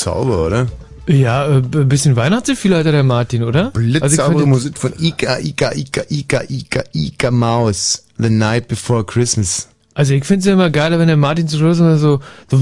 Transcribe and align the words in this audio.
Sauber, 0.00 0.46
oder? 0.46 0.66
Ja, 1.06 1.46
äh, 1.46 1.56
ein 1.56 1.88
bisschen 1.88 2.16
Weihnachtsgefühl 2.16 2.76
hat 2.76 2.86
der 2.86 3.02
Martin, 3.02 3.42
oder? 3.42 3.70
Blitzsaubere 3.70 4.36
also 4.36 4.46
Musik 4.46 4.78
von 4.78 4.92
Ika, 4.98 5.38
Ika, 5.38 5.72
Ika, 5.72 6.02
Ika, 6.08 6.42
Ika, 6.48 6.84
Ika 6.92 7.30
Maus. 7.30 8.04
The 8.18 8.30
Night 8.30 8.68
Before 8.68 9.04
Christmas. 9.04 9.68
Also 9.94 10.14
ich 10.14 10.24
finde 10.24 10.40
es 10.40 10.46
ja 10.46 10.52
immer 10.52 10.70
geiler, 10.70 10.98
wenn 10.98 11.08
der 11.08 11.16
Martin 11.16 11.48
zu 11.48 11.58
Schluss 11.58 11.78
immer 11.78 11.96
so, 11.98 12.20
so 12.50 12.60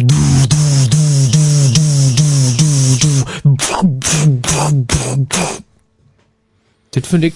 das 6.90 7.06
finde 7.06 7.26
ich. 7.28 7.34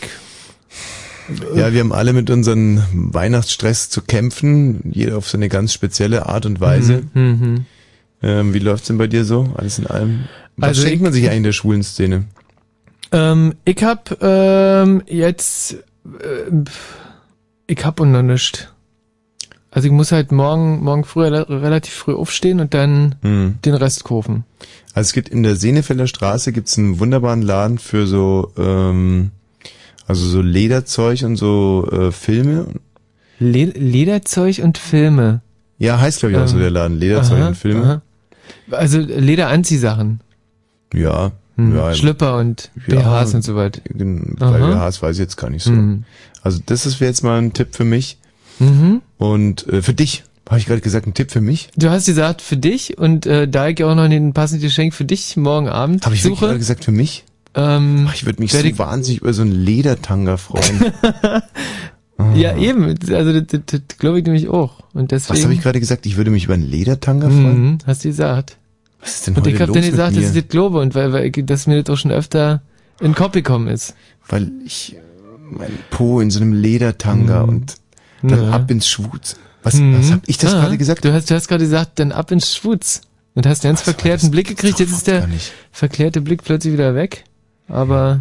Ja, 1.54 1.72
wir 1.72 1.80
haben 1.80 1.92
alle 1.92 2.12
mit 2.12 2.30
unserem 2.30 2.82
Weihnachtsstress 2.92 3.90
zu 3.90 4.02
kämpfen, 4.02 4.80
jeder 4.92 5.18
auf 5.18 5.28
seine 5.28 5.48
ganz 5.48 5.72
spezielle 5.72 6.26
Art 6.26 6.46
und 6.46 6.60
Weise. 6.60 7.02
Mhm, 7.14 7.22
mhm. 7.22 7.66
Ähm, 8.22 8.54
wie 8.54 8.58
läuft's 8.60 8.86
denn 8.88 8.98
bei 8.98 9.06
dir 9.08 9.24
so? 9.24 9.52
Alles 9.56 9.78
in 9.78 9.86
allem? 9.86 10.24
Was 10.56 10.68
Also 10.70 10.82
schenkt 10.82 10.96
ich- 10.96 11.02
man 11.02 11.12
sich 11.12 11.24
eigentlich 11.26 11.36
in 11.38 11.42
der 11.44 11.52
schwulen 11.52 11.82
Szene? 11.82 12.24
Ähm, 13.10 13.54
ich 13.64 13.82
hab 13.82 14.16
ähm, 14.22 15.02
jetzt, 15.06 15.74
äh, 15.74 16.52
ich 17.66 17.84
hab 17.84 18.00
und 18.00 18.12
noch 18.12 18.22
nichts. 18.22 18.68
Also 19.70 19.86
ich 19.88 19.92
muss 19.92 20.12
halt 20.12 20.32
morgen, 20.32 20.82
morgen 20.82 21.04
früh 21.04 21.24
rela- 21.24 21.48
relativ 21.48 21.94
früh 21.94 22.14
aufstehen 22.14 22.60
und 22.60 22.74
dann 22.74 23.14
Hm. 23.22 23.58
den 23.64 23.74
Rest 23.74 24.04
kaufen. 24.04 24.44
Also 24.94 25.08
es 25.08 25.12
gibt 25.14 25.30
in 25.30 25.42
der 25.42 25.56
Senefelder 25.56 26.06
Straße 26.06 26.52
gibt's 26.52 26.76
einen 26.78 27.00
wunderbaren 27.00 27.40
Laden 27.42 27.78
für 27.78 28.06
so 28.06 28.52
ähm, 28.58 29.30
also 30.06 30.26
so 30.26 30.42
Lederzeug 30.42 31.22
und 31.22 31.36
so 31.36 31.88
äh, 31.90 32.12
Filme. 32.12 32.66
Le 33.38 33.64
Lederzeug 33.66 34.58
und 34.62 34.76
Filme. 34.78 35.40
Ja, 35.78 35.98
heißt 35.98 36.20
glaube 36.20 36.34
ich 36.34 36.38
auch 36.38 36.46
so 36.48 36.56
Ähm, 36.56 36.62
der 36.62 36.70
Laden 36.70 36.98
Lederzeug 36.98 37.38
aha, 37.40 37.48
und 37.48 37.56
Filme. 37.56 37.82
aha. 37.84 38.02
Also 38.70 38.98
Lederanziehsachen. 38.98 40.20
Ja, 40.94 41.32
Hm, 41.56 41.76
ja. 41.76 41.92
Schlüpper 41.94 42.38
und 42.38 42.70
Ja, 42.86 43.20
BHs 43.22 43.34
und 43.34 43.42
so 43.44 43.54
weiter. 43.56 43.82
Bei 43.92 44.58
BHs 44.58 45.02
weiß 45.02 45.16
ich 45.16 45.20
jetzt 45.20 45.36
gar 45.36 45.50
nicht 45.50 45.62
so. 45.64 45.70
Hm. 45.72 46.04
Also 46.42 46.60
das 46.64 46.86
ist 46.86 46.98
jetzt 47.00 47.22
mal 47.22 47.38
ein 47.38 47.52
Tipp 47.52 47.74
für 47.74 47.84
mich 47.84 48.18
Mhm. 48.58 49.02
und 49.18 49.66
äh, 49.68 49.82
für 49.82 49.92
dich. 49.94 50.24
Habe 50.48 50.58
ich 50.58 50.66
gerade 50.66 50.80
gesagt, 50.82 51.06
ein 51.06 51.14
Tipp 51.14 51.30
für 51.30 51.40
mich? 51.40 51.68
Du 51.76 51.88
hast 51.90 52.04
gesagt 52.06 52.42
für 52.42 52.56
dich 52.58 52.98
und 52.98 53.24
äh, 53.26 53.48
da 53.48 53.68
ich 53.68 53.82
auch 53.84 53.94
noch 53.94 54.02
ein 54.04 54.32
passendes 54.34 54.62
Geschenk 54.64 54.92
für 54.92 55.04
dich 55.04 55.36
morgen 55.36 55.68
Abend 55.68 56.04
Habe 56.04 56.14
ich 56.14 56.22
suche. 56.22 56.46
gerade 56.46 56.58
gesagt 56.58 56.84
für 56.84 56.92
mich? 56.92 57.24
Ähm, 57.54 58.06
Ach, 58.08 58.14
ich 58.14 58.24
würde 58.26 58.40
mich 58.42 58.52
so 58.52 58.78
wahnsinnig 58.78 59.20
über 59.22 59.32
so 59.32 59.42
einen 59.42 59.52
Ledertanga 59.52 60.36
freuen. 60.38 60.92
Ah. 62.22 62.34
Ja, 62.36 62.56
eben. 62.56 62.84
Also 63.10 63.32
das, 63.40 63.44
das, 63.48 63.60
das 63.66 63.98
glaube 63.98 64.18
ich 64.18 64.24
nämlich 64.24 64.48
auch. 64.48 64.80
Und 64.92 65.10
deswegen. 65.10 65.38
Was 65.38 65.44
habe 65.44 65.54
ich 65.54 65.60
gerade 65.60 65.80
gesagt? 65.80 66.06
Ich 66.06 66.16
würde 66.16 66.30
mich 66.30 66.44
über 66.44 66.54
einen 66.54 66.68
Ledertanga 66.68 67.28
freuen? 67.28 67.62
Mhm, 67.62 67.78
hast 67.86 68.04
du 68.04 68.08
gesagt. 68.08 68.56
Was 69.00 69.14
ist 69.16 69.26
denn 69.26 69.36
Und 69.36 69.46
ich 69.46 69.60
habe 69.60 69.72
dann 69.72 69.82
gesagt, 69.82 70.16
dass 70.16 70.24
ich 70.24 70.32
das 70.34 70.48
glaube 70.48 70.78
und 70.80 70.94
weil, 70.94 71.12
weil 71.12 71.30
dass 71.30 71.66
mir 71.66 71.82
das 71.82 71.92
auch 71.92 72.00
schon 72.00 72.12
öfter 72.12 72.62
in 73.00 73.06
den 73.10 73.14
Kopf 73.14 73.32
gekommen 73.32 73.68
ist. 73.68 73.94
Weil 74.28 74.50
ich 74.64 74.96
mein 75.50 75.72
Po 75.90 76.20
in 76.20 76.30
so 76.30 76.40
einem 76.40 76.52
Ledertanga 76.52 77.42
Mhm. 77.42 77.48
und 77.48 77.74
dann 78.22 78.44
Ja. 78.44 78.50
ab 78.50 78.70
ins 78.70 78.88
Schwutz. 78.88 79.36
Was, 79.64 79.74
Mhm. 79.74 79.98
was 79.98 80.10
habe 80.12 80.22
ich 80.26 80.38
das 80.38 80.54
Ah, 80.54 80.60
gerade 80.62 80.78
gesagt? 80.78 81.04
Du 81.04 81.12
hast, 81.12 81.30
du 81.30 81.34
hast 81.34 81.48
gerade 81.48 81.64
gesagt, 81.64 81.98
dann 81.98 82.12
ab 82.12 82.30
ins 82.30 82.54
Schwutz. 82.54 83.02
Und 83.34 83.46
hast 83.46 83.64
einen 83.64 83.70
ganz 83.74 83.82
verklärten 83.82 84.30
Blick 84.30 84.48
gekriegt. 84.48 84.78
Jetzt 84.78 84.92
ist 84.92 85.06
der 85.06 85.26
verklärte 85.70 86.20
Blick 86.20 86.44
plötzlich 86.44 86.72
wieder 86.74 86.94
weg. 86.94 87.24
Aber 87.66 88.20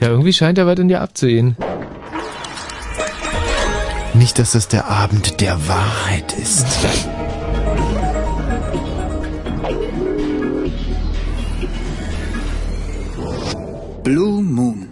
ja, 0.00 0.08
irgendwie 0.08 0.32
scheint 0.32 0.58
er 0.58 0.66
was 0.66 0.78
in 0.78 0.88
dir 0.88 1.00
abzugehen. 1.00 1.56
Nicht, 4.14 4.38
dass 4.38 4.52
das 4.52 4.68
der 4.68 4.88
Abend 4.88 5.40
der 5.40 5.68
Wahrheit 5.68 6.32
ist. 6.34 6.66
Blue 14.04 14.42
Moon. 14.42 14.88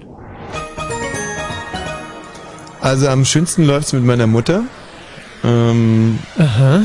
Also 2.80 3.08
am 3.08 3.24
schönsten 3.24 3.64
läuft's 3.64 3.92
mit 3.92 4.04
meiner 4.04 4.26
Mutter. 4.26 4.64
Ähm, 5.44 6.18
Aha. 6.38 6.82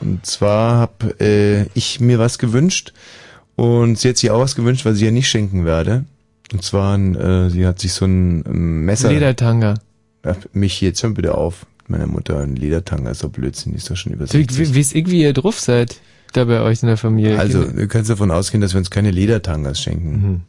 Und 0.00 0.24
zwar 0.24 0.76
habe 0.76 1.20
äh, 1.20 1.66
ich 1.74 2.00
mir 2.00 2.18
was 2.18 2.38
gewünscht 2.38 2.92
und 3.54 3.98
sie 3.98 4.10
hat 4.10 4.16
sich 4.16 4.30
auch 4.30 4.40
was 4.40 4.54
gewünscht, 4.54 4.84
was 4.84 4.96
ich 4.96 5.02
ihr 5.02 5.12
nicht 5.12 5.28
schenken 5.28 5.64
werde. 5.64 6.04
Und 6.52 6.62
zwar, 6.62 6.96
ein, 6.96 7.16
äh, 7.16 7.50
sie 7.50 7.66
hat 7.66 7.80
sich 7.80 7.92
so 7.92 8.04
ein 8.04 8.44
ähm, 8.46 8.84
Messer... 8.84 9.10
Ledertanga. 9.10 9.74
Mich 10.52 10.80
jetzt 10.80 11.00
schon 11.00 11.14
bitte 11.14 11.36
auf. 11.36 11.66
Meiner 11.88 12.06
Mutter 12.06 12.40
ein 12.40 12.56
Ledertanga 12.56 13.10
ist 13.10 13.22
doch 13.22 13.30
Blödsinn, 13.30 13.72
die 13.72 13.78
ist 13.78 13.88
doch 13.88 13.96
schon 13.96 14.12
über 14.12 14.24
Wie, 14.24 14.38
60. 14.38 14.58
wie, 14.58 14.74
wie 14.74 14.80
ist 14.80 14.94
ich, 14.94 15.10
wie 15.10 15.22
ihr 15.22 15.32
drauf 15.32 15.60
seid, 15.60 16.00
da 16.32 16.44
bei 16.44 16.60
euch 16.60 16.82
in 16.82 16.88
der 16.88 16.96
Familie? 16.96 17.38
Also, 17.38 17.64
du 17.64 17.86
kannst 17.86 18.10
davon 18.10 18.32
ausgehen, 18.32 18.60
dass 18.60 18.74
wir 18.74 18.78
uns 18.78 18.90
keine 18.90 19.12
Ledertangas 19.12 19.80
schenken. 19.80 20.10
Mhm. 20.10 20.40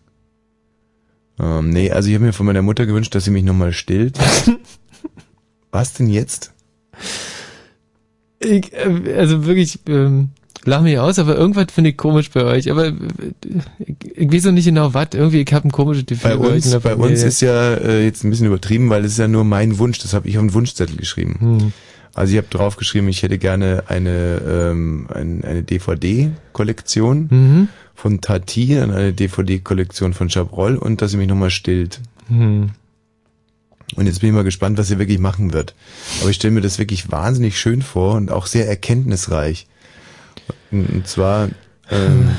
Ähm, 1.39 1.69
nee, 1.69 1.91
also 1.91 2.09
ich 2.09 2.15
habe 2.15 2.25
mir 2.25 2.33
von 2.33 2.45
meiner 2.47 2.63
Mutter 2.63 2.85
gewünscht, 2.85 3.13
dass 3.13 3.25
sie 3.25 3.31
mich 3.31 3.43
nochmal 3.43 3.71
stillt. 3.71 4.17
Was 5.71 5.93
denn 5.93 6.09
jetzt? 6.09 6.53
Ich, 8.39 8.73
äh, 8.73 9.13
also 9.15 9.45
wirklich, 9.45 9.79
ähm, 9.87 10.29
lach 10.67 10.81
mich 10.81 10.99
aus, 10.99 11.17
aber 11.19 11.35
irgendwas 11.35 11.67
finde 11.73 11.89
ich 11.91 11.97
komisch 11.97 12.29
bei 12.29 12.43
euch. 12.43 12.69
Aber 12.69 12.87
äh, 12.87 12.93
ich, 14.15 14.31
weiß 14.31 14.45
noch 14.45 14.51
nicht 14.51 14.65
genau 14.65 14.93
was. 14.93 15.07
Irgendwie, 15.13 15.41
ich 15.41 15.53
habe 15.53 15.67
ein 15.67 15.71
komisches 15.71 16.05
Gefühl 16.05 16.37
Bei 16.37 16.37
uns, 16.37 16.69
bei 16.69 16.79
Familie. 16.79 17.11
uns 17.11 17.23
ist 17.23 17.41
ja 17.41 17.73
äh, 17.75 18.03
jetzt 18.05 18.23
ein 18.23 18.29
bisschen 18.29 18.47
übertrieben, 18.47 18.89
weil 18.89 19.03
es 19.05 19.13
ist 19.13 19.17
ja 19.19 19.27
nur 19.27 19.43
mein 19.43 19.79
Wunsch. 19.79 19.99
Das 19.99 20.13
habe 20.13 20.27
ich 20.27 20.37
auf 20.37 20.41
einen 20.41 20.53
Wunschzettel 20.53 20.95
geschrieben. 20.97 21.37
Hm. 21.39 21.73
Also 22.13 22.31
ich 22.33 22.37
habe 22.37 22.47
draufgeschrieben, 22.49 23.07
ich 23.09 23.21
hätte 23.23 23.37
gerne 23.37 23.83
eine 23.87 24.41
ähm, 24.47 25.07
ein, 25.13 25.43
eine 25.43 25.61
DVD-Kollektion 25.63 27.27
Mhm. 27.29 27.67
von 27.93 28.21
Tati, 28.21 28.75
dann 28.75 28.91
eine 28.91 29.13
DVD-Kollektion 29.13 30.13
von 30.13 30.29
Chabrol 30.29 30.77
und 30.77 31.01
dass 31.01 31.11
sie 31.11 31.17
mich 31.17 31.27
nochmal 31.27 31.51
stillt. 31.51 31.99
Hm. 32.27 32.69
Und 33.95 34.05
jetzt 34.05 34.19
bin 34.19 34.29
ich 34.29 34.35
mal 34.35 34.43
gespannt, 34.43 34.77
was 34.77 34.87
sie 34.89 34.99
wirklich 34.99 35.19
machen 35.19 35.53
wird. 35.53 35.73
Aber 36.21 36.29
ich 36.29 36.35
stelle 36.35 36.53
mir 36.53 36.61
das 36.61 36.77
wirklich 36.77 37.09
wahnsinnig 37.11 37.57
schön 37.59 37.81
vor 37.81 38.15
und 38.15 38.31
auch 38.31 38.45
sehr 38.47 38.67
erkenntnisreich. 38.67 39.65
Und, 40.71 41.07
zwar 41.07 41.49
ähm, 41.89 42.29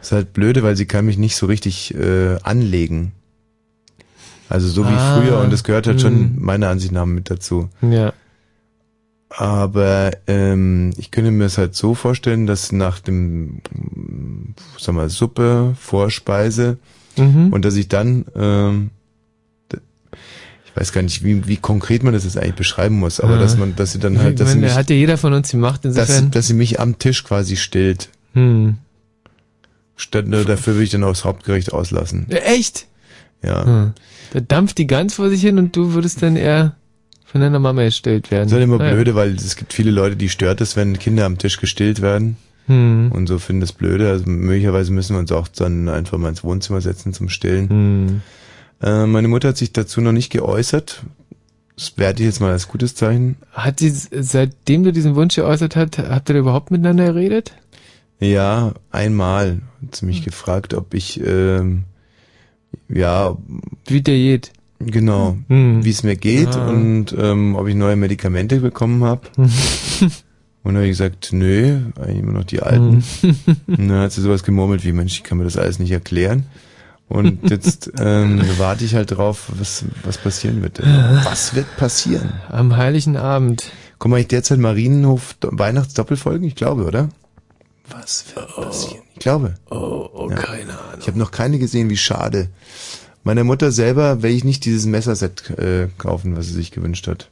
ist 0.00 0.12
halt 0.12 0.32
blöde, 0.32 0.62
weil 0.62 0.76
sie 0.76 0.86
kann 0.86 1.06
mich 1.06 1.18
nicht 1.18 1.36
so 1.36 1.46
richtig 1.46 1.94
äh, 1.94 2.36
anlegen. 2.42 3.12
Also 4.48 4.68
so 4.68 4.84
wie 4.84 4.92
Ah, 4.92 5.16
früher 5.20 5.38
und 5.40 5.50
das 5.52 5.64
gehört 5.64 5.86
halt 5.86 6.00
schon 6.00 6.12
hm. 6.14 6.36
meiner 6.38 6.68
Ansicht 6.68 6.92
nach 6.92 7.06
mit 7.06 7.30
dazu. 7.30 7.70
Ja. 7.80 8.12
Aber 9.30 10.10
ähm, 10.26 10.90
ich 10.98 11.10
könnte 11.10 11.30
mir 11.30 11.44
es 11.46 11.56
halt 11.56 11.74
so 11.74 11.94
vorstellen, 11.94 12.46
dass 12.46 12.70
nach 12.70 13.00
dem, 13.00 13.62
sag 14.78 14.94
mal, 14.94 15.08
Suppe, 15.08 15.74
Vorspeise 15.78 16.76
Mhm. 17.18 17.52
und 17.52 17.64
dass 17.64 17.74
ich 17.76 17.88
dann, 17.88 18.24
ähm, 18.34 18.90
ich 20.74 20.80
weiß 20.80 20.92
gar 20.92 21.02
nicht, 21.02 21.22
wie, 21.22 21.46
wie 21.46 21.56
konkret 21.58 22.02
man 22.02 22.12
das 22.14 22.24
jetzt 22.24 22.38
eigentlich 22.38 22.54
beschreiben 22.54 22.98
muss, 22.98 23.20
aber 23.20 23.34
Ja. 23.34 23.40
dass 23.40 23.56
man, 23.58 23.76
dass 23.76 23.92
sie 23.92 23.98
dann 23.98 24.18
halt, 24.18 24.40
dass 24.40 24.50
sie 24.52 24.56
meine, 24.56 24.68
mich, 24.68 24.76
hat 24.76 24.88
ja 24.90 24.96
jeder 24.96 25.18
von 25.18 25.32
uns 25.34 25.50
gemacht, 25.50 25.84
dass, 25.84 25.96
insofern. 25.96 26.30
dass 26.30 26.46
sie 26.46 26.54
mich 26.54 26.80
am 26.80 26.98
Tisch 26.98 27.24
quasi 27.24 27.56
stillt. 27.56 28.08
Hm. 28.34 28.76
Statt, 29.96 30.26
äh, 30.26 30.44
dafür 30.44 30.74
würde 30.74 30.84
ich 30.84 30.90
dann 30.90 31.04
auch 31.04 31.10
das 31.10 31.24
Hauptgericht 31.24 31.72
auslassen. 31.72 32.26
Echt? 32.30 32.86
Ja. 33.42 33.64
Hm. 33.64 33.92
Da 34.32 34.40
dampft 34.40 34.78
die 34.78 34.86
Gans 34.86 35.14
vor 35.14 35.28
sich 35.28 35.42
hin 35.42 35.58
und 35.58 35.76
du 35.76 35.92
würdest 35.92 36.22
dann 36.22 36.36
eher 36.36 36.74
von 37.24 37.40
deiner 37.40 37.58
Mama 37.58 37.82
gestellt 37.84 38.30
werden. 38.30 38.44
Das 38.44 38.52
ist 38.52 38.54
halt 38.54 38.64
immer 38.64 38.78
Naja. 38.78 38.94
blöde, 38.94 39.14
weil 39.14 39.34
es 39.34 39.56
gibt 39.56 39.72
viele 39.72 39.90
Leute, 39.90 40.16
die 40.16 40.28
stört 40.28 40.60
es, 40.60 40.76
wenn 40.76 40.98
Kinder 40.98 41.26
am 41.26 41.38
Tisch 41.38 41.58
gestillt 41.58 42.00
werden. 42.02 42.36
Hm. 42.66 43.10
Und 43.12 43.26
so 43.26 43.38
finden 43.38 43.60
das 43.60 43.72
blöde. 43.72 44.08
Also 44.08 44.24
möglicherweise 44.26 44.92
müssen 44.92 45.14
wir 45.16 45.20
uns 45.20 45.32
auch 45.32 45.48
dann 45.48 45.88
einfach 45.88 46.16
mal 46.18 46.28
ins 46.30 46.44
Wohnzimmer 46.44 46.80
setzen 46.80 47.12
zum 47.12 47.28
Stillen. 47.28 47.68
Hm. 47.68 48.22
Äh, 48.82 49.06
meine 49.06 49.28
Mutter 49.28 49.48
hat 49.48 49.56
sich 49.56 49.72
dazu 49.72 50.00
noch 50.00 50.12
nicht 50.12 50.30
geäußert. 50.30 51.02
Das 51.76 51.94
werte 51.96 52.22
ich 52.22 52.26
jetzt 52.28 52.40
mal 52.40 52.50
als 52.52 52.68
gutes 52.68 52.94
Zeichen. 52.94 53.36
Hat 53.52 53.80
sie, 53.80 53.90
seitdem 53.90 54.84
du 54.84 54.92
diesen 54.92 55.14
Wunsch 55.14 55.36
geäußert 55.36 55.74
hast, 55.76 55.98
habt 55.98 56.28
ihr 56.28 56.36
überhaupt 56.36 56.70
miteinander 56.70 57.12
geredet? 57.12 57.52
Ja, 58.20 58.74
einmal 58.90 59.60
hat 59.84 59.96
sie 59.96 60.06
mich 60.06 60.22
gefragt, 60.24 60.74
ob 60.74 60.94
ich, 60.94 61.20
ähm, 61.24 61.84
ja, 62.88 63.36
wie 63.86 64.00
der 64.02 64.14
geht. 64.16 64.52
Genau, 64.78 65.36
Hm. 65.48 65.84
wie 65.84 65.90
es 65.90 66.02
mir 66.02 66.16
geht 66.16 66.54
Ah. 66.56 66.68
und 66.68 67.14
ähm, 67.18 67.54
ob 67.54 67.68
ich 67.68 67.74
neue 67.74 67.96
Medikamente 67.96 68.58
bekommen 68.60 69.04
habe. 69.04 69.22
Und 70.64 70.74
dann 70.74 70.82
habe 70.82 70.86
ich 70.86 70.92
gesagt, 70.92 71.30
nö, 71.32 71.80
eigentlich 72.00 72.18
immer 72.20 72.30
noch 72.30 72.44
die 72.44 72.62
alten. 72.62 73.02
Hm. 73.22 73.36
Und 73.66 73.88
dann 73.88 73.98
hat 73.98 74.12
sie 74.12 74.20
sowas 74.20 74.44
gemurmelt 74.44 74.84
wie, 74.84 74.92
Mensch, 74.92 75.14
ich 75.16 75.24
kann 75.24 75.38
mir 75.38 75.42
das 75.44 75.56
alles 75.56 75.80
nicht 75.80 75.90
erklären. 75.90 76.44
Und 77.08 77.50
jetzt 77.50 77.92
ähm, 77.98 78.40
warte 78.58 78.84
ich 78.84 78.94
halt 78.94 79.10
drauf, 79.10 79.50
was, 79.58 79.84
was 80.02 80.18
passieren 80.18 80.62
wird. 80.62 80.80
Was 81.24 81.54
wird 81.54 81.76
passieren? 81.76 82.32
Am 82.48 82.76
heiligen 82.76 83.16
Abend. 83.16 83.70
Kommen 83.98 84.14
eigentlich 84.14 84.28
derzeit 84.28 84.58
Marienhof 84.58 85.34
Do- 85.40 85.50
Weihnachtsdoppelfolgen? 85.52 86.46
Ich 86.46 86.54
glaube, 86.54 86.84
oder? 86.84 87.08
Was 87.90 88.24
wird 88.34 88.54
passieren? 88.56 89.02
Ich 89.14 89.18
glaube. 89.20 89.54
Oh, 89.70 90.08
oh 90.12 90.30
Ja. 90.30 90.36
keine 90.36 90.72
Ahnung. 90.72 90.98
Ich 91.00 91.06
habe 91.06 91.18
noch 91.18 91.30
keine 91.30 91.58
gesehen, 91.58 91.90
wie 91.90 91.96
schade. 91.98 92.48
Meiner 93.24 93.44
Mutter 93.44 93.70
selber 93.70 94.22
werde 94.22 94.34
ich 94.34 94.44
nicht 94.44 94.64
dieses 94.64 94.86
Messerset 94.86 95.50
äh, 95.58 95.88
kaufen, 95.98 96.36
was 96.36 96.46
sie 96.46 96.54
sich 96.54 96.70
gewünscht 96.72 97.06
hat. 97.06 97.28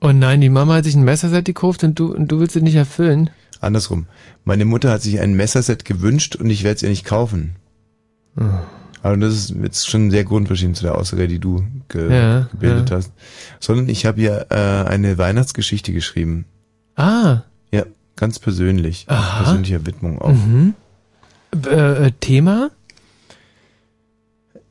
Oh 0.00 0.12
nein, 0.12 0.40
die 0.40 0.48
Mama 0.48 0.74
hat 0.74 0.84
sich 0.84 0.94
ein 0.96 1.04
Messerset 1.04 1.44
gekauft 1.44 1.84
und 1.84 1.98
du, 1.98 2.12
und 2.14 2.28
du 2.28 2.40
willst 2.40 2.56
es 2.56 2.62
nicht 2.62 2.74
erfüllen. 2.74 3.30
Andersrum. 3.60 4.06
Meine 4.44 4.64
Mutter 4.64 4.90
hat 4.90 5.02
sich 5.02 5.20
ein 5.20 5.34
Messerset 5.34 5.84
gewünscht 5.84 6.36
und 6.36 6.50
ich 6.50 6.64
werde 6.64 6.76
es 6.76 6.82
ihr 6.82 6.88
nicht 6.88 7.04
kaufen. 7.04 7.56
Ah. 8.36 8.62
Aber 9.02 9.16
das 9.16 9.34
ist 9.34 9.54
jetzt 9.62 9.88
schon 9.88 10.10
sehr 10.10 10.24
grundverschieden 10.24 10.74
zu 10.74 10.82
der 10.82 10.96
Aussage, 10.96 11.28
die 11.28 11.38
du 11.38 11.64
ge 11.88 12.12
Ja, 12.12 12.48
gebildet 12.50 12.90
ja. 12.90 12.96
hast. 12.96 13.12
Sondern 13.60 13.88
ich 13.88 14.04
habe 14.04 14.20
ihr 14.20 14.46
äh, 14.50 14.54
eine 14.88 15.16
Weihnachtsgeschichte 15.16 15.92
geschrieben. 15.92 16.44
Ah. 16.96 17.42
Ja, 17.70 17.84
ganz 18.16 18.38
persönlich. 18.38 19.04
Aha. 19.08 19.44
Persönlicher 19.44 19.86
Widmung 19.86 20.20
auch. 20.20 20.32
Mhm. 20.32 20.74
Äh, 21.66 22.06
äh, 22.06 22.12
Thema? 22.20 22.70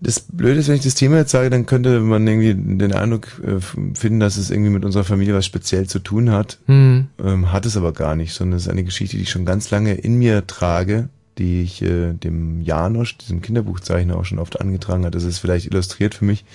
Das 0.01 0.19
Blöde 0.19 0.59
ist, 0.59 0.67
wenn 0.67 0.75
ich 0.75 0.83
das 0.83 0.95
Thema 0.95 1.17
jetzt 1.17 1.31
sage, 1.31 1.49
dann 1.49 1.65
könnte 1.65 2.01
man 2.01 2.27
irgendwie 2.27 2.53
den 2.53 2.93
Eindruck 2.93 3.27
äh, 3.41 3.59
finden, 3.95 4.19
dass 4.19 4.37
es 4.37 4.51
irgendwie 4.51 4.69
mit 4.69 4.83
unserer 4.83 5.05
Familie 5.05 5.33
was 5.33 5.45
speziell 5.45 5.87
zu 5.87 5.99
tun 5.99 6.31
hat. 6.31 6.59
Hm. 6.65 7.07
Ähm, 7.23 7.51
hat 7.53 7.65
es 7.65 7.77
aber 7.77 7.93
gar 7.93 8.15
nicht, 8.15 8.33
sondern 8.33 8.57
es 8.57 8.63
ist 8.63 8.69
eine 8.71 8.83
Geschichte, 8.83 9.15
die 9.15 9.23
ich 9.23 9.29
schon 9.29 9.45
ganz 9.45 9.71
lange 9.71 9.93
in 9.93 10.17
mir 10.17 10.45
trage, 10.45 11.09
die 11.37 11.63
ich 11.63 11.81
äh, 11.81 12.13
dem 12.13 12.61
Janosch, 12.61 13.17
diesem 13.17 13.41
Kinderbuchzeichner, 13.41 14.15
auch 14.17 14.25
schon 14.25 14.39
oft 14.39 14.61
angetragen 14.61 15.05
hat. 15.05 15.15
Das 15.15 15.23
ist 15.23 15.39
vielleicht 15.39 15.67
illustriert 15.67 16.15
für 16.15 16.25
mich. 16.25 16.45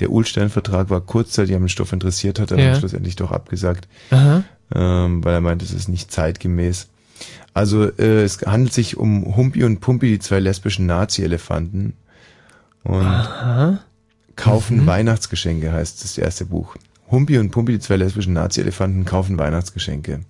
Der 0.00 0.10
Ulstein-Vertrag 0.10 0.88
war 0.90 1.00
kurzzeitig 1.02 1.54
am 1.54 1.68
Stoff 1.68 1.92
interessiert, 1.92 2.38
hat 2.40 2.50
er 2.50 2.58
Ja. 2.58 2.70
dann 2.70 2.78
schlussendlich 2.78 3.16
doch 3.16 3.30
abgesagt, 3.30 3.88
ähm, 4.10 5.24
weil 5.24 5.34
er 5.34 5.40
meint, 5.40 5.62
es 5.62 5.72
ist 5.72 5.88
nicht 5.88 6.10
zeitgemäß. 6.10 6.88
Also 7.54 7.84
äh, 7.84 8.22
es 8.22 8.40
handelt 8.46 8.72
sich 8.72 8.96
um 8.96 9.36
Humpi 9.36 9.64
und 9.64 9.80
Pumpi, 9.80 10.08
die 10.08 10.18
zwei 10.18 10.40
lesbischen 10.40 10.86
Nazi-Elefanten. 10.86 11.92
Und 12.84 13.02
Aha. 13.04 13.80
kaufen 14.34 14.78
Mhm. 14.82 14.86
Weihnachtsgeschenke 14.86 15.72
heißt 15.72 16.02
das 16.02 16.16
erste 16.18 16.46
Buch. 16.46 16.74
Humpi 17.10 17.38
und 17.38 17.50
Pumpi, 17.50 17.72
die 17.72 17.78
zwei 17.80 17.96
lesbischen 17.96 18.32
Nazi-Elefanten, 18.32 19.04
kaufen 19.04 19.38
Weihnachtsgeschenke. 19.38 20.20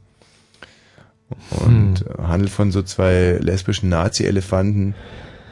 Und 1.65 2.05
Hm. 2.17 2.27
handelt 2.29 2.51
von 2.51 2.71
so 2.73 2.83
zwei 2.83 3.39
lesbischen 3.41 3.89
Nazi-Elefanten, 3.89 4.95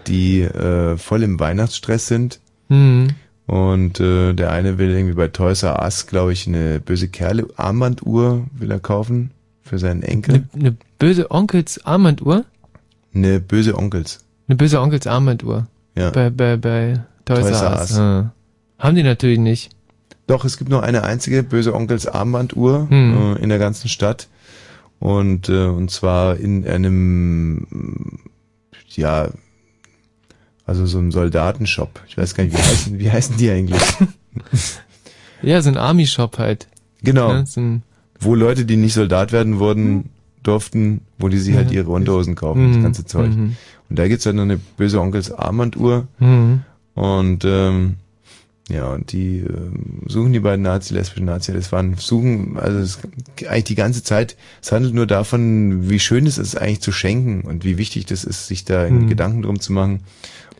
die 0.06 0.42
äh, 0.42 0.96
voll 0.96 1.22
im 1.22 1.38
Weihnachtsstress 1.40 2.06
sind. 2.06 2.40
Hm. 2.68 3.08
Und 3.46 3.98
äh, 4.00 4.32
der 4.32 4.52
eine 4.52 4.78
will 4.78 4.90
irgendwie 4.90 5.14
bei 5.14 5.28
Toys 5.28 5.62
R 5.64 5.82
Us, 5.82 6.06
glaube 6.06 6.32
ich, 6.32 6.46
eine 6.46 6.78
böse 6.80 7.08
Kerle 7.08 7.46
Armbanduhr 7.56 8.46
will 8.52 8.70
er 8.70 8.78
kaufen 8.78 9.32
für 9.62 9.78
seinen 9.78 10.02
Enkel. 10.02 10.44
Eine 10.54 10.62
ne 10.70 10.76
böse 10.98 11.30
Onkels 11.30 11.84
Armbanduhr? 11.84 12.44
Eine 13.12 13.40
böse 13.40 13.76
Onkels. 13.76 14.20
Eine 14.48 14.56
böse 14.56 14.80
Onkels 14.80 15.06
Armbanduhr. 15.08 15.66
Ja. 15.96 16.10
Bei, 16.10 16.30
bei, 16.30 16.56
bei 16.56 17.00
Toys, 17.24 17.40
Toys 17.40 17.60
R. 17.60 17.80
Us. 17.80 17.98
Ah. 17.98 18.32
Haben 18.78 18.94
die 18.96 19.02
natürlich 19.02 19.38
nicht. 19.40 19.70
Doch, 20.28 20.44
es 20.44 20.56
gibt 20.56 20.70
nur 20.70 20.84
eine 20.84 21.02
einzige 21.02 21.42
böse 21.42 21.74
Onkels 21.74 22.06
Armbanduhr 22.06 22.86
Hm. 22.88 23.34
äh, 23.36 23.42
in 23.42 23.48
der 23.48 23.58
ganzen 23.58 23.88
Stadt. 23.88 24.28
Und, 25.00 25.48
äh, 25.48 25.64
und 25.66 25.90
zwar 25.90 26.36
in 26.36 26.66
einem, 26.66 27.66
ja, 28.90 29.28
also 30.66 30.86
so 30.86 30.98
einem 30.98 31.10
Soldatenshop. 31.10 32.00
Ich 32.06 32.16
weiß 32.18 32.34
gar 32.34 32.44
nicht, 32.44 32.54
wie 32.56 32.62
heißen, 32.62 32.98
wie 32.98 33.10
heißen 33.10 33.36
die 33.36 33.50
eigentlich? 33.50 33.82
Ja, 35.42 35.62
so 35.62 35.70
ein 35.70 35.78
Army-Shop 35.78 36.36
halt. 36.38 36.68
Genau. 37.02 37.32
Ja, 37.32 37.46
so 37.46 37.60
ein, 37.62 37.82
Wo 38.20 38.34
Leute, 38.34 38.66
die 38.66 38.76
nicht 38.76 38.92
Soldat 38.92 39.32
werden 39.32 39.58
wurden, 39.58 40.10
durften, 40.42 41.00
wo 41.18 41.28
die 41.28 41.38
sich 41.38 41.56
halt 41.56 41.70
Ja. 41.70 41.76
ihre 41.80 41.90
Unterhosen 41.92 42.34
kaufen, 42.34 42.68
das 42.68 42.76
Mhm. 42.76 42.82
ganze 42.82 43.06
Zeug. 43.06 43.30
Mhm. 43.34 43.56
Und 43.88 43.98
da 43.98 44.06
gibt's 44.06 44.26
halt 44.26 44.36
noch 44.36 44.42
eine 44.42 44.58
böse 44.58 45.00
Onkels 45.00 45.32
Armbanduhr. 45.32 46.06
Mhm. 46.18 46.60
Und 46.92 47.44
ähm, 47.46 47.96
ja, 48.70 48.92
und 48.92 49.12
die 49.12 49.38
ähm, 49.38 50.02
suchen 50.06 50.32
die 50.32 50.40
beiden 50.40 50.62
Nazi, 50.62 50.94
lesbischen 50.94 51.26
Nazi, 51.26 51.52
das 51.52 51.72
waren 51.72 51.96
suchen, 51.96 52.56
also 52.56 52.78
es, 52.78 52.98
eigentlich 53.48 53.64
die 53.64 53.74
ganze 53.74 54.04
Zeit, 54.04 54.36
es 54.62 54.70
handelt 54.70 54.94
nur 54.94 55.06
davon, 55.06 55.90
wie 55.90 55.98
schön 55.98 56.26
es 56.26 56.38
ist, 56.38 56.56
eigentlich 56.56 56.80
zu 56.80 56.92
schenken 56.92 57.42
und 57.42 57.64
wie 57.64 57.78
wichtig 57.78 58.06
das 58.06 58.24
ist, 58.24 58.46
sich 58.46 58.64
da 58.64 58.88
Mhm. 58.88 59.08
Gedanken 59.08 59.42
drum 59.42 59.60
zu 59.60 59.72
machen 59.72 60.00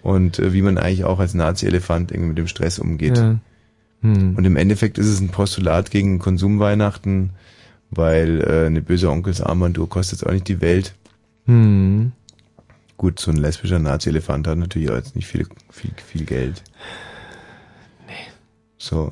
und 0.03 0.39
äh, 0.39 0.53
wie 0.53 0.63
man 0.63 0.79
eigentlich 0.79 1.05
auch 1.05 1.21
als 1.21 1.35
Nazi-Elefant 1.35 2.11
irgendwie 2.11 2.29
mit 2.29 2.39
dem 2.39 2.47
Stress 2.47 2.79
umgeht. 2.79 3.19
Ja. 3.19 3.39
Hm. 4.03 4.35
Und 4.37 4.45
im 4.45 4.57
Endeffekt 4.57 4.99
ist 4.99 5.07
es 5.07 5.21
ein 5.21 5.29
Postulat 5.29 5.91
gegen 5.91 6.19
Konsumweihnachten, 6.19 7.31
weil 7.91 8.41
äh, 8.41 8.67
eine 8.67 8.81
böse 8.81 9.11
Onkels 9.11 9.41
Armbanduhr 9.41 9.89
kostet 9.89 10.21
jetzt 10.21 10.29
auch 10.29 10.33
nicht 10.33 10.49
die 10.49 10.61
Welt. 10.61 10.95
Hm. 11.47 12.13
Gut, 12.97 13.21
so 13.21 13.31
ein 13.31 13.37
lesbischer 13.37 13.79
Nazi-Elefant 13.79 14.47
hat 14.47 14.59
natürlich 14.59 14.91
auch 14.91 14.97
jetzt 14.97 15.17
nicht 15.17 15.27
viel, 15.27 15.47
viel, 15.71 15.91
viel 16.07 16.25
Geld. 16.25 16.63
So. 18.81 19.11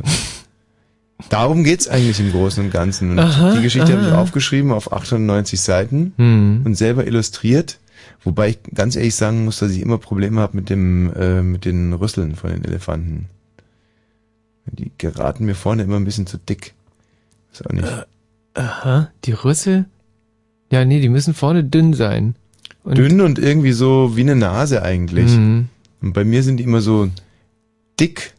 Darum 1.28 1.62
geht's 1.62 1.88
eigentlich 1.88 2.18
im 2.20 2.32
Großen 2.32 2.64
und 2.64 2.70
Ganzen. 2.70 3.10
Und 3.10 3.18
Aha, 3.18 3.54
die 3.56 3.62
Geschichte 3.62 3.92
habe 3.92 4.06
ich 4.06 4.12
aufgeschrieben 4.12 4.72
auf 4.72 4.92
890 4.92 5.60
Seiten 5.60 6.12
Hm. 6.16 6.62
und 6.64 6.74
selber 6.74 7.06
illustriert. 7.06 7.78
Wobei 8.24 8.50
ich 8.50 8.58
ganz 8.74 8.96
ehrlich 8.96 9.14
sagen 9.14 9.44
muss, 9.44 9.58
dass 9.58 9.70
ich 9.72 9.80
immer 9.80 9.98
Probleme 9.98 10.40
habe 10.40 10.56
mit 10.56 10.70
dem, 10.70 11.12
äh, 11.14 11.42
mit 11.42 11.64
den 11.64 11.92
Rüsseln 11.92 12.34
von 12.34 12.50
den 12.50 12.64
Elefanten. 12.64 13.26
Die 14.66 14.90
geraten 14.96 15.44
mir 15.44 15.54
vorne 15.54 15.82
immer 15.82 15.96
ein 15.96 16.04
bisschen 16.04 16.26
zu 16.26 16.38
dick. 16.38 16.74
Ist 17.52 17.66
auch 17.66 17.72
nicht. 17.72 17.86
Aha, 18.54 19.10
die 19.24 19.32
Rüssel? 19.32 19.84
Ja, 20.70 20.84
nee, 20.84 21.00
die 21.00 21.08
müssen 21.08 21.34
vorne 21.34 21.64
dünn 21.64 21.94
sein. 21.94 22.34
Und 22.84 22.96
Dünn 22.96 23.20
und 23.20 23.38
irgendwie 23.38 23.72
so 23.72 24.16
wie 24.16 24.22
eine 24.22 24.36
Nase 24.36 24.82
eigentlich. 24.82 25.30
Mhm. 25.32 25.68
Und 26.00 26.12
bei 26.12 26.24
mir 26.24 26.42
sind 26.42 26.58
die 26.58 26.64
immer 26.64 26.80
so 26.80 27.08
dick. 27.98 28.34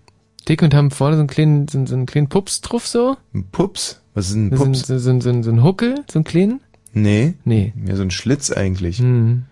Dick 0.50 0.64
und 0.64 0.74
haben 0.74 0.90
vorne 0.90 1.16
so 1.16 1.20
einen 1.20 1.28
kleinen, 1.28 1.68
so, 1.68 1.86
so 1.86 1.96
einen 1.96 2.08
kleinen 2.08 2.28
Pups 2.28 2.62
drauf 2.62 2.88
so. 2.88 3.16
Ein 3.34 3.46
Pups? 3.52 4.02
Was 4.16 4.30
ist 4.30 4.36
ein 4.36 4.50
Pups? 4.50 4.88
so, 4.88 4.98
so, 4.98 5.20
so, 5.20 5.44
so 5.44 5.52
ein 5.52 5.64
Huckel, 5.64 6.04
so 6.12 6.20
einen 6.20 6.24
kleinen. 6.26 6.62
Nee. 6.92 7.36
Nee. 7.46 7.74
Ja, 7.86 7.96
so 7.96 8.02
ein 8.02 8.12
Schlitz 8.12 8.52
eigentlich. 8.52 9.00
Mhm. 9.00 9.44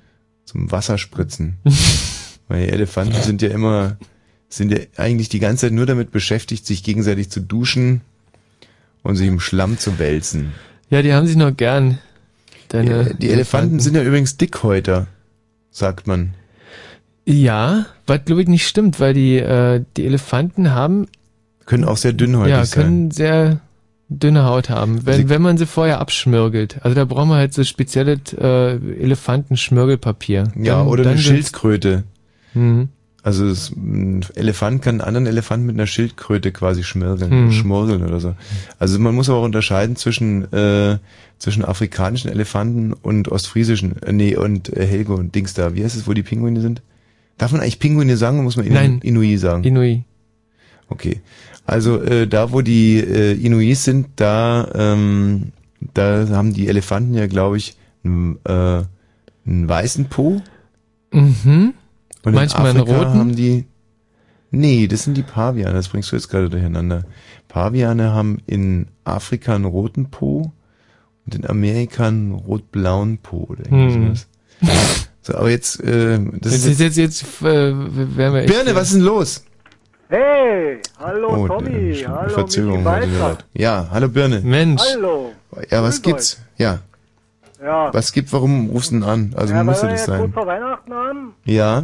Zum 0.46 0.72
Wasserspritzen. 0.72 1.58
Weil 2.48 2.66
die 2.66 2.74
Elefanten 2.74 3.22
sind 3.22 3.42
ja 3.42 3.50
immer, 3.50 3.98
sind 4.50 4.72
ja 4.72 4.80
eigentlich 4.96 5.30
die 5.30 5.40
ganze 5.40 5.68
Zeit 5.68 5.74
nur 5.74 5.86
damit 5.86 6.12
beschäftigt, 6.12 6.66
sich 6.66 6.84
gegenseitig 6.84 7.30
zu 7.30 7.42
duschen 7.42 8.02
und 9.04 9.18
sich 9.18 9.28
im 9.28 9.40
Schlamm 9.40 9.78
zu 9.78 10.00
wälzen. 10.00 10.54
Ja, 10.90 11.02
die 11.02 11.14
haben 11.14 11.28
sich 11.28 11.36
noch 11.36 11.56
gern. 11.56 12.00
Die, 12.52 12.68
Deine 12.70 13.16
die 13.16 13.30
Elefanten 13.30 13.80
sind 13.80 13.96
ja 13.96 14.04
übrigens 14.04 14.38
Dickhäuter, 14.38 15.08
sagt 15.70 16.08
man. 16.08 16.34
Ja, 17.30 17.86
was 18.06 18.24
glaube 18.24 18.42
ich 18.42 18.48
nicht 18.48 18.66
stimmt, 18.68 19.00
weil 19.02 19.14
die, 19.14 19.36
äh, 19.38 19.84
die 19.98 20.06
Elefanten 20.06 20.72
haben, 20.72 21.08
Können 21.66 21.84
auch 21.84 21.98
sehr 21.98 22.14
dünnhäutig 22.14 22.52
ja, 22.52 22.64
sein. 22.66 22.84
können 22.84 23.12
sehr 23.12 23.60
dünne 24.08 24.46
Haut 24.46 24.70
haben, 24.70 25.06
wenn, 25.06 25.18
Sie- 25.18 25.30
wenn 25.30 25.42
man 25.42 25.58
sie 25.58 25.66
vorher 25.66 26.00
abschmirgelt. 26.00 26.78
Also 26.84 26.96
da 26.96 27.04
brauchen 27.04 27.28
wir 27.28 27.36
halt 27.36 27.54
so 27.54 27.66
spezielles 27.66 28.32
äh, 28.40 28.78
Elefantenschmirgelpapier. 28.78 30.46
Ja, 30.62 30.78
Dann- 30.80 30.88
oder 30.88 31.04
dann 31.04 31.14
eine 31.14 31.22
Schildkröte. 31.22 32.04
Mhm. 32.54 32.90
Also 33.24 33.46
es, 33.46 33.72
ein 33.76 34.24
Elefant 34.36 34.82
kann 34.82 34.96
einen 34.96 35.02
anderen 35.02 35.28
Elefanten 35.28 35.66
mit 35.66 35.76
einer 35.76 35.88
Schildkröte 35.88 36.54
quasi 36.54 36.84
schmirgeln, 36.86 37.30
Hm. 37.32 37.52
schmurgeln 37.52 38.04
oder 38.06 38.22
so. 38.22 38.36
Also 38.80 39.00
man 39.00 39.14
muss 39.16 39.28
aber 39.30 39.40
auch 39.40 39.44
unterscheiden 39.44 39.98
zwischen 39.98 40.52
äh, 40.54 40.98
zwischen 41.38 41.66
afrikanischen 41.66 42.32
Elefanten 42.32 42.94
und 42.94 43.28
ostfriesischen, 43.28 44.02
äh, 44.02 44.14
nee, 44.14 44.38
und 44.38 44.72
äh, 44.76 44.86
Helge 44.88 45.14
und 45.14 45.36
Dings 45.36 45.54
da. 45.54 45.76
Wie 45.76 45.84
heißt 45.84 45.98
es, 45.98 46.08
wo 46.08 46.14
die 46.14 46.24
Pinguine 46.24 46.62
sind? 46.62 46.82
Darf 47.38 47.52
man 47.52 47.62
eigentlich 47.62 47.80
Pinguine 47.80 48.18
sagen 48.18 48.38
oder 48.38 48.44
muss 48.44 48.58
man 48.58 48.66
Inu 48.66 48.76
Nein. 48.76 49.00
Inui 49.04 49.38
sagen? 49.38 49.64
Inui. 49.64 50.04
Okay. 50.90 51.22
Also 51.66 52.02
äh, 52.02 52.28
da, 52.28 52.52
wo 52.52 52.62
die 52.62 52.98
äh, 52.98 53.34
Inuis 53.34 53.84
sind, 53.84 54.08
da 54.16 54.70
ähm, 54.74 55.52
da 55.94 56.28
haben 56.30 56.54
die 56.54 56.68
Elefanten 56.68 57.14
ja, 57.14 57.28
glaube 57.28 57.58
ich, 57.58 57.76
einen, 58.04 58.40
äh, 58.46 58.84
einen 59.46 59.70
weißen 59.70 60.06
Po. 60.06 60.42
Mhm. 61.12 61.74
Und 62.24 62.34
Manchmal 62.34 62.72
in 62.72 62.78
einen 62.78 62.88
roten? 62.88 63.20
haben 63.20 63.36
die. 63.36 63.66
Nee, 64.50 64.88
das 64.88 65.04
sind 65.04 65.18
die 65.18 65.24
Paviane, 65.24 65.74
das 65.74 65.90
bringst 65.90 66.12
du 66.12 66.16
jetzt 66.16 66.30
gerade 66.30 66.50
durcheinander. 66.50 67.04
Paviane 67.50 68.14
haben 68.14 68.40
in 68.48 68.88
Afrika 69.04 69.54
einen 69.56 69.66
roten 69.66 70.10
Po 70.10 70.54
und 71.26 71.36
in 71.36 71.46
Amerika 71.46 72.08
einen 72.08 72.32
rot-blauen 72.32 73.18
Po 73.18 73.46
oder 73.50 73.66
irgendwie 73.66 73.96
Hm. 73.96 74.14
So, 75.28 75.36
aber 75.36 75.50
jetzt, 75.50 75.84
äh, 75.84 76.20
das 76.40 76.54
Jetzt, 76.54 76.66
ist 76.68 76.80
jetzt, 76.80 76.96
jetzt, 76.98 77.22
jetzt, 77.22 77.42
äh, 77.42 77.74
wären 78.16 78.34
wir 78.34 78.44
echt. 78.44 78.54
Birne, 78.54 78.74
was 78.74 78.88
ist 78.88 78.94
denn 78.96 79.02
los? 79.04 79.44
Hey, 80.08 80.80
hallo 81.00 81.28
oh, 81.36 81.48
Tommy, 81.50 81.92
der- 81.92 82.08
hallo 82.08 82.30
Verzögerung 82.30 82.86
heute. 82.86 83.44
Ja, 83.52 83.88
hallo 83.92 84.08
Birne. 84.08 84.40
Mensch. 84.40 84.82
Hallo. 84.96 85.34
Ja, 85.70 85.84
was 85.84 86.02
gibt's? 86.02 86.42
Ja, 86.58 86.80
Ja, 87.62 87.94
was 87.94 88.14
gibt, 88.14 88.32
warum 88.32 88.70
rufst 88.70 88.92
du 88.92 88.96
denn 88.96 89.04
an? 89.04 89.34
Also 89.36 89.54
ja 89.54 89.66
musste 89.66 89.88
wir 89.88 89.92
das 89.92 90.08
jetzt 90.08 90.08
kurz 90.08 90.20
sein. 90.22 90.32
vor 90.34 90.48
Weihnachten 90.48 90.94
haben 90.94 91.34
Ja, 91.44 91.84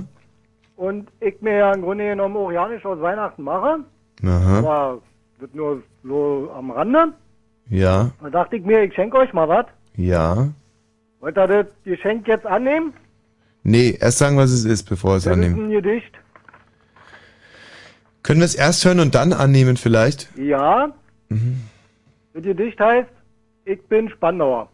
und 0.78 1.10
ich 1.20 1.42
mir 1.42 1.58
ja 1.58 1.74
im 1.74 1.82
Grunde 1.82 2.06
genommen 2.08 2.38
auch 2.38 2.50
ja 2.52 2.66
nicht 2.70 2.86
aus 2.86 3.02
Weihnachten 3.02 3.44
mache, 3.44 3.80
aha, 4.24 4.60
aber 4.60 5.02
das 5.42 5.50
nur 5.54 5.84
so 6.06 6.50
am 6.58 6.72
Rande. 6.72 7.12
ja, 7.70 8.10
Da 8.22 8.30
dachte 8.30 8.56
ich 8.56 8.64
mir, 8.64 8.84
ich 8.84 8.94
schenke 8.94 9.18
euch 9.18 9.34
mal 9.34 9.50
was. 9.50 9.66
ja. 9.98 10.48
Wollt 11.20 11.38
ihr 11.38 11.48
das 11.48 11.66
Geschenk 11.86 12.26
jetzt 12.28 12.46
annehmen? 12.46 12.94
Nee, 13.64 13.98
erst 14.00 14.18
sagen, 14.18 14.38
was 14.38 14.52
es 14.52 14.66
ist, 14.66 14.84
bevor 14.90 15.12
wir 15.12 15.18
es 15.18 15.26
ist 15.26 15.32
annehmen. 15.32 15.66
ein 15.66 15.72
Gedicht. 15.72 16.14
Können 18.22 18.40
wir 18.40 18.46
es 18.46 18.56
erst 18.56 18.86
hören 18.86 19.00
und 19.00 19.16
dann 19.16 19.34
annehmen 19.34 19.78
vielleicht? 19.78 20.30
Ja. 20.38 20.94
Mhm. 21.30 21.62
Das 22.34 22.44
Gedicht 22.44 22.80
heißt, 22.80 23.10
ich 23.66 23.82
bin 23.88 24.10
Spandauer. 24.10 24.70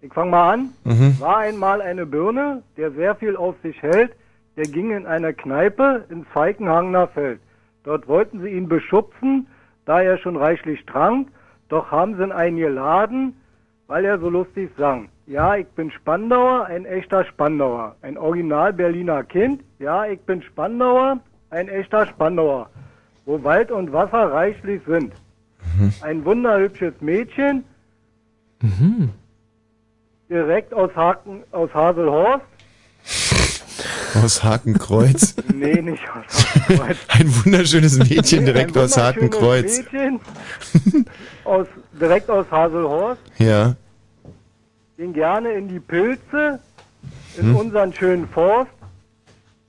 Ich 0.00 0.12
fange 0.12 0.30
mal 0.30 0.52
an. 0.52 0.70
Mhm. 0.84 1.20
War 1.20 1.38
einmal 1.38 1.80
eine 1.80 2.06
Birne, 2.06 2.62
der 2.76 2.90
sehr 2.92 3.14
viel 3.14 3.36
auf 3.36 3.54
sich 3.62 3.80
hält, 3.82 4.12
der 4.56 4.64
ging 4.64 4.90
in 4.90 5.06
eine 5.06 5.32
Kneipe 5.32 6.04
ins 6.08 6.26
Feigenhangner 6.32 7.08
Feld. 7.08 7.40
Dort 7.84 8.06
wollten 8.06 8.42
sie 8.42 8.48
ihn 8.48 8.68
beschubsen, 8.68 9.46
da 9.84 10.00
er 10.00 10.18
schon 10.18 10.36
reichlich 10.36 10.84
trank, 10.86 11.28
doch 11.68 11.90
haben 11.90 12.16
sie 12.16 12.22
ihn 12.22 12.32
eingeladen, 12.32 13.36
weil 13.86 14.04
er 14.04 14.18
so 14.18 14.28
lustig 14.28 14.70
sang. 14.76 15.08
Ja, 15.26 15.56
ich 15.56 15.66
bin 15.68 15.90
Spandauer, 15.90 16.66
ein 16.66 16.84
echter 16.84 17.24
Spandauer, 17.24 17.94
ein 18.02 18.18
Original 18.18 18.72
Berliner 18.72 19.22
Kind. 19.22 19.62
Ja, 19.78 20.04
ich 20.04 20.20
bin 20.20 20.42
Spandauer, 20.42 21.20
ein 21.50 21.68
echter 21.68 22.06
Spandauer, 22.06 22.68
wo 23.24 23.42
Wald 23.44 23.70
und 23.70 23.92
Wasser 23.92 24.32
reichlich 24.32 24.82
sind. 24.86 25.12
Ein 26.02 26.24
wunderhübsches 26.24 26.94
Mädchen, 27.00 27.64
direkt 30.28 30.74
aus, 30.74 30.94
Haken, 30.96 31.44
aus 31.52 31.72
Haselhorst. 31.72 32.44
Aus 34.22 34.44
Hakenkreuz. 34.44 35.34
Nee, 35.54 35.80
nicht 35.80 36.02
aus 36.10 36.44
Hakenkreuz. 36.54 36.96
Ein 37.08 37.44
wunderschönes 37.44 37.98
Mädchen 37.98 38.44
direkt 38.44 38.76
Ein 38.76 38.82
aus 38.82 38.96
wunderschönes 38.96 39.38
Hakenkreuz. 39.38 39.78
Mädchen 39.78 40.20
aus, 41.44 41.66
direkt 41.92 42.28
aus 42.28 42.50
Haselhorst. 42.50 43.20
Ja. 43.38 43.76
Ging 44.96 45.12
gerne 45.12 45.52
in 45.52 45.68
die 45.68 45.80
Pilze, 45.80 46.60
in 47.38 47.54
unseren 47.54 47.92
schönen 47.92 48.28
Forst. 48.28 48.70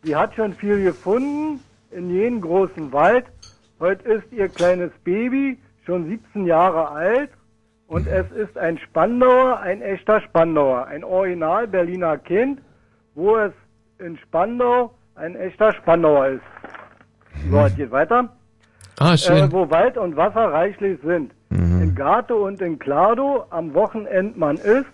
Die 0.03 0.15
hat 0.15 0.35
schon 0.35 0.53
viel 0.53 0.83
gefunden 0.83 1.61
in 1.91 2.09
jenen 2.09 2.41
großen 2.41 2.91
Wald. 2.91 3.25
Heute 3.79 4.03
ist 4.09 4.31
ihr 4.31 4.49
kleines 4.49 4.91
Baby 5.03 5.57
schon 5.85 6.07
17 6.07 6.45
Jahre 6.45 6.89
alt 6.89 7.29
und 7.87 8.07
es 8.07 8.29
ist 8.31 8.57
ein 8.57 8.77
Spandauer, 8.79 9.59
ein 9.59 9.81
echter 9.81 10.21
Spandauer, 10.21 10.87
ein 10.87 11.03
Original 11.03 11.67
Berliner 11.67 12.17
Kind, 12.17 12.59
wo 13.15 13.37
es 13.37 13.53
in 13.99 14.17
Spandau 14.17 14.93
ein 15.15 15.35
echter 15.35 15.73
Spandauer 15.73 16.27
ist. 16.27 16.41
So, 17.49 17.59
es 17.59 17.75
geht 17.75 17.91
weiter. 17.91 18.29
Ah, 18.99 19.13
Äh, 19.13 19.17
schön. 19.17 19.51
wo 19.51 19.69
Wald 19.69 19.97
und 19.97 20.15
Wasser 20.15 20.51
reichlich 20.51 20.99
sind. 21.03 21.31
In 21.49 21.93
Gato 21.95 22.45
und 22.47 22.61
in 22.61 22.79
Klado 22.79 23.45
am 23.51 23.73
Wochenend 23.73 24.37
man 24.37 24.57
ist. 24.57 24.85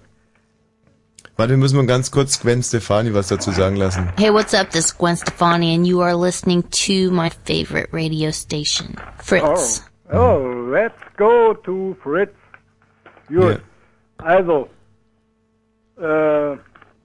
Warte, 1.39 1.51
wir 1.51 1.58
müssen 1.58 1.77
mal 1.77 1.86
ganz 1.86 2.12
kurz 2.12 2.41
Gwen 2.41 2.62
Stefani 2.62 3.13
was 3.13 3.29
dazu 3.29 3.51
sagen 3.51 3.77
lassen. 3.77 4.12
Hey, 4.17 4.29
what's 4.29 4.53
up? 4.53 4.72
This 4.72 4.88
is 4.88 4.98
Gwen 4.98 5.15
Stefani, 5.15 5.74
and 5.74 5.88
you 5.88 6.01
are 6.01 6.13
listening 6.13 6.63
to 6.63 7.10
my 7.12 7.29
favorite 7.46 7.88
radio 7.93 8.29
station, 8.29 8.98
Fritz. 9.24 9.89
Oh, 10.12 10.17
oh, 10.17 10.69
let's 10.69 11.00
go 11.15 11.53
to 11.63 11.96
Fritz. 12.03 12.36
Gut. 13.29 13.62
Also, 14.17 14.67
äh, 15.98 16.58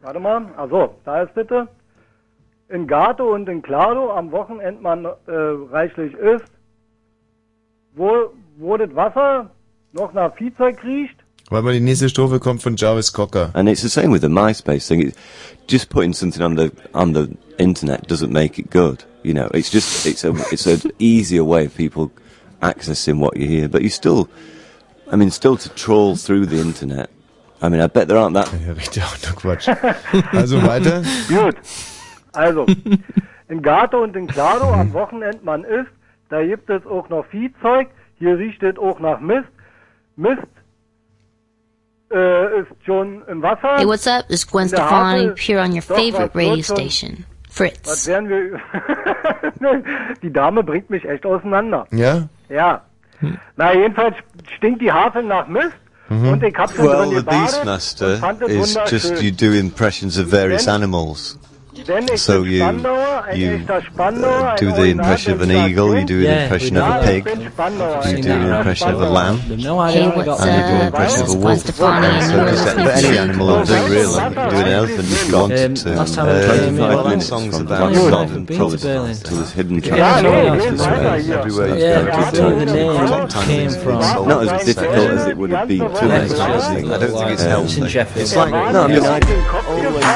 warte 0.02 0.18
mal. 0.18 0.52
Also, 0.56 0.96
da 1.04 1.22
ist 1.22 1.34
bitte. 1.36 1.68
In 2.70 2.88
Gato 2.88 3.32
und 3.32 3.48
in 3.48 3.62
Klado 3.62 4.10
am 4.10 4.32
Wochenend 4.32 4.82
man 4.82 5.04
äh, 5.04 5.12
reichlich 5.70 6.12
isst. 6.14 6.50
Wo, 7.94 8.32
wo 8.56 8.76
das 8.76 8.92
Wasser 8.96 9.50
noch 9.92 10.12
nach 10.12 10.34
Viehzeug 10.34 10.82
riecht. 10.82 11.23
Weil 11.54 11.62
mal 11.62 11.72
die 11.72 11.78
nächste 11.78 12.08
Strophe 12.08 12.40
kommt 12.40 12.62
von 12.62 12.74
Jarvis 12.74 13.12
Cocker. 13.12 13.50
And 13.52 13.68
it's 13.68 13.80
the 13.80 13.88
same 13.88 14.10
with 14.10 14.22
the 14.22 14.28
MySpace 14.28 14.88
thing. 14.88 15.00
It, 15.00 15.14
just 15.68 15.88
putting 15.88 16.12
something 16.12 16.42
on 16.42 16.56
the 16.56 16.72
on 16.92 17.14
the 17.14 17.28
internet 17.58 18.08
doesn't 18.08 18.32
make 18.32 18.58
it 18.58 18.72
good. 18.72 19.04
You 19.22 19.34
know, 19.34 19.46
it's 19.54 19.70
just 19.70 20.04
it's 20.04 20.24
a 20.24 20.34
it's 20.50 20.66
an 20.66 20.90
easier 20.98 21.44
way 21.44 21.66
of 21.66 21.76
people 21.76 22.10
accessing 22.60 23.20
what 23.20 23.36
you 23.36 23.46
hear. 23.46 23.68
But 23.68 23.82
you 23.82 23.88
still, 23.88 24.28
I 25.12 25.14
mean, 25.14 25.30
still 25.30 25.56
to 25.56 25.68
trawl 25.76 26.16
through 26.16 26.46
the 26.46 26.60
internet. 26.60 27.08
I 27.62 27.68
mean, 27.68 27.80
I 27.80 27.86
bet 27.86 28.08
there 28.08 28.18
aren't 28.18 28.34
that. 28.34 28.50
Ja, 28.66 28.72
richtig, 28.72 29.04
auch 29.04 29.16
nur 29.22 29.36
Quatsch. 29.36 29.68
Also 30.32 30.60
weiter. 30.60 31.04
Gut. 31.28 31.54
Also, 32.32 32.66
in 33.48 33.62
Gato 33.62 34.02
und 34.02 34.16
in 34.16 34.26
Klado 34.26 34.72
am 34.72 34.92
Wochenend 34.92 35.44
man 35.44 35.62
isst, 35.62 35.92
da 36.30 36.44
gibt 36.44 36.68
es 36.68 36.84
auch 36.84 37.08
noch 37.10 37.26
Viehzeug, 37.26 37.90
hier 38.18 38.38
riecht 38.38 38.64
es 38.64 38.76
auch 38.76 38.98
nach 38.98 39.20
Mist. 39.20 39.46
Mist 40.16 40.42
äh, 42.12 42.60
ist 42.60 42.68
schon 42.84 43.22
im 43.28 43.42
Wasser. 43.42 43.76
Hey, 43.76 43.86
what's 43.86 44.06
up? 44.06 44.26
This 44.28 44.40
is 44.40 44.46
Gwen 44.46 44.64
In 44.64 44.70
der 44.70 44.76
Stefani, 44.78 45.18
Havel- 45.20 45.34
here 45.38 45.60
on 45.60 45.72
your 45.72 45.80
Doch, 45.80 45.96
favorite 45.96 46.14
was 46.14 46.34
wird 46.34 46.46
radio 46.50 46.62
schon- 46.62 46.76
station, 46.76 47.24
Was 47.48 47.56
Fritz. 47.56 48.06
werden 48.08 48.28
wir... 48.28 48.60
die 50.22 50.32
Dame 50.32 50.62
bringt 50.62 50.90
mich 50.90 51.04
echt 51.04 51.24
auseinander. 51.26 51.86
Ja? 51.92 52.28
Ja. 52.48 52.82
Na, 53.56 53.72
jedenfalls 53.74 54.16
stinkt 54.56 54.82
die 54.82 54.92
Havel 54.92 55.22
nach 55.22 55.46
Mist 55.48 55.72
und 56.10 56.42
ich 56.42 56.54
hab 56.56 56.70
schon 56.74 56.86
Well, 56.86 56.96
drin 56.98 57.08
the 57.10 57.14
gebadet 57.16 57.40
Beastmaster 57.40 58.06
und 58.14 58.18
fand 58.18 58.42
es 58.42 58.48
is 58.50 58.74
just 58.90 59.10
wunderschön. 59.10 59.24
you 59.24 59.30
do 59.32 59.52
impressions 59.58 60.18
of 60.18 60.30
various 60.30 60.64
Then- 60.66 60.74
animals. 60.74 61.38
Denn 61.74 62.06
ich 62.14 62.22
So 62.22 62.42
bin 62.42 62.52
you 62.52 62.58
Spandauer, 62.60 63.24
ein 63.28 63.36
you 63.40 63.50
echter 63.54 63.82
Spandauer, 63.82 64.50
ein 64.52 64.56
do 64.58 64.66
the 64.66 64.70
Original 64.70 64.88
impression 64.90 65.34
of 65.34 65.40
an 65.42 65.48
Berliner 65.48 65.68
eagle. 65.68 65.86
You 65.88 65.94
Kind. 65.96 66.08
do 66.10 66.14
an 66.14 66.22
Yeah, 66.22 66.42
impression 66.44 66.76
we 66.76 66.80
of 66.80 66.86
Ja, 66.88 66.94
a 66.94 67.02
ich 67.02 67.10
pig. 67.10 67.24
bin 67.24 67.50
Spandauer, 67.50 67.88
You 67.88 67.96
ein 67.98 68.22
do 68.22 68.30
an 68.30 68.42
echter 68.44 68.56
impression 68.58 68.88
of 68.94 68.94
a 68.94 69.04
Spandauer. 69.04 69.12
lamb. 69.14 69.40
They've 69.48 69.58
no 69.58 69.82
Hey, 69.82 69.88
idea 69.90 70.06
what 70.06 70.14
we 70.14 70.22
what's 70.22 70.26
got 70.38 70.48
And 70.48 70.54
you 70.54 70.62
do 70.62 70.70
an 70.70 70.74
up? 70.74 70.86
impression 70.86 71.18
This 71.18 71.20
of 71.20 71.26
a 71.26 71.34
is 71.34 71.34
Gwen 71.34 71.42
wolf. 71.44 71.60
Stefani, 71.64 72.06
and 72.06 72.22
So 72.24 72.30
you 72.34 72.38
are 72.38 72.46
just 72.46 72.64
listening 72.64 72.84
but 72.86 72.94
any 72.94 73.02
to 73.14 73.18
animal 73.24 73.46
will 73.46 73.64
do 73.64 73.74
really. 73.74 74.14
Do 74.14 74.56
an 74.64 74.68
elephant 74.78 75.08
if 75.10 75.28
you 75.28 75.34
want 75.34 75.52
Um, 75.52 75.74
to. 75.74 75.88
last 75.98 76.14
time 76.14 76.26
I 76.26 76.30
Uh, 76.30 76.46
came 76.46 76.74
here, 76.78 76.86
five 76.86 76.94
well, 76.94 77.04
minutes 77.10 77.26
songs 77.26 77.56
from 77.56 77.66
about 77.66 77.78
Van 77.80 77.92
Berlin. 77.94 78.10
Gogh 78.14 78.44
Been 78.46 78.56
probably 78.56 78.78
to 78.78 78.86
Berlin. 78.86 79.16
to 79.18 79.34
this 79.34 79.52
hidden 79.52 79.74
Ja, 79.74 79.80
treasure. 79.82 80.22
nee, 80.22 80.44
Yeah, 80.44 80.54
nee, 80.54 80.64
it's 80.64 80.82
weiter 80.82 81.04
right. 81.04 81.24
hier. 81.24 81.34
Everywhere 81.38 81.68
you 81.68 81.74
Yeah, 81.74 82.02
go, 82.02 82.06
just 82.14 82.28
it's 82.28 82.38
where 82.40 82.54
the 82.54 82.70
all- 82.70 82.94
name 82.94 83.08
top 83.08 83.28
time 83.34 83.46
came 83.50 83.66
is 83.68 83.76
from. 83.82 83.98
Not 84.28 84.42
as 84.46 84.64
difficult 84.64 85.10
as 85.10 85.26
it 85.26 85.36
would 85.36 85.50
have 85.50 85.66
been 85.68 85.78
to 85.80 85.84
Yeah, 85.90 86.06
make. 86.06 86.22
it's 86.22 86.38
just 86.38 86.40
I 86.40 86.48
don't 86.54 87.18
think 87.18 87.30
it's 87.30 87.32
It's 87.34 87.42
in 87.42 87.48
healthy. 87.50 87.88
Sheffield. 87.90 88.22
It's 88.22 88.36
like, 88.36 88.50
no, 88.72 88.82
I 88.84 88.86
mean, 88.86 89.02
I 89.02 89.20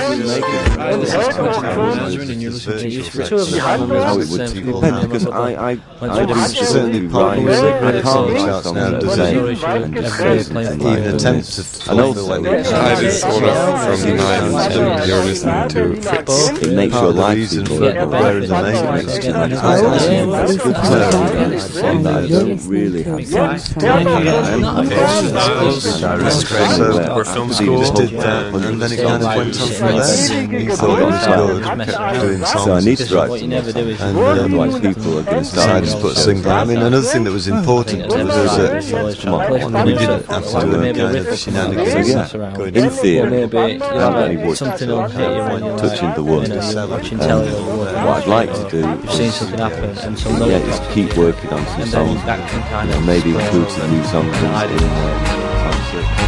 always 0.07 0.27
make 0.29 0.45
it. 0.47 1.48
Well, 1.49 1.59
this 1.59 1.59
is 1.59 1.59
It's 1.59 1.59
quite 1.59 1.75
quite 1.75 1.75
cool. 1.75 1.85
nice. 1.97 2.29
And 2.29 2.43
you're 2.43 2.51
listening 2.53 2.79
to 2.79 2.87
It's 2.99 3.09
it. 3.09 3.13
virtual 3.13 3.29
Two 3.29 3.35
of 3.35 3.41
the 3.41 3.57
sex. 3.57 3.65
families 3.65 4.03
How 4.03 4.17
with 4.17 4.23
it 4.23 4.29
the 4.29 4.39
would 4.39 4.49
same 4.49 4.65
depend, 4.67 4.95
people. 4.95 5.09
because 5.09 5.27
I, 5.27 5.31
I, 5.39 5.79
Went 6.01 6.13
I 6.13 6.21
to 6.21 6.27
do 6.27 6.35
different 6.35 6.69
certainly 6.69 7.09
schools. 7.09 7.13
write 7.13 7.39
Probably 7.39 7.53
I 7.55 7.63
different 7.63 7.95
can't 7.95 8.07
songs. 8.07 8.39
shout 8.39 8.75
now 8.75 8.91
to 8.91 9.01
Some 9.01 9.17
say, 9.19 9.35
stories 9.35 9.59
should 9.59 9.69
and 9.69 9.97
everybody 9.99 10.45
play 10.45 10.67
and 10.67 10.81
the 10.81 10.89
even 10.89 11.03
violin. 11.03 11.15
attempt 11.15 11.47
to 11.55 11.91
and 11.91 12.01
also 12.01 12.43
Yeah. 12.43 12.63
Hi, 12.69 12.95
this 13.01 13.17
is 13.17 13.25
Olaf 13.25 14.01
from 14.01 14.17
Nine, 14.17 14.45
and 14.69 15.09
you're 15.09 15.25
listening 15.25 15.69
to 15.69 15.81
Fritz. 16.03 16.49
it 16.63 16.73
makes 16.75 16.95
your 16.95 17.13
life 17.13 17.51
people 17.51 17.77
Yeah, 17.85 18.05
better 18.05 18.41
but- 18.41 18.49
than 18.49 18.63
they 18.65 18.73
Yeah, 18.79 18.79
It's 18.79 18.79
yeah, 18.79 18.91
like- 18.91 19.07
yeah. 19.07 19.17
it's 19.17 19.25
Yeah. 19.27 19.39
like- 19.39 20.49
it's 20.49 20.63
good 20.63 20.75
to 20.75 20.83
know. 20.89 21.51
It's 21.59 21.75
one 21.83 22.03
that 22.03 22.17
I 22.17 22.27
don't 22.29 22.67
really 22.69 23.03
have 23.03 23.31
time 23.31 23.59
to 23.59 23.81
Yeah, 23.81 24.03
do. 24.03 24.25
yeah. 24.25 24.47
I'm 24.49 24.61
Not 24.61 24.85
a 24.85 24.89
patient. 24.89 25.35
person. 25.35 26.27
It's 26.27 26.45
Craig. 26.45 26.71
so 26.71 27.15
We're 27.17 27.25
film 27.25 27.53
so 27.53 27.65
you 27.65 27.71
school, 27.71 27.79
just 27.81 27.95
did 27.95 28.11
that, 28.21 28.55
and 28.55 28.65
and 28.65 28.83
then 28.83 28.93
it 28.93 28.99
so 28.99 29.05
kind 29.05 29.17
of 29.17 29.23
like 29.23 29.37
went 29.39 29.61
on 29.61 29.69
shit, 29.69 29.77
from 29.79 29.87
like 29.89 29.97
there. 29.97 30.05
singing, 30.05 30.61
You 30.69 30.77
thought 30.77 30.99
it 31.01 31.07
was 31.07 31.27
singing, 31.47 31.63
good, 31.63 32.21
doing 32.21 32.39
So 32.45 32.59
songs. 32.59 32.69
I 32.69 32.81
need 32.91 32.97
to 32.99 33.05
Because 33.05 33.13
write 33.15 33.31
what 33.31 33.41
you 33.43 33.49
never 33.49 33.73
do 33.73 33.81
is 33.89 34.01
and 34.01 34.17
you 34.17 34.25
uh, 34.25 34.35
never 34.35 34.45
otherwise 34.45 34.73
write 34.75 34.83
people 34.97 35.19
are 35.19 35.23
going 35.23 35.39
to 35.39 35.45
something. 35.45 35.85
decide 35.85 35.85
to 35.85 36.01
put 36.01 36.13
a 36.17 36.21
single. 36.21 36.53
I 36.53 36.65
mean, 36.65 36.79
another 36.79 37.03
thing 37.03 37.25
that 37.25 37.33
was 37.33 37.49
important 37.49 38.07
was 38.09 38.17
that 38.57 39.19
come 39.23 39.35
on, 39.35 39.87
we 39.87 39.95
didn't 39.95 40.27
have 40.27 40.45
to 40.45 40.61
do 40.61 40.83
a 40.83 40.93
kind 40.93 41.17
of 41.17 41.39
shenanigans. 41.39 42.09
Yeah, 42.09 42.65
in 42.85 42.91
theory, 42.91 43.31
Maybe 43.31 43.57
you 43.75 43.79
how 43.81 44.11
many 44.13 44.37
have 44.37 44.47
would 44.49 44.57
something 44.59 44.89
will 44.89 45.09
hit 45.09 45.37
you 45.37 45.43
when 45.43 45.65
you're 45.65 45.79
touching 45.79 46.07
like, 46.09 46.17
the 46.17 46.25
wood. 46.25 46.49
you 46.49 46.55
know, 46.55 46.71
you're 46.71 46.89
watching 46.89 47.21
Um, 47.21 47.27
telly 47.29 47.49
or 47.53 47.77
wood. 47.77 47.95
what 47.95 48.23
I'd 48.23 48.27
like 48.27 48.53
to 48.55 48.69
do 48.71 48.79
You've 48.79 49.11
seen 49.13 49.27
is, 49.27 49.35
something 49.35 49.59
happen 49.59 49.99
and 49.99 50.19
some 50.19 50.33
yeah, 50.35 50.39
melody 50.39 50.67
just 50.67 50.83
pops 50.83 50.95
keep 50.95 51.11
up, 51.11 51.17
working 51.17 51.51
on 51.51 51.67
some 51.67 51.81
and 51.83 51.91
songs. 51.91 52.15
then 52.17 52.27
that 52.27 52.49
can 52.51 52.63
kind 52.71 52.89
You 52.89 52.95
know, 52.95 53.01
of 53.01 53.07
maybe 53.07 53.31
spread 53.31 53.45
include 53.45 53.67
over 53.67 53.71
some 53.71 53.91
new 53.91 54.05
songs 54.05 54.37
in, 54.71 56.28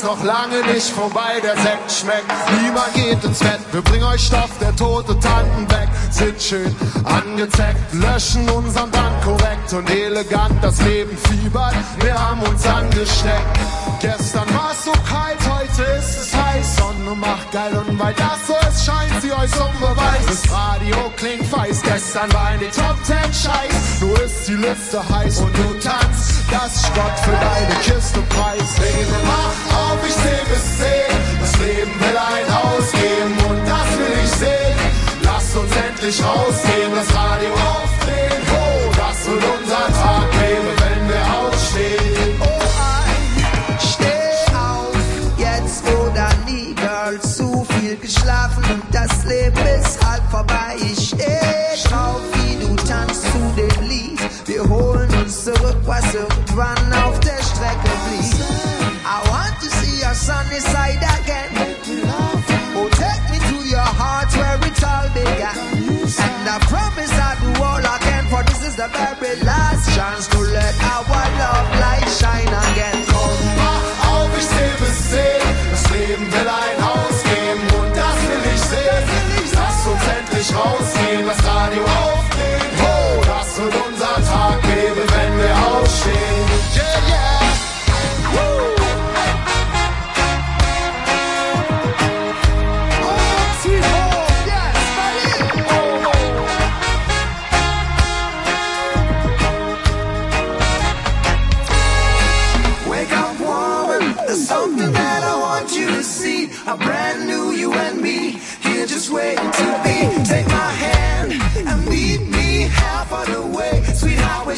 ist 0.00 0.06
noch 0.06 0.24
lange 0.24 0.62
nicht 0.72 0.88
vorbei, 0.88 1.40
der 1.42 1.56
Sekt 1.56 1.92
schmeckt. 1.92 2.32
Niemand 2.62 2.94
geht 2.94 3.22
ins 3.22 3.38
Bett, 3.38 3.60
wir 3.70 3.82
bringen 3.82 4.04
euch 4.04 4.24
Stoff, 4.26 4.50
der 4.60 4.74
tote 4.74 5.18
Tanten 5.20 5.70
weg. 5.70 5.88
Sind 6.10 6.40
schön 6.40 6.74
angezeckt, 7.04 7.92
löschen 7.92 8.48
unseren 8.48 8.90
Band 8.90 9.22
korrekt 9.22 9.72
und 9.72 9.90
elegant. 9.90 10.54
Das 10.62 10.80
Leben 10.82 11.16
fiebert, 11.28 11.74
wir 12.00 12.14
haben 12.14 12.40
uns 12.42 12.66
angesteckt. 12.66 13.58
Gestern 14.00 14.48
war 14.54 14.70
es 14.72 14.84
so 14.84 14.92
kalt, 14.92 15.38
heute 15.50 15.82
ist 15.98 16.16
es 16.16 16.34
heiß. 16.34 16.76
Sonne 16.76 17.14
macht 17.16 17.52
geil 17.52 17.72
und 17.76 17.98
weil 17.98 18.14
das 18.14 18.46
so 18.46 18.54
ist, 18.68 18.86
scheint 18.86 19.20
sie 19.20 19.32
euch 19.32 19.50
zum 19.50 19.72
Beweis. 19.80 20.24
Das 20.26 20.50
Radio 20.50 20.96
klingt 21.16 21.52
weiß, 21.52 21.82
gestern 21.82 22.32
war 22.32 22.54
in 22.54 22.60
die 22.60 22.70
Top 22.70 22.96
Ten 23.06 23.32
Scheiß. 23.34 24.00
Nur 24.00 24.22
ist 24.22 24.48
die 24.48 24.54
Liste 24.54 25.06
heiß 25.06 25.40
und 25.40 25.54
du 25.58 25.74
tanzt, 25.80 26.39
das 26.50 26.90
Gott 26.94 27.18
für 27.20 27.32
deine 27.32 27.74
Kiste 27.82 28.20
Preis. 28.34 28.70
Lebe, 28.78 29.16
mach 29.24 29.76
auf, 29.78 29.98
ich 30.06 30.14
seh 30.14 30.42
bis 30.50 30.78
zehn. 30.78 31.12
Das 31.40 31.56
Leben 31.58 31.94
will 32.00 32.18
ein 32.18 32.46
Haus 32.54 32.90
geben 32.92 33.34
und 33.48 33.60
das 33.66 33.88
will 33.98 34.14
ich 34.24 34.30
sehen. 34.30 34.76
Lasst 35.22 35.56
uns 35.56 35.72
endlich 35.76 36.22
rausgehen, 36.22 36.92
das 36.94 37.14
Radio 37.14 37.52
aufdrehen. 37.52 38.42
Oh, 38.52 38.92
das 38.96 39.26
wird 39.26 39.44
unser 39.60 39.86
Tag, 40.02 40.30
Baby, 40.32 40.72
wenn 40.82 41.08
wir 41.08 41.24
aufstehen. 41.38 42.40
Oh, 42.40 42.62
ein, 42.98 43.78
steh 43.78 44.56
auf, 44.56 44.96
jetzt 45.38 45.84
oder 46.04 46.28
nie, 46.46 46.74
Girl, 46.74 47.20
zu 47.20 47.66
viel 47.78 47.96
geschlafen 47.96 48.64
und 48.72 48.82
das 48.92 49.24
Leben 49.24 49.64
ist 49.80 50.04
halb 50.04 50.22
vorbei. 50.30 50.76
Ich 50.80 51.08
steh 51.08 51.88
drauf, 51.88 52.20
wie 52.34 52.56
du 52.64 52.74
tanzt 52.76 53.22
zu 53.22 53.38
dem 53.56 53.88
Lied. 53.88 54.20
Wir 54.46 54.68
holen 54.68 55.08
uns 55.22 55.44
zurück, 55.44 55.76
was 55.84 56.04
irgendwann 56.60 56.92
auf 57.04 57.20
der 57.20 57.42
Strecke 57.42 57.90
blieb. 58.06 58.34
I 59.04 59.28
want 59.28 59.60
to 59.60 59.68
see 59.78 60.00
your 60.00 60.14
sunny 60.14 60.60
side 60.60 61.02
again. 61.18 61.50
Oh, 62.76 62.88
take 62.92 63.30
me 63.30 63.38
to 63.38 63.68
your 63.68 63.80
heart 63.80 64.30
where 64.36 64.58
it 64.68 64.84
all 64.84 65.08
began. 65.14 65.56
And 66.20 66.48
I 66.48 66.58
promise 66.68 67.12
I'll 67.12 67.36
do 67.40 67.62
all 67.62 67.84
I 67.84 67.98
can, 68.00 68.26
for 68.28 68.42
this 68.44 68.62
is 68.66 68.76
the 68.76 68.88
very 68.88 69.36
last 69.42 69.94
chance 69.96 70.26
to 70.28 70.38
let 70.38 70.74
our 70.84 71.04
love 71.38 71.68
light 71.80 72.08
shine 72.08 72.48
again. 72.48 73.04
Komm, 73.08 73.56
wach 73.56 74.10
auf, 74.10 74.30
ich 74.38 74.48
zähl 74.48 74.74
bis 74.80 75.10
zehn. 75.10 75.42
Das 75.70 75.90
Leben 75.90 76.32
will 76.32 76.48
ein 76.48 76.79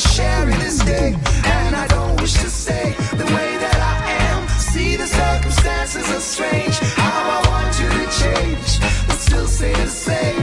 sharing 0.03 0.59
this 0.59 0.79
day. 0.85 1.15
And 1.45 1.77
I 1.77 1.87
don't 1.87 2.21
wish 2.21 2.35
to 2.35 2.51
stay 2.51 2.95
the 3.17 3.27
way 3.37 3.51
that 3.65 3.79
I 3.79 3.97
am. 4.29 4.49
See, 4.59 4.97
the 4.97 5.07
circumstances 5.07 6.07
are 6.11 6.21
strange. 6.21 6.79
How 6.97 7.23
I 7.37 7.41
want 7.51 7.73
you 7.81 7.89
to 7.89 8.07
change, 8.23 8.69
but 9.07 9.19
still 9.19 9.47
stay 9.47 9.75
the 9.75 9.87
same. 9.87 10.43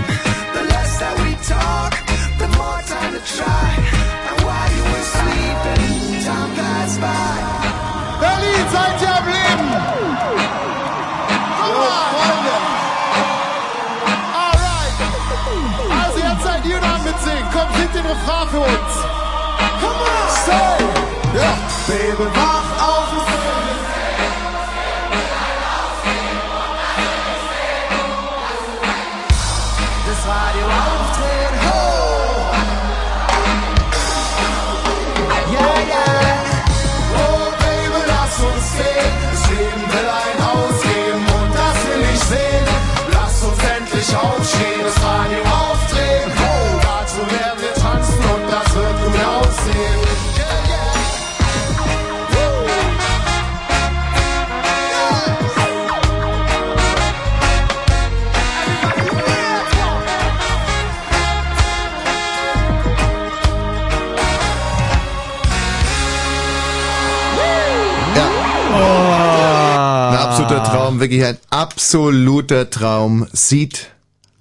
The 0.55 0.63
less 0.73 0.99
that 0.99 1.15
we 1.23 1.31
talk, 1.55 1.91
the 2.37 2.49
more 2.59 2.81
time 2.93 3.11
to 3.17 3.21
try. 3.35 3.69
And 4.29 4.37
while 4.45 4.71
you 4.77 4.83
were 4.91 5.07
sleeping, 5.17 6.23
time 6.23 6.51
passed 6.55 6.99
by. 7.01 7.35
Berlin, 8.21 8.65
seid 8.73 9.01
ihr 9.07 9.19
Leben? 9.33 9.69
So, 11.59 11.85
Freunde. 12.11 12.55
Alright. 14.43 14.97
Also 15.99 16.19
jetzt 16.19 16.43
seid 16.43 16.65
ihr 16.65 16.79
dran 16.79 17.01
mitsingen. 17.03 17.47
Kommt, 17.53 17.71
singt 17.77 17.93
den 17.95 18.05
Refrain 18.05 18.47
für 18.49 18.59
uns. 18.59 18.88
Baby, 21.89 22.58
Traum, 70.99 71.09
wirklich 71.09 71.25
ein 71.25 71.38
absoluter 71.49 72.69
Traum. 72.69 73.27
Seed 73.33 73.88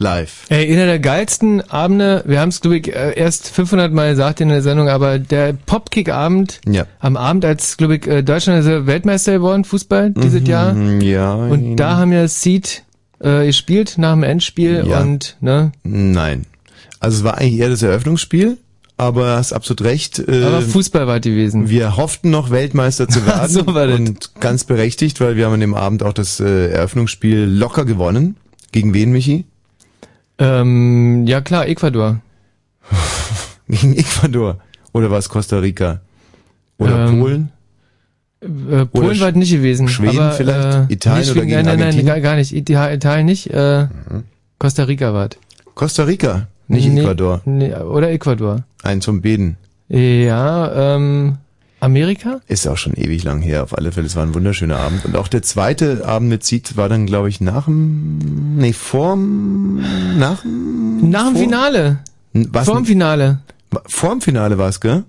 live. 0.01 0.45
Ey, 0.49 0.73
einer 0.73 0.87
der 0.87 0.99
geilsten 1.01 1.61
Abende, 1.71 2.23
wir 2.27 2.41
haben 2.41 2.51
es, 2.51 2.61
glaube 2.61 2.79
ich, 2.79 2.95
äh, 2.95 3.15
erst 3.19 3.49
500 3.49 3.93
Mal 3.93 4.11
gesagt 4.11 4.41
in 4.41 4.49
der 4.49 4.63
Sendung, 4.63 4.89
aber 4.89 5.19
der 5.19 5.53
Popkick-Abend, 5.55 6.61
Ja. 6.69 6.87
am 7.01 7.17
Abend, 7.17 7.45
als, 7.45 7.77
glaube 7.77 7.97
ich, 7.97 8.07
äh, 8.07 8.23
Deutschland 8.23 8.65
ist 8.65 8.87
Weltmeister 8.87 9.33
geworden, 9.33 9.65
Fußball, 9.65 10.11
dieses 10.13 10.47
Jahr. 10.47 10.75
Mhm, 10.75 11.01
Ja. 11.01 11.35
Und 11.35 11.77
da 11.77 11.97
haben 11.97 12.11
wir 12.13 12.29
Seed 12.29 12.85
äh, 13.21 13.47
gespielt 13.47 13.95
nach 13.99 14.13
dem 14.15 14.23
Endspiel 14.23 14.85
Ja. 14.87 15.01
und, 15.01 15.37
ne, 15.41 15.73
Nein. 15.83 16.47
Also 17.01 17.19
es 17.19 17.25
war 17.25 17.39
eigentlich 17.39 17.59
eher 17.61 17.69
das 17.71 17.83
Eröffnungsspiel, 17.83 18.59
aber 18.99 19.37
hast 19.37 19.53
absolut 19.53 19.83
recht. 19.83 20.19
Äh, 20.19 20.45
aber 20.45 20.61
Fußball 20.61 21.07
war 21.07 21.21
gewesen. 21.21 21.69
wir 21.71 21.97
hofften 21.97 22.31
noch 22.31 22.51
Weltmeister 22.51 23.09
zu 23.09 23.25
werden 23.27 23.49
So 23.51 23.67
war 23.67 23.87
das. 23.87 23.99
und 23.99 24.31
ganz 24.41 24.65
berechtigt, 24.65 25.21
weil 25.21 25.37
wir 25.37 25.47
haben 25.47 25.55
an 25.55 25.61
dem 25.61 25.75
Abend 25.75 26.03
auch 26.03 26.13
das 26.13 26.41
äh, 26.41 26.69
Eröffnungsspiel 26.71 27.45
locker 27.45 27.85
gewonnen. 27.87 28.37
Gegen 28.73 28.93
wen, 28.93 29.13
Michi? 29.13 29.47
Ähm, 30.39 31.27
ja 31.27 31.41
klar, 31.41 31.67
Ecuador. 31.69 32.21
Gegen 33.69 33.97
Ecuador. 33.97 34.59
Oder 34.93 35.11
war 35.11 35.19
es 35.19 35.29
Costa 35.29 35.59
Rica? 35.59 36.01
Oder 36.79 37.07
Ähm, 37.09 37.21
Polen? 37.21 37.53
Äh, 38.41 38.85
Polen 38.87 39.17
Sch- 39.17 39.21
war 39.21 39.33
nicht 39.33 39.51
gewesen. 39.51 39.89
Schweden 39.89 40.19
aber, 40.19 40.33
vielleicht? 40.33 40.91
Äh, 40.91 40.93
Italien 40.93 41.19
nicht 41.21 41.31
oder 41.31 41.41
Schweden, 41.41 41.49
gegen 41.49 41.51
Nein, 41.57 41.65
nein, 41.65 41.65
nein, 41.65 41.81
Argentinien? 41.89 42.07
gar, 42.07 42.21
gar 42.21 42.37
nicht. 42.37 42.53
Ita- 42.53 42.93
Italien 42.93 43.27
nicht. 43.27 43.49
Äh, 43.51 43.89
Costa 44.59 44.85
Rica 44.85 45.13
war 45.13 45.29
Costa 45.75 46.05
Rica, 46.05 46.47
nicht 46.69 46.89
nee, 46.89 47.01
Ecuador. 47.01 47.41
Nee, 47.45 47.75
oder 47.75 48.11
Ecuador. 48.11 48.63
Ein 48.83 49.01
zum 49.01 49.21
Beden. 49.21 49.57
Ja, 49.89 50.95
ähm, 50.97 51.39
Amerika? 51.81 52.41
Ist 52.49 52.67
auch 52.67 52.77
schon 52.77 52.95
ewig 52.95 53.25
lang 53.25 53.41
her. 53.41 53.63
Auf 53.63 53.77
alle 53.77 53.93
Fälle, 53.93 54.07
es 54.07 54.17
war 54.17 54.23
ein 54.25 54.35
wunderschöner 54.35 54.77
Abend. 54.79 55.05
Und 55.05 55.17
auch 55.17 55.29
der 55.29 55.43
zweite 55.43 56.05
Abend 56.07 56.29
mit 56.29 56.45
Seed 56.45 56.77
war 56.77 56.89
dann, 56.89 57.07
glaube 57.07 57.29
ich, 57.29 57.41
nach 57.41 57.65
dem, 57.67 58.57
nee, 58.57 58.73
vorm, 58.73 59.81
nach 60.19 60.43
dem, 60.43 61.11
Nach 61.11 61.27
dem 61.27 61.33
vor- 61.35 61.43
Finale. 61.43 61.99
was, 62.33 62.67
Vor 62.67 62.77
dem 62.77 62.85
Finale. 62.85 63.39
vorm 63.87 64.21
Finale 64.21 64.59
war 64.59 64.69
es, 64.69 64.81
gell? 64.81 65.05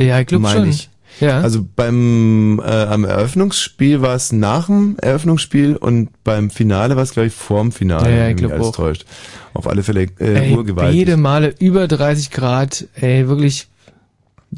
Ja, 0.00 0.20
ich 0.20 0.26
glaube 0.26 0.48
schon. 0.48 0.68
ich. 0.68 0.90
Ja. 1.20 1.40
Also 1.40 1.64
beim 1.76 2.60
äh, 2.64 2.70
am 2.70 3.04
Eröffnungsspiel 3.04 4.02
war 4.02 4.14
es 4.14 4.32
nach 4.32 4.66
dem 4.66 4.96
Eröffnungsspiel 5.00 5.76
und 5.76 6.10
beim 6.24 6.50
Finale 6.50 6.96
war 6.96 7.02
es, 7.02 7.12
glaube 7.12 7.28
ich, 7.28 7.32
vorm 7.34 7.72
Finale, 7.72 8.10
Ja, 8.10 8.16
ja, 8.16 8.22
ich 8.22 8.26
wenn 8.28 8.34
mich 8.34 8.36
glaub 8.38 8.52
alles 8.52 8.66
auch. 8.66 8.76
täuscht. 8.76 9.06
Auf 9.54 9.66
alle 9.66 9.82
Fälle 9.82 10.02
äh, 10.20 10.48
ey, 10.50 10.54
urgewaltig. 10.56 10.98
beide 11.06 11.16
Male 11.16 11.54
über 11.58 11.88
30 11.88 12.30
Grad, 12.30 12.86
ey, 12.96 13.28
wirklich. 13.28 13.68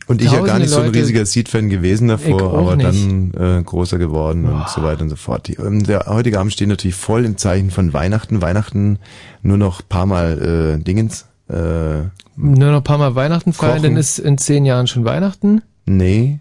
Und 0.07 0.21
ich 0.21 0.31
ja 0.31 0.41
gar 0.43 0.59
nicht 0.59 0.69
so 0.69 0.79
ein 0.81 0.87
Leute- 0.87 0.99
riesiger 0.99 1.25
Seed-Fan 1.25 1.71
gewesen 1.71 2.09
davor, 2.09 2.53
aber 2.59 2.77
nicht. 2.77 2.89
dann 2.89 3.59
äh, 3.59 3.63
großer 3.63 3.99
geworden 3.99 4.45
und 4.45 4.69
so 4.69 4.83
weiter 4.83 5.03
und 5.03 5.09
so 5.11 5.17
fort. 5.17 5.49
Die, 5.49 5.55
ähm, 5.55 5.85
der 5.85 6.07
heutige 6.07 6.39
Abend 6.39 6.53
steht 6.53 6.69
natürlich 6.69 6.95
voll 6.97 7.25
im 7.25 7.37
Zeichen 7.37 7.71
von 7.71 7.93
Weihnachten. 7.93 8.43
Weihnachten 8.43 8.99
nur 9.43 9.57
noch 9.57 9.81
paar 9.89 10.07
Mal 10.07 10.77
äh, 10.79 10.83
Dingens. 10.85 11.27
Äh, 11.49 11.55
Nur 12.37 12.71
noch 12.71 12.77
ein 12.79 12.85
paar 12.85 12.99
Mal 12.99 13.15
Weihnachten 13.15 13.53
feiern, 13.55 13.83
dann 13.83 13.97
ist 13.97 14.19
in 14.19 14.37
zehn 14.37 14.67
Jahren 14.67 14.87
schon 14.87 15.05
Weihnachten. 15.07 15.63
nee, 15.87 16.41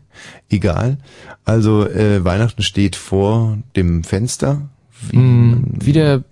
egal. 0.50 0.98
Also 1.46 1.86
äh, 1.88 2.24
Weihnachten 2.24 2.62
steht 2.64 2.96
vor 2.96 3.58
dem 3.76 4.04
Fenster. 4.04 4.70
Wie, 5.10 5.18
Hm, 5.18 5.64
wie 5.74 5.94
der 5.94 6.24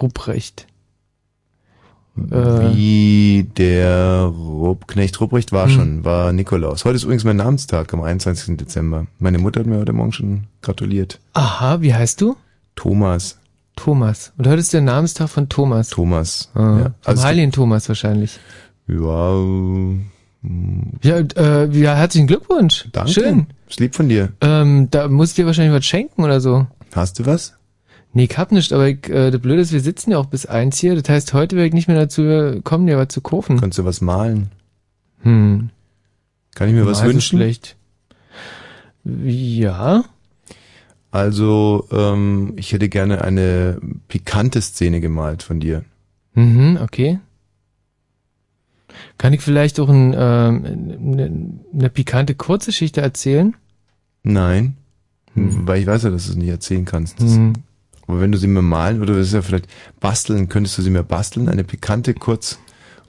Ruprecht. 0.00 0.66
Äh, 2.16 2.74
wie 2.76 3.48
der 3.56 4.22
Rupp, 4.26 4.86
Knecht 4.86 5.20
Rupprecht 5.20 5.50
war 5.50 5.66
Hm. 5.66 5.70
schon, 5.74 6.04
war 6.04 6.32
Nikolaus. 6.32 6.84
Heute 6.84 6.94
ist 6.96 7.02
übrigens 7.02 7.24
mein 7.24 7.36
Namenstag, 7.36 7.92
am 7.92 8.02
21. 8.02 8.56
Dezember. 8.56 9.06
Meine 9.18 9.38
Mutter 9.38 9.60
hat 9.60 9.66
mir 9.66 9.78
heute 9.78 9.92
Morgen 9.92 10.12
schon 10.12 10.44
gratuliert. 10.62 11.18
aha, 11.32 11.80
wie 11.80 11.92
heißt 11.92 12.20
du? 12.20 12.36
Thomas. 12.76 13.38
Thomas. 13.76 14.32
Und 14.38 14.46
heute 14.46 14.60
ist 14.60 14.72
der 14.72 14.80
Namenstag 14.82 15.28
von 15.28 15.48
Thomas. 15.48 15.88
Thomas. 15.90 16.50
Ah, 16.54 16.60
Ja. 16.60 16.76
vom 16.84 16.92
Also 17.04 17.24
Heiligen 17.24 17.50
Thomas 17.50 17.88
wahrscheinlich. 17.88 18.38
Ja, 18.86 19.36
äh, 19.36 19.98
Ja, 21.02 21.18
äh, 21.36 21.70
ja, 21.70 21.94
herzlichen 21.94 22.26
Glückwunsch. 22.26 22.88
danke. 22.92 23.12
Schön. 23.12 23.46
Ist 23.68 23.80
lieb 23.80 23.94
von 23.94 24.08
dir. 24.08 24.32
Ähm, 24.40 24.88
da 24.90 25.08
muss 25.08 25.30
ich 25.30 25.34
dir 25.36 25.46
wahrscheinlich 25.46 25.74
was 25.74 25.86
schenken 25.86 26.22
oder 26.22 26.40
so. 26.40 26.66
Hast 26.94 27.18
du 27.18 27.26
was? 27.26 27.54
Nee, 28.12 28.24
ich 28.30 28.38
hab 28.38 28.52
nicht, 28.52 28.72
aber 28.72 28.88
ich, 28.88 29.08
äh, 29.08 29.30
das 29.30 29.40
Blöde 29.40 29.62
ist, 29.62 29.72
wir 29.72 29.80
sitzen 29.80 30.12
ja 30.12 30.18
auch 30.18 30.26
bis 30.26 30.46
eins 30.46 30.78
hier. 30.78 30.94
Das 30.94 31.08
heißt, 31.08 31.32
heute 31.32 31.56
werde 31.56 31.68
ich 31.68 31.72
nicht 31.74 31.88
mehr 31.88 31.96
dazu 31.98 32.60
kommen, 32.62 32.86
dir 32.86 32.98
was 32.98 33.08
zu 33.08 33.20
kaufen. 33.20 33.58
Kannst 33.58 33.78
du 33.78 33.84
was 33.84 34.00
malen? 34.00 34.50
Hm. 35.22 35.70
Kann 36.54 36.68
ich 36.68 36.74
mir 36.74 36.86
was 36.86 37.00
Mal 37.00 37.08
wünschen? 37.08 37.38
schlecht. 37.38 37.76
Ja. 39.04 40.04
Also, 41.10 41.86
ähm, 41.90 42.52
ich 42.56 42.72
hätte 42.72 42.88
gerne 42.88 43.22
eine 43.22 43.78
pikante 44.08 44.60
Szene 44.60 45.00
gemalt 45.00 45.42
von 45.42 45.58
dir. 45.60 45.84
Mhm, 46.34 46.78
okay. 46.82 47.18
Kann 49.18 49.32
ich 49.32 49.40
vielleicht 49.40 49.78
auch 49.80 49.88
ein, 49.88 50.14
ähm, 50.16 50.64
eine, 51.02 51.50
eine 51.72 51.90
pikante 51.90 52.34
Kurzgeschichte 52.34 53.00
erzählen? 53.00 53.54
Nein. 54.22 54.76
Weil 55.34 55.80
ich 55.80 55.86
weiß 55.86 56.04
ja, 56.04 56.10
dass 56.10 56.26
du 56.26 56.30
es 56.32 56.36
nicht 56.36 56.48
erzählen 56.48 56.84
kannst. 56.84 57.20
Das, 57.20 57.34
Hm. 57.34 57.54
Aber 58.06 58.20
wenn 58.20 58.30
du 58.32 58.38
sie 58.38 58.46
mir 58.48 58.60
malen 58.62 59.00
oder 59.00 59.14
das 59.14 59.28
ist 59.28 59.32
ja 59.34 59.40
vielleicht 59.42 59.66
basteln, 59.98 60.48
könntest 60.50 60.76
du 60.76 60.82
sie 60.82 60.90
mir 60.90 61.02
basteln? 61.02 61.48
Eine 61.48 61.64
pikante 61.64 62.12
kurz. 62.14 62.58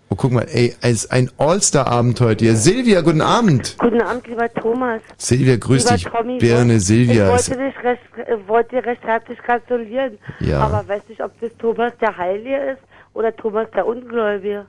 Oh, 0.09 0.15
guck 0.15 0.31
mal, 0.31 0.45
ey, 0.49 0.73
es 0.81 1.03
ist 1.03 1.11
ein 1.11 1.29
All-Star-Abend 1.37 2.21
heute 2.21 2.45
hier. 2.45 2.55
Silvia, 2.55 3.01
guten 3.01 3.21
Abend. 3.21 3.75
Guten 3.77 4.01
Abend, 4.01 4.25
lieber 4.27 4.51
Thomas. 4.53 5.01
Silvia, 5.17 5.57
grüß 5.57 5.83
lieber 5.83 5.95
dich. 5.97 6.05
Tommy, 6.05 6.37
Birne, 6.37 6.75
ich 6.75 6.85
Silvia. 6.85 7.27
wollte 7.27 7.57
dich 7.57 7.83
recht, 7.83 8.01
äh, 8.25 8.47
wollte 8.47 8.85
recht 8.85 9.03
herzlich 9.03 9.37
gratulieren. 9.39 10.17
Ja. 10.39 10.59
Aber 10.61 10.87
weiß 10.87 11.01
nicht, 11.09 11.21
ob 11.21 11.37
das 11.41 11.51
Thomas 11.59 11.91
der 11.99 12.15
Heilige 12.15 12.55
ist 12.71 12.81
oder 13.13 13.35
Thomas 13.35 13.67
der 13.75 13.85
Ungläubige. 13.85 14.65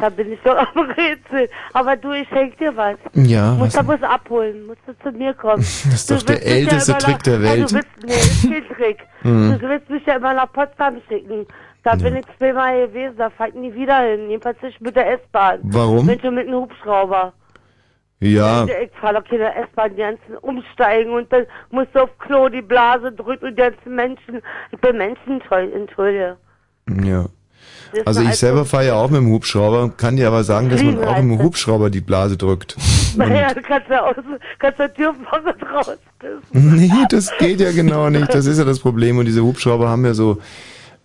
Da 0.00 0.08
bin 0.08 0.32
ich 0.32 0.40
doch 0.42 0.56
am 0.74 0.90
Rätsel. 0.90 1.48
Aber 1.72 1.96
du, 1.96 2.12
ich 2.12 2.28
schenk 2.28 2.56
dir 2.58 2.76
was. 2.76 2.96
Ja, 3.14 3.52
Musst 3.52 3.76
da 3.76 3.82
bloß 3.82 4.02
abholen. 4.02 4.66
Musst 4.66 4.80
du 4.86 4.92
zu 4.98 5.16
mir 5.16 5.34
kommen. 5.34 5.58
Das 5.62 5.74
ist 5.94 6.10
Du 6.10 6.14
doch 6.16 6.22
der 6.22 6.46
älteste 6.46 6.92
immer 6.92 6.98
Trick 7.00 7.22
der 7.24 7.34
Ja, 7.34 7.42
Welt. 7.42 7.70
du 7.70 7.74
willst, 7.74 7.88
nee, 8.04 8.50
kein 8.60 8.76
Trick. 8.76 8.98
Mhm. 9.22 9.58
Du 9.60 9.68
willst 9.68 9.90
mich 9.90 10.06
ja 10.06 10.16
immer 10.16 10.32
nach 10.32 10.50
Potsdam 10.50 10.96
schicken. 11.06 11.46
Da 11.82 11.94
bin 11.94 12.16
ich 12.16 12.24
zweimal 12.38 12.86
gewesen, 12.88 13.16
da 13.18 13.28
fahr 13.28 13.48
ich 13.48 13.54
nie 13.54 13.74
wieder 13.74 13.98
hin. 14.00 14.30
Jedenfalls 14.30 14.60
nicht 14.62 14.80
mit 14.80 14.96
der 14.96 15.12
S-Bahn. 15.12 15.60
Warum? 15.64 16.06
Bin 16.06 16.18
schon 16.20 16.34
mit 16.36 16.46
einem 16.46 16.56
Hubschrauber. 16.60 17.32
Ja, 18.20 18.64
Ich 18.66 18.90
fahre 19.00 19.14
doch 19.20 19.24
keine 19.28 19.54
S-Bahn, 19.56 19.90
die 19.96 20.00
ganzen 20.02 20.36
umsteigen 20.42 21.12
und 21.12 21.30
dann 21.32 21.46
musst 21.70 21.88
du 21.94 22.00
auf 22.00 22.18
Klo 22.18 22.48
die 22.50 22.60
Blase 22.62 23.12
drücken 23.12 23.46
und 23.46 23.56
die 23.56 23.62
ganzen 23.62 23.94
Menschen. 23.94 24.42
Ich 24.72 24.78
bin 24.80 24.96
menschentreu, 24.98 25.64
entschuldige. 25.70 26.36
ja. 27.02 27.26
Also 28.04 28.22
ich 28.22 28.36
selber 28.36 28.64
fahre 28.64 28.86
ja 28.86 28.94
auch 28.94 29.10
mit 29.10 29.20
dem 29.20 29.28
Hubschrauber, 29.28 29.90
kann 29.96 30.16
dir 30.16 30.26
aber 30.28 30.44
sagen, 30.44 30.68
dass 30.70 30.82
man 30.82 30.98
auch 31.04 31.18
im 31.18 31.30
heißt 31.30 31.40
das. 31.40 31.46
Hubschrauber 31.46 31.90
die 31.90 32.00
Blase 32.00 32.36
drückt. 32.36 32.76
Naja, 33.16 33.52
du 33.52 33.60
kannst 33.60 33.88
ja 33.90 34.04
aus, 34.04 34.14
kannst 34.60 34.78
ja 34.78 34.86
Türfahren 34.86 35.44
raus. 35.74 35.98
Nee, 36.52 36.92
das 37.08 37.36
geht 37.38 37.60
ja 37.60 37.72
genau 37.72 38.08
nicht. 38.08 38.32
Das 38.32 38.46
ist 38.46 38.58
ja 38.58 38.64
das 38.64 38.78
Problem. 38.78 39.18
Und 39.18 39.24
diese 39.24 39.42
Hubschrauber 39.42 39.88
haben 39.88 40.04
ja 40.04 40.14
so 40.14 40.38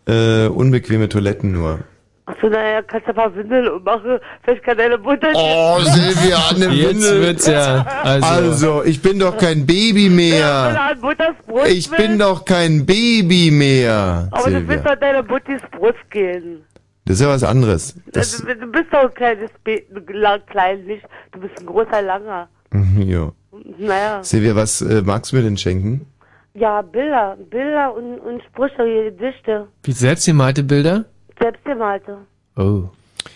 äh, 0.07 0.45
unbequeme 0.47 1.09
Toiletten 1.09 1.51
nur. 1.51 1.79
Achso, 2.27 2.47
naja, 2.47 2.81
kannst 2.81 3.05
ja 3.05 3.13
ein 3.13 3.15
paar 3.15 3.35
Windeln 3.35 3.67
ummachen. 3.67 4.17
Vielleicht 4.43 4.63
kann 4.63 4.77
deine 4.77 4.97
Mutter... 4.97 5.27
Oh, 5.35 5.79
Silvia, 5.81 6.37
eine 6.49 6.71
Windel. 6.71 7.21
wird's 7.21 7.45
ja. 7.45 7.85
Also, 8.03 8.27
Also, 8.27 8.83
ich 8.83 9.01
bin 9.01 9.19
doch 9.19 9.37
kein 9.37 9.65
Baby 9.65 10.09
mehr. 10.09 10.95
du 10.99 11.59
Ich 11.65 11.89
bin 11.91 12.17
doch 12.17 12.43
kein 12.43 12.85
Baby 12.85 13.51
mehr, 13.51 14.27
Aber 14.31 14.49
du 14.49 14.53
willst 14.67 14.69
Silvia. 14.69 14.91
an 14.91 14.99
deiner 14.99 15.23
Muttis 15.23 15.61
Brust 15.71 15.99
gehen. 16.09 16.63
Das 17.05 17.17
ist 17.17 17.21
ja 17.21 17.29
was 17.29 17.43
anderes. 17.43 17.95
Das, 18.11 18.41
Also, 18.41 18.59
du 18.59 18.67
bist 18.71 18.85
doch 18.91 19.03
ein 19.03 19.13
kleines 19.13 19.51
Baby, 19.63 19.85
lang, 20.13 20.41
klein 20.47 20.85
nicht. 20.85 21.05
Du 21.31 21.39
bist 21.39 21.59
ein 21.59 21.65
großer 21.67 22.01
Langer. 22.01 22.49
ja. 22.97 23.31
Naja. 23.77 24.23
Silvia, 24.23 24.55
was 24.55 24.81
äh, 24.81 25.01
magst 25.03 25.31
du 25.31 25.37
mir 25.37 25.43
denn 25.43 25.57
schenken? 25.57 26.07
Ja, 26.55 26.81
Bilder. 26.81 27.37
Bilder 27.49 27.93
und, 27.93 28.19
und 28.19 28.41
Sprüche, 28.43 29.11
Gedichte. 29.11 29.67
wie 29.83 29.91
selbstgemalte 29.91 30.63
Bilder? 30.63 31.05
Selbstgemalte. 31.39 32.17
Oh. 32.55 32.83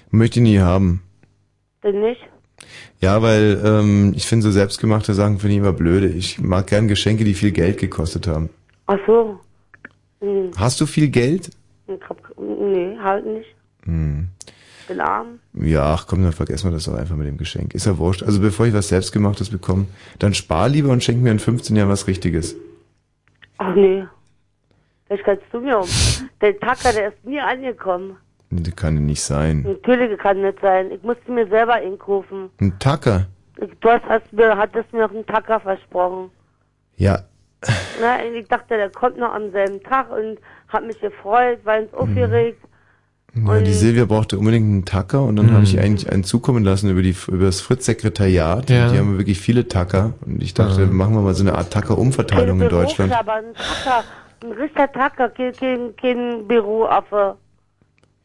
Möchte 0.10 0.40
ich 0.40 0.44
nie 0.44 0.60
haben. 0.60 1.02
Denn 1.84 2.00
nicht? 2.02 2.22
Ja, 3.02 3.22
weil 3.22 3.62
ähm, 3.64 4.14
ich 4.16 4.26
finde 4.26 4.44
so 4.44 4.52
selbstgemachte 4.52 5.14
Sachen 5.14 5.38
finde 5.40 5.54
ich 5.54 5.60
immer 5.60 5.74
blöde. 5.74 6.08
Ich 6.08 6.40
mag 6.42 6.68
gern 6.68 6.88
Geschenke, 6.88 7.24
die 7.24 7.34
viel 7.34 7.52
Geld 7.52 7.78
gekostet 7.78 8.28
haben. 8.28 8.50
Ach 8.88 8.98
so. 9.06 9.40
Hm. 10.22 10.52
Hast 10.58 10.82
du 10.82 10.86
viel 10.86 11.10
Geld? 11.10 11.50
Ich 11.88 12.02
hab, 12.10 12.18
nee, 12.38 12.98
halt 13.02 13.26
nicht. 13.26 13.56
Hm. 13.86 14.30
Bin 14.88 15.00
arm. 15.02 15.40
Ja, 15.54 15.94
ach 15.94 16.08
komm, 16.08 16.24
dann 16.24 16.32
vergessen 16.32 16.70
wir 16.70 16.74
das 16.74 16.86
doch 16.86 16.96
einfach 16.96 17.16
mit 17.16 17.28
dem 17.28 17.38
Geschenk. 17.38 17.76
Ist 17.76 17.86
ja 17.86 17.98
wurscht. 17.98 18.24
Also 18.24 18.42
bevor 18.42 18.66
ich 18.66 18.74
was 18.74 18.88
Selbstgemachtes 18.88 19.50
bekomme, 19.50 19.86
dann 20.18 20.34
spar 20.34 20.68
lieber 20.68 20.90
und 20.90 21.04
schenk 21.04 21.22
mir 21.22 21.32
in 21.32 21.40
15 21.40 21.76
Jahren 21.76 21.90
was 21.90 22.08
Richtiges. 22.08 22.56
Ach 23.60 23.76
nee. 23.76 24.04
Vielleicht 25.06 25.24
kannst 25.26 25.44
du 25.52 25.60
mir 25.60 25.78
um. 25.80 25.88
Der 26.42 26.60
Tacker, 26.60 26.94
der 26.94 27.10
ist 27.10 27.24
nie 27.26 27.40
angekommen. 27.40 28.18
Das 28.52 28.76
kann 28.76 28.96
ja 28.96 29.02
nicht 29.02 29.22
sein. 29.22 29.62
Natürlich 29.62 30.18
kann 30.18 30.42
nicht 30.42 30.60
sein. 30.60 30.92
Ich 30.92 31.04
musste 31.04 31.32
mir 31.32 31.48
selber 31.48 31.74
einkaufen. 31.74 32.50
Ein 32.60 32.80
Tacker? 32.80 33.28
Du 33.82 33.90
hast, 33.90 34.06
hast 34.06 34.32
mir, 34.34 34.58
hattest 34.58 34.92
mir 34.92 35.02
noch 35.02 35.12
einen 35.12 35.26
Tacker 35.26 35.60
versprochen. 35.60 36.32
Ja, 36.96 37.24
Na, 38.02 38.24
ich 38.24 38.48
dachte, 38.48 38.78
der 38.78 38.90
kommt 38.90 39.18
noch 39.18 39.34
am 39.34 39.52
selben 39.52 39.84
Tag 39.84 40.10
und 40.12 40.40
hat 40.70 40.86
mich 40.86 41.00
gefreut, 41.00 41.60
war 41.66 41.80
ins 41.80 41.94
aufgeregt. 41.94 42.62
Ja 43.48 43.62
die 43.62 43.74
Silvia 43.74 44.06
brauchte 44.06 44.38
unbedingt 44.38 44.66
einen 44.66 44.86
Tacker 44.86 45.24
und 45.24 45.36
dann 45.36 45.52
habe 45.54 45.64
ich 45.64 45.80
eigentlich 45.80 46.12
einen 46.12 46.24
zukommen 46.24 46.64
lassen 46.64 46.90
über 46.90 47.02
die 47.02 47.16
über 47.28 47.46
das 47.46 47.62
Fritz-Sekretariat. 47.62 48.70
Ja. 48.70 48.90
Die 48.90 48.98
haben 48.98 49.18
wirklich 49.18 49.40
viele 49.40 49.68
Tacker 49.68 50.14
und 50.26 50.42
ich 50.42 50.54
dachte, 50.54 50.86
machen 50.88 51.16
wir 51.16 51.22
mal 51.22 51.34
so 51.34 51.44
eine 51.44 51.56
Art 51.56 51.72
Tacker-Umverteilung 51.72 52.62
in 52.62 52.70
Deutschland. 52.70 53.14
Aber 53.14 53.34
ein 53.34 53.54
Tacker, 53.54 54.04
ein 54.44 54.52
richtiger 54.52 54.92
Tacker, 54.92 55.30
kein, 55.30 55.54
kein, 55.54 55.96
kein 55.96 56.48
Büroaffe, 56.48 57.36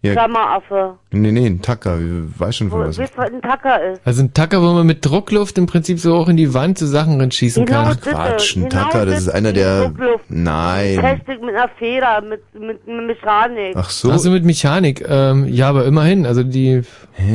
Ja, 0.05 0.13
Klammeraffe. 0.13 0.95
nee, 1.13 1.33
nee, 1.33 1.47
ein 1.47 1.63
Tacker. 1.63 1.99
Ich 1.99 2.39
weiß 2.41 2.57
schon 2.57 2.71
was. 2.71 2.97
du, 2.97 3.03
was 3.17 3.31
ein 3.33 3.41
Tacker 3.41 3.93
ist? 3.93 4.01
Also 4.05 4.23
ein 4.23 4.35
Tacker, 4.35 4.61
wo 4.61 4.73
man 4.73 4.87
mit 4.87 5.05
Druckluft 5.05 5.57
im 5.57 5.67
Prinzip 5.67 5.99
so 5.99 6.15
auch 6.15 6.29
in 6.29 6.37
die 6.37 6.53
Wand 6.53 6.79
so 6.79 6.87
Sachen 6.87 7.21
reinschießen 7.21 7.65
Genau 7.65 7.85
kann. 7.85 7.99
das. 8.03 8.13
Quatsch, 8.13 8.57
ein 8.57 8.69
Genau 8.69 8.83
Tacker, 8.83 9.07
das 9.07 9.21
ist 9.21 9.29
einer 9.31 9.53
der... 9.53 9.85
Druckluft. 9.89 10.25
Nein. 10.29 11.01
Technik 11.01 11.43
mit 11.43 11.55
einer 11.55 11.71
Feder, 11.79 12.21
mit, 12.21 12.43
mit, 12.55 12.87
mit 12.87 13.07
Mechanik. 13.07 13.75
Ach 13.77 13.89
so. 13.91 14.11
Also 14.11 14.31
mit 14.31 14.45
Mechanik. 14.45 15.05
Ähm, 15.09 15.47
ja, 15.49 15.69
aber 15.71 15.87
immerhin. 15.87 16.27
Also 16.27 16.43
die. 16.43 16.83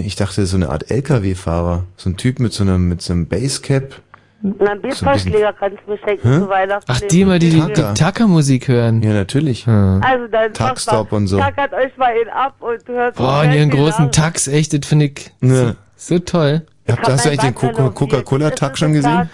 Ich 0.06 0.16
dachte, 0.16 0.46
so 0.46 0.56
eine 0.58 0.70
Art 0.70 0.92
LKW-Fahrer. 0.92 1.86
So 1.98 2.10
ein 2.10 2.18
Typ 2.18 2.40
mit 2.40 2.54
so 2.54 2.64
einem, 2.64 2.88
mit 2.90 3.02
so 3.02 3.14
einem 3.14 3.28
Basecap. 3.28 3.96
Und 4.42 4.62
einen 4.62 4.82
Baseballschläger 4.82 5.54
kannst 5.54 5.80
du 5.86 5.92
mir 5.92 5.98
schenken 6.00 6.30
Hä? 6.34 6.40
zu 6.40 6.50
Weihnachten. 6.50 6.86
Ach, 6.88 7.02
die 7.02 7.26
mal, 7.26 7.40
die 7.40 7.50
die, 7.50 7.60
die 7.60 7.74
Tacker. 7.74 7.94
Tacker-Musik 7.94 8.68
hören. 8.70 9.02
Ja, 9.04 9.12
natürlich. 9.14 9.66
Hm. 9.66 10.02
Also 10.04 10.28
dann 10.32 10.54
Taktstop 10.54 11.12
und 11.12 11.28
so. 11.28 11.38
Tackert 11.40 11.74
euch 11.74 11.96
mal 11.98 12.14
ihn 12.16 12.30
ab 12.30 12.56
und 12.60 12.88
hört 12.88 13.16
Boah, 13.16 13.42
und 13.42 13.52
ihren 13.54 13.70
großen 13.70 14.12
Tax, 14.12 14.48
echt, 14.48 14.74
das 14.74 14.88
finde 14.88 15.06
ich 15.08 15.32
Ja. 15.42 15.76
so 15.98 16.20
toll. 16.20 16.62
Habt, 16.90 17.08
hast 17.08 17.26
du 17.26 17.30
eigentlich 17.30 17.42
den 17.42 17.56
Coca- 17.56 17.90
Coca-Cola-Tag 17.90 18.78
schon 18.78 18.94
gesehen? 18.94 19.30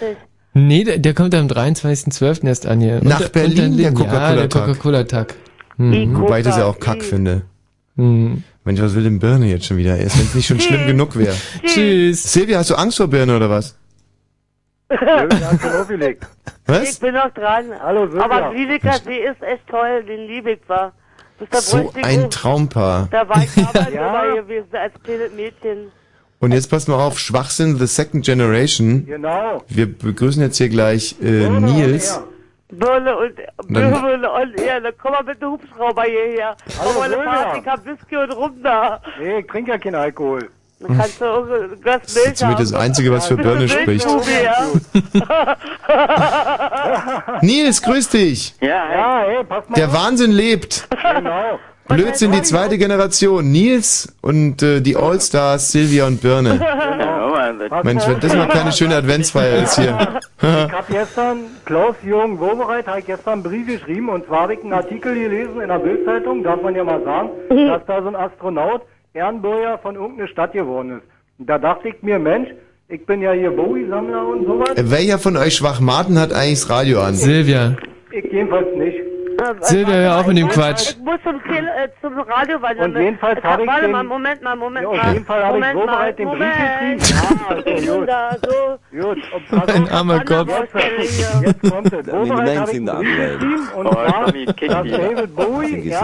Nee, 0.54 0.84
der, 0.84 0.98
der 0.98 1.14
kommt 1.14 1.34
am 1.34 1.46
23.12. 1.46 2.46
erst 2.46 2.66
an 2.66 2.80
hier. 2.80 3.00
Nach 3.04 3.18
Unter- 3.20 3.28
Berlin, 3.30 3.56
der 3.56 3.64
Linden. 3.66 3.80
Ja, 3.80 3.90
der 3.90 4.48
Coca-Cola-Tag. 4.48 4.66
Coca-Cola-Tag. 4.66 5.34
Mhm. 5.76 6.18
Wobei 6.20 6.38
ich 6.40 6.44
das 6.46 6.56
ja 6.56 6.64
auch 6.64 6.80
kack 6.80 7.02
finde. 7.04 7.42
Mhm. 7.94 8.42
Mensch, 8.64 8.80
was 8.80 8.94
will 8.94 9.04
denn 9.04 9.18
Birne 9.20 9.46
jetzt 9.46 9.66
schon 9.66 9.76
wieder? 9.76 9.96
Erst 9.96 10.18
wenn 10.18 10.24
es 10.26 10.34
nicht 10.34 10.46
schon 10.46 10.58
schlimm 10.58 10.86
genug 10.86 11.16
wäre. 11.16 11.34
Tschüss. 11.64 12.32
Silvia, 12.32 12.58
hast 12.58 12.70
du 12.70 12.74
Angst 12.74 12.96
vor 12.96 13.06
Birne 13.06 13.36
oder 13.36 13.48
was? 13.48 13.76
Silvia 13.76 13.76
hat 13.76 13.76
schon 13.76 13.76
aufgelegt. 13.76 13.86
Was? 16.66 16.90
Ich 16.90 17.00
bin 17.00 17.14
noch 17.14 17.30
dran. 17.30 17.66
Hallo, 17.82 18.06
Silvia. 18.06 18.24
Aber 18.24 18.50
Riedeker 18.52 18.98
See 19.04 19.18
ist 19.18 19.42
echt 19.42 19.66
toll, 19.68 20.04
den 20.04 20.26
liebe 20.26 20.52
ich 20.52 20.68
war. 20.68 20.92
Bis 21.38 21.48
da 21.50 21.60
So 21.60 21.92
ein 22.02 22.30
Traumpaar. 22.30 23.08
Da 23.10 23.28
war 23.28 23.42
ich 23.42 23.54
damals 23.54 23.92
Ja. 23.92 24.12
dabei 24.12 24.36
gewesen 24.40 24.68
als 24.72 24.94
kleines 25.02 25.32
Mädchen. 25.32 25.90
Und 26.38 26.52
jetzt 26.52 26.70
passt 26.70 26.88
mal 26.88 26.94
auf, 27.02 27.18
Schwachsinn 27.18 27.76
The 27.78 27.86
Second 27.86 28.24
Generation. 28.24 29.06
Genau. 29.06 29.62
Wir 29.68 29.86
begrüßen 29.98 30.42
jetzt 30.42 30.58
hier 30.58 30.68
gleich 30.68 31.16
äh, 31.20 31.48
Nils. 31.48 32.20
Birne 32.68 33.16
und 33.16 33.36
Birne 33.68 34.30
und 34.32 34.60
er, 34.60 34.80
dann 34.80 34.92
komm 35.00 35.12
mal 35.12 35.22
mit 35.22 35.40
dem 35.40 35.50
Hubschrauber 35.52 36.02
hierher. 36.02 36.56
Hallo, 36.78 36.90
Komm 36.92 36.98
mal 36.98 37.14
eine. 37.14 37.22
Party, 37.24 37.60
ich 37.60 37.66
hab 37.66 37.86
Whisky 37.86 38.16
und 38.16 38.30
rum 38.36 38.60
da. 38.62 39.00
Nee, 39.20 39.38
ich 39.38 39.46
trinke 39.46 39.70
ja 39.70 39.78
keinen 39.78 39.94
Alkohol. 39.94 40.50
Dann 40.78 40.98
kannst 40.98 41.20
du 41.20 41.24
auch 41.24 41.46
ein 41.46 41.80
Glas 41.80 42.02
Das 42.02 42.16
ist 42.16 42.36
ziemlich 42.36 42.58
das. 42.58 42.72
Einzige, 42.74 43.10
was 43.10 43.26
für 43.28 43.36
Birne 43.36 43.66
spricht. 43.68 44.06
Nils, 47.42 47.82
grüß 47.82 48.08
dich. 48.10 48.54
Ja, 48.60 48.68
ja, 48.68 49.22
hey, 49.26 49.44
pass 49.44 49.68
mal 49.68 49.74
Der. 49.74 49.92
Wahnsinn 49.92 50.30
lebt. 50.32 50.86
Genau. 50.90 51.58
Blödsinn, 51.88 52.32
die 52.32 52.42
zweite 52.42 52.78
Generation. 52.78 53.50
Nils 53.52 54.12
und 54.20 54.60
äh, 54.62 54.80
die 54.80 54.96
Allstars, 54.96 55.70
Silvia 55.72 56.06
und 56.06 56.20
Birne. 56.20 56.58
Pass 57.68 57.84
Mensch, 57.84 58.06
wenn 58.08 58.18
das 58.20 58.34
mal 58.34 58.48
keine 58.48 58.72
schöne 58.72 58.96
Adventsfeier 58.96 59.62
ist 59.62 59.78
hier. 59.78 59.96
Ich 60.42 60.48
habe 60.48 60.84
gestern, 60.90 61.38
Klaus-Jürgen 61.64 62.40
Wobereit 62.40 62.86
hat 62.88 63.06
gestern 63.06 63.34
einen 63.34 63.42
Brief 63.44 63.66
geschrieben 63.68 64.08
und 64.08 64.26
zwar 64.26 64.42
habe 64.42 64.54
ich 64.54 64.62
einen 64.62 64.72
Artikel 64.72 65.14
gelesen 65.14 65.60
in 65.60 65.68
der 65.68 65.78
Bildzeitung, 65.78 66.42
darf 66.42 66.60
man 66.60 66.74
ja 66.74 66.82
mal 66.84 67.02
sagen, 67.04 67.30
dass 67.48 67.82
da 67.86 68.02
so 68.02 68.08
ein 68.08 68.16
Astronaut 68.16 68.82
Ehrenbürger 69.16 69.78
von 69.78 69.96
irgendeiner 69.96 70.28
Stadt 70.28 70.52
geworden 70.52 70.98
ist. 70.98 71.02
Und 71.38 71.48
da 71.48 71.58
dachte 71.58 71.88
ich 71.88 72.02
mir, 72.02 72.18
Mensch, 72.18 72.48
ich 72.88 73.04
bin 73.04 73.20
ja 73.20 73.32
hier 73.32 73.50
Bowie-Sammler 73.50 74.26
und 74.28 74.46
sowas. 74.46 74.70
Äh, 74.76 74.90
Welcher 74.90 75.18
von 75.18 75.36
euch 75.36 75.54
Schwachmaten 75.54 76.20
hat 76.20 76.32
eigentlich 76.32 76.60
das 76.60 76.70
Radio 76.70 77.00
an? 77.00 77.14
Silvia. 77.14 77.76
Ich 78.12 78.24
jedenfalls 78.30 78.68
nicht. 78.76 78.96
Silvia, 79.60 79.94
hör 79.94 80.16
auf 80.20 80.26
mit 80.26 80.38
dem 80.38 80.48
Quatsch. 80.48 80.90
Ich 80.90 80.98
muss 80.98 81.18
zum, 81.22 81.42
Tele 81.44 81.68
äh, 81.76 81.88
zum 82.00 82.18
Radio 82.20 82.60
wandern. 82.62 82.94
Und 82.96 83.02
jedenfalls 83.02 83.42
habe 83.42 83.62
ich 83.62 83.68
Warte 83.68 83.82
den- 83.82 83.90
mal, 83.92 84.04
Moment 84.04 84.42
mal, 84.42 84.56
Moment 84.56 84.86
auf 84.86 84.96
mal. 84.96 85.12
jeden 85.12 85.24
Fall 85.24 85.44
habe 85.44 85.58
ich 85.58 85.64
Moment 85.64 85.78
so 85.80 85.86
mal, 85.86 85.92
bereit 85.96 86.18
den 86.18 86.28
Brief 86.28 86.38
Moment. 86.38 87.00
geschrieben. 87.00 87.26
Ja, 87.48 87.56
Ich 87.58 87.64
bin 87.64 87.86
gut. 87.98 88.08
da, 88.08 88.36
so. 88.42 88.98
Gut, 88.98 89.18
Ein 89.68 89.82
auf. 89.84 89.92
armer 89.92 90.24
Kopf. 90.24 90.48
Jetzt, 91.42 91.70
kommt 91.70 91.92
es. 91.92 92.06
Main 92.06 92.58
habe 92.60 92.70
ich 92.72 92.80
I've 92.80 93.38
Brief 93.38 93.38
geschrieben 93.40 93.68
und 93.76 93.86
Oh, 93.86 93.90
zwar, 93.92 94.32
kick 94.54 94.70
dass. 94.72 94.90
David 94.90 95.36
Bowie 95.36 95.66
think 95.66 95.86
it's 95.86 96.00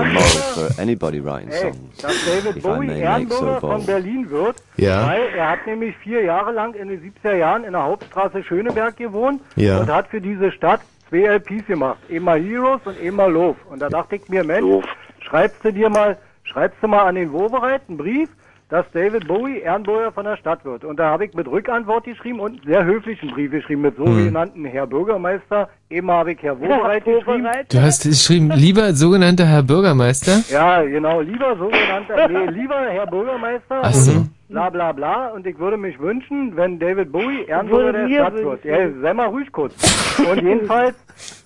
immoral 2.97 3.21
Ehrenbürger, 3.21 3.61
von. 3.61 3.87
Berlin 3.87 4.31
wird, 4.31 4.57
Ja. 4.77 5.07
weil 5.09 5.23
er 5.37 5.51
hat 5.51 5.67
nämlich 5.67 5.97
vier 5.99 6.23
Jahre 6.23 6.53
lang 6.53 6.75
in 6.75 6.89
den 6.89 7.01
70er 7.01 7.35
Jahren 7.35 7.65
in 7.65 7.73
der 7.73 7.83
Hauptstraße 7.83 8.43
Schöneberg 8.45 8.97
gewohnt 8.97 9.41
Ja. 9.57 9.79
und 9.81 9.91
hat 9.93 10.09
für 10.09 10.21
diese 10.21 10.53
Stadt 10.53 10.81
zwei 11.13 11.27
LPs 11.27 11.67
gemacht. 11.67 11.99
Einmal 12.11 12.41
Heroes 12.41 12.81
und 12.85 12.99
einmal 13.01 13.31
Love. 13.31 13.57
Und 13.69 13.81
da 13.81 13.89
dachte 13.89 14.17
ich 14.17 14.29
mir, 14.29 14.43
Mensch, 14.43 14.85
schreibst 15.21 15.63
du 15.65 15.73
dir 15.73 15.91
mal, 15.91 16.17
schreibst 16.45 16.83
du 16.83 16.89
mal 16.89 17.05
an 17.05 17.17
den 17.17 17.33
Wobereit 17.33 17.83
einen 17.89 17.99
Brief, 17.99 18.31
dass 18.73 18.87
David 18.95 19.29
Bowie 19.29 19.59
Ehrenbürger 19.59 20.13
von 20.13 20.25
der 20.25 20.39
Stadt 20.39 20.65
wird. 20.65 20.83
Und 20.83 20.97
da 20.97 21.11
habe 21.11 21.27
ich 21.27 21.35
mit 21.35 21.47
Rückantwort 21.47 22.05
geschrieben 22.05 22.41
und 22.41 22.53
einen 22.53 22.73
sehr 22.73 22.83
höflichen 22.87 23.29
Brief 23.29 23.51
geschrieben 23.51 23.83
mit 23.83 23.99
sogenannten 23.99 24.65
Herr 24.65 24.87
Bürgermeister. 24.87 25.69
Einmal 25.93 26.21
habe 26.21 26.33
ich 26.33 26.43
Herr 26.43 26.59
Wobereit 26.59 27.05
geschrieben. 27.05 27.47
Du 27.69 27.83
hast 27.83 28.03
geschrieben, 28.05 28.51
lieber 28.51 28.95
sogenannter 28.95 29.45
Herr 29.45 29.63
Bürgermeister. 29.63 30.43
Ja, 30.49 30.81
genau, 30.85 31.21
lieber 31.21 31.55
sogenannter, 31.55 32.29
nee, 32.29 32.47
lieber 32.47 32.81
Herr 32.89 33.07
Bürgermeister. 33.07 33.81
Ach 33.83 33.93
so. 33.93 34.25
Bla 34.49 34.71
bla 34.71 34.93
bla. 34.93 35.29
Und 35.29 35.47
ich 35.47 35.59
würde 35.59 35.77
mich 35.77 36.01
wünschen, 36.01 36.57
wenn 36.57 36.79
David 36.79 37.13
Bowie 37.13 37.45
Ehrenbürger 37.47 37.93
der 37.93 38.09
Stadt 38.09 38.35
wird. 38.37 38.65
Ja, 38.65 38.89
sei 39.03 39.13
mal 39.13 39.27
ruhig 39.27 39.53
kurz. 39.53 39.75
Und 40.19 40.43
jedenfalls 40.43 40.95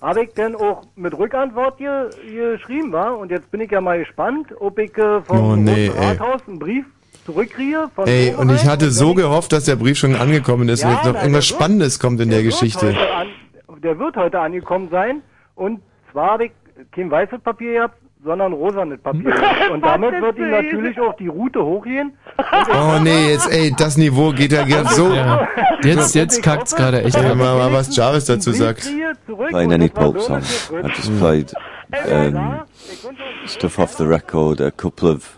habe 0.01 0.23
ich 0.23 0.35
dann 0.35 0.55
auch 0.55 0.85
mit 0.95 1.19
Rückantwort 1.19 1.79
hier, 1.79 2.09
hier 2.23 2.53
geschrieben, 2.53 2.93
war. 2.93 3.19
Und 3.19 3.33
jetzt 3.33 3.51
bin 3.51 3.61
ich 3.63 3.71
ja 3.73 3.81
mal 3.81 3.99
gespannt, 3.99 4.55
ob 4.61 4.79
ich 4.79 4.97
äh, 4.97 5.21
vom 5.23 5.41
Oh, 5.41 5.57
nee. 5.57 5.91
Rathaus 5.93 6.41
einen 6.47 6.61
Brief 6.61 6.85
zurückkriege. 7.27 7.91
Von 7.95 8.07
Ey, 8.07 8.35
und 8.35 8.51
ich 8.51 8.65
hatte 8.67 8.91
so 8.91 9.13
gehofft, 9.15 9.53
dass 9.53 9.65
der 9.65 9.77
Brief 9.77 9.99
schon 9.99 10.15
angekommen 10.17 10.69
ist 10.69 10.83
Ja, 10.83 10.89
und 10.89 10.95
jetzt 10.95 11.05
noch 11.07 11.13
na, 11.15 11.23
irgendwas 11.23 11.47
der 11.49 11.55
wird- 11.55 11.61
Spannendes 11.61 11.99
kommt 11.99 12.21
in 12.21 12.31
der 12.31 12.43
wird 12.43 12.53
Geschichte. 12.53 12.89
An, 12.89 13.29
der 13.83 13.99
wird 13.99 14.17
heute 14.17 14.41
angekommen 14.41 14.89
sein. 14.91 15.23
Und 15.55 15.81
zwar 16.13 16.31
habe 16.33 16.47
ich 16.47 16.53
kein 16.93 17.11
weißes 17.11 17.41
Papier 17.41 17.73
gehabt, 17.75 17.97
sondern 18.25 18.53
rosanes 18.53 19.01
Papier. 19.01 19.33
und 19.73 19.85
damit 19.85 20.21
wird 20.21 20.39
ihm 20.39 20.51
natürlich 20.51 20.99
auch 21.01 21.15
die 21.17 21.29
Route 21.29 21.63
hochgehen. 21.65 22.13
Oh 22.39 22.99
nee, 23.03 23.31
jetzt 23.31 23.51
ey, 23.53 23.73
das 23.77 23.97
Niveau 23.97 24.33
geht 24.33 24.53
ja 24.53 24.65
gerade 24.65 24.89
so. 24.95 25.13
Ja. 25.13 25.47
Jetzt, 25.83 26.15
jetzt 26.15 26.43
kackt's 26.43 26.75
gerade 26.75 27.03
echt 27.03 27.15
Ja, 27.17 27.35
mal, 27.35 27.57
mal 27.57 27.73
was 27.73 27.95
Jarvis 27.95 28.25
dazu 28.25 28.53
sagt. 28.53 28.91
Playing 29.51 29.73
any 29.73 29.89
pulp 29.89 30.21
song. 30.21 30.41
I 30.73 30.89
just 30.89 31.17
played 31.19 31.53
um, 32.11 32.63
stuff 33.47 33.79
off 33.79 33.95
the 33.97 34.05
record, 34.05 34.61
a 34.61 34.71
couple 34.71 35.09
of 35.11 35.37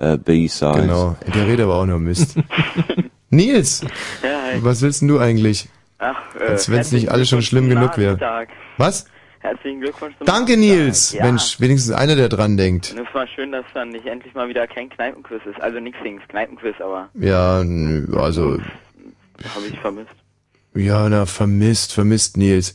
uh, 0.00 0.16
B-sides. 0.18 0.76
Genau, 0.82 1.16
der 1.34 1.46
redet 1.46 1.60
aber 1.64 1.76
auch 1.76 1.86
nur 1.86 1.98
Mist. 1.98 2.36
Nils, 3.30 3.82
Ja, 4.22 4.28
hi. 4.52 4.58
was 4.64 4.80
willst 4.82 5.02
denn 5.02 5.08
du 5.08 5.18
eigentlich? 5.18 5.68
Ach, 5.98 6.16
äh, 6.38 6.44
Als 6.44 6.68
wenn's 6.70 6.92
nicht 6.92 7.02
herzlichen 7.02 7.08
alles 7.10 7.28
schon 7.28 7.42
schlimm 7.42 7.68
genug 7.68 7.98
wäre. 7.98 8.46
Was? 8.78 9.06
Herzlichen 9.40 9.80
Glückwunsch 9.80 10.16
zum 10.18 10.26
Danke, 10.26 10.52
Namenstag. 10.52 10.78
Nils. 10.86 11.12
Ja. 11.12 11.24
Mensch, 11.26 11.60
wenigstens 11.60 11.92
einer, 11.94 12.16
der 12.16 12.28
dran 12.28 12.56
denkt. 12.56 12.92
Und 12.96 13.06
es 13.06 13.14
war 13.14 13.26
schön, 13.28 13.52
dass 13.52 13.64
dann 13.74 13.90
nicht 13.90 14.06
endlich 14.06 14.34
mal 14.34 14.48
wieder 14.48 14.66
kein 14.66 14.88
Kneipenquiz 14.88 15.40
ist. 15.48 15.60
Also 15.60 15.78
nix 15.80 15.96
Dings, 16.02 16.22
Kneipenquiz, 16.28 16.74
aber 16.80 17.08
Ja, 17.14 17.62
nö, 17.64 18.06
also, 18.16 18.52
habe 19.54 19.66
ich 19.70 19.78
vermisst. 19.80 20.10
ja, 20.74 21.08
na, 21.08 21.26
vermisst, 21.26 21.92
vermisst, 21.92 22.36
Nils. 22.36 22.74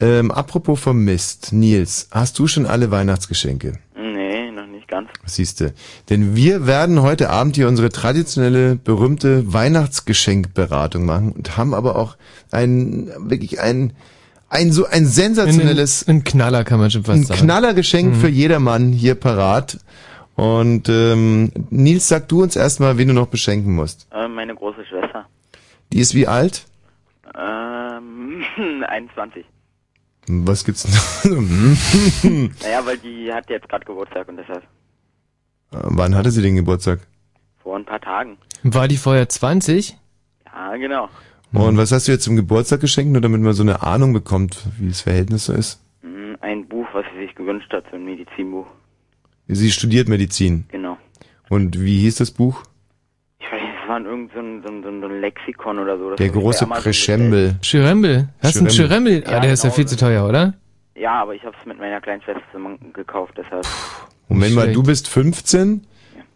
Ähm, 0.00 0.30
apropos 0.32 0.80
vermisst, 0.80 1.52
Nils, 1.52 2.08
hast 2.10 2.38
du 2.38 2.46
schon 2.48 2.66
alle 2.66 2.90
Weihnachtsgeschenke? 2.90 3.74
Nee, 3.96 4.50
noch 4.50 4.66
nicht 4.66 4.88
ganz. 4.88 5.08
Siehste. 5.24 5.72
Denn 6.10 6.34
wir 6.34 6.66
werden 6.66 7.00
heute 7.02 7.30
Abend 7.30 7.54
hier 7.56 7.68
unsere 7.68 7.90
traditionelle, 7.90 8.74
berühmte 8.76 9.52
Weihnachtsgeschenkberatung 9.52 11.04
machen 11.06 11.32
und 11.32 11.56
haben 11.56 11.74
aber 11.74 11.96
auch 11.96 12.16
ein, 12.50 13.10
wirklich 13.18 13.60
ein, 13.60 13.92
ein 14.48 14.72
so 14.72 14.86
ein 14.86 15.06
sensationelles, 15.06 16.06
Ein, 16.08 16.16
ein 16.16 16.24
Knaller 16.24 16.64
kann 16.64 16.80
man 16.80 16.90
schon 16.90 17.04
fast 17.04 17.18
ein 17.20 17.24
sagen. 17.24 17.40
Knallergeschenk 17.40 18.14
Mhm. 18.16 18.20
für 18.20 18.28
jedermann 18.28 18.92
hier 18.92 19.14
parat. 19.14 19.78
Und 20.34 20.88
ähm, 20.88 21.52
Nils, 21.70 22.08
sag 22.08 22.28
du 22.28 22.42
uns 22.42 22.56
erstmal, 22.56 22.98
wen 22.98 23.08
du 23.08 23.14
noch 23.14 23.26
beschenken 23.28 23.74
musst. 23.74 24.06
Äh, 24.12 24.28
meine 24.28 24.54
große 24.54 24.84
Schwester. 24.86 25.26
Die 25.92 26.00
ist 26.00 26.14
wie 26.14 26.26
alt? 26.26 26.64
Ähm, 27.38 28.42
21. 28.88 29.44
Was 30.28 30.64
gibt's 30.64 30.82
denn? 31.22 31.78
Naja, 32.62 32.84
weil 32.84 32.98
die 32.98 33.32
hat 33.32 33.48
jetzt 33.50 33.68
gerade 33.68 33.84
Geburtstag 33.84 34.28
und 34.28 34.36
deshalb 34.36 34.62
Wann 35.72 36.14
hatte 36.14 36.30
sie 36.30 36.42
den 36.42 36.56
Geburtstag? 36.56 37.00
vor 37.62 37.76
ein 37.76 37.84
paar 37.84 38.00
Tagen. 38.00 38.38
War 38.64 38.88
die 38.88 38.96
vorher 38.96 39.28
20? 39.28 39.96
Ja, 40.46 40.76
genau. 40.76 41.08
Und 41.52 41.76
was 41.76 41.92
hast 41.92 42.08
du 42.08 42.12
jetzt 42.12 42.24
zum 42.24 42.36
Geburtstag 42.36 42.80
geschenkt, 42.80 43.12
nur 43.12 43.20
damit 43.20 43.40
man 43.40 43.52
so 43.52 43.62
eine 43.62 43.82
Ahnung 43.82 44.12
bekommt, 44.12 44.66
wie 44.78 44.88
das 44.88 45.02
Verhältnis 45.02 45.44
so 45.46 45.52
ist? 45.52 45.80
Mm, 46.02 46.34
Ein 46.40 46.66
Buch, 46.66 46.86
was 46.92 47.04
sie 47.14 47.26
sich 47.26 47.34
gewünscht 47.34 47.72
hat, 47.72 47.84
so 47.90 47.96
ein 47.96 48.04
Medizinbuch. 48.04 48.66
Sie 49.48 49.70
studiert 49.70 50.08
Medizin. 50.08 50.64
Genau. 50.68 50.96
Und 51.50 51.80
wie 51.80 52.00
hieß 52.00 52.16
das 52.16 52.30
Buch? 52.30 52.62
Ich 53.38 53.46
weiß 53.46 53.60
nicht, 53.60 53.72
es 53.82 53.88
war 53.88 54.00
irgend 54.00 54.32
so 54.32 54.40
ein, 54.40 54.62
so 54.62 54.68
ein, 54.72 54.82
so 55.00 55.06
ein, 55.06 55.20
Lexikon 55.20 55.78
oder 55.78 55.98
so. 55.98 56.10
Das 56.10 56.16
Der 56.16 56.30
große 56.30 56.64
Amazon 56.64 56.82
Crescembel. 56.84 57.56
Schirembel. 57.62 58.28
Hast 58.42 58.56
du 58.56 58.60
einen 58.60 58.70
Schirembel. 58.70 59.12
Schirembel? 59.14 59.34
Ah, 59.36 59.40
der 59.40 59.52
ist 59.52 59.62
ja 59.64 59.68
genau. 59.68 59.76
viel 59.76 59.86
zu 59.86 59.96
teuer, 59.96 60.26
oder? 60.28 60.54
Ja, 60.96 61.22
aber 61.22 61.34
ich 61.34 61.42
habe 61.44 61.54
es 61.60 61.66
mit 61.66 61.78
meiner 61.78 62.00
kleinen 62.00 62.22
Schwester 62.22 62.42
zusammen 62.50 62.78
gekauft, 62.94 63.34
deshalb 63.36 63.66
Moment 64.34 64.54
mal, 64.54 64.62
Schlecht. 64.64 64.76
du 64.76 64.82
bist 64.82 65.08
15, 65.08 65.86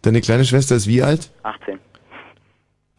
deine 0.01 0.21
kleine 0.21 0.45
Schwester 0.45 0.75
ist 0.75 0.87
wie 0.87 1.01
alt? 1.03 1.29
18. 1.43 1.79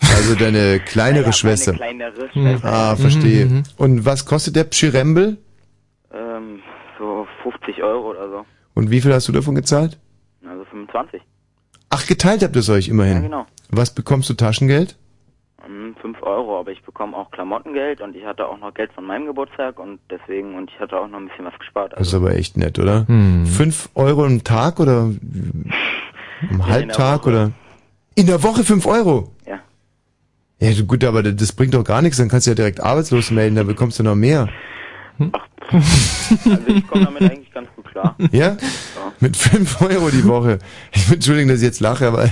Also 0.01 0.35
deine 0.35 0.81
kleinere 0.87 1.23
Naja, 1.23 1.33
Schwester. 1.33 1.73
Meine 1.73 1.97
kleinere 2.11 2.29
Hm. 2.33 2.43
Schwester. 2.43 2.73
Ah, 2.73 2.97
verstehe. 2.97 3.47
Mhm, 3.47 3.53
mhm. 3.57 3.63
Und 3.77 4.05
was 4.05 4.25
kostet 4.27 4.57
der 4.57 4.65
Pschirembel? 4.65 5.37
Ähm, 6.13 6.61
so 6.99 7.27
50 7.43 7.83
Euro 7.83 8.11
oder 8.11 8.29
so. 8.29 8.45
Und 8.75 8.91
wie 8.91 9.01
viel 9.01 9.13
hast 9.13 9.29
du 9.29 9.33
davon 9.33 9.55
gezahlt? 9.55 9.99
Also 10.49 10.65
25. 10.67 11.21
Ach, 11.91 12.07
geteilt 12.07 12.43
habt 12.43 12.55
ihr 12.57 12.61
es 12.61 12.69
euch 12.69 12.89
immerhin. 12.89 13.15
Ja, 13.17 13.21
genau. 13.23 13.47
Was 13.71 13.95
bekommst 13.95 14.29
du 14.31 14.35
Taschengeld? 14.35 14.97
Ähm, 15.69 15.95
5 16.01 16.23
Euro, 16.23 16.59
aber 16.61 16.71
ich 16.73 16.83
bekomme 16.83 17.17
auch 17.17 17.31
Klamottengeld 17.31 18.01
und 18.01 18.17
ich 18.17 18.25
hatte 18.25 18.47
auch 18.47 18.59
noch 18.59 18.73
Geld 18.75 18.91
von 18.95 19.05
meinem 19.05 19.27
Geburtstag 19.27 19.79
und 19.79 19.99
deswegen, 20.11 20.55
und 20.55 20.71
ich 20.71 20.81
hatte 20.81 20.97
auch 20.99 21.09
noch 21.09 21.19
ein 21.19 21.29
bisschen 21.29 21.45
was 21.45 21.59
gespart. 21.59 21.93
Das 21.93 22.01
ist 22.01 22.15
Also, 22.15 22.25
aber 22.27 22.35
echt 22.37 22.57
nett, 22.57 22.79
oder? 22.79 23.07
Hm. 23.07 23.45
Fünf 23.47 23.89
Euro 23.95 24.25
im 24.25 24.43
Tag 24.45 24.81
oder 24.81 25.03
am 25.03 25.19
der 26.59 26.67
Halbtag 26.67 27.21
Woche. 27.23 27.29
oder? 27.31 27.51
In 28.15 28.27
der 28.27 28.43
Woche 28.43 28.65
fünf 28.65 28.87
Euro? 28.87 29.33
ja. 29.47 29.59
Ja, 30.61 30.73
du- 30.75 30.87
gut, 30.87 31.05
aber 31.05 31.23
das 31.23 31.53
bringt 31.53 31.75
doch 31.75 31.85
gar 31.85 32.03
nichts, 32.03 32.17
dann 32.19 32.29
kannst 32.29 32.47
du 32.47 32.51
ja 32.51 32.55
direkt 32.57 32.81
arbeitslos 32.81 33.31
melden, 33.31 33.55
da 33.57 33.63
bekommst 33.63 33.99
du 34.01 34.03
noch 34.03 34.17
mehr. 34.17 34.49
Also 35.71 36.67
ich 36.69 36.87
komme 36.89 37.05
damit 37.05 37.23
eigentlich 37.23 37.53
ganz 37.53 37.69
gut 37.77 37.85
klar. 37.91 38.17
Ja? 38.33 38.57
Mit 39.21 39.37
fünf 39.37 39.81
Euro 39.83 40.11
die 40.11 40.25
Woche. 40.27 40.59
Ich 40.93 41.11
Entschuldigung, 41.13 41.51
dass 41.51 41.59
ich 41.59 41.65
jetzt 41.67 41.81
lache, 41.81 42.07
aber 42.09 42.31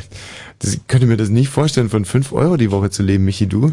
das, 0.59 0.75
ich 0.75 0.87
könnte 0.87 1.07
mir 1.07 1.17
das 1.17 1.29
nicht 1.29 1.49
vorstellen, 1.49 1.89
von 1.89 2.05
fünf 2.05 2.33
Euro 2.33 2.57
die 2.57 2.71
Woche 2.71 2.91
zu 2.91 3.03
leben, 3.03 3.25
Michi, 3.25 3.47
du? 3.47 3.73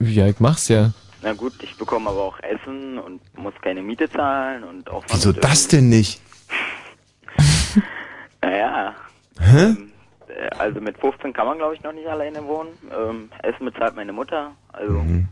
Ja, 0.00 0.26
ich 0.26 0.40
mach's 0.40 0.68
ja. 0.68 0.92
Na 1.22 1.32
gut, 1.32 1.52
ich 1.62 1.76
bekomme 1.76 2.10
aber 2.10 2.22
auch 2.22 2.38
Essen 2.40 2.98
und 2.98 3.20
muss 3.36 3.54
keine 3.62 3.82
Miete 3.82 4.08
zahlen 4.10 4.62
und 4.64 4.88
auch... 4.88 5.04
Wieso 5.08 5.32
das 5.32 5.68
denn 5.68 5.88
nicht? 5.88 6.20
Naja, 8.40 8.94
Hä? 9.40 9.74
äh, 10.28 10.48
also 10.58 10.80
mit 10.80 10.96
15 10.98 11.32
kann 11.32 11.46
man 11.46 11.58
glaube 11.58 11.74
ich 11.74 11.82
noch 11.82 11.92
nicht 11.92 12.06
alleine 12.06 12.44
wohnen. 12.46 12.70
Ähm, 12.96 13.30
Essen 13.42 13.66
bezahlt 13.66 13.96
meine 13.96 14.12
Mutter, 14.12 14.52
also... 14.72 14.92
Mhm. 14.92 15.28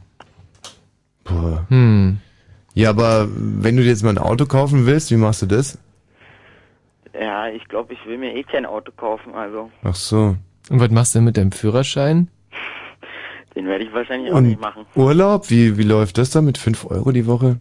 Boah. 1.23 1.65
Hm. 1.69 2.19
Ja, 2.75 2.91
aber 2.91 3.29
wenn 3.31 3.77
du 3.77 3.83
dir 3.83 3.89
jetzt 3.89 4.03
mal 4.03 4.11
ein 4.11 4.19
Auto 4.19 4.47
kaufen 4.47 4.87
willst, 4.87 5.11
wie 5.11 5.17
machst 5.17 5.43
du 5.43 5.47
das? 5.47 5.79
Ja, 7.18 7.48
ich 7.48 7.66
glaube, 7.68 7.94
ich 7.94 8.07
will 8.07 8.18
mir 8.18 8.35
eh 8.35 8.42
kein 8.42 8.66
Auto 8.66 8.92
kaufen, 8.92 9.35
also 9.35 9.70
Ach 9.83 9.94
so. 9.94 10.37
Und 10.68 10.81
was 10.81 10.90
machst 10.90 11.14
du 11.14 11.18
denn 11.18 11.24
mit 11.24 11.37
deinem 11.37 11.52
Führerschein? 11.52 12.29
den 13.57 13.66
werde 13.66 13.85
ich 13.85 13.92
wahrscheinlich 13.92 14.33
auch 14.33 14.40
nicht 14.40 14.61
machen. 14.61 14.85
Urlaub, 14.94 15.50
wie, 15.50 15.79
wie 15.79 15.83
läuft 15.83 16.18
das 16.18 16.31
da 16.31 16.42
mit 16.42 16.59
fünf 16.59 16.85
Euro 16.85 17.11
die 17.11 17.26
Woche? 17.26 17.59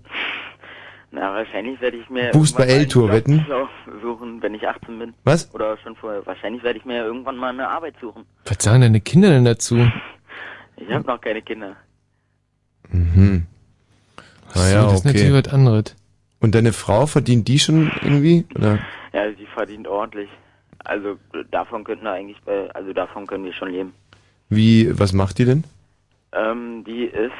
Na, 1.11 1.33
wahrscheinlich 1.33 1.79
werde 1.79 1.95
ich 1.95 2.09
mir 2.09 2.31
Buchst 2.31 2.57
bei 2.57 2.65
L-Tour, 2.65 3.09
einen 3.09 3.13
wetten? 3.13 3.45
Suchen, 4.01 4.41
wenn 4.41 4.53
ich 4.53 4.67
18 4.67 4.99
bin. 4.99 5.13
Was? 5.23 5.53
Oder 5.55 5.77
schon 5.77 5.95
vorher. 5.95 6.25
Wahrscheinlich 6.25 6.61
werde 6.63 6.77
ich 6.77 6.85
mir 6.85 7.05
irgendwann 7.05 7.37
mal 7.37 7.49
eine 7.49 7.69
Arbeit 7.69 7.95
suchen. 8.01 8.25
Was 8.43 8.61
sagen 8.61 8.81
deine 8.81 8.99
Kinder 8.99 9.29
denn 9.29 9.45
dazu? 9.45 9.89
Ich 10.75 10.91
habe 10.91 11.07
noch 11.07 11.21
keine 11.21 11.41
Kinder. 11.41 11.77
Mhm. 12.89 13.45
Naja, 14.53 14.81
so, 14.81 14.87
das 14.87 14.93
ist 14.95 15.05
natürlich 15.05 15.31
okay. 15.31 15.45
was 15.45 15.53
anderes. 15.53 15.95
Und 16.41 16.53
deine 16.53 16.73
Frau 16.73 17.05
verdient 17.07 17.47
die 17.47 17.59
schon 17.59 17.89
irgendwie? 18.03 18.45
Oder? 18.53 18.79
Ja, 19.15 19.31
sie 19.31 19.45
verdient 19.45 19.87
ordentlich. 19.87 20.29
Also 20.83 21.17
davon 21.49 21.85
könnten 21.85 22.03
wir 22.03 22.11
eigentlich 22.11 22.41
bei, 22.43 22.69
also 22.75 22.91
davon 22.91 23.25
können 23.25 23.45
wir 23.45 23.53
schon 23.53 23.69
leben. 23.71 23.93
Wie, 24.49 24.99
was 24.99 25.13
macht 25.13 25.37
die 25.37 25.45
denn? 25.45 25.63
Ähm, 26.33 26.83
die 26.85 27.05
ist 27.05 27.31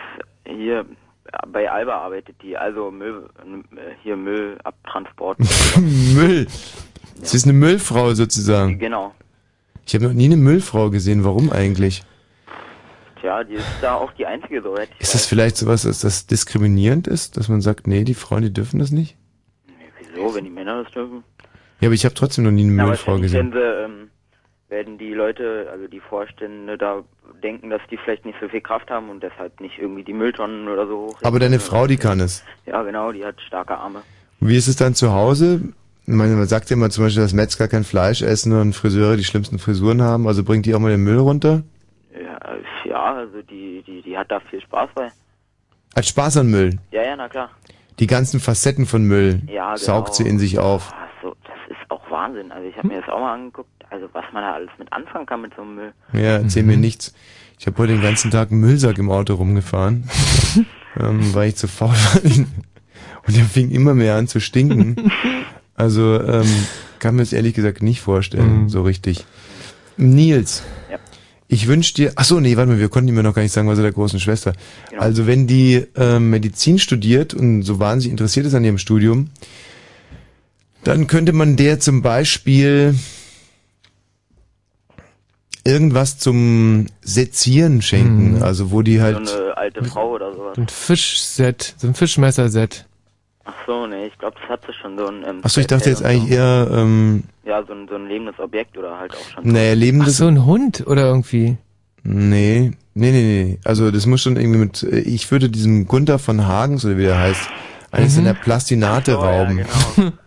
hier, 0.45 0.85
bei 1.47 1.69
Alba 1.69 1.97
arbeitet 1.97 2.37
die, 2.41 2.55
also 2.55 2.91
Müll, 2.91 3.29
hier 4.01 4.15
Müllabtransport. 4.15 5.37
Müll. 5.77 6.47
Sie 7.21 7.37
ist 7.37 7.43
eine 7.45 7.53
Müllfrau 7.53 8.13
sozusagen. 8.13 8.79
genau. 8.79 9.13
Ich 9.85 9.93
habe 9.95 10.05
noch 10.05 10.13
nie 10.13 10.25
eine 10.25 10.37
Müllfrau 10.37 10.89
gesehen. 10.89 11.25
Warum 11.25 11.51
eigentlich? 11.51 12.03
Tja, 13.19 13.43
die 13.43 13.55
ist 13.55 13.65
da 13.81 13.95
auch 13.95 14.11
die 14.13 14.25
einzige, 14.25 14.61
soweit 14.61 14.89
ich 14.95 15.01
Ist 15.01 15.13
das 15.13 15.25
vielleicht 15.25 15.57
sowas, 15.57 15.83
dass 15.83 15.99
das 15.99 16.25
diskriminierend 16.25 17.07
ist, 17.07 17.37
dass 17.37 17.49
man 17.49 17.61
sagt, 17.61 17.85
nee, 17.85 18.03
die 18.05 18.13
Frauen, 18.13 18.43
die 18.43 18.53
dürfen 18.53 18.79
das 18.79 18.91
nicht? 18.91 19.17
Wieso, 19.99 20.33
wenn 20.33 20.45
die 20.45 20.49
Männer 20.49 20.83
das 20.83 20.91
dürfen? 20.93 21.23
Ja, 21.85 21.89
aber 21.89 21.93
ich 21.93 22.03
habe 22.03 22.15
trotzdem 22.15 22.45
noch 22.45 22.51
nie 22.51 22.63
eine 22.63 22.71
Müllfrau 22.71 23.19
gesehen. 23.19 23.53
werden, 23.53 23.53
sie, 23.53 23.83
ähm, 23.83 24.09
werden 24.69 24.97
die 24.97 25.13
Leute, 25.13 25.67
also 25.71 25.85
die 25.85 25.99
Vorstände 25.99 26.79
da 26.79 27.03
denken, 27.43 27.69
dass 27.69 27.81
die 27.91 27.97
vielleicht 27.97 28.25
nicht 28.25 28.39
so 28.41 28.49
viel 28.49 28.61
Kraft 28.61 28.89
haben 28.89 29.11
und 29.11 29.21
deshalb 29.21 29.61
nicht 29.61 29.77
irgendwie 29.77 30.03
die 30.03 30.13
Mülltonnen 30.13 30.67
oder 30.67 30.87
so 30.87 30.97
hoch. 30.97 31.19
Aber 31.21 31.37
deine 31.37 31.59
Frau, 31.59 31.85
die 31.85 31.97
kann 31.97 32.19
es. 32.21 32.43
Ja, 32.65 32.81
genau, 32.81 33.11
die 33.11 33.23
hat 33.23 33.39
starke 33.39 33.77
Arme. 33.77 34.01
Wie 34.39 34.57
ist 34.57 34.67
es 34.67 34.77
dann 34.77 34.95
zu 34.95 35.13
Hause? 35.13 35.61
Ich 36.07 36.13
meine, 36.15 36.33
man 36.33 36.47
sagt 36.47 36.71
ja 36.71 36.75
immer 36.75 36.89
zum 36.89 37.03
Beispiel, 37.03 37.21
dass 37.21 37.33
Metzger 37.33 37.67
kein 37.67 37.83
Fleisch 37.83 38.23
essen 38.23 38.59
und 38.59 38.73
Friseure 38.73 39.15
die 39.15 39.23
schlimmsten 39.23 39.59
Frisuren 39.59 40.01
haben. 40.01 40.27
Also 40.27 40.43
bringt 40.43 40.65
die 40.65 40.73
auch 40.73 40.79
mal 40.79 40.89
den 40.89 41.03
Müll 41.03 41.19
runter? 41.19 41.61
Ja, 42.19 42.39
ja 42.83 43.13
also 43.13 43.43
die, 43.43 43.83
die, 43.85 44.01
die 44.01 44.17
hat 44.17 44.31
da 44.31 44.39
viel 44.39 44.61
Spaß 44.61 44.89
bei. 44.95 45.11
Hat 45.95 46.05
Spaß 46.07 46.37
an 46.37 46.47
Müll. 46.47 46.79
Ja, 46.89 47.03
ja, 47.03 47.15
na 47.15 47.29
klar. 47.29 47.51
Die 47.99 48.07
ganzen 48.07 48.39
Facetten 48.39 48.87
von 48.87 49.03
Müll 49.03 49.41
Ja, 49.45 49.65
genau. 49.65 49.77
saugt 49.77 50.15
sie 50.15 50.27
in 50.27 50.39
sich 50.39 50.57
auf. 50.57 50.91
Ah, 50.91 51.07
so, 51.21 51.35
das 51.43 51.77
ist 51.77 51.91
auch 51.91 52.04
Wahnsinn. 52.15 52.51
Also 52.51 52.67
ich 52.67 52.75
habe 52.77 52.87
mir 52.87 53.01
das 53.01 53.09
auch 53.09 53.19
mal 53.19 53.33
angeguckt, 53.33 53.69
also 53.89 54.07
was 54.13 54.23
man 54.33 54.41
da 54.43 54.53
alles 54.53 54.69
mit 54.79 54.91
anfangen 54.93 55.25
kann 55.25 55.41
mit 55.41 55.53
so 55.55 55.61
einem 55.61 55.75
Müll. 55.75 55.93
Ja, 56.13 56.37
erzähl 56.37 56.63
Mhm. 56.63 56.69
mir 56.69 56.77
nichts. 56.77 57.13
Ich 57.59 57.67
habe 57.67 57.77
heute 57.77 57.93
den 57.93 58.01
ganzen 58.01 58.31
Tag 58.31 58.51
einen 58.51 58.59
Müllsack 58.61 58.97
im 58.97 59.09
Auto 59.11 59.35
rumgefahren, 59.35 60.09
ähm, 60.99 61.33
weil 61.33 61.49
ich 61.49 61.55
zu 61.55 61.67
faul 61.67 61.89
war. 61.89 62.21
Und 63.27 63.35
der 63.35 63.45
fing 63.45 63.71
immer 63.71 63.93
mehr 63.93 64.15
an 64.15 64.27
zu 64.27 64.39
stinken. 64.39 65.11
Also 65.75 66.21
ähm, 66.21 66.47
kann 66.99 67.15
mir 67.15 67.21
das 67.23 67.33
ehrlich 67.33 67.53
gesagt 67.53 67.81
nicht 67.81 68.01
vorstellen, 68.01 68.69
so 68.69 68.81
richtig. 68.83 69.25
Nils, 69.97 70.63
Ja. 70.91 70.97
ich 71.47 71.67
wünsche 71.67 71.93
dir, 71.93 72.13
ach 72.17 72.25
so, 72.25 72.39
nee, 72.39 72.55
warte 72.57 72.71
mal, 72.71 72.79
wir 72.79 72.89
konnten 72.89 73.07
ihm 73.09 73.15
ja 73.17 73.23
noch 73.23 73.33
gar 73.33 73.41
nicht 73.41 73.51
sagen, 73.51 73.67
was 73.67 73.77
er 73.79 73.83
der 73.83 73.91
großen 73.93 74.19
Schwester. 74.19 74.53
Genau. 74.89 75.01
Also 75.01 75.25
wenn 75.27 75.47
die 75.47 75.85
ähm, 75.95 76.29
Medizin 76.29 76.79
studiert 76.79 77.33
und 77.33 77.63
so 77.63 77.79
wahnsinnig 77.79 78.11
interessiert 78.11 78.45
ist 78.45 78.53
an 78.55 78.63
ihrem 78.65 78.77
Studium, 78.77 79.29
dann 80.87 81.07
könnte 81.07 81.33
man 81.33 81.55
der 81.55 81.79
zum 81.79 82.01
Beispiel 82.01 82.95
irgendwas 85.63 86.17
zum 86.19 86.85
Sezieren 87.01 87.81
schenken, 87.81 88.43
also 88.43 88.71
wo 88.71 88.81
die 88.81 89.01
halt 89.01 89.27
so 89.27 89.35
eine 89.35 89.57
alte 89.57 89.83
Frau 89.83 90.11
oder 90.11 90.33
sowas. 90.33 90.57
Ein 90.57 90.67
Fischset, 90.67 91.73
so 91.77 91.87
ein 91.87 91.95
Fischmesserset. 91.95 92.85
Ach 93.47 93.53
so, 93.67 93.85
nee, 93.87 94.05
ich 94.07 94.17
glaube, 94.17 94.35
das 94.41 94.49
hat 94.49 94.61
sie 94.65 94.73
schon 94.73 94.97
so 94.97 95.07
ein... 95.07 95.23
Ähm, 95.27 95.39
Achso, 95.43 95.61
ich 95.61 95.67
dachte 95.67 95.89
jetzt 95.89 96.03
eigentlich 96.03 96.31
eher, 96.31 96.67
ähm, 96.71 97.23
So. 97.43 97.49
Ja, 97.49 97.63
so 97.63 97.73
ein, 97.73 97.87
so 97.87 97.95
ein 97.95 98.07
lebendes 98.07 98.39
Objekt 98.39 98.75
oder 98.77 98.97
halt 98.97 99.13
auch 99.13 99.29
schon... 99.33 99.51
naja, 99.51 99.73
Ach 99.73 99.77
lebendes. 99.77 100.17
so, 100.17 100.27
ein 100.27 100.45
Hund 100.45 100.83
oder 100.87 101.03
irgendwie. 101.07 101.57
Nee, 102.03 102.71
nee, 102.95 103.11
nee, 103.11 103.43
nee. 103.43 103.59
Also 103.63 103.91
das 103.91 104.05
muss 104.07 104.21
schon 104.21 104.35
irgendwie 104.37 104.59
mit, 104.59 104.81
äh, 104.83 104.99
ich 104.99 105.29
würde 105.31 105.49
diesem 105.49 105.87
Gunther 105.87 106.17
von 106.19 106.45
Hagens, 106.47 106.85
oder 106.85 106.97
wie 106.97 107.03
der 107.03 107.19
heißt, 107.19 107.41
eines 107.91 108.13
Mhm. 108.13 108.15
seiner 108.17 108.33
Plastinate 108.33 109.15
Ach 109.17 109.21
so, 109.21 109.25
ja, 109.25 109.31
rauben. 109.43 109.57
genau. 109.57 110.11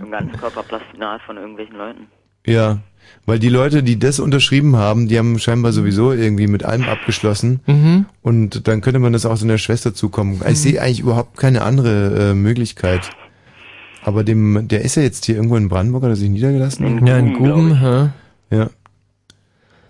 ein 0.00 0.10
Ganzkörperplastinat 0.10 1.22
von 1.22 1.36
irgendwelchen 1.36 1.76
Leuten. 1.76 2.06
Ja, 2.46 2.78
weil 3.26 3.38
die 3.38 3.48
Leute, 3.48 3.82
die 3.82 3.98
das 3.98 4.18
unterschrieben 4.18 4.76
haben, 4.76 5.08
die 5.08 5.18
haben 5.18 5.38
scheinbar 5.38 5.72
sowieso 5.72 6.12
irgendwie 6.12 6.46
mit 6.46 6.64
allem 6.64 6.84
abgeschlossen. 6.84 7.60
Mhm. 7.66 8.06
Und 8.22 8.66
dann 8.68 8.80
könnte 8.80 8.98
man 8.98 9.12
das 9.12 9.26
auch 9.26 9.36
seiner 9.36 9.58
Schwester 9.58 9.94
zukommen. 9.94 10.40
Ich 10.48 10.60
sehe 10.60 10.80
eigentlich 10.80 11.00
überhaupt 11.00 11.36
keine 11.36 11.62
andere 11.62 12.30
äh, 12.30 12.34
Möglichkeit. 12.34 13.10
Aber 14.02 14.24
dem, 14.24 14.68
der 14.68 14.82
ist 14.82 14.96
ja 14.96 15.02
jetzt 15.02 15.26
hier 15.26 15.36
irgendwo 15.36 15.56
in 15.56 15.68
Brandenburg, 15.68 16.04
hat 16.04 16.10
er 16.10 16.16
sich 16.16 16.30
niedergelassen? 16.30 17.06
Ja, 17.06 17.18
in 17.18 17.34
Guben? 17.34 18.12
Ja. 18.50 18.70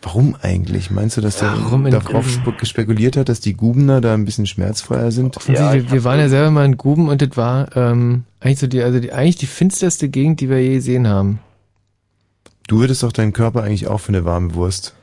Warum 0.03 0.35
eigentlich? 0.41 0.91
Meinst 0.91 1.17
du, 1.17 1.21
dass 1.21 1.37
der 1.39 1.53
Warum 1.53 1.85
in 1.87 1.93
darauf 1.93 2.27
Guben? 2.27 2.55
spe- 2.57 2.67
spekuliert 2.67 3.17
hat, 3.19 3.29
dass 3.29 3.41
die 3.41 3.55
Gubener 3.55 4.01
da 4.01 4.15
ein 4.15 4.25
bisschen 4.25 4.47
schmerzfreier 4.47 5.13
sind? 5.13 5.37
wir, 5.47 5.91
wir 5.93 6.05
waren 6.05 6.19
ja 6.19 6.29
selber 6.29 6.51
mal 6.51 6.65
in 6.65 6.77
Guben 6.79 7.09
und 7.11 7.21
das 7.21 7.37
war 7.37 7.77
ähm, 7.77 8.25
eigentlich 8.41 8.61
so 8.61 8.67
die, 8.67 8.83
also 8.83 8.99
die, 8.99 9.13
eigentlich 9.13 9.37
die 9.37 9.47
finsterste 9.47 10.09
Gegend, 10.09 10.41
die 10.41 10.49
wir 10.49 10.63
je 10.63 10.75
gesehen 10.75 11.07
haben. 11.07 11.41
Du 12.67 12.79
würdest 12.81 13.03
doch 13.03 13.13
deinen 13.13 13.33
Körper 13.33 13.63
eigentlich 13.63 13.89
auch 13.89 13.99
für 13.99 14.09
eine 14.11 14.25
warme 14.25 14.55
Wurst. 14.55 14.95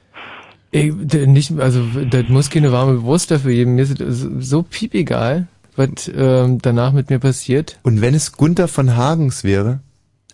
Ey, 0.72 0.92
d- 0.94 1.28
nicht, 1.28 1.58
also 1.60 1.84
das 2.10 2.28
muss 2.30 2.50
keine 2.50 2.72
warme 2.72 3.04
Wurst 3.04 3.30
dafür 3.32 3.52
geben. 3.52 3.76
Mir 3.76 3.84
ist 3.84 4.02
es 4.02 4.26
so 4.40 4.64
piepegal, 4.64 5.48
was 5.76 6.12
ähm, 6.14 6.60
danach 6.62 6.92
mit 6.92 7.10
mir 7.10 7.20
passiert. 7.20 7.78
Und 7.84 8.02
wenn 8.02 8.14
es 8.16 8.32
Gunther 8.32 8.68
von 8.68 8.96
Hagens 8.96 9.44
wäre? 9.44 9.80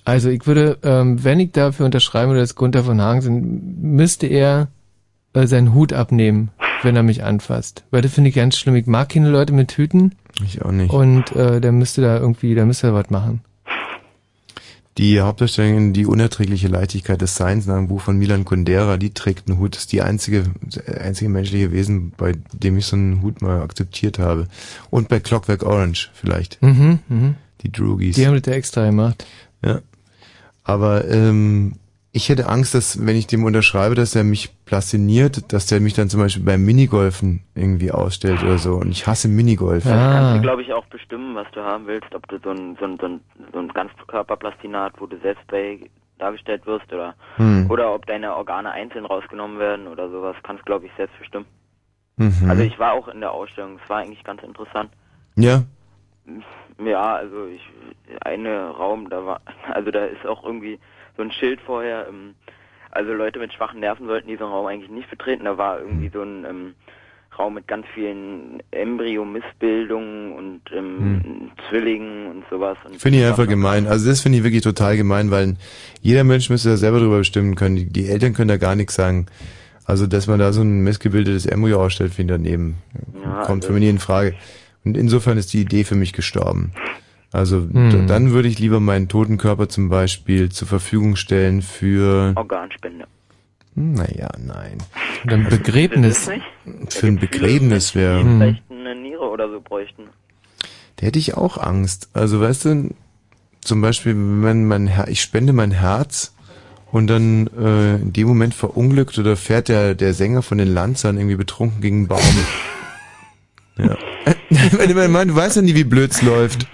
Also 0.06 0.30
ich 0.30 0.46
würde, 0.46 0.78
ähm, 0.84 1.24
wenn 1.24 1.40
ich 1.40 1.52
dafür 1.52 1.86
unterschreiben 1.86 2.32
würde, 2.32 2.42
dass 2.42 2.56
Gunther 2.56 2.84
von 2.84 3.02
Hagen 3.02 3.22
sind, 3.22 3.82
müsste 3.82 4.28
er 4.28 4.68
äh, 5.34 5.48
seinen 5.48 5.74
Hut 5.74 5.94
abnehmen, 5.94 6.50
wenn 6.82 6.96
er 6.96 7.04
mich 7.04 7.24
anfasst. 7.24 7.84
Weil 7.92 8.02
das 8.02 8.14
finde 8.14 8.30
ich 8.30 8.36
ganz 8.36 8.58
schlimm. 8.58 8.76
Ich 8.76 8.86
mag 8.86 9.10
keine 9.10 9.30
Leute 9.30 9.54
mit 9.54 9.72
Hüten. 9.78 10.16
Ich 10.44 10.62
auch 10.62 10.72
nicht. 10.72 10.92
Und 10.92 11.32
äh, 11.36 11.62
der 11.62 11.72
müsste 11.72 12.02
da 12.02 12.18
irgendwie, 12.18 12.56
der 12.56 12.66
müsste 12.66 12.88
da 12.88 12.94
was 12.94 13.10
machen. 13.10 13.42
Die 15.00 15.22
Hauptdarstellerin, 15.22 15.94
die 15.94 16.06
unerträgliche 16.06 16.68
Leichtigkeit 16.68 17.20
des 17.20 17.36
Seins 17.36 17.66
nach 17.66 17.78
dem 17.78 17.88
Buch 17.88 18.02
von 18.02 18.16
Milan 18.18 18.46
Kundera, 18.46 18.98
die 18.98 19.12
trägt 19.12 19.50
einen 19.50 19.58
Hut. 19.58 19.74
Das 19.74 19.84
ist 19.84 19.92
die 19.92 20.04
einzige, 20.04 20.44
einzige 21.00 21.30
menschliche 21.30 21.72
Wesen, 21.72 22.14
bei 22.16 22.34
dem 22.52 22.78
ich 22.78 22.86
so 22.86 22.96
einen 22.96 23.24
Hut 23.24 23.42
mal 23.42 23.62
akzeptiert 23.62 24.20
habe. 24.20 24.48
Und 24.92 25.10
bei 25.10 25.20
Clockwork 25.20 25.64
Orange 25.64 26.12
vielleicht. 26.14 26.62
Mhm, 26.62 27.00
mhm. 27.10 27.36
Die 27.62 27.72
Droogies. 27.72 28.16
Die 28.16 28.28
haben 28.28 28.36
das 28.36 28.46
ja 28.46 28.54
extra 28.54 28.86
gemacht. 28.86 29.26
Ja. 29.66 29.82
Aber 30.64 31.06
ähm, 31.10 31.74
ich 32.12 32.30
hätte 32.30 32.48
Angst, 32.48 32.74
dass 32.76 33.06
wenn 33.06 33.16
ich 33.16 33.28
dem 33.28 33.44
unterschreibe, 33.44 33.96
dass 33.96 34.16
er 34.16 34.24
mich 34.24 34.52
plastiniert, 34.66 35.52
dass 35.52 35.66
der 35.66 35.80
mich 35.82 35.94
dann 35.94 36.10
zum 36.10 36.20
Beispiel 36.20 36.44
beim 36.46 36.64
Minigolfen 36.64 37.42
irgendwie 37.56 37.92
ausstellt 37.92 38.44
oder 38.44 38.58
so. 38.60 38.76
Und 38.76 38.92
ich 38.92 39.08
hasse 39.08 39.28
Minigolf. 39.28 39.84
Das 39.84 39.92
kannst 39.92 40.30
Ah. 40.32 40.36
du, 40.36 40.42
glaube 40.42 40.62
ich, 40.62 40.72
auch 40.74 40.86
bestimmen, 40.86 41.36
was 41.36 41.48
du 41.54 41.62
haben 41.62 41.88
willst. 41.88 42.14
Ob 42.14 42.28
du 42.28 42.38
so 42.44 42.52
ein, 42.52 42.78
so 42.80 42.86
ein, 42.86 42.98
so 43.00 43.08
ein, 43.08 43.20
so 43.52 43.60
ein 43.60 43.68
Ganzkörperplastinat, 43.70 44.94
wo 45.00 45.06
du 45.08 45.18
selbst 45.22 45.46
bei 45.48 45.80
dargestellt 46.20 46.66
wirst 46.66 46.92
oder 46.94 47.16
Hm. 47.38 47.70
oder 47.70 47.94
ob 47.94 48.06
deine 48.06 48.36
Organe 48.36 48.72
einzeln 48.72 49.06
rausgenommen 49.06 49.58
werden 49.60 49.88
oder 49.88 50.10
sowas, 50.10 50.36
kannst 50.44 50.66
glaube 50.66 50.86
ich 50.86 50.92
selbst 50.96 51.18
bestimmen. 51.20 51.46
Mhm. 52.18 52.48
Also 52.50 52.62
ich 52.62 52.78
war 52.78 52.94
auch 52.94 53.08
in 53.08 53.20
der 53.20 53.32
Ausstellung, 53.32 53.80
es 53.84 53.90
war 53.90 53.98
eigentlich 53.98 54.24
ganz 54.24 54.42
interessant. 54.44 54.92
ja. 55.36 55.64
Ja, 56.84 57.16
also 57.16 57.48
ich 57.48 57.62
eine 58.22 58.70
Raum, 58.70 59.10
da 59.10 59.26
war 59.26 59.42
also 59.72 59.92
da 59.92 60.06
ist 60.06 60.26
auch 60.26 60.44
irgendwie 60.44 60.80
so 61.18 61.24
ein 61.24 61.32
Schild 61.32 61.60
vorher, 61.62 62.08
ähm, 62.08 62.36
also 62.92 63.12
Leute 63.14 63.40
mit 63.40 63.54
schwachen 63.54 63.80
Nerven 63.80 64.08
sollten 64.08 64.28
diesen 64.28 64.46
Raum 64.46 64.68
eigentlich 64.68 64.92
nicht 64.92 65.10
betreten. 65.10 65.46
Da 65.46 65.58
war 65.58 65.80
irgendwie 65.80 66.10
so 66.14 66.22
ein 66.22 66.46
ähm, 66.46 66.76
Raum 67.38 67.56
mit 67.56 67.68
ganz 67.68 67.86
vielen 67.94 68.62
Embryo-Missbildungen 68.72 70.34
und 70.34 70.62
ähm, 70.72 71.52
Zwillingen 71.70 72.28
und 72.28 72.44
sowas. 72.50 72.78
Und 72.86 73.02
Finde 73.02 73.20
ich 73.20 73.26
einfach 73.26 73.48
gemein. 73.48 73.88
Also 73.88 74.10
das 74.10 74.22
finde 74.22 74.38
ich 74.38 74.44
wirklich 74.44 74.62
total 74.62 74.96
gemein, 74.96 75.32
weil 75.32 75.56
jeder 76.02 76.24
Mensch 76.24 76.50
müsste 76.50 76.70
da 76.70 76.78
selber 76.78 77.00
drüber 77.00 77.18
bestimmen 77.18 77.56
können. 77.56 77.76
Die, 77.76 77.86
die 77.86 78.08
Eltern 78.08 78.34
können 78.34 78.50
da 78.50 78.58
gar 78.58 78.76
nichts 78.76 78.96
sagen. 78.96 79.26
Also, 79.86 80.08
dass 80.08 80.28
man 80.28 80.40
da 80.40 80.54
so 80.54 80.62
ein 80.62 80.82
missgebildetes 80.82 81.46
Embryo 81.46 81.84
ausstellt, 81.84 82.14
finde 82.14 82.36
ich 82.36 82.42
daneben. 82.42 82.78
Ja, 83.22 83.42
Kommt 83.42 83.64
also- 83.64 83.68
für 83.68 83.74
mich 83.74 83.84
nie 83.84 83.90
in 83.90 84.00
Frage. 84.00 84.36
Und 84.86 84.98
insofern 84.98 85.38
ist 85.38 85.54
die 85.54 85.62
Idee 85.62 85.84
für 85.84 85.96
mich 85.96 86.14
gestorben. 86.14 86.74
Also 87.32 87.58
Hm. 87.72 88.06
dann 88.08 88.32
würde 88.32 88.48
ich 88.48 88.60
lieber 88.60 88.80
meinen 88.80 89.08
toten 89.08 89.38
Körper 89.38 89.68
zum 89.68 89.90
Beispiel 89.90 90.52
zur 90.52 90.68
Verfügung 90.68 91.16
stellen 91.16 91.62
für... 91.62 92.34
Organspende. 92.36 93.06
Naja, 93.76 94.30
nein. 94.38 94.78
Oder 95.26 95.36
ein 95.36 95.50
Begräbnis. 95.50 96.30
Für 96.90 97.08
ein 97.08 97.18
Begräbnis 97.18 97.96
wäre... 97.96 98.24
Vielleicht 98.24 98.64
eine 98.70 98.96
Niere 98.96 99.24
oder 99.30 99.50
so 99.50 99.62
bräuchten. 99.62 100.04
Da 100.98 101.08
hätte 101.08 101.18
ich 101.18 101.36
auch 101.36 101.58
Angst. 101.58 102.10
Also 102.14 102.40
weißt 102.40 102.66
du, 102.66 102.90
zum 103.62 103.82
Beispiel, 103.82 104.14
wenn 104.16 104.66
mein 104.66 104.86
Her 104.88 105.08
ich 105.08 105.22
spende 105.22 105.54
mein 105.54 105.72
Herz 105.72 106.36
und 106.92 107.08
dann 107.08 107.48
äh, 107.58 107.96
in 107.96 108.14
dem 108.14 108.28
Moment 108.28 108.54
verunglückt 108.54 109.18
oder 109.18 109.36
fährt 109.36 109.70
der, 109.70 109.96
der 109.96 110.14
Sänger 110.14 110.44
von 110.44 110.60
den 110.60 110.68
Lanzern 110.72 111.18
irgendwie 111.18 111.38
betrunken 111.38 111.82
gegen 111.82 111.98
einen 111.98 112.08
Baum. 112.08 112.20
ja. 113.78 113.98
Wenn 114.78 114.90
du 114.90 115.08
meinst, 115.10 115.32
du 115.34 115.36
weißt 115.36 115.56
ja 115.58 115.62
nie, 115.62 115.76
wie 115.76 115.84
blöd's 115.84 116.22
läuft. 116.22 116.68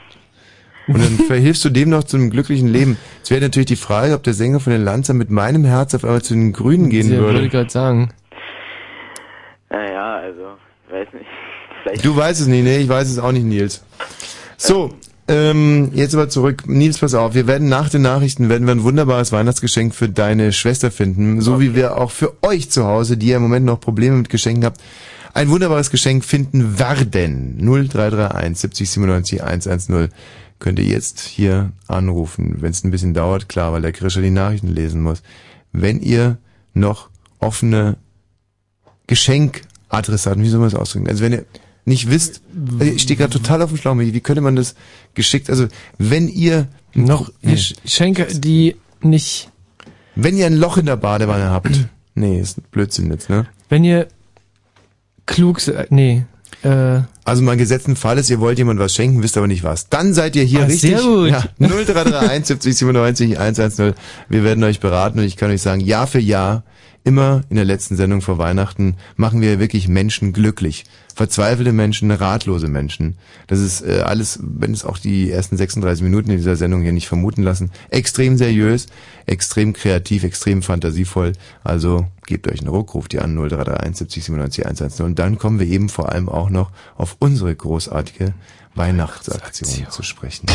Und 0.87 0.97
dann 1.03 1.25
verhilfst 1.27 1.63
du 1.63 1.69
dem 1.69 1.89
noch 1.89 2.03
zu 2.03 2.17
einem 2.17 2.31
glücklichen 2.31 2.67
Leben. 2.67 2.97
Es 3.23 3.29
wäre 3.29 3.41
natürlich 3.41 3.67
die 3.67 3.75
Frage, 3.75 4.15
ob 4.15 4.23
der 4.23 4.33
Sänger 4.33 4.59
von 4.59 4.73
den 4.73 4.83
Lanzern 4.83 5.17
mit 5.17 5.29
meinem 5.29 5.63
Herz 5.63 5.93
auf 5.93 6.03
einmal 6.03 6.23
zu 6.23 6.33
den 6.33 6.51
Grünen 6.51 6.89
gehen 6.89 7.11
Ja, 7.11 7.19
würde. 7.19 7.33
würde 7.33 7.45
ich 7.45 7.51
gerade 7.51 7.69
sagen. 7.69 8.09
Naja, 9.69 10.15
also, 10.17 10.57
ich 10.87 10.93
weiß 10.93 11.07
nicht. 11.13 11.25
Vielleicht 11.83 12.05
Du 12.05 12.15
weißt 12.15 12.41
es 12.41 12.47
nicht, 12.47 12.63
nee, 12.63 12.77
ich 12.79 12.89
weiß 12.89 13.07
es 13.07 13.19
auch 13.19 13.31
nicht, 13.31 13.45
Nils. 13.45 13.83
So, 14.57 14.95
ähm, 15.27 15.91
jetzt 15.93 16.15
aber 16.15 16.27
zurück. 16.27 16.63
Nils, 16.67 16.97
pass 16.97 17.13
auf, 17.13 17.35
wir 17.35 17.45
werden 17.45 17.69
nach 17.69 17.89
den 17.89 18.01
Nachrichten 18.01 18.49
werden 18.49 18.65
wir 18.67 18.73
ein 18.73 18.83
wunderbares 18.83 19.31
Weihnachtsgeschenk 19.31 19.93
für 19.93 20.09
deine 20.09 20.51
Schwester 20.51 20.89
finden, 20.89 21.39
so 21.39 21.61
wie 21.61 21.75
wir 21.75 21.97
auch 21.97 22.09
für 22.09 22.33
euch 22.41 22.71
zu 22.71 22.85
Hause, 22.85 23.15
die 23.15 23.27
ihr 23.27 23.35
im 23.35 23.43
Moment 23.43 23.65
noch 23.65 23.79
Probleme 23.79 24.17
mit 24.17 24.29
Geschenken 24.29 24.65
habt, 24.65 24.81
ein 25.33 25.49
wunderbares 25.49 25.91
Geschenk 25.91 26.25
finden 26.25 26.79
werden. 26.79 27.57
0331 27.59 28.57
70 28.57 28.89
97 28.89 29.43
110 29.43 30.09
könnt 30.59 30.79
ihr 30.79 30.85
jetzt 30.85 31.21
hier 31.21 31.71
anrufen. 31.87 32.57
Wenn 32.59 32.71
es 32.71 32.83
ein 32.83 32.91
bisschen 32.91 33.13
dauert, 33.13 33.49
klar, 33.49 33.71
weil 33.71 33.81
der 33.81 33.91
Grischer 33.91 34.21
die 34.21 34.29
Nachrichten 34.29 34.67
lesen 34.67 35.01
muss. 35.01 35.21
Wenn 35.71 36.01
ihr 36.01 36.37
noch 36.73 37.09
offene 37.39 37.97
Geschenkadressaten, 39.07 40.43
wie 40.43 40.49
soll 40.49 40.59
man 40.59 40.69
das 40.69 40.79
ausdrücken? 40.79 41.07
Also 41.07 41.23
wenn 41.23 41.33
ihr 41.33 41.45
nicht 41.85 42.09
wisst, 42.09 42.41
also 42.79 42.93
ich 42.93 43.01
stehe 43.01 43.17
gerade 43.17 43.31
total 43.31 43.61
auf 43.61 43.69
dem 43.69 43.77
Schlauch, 43.77 43.97
wie 43.97 44.19
könnte 44.19 44.41
man 44.41 44.55
das 44.55 44.75
geschickt, 45.15 45.49
also 45.49 45.67
wenn 45.97 46.27
ihr 46.27 46.67
noch 46.93 47.31
Geschenke, 47.41 48.25
die 48.25 48.75
nicht 49.01 49.49
wenn 50.21 50.37
ihr 50.37 50.47
ein 50.47 50.55
Loch 50.55 50.77
in 50.77 50.85
der 50.85 50.97
Badewanne 50.97 51.49
habt, 51.49 51.87
nee, 52.13 52.39
ist 52.39 52.71
Blödsinn 52.71 53.09
jetzt, 53.09 53.29
ne? 53.29 53.47
Wenn 53.69 53.83
ihr 53.83 54.07
klug 55.29 55.59
seid, 55.61 55.91
nee, 55.91 56.23
äh, 56.63 56.99
Also 57.23 57.41
mal 57.43 57.55
gesetzten 57.55 57.95
Fall 57.95 58.17
ist, 58.17 58.29
ihr 58.29 58.39
wollt 58.39 58.57
jemand 58.57 58.79
was 58.79 58.93
schenken, 58.93 59.23
wisst 59.23 59.37
aber 59.37 59.47
nicht 59.47 59.63
was. 59.63 59.87
Dann 59.89 60.13
seid 60.13 60.35
ihr 60.35 60.43
hier 60.43 60.61
Ah, 60.61 60.65
richtig. 60.65 60.97
sehr 60.97 61.01
gut. 61.01 61.29
Ja, 61.29 61.43
0331 61.59 62.45
70 62.47 62.77
97 62.77 63.39
110. 63.39 63.93
Wir 64.27 64.43
werden 64.43 64.63
euch 64.63 64.79
beraten 64.79 65.19
und 65.19 65.25
ich 65.25 65.37
kann 65.37 65.51
euch 65.51 65.61
sagen, 65.61 65.79
Jahr 65.81 66.07
für 66.07 66.19
Jahr, 66.19 66.63
immer 67.05 67.43
in 67.49 67.55
der 67.55 67.65
letzten 67.65 67.95
Sendung 67.95 68.21
vor 68.21 68.37
Weihnachten, 68.37 68.95
machen 69.15 69.39
wir 69.41 69.59
wirklich 69.59 69.87
Menschen 69.87 70.33
glücklich. 70.33 70.83
Verzweifelte 71.19 71.73
Menschen, 71.73 72.11
ratlose 72.11 72.69
Menschen. 72.69 73.17
Das 73.47 73.59
ist 73.59 73.81
äh, 73.81 74.03
alles, 74.05 74.39
wenn 74.41 74.71
es 74.71 74.85
auch 74.85 74.97
die 74.97 75.29
ersten 75.29 75.57
36 75.57 76.01
Minuten 76.01 76.29
in 76.29 76.37
dieser 76.37 76.55
Sendung 76.55 76.81
hier 76.81 76.93
nicht 76.93 77.09
vermuten 77.09 77.43
lassen, 77.43 77.71
extrem 77.89 78.37
seriös, 78.37 78.87
extrem 79.25 79.73
kreativ, 79.73 80.23
extrem 80.23 80.61
fantasievoll. 80.61 81.33
Also 81.61 82.07
gebt 82.25 82.47
euch 82.47 82.61
einen 82.61 82.69
Ruck, 82.69 82.93
ruft 82.93 83.13
ihr 83.13 83.21
an 83.21 83.35
0331 83.35 83.97
70 83.97 84.23
97 84.23 84.65
110 84.65 85.05
und 85.05 85.19
dann 85.19 85.37
kommen 85.37 85.59
wir 85.59 85.67
eben 85.67 85.89
vor 85.89 86.09
allem 86.09 86.29
auch 86.29 86.49
noch 86.49 86.71
auf 86.95 87.17
unsere 87.19 87.53
großartige 87.53 88.33
Weihnachtsaktion 88.79 89.91
zu 89.91 90.03
sprechen. 90.03 90.45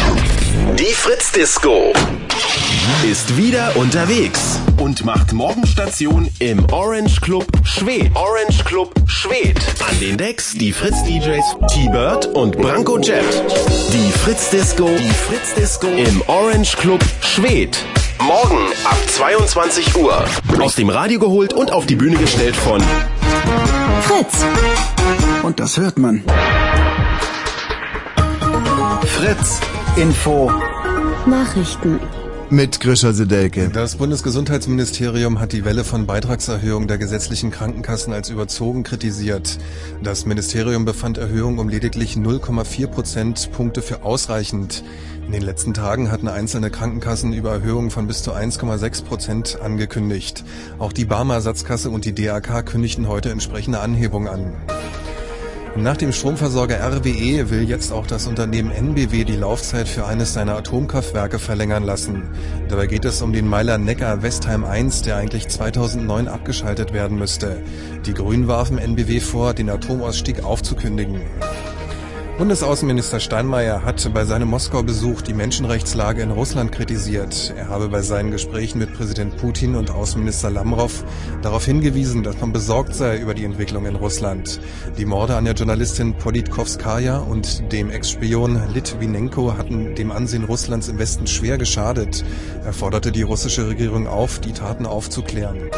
Die 0.79 0.95
Fritz 0.95 1.31
Disco 1.33 1.93
ist 3.05 3.37
wieder 3.37 3.77
unterwegs 3.77 4.59
und 4.79 5.05
macht 5.05 5.35
Morgenstation 5.35 6.31
im 6.39 6.64
Orange 6.72 7.20
Club 7.20 7.47
Schwedt. 7.64 8.11
Orange 8.16 8.64
Club 8.64 8.95
Schwedt. 9.07 9.61
An 9.87 10.01
den 10.01 10.16
Decks 10.16 10.55
die 10.55 10.72
Fritz 10.72 11.05
DJs 11.05 11.45
T-Bird 11.70 12.29
und 12.29 12.57
Branko 12.57 12.99
Jet. 12.99 13.25
Die 13.93 14.11
Fritz 14.11 14.49
Disco, 14.49 14.89
die 14.89 15.11
Fritz 15.11 15.53
Disco 15.55 15.89
im 15.89 16.22
Orange 16.27 16.79
Club 16.79 17.05
Schwedt. 17.20 17.77
Morgen 18.20 18.72
ab 18.85 18.97
22 19.07 19.97
Uhr. 19.97 20.25
Aus 20.62 20.77
dem 20.77 20.89
Radio 20.89 21.20
geholt 21.20 21.53
und 21.53 21.70
auf 21.70 21.85
die 21.85 21.97
Bühne 21.97 22.16
gestellt 22.16 22.57
von 22.57 22.81
Fritz. 24.01 24.47
Und 25.43 25.61
das 25.61 25.77
hört 25.77 25.99
man. 25.99 26.25
Fritz 29.15 29.61
Info. 29.95 30.51
Nachrichten. 31.25 32.01
Mit 32.51 32.81
Grisha 32.81 33.12
Sedelke. 33.12 33.69
Das 33.69 33.95
Bundesgesundheitsministerium 33.95 35.39
hat 35.39 35.53
die 35.53 35.65
Welle 35.65 35.85
von 35.85 36.05
Beitragserhöhung 36.05 36.89
der 36.89 36.99
gesetzlichen 36.99 37.53
Krankenkassen 37.53 38.12
als 38.12 38.29
überzogen 38.29 38.83
kritisiert. 38.83 39.59
Das 40.03 40.27
Ministerium 40.27 40.85
befand 40.85 41.17
Erhöhung 41.17 41.59
um 41.61 41.69
lediglich 41.69 42.17
0,4 42.17 42.89
Prozentpunkte 42.89 43.83
für 43.83 44.03
ausreichend. 44.03 44.83
In 45.27 45.33
den 45.33 45.43
letzten 45.43 45.75
Tagen 45.75 46.11
hatten 46.11 46.27
einzelne 46.27 46.71
Krankenkassen 46.71 47.33
über 47.33 47.53
Erhöhungen 47.53 47.93
von 47.93 48.09
bis 48.09 48.25
zu 48.25 48.33
1,6 48.33 49.05
Prozent 49.05 49.59
angekündigt. 49.62 50.45
Auch 50.81 50.93
die 50.93 51.05
Barmer 51.05 51.35
Ersatzkasse 51.35 51.89
und 51.89 52.05
die 52.05 52.17
DAK 52.17 52.67
kündigten 52.67 53.07
heute 53.07 53.31
entsprechende 53.31 53.79
Anhebungen 53.79 54.27
an. 54.27 54.55
Nach 55.77 55.97
dem 55.97 56.12
Stromversorger 56.12 56.79
RWE 56.79 57.51
will 57.51 57.68
jetzt 57.68 57.93
auch 57.93 58.07
das 58.07 58.29
Unternehmen 58.29 58.70
NBW 58.70 59.25
die 59.25 59.35
Laufzeit 59.35 59.89
für 59.89 60.07
eines 60.07 60.33
seiner 60.33 60.57
Atomkraftwerke 60.57 61.41
verlängern 61.41 61.83
lassen. 61.83 62.22
Dabei 62.68 62.87
geht 62.87 63.05
es 63.05 63.20
um 63.22 63.33
den 63.33 63.49
Meiler 63.49 63.77
Neckar 63.77 64.22
Westheim 64.22 64.64
1, 64.64 65.03
der 65.03 65.16
eigentlich 65.16 65.49
2009 65.49 66.29
abgeschaltet 66.29 66.93
werden 66.93 67.18
müsste. 67.18 67.61
Die 68.07 68.14
Grünen 68.14 68.47
warfen 68.47 68.79
NBW 68.79 69.18
vor, 69.18 69.53
den 69.53 69.68
Atomausstieg 69.68 70.45
aufzukündigen. 70.45 71.20
Bundesaußenminister 72.37 73.20
Steinmeier 73.20 73.85
hat 73.85 74.12
bei 74.12 74.24
seinem 74.24 74.49
Moskau-Besuch 74.49 75.22
die 75.22 75.35
Menschenrechtslage 75.35 76.20
in 76.20 76.32
Russland 76.32 76.72
kritisiert. 76.72 77.55
Er 77.57 77.68
habe 77.68 77.89
bei 77.89 78.03
seinen 78.03 78.32
Gesprächen 78.32 78.80
mit 78.80 78.93
Präsident 78.93 79.37
Putin 79.37 79.76
und 79.76 79.93
Außenminister 79.93 80.51
Lavrov 80.51 81.05
darauf 81.43 81.64
hingewiesen, 81.64 82.24
dass 82.24 82.41
man 82.41 82.53
besorgt 82.53 82.97
sei 82.97 83.18
über 83.18 83.35
die 83.35 83.45
Entwicklung 83.45 83.87
in 83.87 83.95
Russland. 83.95 84.61
Die 84.99 85.05
Morde 85.05 85.37
an 85.37 85.45
der 85.45 85.55
Journalistin 85.55 86.14
Politkovskaya 86.14 87.18
und 87.18 87.70
dem 87.70 87.89
Ex-Spion 87.89 88.61
Litvinenko 88.74 89.57
hatten 89.57 89.95
dem 89.95 90.11
Ansehen 90.11 90.43
Russlands 90.43 90.89
im 90.89 90.99
Westen 90.99 91.28
schwer 91.28 91.57
geschadet. 91.57 92.24
Er 92.64 92.72
forderte 92.72 93.12
die 93.12 93.22
russische 93.22 93.68
Regierung 93.68 94.09
auf, 94.09 94.41
die 94.41 94.53
Taten 94.53 94.87
aufzuklären. 94.87 95.70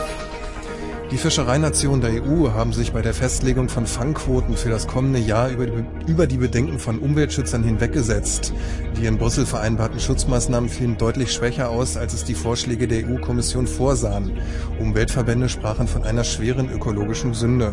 Die 1.13 1.19
Fischereinationen 1.19 2.01
der 2.01 2.25
EU 2.25 2.51
haben 2.51 2.73
sich 2.73 2.93
bei 2.93 3.01
der 3.01 3.15
Festlegung 3.15 3.69
von 3.69 3.87
Fangquoten 3.87 4.57
für 4.57 4.71
das 4.71 4.89
kommende 4.89 5.21
Jahr 5.21 5.51
über 5.51 5.67
die, 5.67 5.85
über 6.09 6.27
die 6.27 6.37
Bedenken 6.37 6.81
von 6.81 6.99
Umweltschützern 6.99 7.63
hinweggesetzt. 7.63 8.53
Die 8.97 9.07
in 9.07 9.17
Brüssel 9.17 9.47
vereinbarten 9.47 10.01
Schutzmaßnahmen 10.01 10.69
fielen 10.69 10.99
deutlich 10.99 11.33
schwächer 11.33 11.71
aus, 11.71 11.97
als 11.97 12.13
es 12.13 12.25
die 12.25 12.35
Vorschläge 12.35 12.89
der 12.89 13.07
EU-Kommission 13.07 13.69
vorsahen. 13.69 14.33
Umweltverbände 14.81 15.49
sprachen 15.49 15.87
von 15.87 16.03
einer 16.03 16.25
schweren 16.25 16.73
ökologischen 16.73 17.35
Sünde. 17.35 17.73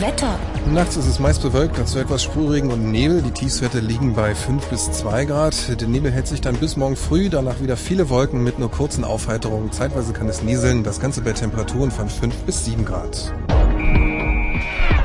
Wetter. 0.00 0.38
Nachts 0.72 0.96
ist 0.96 1.06
es 1.06 1.18
meist 1.18 1.42
bewölkt, 1.42 1.78
dazu 1.78 1.98
etwas 1.98 2.22
Sprühregen 2.22 2.70
und 2.70 2.90
Nebel. 2.90 3.22
Die 3.22 3.30
Tiefswerte 3.30 3.80
liegen 3.80 4.14
bei 4.14 4.34
5 4.34 4.66
bis 4.66 4.90
2 4.92 5.24
Grad. 5.24 5.80
Der 5.80 5.88
Nebel 5.88 6.12
hält 6.12 6.26
sich 6.26 6.40
dann 6.40 6.56
bis 6.56 6.76
morgen 6.76 6.96
früh, 6.96 7.28
danach 7.28 7.60
wieder 7.60 7.76
viele 7.76 8.08
Wolken 8.08 8.44
mit 8.44 8.58
nur 8.58 8.70
kurzen 8.70 9.04
Aufheiterungen. 9.04 9.72
Zeitweise 9.72 10.12
kann 10.12 10.28
es 10.28 10.42
nieseln, 10.42 10.84
das 10.84 11.00
Ganze 11.00 11.22
bei 11.22 11.32
Temperaturen 11.32 11.90
von 11.90 12.08
5 12.08 12.34
bis 12.44 12.64
7 12.64 12.84
Grad. 12.84 13.32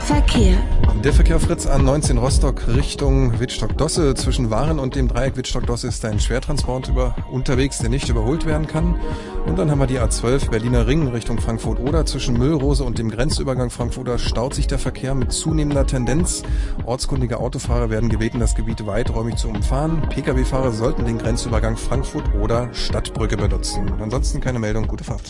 Verkehr. 0.03 0.57
Der 1.01 1.13
Verkehr 1.13 1.39
Fritz 1.39 1.65
A19 1.65 2.19
Rostock 2.19 2.67
Richtung 2.67 3.39
Wittstock-Dosse. 3.39 4.15
Zwischen 4.15 4.49
Waren 4.49 4.77
und 4.79 4.95
dem 4.95 5.07
Dreieck 5.07 5.37
Wittstock-Dosse 5.37 5.87
ist 5.87 6.03
ein 6.03 6.19
Schwertransport 6.19 6.89
über, 6.89 7.15
unterwegs, 7.31 7.79
der 7.79 7.89
nicht 7.89 8.09
überholt 8.09 8.45
werden 8.45 8.67
kann. 8.67 8.99
Und 9.45 9.57
dann 9.57 9.71
haben 9.71 9.79
wir 9.79 9.87
die 9.87 9.99
A12 9.99 10.49
Berliner 10.49 10.87
Ring 10.87 11.07
Richtung 11.07 11.39
Frankfurt-Oder. 11.39 12.05
Zwischen 12.05 12.37
Müllrose 12.37 12.83
und 12.83 12.99
dem 12.99 13.11
Grenzübergang 13.11 13.69
Frankfurt-Oder 13.69 14.17
staut 14.17 14.53
sich 14.55 14.67
der 14.67 14.77
Verkehr 14.77 15.15
mit 15.15 15.31
zunehmender 15.31 15.87
Tendenz. 15.87 16.43
Ortskundige 16.85 17.39
Autofahrer 17.39 17.89
werden 17.89 18.09
gebeten, 18.09 18.39
das 18.39 18.55
Gebiet 18.55 18.85
weiträumig 18.85 19.37
zu 19.37 19.47
umfahren. 19.47 20.01
Pkw-Fahrer 20.09 20.71
sollten 20.71 21.05
den 21.05 21.17
Grenzübergang 21.17 21.77
Frankfurt-Oder 21.77 22.73
Stadtbrücke 22.73 23.37
benutzen. 23.37 23.89
Ansonsten 24.01 24.41
keine 24.41 24.59
Meldung, 24.59 24.85
gute 24.85 25.05
Fahrt. 25.05 25.23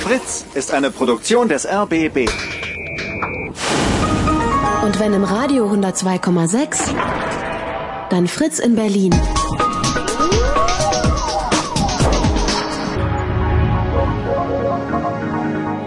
Fritz 0.00 0.44
ist 0.54 0.72
eine 0.72 0.90
Produktion 0.90 1.48
des 1.48 1.66
RBB. 1.66 2.28
Und 3.22 4.98
wenn 4.98 5.12
im 5.12 5.24
Radio 5.24 5.70
102,6, 5.70 6.90
dann 8.10 8.26
Fritz 8.26 8.58
in 8.58 8.74
Berlin. 8.74 9.14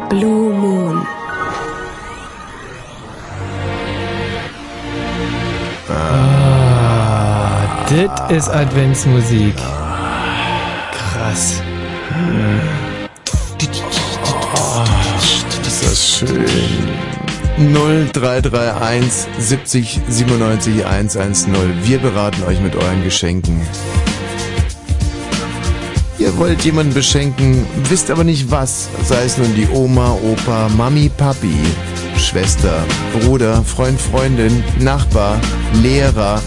Blue 0.10 0.54
Moon. 0.54 1.06
Ah, 5.90 7.68
das 7.90 8.32
ist 8.32 8.50
Adventsmusik. 8.50 9.56
Krass. 10.92 11.62
Das 15.64 15.82
ist 15.82 16.18
schön. 16.18 17.15
0331 17.58 19.28
70 19.40 20.02
97 20.10 20.86
110. 20.86 21.56
Wir 21.84 22.00
beraten 22.00 22.44
euch 22.44 22.60
mit 22.60 22.76
euren 22.76 23.02
Geschenken. 23.04 23.62
Ihr 26.20 26.38
wollt 26.38 26.66
jemanden 26.66 26.94
beschenken, 26.94 27.66
wisst 27.90 28.12
aber 28.12 28.26
nicht 28.26 28.52
was. 28.52 28.90
Sei 29.04 29.24
es 29.24 29.38
nun 29.38 29.56
die 29.56 29.70
Oma, 29.70 30.18
Opa, 30.24 30.68
Mami, 30.76 31.10
Papi, 31.16 31.56
Schwester, 32.18 32.84
Bruder, 33.14 33.64
Freund, 33.64 34.02
Freundin, 34.02 34.62
Nachbar, 34.80 35.40
Lehrer. 35.82 36.42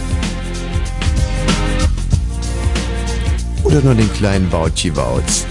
Oder 3.65 3.81
nur 3.81 3.95
den 3.95 4.13
kleinen 4.13 4.51
Bautschi-Wautz. 4.51 5.47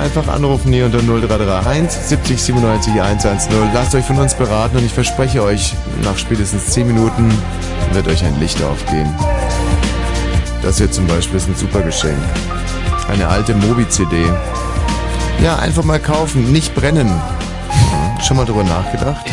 Einfach 0.00 0.28
anrufen 0.28 0.72
hier 0.72 0.86
unter 0.86 1.02
0331 1.02 1.90
70 2.00 2.42
97 2.42 3.02
110. 3.02 3.52
Lasst 3.74 3.94
euch 3.94 4.04
von 4.04 4.18
uns 4.18 4.34
beraten 4.34 4.78
und 4.78 4.86
ich 4.86 4.92
verspreche 4.94 5.42
euch, 5.42 5.74
nach 6.02 6.16
spätestens 6.16 6.66
10 6.70 6.86
Minuten 6.86 7.30
wird 7.92 8.08
euch 8.08 8.24
ein 8.24 8.40
Licht 8.40 8.62
aufgehen. 8.62 9.14
Das 10.62 10.78
hier 10.78 10.90
zum 10.90 11.06
Beispiel 11.06 11.36
ist 11.36 11.48
ein 11.48 11.54
super 11.54 11.82
Geschenk. 11.82 12.18
Eine 13.10 13.28
alte 13.28 13.54
Mobi-CD 13.54 14.24
Ja, 15.42 15.56
einfach 15.56 15.84
mal 15.84 16.00
kaufen, 16.00 16.50
nicht 16.50 16.74
brennen. 16.74 17.08
Hm, 17.08 18.20
Schon 18.22 18.38
mal 18.38 18.46
drüber 18.46 18.64
nachgedacht? 18.64 19.26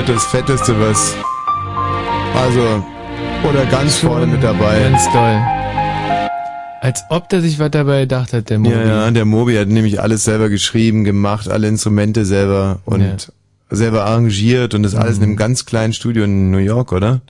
Mit 0.00 0.08
das 0.08 0.24
Fetteste, 0.24 0.80
was... 0.80 1.14
Also, 2.34 2.82
oder 3.46 3.66
ganz 3.66 3.98
vorne 3.98 4.26
mit 4.26 4.42
dabei. 4.42 4.80
Ganz 4.80 5.04
toll. 5.12 5.38
Als 6.80 7.02
ob 7.10 7.28
der 7.28 7.42
sich 7.42 7.58
was 7.58 7.70
dabei 7.70 8.02
gedacht 8.02 8.32
hat, 8.32 8.48
der 8.48 8.58
Mobi. 8.60 8.74
Ja, 8.74 8.86
ja, 8.86 9.10
der 9.10 9.26
Mobi 9.26 9.58
hat 9.58 9.68
nämlich 9.68 10.00
alles 10.00 10.24
selber 10.24 10.48
geschrieben, 10.48 11.04
gemacht, 11.04 11.50
alle 11.50 11.68
Instrumente 11.68 12.24
selber 12.24 12.80
und 12.86 13.30
selber 13.68 14.06
arrangiert 14.06 14.72
und 14.72 14.84
das 14.84 14.94
alles 14.94 15.18
in 15.18 15.24
einem 15.24 15.36
ganz 15.36 15.66
kleinen 15.66 15.92
Studio 15.92 16.24
in 16.24 16.50
New 16.50 16.58
York, 16.58 16.92
oder? 16.92 17.20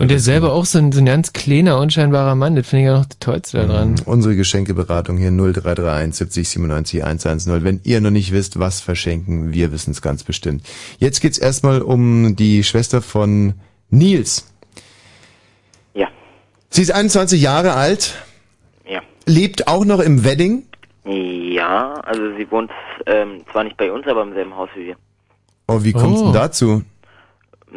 Und 0.00 0.10
der 0.10 0.18
selber 0.20 0.52
auch 0.52 0.64
so 0.64 0.78
ein, 0.78 0.92
so 0.92 1.00
ein 1.00 1.06
ganz 1.06 1.32
kleiner, 1.32 1.78
unscheinbarer 1.78 2.34
Mann, 2.34 2.56
das 2.56 2.66
finde 2.68 2.82
ich 2.84 2.86
ja 2.88 2.98
noch 2.98 3.06
das 3.06 3.18
Tollste 3.18 3.66
daran. 3.66 3.94
Unsere 4.04 4.36
Geschenkeberatung 4.36 5.16
hier 5.16 5.30
0331 5.30 6.14
70 6.14 6.48
97 6.48 7.04
110. 7.04 7.64
Wenn 7.64 7.80
ihr 7.84 8.00
noch 8.00 8.10
nicht 8.10 8.32
wisst, 8.32 8.58
was 8.58 8.80
verschenken, 8.80 9.52
wir 9.52 9.72
wissen 9.72 9.90
es 9.92 10.02
ganz 10.02 10.24
bestimmt. 10.24 10.66
Jetzt 10.98 11.20
geht's 11.20 11.38
erstmal 11.38 11.82
um 11.82 12.36
die 12.36 12.62
Schwester 12.64 13.00
von 13.02 13.54
Nils. 13.90 14.52
Ja. 15.94 16.08
Sie 16.70 16.82
ist 16.82 16.90
21 16.92 17.40
Jahre 17.40 17.72
alt, 17.74 18.14
Ja. 18.88 19.00
lebt 19.26 19.68
auch 19.68 19.84
noch 19.84 20.00
im 20.00 20.24
Wedding. 20.24 20.64
Ja, 21.04 21.94
also 22.04 22.22
sie 22.36 22.50
wohnt 22.50 22.70
ähm, 23.06 23.42
zwar 23.52 23.64
nicht 23.64 23.76
bei 23.76 23.90
uns, 23.92 24.06
aber 24.06 24.22
im 24.22 24.34
selben 24.34 24.54
Haus 24.56 24.68
wie 24.74 24.86
wir. 24.86 24.96
Oh, 25.68 25.82
wie 25.84 25.92
kommt's 25.92 26.20
denn 26.22 26.32
dazu? 26.32 26.82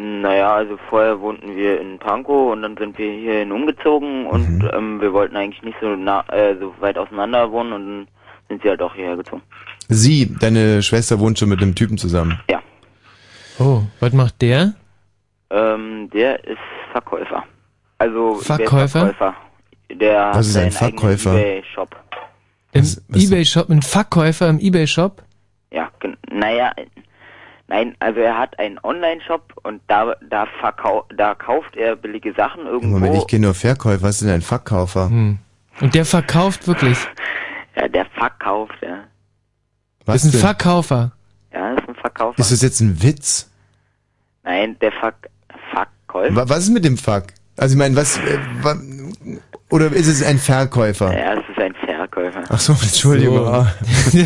Naja, 0.02 0.54
also 0.54 0.78
vorher 0.90 1.20
wohnten 1.20 1.56
wir 1.58 1.82
in 1.82 2.00
Pankow 2.00 2.54
und 2.54 2.62
dann 2.62 2.78
sind 2.78 2.98
wir 2.98 3.12
hierhin 3.12 3.52
umgezogen 3.52 4.26
und 4.28 4.60
Mhm. 4.60 4.70
ähm, 4.74 5.02
wir 5.02 5.12
wollten 5.12 5.36
eigentlich 5.36 5.62
nicht 5.62 5.78
so 5.82 5.94
nah, 5.96 6.24
äh, 6.30 6.56
so 6.58 6.74
weit 6.80 6.98
auseinander 6.98 7.52
wohnen 7.52 7.74
und 7.74 7.86
dann 7.86 8.08
sind 8.48 8.62
sie 8.64 8.70
halt 8.70 8.82
auch 8.82 8.96
hierher 8.96 9.18
gezogen. 9.18 9.42
Sie, 9.90 10.34
deine 10.40 10.82
Schwester 10.82 11.20
wohnt 11.20 11.38
schon 11.38 11.50
mit 11.50 11.62
einem 11.62 11.76
Typen 11.76 11.98
zusammen. 11.98 12.40
Ja. 12.50 12.62
Oh, 13.60 13.82
was 14.00 14.14
macht 14.14 14.42
der? 14.42 14.74
Ähm, 15.50 16.10
der 16.14 16.42
ist 16.46 16.58
Verkäufer. 16.94 17.44
Also 17.98 18.36
Verkäufer? 18.36 19.00
Der, 19.06 19.14
Verkäufer. 19.14 19.36
der 19.90 20.30
Was 20.34 20.48
ist 20.48 20.56
hat 20.56 20.64
ein 20.64 20.72
Verkäufer? 20.72 21.32
eBay-Shop. 21.34 21.96
Im 22.72 22.84
Ebay-Shop, 23.14 23.70
ein 23.70 23.82
Verkäufer 23.82 24.48
im 24.48 24.60
Ebay-Shop? 24.60 25.24
Ja, 25.72 25.90
gen- 26.00 26.16
naja, 26.32 26.72
nein, 27.70 27.96
also 28.00 28.20
er 28.20 28.38
hat 28.38 28.60
einen 28.60 28.78
Online-Shop 28.84 29.54
und 29.64 29.82
da 29.88 30.16
da 30.30 30.46
verkau 30.60 31.06
da 31.16 31.34
kauft 31.36 31.76
er 31.78 31.96
billige 31.96 32.34
Sachen 32.34 32.66
irgendwo. 32.66 32.98
Moment, 33.00 33.16
ich 33.16 33.28
kenne 33.28 33.46
nur 33.46 33.54
Verkäufer. 33.56 34.02
Was 34.02 34.16
ist 34.16 34.24
denn 34.24 34.32
ein 34.36 34.42
Verkäufer? 34.42 35.10
Hm. 35.10 35.40
Und 35.82 35.96
der 35.96 36.06
verkauft 36.06 36.68
wirklich. 36.68 36.98
Ja, 37.76 37.88
der 37.88 38.06
verkauft, 38.08 38.76
ja. 38.82 39.06
Was 40.06 40.18
ist 40.18 40.26
ein 40.26 40.32
denn? 40.32 40.40
Verkäufer. 40.42 41.12
Ja, 41.54 41.74
ist 41.76 41.88
ein 41.88 41.96
Verkäufer. 41.96 42.38
Ist 42.40 42.52
das 42.52 42.62
jetzt 42.62 42.82
ein 42.82 43.02
Witz? 43.02 43.50
Nein, 44.44 44.76
der 44.82 44.92
Ver 44.92 45.14
Verkäufer. 45.72 46.36
Wa- 46.36 46.46
Was 46.50 46.60
ist 46.60 46.72
mit 46.72 46.84
dem 46.84 46.98
Fuck? 46.98 47.28
Also 47.56 47.74
ich 47.76 47.78
meine, 47.80 47.96
was... 47.96 48.18
Äh, 48.18 48.38
wa 48.64 48.76
oder 49.70 49.86
ist 49.94 50.08
es 50.08 50.22
ein 50.24 50.40
Verkäufer? 50.40 51.14
Ja, 51.18 51.34
es 51.36 51.48
ist 51.48 51.60
ein 51.60 51.74
Verkäufer. 51.76 51.79
Ach 52.52 52.60
so, 52.60 52.74
Entschuldigung. 52.74 53.38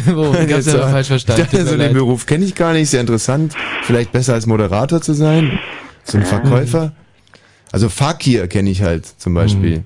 So. 0.06 0.34
ich 0.34 0.54
hab's 0.54 0.66
ja 0.66 0.88
falsch 0.88 1.08
verstanden. 1.08 1.42
Ich 1.42 1.48
dachte, 1.50 1.66
so 1.66 1.72
den 1.72 1.80
leid. 1.80 1.94
Beruf 1.94 2.26
kenne 2.26 2.46
ich 2.46 2.56
gar 2.56 2.72
nicht, 2.74 2.90
sehr 2.90 3.02
interessant. 3.02 3.54
Vielleicht 3.84 4.14
besser 4.14 4.34
als 4.34 4.46
Moderator 4.48 5.02
zu 5.02 5.14
sein. 5.14 5.60
So 6.06 6.18
ein 6.18 6.26
Verkäufer. 6.26 6.94
Also 7.74 7.90
Fakir 7.90 8.48
kenne 8.48 8.70
ich 8.70 8.82
halt 8.82 9.06
zum 9.06 9.34
Beispiel. 9.34 9.80
Mhm. 9.80 9.86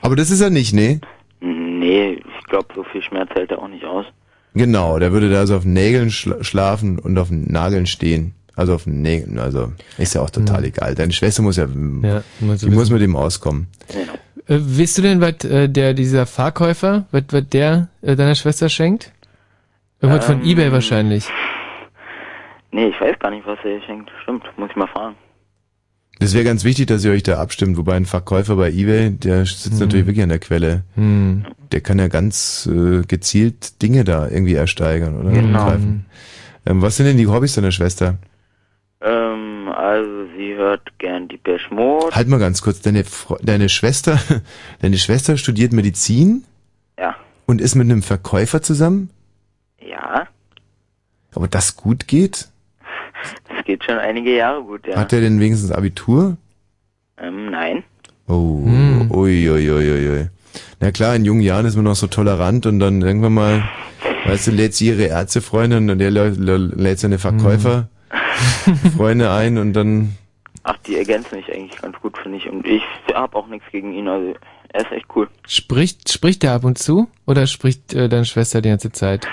Aber 0.00 0.16
das 0.16 0.30
ist 0.30 0.40
er 0.40 0.50
nicht, 0.50 0.72
nee? 0.72 1.00
Nee, 1.40 2.12
ich 2.38 2.46
glaube, 2.48 2.68
so 2.74 2.84
viel 2.84 3.02
Schmerz 3.02 3.30
hält 3.34 3.50
er 3.50 3.58
auch 3.58 3.68
nicht 3.68 3.84
aus. 3.84 4.06
Genau, 4.54 4.98
der 4.98 5.12
würde 5.12 5.30
da 5.30 5.46
so 5.46 5.56
auf 5.56 5.64
Nägeln 5.64 6.10
schla 6.10 6.42
schlafen 6.42 6.98
und 6.98 7.18
auf 7.18 7.28
den 7.28 7.50
Nageln 7.52 7.86
stehen. 7.86 8.34
Also 8.56 8.74
auf 8.74 8.84
den 8.84 9.02
Nägeln, 9.02 9.38
also 9.38 9.72
ist 9.98 10.14
ja 10.14 10.20
auch 10.22 10.30
total 10.30 10.64
egal. 10.64 10.94
Deine 10.96 11.12
Schwester 11.12 11.42
muss 11.42 11.56
ja, 11.56 11.66
Mhm. 11.66 12.04
Ja, 12.04 12.24
muss 12.40 12.60
die 12.60 12.70
muss 12.70 12.90
mit 12.90 13.02
dem 13.02 13.14
auskommen. 13.14 13.68
Äh, 14.48 14.58
weißt 14.60 14.98
du 14.98 15.02
denn, 15.02 15.20
was 15.20 15.44
äh, 15.44 15.68
der, 15.68 15.94
dieser 15.94 16.26
Fahrkäufer, 16.26 17.06
was, 17.10 17.24
was 17.30 17.48
der 17.48 17.88
äh, 18.02 18.16
deiner 18.16 18.34
Schwester 18.34 18.68
schenkt? 18.68 19.12
Irgendwas 20.00 20.24
von 20.26 20.40
Ähm, 20.42 20.46
Ebay 20.48 20.72
wahrscheinlich. 20.72 21.26
Nee, 22.70 22.88
ich 22.88 23.00
weiß 23.00 23.18
gar 23.18 23.30
nicht, 23.30 23.46
was 23.46 23.58
er 23.64 23.70
hier 23.72 23.82
schenkt. 23.82 24.10
Stimmt, 24.22 24.44
muss 24.56 24.70
ich 24.70 24.76
mal 24.76 24.86
fragen. 24.88 25.16
Das 26.20 26.34
wäre 26.34 26.44
ganz 26.44 26.64
wichtig, 26.64 26.86
dass 26.86 27.04
ihr 27.04 27.12
euch 27.12 27.22
da 27.22 27.38
abstimmt, 27.38 27.76
wobei 27.76 27.94
ein 27.94 28.04
Verkäufer 28.04 28.56
bei 28.56 28.70
Ebay, 28.72 29.10
der 29.10 29.46
sitzt 29.46 29.70
Hm. 29.72 29.78
natürlich 29.78 30.06
wirklich 30.06 30.22
an 30.22 30.28
der 30.30 30.40
Quelle. 30.40 30.82
Hm. 30.94 31.46
Der 31.72 31.80
kann 31.80 31.98
ja 31.98 32.08
ganz 32.08 32.68
äh, 32.72 33.02
gezielt 33.06 33.82
Dinge 33.82 34.04
da 34.04 34.28
irgendwie 34.28 34.54
ersteigern 34.54 35.16
oder 35.20 35.30
Genau. 35.30 35.64
greifen. 35.66 36.06
Ähm, 36.66 36.82
was 36.82 36.96
sind 36.96 37.06
denn 37.06 37.16
die 37.18 37.26
Hobbys 37.28 37.54
deiner 37.54 37.70
Schwester? 37.72 38.16
Also 39.78 40.26
sie 40.36 40.54
hört 40.56 40.82
gern 40.98 41.28
die 41.28 41.38
Mode. 41.70 42.12
Halt 42.12 42.26
mal 42.26 42.40
ganz 42.40 42.62
kurz, 42.62 42.80
deine, 42.80 43.04
Fre- 43.04 43.38
deine 43.42 43.68
Schwester, 43.68 44.18
deine 44.82 44.98
Schwester 44.98 45.36
studiert 45.36 45.72
Medizin 45.72 46.42
Ja. 46.98 47.14
und 47.46 47.60
ist 47.60 47.76
mit 47.76 47.84
einem 47.88 48.02
Verkäufer 48.02 48.60
zusammen? 48.60 49.10
Ja, 49.80 50.26
Aber 51.34 51.46
das 51.46 51.76
gut 51.76 52.08
geht? 52.08 52.48
das 53.48 53.64
geht 53.64 53.84
schon 53.84 53.98
einige 53.98 54.34
Jahre 54.36 54.62
gut, 54.64 54.84
ja. 54.86 54.96
Hat 54.96 55.12
er 55.12 55.20
denn 55.20 55.38
wenigstens 55.38 55.70
Abitur? 55.70 56.36
Ähm, 57.16 57.50
nein. 57.52 57.84
Oh, 58.26 58.64
Hm. 58.64 59.10
ui, 59.12 59.48
ui, 59.48 59.70
ui, 59.70 59.90
ui, 59.92 60.08
ui. 60.10 60.26
Na 60.80 60.90
klar, 60.90 61.14
in 61.14 61.24
jungen 61.24 61.40
Jahren 61.42 61.66
ist 61.66 61.76
man 61.76 61.84
noch 61.84 61.94
so 61.94 62.08
tolerant 62.08 62.66
und 62.66 62.80
dann 62.80 63.00
irgendwann 63.02 63.34
mal, 63.34 63.62
weißt 64.26 64.48
du, 64.48 64.50
lädt 64.50 64.74
sie 64.74 64.88
ihre 64.88 65.04
Ärztefreundin 65.04 65.88
und 65.90 65.98
der 66.00 66.10
lä- 66.10 66.36
lä- 66.36 66.74
lädt 66.74 66.98
seine 66.98 67.18
Verkäufer 67.20 67.88
Freunde 68.96 69.30
ein 69.30 69.58
und 69.58 69.72
dann, 69.72 70.16
Ach, 70.64 70.76
die 70.86 70.96
ergänzen 70.96 71.36
mich 71.36 71.52
eigentlich 71.52 71.80
ganz 71.80 71.96
gut, 72.00 72.18
finde 72.18 72.38
ich. 72.38 72.48
Und 72.48 72.66
ich 72.66 72.82
habe 73.14 73.36
auch 73.36 73.46
nichts 73.46 73.66
gegen 73.72 73.94
ihn, 73.94 74.08
also 74.08 74.34
er 74.70 74.80
ist 74.82 74.92
echt 74.92 75.06
cool. 75.16 75.28
Spricht, 75.46 76.12
spricht 76.12 76.42
der 76.42 76.52
ab 76.52 76.64
und 76.64 76.78
zu? 76.78 77.08
Oder 77.26 77.46
spricht 77.46 77.94
äh, 77.94 78.08
deine 78.08 78.24
Schwester 78.24 78.60
die 78.60 78.68
ganze 78.68 78.92
Zeit? 78.92 79.26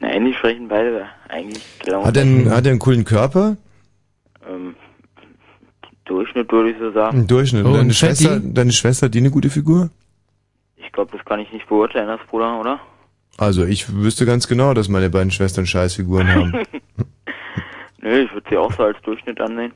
Nein, 0.00 0.24
die 0.24 0.34
sprechen 0.34 0.68
beide 0.68 1.06
eigentlich 1.28 1.62
genau. 1.84 2.04
hat 2.04 2.16
er, 2.16 2.22
einen, 2.22 2.50
hat 2.50 2.64
er 2.64 2.70
einen 2.70 2.78
coolen 2.78 3.04
Körper? 3.04 3.56
ähm, 4.48 4.74
Durchschnitt 6.04 6.50
würde 6.52 6.70
ich 6.70 6.78
so 6.78 6.92
sagen. 6.92 7.20
Im 7.20 7.26
Durchschnitt. 7.26 7.64
Oh, 7.64 7.72
deine, 7.72 7.80
ein 7.80 7.92
Schwester, 7.92 8.40
deine 8.40 8.72
Schwester 8.72 9.06
hat 9.06 9.14
die 9.14 9.18
eine 9.18 9.30
gute 9.30 9.50
Figur? 9.50 9.90
Ich 10.76 10.92
glaube, 10.92 11.10
das 11.16 11.24
kann 11.24 11.40
ich 11.40 11.52
nicht 11.52 11.68
beurteilen, 11.68 12.06
das 12.06 12.20
Bruder, 12.28 12.60
oder? 12.60 12.80
Also 13.38 13.64
ich 13.64 13.92
wüsste 13.92 14.24
ganz 14.24 14.48
genau, 14.48 14.72
dass 14.72 14.88
meine 14.88 15.10
beiden 15.10 15.30
Schwestern 15.30 15.66
Scheißfiguren 15.66 16.28
haben. 16.34 16.52
Nö, 18.06 18.22
ich 18.22 18.32
würde 18.32 18.46
sie 18.48 18.56
auch 18.56 18.72
so 18.72 18.84
als 18.84 18.96
Durchschnitt 19.02 19.40
ansehen. 19.40 19.72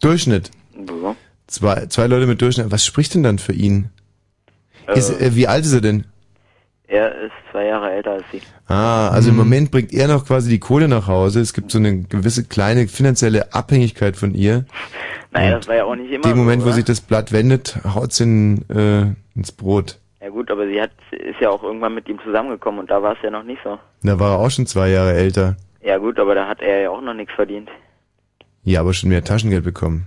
Durchschnitt. 0.00 0.50
Ja. 0.74 1.14
Zwei, 1.48 1.84
zwei 1.86 2.06
Leute 2.06 2.26
mit 2.26 2.40
Durchschnitt. 2.40 2.70
Was 2.70 2.82
spricht 2.86 3.14
denn 3.14 3.22
dann 3.22 3.38
für 3.38 3.52
ihn? 3.52 3.90
Äh, 4.88 4.98
Ist, 4.98 5.10
äh, 5.20 5.34
wie 5.36 5.46
alt 5.46 5.66
ist 5.66 5.74
er 5.74 5.82
denn? 5.82 6.06
er 6.88 7.14
ist 7.22 7.32
zwei 7.50 7.66
Jahre 7.66 7.90
älter 7.90 8.12
als 8.12 8.24
sie. 8.32 8.40
Ah, 8.68 9.08
also 9.08 9.28
im 9.30 9.36
Moment 9.36 9.70
bringt 9.70 9.92
er 9.92 10.08
noch 10.08 10.26
quasi 10.26 10.48
die 10.50 10.58
Kohle 10.60 10.88
nach 10.88 11.06
Hause. 11.08 11.40
Es 11.40 11.52
gibt 11.52 11.70
so 11.70 11.78
eine 11.78 12.02
gewisse 12.04 12.44
kleine 12.44 12.88
finanzielle 12.88 13.52
Abhängigkeit 13.52 14.16
von 14.16 14.34
ihr. 14.34 14.64
Naja, 15.30 15.54
Und 15.54 15.60
das 15.60 15.68
war 15.68 15.76
ja 15.76 15.84
auch 15.84 15.94
nicht 15.94 16.10
immer 16.10 16.22
Dem 16.22 16.36
Moment, 16.38 16.60
so, 16.62 16.66
wo 16.66 16.68
oder? 16.70 16.76
sich 16.76 16.84
das 16.84 17.00
Blatt 17.02 17.32
wendet, 17.32 17.78
haut's 17.84 18.20
in, 18.20 18.68
äh, 18.70 19.14
ins 19.38 19.52
Brot. 19.52 19.98
Ja 20.22 20.28
gut, 20.30 20.50
aber 20.50 20.66
sie 20.66 20.80
hat 20.80 20.90
ist 21.10 21.40
ja 21.40 21.50
auch 21.50 21.62
irgendwann 21.62 21.94
mit 21.94 22.08
ihm 22.08 22.18
zusammengekommen 22.24 22.80
und 22.80 22.90
da 22.90 23.02
war 23.02 23.12
es 23.12 23.18
ja 23.22 23.30
noch 23.30 23.42
nicht 23.42 23.60
so. 23.62 23.78
Da 24.02 24.18
war 24.18 24.32
er 24.32 24.38
auch 24.38 24.50
schon 24.50 24.66
zwei 24.66 24.88
Jahre 24.88 25.12
älter. 25.14 25.56
Ja 25.82 25.98
gut, 25.98 26.18
aber 26.18 26.34
da 26.34 26.48
hat 26.48 26.60
er 26.60 26.80
ja 26.82 26.90
auch 26.90 27.00
noch 27.00 27.14
nichts 27.14 27.34
verdient. 27.34 27.68
Ja, 28.64 28.80
aber 28.80 28.94
schon 28.94 29.08
mehr 29.08 29.24
Taschengeld 29.24 29.64
bekommen. 29.64 30.06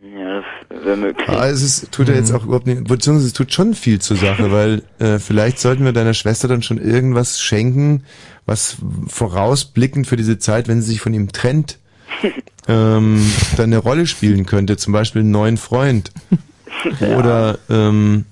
Ja, 0.00 0.42
das 0.68 0.84
wäre 0.84 0.96
möglich. 0.96 1.28
Aber 1.28 1.46
es 1.46 1.62
ist, 1.62 1.90
tut 1.90 2.08
er 2.08 2.14
jetzt 2.14 2.30
auch 2.32 2.44
überhaupt 2.44 2.66
nicht, 2.66 2.84
beziehungsweise 2.84 3.28
es 3.28 3.32
tut 3.32 3.52
schon 3.52 3.74
viel 3.74 4.00
zur 4.00 4.16
Sache, 4.16 4.52
weil 4.52 4.82
äh, 4.98 5.18
vielleicht 5.18 5.58
sollten 5.58 5.84
wir 5.84 5.92
deiner 5.92 6.14
Schwester 6.14 6.48
dann 6.48 6.62
schon 6.62 6.78
irgendwas 6.78 7.40
schenken, 7.40 8.04
was 8.44 8.76
vorausblickend 9.08 10.06
für 10.06 10.16
diese 10.16 10.38
Zeit, 10.38 10.68
wenn 10.68 10.82
sie 10.82 10.92
sich 10.92 11.00
von 11.00 11.14
ihm 11.14 11.32
trennt, 11.32 11.78
ähm, 12.68 13.20
dann 13.56 13.66
eine 13.66 13.78
Rolle 13.78 14.06
spielen 14.06 14.44
könnte. 14.44 14.76
Zum 14.76 14.92
Beispiel 14.92 15.22
einen 15.22 15.30
neuen 15.30 15.56
Freund. 15.56 16.12
Oder 17.00 17.58
ähm, 17.70 18.26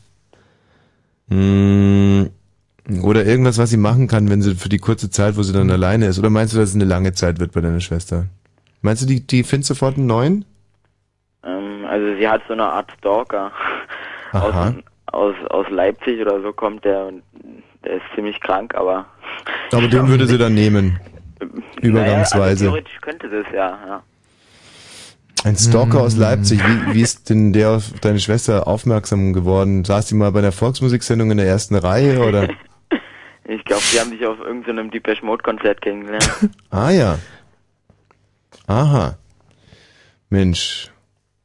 mh, 1.29 2.29
oder 3.03 3.25
irgendwas, 3.25 3.59
was 3.59 3.71
sie 3.71 3.77
machen 3.77 4.09
kann, 4.09 4.29
wenn 4.29 4.43
sie 4.43 4.55
für 4.55 4.69
die 4.69 4.79
kurze 4.79 5.11
Zeit, 5.11 5.37
wo 5.37 5.43
sie 5.43 5.53
dann 5.53 5.71
alleine 5.71 6.07
ist. 6.07 6.19
Oder 6.19 6.31
meinst 6.31 6.55
du, 6.55 6.59
dass 6.59 6.71
es 6.71 6.75
eine 6.75 6.85
lange 6.85 7.13
Zeit 7.13 7.41
wird 7.41 7.53
bei 7.53 7.61
deiner 7.61 7.81
Schwester? 7.81 8.27
Meinst 8.83 9.03
du, 9.03 9.07
die, 9.07 9.27
die 9.27 9.43
findet 9.43 9.67
sofort 9.67 9.97
einen 9.97 10.07
neuen? 10.07 10.45
Ähm, 11.45 11.87
also 11.89 12.15
sie 12.19 12.29
hat 12.29 12.43
so 12.47 12.53
eine 12.53 12.65
Art 12.65 12.93
Stalker. 12.99 13.51
Aus, 14.33 14.43
Aha. 14.43 14.75
aus, 15.07 15.35
aus 15.49 15.67
Leipzig 15.71 16.21
oder 16.21 16.43
so 16.43 16.53
kommt 16.53 16.85
der 16.85 17.07
und 17.07 17.23
der 17.85 17.95
ist 17.95 18.03
ziemlich 18.15 18.41
krank, 18.41 18.75
aber 18.75 19.07
Aber 19.73 19.89
den 19.89 20.09
würde 20.09 20.27
sie 20.27 20.39
dann 20.39 20.55
nehmen. 20.55 21.01
Übergangsweise. 21.81 22.39
Naja, 22.39 22.49
also 22.49 22.65
theoretisch 22.65 23.01
könnte 23.01 23.29
das 23.29 23.47
ja, 23.55 23.79
ja. 23.87 24.03
Ein 25.45 25.57
Stalker 25.57 26.01
aus 26.01 26.17
Leipzig, 26.17 26.59
wie, 26.67 26.95
wie 26.95 27.03
ist 27.03 27.29
denn 27.29 27.53
der 27.53 27.73
auf 27.73 27.93
deine 28.01 28.19
Schwester 28.19 28.67
aufmerksam 28.67 29.35
geworden? 29.35 29.85
Saß 29.85 30.07
die 30.07 30.15
mal 30.15 30.33
bei 30.33 30.39
einer 30.39 30.53
Volksmusiksendung 30.53 31.31
in 31.31 31.37
der 31.37 31.47
ersten 31.47 31.75
Reihe 31.75 32.27
oder? 32.27 32.49
Ich 33.47 33.65
glaube, 33.65 33.83
die 33.93 34.01
haben 34.01 34.11
sich 34.11 34.25
auf 34.27 34.39
irgendeinem 34.39 34.91
Depeche 34.91 35.25
Mode 35.25 35.43
Konzert 35.43 35.83
kennengelernt. 35.83 36.29
Ah 36.71 36.91
ja. 36.91 37.19
Aha. 38.67 39.17
Mensch, 40.31 40.91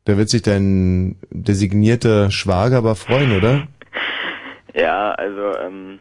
da 0.05 0.17
wird 0.17 0.29
sich 0.29 0.41
dein 0.41 1.17
designierter 1.29 2.31
Schwager 2.31 2.77
aber 2.77 2.95
freuen, 2.95 3.35
oder? 3.37 3.67
ja, 4.73 5.11
also 5.11 5.57
ähm, 5.59 5.99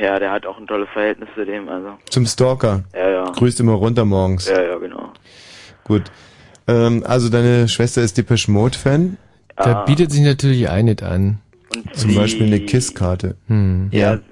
ja, 0.00 0.18
der 0.18 0.32
hat 0.32 0.44
auch 0.46 0.58
ein 0.58 0.66
tolles 0.66 0.88
Verhältnis 0.92 1.28
zu 1.34 1.46
dem, 1.46 1.68
also. 1.68 1.96
Zum 2.10 2.26
Stalker. 2.26 2.84
Ja, 2.94 3.08
ja. 3.08 3.24
Grüßt 3.24 3.60
immer 3.60 3.72
runter 3.74 4.04
morgens. 4.04 4.48
Ja, 4.48 4.60
ja, 4.62 4.76
genau. 4.78 5.12
Gut. 5.84 6.10
Ähm, 6.68 7.04
also 7.06 7.28
deine 7.28 7.68
Schwester 7.68 8.02
ist 8.02 8.18
Depeche 8.18 8.50
Mode 8.50 8.76
Fan? 8.76 9.16
Da 9.56 9.84
bietet 9.84 10.10
sich 10.10 10.22
natürlich 10.22 10.68
einiges 10.68 11.06
an. 11.06 11.38
Zum 11.92 12.10
sie- 12.10 12.16
Beispiel 12.16 12.46
eine 12.46 12.60
Kisskarte. 12.60 13.36
Hm. 13.46 13.88
Ja, 13.92 14.16
sie, 14.16 14.22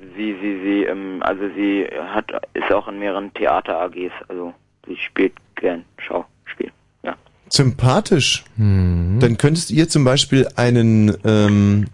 ähm, 0.90 1.22
also 1.22 1.42
sie 1.54 1.86
hat, 1.86 2.30
ist 2.54 2.72
auch 2.72 2.88
in 2.88 2.98
mehreren 2.98 3.32
Theater-AGs, 3.34 4.12
also 4.28 4.54
sie 4.86 4.96
spielt 4.96 5.32
gern 5.56 5.84
Schauspiel. 5.98 6.72
Ja. 7.02 7.16
Sympathisch. 7.48 8.44
Hm. 8.56 9.18
Dann 9.20 9.38
könntest 9.38 9.70
ihr 9.70 9.88
zum 9.88 10.04
Beispiel 10.04 10.48
einen 10.56 11.16
ähm, 11.24 11.86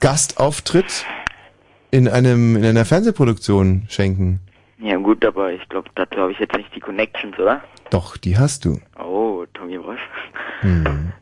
Gastauftritt 0.00 1.04
in 1.90 2.08
einem 2.08 2.56
in 2.56 2.64
einer 2.64 2.84
Fernsehproduktion 2.84 3.82
schenken. 3.88 4.40
Ja 4.78 4.96
gut, 4.96 5.24
aber 5.24 5.52
ich 5.52 5.68
glaube, 5.68 5.90
dazu 5.94 6.18
habe 6.18 6.32
ich 6.32 6.38
jetzt 6.38 6.56
nicht 6.56 6.74
die 6.74 6.80
Connections, 6.80 7.38
oder? 7.38 7.62
Doch, 7.90 8.16
die 8.16 8.38
hast 8.38 8.64
du. 8.64 8.80
Oh, 8.98 9.44
Tommy 9.52 9.76
Bosch. 9.78 10.00
Hm. 10.60 11.12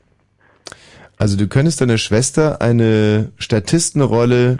Also 1.16 1.36
du 1.36 1.48
könntest 1.48 1.80
deiner 1.80 1.98
Schwester 1.98 2.60
eine 2.60 3.32
Statistenrolle 3.38 4.58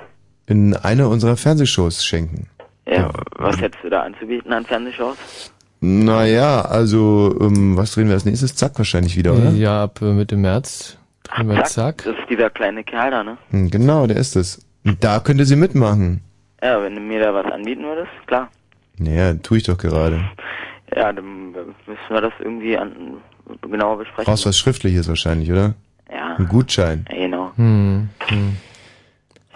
in 0.49 0.75
einer 0.75 1.09
unserer 1.09 1.37
Fernsehshows 1.37 2.05
schenken. 2.05 2.49
Ja, 2.87 3.11
was 3.37 3.61
hättest 3.61 3.85
du 3.85 3.91
da 3.91 4.03
anzubieten 4.03 4.53
an 4.53 4.65
Fernsehshows? 4.65 5.17
Naja, 5.81 6.63
also 6.63 7.37
ähm, 7.41 7.77
was 7.77 7.93
drehen 7.93 8.07
wir 8.09 8.15
als 8.15 8.25
nächstes? 8.25 8.55
Zack 8.57 8.79
wahrscheinlich 8.79 9.17
wieder, 9.17 9.35
oder? 9.35 9.51
Ja, 9.51 9.85
ab 9.85 10.01
äh, 10.03 10.07
Mitte 10.13 10.37
März. 10.37 10.97
Drehen 11.25 11.49
wir 11.49 11.63
Zack. 11.65 12.03
Das 12.05 12.15
ist 12.17 12.29
dieser 12.31 12.51
kleine 12.51 12.83
Kerl 12.83 13.11
da, 13.11 13.23
ne? 13.23 13.37
Hm, 13.51 13.71
Genau, 13.71 14.07
der 14.07 14.17
ist 14.17 14.35
es. 14.35 14.65
Und 14.85 15.05
da 15.05 15.21
könnte 15.21 15.45
sie 15.45 15.55
mitmachen. 15.57 16.23
Ja, 16.63 16.83
wenn 16.83 16.95
du 16.97 17.01
mir 17.01 17.21
da 17.21 17.33
was 17.35 17.47
anbieten 17.53 17.85
würdest, 17.85 18.11
klar. 18.27 18.49
Naja, 18.97 19.35
tue 19.35 19.59
ich 19.59 19.65
doch 19.65 19.79
gerade. 19.79 20.21
Ja, 20.97 21.13
dann 21.13 21.53
müssen 21.53 22.09
wir 22.11 22.21
das 22.23 22.33
irgendwie 22.41 22.77
an, 22.77 22.93
genauer 23.71 23.99
besprechen. 23.99 24.25
Brauchst 24.25 24.47
was 24.47 24.59
Schriftliches 24.59 25.07
wahrscheinlich, 25.09 25.53
oder? 25.53 25.75
Ja. 26.11 26.37
Ein 26.37 26.49
Gutschein. 26.49 27.05
Ja, 27.11 27.19
genau. 27.19 27.53
Hm. 27.57 28.09
Hm. 28.29 28.57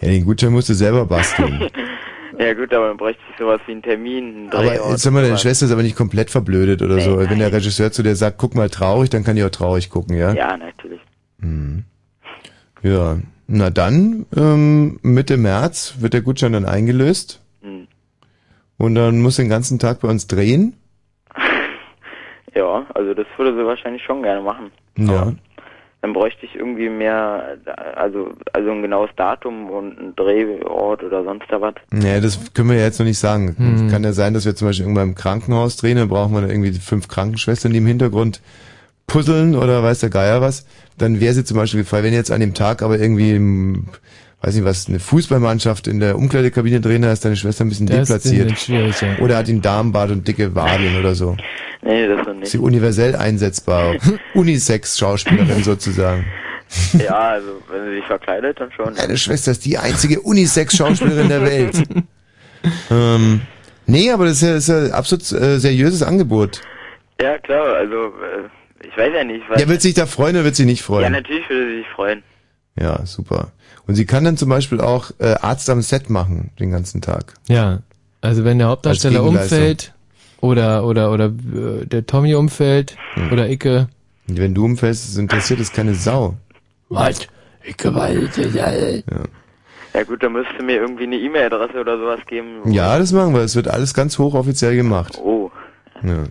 Ja, 0.03 0.09
den 0.09 0.25
Gutschein 0.25 0.53
musst 0.53 0.69
du 0.69 0.75
selber 0.75 1.07
basteln. 1.07 1.69
Ja 2.39 2.55
gut, 2.55 2.73
aber 2.73 2.89
dann 2.89 2.97
bräuchte 2.97 3.21
ich 3.31 3.39
sowas 3.39 3.61
wie 3.67 3.73
einen 3.73 3.83
Termin, 3.83 4.25
einen 4.25 4.53
aber 4.53 4.91
jetzt 4.91 5.03
sag 5.03 5.13
mal, 5.13 5.23
deine. 5.23 5.37
Schwester 5.37 5.67
ist 5.67 5.73
aber 5.73 5.83
nicht 5.83 5.97
komplett 5.97 6.31
verblödet 6.31 6.81
oder 6.81 6.99
so. 6.99 7.19
Wenn 7.19 7.39
der 7.39 7.53
Regisseur 7.53 7.93
zu 7.93 8.03
dir 8.03 8.17
sagt, 8.17 8.39
guck 8.39 8.55
mal 8.55 8.71
traurig, 8.71 9.11
dann 9.11 9.23
kann 9.23 9.37
die 9.37 9.45
auch 9.45 9.51
traurig 9.51 9.91
gucken, 9.91 10.17
ja? 10.17 10.33
Ja, 10.33 10.57
natürlich. 10.57 11.01
Hm. 11.41 11.85
Ja. 12.83 13.19
Na 13.47 13.71
dann, 13.71 14.25
ähm, 14.35 14.99
Mitte 15.03 15.37
März 15.37 15.97
wird 16.01 16.15
der 16.15 16.23
Gutschein 16.23 16.55
dann 16.55 16.65
eingelöst. 16.65 17.43
Hm. 17.61 17.87
Und 18.79 18.95
dann 18.95 19.21
muss 19.21 19.37
den 19.37 19.51
ganzen 19.51 19.79
Tag 19.79 20.01
bei 20.01 20.09
uns 20.09 20.27
drehen. 20.27 20.75
Ja, 22.55 22.85
also 22.93 23.15
das 23.15 23.27
würde 23.39 23.57
sie 23.57 23.65
wahrscheinlich 23.65 24.03
schon 24.03 24.23
gerne 24.23 24.43
machen. 24.43 24.71
Ja. 24.99 25.33
Dann 26.03 26.13
bräuchte 26.15 26.45
ich 26.45 26.57
irgendwie 26.57 26.89
mehr, 26.89 27.57
also 27.95 28.33
also 28.53 28.71
ein 28.71 28.83
genaues 28.83 29.11
Datum 29.17 29.71
und 29.71 29.99
einen 29.99 30.17
Drehort 30.17 31.05
oder 31.05 31.23
sonst 31.23 31.47
da 31.49 31.61
was. 31.61 31.75
Ja, 31.93 32.21
das 32.21 32.53
können 32.55 32.71
wir 32.71 32.77
ja 32.77 32.85
jetzt 32.85 32.99
noch 32.99 33.07
nicht 33.07 33.21
sagen. 33.21 33.55
Hm. 33.57 33.89
Kann 33.89 34.03
ja 34.03 34.13
sein, 34.13 34.35
dass 34.35 34.45
wir 34.45 34.57
zum 34.57 34.67
Beispiel 34.69 34.85
irgendwann 34.85 35.11
im 35.11 35.15
Krankenhaus 35.15 35.77
drehen, 35.77 35.97
dann 35.97 36.09
brauchen 36.09 36.35
wir 36.35 36.41
dann 36.41 36.51
irgendwie 36.51 36.73
fünf 36.73 37.07
Krankenschwestern, 37.07 37.73
die 37.73 37.79
im 37.79 37.87
Hintergrund 37.87 38.43
puzzeln 39.07 39.55
oder 39.55 39.83
weiß 39.85 40.01
der 40.01 40.11
Geier 40.11 40.41
was. 40.41 40.67
Dann 40.99 41.21
wäre 41.21 41.35
sie 41.35 41.45
zum 41.45 41.57
Beispiel 41.57 41.83
gefallen, 41.83 42.05
wenn 42.05 42.15
jetzt 42.15 42.33
an 42.33 42.41
dem 42.41 42.55
Tag 42.55 42.83
aber 42.83 42.99
irgendwie, 42.99 43.37
im, 43.37 43.87
weiß 44.43 44.55
nicht 44.55 44.65
was, 44.65 44.89
eine 44.89 44.99
Fußballmannschaft 44.99 45.87
in 45.87 46.01
der 46.01 46.17
Umkleidekabine 46.17 46.81
drehen, 46.81 47.03
da 47.03 47.13
ist 47.13 47.25
deine 47.25 47.37
Schwester 47.37 47.65
ein 47.65 47.69
bisschen 47.69 47.87
Das 47.87 48.09
ist 48.11 48.25
deplatziert. 48.25 48.59
schwierig, 48.59 49.01
ja. 49.01 49.19
Oder 49.21 49.37
hat 49.37 49.49
ihn 49.49 49.63
Darmbart 49.63 50.11
und 50.11 50.27
dicke 50.27 50.55
Wadeln 50.55 50.99
oder 50.99 51.15
so. 51.15 51.37
Nee, 51.83 52.07
das 52.09 52.27
Ist 52.27 52.35
nicht. 52.37 52.47
sie 52.53 52.59
universell 52.59 53.15
einsetzbar. 53.17 53.95
Unisex-Schauspielerin 54.35 55.63
sozusagen. 55.65 56.25
Ja, 56.99 57.19
also 57.31 57.49
wenn 57.71 57.85
sie 57.91 57.97
sich 57.97 58.05
verkleidet, 58.07 58.59
dann 58.61 58.71
schon. 58.73 58.95
Deine 58.95 59.17
Schwester 59.17 59.51
ist 59.51 59.65
die 59.65 59.79
einzige 59.79 60.21
Unisex-Schauspielerin 60.21 61.29
der 61.29 61.43
Welt. 61.43 61.83
ähm, 62.91 63.43
nee, 63.87 64.11
aber 64.11 64.25
das 64.27 64.43
ist 64.43 64.43
ja, 64.43 64.57
ist 64.57 64.69
ja 64.91 64.95
absolut 64.95 65.31
äh, 65.33 65.59
seriöses 65.59 66.03
Angebot. 66.03 66.61
Ja, 67.21 67.39
klar, 67.39 67.75
also 67.75 68.07
äh, 68.07 68.87
ich 68.89 68.97
weiß 68.97 69.13
ja 69.15 69.25
nicht. 69.25 69.43
Was 69.49 69.61
Ja, 69.61 69.69
wird 69.69 69.83
sich 69.83 69.95
da 69.95 70.07
freuen 70.07 70.37
oder 70.37 70.45
wird 70.45 70.57
sie 70.57 70.65
nicht 70.65 70.81
ja, 70.81 70.87
freuen? 70.87 71.13
natürlich 71.13 71.49
würde 71.51 71.69
sie 71.69 71.77
sich 71.79 71.89
freuen. 71.95 72.23
Ja, 72.79 73.05
super. 73.07 73.49
Und 73.87 73.95
sie 73.97 74.07
kann 74.07 74.25
dann 74.25 74.37
zum 74.37 74.49
Beispiel 74.49 74.81
auch 74.81 75.11
äh, 75.19 75.35
Arzt 75.41 75.69
am 75.71 75.83
Set 75.83 76.09
machen, 76.11 76.51
den 76.59 76.71
ganzen 76.71 77.01
Tag. 77.01 77.35
Ja, 77.49 77.81
also 78.21 78.45
wenn 78.45 78.59
der 78.59 78.69
Hauptdarsteller 78.69 79.23
umfällt 79.25 79.93
oder 80.41 80.85
oder 80.87 81.13
oder 81.13 81.27
äh, 81.27 81.85
der 81.87 82.07
Tommy 82.07 82.35
umfällt 82.35 82.97
Hm. 83.15 83.33
oder 83.33 83.49
Icke. 83.51 83.89
Und 84.29 84.39
wenn 84.39 84.55
du 84.55 84.65
umfällst, 84.65 85.19
interessiert 85.19 85.61
es 85.61 85.73
keine 85.73 85.95
Sau. 85.95 86.37
Was? 86.89 87.29
Icke 87.65 87.95
walte 87.95 88.49
Ja. 88.49 88.71
Ja 89.95 90.05
gut, 90.05 90.23
dann 90.23 90.33
müsste 90.33 90.63
mir 90.63 90.77
irgendwie 90.77 91.03
eine 91.05 91.17
E-Mail-Adresse 91.17 91.79
oder 91.79 91.99
sowas 91.99 92.21
geben. 92.27 92.73
ja, 92.73 92.99
das 92.99 93.13
machen 93.13 93.35
wir. 93.35 93.43
Es 93.43 93.55
wird 93.57 93.69
alles 93.69 93.93
ganz 93.93 94.19
hochoffiziell 94.19 94.75
gemacht. 94.77 95.19
Oh, 95.23 95.51
Ja. 96.03 96.25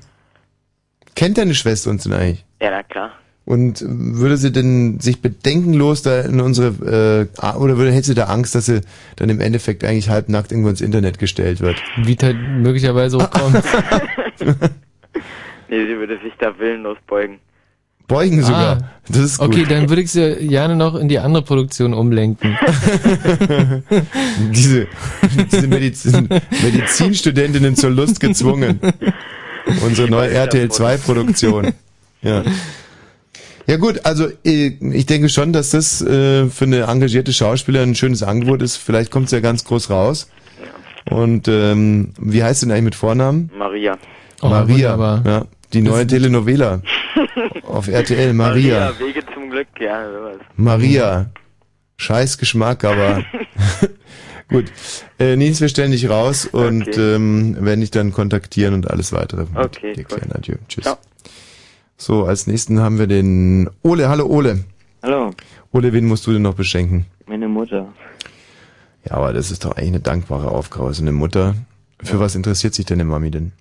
Kennt 1.14 1.38
deine 1.38 1.54
Schwester 1.54 1.90
uns 1.92 2.04
denn 2.04 2.14
eigentlich? 2.14 2.46
ja, 2.60 2.72
na 2.72 2.82
klar. 2.84 3.12
Und 3.44 3.84
würde 3.88 4.38
sie 4.38 4.52
denn 4.52 5.00
sich 5.00 5.22
bedenkenlos 5.22 6.04
da 6.04 6.22
in 6.22 6.40
unsere, 6.40 7.28
äh, 7.36 7.48
oder 7.58 7.78
würde, 7.78 7.92
hätte 7.92 8.08
sie 8.08 8.14
da 8.14 8.26
Angst, 8.26 8.54
dass 8.56 8.68
sie 8.68 8.82
dann 9.16 9.30
im 9.30 9.42
Endeffekt 9.42 9.84
eigentlich 9.84 10.10
halbnackt 10.10 10.52
irgendwo 10.52 10.70
ins 10.70 10.82
Internet 10.82 11.18
gestellt 11.20 11.60
wird? 11.60 11.78
Wie 11.98 12.16
das 12.16 12.34
möglicherweise 12.36 13.18
auch 13.18 13.30
kommt. 13.30 13.64
Nee, 15.72 15.86
sie 15.86 15.98
würde 15.98 16.20
sich 16.22 16.34
da 16.38 16.60
willenlos 16.60 16.98
beugen. 17.08 17.40
Beugen 18.06 18.42
sogar. 18.44 18.78
Ah, 18.82 18.90
Das 19.08 19.20
ist 19.20 19.38
gut. 19.38 19.48
Okay, 19.48 19.66
dann 19.68 19.88
würde 19.88 20.02
ich 20.02 20.12
sie 20.12 20.48
gerne 20.50 20.76
noch 20.76 20.96
in 20.96 21.08
die 21.08 21.18
andere 21.18 21.44
Produktion 21.44 21.94
umlenken. 21.94 22.58
diese, 24.54 24.88
diese 25.50 25.68
Medizin, 25.70 26.28
Medizinstudentinnen 26.62 27.78
zur 27.78 27.92
Lust 27.92 28.20
gezwungen. 28.20 28.82
Unsere 29.86 30.10
neue 30.10 30.30
RTL 30.32 30.70
2 30.70 30.98
Produktion. 30.98 31.72
Ja. 32.22 32.44
Ja 33.72 33.78
gut, 33.78 34.06
also 34.06 34.28
äh, 34.44 34.68
ich 34.92 35.06
denke 35.06 35.30
schon, 35.30 35.54
dass 35.54 35.70
das 35.70 36.02
äh, 36.02 36.48
für 36.48 36.66
eine 36.66 36.82
engagierte 36.82 37.32
Schauspielerin 37.32 37.92
ein 37.92 37.96
schönes 37.96 38.22
Angebot 38.22 38.62
ist. 38.62 38.76
Vielleicht 38.76 39.12
kommt 39.12 39.28
es 39.28 39.32
ja 39.32 39.40
ganz 39.40 39.64
groß 39.64 39.90
raus. 39.90 40.30
Und 41.10 41.48
ähm, 41.48 42.10
wie 42.20 42.44
heißt 42.44 42.62
du 42.62 42.66
denn 42.66 42.74
eigentlich 42.74 42.84
mit 42.84 42.96
Vornamen? 42.96 43.50
Maria. 43.58 43.98
Oh, 44.42 44.50
Maria. 44.50 44.98
wunderbar. 44.98 45.24
Ja, 45.26 45.46
die 45.72 45.82
neue 45.84 46.06
Telenovela 46.06 46.82
auf 47.64 47.88
RTL. 47.88 48.34
Maria. 48.34 48.92
Wege 49.00 49.22
zum 49.34 49.50
Glück, 49.50 49.68
ja, 49.80 50.04
sowas. 50.12 50.38
Maria. 50.58 51.30
Scheiß 51.96 52.38
Geschmack, 52.40 52.84
aber 52.84 53.24
gut. 54.50 54.66
Äh, 55.18 55.38
Nils, 55.38 55.62
wir 55.62 55.70
stellen 55.70 55.92
dich 55.92 56.10
raus 56.10 56.46
und 56.46 56.90
Okay. 56.90 57.16
ähm, 57.16 57.56
werden 57.64 57.80
dich 57.80 57.92
dann 57.92 58.12
kontaktieren 58.12 58.74
und 58.74 58.92
alles 58.92 59.14
weitere 59.14 59.46
Okay, 59.56 59.94
dir 59.94 60.06
cool. 60.12 60.18
klären. 60.18 60.32
Adieu. 60.34 60.56
Tschüss. 60.68 60.84
Ciao. 60.84 60.98
So, 62.02 62.26
als 62.26 62.48
nächsten 62.48 62.80
haben 62.80 62.98
wir 62.98 63.06
den 63.06 63.70
Ole. 63.84 64.10
Hallo 64.10 64.26
Ole. 64.26 64.64
Hallo, 65.04 65.30
Ole, 65.72 65.94
wen 65.94 66.08
musst 66.08 66.26
du 66.26 66.34
denn 66.34 66.42
noch 66.42 66.56
beschenken? 66.56 67.06
meine 67.28 67.48
Mutter. 67.48 67.94
Ja, 69.08 69.18
aber 69.18 69.34
das 69.34 69.52
ist 69.52 69.64
doch 69.64 69.74
eigentlich 69.74 69.90
eine 69.90 70.00
dankbare 70.00 70.50
Aufgabe. 70.50 70.92
So 70.96 71.04
eine 71.04 71.12
Mutter. 71.12 71.54
Für 72.02 72.20
was 72.20 72.36
interessiert 72.36 72.74
sich 72.74 72.86
deine 72.88 73.06
Mami 73.06 73.30
denn? 73.30 73.52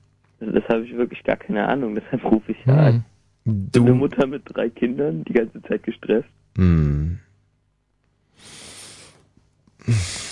Das 0.41 0.65
habe 0.71 0.87
ich 0.87 0.97
wirklich 0.97 1.23
gar 1.23 1.37
keine 1.37 1.69
Ahnung, 1.69 1.95
deshalb 1.95 2.25
rufe 2.25 2.53
ich 2.53 2.59
ja 2.65 2.73
Hm. 2.73 2.79
an. 2.79 3.05
Du. 3.45 3.83
Eine 3.83 3.95
Mutter 3.95 4.27
mit 4.27 4.43
drei 4.47 4.71
Kindern, 4.71 5.23
die 5.25 5.35
ganze 5.35 5.61
Zeit 5.65 5.83
gestresst. 5.83 6.29
Hm. 6.57 7.19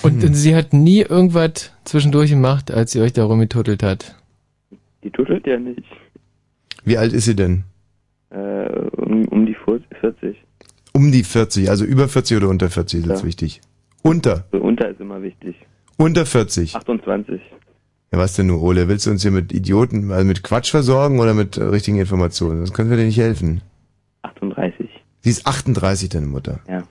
Und 0.02 0.34
sie 0.34 0.56
hat 0.56 0.72
nie 0.72 1.02
irgendwas 1.02 1.72
zwischendurch 1.84 2.30
gemacht, 2.30 2.70
als 2.70 2.92
sie 2.92 3.02
euch 3.02 3.12
da 3.12 3.24
rumgetuttelt 3.24 3.82
hat. 3.82 4.14
Die 5.04 5.10
tuttelt 5.10 5.46
ja 5.46 5.58
nicht. 5.58 5.84
Wie 6.84 6.96
alt 6.96 7.12
ist 7.12 7.26
sie 7.26 7.36
denn? 7.36 7.64
Äh, 8.30 8.36
um, 8.96 9.26
um 9.28 9.46
die 9.46 9.56
40. 10.00 10.36
Um 10.92 11.12
die 11.12 11.24
40, 11.24 11.70
also 11.70 11.84
über 11.84 12.08
40 12.08 12.36
oder 12.38 12.48
unter 12.48 12.68
40, 12.70 13.02
das 13.04 13.18
ist 13.18 13.22
Ja. 13.22 13.26
wichtig. 13.26 13.60
Unter. 14.02 14.44
So 14.52 14.58
unter 14.58 14.88
ist 14.90 15.00
immer 15.00 15.22
wichtig. 15.22 15.56
Unter 15.96 16.26
40. 16.26 16.74
28. 16.76 17.40
Ja, 18.12 18.18
was 18.18 18.34
denn 18.34 18.46
nur, 18.46 18.62
Ole? 18.62 18.88
Willst 18.88 19.06
du 19.06 19.10
uns 19.10 19.22
hier 19.22 19.30
mit 19.30 19.52
Idioten, 19.52 20.10
also 20.12 20.24
mit 20.24 20.42
Quatsch 20.42 20.70
versorgen 20.70 21.20
oder 21.20 21.34
mit 21.34 21.56
äh, 21.56 21.64
richtigen 21.64 21.98
Informationen? 21.98 22.60
Das 22.60 22.72
können 22.72 22.90
wir 22.90 22.96
dir 22.96 23.04
nicht 23.04 23.18
helfen. 23.18 23.60
38. 24.22 24.88
Sie 25.20 25.30
ist 25.30 25.46
38, 25.46 26.08
deine 26.08 26.26
Mutter. 26.26 26.60
Ja. 26.68 26.84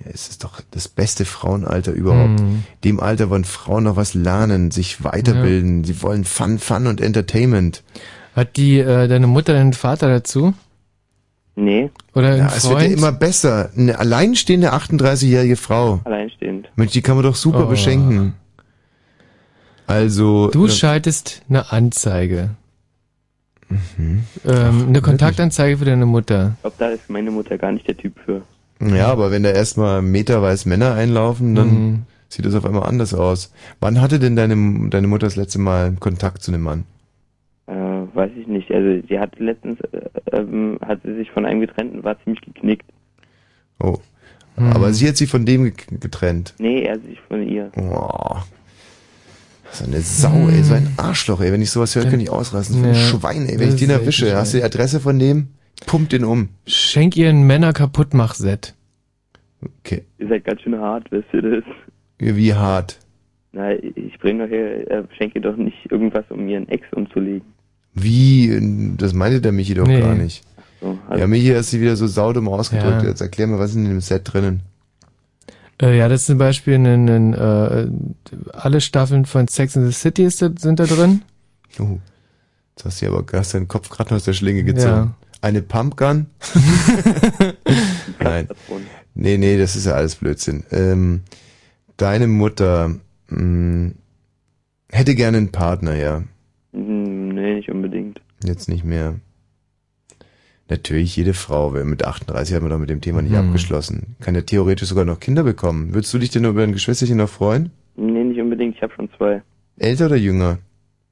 Ja, 0.00 0.10
es 0.12 0.28
ist 0.28 0.44
doch 0.44 0.60
das 0.70 0.88
beste 0.88 1.24
Frauenalter 1.24 1.92
überhaupt. 1.92 2.40
Hm. 2.40 2.62
Dem 2.84 3.00
Alter 3.00 3.30
wollen 3.30 3.44
Frauen 3.44 3.84
noch 3.84 3.96
was 3.96 4.14
lernen, 4.14 4.70
sich 4.70 5.02
weiterbilden. 5.02 5.82
Sie 5.84 6.00
wollen 6.02 6.24
Fun, 6.24 6.58
Fun 6.58 6.86
und 6.86 7.00
Entertainment. 7.00 7.82
Hat 8.34 8.56
die 8.56 8.78
äh, 8.78 9.08
deine 9.08 9.26
Mutter 9.26 9.54
einen 9.56 9.72
Vater 9.72 10.08
dazu? 10.08 10.54
Nee, 11.60 11.90
Oder 12.14 12.36
Ja, 12.36 12.46
es 12.54 12.68
wird 12.68 12.82
ja 12.82 12.86
immer 12.88 13.10
besser. 13.10 13.70
Eine 13.76 13.98
alleinstehende 13.98 14.72
38-jährige 14.72 15.56
Frau. 15.56 16.00
alleinstehend. 16.04 16.68
Mensch, 16.76 16.92
die 16.92 17.02
kann 17.02 17.16
man 17.16 17.24
doch 17.24 17.34
super 17.34 17.64
Oh. 17.66 17.68
beschenken. 17.70 18.34
Also. 19.86 20.50
Du 20.50 20.66
äh, 20.66 20.70
schaltest 20.70 21.42
eine 21.48 21.72
Anzeige. 21.72 22.50
Mhm. 23.68 24.24
Ähm, 24.46 24.86
eine 24.88 25.00
Kontaktanzeige 25.02 25.78
für 25.78 25.84
deine 25.84 26.06
Mutter. 26.06 26.52
Ich 26.56 26.60
glaube, 26.62 26.76
da 26.78 26.88
ist 26.90 27.10
meine 27.10 27.30
Mutter 27.30 27.58
gar 27.58 27.72
nicht 27.72 27.86
der 27.88 27.96
Typ 27.96 28.14
für. 28.24 28.42
Ja, 28.80 29.08
aber 29.08 29.30
wenn 29.30 29.42
da 29.42 29.50
erstmal 29.50 30.00
meterweise 30.02 30.68
Männer 30.68 30.94
einlaufen, 30.94 31.54
dann 31.56 31.68
Mhm. 31.68 32.02
sieht 32.28 32.44
das 32.46 32.54
auf 32.54 32.64
einmal 32.64 32.84
anders 32.88 33.12
aus. 33.14 33.52
Wann 33.80 34.00
hatte 34.00 34.18
denn 34.20 34.36
deine, 34.36 34.88
deine 34.90 35.08
Mutter 35.08 35.26
das 35.26 35.36
letzte 35.36 35.58
Mal 35.58 35.94
Kontakt 35.98 36.42
zu 36.42 36.52
einem 36.52 36.62
Mann? 36.62 36.84
Äh, 37.66 37.72
weiß 37.72 38.30
ich 38.40 38.46
nicht. 38.46 38.47
Also 38.78 39.06
sie 39.08 39.18
hat 39.18 39.36
letztens, 39.40 39.80
äh, 39.90 40.08
ähm, 40.36 40.78
hat 40.86 41.00
sie 41.02 41.14
sich 41.16 41.30
von 41.32 41.44
einem 41.44 41.60
getrennt 41.60 41.94
und 41.94 42.04
war 42.04 42.16
ziemlich 42.22 42.40
geknickt. 42.42 42.86
Oh. 43.80 43.98
Mhm. 44.56 44.72
Aber 44.72 44.92
sie 44.92 45.08
hat 45.08 45.16
sich 45.16 45.28
von 45.28 45.44
dem 45.44 45.64
ge- 45.64 45.98
getrennt. 45.98 46.54
Nee, 46.58 46.82
er 46.82 47.00
sich 47.00 47.20
von 47.22 47.42
ihr. 47.42 47.72
Oh. 47.76 48.36
So 49.72 49.84
eine 49.84 50.00
Sau, 50.00 50.48
ey, 50.48 50.62
so 50.62 50.74
ein 50.74 50.88
Arschloch, 50.96 51.40
ey. 51.40 51.50
Wenn 51.50 51.60
ich 51.60 51.72
sowas 51.72 51.96
höre, 51.96 52.04
kann 52.04 52.20
ich 52.20 52.30
ausrasten. 52.30 52.76
So 52.76 52.82
ein. 52.84 52.94
Ja, 52.94 53.00
Schwein, 53.00 53.46
ey. 53.46 53.58
Wenn 53.58 53.66
das 53.66 53.74
ich 53.74 53.80
den 53.80 53.90
erwische, 53.90 54.36
hast 54.36 54.54
du 54.54 54.58
die 54.58 54.64
Adresse 54.64 55.00
von 55.00 55.18
dem? 55.18 55.48
Pumpt 55.86 56.12
den 56.12 56.24
um. 56.24 56.50
Schenk 56.66 57.16
ihr 57.16 57.28
ein 57.30 57.42
Männer 57.48 57.72
kaputtmach 57.72 58.34
Set. 58.34 58.74
Okay. 59.80 60.04
Ihr 60.18 60.28
seid 60.28 60.44
ganz 60.44 60.60
schön 60.62 60.78
hart, 60.78 61.10
wisst 61.10 61.28
ihr 61.32 61.42
das? 61.42 61.64
Wie 62.18 62.54
hart. 62.54 63.00
Na, 63.50 63.72
ich 63.72 64.18
bringe 64.20 64.44
doch 64.44 64.48
hier, 64.50 64.88
äh, 64.88 65.02
schenke 65.16 65.40
doch 65.40 65.56
nicht 65.56 65.90
irgendwas, 65.90 66.24
um 66.30 66.48
ihren 66.48 66.68
Ex 66.68 66.86
umzulegen. 66.92 67.42
Wie? 67.94 68.94
Das 68.96 69.12
meinte 69.12 69.40
der 69.40 69.52
Michi 69.52 69.74
doch 69.74 69.86
Nee. 69.86 70.00
gar 70.00 70.14
nicht. 70.14 70.44
So, 70.80 70.98
also, 71.08 71.20
Ja, 71.20 71.26
Michi 71.26 71.48
hast 71.54 71.70
sie 71.70 71.80
wieder 71.80 71.96
so 71.96 72.06
saudumm 72.06 72.48
ausgedrückt. 72.48 73.02
Ja. 73.02 73.08
Jetzt 73.08 73.20
erklär 73.20 73.46
mir, 73.48 73.58
was 73.58 73.70
ist 73.70 73.76
in 73.76 73.84
dem 73.86 74.00
Set 74.00 74.32
drinnen? 74.32 74.62
Äh, 75.80 75.96
ja, 75.96 76.08
das 76.08 76.22
ist 76.22 76.26
zum 76.26 76.38
Beispiel 76.38 76.74
ein, 76.74 77.08
ein, 77.08 77.34
äh, 77.34 77.88
alle 78.52 78.80
Staffeln 78.80 79.24
von 79.26 79.46
Sex 79.48 79.76
in 79.76 79.86
the 79.86 79.92
City 79.92 80.24
ist 80.24 80.42
da, 80.42 80.50
sind 80.58 80.80
da 80.80 80.84
drin. 80.86 81.22
Oh. 81.78 81.98
Jetzt 82.76 82.84
hast 82.84 83.02
du 83.02 83.06
aber 83.08 83.24
hast 83.38 83.54
deinen 83.54 83.68
Kopf 83.68 83.88
gerade 83.88 84.14
aus 84.14 84.24
der 84.24 84.32
Schlinge 84.32 84.62
gezogen. 84.64 84.88
Ja. 84.88 85.14
Eine 85.40 85.62
Pumpgun? 85.62 86.26
Nein. 88.20 88.48
Nee, 89.14 89.36
nee, 89.38 89.56
das 89.58 89.76
ist 89.76 89.86
ja 89.86 89.92
alles 89.92 90.16
Blödsinn. 90.16 90.64
Ähm, 90.70 91.22
deine 91.96 92.26
Mutter 92.26 92.94
mh, 93.28 93.92
hätte 94.90 95.14
gerne 95.14 95.38
einen 95.38 95.52
Partner, 95.52 95.94
ja. 95.96 96.22
Hm, 96.72 97.28
nee, 97.30 97.54
nicht 97.54 97.70
unbedingt. 97.70 98.20
Jetzt 98.44 98.68
nicht 98.68 98.84
mehr. 98.84 99.16
Natürlich, 100.70 101.16
jede 101.16 101.32
Frau, 101.32 101.70
mit 101.70 102.04
38 102.04 102.54
hat 102.54 102.62
man 102.62 102.70
doch 102.70 102.78
mit 102.78 102.90
dem 102.90 103.00
Thema 103.00 103.22
nicht 103.22 103.34
Hm. 103.34 103.46
abgeschlossen. 103.46 104.16
Kann 104.20 104.34
ja 104.34 104.42
theoretisch 104.42 104.88
sogar 104.88 105.04
noch 105.06 105.18
Kinder 105.18 105.42
bekommen. 105.42 105.94
Würdest 105.94 106.12
du 106.12 106.18
dich 106.18 106.30
denn 106.30 106.44
über 106.44 106.62
ein 106.62 106.72
Geschwisterchen 106.72 107.16
noch 107.16 107.30
freuen? 107.30 107.70
Nee, 107.96 108.24
nicht 108.24 108.40
unbedingt. 108.40 108.76
Ich 108.76 108.82
habe 108.82 108.92
schon 108.94 109.08
zwei. 109.16 109.42
Älter 109.78 110.06
oder 110.06 110.16
jünger? 110.16 110.58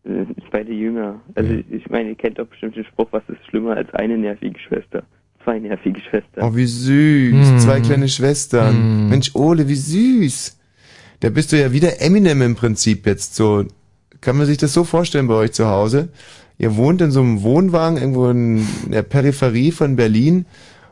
Äh, 0.05 0.25
Beide 0.53 0.73
jünger. 0.73 1.21
Also 1.35 1.53
ich 1.71 1.89
meine, 1.91 2.11
ihr 2.11 2.15
kennt 2.15 2.39
doch 2.39 2.47
bestimmt 2.47 2.77
den 2.77 2.85
Spruch, 2.85 3.09
was 3.11 3.23
ist 3.29 3.45
schlimmer 3.49 3.77
als 3.77 3.93
eine 3.95 4.17
nervige 4.17 4.59
Schwester? 4.59 5.03
Zwei 5.45 5.59
nervige 5.59 6.01
Schwestern. 6.01 6.45
Oh, 6.45 6.55
wie 6.57 6.65
süß. 6.67 7.49
Hm. 7.51 7.59
Zwei 7.59 7.81
kleine 7.81 8.09
Schwestern. 8.09 8.75
Hm. 8.77 9.09
Mensch, 9.11 9.35
Ole, 9.35 9.69
wie 9.69 9.75
süß. 9.75 10.59
Da 11.21 11.31
bist 11.31 11.53
du 11.53 11.59
ja 11.61 11.73
wieder 11.73 12.01
Eminem 12.03 12.43
im 12.43 12.55
Prinzip 12.57 13.07
jetzt 13.07 13.35
so. 13.37 13.65
Kann 14.21 14.37
man 14.37 14.47
sich 14.47 14.59
das 14.59 14.73
so 14.75 14.85
vorstellen 14.85 15.29
bei 15.29 15.35
euch 15.35 15.53
zu 15.53 15.67
Hause? 15.67 16.09
Ihr 16.59 16.77
wohnt 16.77 17.01
in 17.03 17.11
so 17.11 17.21
einem 17.21 17.43
Wohnwagen 17.43 17.99
irgendwo 17.99 18.29
in 18.29 18.67
der 18.91 19.03
Peripherie 19.03 19.73
von 19.73 19.97
Berlin 19.97 20.47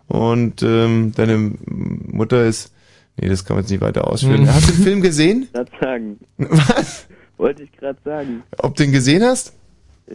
und 0.08 0.62
ähm, 0.62 1.12
deine 1.16 1.52
Mutter 1.66 2.44
ist 2.44 2.70
Nee, 3.16 3.28
das 3.28 3.44
kann 3.44 3.54
man 3.56 3.62
jetzt 3.62 3.70
nicht 3.70 3.80
weiter 3.80 4.08
ausführen. 4.08 4.52
Hast 4.52 4.68
du 4.68 4.72
den 4.72 4.82
Film 4.82 5.00
gesehen? 5.00 5.46
Gerade 5.52 5.70
sagen. 5.80 6.18
Was? 6.36 7.06
Wollte 7.36 7.62
ich 7.62 7.72
gerade 7.72 7.98
sagen. 8.04 8.42
Ob 8.58 8.74
du 8.74 8.82
den 8.82 8.92
gesehen 8.92 9.22
hast? 9.22 9.52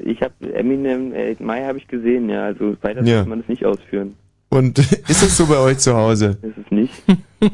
Ich 0.06 0.22
habe 0.22 0.54
Eminem, 0.54 1.14
äh, 1.14 1.36
Mai 1.39 1.64
habe 1.64 1.78
ich 1.78 1.88
gesehen, 1.88 2.30
ja. 2.30 2.43
Also 2.45 2.76
weiter 2.82 3.02
Ja. 3.04 3.16
sollte 3.18 3.30
man 3.30 3.39
das 3.39 3.47
nicht 3.47 3.66
ausführen. 3.66 4.16
Und 4.50 4.80
ist 5.08 5.24
es 5.24 5.38
so 5.38 5.45
bei 5.45 5.58
euch 5.60 5.78
zu 5.78 5.95
Hause? 5.95 6.38
Das 6.41 6.52
ist 6.58 6.72
nicht. 6.72 6.93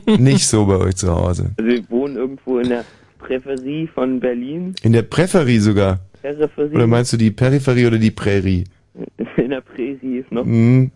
Nicht 0.20 0.48
so 0.48 0.66
bei 0.66 0.78
euch 0.78 0.96
zu 0.96 1.14
Hause. 1.14 1.52
Also 1.58 1.70
wir 1.70 1.88
wohnen 1.92 2.16
irgendwo 2.16 2.58
in 2.58 2.70
der 2.70 2.84
Präferie 3.20 3.86
von 3.88 4.20
Berlin. 4.20 4.74
In 4.82 4.94
der 4.94 5.04
Präferie 5.04 5.60
sogar. 5.60 6.00
Peripherie. 6.34 6.76
Oder 6.76 6.88
meinst 6.88 7.14
du 7.14 7.18
die 7.18 7.32
Peripherie 7.32 7.86
oder 7.88 7.98
die 7.98 8.12
Prärie? 8.12 8.64
In 9.38 9.50
der 9.50 9.62
Prärie 9.62 10.20
ist 10.20 10.32
noch. 10.32 10.46
Mhm. 10.46 10.92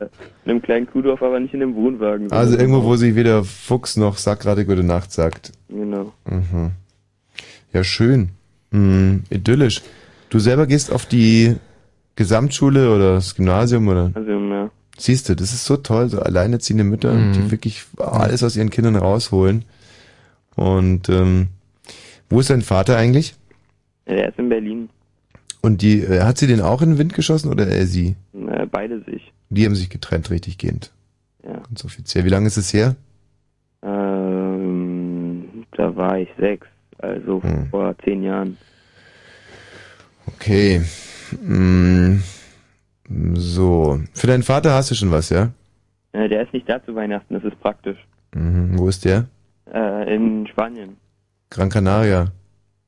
In 0.45 0.51
einem 0.51 0.61
kleinen 0.61 0.87
Kuhdorf, 0.87 1.21
aber 1.21 1.39
nicht 1.39 1.53
in 1.53 1.61
einem 1.61 1.75
Wohnwagen. 1.75 2.31
Also 2.31 2.57
irgendwo, 2.57 2.83
wo 2.83 2.95
sich 2.95 3.15
weder 3.15 3.43
Fuchs 3.43 3.97
noch 3.97 4.17
Sack 4.17 4.39
gerade 4.41 4.65
gute 4.65 4.83
Nacht 4.83 5.11
sagt. 5.11 5.51
Genau. 5.67 6.13
Mhm. 6.25 6.71
Ja, 7.73 7.83
schön. 7.83 8.29
Mhm. 8.71 9.23
Idyllisch. 9.29 9.81
Du 10.29 10.39
selber 10.39 10.65
gehst 10.65 10.91
auf 10.91 11.05
die 11.05 11.55
Gesamtschule 12.15 12.93
oder 12.95 13.13
das 13.15 13.35
Gymnasium 13.35 13.87
oder? 13.87 14.11
Also, 14.13 14.31
ja. 14.31 14.69
Siehst 14.97 15.29
du, 15.29 15.35
das 15.35 15.53
ist 15.53 15.65
so 15.65 15.77
toll, 15.77 16.09
so 16.09 16.19
alleinerziehende 16.19 16.83
Mütter, 16.83 17.13
Mhm. 17.13 17.33
die 17.33 17.51
wirklich 17.51 17.83
alles 17.97 18.43
aus 18.43 18.55
ihren 18.57 18.69
Kindern 18.69 18.95
rausholen. 18.95 19.63
Und 20.55 21.09
ähm, 21.09 21.47
wo 22.29 22.39
ist 22.39 22.49
dein 22.49 22.61
Vater 22.61 22.97
eigentlich? 22.97 23.35
Ja, 24.07 24.15
der 24.15 24.29
ist 24.29 24.39
in 24.39 24.49
Berlin. 24.49 24.89
Und 25.61 25.81
die 25.81 26.01
äh, 26.01 26.21
hat 26.21 26.37
sie 26.37 26.47
den 26.47 26.61
auch 26.61 26.81
in 26.81 26.91
den 26.91 26.97
Wind 26.97 27.13
geschossen 27.13 27.49
oder 27.51 27.67
er 27.67 27.85
sie? 27.85 28.15
Äh, 28.33 28.65
beide 28.65 29.01
sich. 29.03 29.33
Die 29.49 29.65
haben 29.65 29.75
sich 29.75 29.89
getrennt, 29.89 30.29
richtig 30.29 30.57
gehend. 30.57 30.91
Ja. 31.43 31.53
Ganz 31.67 31.83
offiziell. 31.83 32.23
Wie 32.25 32.29
lange 32.29 32.47
ist 32.47 32.57
es 32.57 32.73
her? 32.73 32.95
Ähm, 33.81 35.65
da 35.75 35.95
war 35.95 36.17
ich 36.19 36.29
sechs, 36.39 36.67
also 36.97 37.41
Hm. 37.43 37.67
vor 37.69 37.95
zehn 38.03 38.23
Jahren. 38.23 38.57
Okay. 40.27 40.81
Mm, 41.43 42.17
So. 43.33 43.99
Für 44.13 44.27
deinen 44.27 44.43
Vater 44.43 44.73
hast 44.73 44.91
du 44.91 44.95
schon 44.95 45.11
was, 45.11 45.29
ja? 45.29 45.49
Äh, 46.11 46.29
der 46.29 46.43
ist 46.43 46.53
nicht 46.53 46.69
da 46.69 46.83
zu 46.83 46.93
Weihnachten, 46.95 47.33
das 47.33 47.43
ist 47.43 47.59
praktisch. 47.59 47.97
Mhm. 48.35 48.77
Wo 48.77 48.87
ist 48.87 49.03
der? 49.05 49.25
Äh, 49.73 50.15
in 50.15 50.45
Spanien. 50.47 50.97
Gran 51.49 51.69
Canaria. 51.69 52.31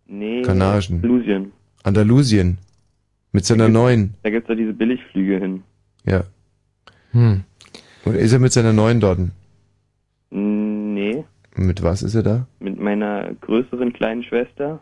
Nee, 0.06 0.42
Kanarischen. 0.44 0.98
Andalusien. 0.98 1.52
Andalusien. 1.84 2.58
Mit 3.32 3.46
seiner 3.46 3.70
neuen. 3.70 4.14
Da 4.24 4.30
gibt's 4.30 4.48
doch 4.50 4.56
diese 4.56 4.74
Billigflüge 4.74 5.40
hin. 5.40 5.64
Ja. 6.06 6.24
Hm. 7.12 7.44
Oder 8.06 8.20
ist 8.20 8.34
er 8.34 8.40
mit 8.40 8.52
seiner 8.52 8.74
neuen 8.74 9.00
dort? 9.00 9.20
Nee, 10.32 11.24
Mit 11.56 11.82
was 11.84 12.04
ist 12.04 12.16
er 12.16 12.24
da? 12.24 12.48
mit 12.60 12.80
meiner 12.80 13.34
größeren 13.42 13.94
kleinen 13.94 14.24
Schwester 14.24 14.82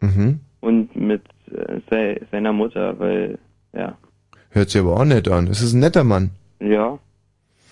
Mhm. 0.00 0.40
und 0.60 0.94
mit 0.94 1.22
äh, 1.50 1.80
sei, 1.90 2.20
seiner 2.30 2.52
Mutter, 2.52 2.98
weil, 2.98 3.38
ja. 3.72 3.96
Hört 4.50 4.70
sich 4.70 4.80
aber 4.80 4.98
auch 5.00 5.04
nett 5.04 5.28
an. 5.28 5.46
Es 5.48 5.62
ist 5.62 5.72
ein 5.72 5.80
netter 5.80 6.04
Mann. 6.04 6.30
Ja. 6.60 6.98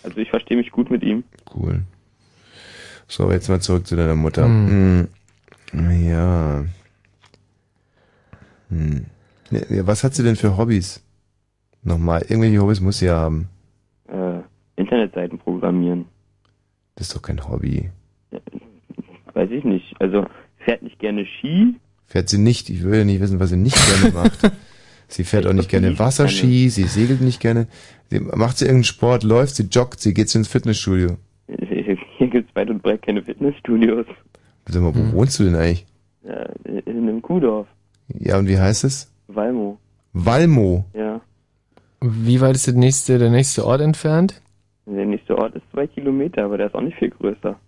Also 0.02 0.18
ich 0.18 0.30
verstehe 0.30 0.56
mich 0.56 0.70
gut 0.70 0.90
mit 0.90 1.02
ihm. 1.02 1.24
Cool. 1.54 1.82
So, 3.08 3.30
jetzt 3.30 3.48
mal 3.48 3.60
zurück 3.60 3.86
zu 3.86 3.96
deiner 3.96 4.14
Mutter. 4.14 4.44
Hm. 4.46 5.08
Hm. 5.72 6.08
Ja. 6.08 6.64
Hm. 8.74 9.06
Ja, 9.50 9.86
Was 9.86 10.04
hat 10.04 10.14
sie 10.14 10.22
denn 10.22 10.36
für 10.36 10.56
Hobbys? 10.56 11.02
Nochmal, 11.82 12.22
irgendwelche 12.22 12.60
Hobbys 12.60 12.80
muss 12.80 12.98
sie 12.98 13.06
ja 13.06 13.16
haben. 13.16 13.48
Äh, 14.08 14.40
Internetseiten 14.76 15.38
programmieren. 15.38 16.06
Das 16.96 17.08
ist 17.08 17.16
doch 17.16 17.22
kein 17.22 17.46
Hobby. 17.48 17.90
Weiß 19.34 19.50
ich 19.50 19.64
nicht. 19.64 19.94
Also 20.00 20.26
fährt 20.58 20.82
nicht 20.82 20.98
gerne 20.98 21.26
Ski. 21.26 21.74
Fährt 22.06 22.28
sie 22.28 22.38
nicht. 22.38 22.70
Ich 22.70 22.82
will 22.84 22.98
ja 22.98 23.04
nicht 23.04 23.20
wissen, 23.20 23.40
was 23.40 23.50
sie 23.50 23.56
nicht 23.56 23.76
gerne 23.76 24.14
macht. 24.14 24.50
Sie 25.06 25.22
fährt 25.22 25.46
auch 25.46 25.52
nicht 25.52 25.68
gerne 25.68 25.98
Wasserski, 25.98 26.70
sie 26.70 26.84
segelt 26.84 27.20
nicht 27.20 27.38
gerne. 27.38 27.68
Sie, 28.10 28.20
macht 28.20 28.56
sie 28.56 28.64
irgendeinen 28.64 28.84
Sport, 28.84 29.22
läuft, 29.22 29.54
sie 29.54 29.64
joggt, 29.64 30.00
sie 30.00 30.14
geht 30.14 30.34
ins 30.34 30.48
Fitnessstudio. 30.48 31.18
Hier 32.16 32.28
gibt's 32.28 32.56
weit 32.56 32.70
und 32.70 32.82
breit 32.82 33.02
keine 33.02 33.22
Fitnessstudios. 33.22 34.06
Sag 34.66 34.82
mal, 34.82 34.94
wo 34.94 35.12
wohnst 35.12 35.38
du 35.38 35.44
denn 35.44 35.56
eigentlich? 35.56 35.86
Äh, 36.24 36.80
in 36.86 37.06
einem 37.06 37.20
Kuhdorf. 37.20 37.66
Ja, 38.08 38.38
und 38.38 38.48
wie 38.48 38.58
heißt 38.58 38.84
es? 38.84 39.10
Valmo. 39.28 39.78
Valmo. 40.12 40.84
Ja. 40.94 41.20
Wie 42.00 42.40
weit 42.40 42.56
ist 42.56 42.66
der 42.66 42.74
nächste, 42.74 43.18
der 43.18 43.30
nächste 43.30 43.66
Ort 43.66 43.80
entfernt? 43.80 44.40
Der 44.86 45.06
nächste 45.06 45.36
Ort 45.38 45.54
ist 45.54 45.64
zwei 45.72 45.86
Kilometer, 45.86 46.44
aber 46.44 46.58
der 46.58 46.66
ist 46.66 46.74
auch 46.74 46.82
nicht 46.82 46.98
viel 46.98 47.10
größer. 47.10 47.58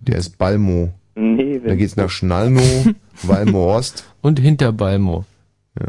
Der 0.00 0.16
ist 0.18 0.36
Balmo. 0.38 0.92
Nee, 1.14 1.60
Da 1.64 1.76
geht's 1.76 1.96
nach 1.96 2.10
Schnallmo, 2.10 2.60
Valmo 3.22 3.74
Ost. 3.76 4.04
Und 4.20 4.40
hinter 4.40 4.72
Balmo. 4.72 5.24
Ja. 5.78 5.88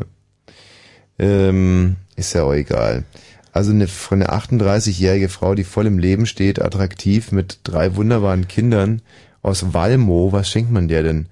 Ähm, 1.17 1.95
ist 2.15 2.33
ja 2.33 2.43
auch 2.43 2.53
egal. 2.53 3.05
Also 3.51 3.71
eine, 3.71 3.87
von 3.87 4.21
eine 4.21 4.31
38-jährige 4.33 5.29
Frau, 5.29 5.55
die 5.55 5.63
voll 5.63 5.87
im 5.87 5.97
Leben 5.97 6.25
steht, 6.25 6.61
attraktiv, 6.61 7.31
mit 7.31 7.59
drei 7.63 7.95
wunderbaren 7.95 8.47
Kindern 8.47 9.01
aus 9.41 9.73
Valmo, 9.73 10.31
was 10.31 10.49
schenkt 10.49 10.71
man 10.71 10.87
der 10.87 11.03
denn? 11.03 11.27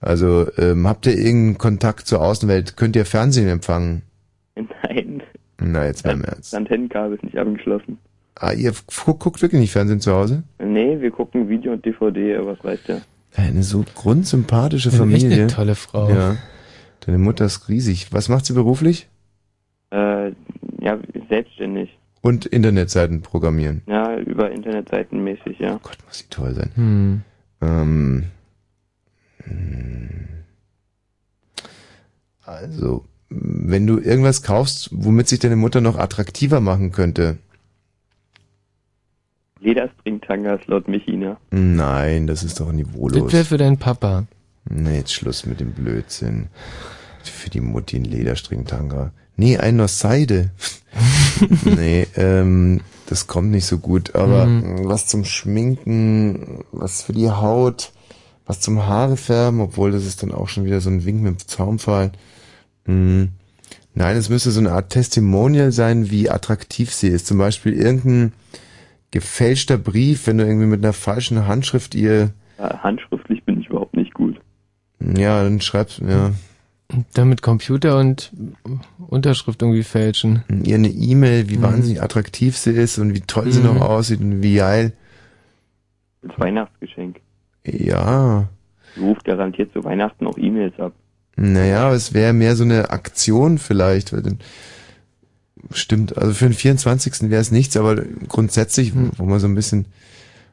Also, 0.00 0.46
ähm, 0.58 0.86
habt 0.86 1.06
ihr 1.06 1.16
irgendeinen 1.16 1.58
Kontakt 1.58 2.06
zur 2.06 2.20
Außenwelt? 2.22 2.76
Könnt 2.76 2.94
ihr 2.96 3.04
Fernsehen 3.04 3.48
empfangen? 3.48 4.02
Nein. 4.56 5.22
Na, 5.60 5.86
jetzt 5.86 6.04
mal 6.04 6.12
im 6.12 6.24
Ernst. 6.24 6.52
Das 6.52 6.54
Antennenkabel 6.54 7.14
ist 7.16 7.24
nicht 7.24 7.36
angeschlossen. 7.38 7.98
Ah, 8.36 8.52
ihr 8.52 8.70
gu- 8.72 9.14
guckt 9.14 9.42
wirklich 9.42 9.60
nicht 9.60 9.72
Fernsehen 9.72 10.00
zu 10.00 10.12
Hause? 10.14 10.44
Nee, 10.62 11.00
wir 11.00 11.10
gucken 11.10 11.48
Video 11.48 11.72
und 11.72 11.84
DVD, 11.84 12.36
aber 12.36 12.52
was 12.52 12.62
weiß 12.64 12.82
der? 12.84 13.00
Eine 13.34 13.64
so 13.64 13.84
grundsympathische 13.96 14.90
Echt 14.90 14.98
Familie. 14.98 15.32
eine 15.34 15.46
tolle 15.48 15.74
Frau. 15.74 16.08
Ja. 16.10 16.36
Deine 17.04 17.18
Mutter 17.18 17.44
ist 17.46 17.68
riesig. 17.68 18.12
Was 18.12 18.28
macht 18.28 18.46
sie 18.46 18.52
beruflich? 18.52 19.08
Äh, 19.90 20.28
ja, 20.80 20.98
selbstständig. 21.28 21.98
Und 22.20 22.46
Internetseiten 22.46 23.22
programmieren. 23.22 23.82
Ja, 23.86 24.16
über 24.16 24.50
Internetseiten 24.50 25.22
mäßig, 25.24 25.58
ja. 25.58 25.78
Gott, 25.82 25.98
muss 26.06 26.18
sie 26.18 26.26
toll 26.30 26.54
sein. 26.54 26.70
Hm. 26.74 27.22
Ähm, 27.62 27.68
hm. 27.70 28.24
Also, 32.42 33.04
wenn 33.28 33.86
du 33.86 33.98
irgendwas 33.98 34.42
kaufst, 34.42 34.88
womit 34.92 35.28
sich 35.28 35.38
deine 35.38 35.56
Mutter 35.56 35.80
noch 35.80 35.98
attraktiver 35.98 36.60
machen 36.60 36.92
könnte. 36.92 37.36
Lederstringtangas 39.60 40.60
laut 40.66 40.88
Michina. 40.88 41.36
Nein, 41.50 42.26
das 42.26 42.42
ist 42.44 42.60
doch 42.60 42.66
Das 42.66 42.74
niveaulos. 42.76 43.32
wäre 43.32 43.44
für 43.44 43.58
deinen 43.58 43.78
Papa. 43.78 44.26
Nee, 44.70 44.98
jetzt 44.98 45.12
Schluss 45.12 45.46
mit 45.46 45.60
dem 45.60 45.72
Blödsinn. 45.72 46.46
Für 47.24 47.50
die 47.50 47.60
Mutti 47.60 47.96
ein 47.96 48.04
Lederstringtanga. 48.04 49.12
Nee, 49.36 49.58
einen 49.58 49.80
aus 49.80 49.98
Seide. 49.98 50.50
nee, 51.64 52.06
ähm, 52.16 52.80
das 53.06 53.26
kommt 53.26 53.50
nicht 53.50 53.66
so 53.66 53.78
gut. 53.78 54.14
Aber 54.14 54.46
Mhm. 54.46 54.88
was 54.88 55.06
zum 55.06 55.24
Schminken, 55.24 56.64
was 56.72 57.02
für 57.02 57.12
die 57.12 57.30
Haut, 57.30 57.92
was 58.48 58.60
zum 58.60 58.84
Haare 58.86 59.16
färben, 59.18 59.60
obwohl 59.60 59.92
das 59.92 60.04
ist 60.06 60.22
dann 60.22 60.32
auch 60.32 60.48
schon 60.48 60.64
wieder 60.64 60.80
so 60.80 60.88
ein 60.90 61.04
Wink 61.04 61.22
mit 61.22 61.32
dem 61.42 61.46
Zaunpfahl. 61.46 62.12
Hm. 62.86 63.28
Nein, 63.94 64.16
es 64.16 64.28
müsste 64.30 64.50
so 64.50 64.60
eine 64.60 64.72
Art 64.72 64.90
Testimonial 64.90 65.70
sein, 65.70 66.10
wie 66.10 66.30
attraktiv 66.30 66.92
sie 66.92 67.08
ist. 67.08 67.26
Zum 67.26 67.36
Beispiel 67.38 67.74
irgendein 67.74 68.32
gefälschter 69.10 69.76
Brief, 69.76 70.26
wenn 70.26 70.38
du 70.38 70.46
irgendwie 70.46 70.66
mit 70.66 70.82
einer 70.84 70.92
falschen 70.94 71.46
Handschrift 71.46 71.94
ihr, 71.94 72.30
Ja, 72.58 72.82
handschriftlich 72.82 73.44
bin 73.44 73.60
ich 73.60 73.68
überhaupt 73.68 73.94
nicht 73.96 74.14
gut. 74.14 74.40
ja, 75.00 75.42
dann 75.42 75.60
schreibst, 75.60 75.98
ja, 76.00 76.32
Dann 77.12 77.28
mit 77.28 77.42
Computer 77.42 77.98
und 77.98 78.32
Unterschrift 79.08 79.60
irgendwie 79.60 79.82
fälschen. 79.82 80.42
ihr 80.64 80.76
eine 80.76 80.88
E-Mail, 80.88 81.50
wie 81.50 81.58
Mhm. 81.58 81.62
wahnsinnig 81.62 82.02
attraktiv 82.02 82.56
sie 82.56 82.70
ist 82.70 82.96
und 82.98 83.12
wie 83.14 83.20
toll 83.20 83.52
sie 83.52 83.60
noch 83.60 83.74
Mhm. 83.74 83.82
aussieht 83.82 84.20
und 84.20 84.42
wie 84.42 84.54
geil. 84.56 84.92
Als 86.26 86.38
Weihnachtsgeschenk. 86.38 87.20
Ja, 87.72 88.48
Sie 88.94 89.00
ruft 89.02 89.24
garantiert 89.24 89.72
zu 89.72 89.84
Weihnachten 89.84 90.26
auch 90.26 90.38
E-Mails 90.38 90.78
ab. 90.80 90.92
naja, 91.36 91.92
es 91.92 92.14
wäre 92.14 92.32
mehr 92.32 92.56
so 92.56 92.64
eine 92.64 92.90
Aktion 92.90 93.58
vielleicht. 93.58 94.12
weil 94.12 94.22
dann- 94.22 94.38
Stimmt, 95.72 96.16
also 96.16 96.32
für 96.32 96.46
den 96.46 96.54
24. 96.54 97.30
wäre 97.30 97.40
es 97.42 97.50
nichts, 97.50 97.76
aber 97.76 97.96
grundsätzlich, 98.28 98.92
wo 99.18 99.24
man 99.24 99.38
so 99.40 99.46
ein 99.48 99.54
bisschen 99.54 99.86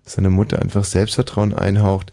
seiner 0.04 0.30
Mutter 0.30 0.62
einfach 0.62 0.84
Selbstvertrauen 0.84 1.54
einhaucht. 1.54 2.12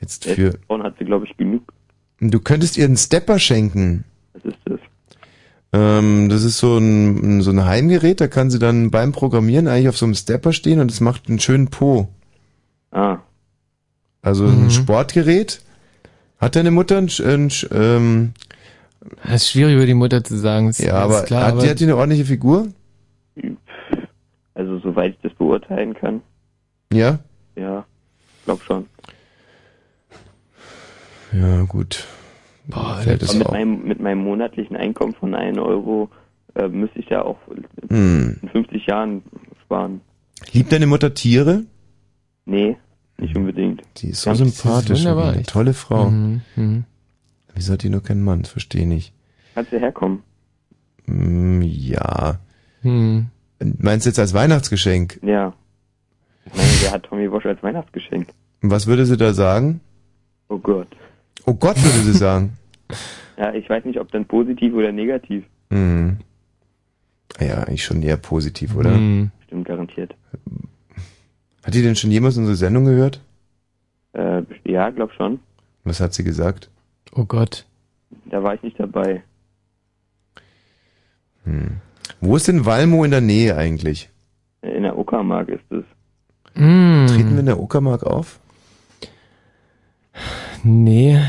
Jetzt 0.00 0.24
für, 0.26 0.52
Frauen 0.66 0.82
hat 0.82 0.94
sie, 0.98 1.04
glaube 1.04 1.26
ich, 1.26 1.36
genug. 1.36 1.72
du 2.20 2.38
könntest 2.40 2.76
ihr 2.76 2.84
einen 2.84 2.96
Stepper 2.96 3.38
schenken. 3.38 4.04
Was 4.34 4.44
ist 4.44 4.58
das? 4.66 4.80
Ähm, 5.72 6.28
das 6.28 6.44
ist 6.44 6.58
so 6.58 6.76
ein, 6.78 7.40
so 7.42 7.50
ein 7.50 7.64
Heimgerät, 7.64 8.20
da 8.20 8.28
kann 8.28 8.50
sie 8.50 8.58
dann 8.58 8.90
beim 8.90 9.12
Programmieren 9.12 9.66
eigentlich 9.66 9.88
auf 9.88 9.96
so 9.96 10.06
einem 10.06 10.14
Stepper 10.14 10.52
stehen 10.52 10.78
und 10.80 10.90
es 10.90 11.00
macht 11.00 11.28
einen 11.28 11.40
schönen 11.40 11.68
Po. 11.68 12.08
Ah. 12.92 13.18
Also 14.24 14.44
Mhm. 14.44 14.64
ein 14.66 14.70
Sportgerät. 14.70 15.60
Hat 16.38 16.56
deine 16.56 16.70
Mutter 16.70 16.96
ein, 16.98 17.08
ein 17.24 17.50
ähm, 17.72 18.32
Das 19.22 19.34
ist 19.42 19.50
schwierig 19.50 19.74
über 19.76 19.86
die 19.86 19.94
Mutter 19.94 20.24
zu 20.24 20.36
sagen. 20.36 20.68
ist 20.70 20.80
ja, 20.80 20.94
aber 20.94 21.22
klar, 21.22 21.44
hat, 21.44 21.52
aber 21.52 21.62
die, 21.62 21.68
hat 21.70 21.78
die 21.78 21.84
eine 21.84 21.96
ordentliche 21.96 22.24
Figur? 22.24 22.68
Also, 24.54 24.78
soweit 24.80 25.12
ich 25.14 25.20
das 25.22 25.32
beurteilen 25.34 25.94
kann. 25.94 26.22
Ja? 26.92 27.18
Ja, 27.56 27.84
glaub 28.44 28.62
schon. 28.62 28.86
Ja, 31.32 31.62
gut. 31.62 32.06
Boah, 32.66 33.00
es 33.06 33.34
mit 33.34 33.50
meinem, 33.50 33.82
mit 33.84 34.00
meinem 34.00 34.22
monatlichen 34.22 34.76
Einkommen 34.76 35.14
von 35.14 35.34
1 35.34 35.58
Euro 35.58 36.08
äh, 36.54 36.68
müsste 36.68 36.98
ich 37.00 37.08
ja 37.10 37.22
auch 37.22 37.38
Hm. 37.90 38.38
in 38.40 38.48
50 38.48 38.86
Jahren 38.86 39.22
sparen. 39.64 40.00
Liebt 40.52 40.72
deine 40.72 40.86
Mutter 40.86 41.12
Tiere? 41.12 41.64
Nee, 42.46 42.76
nicht 43.18 43.36
unbedingt. 43.36 43.82
Die 43.98 44.08
ist 44.08 44.22
so 44.22 44.30
Ganz- 44.30 44.38
sympathisch. 44.38 45.00
wunderbar, 45.00 45.32
eine 45.32 45.42
tolle 45.44 45.74
Frau. 45.74 46.10
Mhm, 46.10 46.40
mhm. 46.56 46.84
Wieso 47.54 47.72
hat 47.74 47.82
die 47.82 47.88
nur 47.90 48.02
keinen 48.02 48.22
Mann? 48.22 48.42
Das 48.42 48.50
verstehe 48.50 48.82
ich 48.82 48.86
nicht. 48.88 49.12
Kannst 49.54 49.72
du 49.72 49.78
herkommen? 49.78 50.22
Hm, 51.06 51.62
ja. 51.62 52.38
Hm. 52.82 53.26
Meinst 53.78 54.04
du 54.06 54.10
jetzt 54.10 54.18
als 54.18 54.34
Weihnachtsgeschenk? 54.34 55.20
Ja. 55.22 55.52
Ich 56.46 56.54
meine, 56.54 56.68
wer 56.82 56.90
hat 56.92 57.04
Tommy 57.04 57.30
Walsh 57.30 57.46
als 57.46 57.62
Weihnachtsgeschenk? 57.62 58.28
Was 58.62 58.86
würde 58.86 59.06
sie 59.06 59.16
da 59.16 59.32
sagen? 59.32 59.80
Oh 60.48 60.58
Gott. 60.58 60.88
Oh 61.46 61.54
Gott, 61.54 61.76
würde 61.76 62.00
sie 62.00 62.12
sagen. 62.18 62.56
Ja, 63.36 63.52
ich 63.52 63.68
weiß 63.68 63.84
nicht, 63.84 63.98
ob 63.98 64.12
dann 64.12 64.26
positiv 64.26 64.74
oder 64.74 64.92
negativ. 64.92 65.42
Hm. 65.70 66.18
Ja, 67.40 67.64
eigentlich 67.64 67.82
schon 67.84 68.00
eher 68.00 68.16
positiv, 68.16 68.76
oder? 68.76 68.94
Hm. 68.94 69.32
Stimmt, 69.46 69.66
garantiert. 69.66 70.14
Hat 71.64 71.74
die 71.74 71.82
denn 71.82 71.96
schon 71.96 72.10
jemals 72.10 72.36
unsere 72.36 72.56
Sendung 72.56 72.84
gehört? 72.84 73.20
Äh, 74.12 74.42
ja, 74.64 74.90
glaub 74.90 75.12
schon. 75.12 75.40
Was 75.84 76.00
hat 76.00 76.14
sie 76.14 76.24
gesagt? 76.24 76.70
Oh 77.14 77.24
Gott. 77.24 77.66
Da 78.26 78.42
war 78.42 78.54
ich 78.54 78.62
nicht 78.62 78.78
dabei. 78.78 79.22
Hm. 81.44 81.78
Wo 82.20 82.36
ist 82.36 82.48
denn 82.48 82.66
Walmo 82.66 83.04
in 83.04 83.10
der 83.10 83.20
Nähe 83.20 83.56
eigentlich? 83.56 84.10
In 84.62 84.82
der 84.82 84.96
Uckermark 84.96 85.48
ist 85.48 85.70
es. 85.70 85.84
Mm. 86.54 87.06
Treten 87.06 87.32
wir 87.32 87.40
in 87.40 87.46
der 87.46 87.60
Uckermark 87.60 88.04
auf? 88.04 88.40
Nee, 90.62 91.20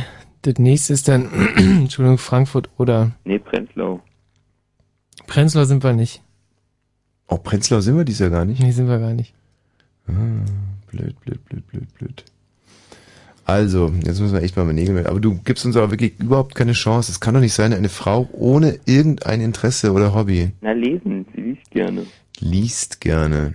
das 0.44 0.56
nächste 0.58 0.94
ist 0.94 1.08
dann, 1.08 1.30
Entschuldigung, 1.58 2.18
Frankfurt 2.18 2.70
oder 2.78 3.12
Nee, 3.24 3.40
Prenzlau. 3.40 4.02
Prenzlau 5.28 5.64
sind 5.64 5.84
wir 5.84 5.94
nicht. 5.94 6.22
Auch 7.28 7.42
Prenzlau 7.42 7.80
sind 7.82 7.98
wir 7.98 8.06
dies 8.06 8.20
Jahr 8.20 8.30
gar 8.30 8.46
nicht. 8.46 8.62
Nee, 8.62 8.72
sind 8.72 8.88
wir 8.88 9.00
gar 9.00 9.14
nicht. 9.14 9.34
Ah, 10.08 10.12
blöd, 10.92 11.20
blöd, 11.22 11.44
blöd, 11.46 11.68
blöd, 11.68 11.94
blöd. 11.98 12.24
Also, 13.48 13.94
jetzt 14.04 14.20
müssen 14.20 14.34
wir 14.34 14.42
echt 14.42 14.58
mal 14.58 14.66
mit 14.66 14.76
Nägel 14.76 14.96
mit. 14.96 15.06
Aber 15.06 15.20
du 15.20 15.40
gibst 15.44 15.66
uns 15.66 15.78
aber 15.78 15.92
wirklich 15.92 16.20
überhaupt 16.20 16.56
keine 16.56 16.72
Chance. 16.74 17.12
Es 17.12 17.20
kann 17.20 17.36
doch 17.36 17.42
nicht 17.42 17.54
sein, 17.54 17.74
eine 17.74 17.90
Frau 17.90 18.28
ohne 18.32 18.80
irgendein 18.86 19.40
Interesse 19.42 19.92
oder 19.92 20.16
Hobby 20.16 20.52
Na, 20.62 20.72
lesen, 20.72 21.26
sie 21.36 21.42
liest 21.42 21.70
gerne. 21.72 22.06
liest 22.40 23.02
gerne. 23.02 23.54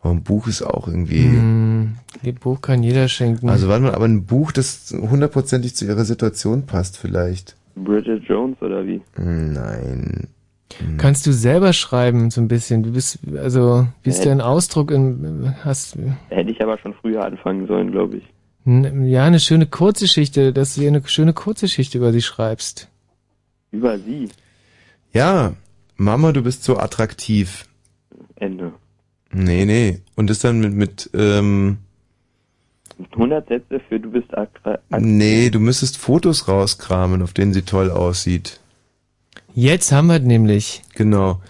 Aber 0.00 0.12
ein 0.12 0.24
Buch 0.24 0.48
ist 0.48 0.62
auch 0.62 0.88
irgendwie. 0.88 1.22
Hm, 1.22 1.94
ihr 2.22 2.34
Buch 2.34 2.60
kann 2.60 2.82
jeder 2.82 3.08
schenken. 3.08 3.48
Also 3.48 3.68
warte 3.68 3.84
mal, 3.84 3.94
aber 3.94 4.06
ein 4.06 4.24
Buch, 4.26 4.50
das 4.50 4.92
hundertprozentig 4.92 5.76
zu 5.76 5.84
ihrer 5.84 6.04
Situation 6.04 6.66
passt 6.66 6.96
vielleicht. 6.98 7.56
Bridget 7.76 8.24
Jones 8.24 8.60
oder 8.60 8.84
wie? 8.86 9.00
Nein. 9.16 10.28
Kannst 10.98 11.26
du 11.26 11.32
selber 11.32 11.72
schreiben, 11.72 12.30
so 12.30 12.40
ein 12.40 12.48
bisschen? 12.48 12.82
Du 12.82 12.92
bist, 12.92 13.18
also, 13.36 13.86
wie 14.02 14.10
ist 14.10 14.18
Ja. 14.24 14.30
dein 14.30 14.40
Ausdruck 14.40 14.90
in, 14.90 15.54
hast, 15.64 15.96
Hätte 16.28 16.50
ich 16.50 16.60
aber 16.62 16.76
schon 16.78 16.94
früher 16.94 17.24
anfangen 17.24 17.66
sollen, 17.66 17.92
glaube 17.92 18.18
ich. 18.18 18.24
ja, 18.64 19.24
eine 19.24 19.38
schöne 19.40 19.66
Kurzgeschichte, 19.66 20.52
dass 20.52 20.74
du 20.74 20.80
dir 20.80 20.88
eine 20.88 21.06
schöne 21.06 21.32
Kurzgeschichte 21.32 21.98
über 21.98 22.12
sie 22.12 22.22
schreibst. 22.22 22.88
Über 23.70 23.98
sie. 23.98 24.28
Ja, 25.12 25.54
Mama, 25.96 26.32
du 26.32 26.42
bist 26.42 26.64
so 26.64 26.76
attraktiv. 26.76 27.66
Ende. 28.34 28.72
Nee, 29.32 29.64
nee. 29.64 30.00
Und 30.14 30.30
das 30.30 30.40
dann 30.40 30.60
mit, 30.60 30.72
mit 30.74 31.10
ähm, 31.14 31.78
100 33.12 33.48
Sätze 33.48 33.80
für 33.88 34.00
du 34.00 34.10
bist 34.10 34.36
attra 34.36 34.78
nee, 34.98 35.50
du 35.50 35.60
müsstest 35.60 35.98
Fotos 35.98 36.48
rauskramen, 36.48 37.22
auf 37.22 37.32
denen 37.34 37.52
sie 37.52 37.62
toll 37.62 37.90
aussieht. 37.90 38.60
Jetzt 39.58 39.90
haben 39.90 40.08
wir 40.08 40.18
nämlich. 40.18 40.82
Genau. 40.94 41.40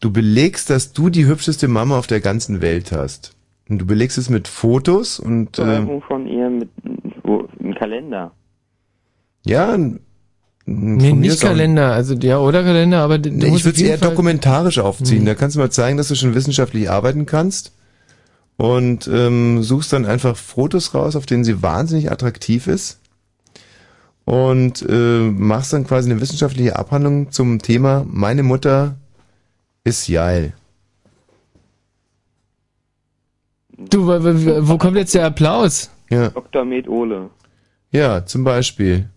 Du 0.00 0.12
belegst, 0.12 0.68
dass 0.68 0.92
du 0.92 1.08
die 1.08 1.24
hübscheste 1.26 1.66
Mama 1.66 1.98
auf 1.98 2.06
der 2.06 2.20
ganzen 2.20 2.60
Welt 2.60 2.92
hast. 2.92 3.32
Und 3.70 3.78
du 3.78 3.86
belegst 3.86 4.18
es 4.18 4.28
mit 4.28 4.48
Fotos 4.48 5.18
und 5.18 5.58
äh, 5.58 5.82
von 6.06 6.26
ihr 6.26 6.50
mit 6.50 6.68
wo, 7.24 7.48
einem 7.58 7.74
Kalender. 7.74 8.32
ja, 9.46 9.74
n- 9.74 10.00
n- 10.66 10.96
Nee, 10.96 11.12
nicht 11.12 11.40
Kalender, 11.40 11.92
also, 11.92 12.14
ja, 12.14 12.38
oder 12.38 12.62
Kalender, 12.62 12.98
aber 13.00 13.18
du 13.18 13.30
Nee, 13.30 13.56
ich 13.56 13.64
würde 13.64 13.76
es 13.76 13.82
eher 13.82 13.96
Fall- 13.98 14.10
dokumentarisch 14.10 14.78
aufziehen. 14.78 15.22
Mhm. 15.22 15.26
Da 15.26 15.34
kannst 15.34 15.56
du 15.56 15.60
mal 15.60 15.70
zeigen, 15.70 15.96
dass 15.96 16.08
du 16.08 16.14
schon 16.16 16.34
wissenschaftlich 16.34 16.90
arbeiten 16.90 17.24
kannst. 17.24 17.72
Und 18.58 19.08
ähm, 19.10 19.62
suchst 19.62 19.92
dann 19.94 20.04
einfach 20.04 20.36
Fotos 20.36 20.92
raus, 20.94 21.16
auf 21.16 21.24
denen 21.26 21.44
sie 21.44 21.62
wahnsinnig 21.62 22.10
attraktiv 22.12 22.66
ist. 22.66 22.98
Und 24.28 24.84
äh, 24.86 25.20
machst 25.30 25.72
dann 25.72 25.86
quasi 25.86 26.10
eine 26.10 26.20
wissenschaftliche 26.20 26.76
Abhandlung 26.76 27.30
zum 27.32 27.60
Thema 27.60 28.04
Meine 28.06 28.42
Mutter 28.42 28.96
ist 29.84 30.06
geil. 30.06 30.52
Du, 33.78 34.06
wo, 34.06 34.22
wo 34.22 34.68
wo 34.68 34.76
kommt 34.76 34.98
jetzt 34.98 35.14
der 35.14 35.24
Applaus? 35.24 35.90
Ja. 36.10 36.28
Dr. 36.28 36.66
Med 36.66 36.88
Ole. 36.88 37.30
Ja, 37.90 38.26
zum 38.26 38.44
Beispiel. 38.44 39.08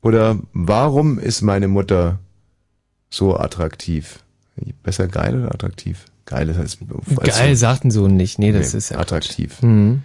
Oder 0.00 0.38
warum 0.54 1.18
ist 1.18 1.42
meine 1.42 1.68
Mutter 1.68 2.18
so 3.10 3.36
attraktiv? 3.36 4.24
Besser 4.82 5.08
geil 5.08 5.42
oder 5.42 5.54
attraktiv? 5.54 6.06
Geil, 6.24 6.46
das 6.46 6.56
heißt. 6.56 6.78
Geil, 7.22 7.54
sagten 7.54 7.90
so 7.90 8.08
nicht. 8.08 8.38
Nee, 8.38 8.52
das 8.52 8.72
Nee, 8.72 8.78
ist 8.78 8.88
ja 8.88 8.98
attraktiv. 8.98 9.60
Mhm. 9.60 10.04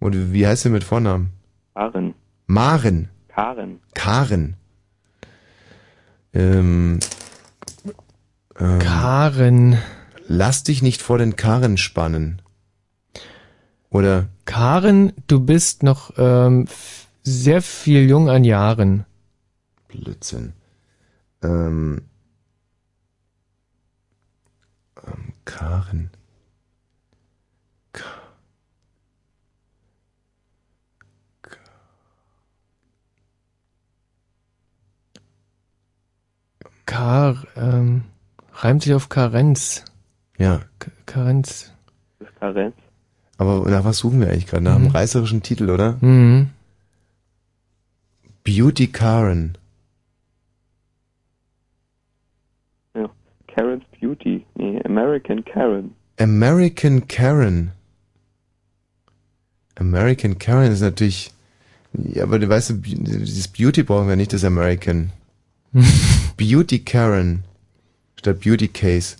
Und 0.00 0.32
wie 0.32 0.44
heißt 0.44 0.64
sie 0.64 0.70
mit 0.70 0.82
Vornamen? 0.82 1.30
Karen. 1.74 2.13
Maren. 2.46 3.08
Karen. 3.28 3.80
Karen. 3.94 4.56
Ähm, 6.32 7.00
ähm, 8.58 8.78
Karen. 8.78 9.78
Lass 10.26 10.62
dich 10.62 10.82
nicht 10.82 11.02
vor 11.02 11.18
den 11.18 11.36
Karren 11.36 11.76
spannen. 11.76 12.42
Oder 13.90 14.26
Karen, 14.44 15.12
du 15.26 15.40
bist 15.40 15.82
noch 15.82 16.12
ähm, 16.16 16.66
sehr 17.22 17.62
viel 17.62 18.08
jung 18.08 18.28
an 18.28 18.44
Jahren. 18.44 19.04
Blödsinn. 19.88 20.52
Ähm, 21.42 22.02
ähm, 25.06 25.32
Karen. 25.44 26.10
Kar, 36.94 37.42
ähm, 37.56 38.02
reimt 38.52 38.84
sich 38.84 38.94
auf 38.94 39.08
Karenz. 39.08 39.84
Ja. 40.38 40.60
K 40.78 40.92
Karenz. 41.06 41.72
Karenz. 42.38 42.76
Aber 43.36 43.68
nach 43.68 43.84
was 43.84 43.98
suchen 43.98 44.20
wir 44.20 44.28
eigentlich 44.28 44.46
gerade? 44.46 44.62
Nach 44.62 44.76
einem 44.76 44.86
reißerischen 44.86 45.42
Titel, 45.42 45.70
oder? 45.70 45.98
Mhm. 46.00 46.50
Beauty 48.44 48.86
Karen. 48.86 49.58
Ja. 52.94 53.10
Karen's 53.48 53.82
Beauty. 54.00 54.46
Nee, 54.54 54.80
American 54.84 55.44
Karen. 55.44 55.96
American 56.20 57.08
Karen. 57.08 57.72
American 59.74 60.38
Karen 60.38 60.70
ist 60.70 60.80
natürlich. 60.80 61.32
Ja, 61.92 62.22
aber 62.22 62.38
du 62.38 62.48
weißt, 62.48 62.72
dieses 62.84 63.48
Beauty 63.48 63.82
brauchen 63.82 64.06
wir 64.06 64.14
nicht, 64.14 64.32
das 64.32 64.44
American. 64.44 65.10
Beauty 66.36 66.78
Karen. 66.80 67.44
Statt 68.16 68.40
Beauty 68.40 68.68
Case. 68.68 69.16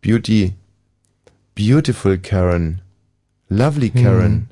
Beauty. 0.00 0.54
Beautiful 1.54 2.18
Karen. 2.18 2.80
Lovely 3.48 3.90
Karen. 3.90 4.48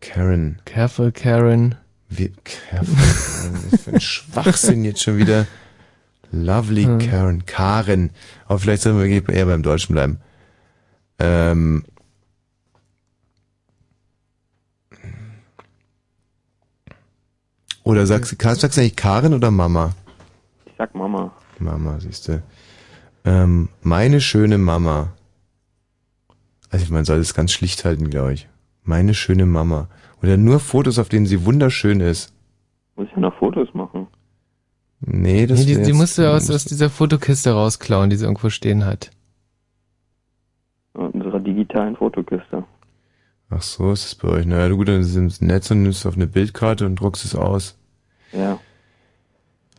Karen. 0.00 0.60
Careful 0.64 1.10
Karen. 1.12 1.74
Careful 2.10 2.30
Karen. 2.44 3.70
Was 3.70 3.82
für 3.82 3.90
ein 3.92 4.00
Schwachsinn 4.00 4.84
jetzt 4.84 5.02
schon 5.02 5.18
wieder. 5.18 5.46
Lovely 6.32 6.84
Hm. 6.84 6.98
Karen. 6.98 7.46
Karen. 7.46 8.10
Aber 8.46 8.58
vielleicht 8.58 8.82
sollen 8.82 8.98
wir 8.98 9.28
eher 9.28 9.46
beim 9.46 9.62
Deutschen 9.62 9.94
bleiben. 9.94 10.18
Ähm. 11.18 11.84
Oder 17.82 18.06
sagst 18.06 18.32
du, 18.32 18.36
sagst 18.54 18.76
du 18.76 18.80
eigentlich 18.80 18.96
Karen 18.96 19.34
oder 19.34 19.50
Mama? 19.50 19.94
Ich 20.74 20.78
sag 20.78 20.92
Mama. 20.96 21.32
Mama, 21.60 22.00
siehst 22.00 22.26
du. 22.26 22.42
Ähm, 23.24 23.68
meine 23.80 24.20
schöne 24.20 24.58
Mama. 24.58 25.12
Also 26.68 26.92
man 26.92 27.04
soll 27.04 27.18
es 27.18 27.32
ganz 27.32 27.52
schlicht 27.52 27.84
halten, 27.84 28.10
glaube 28.10 28.32
ich. 28.34 28.48
Meine 28.82 29.14
schöne 29.14 29.46
Mama. 29.46 29.86
Oder 30.20 30.36
nur 30.36 30.58
Fotos, 30.58 30.98
auf 30.98 31.08
denen 31.08 31.26
sie 31.26 31.44
wunderschön 31.44 32.00
ist. 32.00 32.34
Muss 32.96 33.06
ich 33.06 33.12
ja 33.12 33.20
noch 33.20 33.38
Fotos 33.38 33.72
machen. 33.72 34.08
Nee, 34.98 35.46
das 35.46 35.60
Nee, 35.60 35.76
die, 35.76 35.82
die 35.82 35.92
musst 35.92 36.18
du 36.18 36.28
aus, 36.28 36.50
aus 36.50 36.64
dieser 36.64 36.90
Fotokiste 36.90 37.52
rausklauen, 37.52 38.10
die 38.10 38.16
sie 38.16 38.24
irgendwo 38.24 38.50
stehen 38.50 38.84
hat. 38.84 39.12
In 40.94 41.02
unserer 41.02 41.38
digitalen 41.38 41.94
Fotokiste. 41.94 42.64
Ach 43.48 43.62
so, 43.62 43.92
ist 43.92 44.06
es 44.06 44.14
bei 44.16 44.26
euch. 44.26 44.44
Naja, 44.44 44.74
gut, 44.74 44.88
dann 44.88 44.98
ist 44.98 45.10
es 45.10 45.16
ins 45.16 45.40
Netz 45.40 45.70
und 45.70 45.84
nimmst 45.84 46.00
es 46.00 46.06
auf 46.06 46.16
eine 46.16 46.26
Bildkarte 46.26 46.84
und 46.84 46.96
druckst 46.96 47.24
es 47.24 47.36
aus. 47.36 47.78
Ja. 48.32 48.58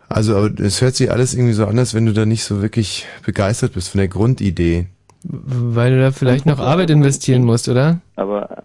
Also, 0.07 0.35
aber 0.35 0.59
es 0.59 0.81
hört 0.81 0.95
sich 0.95 1.11
alles 1.11 1.33
irgendwie 1.33 1.53
so 1.53 1.65
an, 1.65 1.79
als 1.79 1.93
wenn 1.93 2.05
du 2.05 2.13
da 2.13 2.25
nicht 2.25 2.43
so 2.43 2.61
wirklich 2.61 3.05
begeistert 3.25 3.73
bist 3.73 3.89
von 3.89 3.99
der 3.99 4.07
Grundidee. 4.07 4.87
Weil 5.23 5.95
du 5.95 6.01
da 6.01 6.11
vielleicht 6.11 6.45
noch 6.45 6.59
Arbeit 6.59 6.91
investieren 6.91 7.43
musst, 7.43 7.67
oder? 7.67 8.01
Aber 8.15 8.63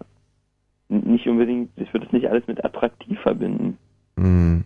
äh, 0.89 0.95
nicht 0.95 1.27
unbedingt, 1.27 1.71
ich 1.77 1.91
würde 1.93 2.05
es 2.05 2.11
nicht 2.11 2.27
alles 2.27 2.45
mit 2.47 2.63
attraktiv 2.63 3.19
verbinden. 3.21 3.77
Hm. 4.17 4.63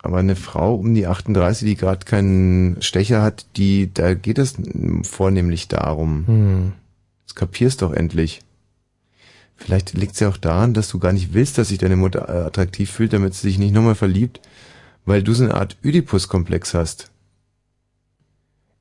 Aber 0.00 0.18
eine 0.18 0.36
Frau 0.36 0.76
um 0.76 0.94
die 0.94 1.06
38, 1.06 1.68
die 1.68 1.76
gerade 1.76 2.04
keinen 2.06 2.80
Stecher 2.80 3.20
hat, 3.20 3.46
die, 3.56 3.92
da 3.92 4.14
geht 4.14 4.38
es 4.38 4.56
vornehmlich 5.02 5.68
darum. 5.68 6.26
Hm. 6.26 6.72
Das 7.26 7.34
kapierst 7.34 7.82
doch 7.82 7.92
endlich. 7.92 8.40
Vielleicht 9.56 9.94
liegt 9.94 10.12
es 10.14 10.20
ja 10.20 10.28
auch 10.28 10.36
daran, 10.36 10.72
dass 10.72 10.88
du 10.88 10.98
gar 11.00 11.12
nicht 11.12 11.34
willst, 11.34 11.58
dass 11.58 11.68
sich 11.68 11.78
deine 11.78 11.96
Mutter 11.96 12.28
äh, 12.28 12.46
attraktiv 12.46 12.90
fühlt, 12.90 13.12
damit 13.12 13.34
sie 13.34 13.48
sich 13.48 13.58
nicht 13.58 13.74
nochmal 13.74 13.96
verliebt, 13.96 14.40
weil 15.08 15.22
du 15.22 15.32
so 15.32 15.44
eine 15.44 15.54
Art 15.54 15.76
Oedipus-Komplex 15.84 16.74
hast. 16.74 17.10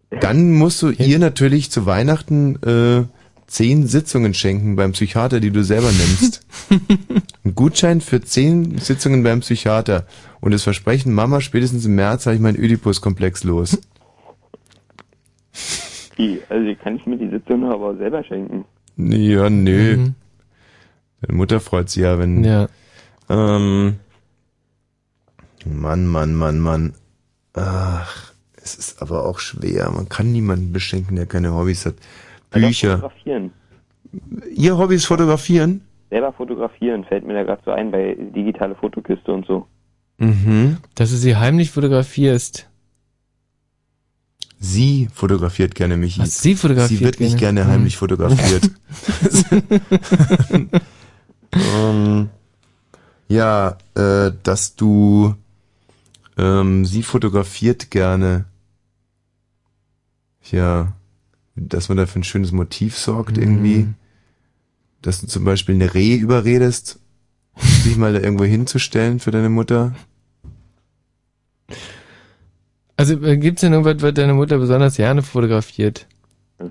Dann 0.10 0.52
musst 0.52 0.82
du 0.82 0.90
ihr 0.90 1.20
natürlich 1.20 1.72
zu 1.72 1.86
Weihnachten 1.86 2.56
äh, 2.64 3.06
zehn 3.48 3.88
Sitzungen 3.88 4.34
schenken 4.34 4.76
beim 4.76 4.92
Psychiater, 4.92 5.40
die 5.40 5.52
du 5.52 5.64
selber 5.64 5.88
nimmst. 5.88 6.46
Ein 7.44 7.56
Gutschein 7.56 8.02
für 8.02 8.22
zehn 8.22 8.78
Sitzungen 8.78 9.24
beim 9.24 9.40
Psychiater 9.40 10.06
und 10.42 10.52
das 10.52 10.64
Versprechen, 10.64 11.14
Mama, 11.14 11.42
spätestens 11.42 11.86
im 11.86 11.96
März 11.96 12.26
habe 12.26 12.36
ich 12.36 12.42
meinen 12.42 12.60
Oedipus-Komplex 12.60 13.44
los. 13.44 13.82
Wie? 16.18 16.42
Also 16.50 16.76
kann 16.84 16.98
ich 16.98 17.06
mir 17.06 17.18
die 17.18 17.30
Sitzung 17.30 17.64
aber 17.66 17.96
selber 17.98 18.24
schenken. 18.24 18.66
Ja, 18.98 19.50
nö. 19.50 20.10
Deine 21.22 21.38
Mutter 21.38 21.60
freut 21.60 21.90
sich 21.90 22.04
ja, 22.04 22.20
wenn. 22.20 22.44
Ja. 22.44 22.68
Ähm, 23.30 23.96
Mann, 25.68 26.08
Mann, 26.08 26.34
Mann, 26.36 26.60
Mann. 26.60 26.94
Ach, 27.54 28.34
es 28.62 28.76
ist 28.76 29.02
aber 29.02 29.26
auch 29.26 29.40
schwer. 29.40 29.90
Man 29.92 30.10
kann 30.10 30.32
niemanden 30.32 30.72
beschenken, 30.74 31.16
der 31.16 31.26
keine 31.26 31.54
Hobbys 31.54 31.86
hat. 31.86 31.96
Bücher. 32.52 32.98
Fotografieren. 33.00 33.52
Ihr 34.56 34.78
Hobby 34.78 34.96
ist 34.96 35.06
fotografieren? 35.06 35.82
Selber 36.10 36.32
fotografieren 36.34 37.04
fällt 37.04 37.26
mir 37.26 37.34
da 37.34 37.44
gerade 37.44 37.62
so 37.66 37.72
ein 37.72 37.92
bei 37.92 38.16
digitale 38.36 38.76
Fotokiste 38.76 39.32
und 39.32 39.46
so. 39.46 39.68
Mhm. 40.18 40.78
Dass 40.96 41.12
du 41.12 41.18
sie 41.18 41.36
heimlich 41.36 41.72
fotografierst. 41.72 42.70
Sie 44.60 45.08
fotografiert 45.14 45.76
gerne 45.76 45.98
Michi. 45.98 46.22
Ach, 46.24 46.28
sie 46.28 46.56
fotografiert 46.56 47.00
Sie 47.00 47.06
wird 47.06 47.20
nicht 47.20 47.38
gerne. 47.38 47.60
gerne 47.62 47.66
Hm. 47.66 47.74
heimlich 47.74 47.98
fotografiert. 47.98 48.72
ähm, 51.54 52.30
ja, 53.28 53.78
äh, 53.96 54.32
dass 54.42 54.76
du 54.76 55.36
ähm, 56.38 56.86
sie 56.86 57.04
fotografiert 57.04 57.92
gerne. 57.92 58.46
Ja, 60.52 60.94
dass 61.56 61.90
man 61.90 61.98
da 61.98 62.06
für 62.06 62.20
ein 62.20 62.24
schönes 62.24 62.52
Motiv 62.52 62.98
sorgt 62.98 63.38
irgendwie. 63.38 63.84
Mhm. 63.84 63.96
Dass 65.02 65.22
du 65.22 65.28
zum 65.28 65.44
Beispiel 65.44 65.76
eine 65.76 65.94
Reh 65.94 66.16
überredest, 66.16 67.00
sich 67.56 67.98
mal 67.98 68.14
da 68.14 68.20
irgendwo 68.20 68.44
hinzustellen 68.46 69.20
für 69.20 69.32
deine 69.32 69.50
Mutter. 69.50 69.94
Also 72.96 73.22
äh, 73.24 73.38
gibt's 73.38 73.62
denn 73.62 73.74
irgendwas, 73.74 74.02
was 74.02 74.14
deine 74.14 74.34
Mutter 74.34 74.58
besonders 74.58 74.96
gerne 74.98 75.22
fotografiert? 75.22 76.08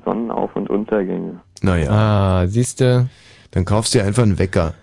Sonnenauf- 0.05 0.57
und 0.57 0.69
Untergänge. 0.69 1.41
Naja. 1.63 1.91
Ah, 1.91 2.47
siehst 2.49 2.81
du. 2.81 3.09
Dann 3.53 3.65
kaufst 3.65 3.95
du 3.95 3.99
dir 3.99 4.05
einfach 4.05 4.25
einen 4.25 4.39
Wecker. 4.39 4.75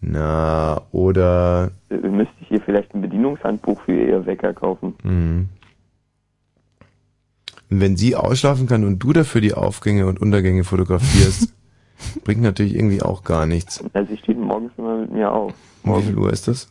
Na, 0.00 0.82
oder 0.92 1.70
Äh, 1.90 1.96
Müsste 1.96 2.43
hier 2.54 2.62
vielleicht 2.64 2.94
ein 2.94 3.00
Bedienungshandbuch 3.00 3.80
für 3.82 3.92
ihr 3.92 4.26
Wecker 4.26 4.52
kaufen? 4.54 4.94
Mhm. 5.02 5.48
Und 7.70 7.80
wenn 7.80 7.96
sie 7.96 8.14
ausschlafen 8.14 8.68
kann 8.68 8.84
und 8.84 9.00
du 9.00 9.12
dafür 9.12 9.40
die 9.40 9.54
Aufgänge 9.54 10.06
und 10.06 10.20
Untergänge 10.20 10.62
fotografierst, 10.62 11.52
bringt 12.24 12.42
natürlich 12.42 12.76
irgendwie 12.76 13.02
auch 13.02 13.24
gar 13.24 13.46
nichts. 13.46 13.82
Also 13.92 14.12
sie 14.12 14.18
steht 14.18 14.38
morgens 14.38 14.72
immer 14.76 14.98
mit 14.98 15.10
mir 15.10 15.32
auf. 15.32 15.52
Um 15.82 15.98
wie 15.98 16.02
viel 16.02 16.18
Uhr 16.18 16.32
ist 16.32 16.46
das? 16.46 16.70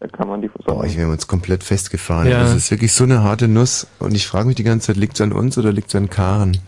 Da 0.00 0.06
kann 0.06 0.28
man 0.28 0.42
die 0.42 0.48
Boah, 0.48 0.84
ich 0.84 0.96
wäre 0.96 1.10
uns 1.10 1.26
komplett 1.26 1.64
festgefahren. 1.64 2.28
Ja. 2.28 2.40
Das 2.40 2.54
ist 2.54 2.70
wirklich 2.70 2.92
so 2.92 3.04
eine 3.04 3.22
harte 3.22 3.48
Nuss. 3.48 3.88
Und 3.98 4.14
ich 4.14 4.28
frage 4.28 4.46
mich 4.46 4.56
die 4.56 4.62
ganze 4.62 4.88
Zeit, 4.88 4.96
liegt's 4.96 5.20
an 5.20 5.32
uns 5.32 5.58
oder 5.58 5.72
liegt's 5.72 5.94
an 5.94 6.08
Karen? 6.08 6.58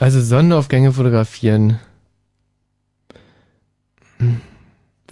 Also 0.00 0.20
Sonnenaufgänge 0.20 0.92
fotografieren. 0.92 1.78
Hm. 4.18 4.40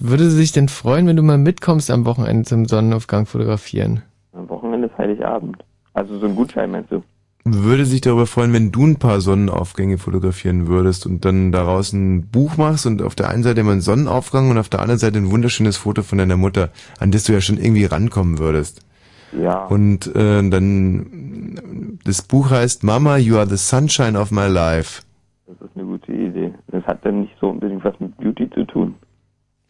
Würde 0.01 0.31
sie 0.31 0.37
sich 0.37 0.53
denn 0.53 0.69
freuen, 0.69 1.07
wenn 1.07 1.17
du 1.17 1.23
mal 1.23 1.39
mitkommst 1.39 1.91
am 1.91 2.05
Wochenende 2.05 2.45
zum 2.45 2.67
Sonnenaufgang 2.67 3.27
fotografieren? 3.27 4.03
Am 4.33 4.49
Wochenende 4.49 4.89
ist 4.89 4.99
Heiligabend. 4.99 5.65
Also 5.95 6.19
so 6.19 6.27
ein 6.27 6.35
Gutschein 6.35 6.71
meinst 6.71 6.91
du? 6.91 7.03
Würde 7.45 7.85
sich 7.85 8.01
darüber 8.01 8.27
freuen, 8.27 8.53
wenn 8.53 8.71
du 8.71 8.87
ein 8.87 8.97
paar 8.97 9.21
Sonnenaufgänge 9.21 9.99
fotografieren 9.99 10.69
würdest 10.69 11.07
und 11.07 11.25
dann 11.25 11.51
daraus 11.51 11.93
ein 11.93 12.29
Buch 12.29 12.57
machst 12.57 12.87
und 12.87 13.03
auf 13.03 13.17
der 13.17 13.29
einen 13.29 13.43
Seite 13.43 13.61
immer 13.61 13.73
einen 13.73 13.81
Sonnenaufgang 13.81 14.49
und 14.49 14.59
auf 14.59 14.69
der 14.69 14.81
anderen 14.81 15.01
Seite 15.01 15.19
ein 15.19 15.31
wunderschönes 15.31 15.77
Foto 15.77 16.03
von 16.03 16.19
deiner 16.19 16.37
Mutter, 16.37 16.71
an 17.01 17.11
das 17.11 17.25
du 17.25 17.33
ja 17.33 17.41
schon 17.41 17.59
irgendwie 17.59 17.85
rankommen 17.85 18.39
würdest. 18.39 18.87
Ja. 19.37 19.67
Und 19.67 20.15
äh, 20.15 20.49
dann 20.49 21.99
das 22.05 22.23
Buch 22.23 22.51
heißt 22.51 22.85
Mama, 22.85 23.17
you 23.17 23.37
are 23.37 23.49
the 23.49 23.57
sunshine 23.57 24.19
of 24.19 24.31
my 24.31 24.47
life. 24.47 25.03
Das 25.47 25.57
ist 25.69 25.77
eine 25.77 25.85
gute 25.85 26.13
Idee. 26.13 26.55
Das 26.69 26.85
hat 26.85 27.05
dann 27.05 27.23
nicht 27.23 27.35
so 27.41 27.49
unbedingt 27.49 27.85
was 27.85 27.99
mit 27.99 28.17
Beauty 28.19 28.49
zu 28.51 28.65
tun. 28.65 28.95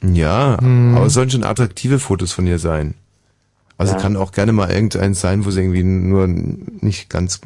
Ja, 0.02 0.58
Hm. 0.60 0.96
aber 0.96 1.06
es 1.06 1.14
sollen 1.14 1.30
schon 1.30 1.44
attraktive 1.44 1.98
Fotos 1.98 2.32
von 2.32 2.46
ihr 2.46 2.58
sein. 2.58 2.94
Also 3.78 3.94
Ja. 3.94 4.00
kann 4.00 4.16
auch 4.16 4.32
gerne 4.32 4.52
mal 4.52 4.70
irgendeins 4.70 5.20
sein, 5.20 5.44
wo 5.44 5.50
sie 5.50 5.60
irgendwie 5.60 5.82
nur 5.84 6.26
nicht 6.28 7.08
ganz, 7.10 7.40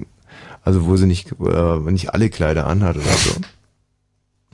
also 0.65 0.85
wo 0.87 0.97
sie 0.97 1.07
nicht, 1.07 1.33
äh, 1.41 1.77
nicht 1.91 2.13
alle 2.15 2.29
Kleider 2.31 2.67
anhat 2.67 2.97
oder 2.97 3.05
so. 3.05 3.31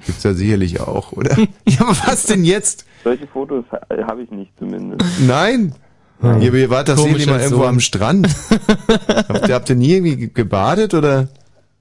Gibt's 0.07 0.23
ja 0.25 0.35
sicherlich 0.35 0.81
auch, 0.81 1.13
oder? 1.13 1.37
ja, 1.69 1.81
aber 1.81 1.97
was 2.07 2.25
denn 2.27 2.45
jetzt? 2.45 2.85
Solche 3.05 3.27
Fotos 3.27 3.65
ha- 3.73 3.81
habe 4.09 4.23
ich 4.23 4.31
nicht 4.31 4.53
zumindest. 4.59 5.05
Nein! 5.27 5.75
Ja, 6.23 6.31
aber 6.31 6.41
ihr 6.55 6.71
wart 6.71 6.87
das 6.89 7.03
sicherlich 7.03 7.27
mal 7.27 7.41
irgendwo 7.41 7.63
Sohn. 7.63 7.69
am 7.71 7.81
Strand. 7.81 8.29
habt, 9.29 9.49
ihr, 9.49 9.55
habt 9.55 9.69
ihr 9.71 9.75
nie 9.77 9.93
irgendwie 9.95 10.17
ge- 10.17 10.31
gebadet 10.33 10.95
oder? 10.95 11.29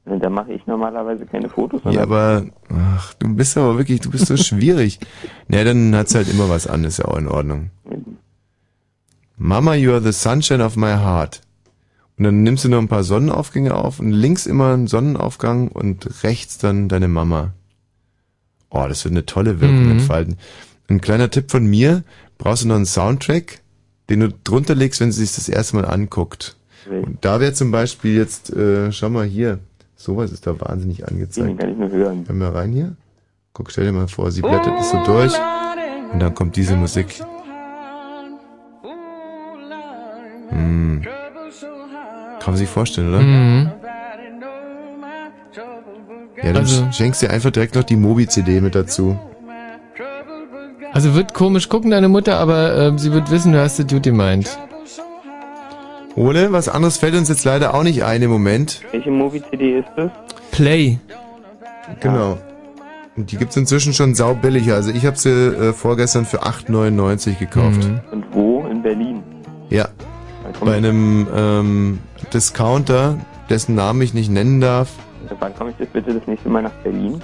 Da 0.06 0.30
mache 0.30 0.52
ich 0.54 0.66
normalerweise 0.66 1.26
keine 1.26 1.48
Fotos. 1.48 1.82
Ja, 1.86 2.02
aber, 2.02 2.46
ach, 2.70 3.14
du 3.16 3.34
bist 3.36 3.56
aber 3.58 3.78
wirklich, 3.78 4.02
du 4.02 4.10
bist 4.10 4.26
so 4.26 4.36
schwierig. 4.50 5.00
Na, 5.48 5.64
dann 5.64 5.96
hat's 5.96 6.16
halt 6.16 6.28
immer 6.30 6.50
was 6.50 6.68
an, 6.68 6.84
ist 6.84 6.98
ja 6.98 7.06
auch 7.06 7.18
in 7.18 7.28
Ordnung. 7.28 7.70
Mama, 9.38 9.76
you 9.76 9.92
are 9.92 10.02
the 10.02 10.12
sunshine 10.12 10.64
of 10.64 10.76
my 10.76 10.92
heart. 10.94 11.42
Und 12.18 12.26
dann 12.26 12.44
nimmst 12.44 12.66
du 12.66 12.70
noch 12.70 12.78
ein 12.80 12.88
paar 12.88 13.04
Sonnenaufgänge 13.04 13.74
auf 13.74 14.00
und 14.00 14.12
links 14.12 14.46
immer 14.46 14.74
einen 14.74 14.88
Sonnenaufgang 14.88 15.70
und 15.70 16.24
rechts 16.24 16.58
dann 16.58 16.88
deine 16.90 17.08
Mama. 17.08 17.54
Oh, 18.70 18.86
das 18.88 19.04
wird 19.04 19.14
eine 19.14 19.26
tolle 19.26 19.60
Wirkung 19.60 19.86
Mhm. 19.86 19.92
entfalten. 19.92 20.38
Ein 20.88 21.02
kleiner 21.02 21.30
Tipp 21.30 21.50
von 21.52 21.66
mir, 21.66 22.04
brauchst 22.38 22.64
du 22.64 22.68
noch 22.68 22.76
einen 22.76 22.86
Soundtrack, 22.86 23.62
den 24.10 24.20
du 24.20 24.30
drunter 24.44 24.76
legst, 24.76 25.00
wenn 25.00 25.12
sie 25.12 25.22
sich 25.26 25.36
das 25.36 25.50
erste 25.50 25.78
Mal 25.78 25.86
anguckt. 25.86 26.58
Und 26.90 27.20
da 27.24 27.40
wäre 27.40 27.54
zum 27.54 27.72
Beispiel 27.72 28.16
jetzt, 28.18 28.52
äh, 28.54 28.92
schau 28.92 29.10
mal 29.10 29.26
hier, 29.26 29.60
sowas 30.04 30.32
ist 30.32 30.46
da 30.48 30.60
wahnsinnig 30.60 31.08
angezeigt. 31.08 31.48
Den 31.48 31.58
kann 31.58 31.70
ich 31.72 31.78
nur 31.78 31.90
hören. 31.90 32.24
Hör 32.28 32.36
mal 32.36 32.50
rein 32.50 32.72
hier. 32.72 32.96
Guck, 33.54 33.72
stell 33.72 33.86
dir 33.86 33.92
mal 33.92 34.08
vor, 34.08 34.32
sie 34.32 34.42
blättert 34.42 34.80
es 34.80 34.92
so 34.92 35.04
durch 35.04 35.34
und 36.14 36.20
dann 36.22 36.34
kommt 36.34 36.56
diese 36.56 36.76
Musik. 36.76 37.22
Hm. 40.50 41.02
Kann 42.40 42.54
man 42.54 42.56
sich 42.56 42.70
vorstellen, 42.70 43.10
oder? 43.10 43.22
Mhm. 43.22 43.72
Ja, 46.38 46.54
dann 46.54 46.58
Also- 46.58 46.92
schenkst 46.92 47.22
dir 47.22 47.30
einfach 47.30 47.52
direkt 47.52 47.76
noch 47.76 47.84
die 47.84 47.96
Mobi-CD 47.96 48.62
mit 48.62 48.74
dazu. 48.76 49.18
Also 50.94 51.14
wird 51.14 51.34
komisch 51.34 51.70
gucken, 51.70 51.92
deine 51.92 52.10
Mutter, 52.10 52.38
aber 52.38 52.76
äh, 52.76 52.98
sie 52.98 53.14
wird 53.14 53.32
wissen, 53.32 53.54
du 53.54 53.62
hast 53.62 53.78
die 53.80 53.86
Duty 53.86 54.12
meint. 54.12 54.58
Ole, 56.16 56.52
was 56.52 56.68
anderes 56.68 56.98
fällt 56.98 57.16
uns 57.16 57.30
jetzt 57.30 57.46
leider 57.46 57.74
auch 57.74 57.84
nicht 57.84 58.04
ein 58.04 58.22
im 58.22 58.32
Moment. 58.32 58.82
Welche 58.92 59.12
Movie-CD 59.12 59.80
ist 59.80 59.90
das? 59.96 60.12
Play. 60.52 61.00
Genau. 62.00 62.38
Und 63.16 63.32
die 63.32 63.38
gibt's 63.38 63.58
inzwischen 63.58 63.94
schon 63.94 64.16
saubillig. 64.16 64.72
Also 64.72 64.92
ich 64.92 65.06
habe 65.06 65.18
sie 65.18 65.30
äh, 65.30 65.74
vorgestern 65.74 66.26
für 66.26 66.44
8,99 66.44 67.38
gekauft. 67.38 67.84
Mhm. 67.84 68.00
Und 68.12 68.26
wo? 68.32 68.66
In 68.68 68.82
Berlin. 68.82 69.24
Ja. 69.70 69.88
Bei 70.64 70.76
einem 70.76 71.28
ähm, 71.34 72.00
Discounter, 72.34 73.18
dessen 73.50 73.76
Namen 73.76 74.02
ich 74.02 74.14
nicht 74.14 74.30
nennen 74.30 74.62
darf. 74.62 74.90
Wann 75.40 75.56
komme 75.56 75.72
ich 75.72 75.80
jetzt 75.80 75.94
bitte 75.94 76.14
das 76.14 76.28
nächste 76.28 76.50
Mal 76.50 76.64
nach 76.64 76.72
Berlin? 76.84 77.22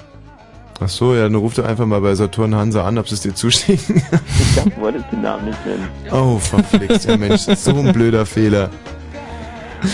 Ach 0.79 0.89
so, 0.89 1.15
ja, 1.15 1.23
dann 1.23 1.35
ruf 1.35 1.55
doch 1.55 1.65
einfach 1.65 1.85
mal 1.85 2.01
bei 2.01 2.13
Saturn 2.13 2.53
Hansa 2.55 2.85
an, 2.85 2.97
ob 2.97 3.07
sie 3.07 3.15
es 3.15 3.21
dir 3.21 3.33
zuschicken. 3.33 3.97
Ich 4.39 4.55
dachte, 4.55 4.69
du 4.69 4.81
wolltest 4.81 5.05
den 5.11 5.21
Namen 5.21 5.45
nicht 5.45 5.65
nennen. 5.65 5.87
Oh, 6.11 6.37
verflixt, 6.37 7.05
ja 7.05 7.17
Mensch, 7.17 7.41
so 7.41 7.71
ein 7.71 7.93
blöder 7.93 8.25
Fehler. 8.25 8.69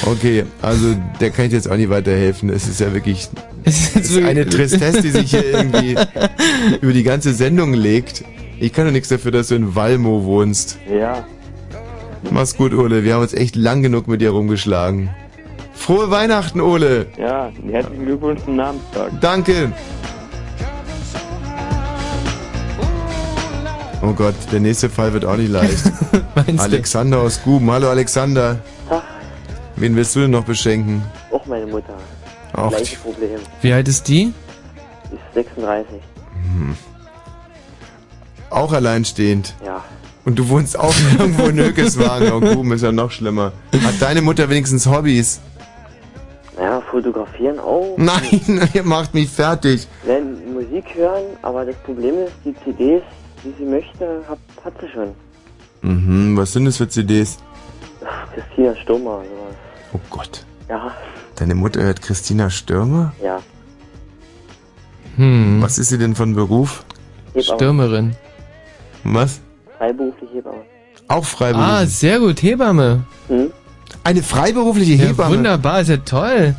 Okay, 0.05 0.45
also 0.61 0.95
der 1.19 1.29
kann 1.29 1.45
ich 1.45 1.53
jetzt 1.53 1.69
auch 1.69 1.77
nicht 1.77 1.89
weiterhelfen. 1.89 2.49
Es 2.49 2.67
ist 2.67 2.79
ja 2.79 2.93
wirklich 2.93 3.29
Es 3.65 3.95
es 3.95 4.11
ist 4.11 4.23
eine 4.23 4.45
Tristesse, 4.45 5.01
die 5.01 5.09
sich 5.09 5.31
hier 5.31 5.45
irgendwie 5.45 5.95
über 6.81 6.93
die 6.93 7.03
ganze 7.03 7.33
Sendung 7.33 7.73
legt. 7.73 8.23
Ich 8.59 8.73
kann 8.73 8.85
doch 8.85 8.91
nichts 8.91 9.09
dafür, 9.09 9.31
dass 9.31 9.47
du 9.49 9.55
in 9.55 9.75
Valmo 9.75 10.23
wohnst. 10.23 10.79
Ja. 10.89 11.25
Mach's 12.31 12.55
gut, 12.55 12.73
Ole. 12.73 13.03
Wir 13.03 13.15
haben 13.15 13.21
uns 13.21 13.33
echt 13.33 13.55
lang 13.55 13.81
genug 13.81 14.07
mit 14.07 14.21
dir 14.21 14.31
rumgeschlagen. 14.31 15.09
Frohe 15.73 16.11
Weihnachten, 16.11 16.61
Ole. 16.61 17.07
Ja, 17.17 17.51
herzlichen 17.69 18.05
Glückwunsch 18.05 18.41
zum 18.43 18.55
Namenstag. 18.55 19.11
Danke. 19.19 19.71
Oh 24.05 24.11
Gott, 24.11 24.35
der 24.51 24.59
nächste 24.59 24.89
Fall 24.89 25.13
wird 25.13 25.23
auch 25.23 25.37
nicht 25.37 25.49
leicht. 25.49 25.89
Alexander 26.57 27.19
aus 27.19 27.41
Guben. 27.41 27.71
Hallo 27.71 27.89
Alexander. 27.89 28.59
Tag. 28.89 29.01
Wen 29.77 29.95
willst 29.95 30.13
du 30.17 30.19
denn 30.19 30.31
noch 30.31 30.43
beschenken? 30.43 31.01
Auch 31.31 31.45
meine 31.45 31.65
Mutter. 31.65 31.95
Auch 32.51 32.69
Gleiche 32.69 32.97
Problem. 32.97 33.39
Wie 33.61 33.71
alt 33.71 33.87
ist 33.87 34.09
die? 34.09 34.33
Die 35.09 35.15
ist 35.15 35.33
36. 35.33 36.01
Hm. 36.33 36.75
Auch 38.49 38.73
alleinstehend. 38.73 39.53
Ja. 39.65 39.81
Und 40.25 40.37
du 40.37 40.49
wohnst 40.49 40.77
auch 40.77 40.93
irgendwo 41.17 41.45
in 41.45 41.57
Hökeswagen. 41.59 42.29
Oh, 42.33 42.41
Guben 42.41 42.73
ist 42.73 42.81
ja 42.81 42.91
noch 42.91 43.09
schlimmer. 43.11 43.53
Hat 43.71 44.01
deine 44.01 44.21
Mutter 44.21 44.49
wenigstens 44.49 44.85
Hobbys? 44.85 45.39
Naja, 46.57 46.81
fotografieren 46.91 47.57
auch. 47.57 47.95
Nein, 47.95 48.69
ihr 48.73 48.83
macht 48.83 49.13
mich 49.13 49.29
fertig. 49.29 49.87
Wenn 50.03 50.53
Musik 50.53 50.93
hören, 50.93 51.23
aber 51.41 51.63
das 51.65 51.75
Problem 51.77 52.15
ist, 52.25 52.33
die 52.43 52.53
CDs, 52.65 53.01
die 53.43 53.53
sie 53.57 53.65
möchte, 53.65 54.23
hat, 54.27 54.39
hat 54.63 54.73
sie 54.81 54.87
schon. 54.89 55.09
Mhm, 55.81 56.37
was 56.37 56.53
sind 56.53 56.65
das 56.65 56.77
für 56.77 56.87
CDs? 56.87 57.37
Christina 58.33 58.75
Stummer, 58.75 59.21
sowas. 59.21 59.55
Oh 59.93 59.99
Gott. 60.09 60.45
Ja, 60.69 60.91
Deine 61.35 61.55
Mutter 61.55 61.81
hört 61.83 62.01
Christina 62.01 62.49
Stürmer? 62.49 63.13
ja. 63.23 63.39
Hm. 65.15 65.61
Was 65.61 65.77
ist 65.77 65.89
sie 65.89 65.97
denn 65.99 66.15
von 66.15 66.33
Beruf? 66.33 66.83
Hebamme. 67.33 67.43
Stürmerin. 67.43 68.15
Was? 69.03 69.41
Freiberuflich 69.77 70.29
Hebamme. 70.33 70.61
Auch 71.07 71.23
freiberuflich. 71.25 71.71
Ah, 71.73 71.85
sehr 71.85 72.19
gut, 72.19 72.41
Hebamme. 72.41 73.03
Hm? 73.27 73.51
Eine 74.03 74.23
freiberufliche 74.23 74.93
Ja, 74.93 75.09
Hebamme? 75.09 75.35
wunderbar, 75.37 75.81
ist 75.81 75.89
ja 75.89 75.97
toll. 75.97 76.55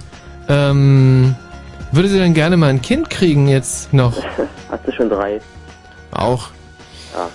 Ähm, 0.48 1.35
würde 1.90 2.09
sie 2.09 2.19
denn 2.19 2.35
gerne 2.35 2.56
mal 2.56 2.69
ein 2.70 2.81
Kind 2.82 3.11
kriegen 3.11 3.48
jetzt 3.48 3.93
noch? 3.93 4.16
Hat 4.70 4.86
sie 4.86 4.93
schon 4.93 5.09
drei. 5.09 5.40
Auch. 6.12 6.51
Ja. 7.15 7.31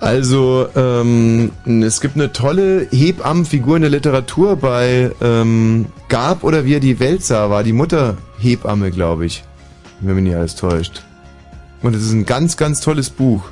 Also, 0.00 0.68
ähm, 0.76 1.50
es 1.64 2.00
gibt 2.00 2.14
eine 2.14 2.32
tolle 2.32 2.86
Hebammenfigur 2.90 3.76
in 3.76 3.82
der 3.82 3.90
Literatur 3.90 4.54
bei 4.54 5.10
ähm, 5.20 5.86
Gab 6.08 6.44
oder 6.44 6.64
wie 6.64 6.74
er 6.74 6.80
die 6.80 7.00
Welt 7.00 7.24
sah, 7.24 7.50
war 7.50 7.64
die 7.64 7.72
Mutter 7.72 8.16
Hebamme, 8.38 8.92
glaube 8.92 9.26
ich. 9.26 9.42
Wenn 10.00 10.14
mich 10.14 10.24
nicht 10.24 10.36
alles 10.36 10.54
täuscht. 10.54 11.02
Und 11.82 11.96
es 11.96 12.04
ist 12.04 12.12
ein 12.12 12.26
ganz, 12.26 12.56
ganz 12.56 12.80
tolles 12.80 13.10
Buch. 13.10 13.42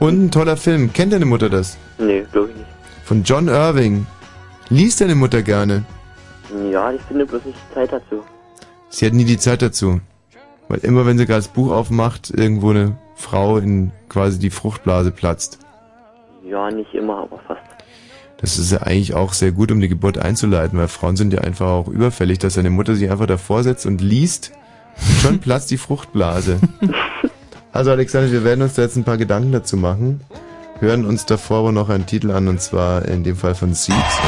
Und 0.00 0.24
ein 0.24 0.30
toller 0.32 0.56
Film. 0.56 0.92
Kennt 0.92 1.12
deine 1.12 1.26
Mutter 1.26 1.48
das? 1.48 1.76
Nee, 1.98 2.26
glaube 2.32 2.50
ich 2.50 2.56
nicht. 2.56 2.68
Von 3.04 3.22
John 3.22 3.46
Irving. 3.46 4.06
Liest 4.68 5.00
deine 5.00 5.14
Mutter 5.14 5.42
gerne? 5.42 5.84
Ja, 6.72 6.92
ich 6.92 7.00
finde 7.02 7.24
bloß 7.24 7.44
nicht 7.44 7.58
die 7.70 7.74
Zeit 7.74 7.92
dazu. 7.92 8.22
Sie 8.88 9.06
hat 9.06 9.12
nie 9.12 9.24
die 9.24 9.38
Zeit 9.38 9.62
dazu. 9.62 10.00
Weil 10.68 10.80
immer 10.80 11.06
wenn 11.06 11.18
sie 11.18 11.26
gerade 11.26 11.42
das 11.42 11.48
Buch 11.48 11.70
aufmacht, 11.70 12.30
irgendwo 12.30 12.70
eine 12.70 12.96
Frau 13.16 13.56
in 13.56 13.90
quasi 14.08 14.38
die 14.38 14.50
Fruchtblase 14.50 15.10
platzt. 15.10 15.58
Ja, 16.48 16.70
nicht 16.70 16.94
immer, 16.94 17.18
aber 17.22 17.40
fast. 17.46 17.62
Das 18.38 18.58
ist 18.58 18.70
ja 18.70 18.82
eigentlich 18.82 19.14
auch 19.14 19.32
sehr 19.32 19.50
gut, 19.50 19.72
um 19.72 19.80
die 19.80 19.88
Geburt 19.88 20.18
einzuleiten, 20.18 20.78
weil 20.78 20.88
Frauen 20.88 21.16
sind 21.16 21.32
ja 21.32 21.40
einfach 21.40 21.66
auch 21.66 21.88
überfällig, 21.88 22.38
dass 22.38 22.54
deine 22.54 22.70
Mutter 22.70 22.94
sich 22.94 23.10
einfach 23.10 23.26
davor 23.26 23.62
setzt 23.62 23.86
und 23.86 24.00
liest. 24.00 24.52
Und 24.96 25.16
schon 25.22 25.38
platzt 25.40 25.70
die 25.70 25.78
Fruchtblase. 25.78 26.60
Also 27.72 27.90
Alexander, 27.90 28.32
wir 28.32 28.42
werden 28.42 28.62
uns 28.62 28.72
da 28.72 28.80
jetzt 28.80 28.96
ein 28.96 29.04
paar 29.04 29.18
Gedanken 29.18 29.52
dazu 29.52 29.76
machen. 29.76 30.22
Hören 30.80 31.04
uns 31.04 31.26
davor 31.26 31.58
aber 31.58 31.72
noch 31.72 31.90
einen 31.90 32.06
Titel 32.06 32.30
an 32.30 32.48
und 32.48 32.58
zwar 32.58 33.04
in 33.04 33.22
dem 33.22 33.36
Fall 33.36 33.54
von 33.54 33.74
Seeds. 33.74 34.18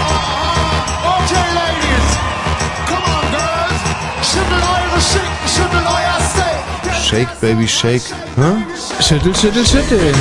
Shake, 7.08 7.40
Baby, 7.40 7.66
Shake. 7.66 8.02
Hä? 8.36 8.52
Schüttel, 9.00 9.34
schüttel, 9.34 9.64
schüttel. 9.64 10.12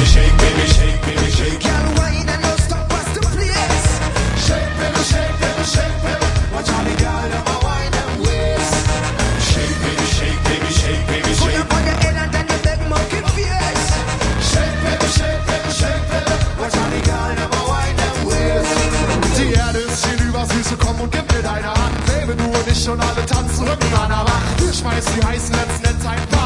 Und 22.87 23.01
alle 23.01 23.25
tanzen 23.25 23.67
Rücken 23.67 23.93
an 23.95 24.07
der 24.07 24.19
Wand. 24.19 24.65
Wir 24.65 24.71
schmeißen 24.71 25.11
die 25.19 25.25
heißen 25.27 25.53
letzten 25.53 25.85
Endzeitpartys 25.87 26.36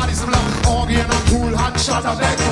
shot 1.92 2.06
a 2.06 2.18
back 2.18 2.51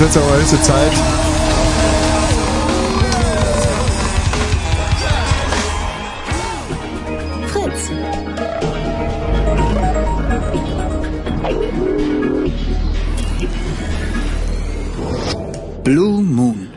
Jetzt 0.00 0.14
wird 0.14 0.24
es 0.24 0.30
aber 0.30 0.38
höchste 0.38 0.62
Zeit. 0.62 0.92
Fritz. 7.46 7.90
Blue 15.84 16.22
Moon. 16.22 16.68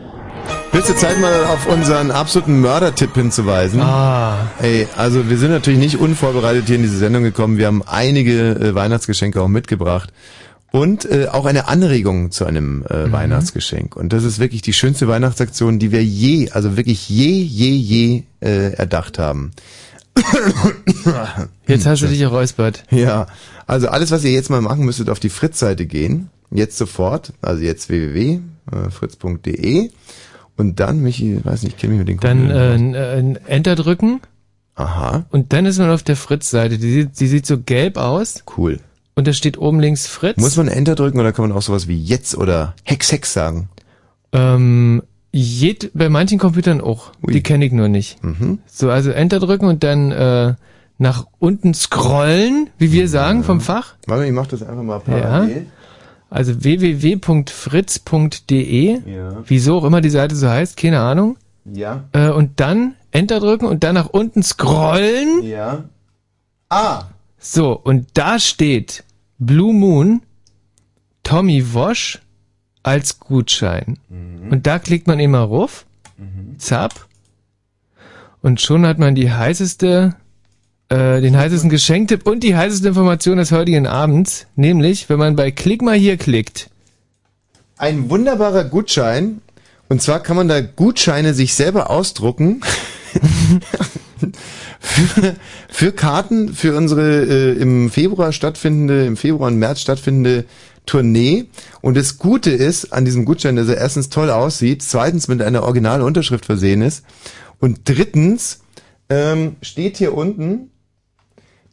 Höchste 0.73 0.97
Zeit 0.97 1.17
mal 1.21 1.45
auf 1.45 1.65
unseren 1.67 2.11
absoluten 2.11 2.59
Mördertipp 2.59 3.13
hinzuweisen. 3.15 3.79
Ah. 3.79 4.49
Ey, 4.61 4.85
also 4.97 5.29
wir 5.29 5.37
sind 5.37 5.51
natürlich 5.51 5.79
nicht 5.79 5.97
unvorbereitet 5.97 6.65
hier 6.65 6.75
in 6.75 6.81
diese 6.81 6.97
Sendung 6.97 7.23
gekommen. 7.23 7.57
Wir 7.57 7.67
haben 7.67 7.83
einige 7.87 8.49
äh, 8.49 8.75
Weihnachtsgeschenke 8.75 9.41
auch 9.41 9.47
mitgebracht. 9.47 10.09
Und 10.75 11.05
äh, 11.05 11.27
auch 11.27 11.45
eine 11.45 11.67
Anregung 11.67 12.31
zu 12.31 12.45
einem 12.45 12.83
äh, 12.89 13.11
Weihnachtsgeschenk. 13.11 13.95
Und 13.95 14.11
das 14.11 14.23
ist 14.23 14.39
wirklich 14.39 14.63
die 14.63 14.73
schönste 14.73 15.07
Weihnachtsaktion, 15.07 15.77
die 15.77 15.91
wir 15.91 16.03
je, 16.03 16.49
also 16.49 16.77
wirklich 16.77 17.07
je, 17.07 17.29
je, 17.29 17.69
je 17.69 18.23
äh, 18.39 18.73
erdacht 18.73 19.19
haben. 19.19 19.51
Jetzt 21.67 21.85
hast 21.85 22.01
du 22.01 22.07
dich 22.07 22.17
geräuspert. 22.17 22.85
Ja, 22.89 23.27
also 23.67 23.89
alles, 23.89 24.09
was 24.09 24.23
ihr 24.23 24.31
jetzt 24.31 24.49
mal 24.49 24.61
machen 24.61 24.83
müsstet, 24.83 25.11
auf 25.11 25.19
die 25.19 25.29
Fritz-Seite 25.29 25.85
gehen. 25.85 26.31
Jetzt 26.49 26.79
sofort, 26.79 27.33
also 27.41 27.61
jetzt 27.61 27.89
www.fritz.de 27.89 29.91
und 30.57 30.79
dann, 30.79 31.01
Michi, 31.01 31.39
weiß 31.43 31.61
nicht, 31.63 31.75
ich 31.75 31.81
kenne 31.81 31.93
mich 31.93 31.99
mit 31.99 32.07
den 32.09 32.19
Dann 32.19 32.95
äh, 32.95 33.19
äh, 33.19 33.35
Enter 33.45 33.75
drücken. 33.75 34.21
Aha. 34.73 35.27
Und 35.29 35.53
dann 35.53 35.67
ist 35.67 35.77
man 35.77 35.91
auf 35.91 36.01
der 36.01 36.15
Fritz-Seite. 36.15 36.79
Die, 36.79 37.05
die 37.05 37.27
sieht 37.27 37.45
so 37.45 37.59
gelb 37.59 37.97
aus. 37.97 38.43
Cool. 38.57 38.79
Und 39.15 39.27
da 39.27 39.33
steht 39.33 39.57
oben 39.59 39.79
links 39.79 40.07
Fritz. 40.07 40.37
Muss 40.37 40.57
man 40.57 40.67
Enter 40.67 40.95
drücken 40.95 41.19
oder 41.19 41.31
kann 41.33 41.47
man 41.47 41.55
auch 41.57 41.61
sowas 41.61 41.87
wie 41.87 42.01
jetzt 42.01 42.35
oder 42.35 42.73
Hex 42.83 43.11
Hex 43.11 43.31
sagen? 43.33 43.69
Ähm, 44.31 45.03
jed, 45.31 45.91
bei 45.93 46.09
manchen 46.09 46.39
Computern 46.39 46.81
auch. 46.81 47.11
Die 47.21 47.43
kenne 47.43 47.65
ich 47.65 47.71
nur 47.71 47.87
nicht. 47.89 48.23
Mhm. 48.23 48.59
So, 48.65 48.89
also 48.89 49.11
Enter 49.11 49.39
drücken 49.39 49.65
und 49.65 49.83
dann 49.83 50.11
äh, 50.11 50.55
nach 50.97 51.27
unten 51.39 51.73
scrollen, 51.73 52.69
wie 52.77 52.91
wir 52.91 53.07
sagen, 53.07 53.43
vom 53.43 53.61
Fach. 53.61 53.95
Warte, 54.07 54.25
ich 54.25 54.31
mach 54.31 54.47
das 54.47 54.63
einfach 54.63 54.83
mal 54.83 55.01
Ja. 55.07 55.19
parallel. 55.19 55.67
Also 56.29 56.63
www.fritz.de. 56.63 58.99
Ja. 59.05 59.43
Wieso 59.45 59.77
auch 59.77 59.83
immer 59.83 60.01
die 60.01 60.09
Seite 60.09 60.35
so 60.35 60.49
heißt, 60.49 60.77
keine 60.77 60.99
Ahnung. 60.99 61.37
Ja. 61.65 62.03
Äh, 62.11 62.29
und 62.29 62.59
dann 62.59 62.95
Enter 63.11 63.39
drücken 63.39 63.65
und 63.65 63.83
dann 63.83 63.95
nach 63.95 64.07
unten 64.09 64.43
scrollen. 64.43 65.43
Ja. 65.43 65.83
Ah. 66.69 67.03
So, 67.45 67.73
und 67.73 68.07
da 68.13 68.39
steht 68.39 69.03
Blue 69.37 69.73
Moon, 69.73 70.21
Tommy 71.23 71.73
Wosch 71.73 72.19
als 72.83 73.19
Gutschein. 73.19 73.99
Mhm. 74.07 74.49
Und 74.49 74.65
da 74.65 74.79
klickt 74.79 75.07
man 75.07 75.19
immer 75.19 75.41
ruf, 75.41 75.85
zap, 76.57 77.07
und 78.41 78.61
schon 78.61 78.85
hat 78.85 78.97
man 78.97 79.13
die 79.13 79.31
heißeste, 79.31 80.15
äh, 80.87 81.21
den 81.21 81.35
heißesten 81.35 81.69
Geschenktipp 81.69 82.25
und 82.27 82.43
die 82.43 82.55
heißeste 82.55 82.89
Information 82.89 83.37
des 83.37 83.51
heutigen 83.51 83.87
Abends, 83.87 84.47
nämlich, 84.55 85.09
wenn 85.09 85.19
man 85.19 85.35
bei 85.35 85.51
Klick 85.51 85.81
mal 85.81 85.97
hier 85.97 86.17
klickt. 86.17 86.69
Ein 87.77 88.09
wunderbarer 88.09 88.63
Gutschein. 88.65 89.41
Und 89.89 90.01
zwar 90.01 90.21
kann 90.21 90.37
man 90.37 90.47
da 90.47 90.61
Gutscheine 90.61 91.33
sich 91.33 91.53
selber 91.55 91.89
ausdrucken. 91.89 92.61
für, 94.79 95.35
für 95.69 95.91
Karten 95.91 96.53
für 96.53 96.75
unsere 96.75 97.23
äh, 97.23 97.53
im 97.53 97.89
Februar 97.89 98.31
stattfindende, 98.31 99.05
im 99.05 99.17
Februar 99.17 99.49
und 99.49 99.57
März 99.57 99.81
stattfindende 99.81 100.45
Tournee. 100.85 101.45
Und 101.81 101.95
das 101.95 102.17
Gute 102.17 102.51
ist 102.51 102.93
an 102.93 103.05
diesem 103.05 103.25
Gutschein, 103.25 103.55
dass 103.55 103.69
er 103.69 103.77
erstens 103.77 104.09
toll 104.09 104.29
aussieht, 104.29 104.83
zweitens 104.83 105.27
mit 105.27 105.41
einer 105.41 105.63
originalen 105.63 106.01
Unterschrift 106.01 106.45
versehen 106.45 106.81
ist 106.81 107.05
und 107.59 107.81
drittens 107.85 108.59
ähm, 109.09 109.55
steht 109.61 109.97
hier 109.97 110.13
unten, 110.13 110.71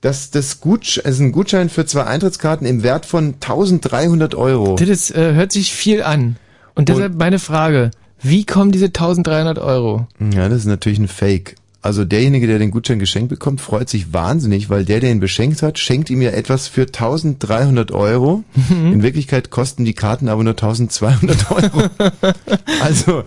dass 0.01 0.31
das 0.31 0.61
Gutschein, 0.61 1.05
ist 1.05 1.21
ein 1.21 1.33
Gutschein 1.33 1.69
für 1.69 1.85
zwei 1.85 2.05
Eintrittskarten 2.05 2.67
im 2.67 2.83
Wert 2.83 3.07
von 3.07 3.35
1300 3.35 4.35
Euro. 4.35 4.77
Das 4.77 4.89
ist, 4.89 5.11
äh, 5.15 5.35
hört 5.35 5.53
sich 5.53 5.73
viel 5.73 6.03
an. 6.03 6.37
Und 6.75 6.89
deshalb 6.89 7.17
meine 7.17 7.39
Frage, 7.39 7.91
wie 8.23 8.45
kommen 8.45 8.71
diese 8.71 8.87
1300 8.87 9.59
Euro? 9.59 10.07
Ja, 10.33 10.49
das 10.49 10.61
ist 10.61 10.67
natürlich 10.67 10.99
ein 10.99 11.09
Fake. 11.09 11.57
Also 11.82 12.05
derjenige, 12.05 12.47
der 12.47 12.59
den 12.59 12.70
Gutschein 12.70 12.98
geschenkt 12.98 13.31
bekommt, 13.31 13.62
freut 13.62 13.89
sich 13.89 14.12
wahnsinnig, 14.12 14.69
weil 14.69 14.85
der, 14.85 15.01
der 15.01 15.11
ihn 15.11 15.20
beschenkt 15.20 15.62
hat, 15.62 15.78
schenkt 15.78 16.11
ihm 16.11 16.20
ja 16.20 16.31
etwas 16.31 16.69
für 16.69 16.82
1300 16.82 17.90
Euro. 17.93 18.44
In 18.69 19.02
Wirklichkeit 19.02 19.48
kosten 19.48 19.86
die 19.86 19.94
Karten 19.94 20.28
aber 20.28 20.44
nur 20.44 20.52
1200 20.52 21.51
Euro. 21.51 21.89
also, 22.82 23.24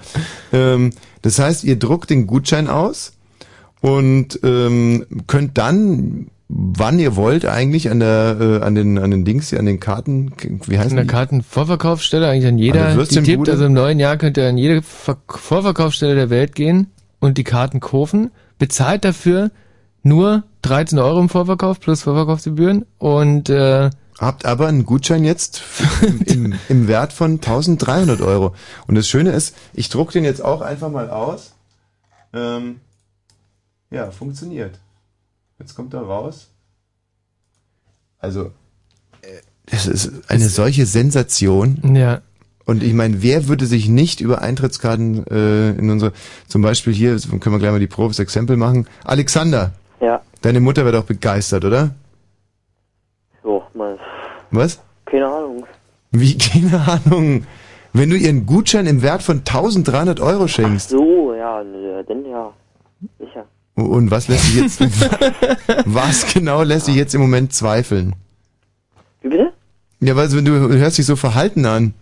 ähm, 0.51 0.91
das 1.23 1.39
heißt, 1.39 1.63
ihr 1.63 1.79
druckt 1.79 2.11
den 2.11 2.27
Gutschein 2.27 2.67
aus 2.67 3.13
und 3.81 4.39
ähm, 4.43 5.07
könnt 5.25 5.57
dann, 5.57 6.27
wann 6.47 6.99
ihr 6.99 7.15
wollt, 7.15 7.45
eigentlich 7.45 7.89
an 7.89 8.01
der, 8.01 8.37
äh, 8.39 8.63
an 8.63 8.75
den, 8.75 8.99
an 8.99 9.09
den 9.09 9.25
Dings, 9.25 9.49
hier, 9.49 9.59
an 9.59 9.65
den 9.65 9.79
Karten, 9.79 10.31
wie 10.67 10.77
heißt 10.77 10.91
An 10.91 10.97
der? 10.97 11.05
Kartenvorverkaufsstelle 11.05 12.27
eigentlich 12.29 12.45
an 12.45 12.53
An 12.53 12.59
jeder, 12.59 12.95
der 12.95 13.05
die 13.05 13.23
tippt, 13.23 13.49
also 13.49 13.65
im 13.65 13.73
neuen 13.73 13.99
Jahr 13.99 14.17
könnt 14.17 14.37
ihr 14.37 14.47
an 14.47 14.59
jede 14.59 14.83
Ver 14.83 15.17
Vorverkaufsstelle 15.27 16.13
der 16.13 16.29
Welt 16.29 16.53
gehen 16.53 16.87
und 17.19 17.39
die 17.39 17.43
Karten 17.43 17.79
kaufen, 17.79 18.29
bezahlt 18.57 19.05
dafür 19.05 19.51
nur 20.03 20.43
13 20.63 20.99
Euro 20.99 21.19
im 21.19 21.29
Vorverkauf 21.29 21.79
plus 21.79 22.03
Vorverkaufsgebühren 22.03 22.85
und 22.97 23.49
äh, 23.49 23.89
Habt 24.19 24.45
aber 24.45 24.67
einen 24.67 24.85
Gutschein 24.85 25.23
jetzt 25.23 25.63
im, 26.25 26.53
im, 26.69 26.87
Wert 26.87 27.13
von 27.13 27.31
1300 27.33 28.21
Euro. 28.21 28.53
Und 28.87 28.95
das 28.95 29.07
Schöne 29.07 29.31
ist, 29.31 29.55
ich 29.73 29.89
druck 29.89 30.11
den 30.11 30.23
jetzt 30.23 30.41
auch 30.43 30.61
einfach 30.61 30.89
mal 30.89 31.09
aus. 31.09 31.53
Ähm, 32.31 32.79
ja, 33.89 34.11
funktioniert. 34.11 34.79
Jetzt 35.59 35.75
kommt 35.75 35.93
er 35.93 36.01
raus. 36.01 36.49
Also, 38.19 38.51
äh, 39.21 39.41
das 39.65 39.87
ist 39.87 40.29
eine 40.29 40.47
solche 40.47 40.85
Sensation. 40.85 41.95
Ja. 41.95 42.21
Und 42.65 42.81
ich 42.81 42.93
meine, 42.93 43.21
wer 43.21 43.47
würde 43.47 43.65
sich 43.65 43.89
nicht 43.89 44.21
über 44.21 44.41
Eintrittskarten 44.41 45.27
äh, 45.27 45.71
in 45.71 45.89
unsere, 45.89 46.13
zum 46.47 46.61
Beispiel 46.61 46.93
hier, 46.93 47.17
können 47.39 47.55
wir 47.55 47.59
gleich 47.59 47.71
mal 47.71 47.79
die 47.79 47.87
Profis 47.87 48.19
Exempel 48.19 48.55
machen. 48.55 48.87
Alexander. 49.03 49.73
Ja. 49.99 50.21
Deine 50.41 50.61
Mutter 50.61 50.85
wäre 50.85 50.97
doch 50.97 51.05
begeistert, 51.05 51.65
oder? 51.65 51.91
So, 53.43 53.63
mal. 53.73 53.97
Was? 54.51 54.81
Keine 55.05 55.27
Ahnung. 55.27 55.65
Wie, 56.11 56.37
keine 56.37 56.79
Ahnung. 56.87 57.45
Wenn 57.91 58.09
du 58.09 58.15
ihr 58.15 58.29
einen 58.29 58.45
Gutschein 58.45 58.87
im 58.87 59.01
Wert 59.01 59.23
von 59.23 59.39
1300 59.39 60.19
Euro 60.19 60.47
schenkst. 60.47 60.89
So, 60.89 61.33
ja, 61.33 61.61
denn 61.63 62.25
ja. 62.25 62.51
Sicher. 63.19 63.45
Und 63.75 64.11
was 64.11 64.27
lässt 64.27 64.47
dich 64.47 64.55
jetzt, 64.55 64.79
was 65.85 66.31
genau 66.33 66.63
lässt 66.63 66.87
dich 66.87 66.95
jetzt 66.95 67.13
im 67.13 67.21
Moment 67.21 67.53
zweifeln? 67.53 68.15
Wie 69.21 69.29
bitte? 69.29 69.51
Ja, 69.99 70.15
weil 70.15 70.29
du 70.29 70.51
hörst 70.51 70.97
dich 70.97 71.05
so 71.05 71.15
verhalten 71.15 71.65
an. 71.65 71.93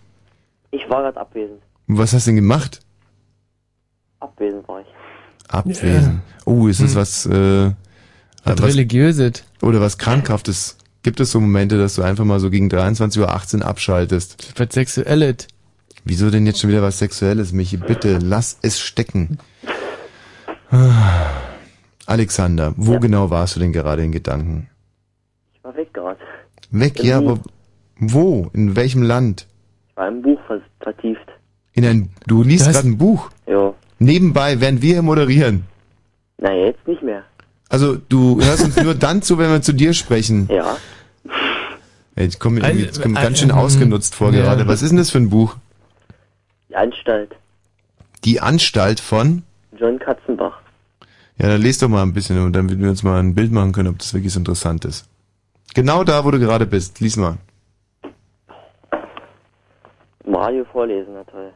Ich 0.72 0.88
war 0.90 1.02
gerade 1.02 1.20
abwesend. 1.20 1.62
Was 1.86 2.12
hast 2.12 2.26
du 2.26 2.30
denn 2.30 2.36
gemacht? 2.36 2.80
Abwesend 4.20 4.66
war 4.66 4.80
ich. 4.80 4.86
Abwesend. 5.48 6.22
Oh, 6.46 6.66
ist 6.66 6.80
das 6.80 6.90
Hm. 6.92 6.96
was, 6.96 7.26
äh, 7.26 7.72
Was 8.44 8.58
was 8.58 8.62
Religiöses. 8.62 9.44
Oder 9.60 9.80
was 9.80 9.98
Krankhaftes? 9.98 10.78
Gibt 11.02 11.20
es 11.20 11.30
so 11.32 11.40
Momente, 11.40 11.78
dass 11.78 11.94
du 11.96 12.02
einfach 12.02 12.24
mal 12.24 12.40
so 12.40 12.48
gegen 12.50 12.68
23.18 12.68 13.60
Uhr 13.60 13.66
abschaltest? 13.68 14.58
Was 14.58 14.68
Sexuelles. 14.72 15.46
Wieso 16.04 16.30
denn 16.30 16.46
jetzt 16.46 16.60
schon 16.60 16.70
wieder 16.70 16.82
was 16.82 16.98
Sexuelles, 16.98 17.52
Michi? 17.52 17.76
Bitte, 17.76 18.18
lass 18.18 18.58
es 18.62 18.80
stecken. 18.80 19.38
Alexander, 22.06 22.72
wo 22.76 22.98
genau 22.98 23.30
warst 23.30 23.56
du 23.56 23.60
denn 23.60 23.72
gerade 23.72 24.02
in 24.02 24.10
Gedanken? 24.12 24.68
Ich 25.54 25.62
war 25.62 25.76
weg 25.76 25.92
gerade. 25.92 26.18
Weg, 26.70 26.98
Im 27.00 27.06
ja, 27.06 27.18
aber 27.18 27.38
wo? 27.98 28.50
In 28.54 28.74
welchem 28.74 29.02
Land? 29.02 29.46
Ich 29.92 29.96
war 29.96 30.08
im 30.08 30.22
Buch 30.22 30.40
ver- 30.46 30.60
vertieft. 30.80 31.26
In 31.74 31.84
ein, 31.84 32.10
du 32.26 32.42
liest 32.42 32.70
gerade 32.70 32.88
ein 32.88 32.98
Buch. 32.98 33.30
Jo. 33.46 33.74
Nebenbei, 33.98 34.60
während 34.60 34.82
wir 34.82 34.94
hier 34.94 35.02
moderieren. 35.02 35.64
Na, 36.38 36.52
jetzt 36.52 36.86
nicht 36.88 37.02
mehr. 37.02 37.22
Also, 37.68 37.96
du 37.96 38.42
hörst 38.42 38.64
uns 38.64 38.76
nur 38.76 38.94
dann 38.94 39.22
zu, 39.22 39.38
wenn 39.38 39.50
wir 39.50 39.62
zu 39.62 39.72
dir 39.72 39.92
sprechen. 39.94 40.48
Ja. 40.50 40.76
Ey, 42.14 42.26
Ich 42.26 42.38
komme 42.38 42.60
mir 42.60 42.66
irgendwie- 42.68 42.86
ich 42.86 43.00
komm 43.00 43.14
ganz 43.14 43.38
schön 43.38 43.50
ausgenutzt 43.50 44.14
vor 44.14 44.32
ja. 44.32 44.42
gerade. 44.42 44.66
Was 44.66 44.82
ist 44.82 44.90
denn 44.90 44.98
das 44.98 45.10
für 45.10 45.18
ein 45.18 45.30
Buch? 45.30 45.56
Die 46.68 46.76
Anstalt. 46.76 47.34
Die 48.24 48.40
Anstalt 48.40 49.00
von? 49.00 49.42
John 49.78 49.98
Katzenbach. 49.98 50.58
Ja, 51.38 51.48
dann 51.48 51.62
lest 51.62 51.82
doch 51.82 51.88
mal 51.88 52.02
ein 52.02 52.12
bisschen 52.12 52.38
und 52.44 52.52
dann 52.54 52.68
würden 52.68 52.82
wir 52.82 52.90
uns 52.90 53.02
mal 53.02 53.18
ein 53.18 53.34
Bild 53.34 53.52
machen 53.52 53.72
können, 53.72 53.88
ob 53.88 53.98
das 53.98 54.12
wirklich 54.14 54.32
so 54.32 54.38
interessant 54.38 54.84
ist. 54.84 55.06
Genau 55.74 56.04
da, 56.04 56.24
wo 56.24 56.30
du 56.30 56.38
gerade 56.38 56.66
bist. 56.66 57.00
Lies 57.00 57.16
mal. 57.16 57.38
Mario 60.24 60.64
vorlesen, 60.64 61.14
na 61.14 61.24
toll. 61.24 61.50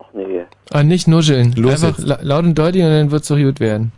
Ach 0.00 0.06
nee. 0.12 0.44
Ah, 0.72 0.82
nicht 0.82 1.06
nuscheln. 1.08 1.52
Los 1.56 1.84
Einfach 1.84 1.98
jetzt. 1.98 2.06
la 2.08 2.18
laut 2.22 2.44
und 2.44 2.58
deutlich 2.58 2.82
und 2.82 2.90
dann 2.90 3.10
wird's 3.10 3.28
doch 3.28 3.36
gut 3.36 3.60
werden. 3.60 3.92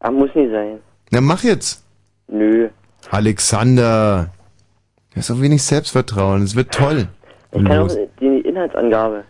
Ah, 0.00 0.10
muss 0.10 0.34
nicht 0.34 0.50
sein. 0.50 0.78
Na, 1.10 1.20
mach 1.20 1.42
jetzt. 1.42 1.84
Nö. 2.28 2.68
Alexander. 3.10 4.30
Du 5.10 5.16
hast 5.16 5.30
doch 5.30 5.40
wenig 5.40 5.62
Selbstvertrauen. 5.62 6.42
Es 6.42 6.56
wird 6.56 6.72
toll. 6.72 7.08
Ich 7.52 7.62
kann 7.62 7.66
auch 7.72 7.88
Los. 7.88 7.98
die 8.20 8.40
Inhaltsangabe. 8.40 9.24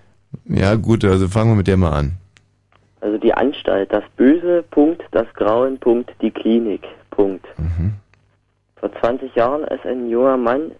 Ja, 0.46 0.74
gut, 0.74 1.04
also 1.04 1.28
fangen 1.28 1.52
wir 1.52 1.56
mit 1.56 1.66
der 1.66 1.76
mal 1.76 1.92
an. 1.92 2.12
Also 3.00 3.18
die 3.18 3.32
Anstalt, 3.32 3.92
das 3.92 4.02
Böse, 4.16 4.64
Punkt, 4.70 5.02
das 5.12 5.26
Grauen, 5.34 5.78
Punkt, 5.78 6.10
die 6.22 6.30
Klinik, 6.30 6.82
Punkt. 7.10 7.46
Vor 8.76 8.90
20 9.00 9.34
Jahren, 9.34 9.64
als 9.66 9.80
ein 9.84 10.08
junger 10.08 10.36
Mann, 10.36 10.72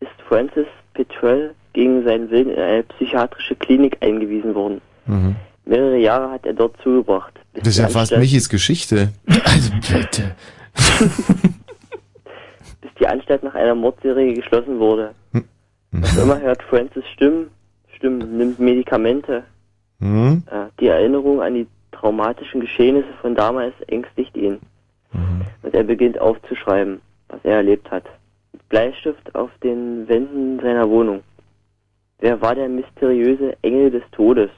ist 0.00 0.10
Francis 0.28 0.66
Petrell 0.94 1.54
gegen 1.72 2.04
seinen 2.04 2.30
Willen 2.30 2.50
in 2.50 2.60
eine 2.60 2.82
psychiatrische 2.82 3.54
Klinik 3.56 3.98
eingewiesen 4.00 4.54
worden. 4.54 4.80
Mhm. 5.06 5.36
Mehrere 5.64 5.98
Jahre 5.98 6.30
hat 6.30 6.44
er 6.44 6.54
dort 6.54 6.76
zugebracht. 6.82 7.32
Das 7.54 7.68
ist 7.68 7.78
ja 7.78 7.88
fast 7.88 8.16
Michis 8.16 8.48
Geschichte. 8.48 9.12
Also 9.44 9.72
bitte. 9.92 10.34
bis 12.80 12.90
die 12.98 13.06
Anstalt 13.06 13.42
nach 13.42 13.54
einer 13.54 13.74
Mordserie 13.74 14.34
geschlossen 14.34 14.78
wurde. 14.78 15.14
Hm. 15.32 15.44
Was 15.92 16.16
immer 16.16 16.40
hört 16.40 16.62
Francis 16.64 17.04
Stimmen, 17.14 17.48
Stimmen, 17.94 18.38
nimmt 18.38 18.58
Medikamente. 18.58 19.44
Hm? 20.00 20.42
Ja, 20.50 20.70
die 20.80 20.88
Erinnerung 20.88 21.42
an 21.42 21.54
die 21.54 21.66
traumatischen 21.92 22.60
Geschehnisse 22.60 23.12
von 23.20 23.34
damals 23.34 23.74
ängstigt 23.86 24.36
ihn. 24.36 24.58
Und 25.62 25.74
er 25.74 25.84
beginnt 25.84 26.18
aufzuschreiben, 26.18 27.00
was 27.28 27.40
er 27.44 27.56
erlebt 27.56 27.90
hat. 27.90 28.04
Bleistift 28.68 29.34
auf 29.34 29.50
den 29.62 30.08
Wänden 30.08 30.60
seiner 30.60 30.88
Wohnung. 30.88 31.20
Wer 32.20 32.40
war 32.40 32.54
der 32.54 32.68
mysteriöse 32.68 33.56
Engel 33.62 33.90
des 33.90 34.02
Todes, 34.12 34.50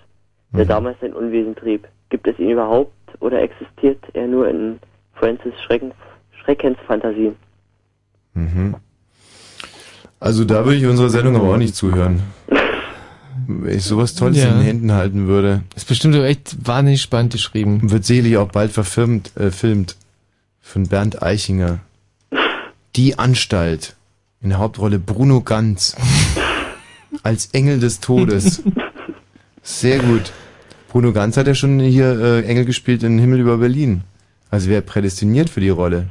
der 0.52 0.64
damals 0.66 0.98
sein 1.00 1.14
Unwesen 1.14 1.56
trieb? 1.56 1.88
Gibt 2.10 2.26
es 2.28 2.38
ihn 2.38 2.50
überhaupt 2.50 2.92
oder 3.20 3.40
existiert 3.40 3.98
er 4.12 4.26
nur 4.26 4.48
in 4.48 4.78
Francis 5.14 5.54
Schrecken, 5.64 5.92
Schreckensfantasien? 6.42 7.36
Mhm. 8.34 8.74
Also 10.20 10.44
da 10.44 10.64
würde 10.64 10.76
ich 10.78 10.86
unserer 10.86 11.10
Sendung 11.10 11.36
aber 11.36 11.50
auch 11.54 11.56
nicht 11.56 11.74
zuhören. 11.74 12.22
Wenn 13.46 13.76
ich 13.76 13.84
sowas 13.84 14.14
Tolles 14.14 14.42
Ja. 14.42 14.50
in 14.50 14.58
den 14.58 14.62
Händen 14.64 14.92
halten 14.92 15.26
würde. 15.26 15.62
Ist 15.76 15.88
bestimmt 15.88 16.16
auch 16.16 16.22
echt 16.24 16.66
wahnsinnig 16.66 17.02
spannend 17.02 17.32
geschrieben. 17.32 17.90
Wird 17.90 18.04
sicherlich 18.04 18.36
auch 18.36 18.48
bald 18.50 18.70
verfilmt, 18.72 19.36
äh, 19.36 19.50
filmt. 19.50 19.96
Von 20.60 20.86
Bernd 20.88 21.22
Eichinger. 21.22 21.80
Die 22.96 23.18
Anstalt. 23.18 23.96
In 24.40 24.50
der 24.50 24.58
Hauptrolle 24.58 24.98
Bruno 24.98 25.40
Ganz. 25.40 25.96
Als 27.22 27.46
Engel 27.52 27.80
des 27.80 28.00
Todes. 28.00 28.62
Sehr 29.62 29.98
gut. 29.98 30.32
Bruno 30.88 31.12
Ganz 31.12 31.36
hat 31.36 31.46
ja 31.46 31.54
schon 31.54 31.80
hier 31.80 32.18
äh, 32.20 32.44
Engel 32.44 32.64
gespielt 32.66 33.02
in 33.02 33.18
Himmel 33.18 33.40
über 33.40 33.56
Berlin. 33.58 34.02
Also 34.50 34.68
wäre 34.68 34.82
prädestiniert 34.82 35.50
für 35.50 35.60
die 35.60 35.70
Rolle. 35.70 36.08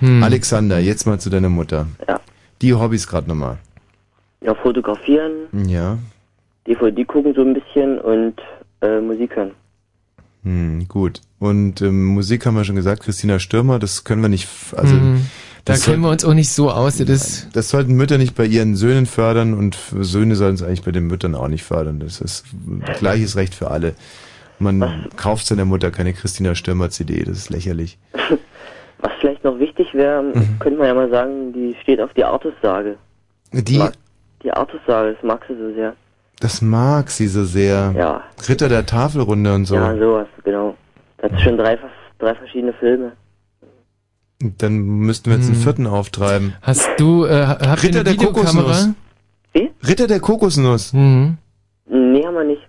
Hm. 0.00 0.22
Alexander, 0.22 0.78
jetzt 0.80 1.06
mal 1.06 1.20
zu 1.20 1.30
deiner 1.30 1.48
Mutter. 1.48 1.86
Ja. 2.08 2.20
Die 2.60 2.74
Hobbys 2.74 3.06
gerade 3.06 3.28
nochmal. 3.28 3.58
Ja, 4.40 4.54
fotografieren, 4.54 5.32
Ja. 5.68 5.98
DVD 6.66 7.04
gucken 7.04 7.32
so 7.34 7.42
ein 7.42 7.54
bisschen 7.54 7.98
und 8.00 8.34
äh, 8.82 9.00
Musik 9.00 9.34
hören. 9.36 9.52
Hm, 10.42 10.86
gut. 10.88 11.20
Und 11.38 11.80
ähm, 11.82 12.06
Musik 12.06 12.44
haben 12.46 12.56
wir 12.56 12.64
schon 12.64 12.76
gesagt, 12.76 13.02
Christina 13.04 13.38
Stürmer, 13.38 13.78
das 13.78 14.02
können 14.04 14.22
wir 14.22 14.28
nicht, 14.28 14.44
f- 14.44 14.74
also 14.76 14.94
Hm. 14.94 15.26
Da 15.64 15.74
das 15.74 15.84
kennen 15.84 16.02
wir 16.02 16.10
uns 16.10 16.24
auch 16.24 16.34
nicht 16.34 16.50
so 16.50 16.70
aus. 16.70 16.98
Das, 16.98 17.46
das 17.52 17.68
sollten 17.70 17.94
Mütter 17.94 18.18
nicht 18.18 18.34
bei 18.34 18.44
ihren 18.46 18.74
Söhnen 18.74 19.06
fördern 19.06 19.54
und 19.54 19.78
Söhne 20.00 20.34
sollen 20.34 20.54
es 20.56 20.62
eigentlich 20.62 20.82
bei 20.82 20.90
den 20.90 21.06
Müttern 21.06 21.34
auch 21.36 21.46
nicht 21.48 21.62
fördern. 21.62 22.00
Das 22.00 22.20
ist 22.20 22.44
gleiches 22.98 23.36
Recht 23.36 23.54
für 23.54 23.70
alle. 23.70 23.94
Man 24.58 25.08
kauft 25.16 25.46
seiner 25.46 25.64
Mutter 25.64 25.90
keine 25.90 26.12
Christina 26.14 26.54
Stürmer 26.54 26.90
CD, 26.90 27.22
das 27.24 27.38
ist 27.38 27.50
lächerlich. 27.50 27.98
Was 28.98 29.12
vielleicht 29.20 29.42
noch 29.44 29.58
wichtig 29.58 29.92
wäre, 29.94 30.22
Mhm. 30.22 30.58
könnte 30.60 30.78
man 30.78 30.86
ja 30.88 30.94
mal 30.94 31.10
sagen, 31.10 31.52
die 31.52 31.76
steht 31.82 32.00
auf 32.00 32.12
die 32.14 32.24
Artussage. 32.24 32.96
Die, 33.52 33.78
Mag, 33.78 33.92
die 34.44 34.52
Artussage, 34.52 35.12
das 35.14 35.22
mag 35.22 35.44
sie 35.48 35.54
so 35.56 35.72
sehr. 35.74 35.94
das 36.40 36.62
mag 36.62 37.10
sie 37.10 37.26
so 37.28 37.44
sehr. 37.44 37.92
Ja. 37.96 38.22
Ritter 38.48 38.68
der 38.68 38.86
Tafelrunde 38.86 39.52
und 39.54 39.64
so. 39.66 39.74
Ja, 39.76 39.96
sowas, 39.96 40.26
genau. 40.44 40.76
Da 41.18 41.28
hat 41.30 41.40
schon 41.40 41.56
drei, 41.56 41.78
drei 42.18 42.34
verschiedene 42.34 42.72
Filme. 42.74 43.12
Dann 44.58 44.78
müssten 44.80 45.30
wir 45.30 45.36
jetzt 45.36 45.46
einen 45.46 45.56
vierten 45.56 45.86
auftreiben. 45.86 46.54
Hast 46.62 46.88
du, 46.98 47.24
äh, 47.24 47.46
habt 47.46 47.62
ihr 47.62 47.82
Ritter 47.82 48.00
eine 48.00 48.04
der 48.04 48.12
Videokamera? 48.14 48.52
Kokosnuss. 48.52 48.88
Ritter 49.88 50.06
der 50.06 50.20
Kokosnuss. 50.20 50.92
Mhm. 50.92 51.36
Nee, 51.86 52.24
haben 52.24 52.34
wir 52.34 52.44
nicht. 52.44 52.62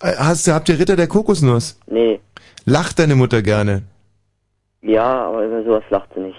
Äh, 0.00 0.14
Hast, 0.16 0.46
du- 0.46 0.52
habt 0.52 0.68
ihr 0.68 0.78
Ritter 0.78 0.96
der 0.96 1.06
Kokosnuss? 1.06 1.78
Nee. 1.86 2.20
Lacht 2.64 2.98
deine 2.98 3.14
Mutter 3.16 3.42
gerne? 3.42 3.82
Ja, 4.82 5.26
aber 5.28 5.44
über 5.46 5.62
sowas 5.64 5.84
lacht 5.90 6.08
sie 6.14 6.20
nicht. 6.20 6.38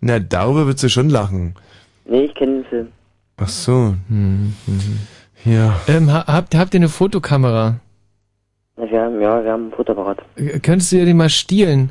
Na, 0.00 0.18
darüber 0.18 0.66
wird 0.66 0.78
sie 0.78 0.90
schon 0.90 1.08
lachen. 1.08 1.54
Nee, 2.04 2.24
ich 2.26 2.34
kenne 2.34 2.56
den 2.62 2.64
Film. 2.66 2.88
Ach 3.38 3.48
so. 3.48 3.94
Ja. 5.44 5.80
Ähm, 5.88 6.12
ha- 6.12 6.26
habt, 6.26 6.54
habt 6.54 6.74
ihr 6.74 6.78
eine 6.80 6.88
Fotokamera? 6.88 7.76
Na, 8.76 8.90
wir 8.90 9.00
haben, 9.00 9.20
ja, 9.20 9.42
wir 9.42 9.52
haben 9.52 9.68
ein 9.68 9.72
Fotoapparat. 9.72 10.18
Äh, 10.36 10.58
Könntest 10.60 10.92
du 10.92 10.96
dir 10.96 11.06
den 11.06 11.16
mal 11.16 11.30
stiehlen? 11.30 11.90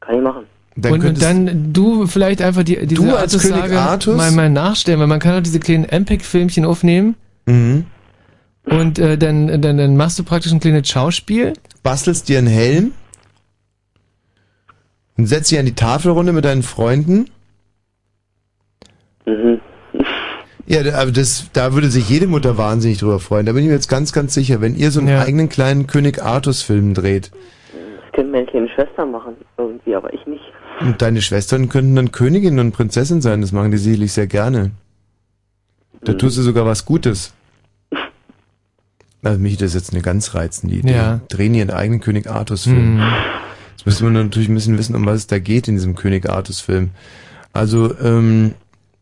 Kann 0.00 0.16
ich 0.16 0.22
machen. 0.22 0.44
Dann 0.80 0.92
und, 1.02 1.20
dann 1.22 1.72
du 1.72 2.06
vielleicht 2.06 2.40
einfach 2.40 2.62
die, 2.62 2.86
diese 2.86 3.02
Du 3.02 3.16
als 3.16 3.32
König 3.36 3.56
Artussage 3.56 3.80
Artus? 3.80 4.16
mal, 4.16 4.30
mal 4.30 4.48
nachstellen, 4.48 5.00
weil 5.00 5.08
man 5.08 5.18
kann 5.18 5.36
auch 5.38 5.42
diese 5.42 5.58
kleinen 5.58 5.84
MPEG-Filmchen 5.84 6.64
aufnehmen 6.64 7.16
Mhm. 7.46 7.86
und 8.64 8.98
äh, 8.98 9.18
dann, 9.18 9.60
dann, 9.60 9.76
dann 9.78 9.96
machst 9.96 10.18
du 10.18 10.22
praktisch 10.22 10.52
ein 10.52 10.60
kleines 10.60 10.88
Schauspiel. 10.88 11.54
Bastelst 11.82 12.28
dir 12.28 12.38
einen 12.38 12.46
Helm 12.46 12.92
und 15.16 15.26
setzt 15.26 15.50
dich 15.50 15.58
an 15.58 15.66
die 15.66 15.74
Tafelrunde 15.74 16.32
mit 16.32 16.44
deinen 16.44 16.62
Freunden. 16.62 17.28
Mhm. 19.26 19.60
Ja, 20.66 20.82
da- 20.82 20.98
aber 21.00 21.10
das, 21.10 21.46
da 21.54 21.72
würde 21.72 21.88
sich 21.88 22.08
jede 22.08 22.26
Mutter 22.26 22.58
wahnsinnig 22.58 22.98
drüber 22.98 23.18
freuen. 23.20 23.46
Da 23.46 23.52
bin 23.52 23.62
ich 23.62 23.68
mir 23.68 23.74
jetzt 23.74 23.88
ganz, 23.88 24.12
ganz 24.12 24.34
sicher, 24.34 24.60
wenn 24.60 24.76
ihr 24.76 24.90
so 24.90 25.00
einen 25.00 25.08
Ja. 25.08 25.22
eigenen 25.22 25.48
kleinen 25.48 25.86
König 25.86 26.22
Artus-Film 26.22 26.94
dreht. 26.94 27.30
Das 27.72 28.12
könnte 28.12 28.30
meine 28.32 28.46
kleine 28.46 28.68
Schwester 28.68 29.06
machen, 29.06 29.34
irgendwie, 29.56 29.94
aber 29.94 30.12
ich 30.12 30.24
nicht. 30.26 30.42
Und 30.80 31.02
deine 31.02 31.22
Schwestern 31.22 31.68
könnten 31.68 31.96
dann 31.96 32.12
Königin 32.12 32.58
und 32.58 32.72
Prinzessin 32.72 33.20
sein. 33.20 33.40
Das 33.40 33.52
machen 33.52 33.70
die 33.70 33.78
sicherlich 33.78 34.12
sehr 34.12 34.26
gerne. 34.26 34.70
Da 36.02 36.12
tust 36.12 36.38
du 36.38 36.42
sogar 36.42 36.64
was 36.64 36.84
Gutes. 36.84 37.32
Also 39.22 39.40
mich, 39.40 39.56
das 39.56 39.68
ist 39.68 39.74
jetzt 39.74 39.92
eine 39.92 40.02
ganz 40.02 40.34
reizende 40.34 40.76
Idee. 40.76 40.94
Ja. 40.94 41.20
Drehen 41.28 41.54
ihren 41.54 41.70
eigenen 41.70 42.00
König 42.00 42.30
Artus-Film. 42.30 42.96
Mhm. 42.96 43.02
Jetzt 43.76 43.86
müssen 43.86 44.06
wir 44.06 44.22
natürlich 44.22 44.48
ein 44.48 44.54
bisschen 44.54 44.78
wissen, 44.78 44.94
um 44.94 45.04
was 45.06 45.16
es 45.16 45.26
da 45.26 45.38
geht 45.38 45.66
in 45.68 45.74
diesem 45.74 45.96
König 45.96 46.28
Artus-Film. 46.28 46.90
Also, 47.52 47.98
ähm, 47.98 48.54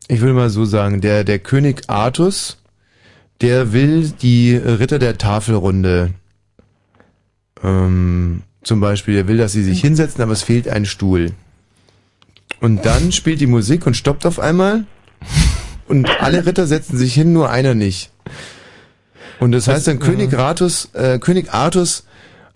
ich 0.09 0.20
würde 0.20 0.35
mal 0.35 0.51
so 0.51 0.65
sagen, 0.65 1.01
der, 1.01 1.24
der 1.24 1.39
König 1.39 1.82
Artus, 1.89 2.59
der 3.43 3.73
will 3.73 4.11
die 4.23 4.57
Ritter 4.57 4.98
der 4.98 5.19
Tafelrunde, 5.19 6.15
ähm, 7.62 8.43
zum 8.62 8.81
Beispiel, 8.81 9.15
der 9.15 9.28
will, 9.28 9.36
dass 9.36 9.53
sie 9.53 9.62
sich 9.62 9.81
hinsetzen, 9.81 10.23
aber 10.23 10.32
es 10.32 10.43
fehlt 10.43 10.69
ein 10.69 10.86
Stuhl. 10.86 11.32
Und 12.60 12.85
dann 12.86 13.12
spielt 13.12 13.40
die 13.40 13.47
Musik 13.47 13.86
und 13.86 13.97
stoppt 13.97 14.27
auf 14.27 14.39
einmal 14.39 14.85
und 15.89 16.09
alle 16.20 16.47
Ritter 16.47 16.66
setzen 16.66 16.97
sich 16.97 17.14
hin, 17.14 17.32
nur 17.32 17.51
einer 17.51 17.74
nicht. 17.74 18.10
Und 19.40 19.52
das 19.52 19.68
heißt 19.68 19.86
dann 19.86 19.98
König 19.98 20.32
Ratus, 20.36 20.89
äh, 20.94 21.18
König 21.18 21.52
Artus 21.52 22.06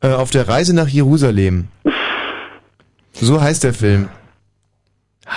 äh, 0.01 0.09
auf 0.09 0.31
der 0.31 0.49
Reise 0.49 0.75
nach 0.75 0.89
Jerusalem. 0.89 1.69
So 3.13 3.41
heißt 3.41 3.65
der 3.65 3.75
Film. 3.75 4.09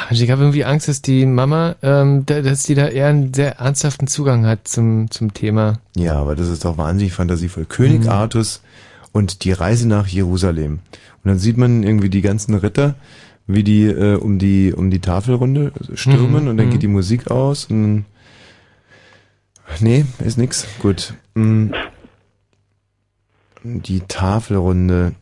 Ich 0.10 0.32
habe 0.32 0.42
irgendwie 0.42 0.64
Angst, 0.66 0.88
dass 0.88 1.02
die 1.02 1.26
Mama, 1.26 1.76
ähm, 1.84 2.26
da, 2.26 2.42
dass 2.42 2.64
die 2.64 2.74
da 2.74 2.88
eher 2.88 3.08
einen 3.08 3.34
sehr 3.34 3.58
ernsthaften 3.60 4.08
Zugang 4.08 4.46
hat 4.46 4.68
zum, 4.68 5.12
zum 5.12 5.34
Thema. 5.34 5.80
Ja, 5.96 6.16
aber 6.16 6.36
das 6.36 6.48
ist 6.48 6.66
doch 6.66 6.78
wahnsinnig 6.78 7.14
fantasievoll. 7.14 7.66
König 7.66 8.04
Mhm. 8.04 8.10
Artus 8.10 8.62
und 9.12 9.44
die 9.44 9.52
Reise 9.52 9.88
nach 9.88 10.08
Jerusalem. 10.08 10.80
Und 11.24 11.30
dann 11.30 11.38
sieht 11.38 11.58
man 11.58 11.84
irgendwie 11.84 12.10
die 12.10 12.22
ganzen 12.22 12.56
Ritter, 12.56 12.96
wie 13.48 13.64
die 13.64 13.84
äh, 13.86 14.16
um 14.16 14.40
die 14.40 14.74
um 14.74 14.90
die 14.90 15.00
Tafelrunde 15.00 15.72
stürmen 15.96 16.44
Mhm, 16.44 16.48
und 16.50 16.58
dann 16.58 16.68
mhm. 16.68 16.72
geht 16.72 16.82
die 16.84 16.88
Musik 16.88 17.30
aus 17.32 17.66
und 17.66 18.06
Nee, 19.80 20.06
ist 20.20 20.38
nix. 20.38 20.68
Gut. 20.80 21.14
Mm. 21.36 21.68
Die 23.64 24.02
Tafelrunde. 24.02 25.14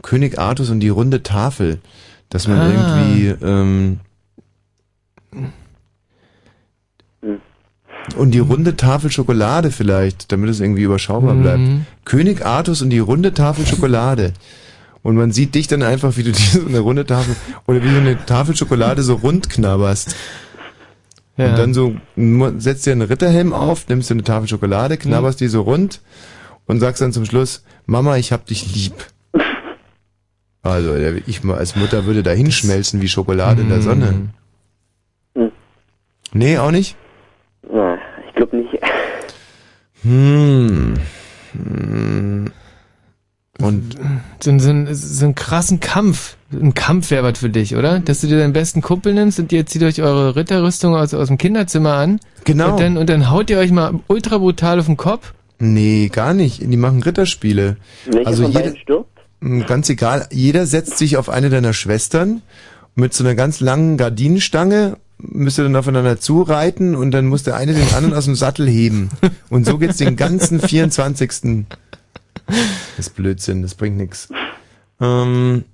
König 0.00 0.38
Artus 0.38 0.70
und 0.70 0.80
die 0.80 0.88
runde 0.88 1.22
Tafel. 1.22 1.78
Dass 2.30 2.48
man 2.48 2.58
Ah. 2.58 2.68
irgendwie 3.12 3.44
ähm, 3.46 4.00
und 8.16 8.32
die 8.32 8.38
runde 8.40 8.76
Tafel 8.76 9.10
Schokolade 9.12 9.70
vielleicht, 9.70 10.32
damit 10.32 10.50
es 10.50 10.60
irgendwie 10.60 10.82
überschaubar 10.82 11.34
Mhm. 11.34 11.42
bleibt. 11.42 11.62
König 12.04 12.44
Artus 12.44 12.82
und 12.82 12.90
die 12.90 12.98
runde 12.98 13.32
Tafel 13.32 13.66
Schokolade. 13.66 14.32
Und 15.02 15.16
man 15.16 15.32
sieht 15.32 15.54
dich 15.54 15.66
dann 15.66 15.82
einfach, 15.82 16.16
wie 16.16 16.22
du 16.22 16.32
diese 16.32 16.60
so 16.60 16.66
eine 16.66 16.80
runde 16.80 17.06
Tafel 17.06 17.36
oder 17.66 17.82
wie 17.82 17.90
du 17.90 17.96
eine 17.96 18.24
Tafel 18.24 18.56
Schokolade 18.56 19.02
so 19.02 19.14
rund 19.14 19.50
knabberst. 19.50 20.14
Ja. 21.36 21.50
Und 21.50 21.58
dann 21.58 21.74
so 21.74 21.94
setzt 22.58 22.86
dir 22.86 22.92
einen 22.92 23.02
Ritterhelm 23.02 23.52
auf, 23.52 23.88
nimmst 23.88 24.10
dir 24.10 24.14
eine 24.14 24.24
Tafel 24.24 24.48
Schokolade, 24.48 24.96
knabberst 24.96 25.40
die 25.40 25.48
so 25.48 25.62
rund 25.62 26.00
und 26.66 26.80
sagst 26.80 27.00
dann 27.02 27.12
zum 27.12 27.24
Schluss, 27.24 27.64
Mama, 27.86 28.16
ich 28.16 28.32
hab 28.32 28.46
dich 28.46 28.74
lieb. 28.74 28.94
Also, 30.62 30.94
ich 31.26 31.42
mal 31.42 31.58
als 31.58 31.74
Mutter 31.74 32.04
würde 32.04 32.22
da 32.22 32.30
hinschmelzen 32.30 33.00
wie 33.00 33.08
Schokolade 33.08 33.62
in 33.62 33.68
der 33.68 33.82
Sonne. 33.82 34.28
Nee, 36.32 36.58
auch 36.58 36.70
nicht? 36.70 36.96
Na, 37.68 37.98
ich 38.28 38.34
glaube 38.34 38.56
nicht. 38.56 38.78
Hm. 40.02 40.94
Hm. 41.52 42.52
Und 43.62 43.96
so, 44.40 44.58
so, 44.58 44.70
ein- 44.70 44.88
so 44.94 45.24
einen 45.24 45.34
krassen 45.34 45.80
Kampf. 45.80 46.36
Ein 46.52 46.74
Kampf 46.74 47.10
wäre 47.10 47.22
was 47.24 47.38
für 47.38 47.48
dich, 47.48 47.76
oder? 47.76 47.98
Dass 48.00 48.20
du 48.20 48.26
dir 48.26 48.38
deinen 48.38 48.52
besten 48.52 48.82
Kumpel 48.82 49.14
nimmst 49.14 49.38
und 49.38 49.52
ihr 49.52 49.64
zieht 49.66 49.82
euch 49.82 50.02
eure 50.02 50.36
Ritterrüstung 50.36 50.94
aus, 50.94 51.14
aus 51.14 51.28
dem 51.28 51.38
Kinderzimmer 51.38 51.94
an. 51.94 52.20
Genau. 52.44 52.72
Und 52.72 52.80
dann, 52.80 52.96
und 52.98 53.08
dann 53.08 53.30
haut 53.30 53.48
ihr 53.50 53.58
euch 53.58 53.70
mal 53.72 53.94
ultra 54.08 54.38
brutal 54.38 54.78
auf 54.80 54.86
den 54.86 54.96
Kopf. 54.96 55.32
Nee, 55.58 56.10
gar 56.12 56.34
nicht. 56.34 56.60
Die 56.60 56.76
machen 56.76 57.02
Ritterspiele. 57.02 57.76
Welcher 58.06 58.26
also 58.26 58.42
von 58.42 58.52
jeder, 58.52 58.64
beiden 58.64 58.76
stirbt? 58.78 59.08
Mm, 59.40 59.60
ganz 59.62 59.88
egal, 59.88 60.26
jeder 60.30 60.66
setzt 60.66 60.98
sich 60.98 61.16
auf 61.16 61.28
eine 61.30 61.48
deiner 61.50 61.72
Schwestern 61.72 62.42
mit 62.94 63.14
so 63.14 63.24
einer 63.24 63.34
ganz 63.34 63.60
langen 63.60 63.96
Gardinenstange, 63.96 64.96
müsst 65.18 65.58
ihr 65.58 65.62
dann 65.62 65.76
aufeinander 65.76 66.18
zureiten 66.20 66.94
und 66.96 67.12
dann 67.12 67.26
muss 67.28 67.44
der 67.44 67.54
eine 67.56 67.72
den 67.74 67.94
anderen 67.94 68.12
aus 68.14 68.24
dem 68.26 68.34
Sattel 68.34 68.68
heben. 68.68 69.08
Und 69.50 69.64
so 69.64 69.78
geht's 69.78 69.96
den 69.98 70.16
ganzen 70.16 70.60
24. 71.00 71.64
Das 72.96 73.06
ist 73.08 73.14
Blödsinn, 73.16 73.62
das 73.62 73.74
bringt 73.74 73.96
nix. 73.96 74.28
Ähm, 75.00 75.64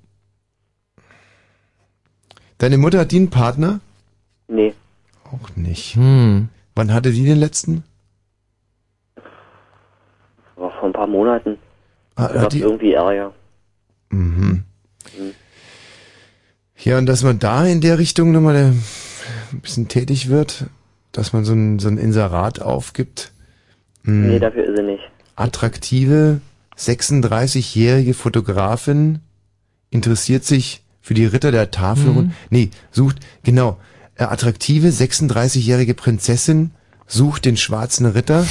deine 2.59 2.79
Mutter 2.79 3.01
hat 3.01 3.11
die 3.13 3.17
einen 3.17 3.31
Partner? 3.31 3.81
Nee. 4.49 4.75
Auch 5.25 5.57
nicht. 5.57 5.97
Hm. 5.97 6.49
Wann 6.75 6.93
hatte 6.95 7.13
die 7.13 7.25
den 7.25 7.39
letzten? 7.39 7.83
War 10.57 10.71
vor 10.73 10.85
ein 10.85 10.93
paar 10.93 11.07
Monaten. 11.07 11.59
Hat- 12.17 12.35
Da 12.35 12.41
hat 12.43 12.53
die- 12.53 12.61
irgendwie 12.61 12.93
Ärger. 12.93 13.33
Mhm. 14.11 14.65
Ja, 16.77 16.97
und 16.99 17.07
dass 17.07 17.23
man 17.25 17.39
da 17.39 17.67
in 17.67 17.81
der 17.81 17.99
Richtung 17.99 18.31
nochmal 18.33 18.55
äh, 18.57 18.61
ein 19.53 19.61
bisschen 19.61 19.89
tätig 19.89 20.29
wird, 20.29 20.67
dass 21.13 21.33
man 21.33 21.45
so 21.45 21.53
ein, 21.53 21.79
so 21.81 21.89
ein 21.89 21.99
Inserat 21.99 22.63
aufgibt. 22.63 23.33
Hm. 24.05 24.29
Nee, 24.29 24.39
dafür 24.39 24.65
ist 24.65 24.77
sie 24.77 24.83
nicht. 24.85 25.03
Attraktive 25.37 26.41
36-jährige 26.79 28.15
Fotografin 28.15 29.21
interessiert 29.91 30.45
sich 30.45 30.83
für 31.01 31.15
die 31.15 31.27
Ritter 31.27 31.51
der 31.51 31.71
Tafel. 31.71 32.13
Mhm. 32.13 32.33
Nee, 32.51 32.71
sucht, 32.91 33.21
genau, 33.43 33.79
äh, 34.15 34.25
attraktive 34.25 34.89
36-jährige 34.89 35.95
Prinzessin 35.95 36.71
sucht 37.07 37.47
den 37.47 37.57
schwarzen 37.57 38.07
Ritter 38.07 38.47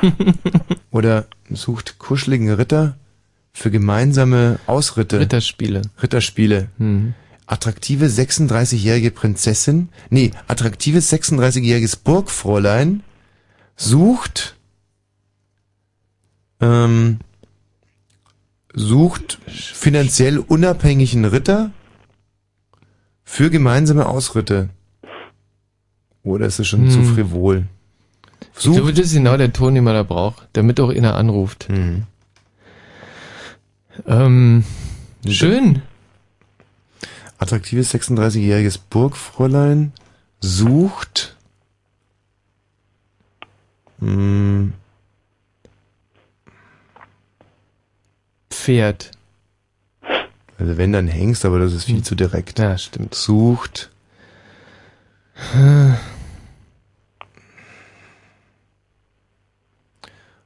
oder 0.90 1.26
sucht 1.50 1.98
kuscheligen 1.98 2.50
Ritter 2.52 2.96
für 3.52 3.70
gemeinsame 3.70 4.58
Ausritte. 4.66 5.20
Ritterspiele. 5.20 5.82
Ritterspiele. 6.02 6.68
Mhm. 6.78 7.14
Attraktive 7.46 8.06
36-jährige 8.06 9.10
Prinzessin, 9.10 9.88
nee, 10.10 10.30
attraktives 10.46 11.12
36-jähriges 11.12 11.98
Burgfräulein 12.02 13.02
sucht 13.76 14.56
ähm, 16.60 17.18
sucht 18.74 19.38
finanziell 19.46 20.38
unabhängigen 20.38 21.24
Ritter 21.24 21.70
für 23.24 23.50
gemeinsame 23.50 24.06
Ausritte. 24.06 24.68
Oder 26.22 26.46
ist 26.46 26.58
es 26.58 26.66
schon 26.68 26.82
Hm. 26.82 26.90
zu 26.90 27.02
frivol? 27.02 27.66
Ich 28.56 28.62
glaube, 28.70 28.92
das 28.92 29.06
ist 29.06 29.14
genau 29.14 29.36
der 29.36 29.52
Ton, 29.52 29.74
den 29.74 29.84
man 29.84 29.94
da 29.94 30.02
braucht, 30.02 30.48
damit 30.52 30.78
auch 30.80 30.90
einer 30.90 31.14
anruft. 31.16 31.68
Mhm. 31.68 32.04
Ähm, 34.06 34.64
schön. 35.28 35.82
Attraktives 37.38 37.92
36-jähriges 37.94 38.78
Burgfräulein 38.88 39.92
sucht 40.40 41.36
mh, 44.00 44.70
Pferd. 48.62 49.10
Also 50.58 50.76
wenn 50.76 50.92
dann 50.92 51.08
Hengst, 51.08 51.44
aber 51.44 51.58
das 51.58 51.72
ist 51.72 51.84
viel 51.84 52.02
zu 52.04 52.14
direkt. 52.14 52.58
Ja, 52.60 52.78
stimmt. 52.78 53.14
Sucht 53.14 53.90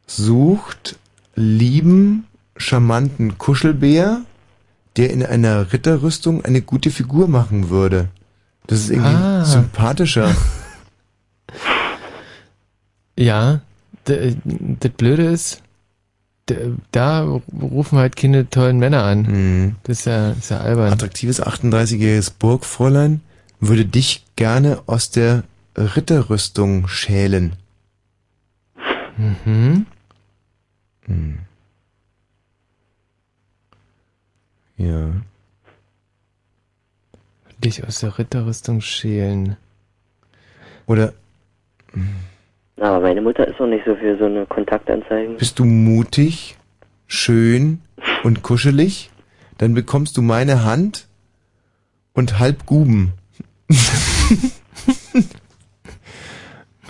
sucht 0.06 0.96
lieben, 1.34 2.26
charmanten 2.56 3.38
Kuschelbär, 3.38 4.22
der 4.96 5.10
in 5.10 5.24
einer 5.24 5.72
Ritterrüstung 5.72 6.44
eine 6.44 6.62
gute 6.62 6.90
Figur 6.90 7.28
machen 7.28 7.68
würde. 7.68 8.08
Das 8.66 8.80
ist 8.80 8.90
irgendwie 8.90 9.14
Ah. 9.14 9.44
sympathischer. 9.44 10.34
Ja, 13.18 13.62
d- 14.06 14.36
das 14.44 14.90
Blöde 14.92 15.24
ist, 15.24 15.62
da 16.92 17.40
rufen 17.60 17.98
halt 17.98 18.16
keine 18.16 18.48
tollen 18.48 18.78
Männer 18.78 19.02
an. 19.04 19.76
Das 19.82 20.00
ist 20.00 20.04
ja, 20.06 20.30
ist 20.32 20.50
ja 20.50 20.60
albern. 20.60 20.92
Attraktives 20.92 21.42
38-jähriges 21.42 22.32
Burgfräulein 22.38 23.20
würde 23.60 23.84
dich 23.84 24.24
gerne 24.36 24.82
aus 24.86 25.10
der 25.10 25.42
Ritterrüstung 25.76 26.88
schälen. 26.88 27.54
Mhm. 29.16 29.86
Hm. 31.06 31.38
Ja. 34.76 35.12
Dich 37.64 37.84
aus 37.86 38.00
der 38.00 38.18
Ritterrüstung 38.18 38.80
schälen. 38.80 39.56
Oder 40.86 41.14
Aber 42.78 43.00
meine 43.00 43.22
Mutter 43.22 43.46
ist 43.48 43.58
noch 43.58 43.66
nicht 43.66 43.84
so 43.86 43.94
für 43.96 44.18
so 44.18 44.26
eine 44.26 44.46
Kontaktanzeigen. 44.46 45.36
bist 45.36 45.58
du 45.58 45.64
mutig, 45.64 46.56
schön 47.06 47.80
und 48.22 48.42
kuschelig, 48.42 49.10
dann 49.58 49.72
bekommst 49.74 50.16
du 50.16 50.22
meine 50.22 50.64
Hand 50.64 51.08
und 52.12 52.38
halb 52.38 52.66
Guben. 52.66 53.12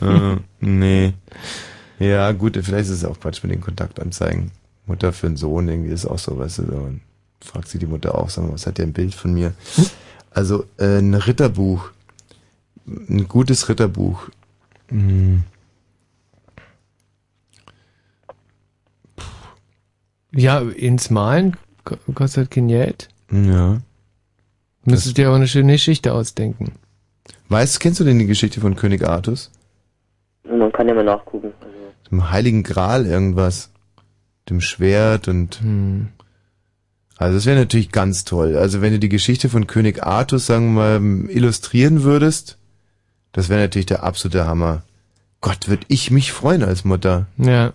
äh, 0.01 0.37
nee. 0.61 1.13
Ja, 1.99 2.33
gut, 2.33 2.59
vielleicht 2.61 2.91
ist 2.91 3.03
es 3.03 3.05
auch 3.05 3.19
Quatsch 3.21 3.43
mit 3.43 3.53
den 3.53 3.61
Kontaktanzeigen. 3.61 4.51
Mutter 4.87 5.13
für 5.13 5.29
einen 5.29 5.37
Sohn, 5.37 5.69
irgendwie 5.69 5.93
ist 5.93 6.07
auch 6.07 6.19
so, 6.19 6.39
weißt 6.39 6.59
du, 6.59 6.63
so. 6.67 6.91
fragt 7.41 7.69
sie 7.69 7.79
die 7.79 7.87
Mutter 7.87 8.17
auch, 8.17 8.29
sag 8.29 8.45
mal, 8.45 8.53
was 8.53 8.67
hat 8.67 8.79
der 8.79 8.87
ein 8.87 8.93
Bild 8.93 9.15
von 9.15 9.33
mir? 9.33 9.55
Also, 10.31 10.65
äh, 10.79 10.99
ein 10.99 11.15
Ritterbuch. 11.15 11.91
Ein 12.87 13.27
gutes 13.27 13.69
Ritterbuch. 13.69 14.29
Hm. 14.89 15.45
Ja, 20.37 20.61
ins 20.61 21.11
Malen 21.11 21.57
ko- 21.85 21.97
kostet 22.15 22.51
kein 22.51 22.69
Geld. 22.69 23.09
Ja. 23.31 23.81
Müsstest 24.85 25.17
dir 25.19 25.31
auch 25.31 25.35
eine 25.35 25.49
schöne 25.49 25.73
Geschichte 25.73 26.13
ausdenken. 26.13 26.73
Weißt, 27.49 27.81
kennst 27.81 27.99
du 28.01 28.05
denn 28.05 28.19
die 28.19 28.27
Geschichte 28.27 28.61
von 28.61 28.77
König 28.77 29.03
Artus? 29.07 29.51
Man 30.49 30.71
kann 30.73 30.87
ja 30.89 30.95
mal 30.95 31.05
nachgucken. 31.05 31.53
Also, 31.61 31.75
Dem 32.11 32.31
Heiligen 32.31 32.63
Gral 32.63 33.07
irgendwas. 33.07 33.71
Dem 34.49 34.61
Schwert 34.61 35.27
und. 35.27 35.61
Also 37.19 37.35
das 37.35 37.47
wäre 37.47 37.59
natürlich 37.59 37.91
ganz 37.93 38.25
toll. 38.25 38.57
Also 38.57 38.83
wenn 38.83 38.93
du 38.93 38.99
die 38.99 39.09
Geschichte 39.09 39.49
von 39.49 39.67
König 39.67 40.03
Artus, 40.05 40.47
sagen 40.47 40.75
wir 40.75 41.01
mal, 41.01 41.31
illustrieren 41.31 42.03
würdest, 42.03 42.59
das 43.33 43.49
wäre 43.49 43.61
natürlich 43.63 43.87
der 43.87 44.03
absolute 44.05 44.47
Hammer. 44.47 44.83
Gott, 45.41 45.67
würde 45.69 45.87
ich 45.89 46.11
mich 46.11 46.31
freuen 46.33 46.63
als 46.63 46.85
Mutter. 46.85 47.27
Ja. 47.39 47.73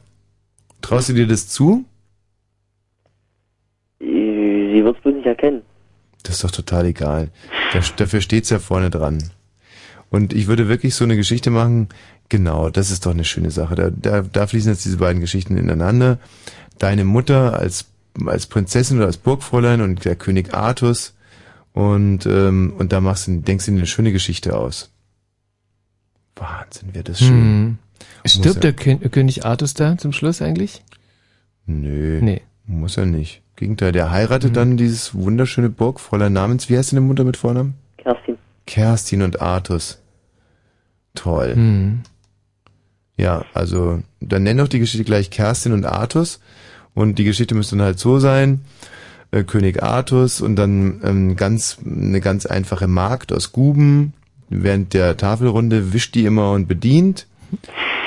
Traust 0.81 1.09
du 1.09 1.13
dir 1.13 1.27
das 1.27 1.47
zu? 1.47 1.85
Sie 4.71 4.83
wird 4.83 4.97
es 4.97 5.03
bloß 5.03 5.15
nicht 5.15 5.25
erkennen. 5.25 5.61
Das 6.23 6.35
ist 6.35 6.43
doch 6.43 6.51
total 6.51 6.85
egal. 6.85 7.29
Da, 7.73 7.79
dafür 7.97 8.21
steht's 8.21 8.49
ja 8.49 8.59
vorne 8.59 8.89
dran. 8.89 9.31
Und 10.09 10.33
ich 10.33 10.47
würde 10.47 10.67
wirklich 10.67 10.93
so 10.95 11.03
eine 11.03 11.15
Geschichte 11.15 11.49
machen, 11.49 11.89
genau, 12.29 12.69
das 12.69 12.91
ist 12.91 13.05
doch 13.05 13.11
eine 13.11 13.23
schöne 13.23 13.49
Sache. 13.51 13.75
Da, 13.75 13.89
da, 13.89 14.21
da 14.21 14.47
fließen 14.47 14.71
jetzt 14.71 14.85
diese 14.85 14.97
beiden 14.97 15.21
Geschichten 15.21 15.57
ineinander. 15.57 16.19
Deine 16.79 17.05
Mutter 17.05 17.57
als, 17.57 17.85
als 18.25 18.45
Prinzessin 18.47 18.97
oder 18.97 19.07
als 19.07 19.17
Burgfräulein 19.17 19.81
und 19.81 20.03
der 20.05 20.15
König 20.15 20.53
Artus. 20.53 21.15
Und, 21.73 22.25
ähm, 22.25 22.73
und 22.77 22.91
da 22.91 22.99
machst 22.99 23.27
du, 23.27 23.37
denkst 23.39 23.65
du 23.65 23.71
dir 23.71 23.77
eine 23.77 23.87
schöne 23.87 24.11
Geschichte 24.11 24.57
aus. 24.57 24.91
Wahnsinn, 26.35 26.93
wäre 26.93 27.03
das 27.03 27.19
schön. 27.19 27.29
Hm. 27.29 27.77
Stirbt 28.25 28.55
ja- 28.57 28.61
der 28.61 28.73
Kön 28.73 28.99
König 29.11 29.45
Artus 29.45 29.73
da 29.73 29.97
zum 29.97 30.11
Schluss 30.11 30.41
eigentlich? 30.41 30.83
Nö. 31.65 32.19
Nee. 32.21 32.41
Muss 32.65 32.97
er 32.97 33.05
nicht. 33.05 33.41
Gegenteil, 33.55 33.91
der 33.91 34.11
heiratet 34.11 34.55
dann 34.55 34.77
dieses 34.77 35.13
wunderschöne 35.13 35.69
Burgfräulein 35.69 36.33
namens, 36.33 36.69
wie 36.69 36.77
heißt 36.77 36.93
deine 36.93 37.01
Mutter 37.01 37.23
mit 37.23 37.37
Vornamen? 37.37 37.75
Kerstin. 37.97 38.37
Kerstin 38.65 39.21
und 39.21 39.41
Artus. 39.41 40.01
Toll. 41.13 41.53
Hm. 41.53 42.01
Ja, 43.17 43.45
also 43.53 44.01
dann 44.19 44.43
nenn 44.43 44.57
doch 44.57 44.67
die 44.67 44.79
Geschichte 44.79 45.03
gleich 45.03 45.29
Kerstin 45.29 45.73
und 45.73 45.85
Artus. 45.85 46.39
Und 46.93 47.19
die 47.19 47.23
Geschichte 47.23 47.55
müsste 47.55 47.75
dann 47.77 47.85
halt 47.85 47.99
so 47.99 48.19
sein, 48.19 48.61
äh, 49.31 49.43
König 49.43 49.83
Artus 49.83 50.41
und 50.41 50.55
dann 50.55 51.01
ähm, 51.03 51.35
ganz 51.35 51.77
eine 51.85 52.19
ganz 52.19 52.45
einfache 52.45 52.87
Magd 52.87 53.31
aus 53.31 53.51
Guben. 53.51 54.13
Während 54.49 54.93
der 54.93 55.15
Tafelrunde 55.15 55.93
wischt 55.93 56.15
die 56.15 56.25
immer 56.25 56.51
und 56.51 56.67
bedient. 56.67 57.27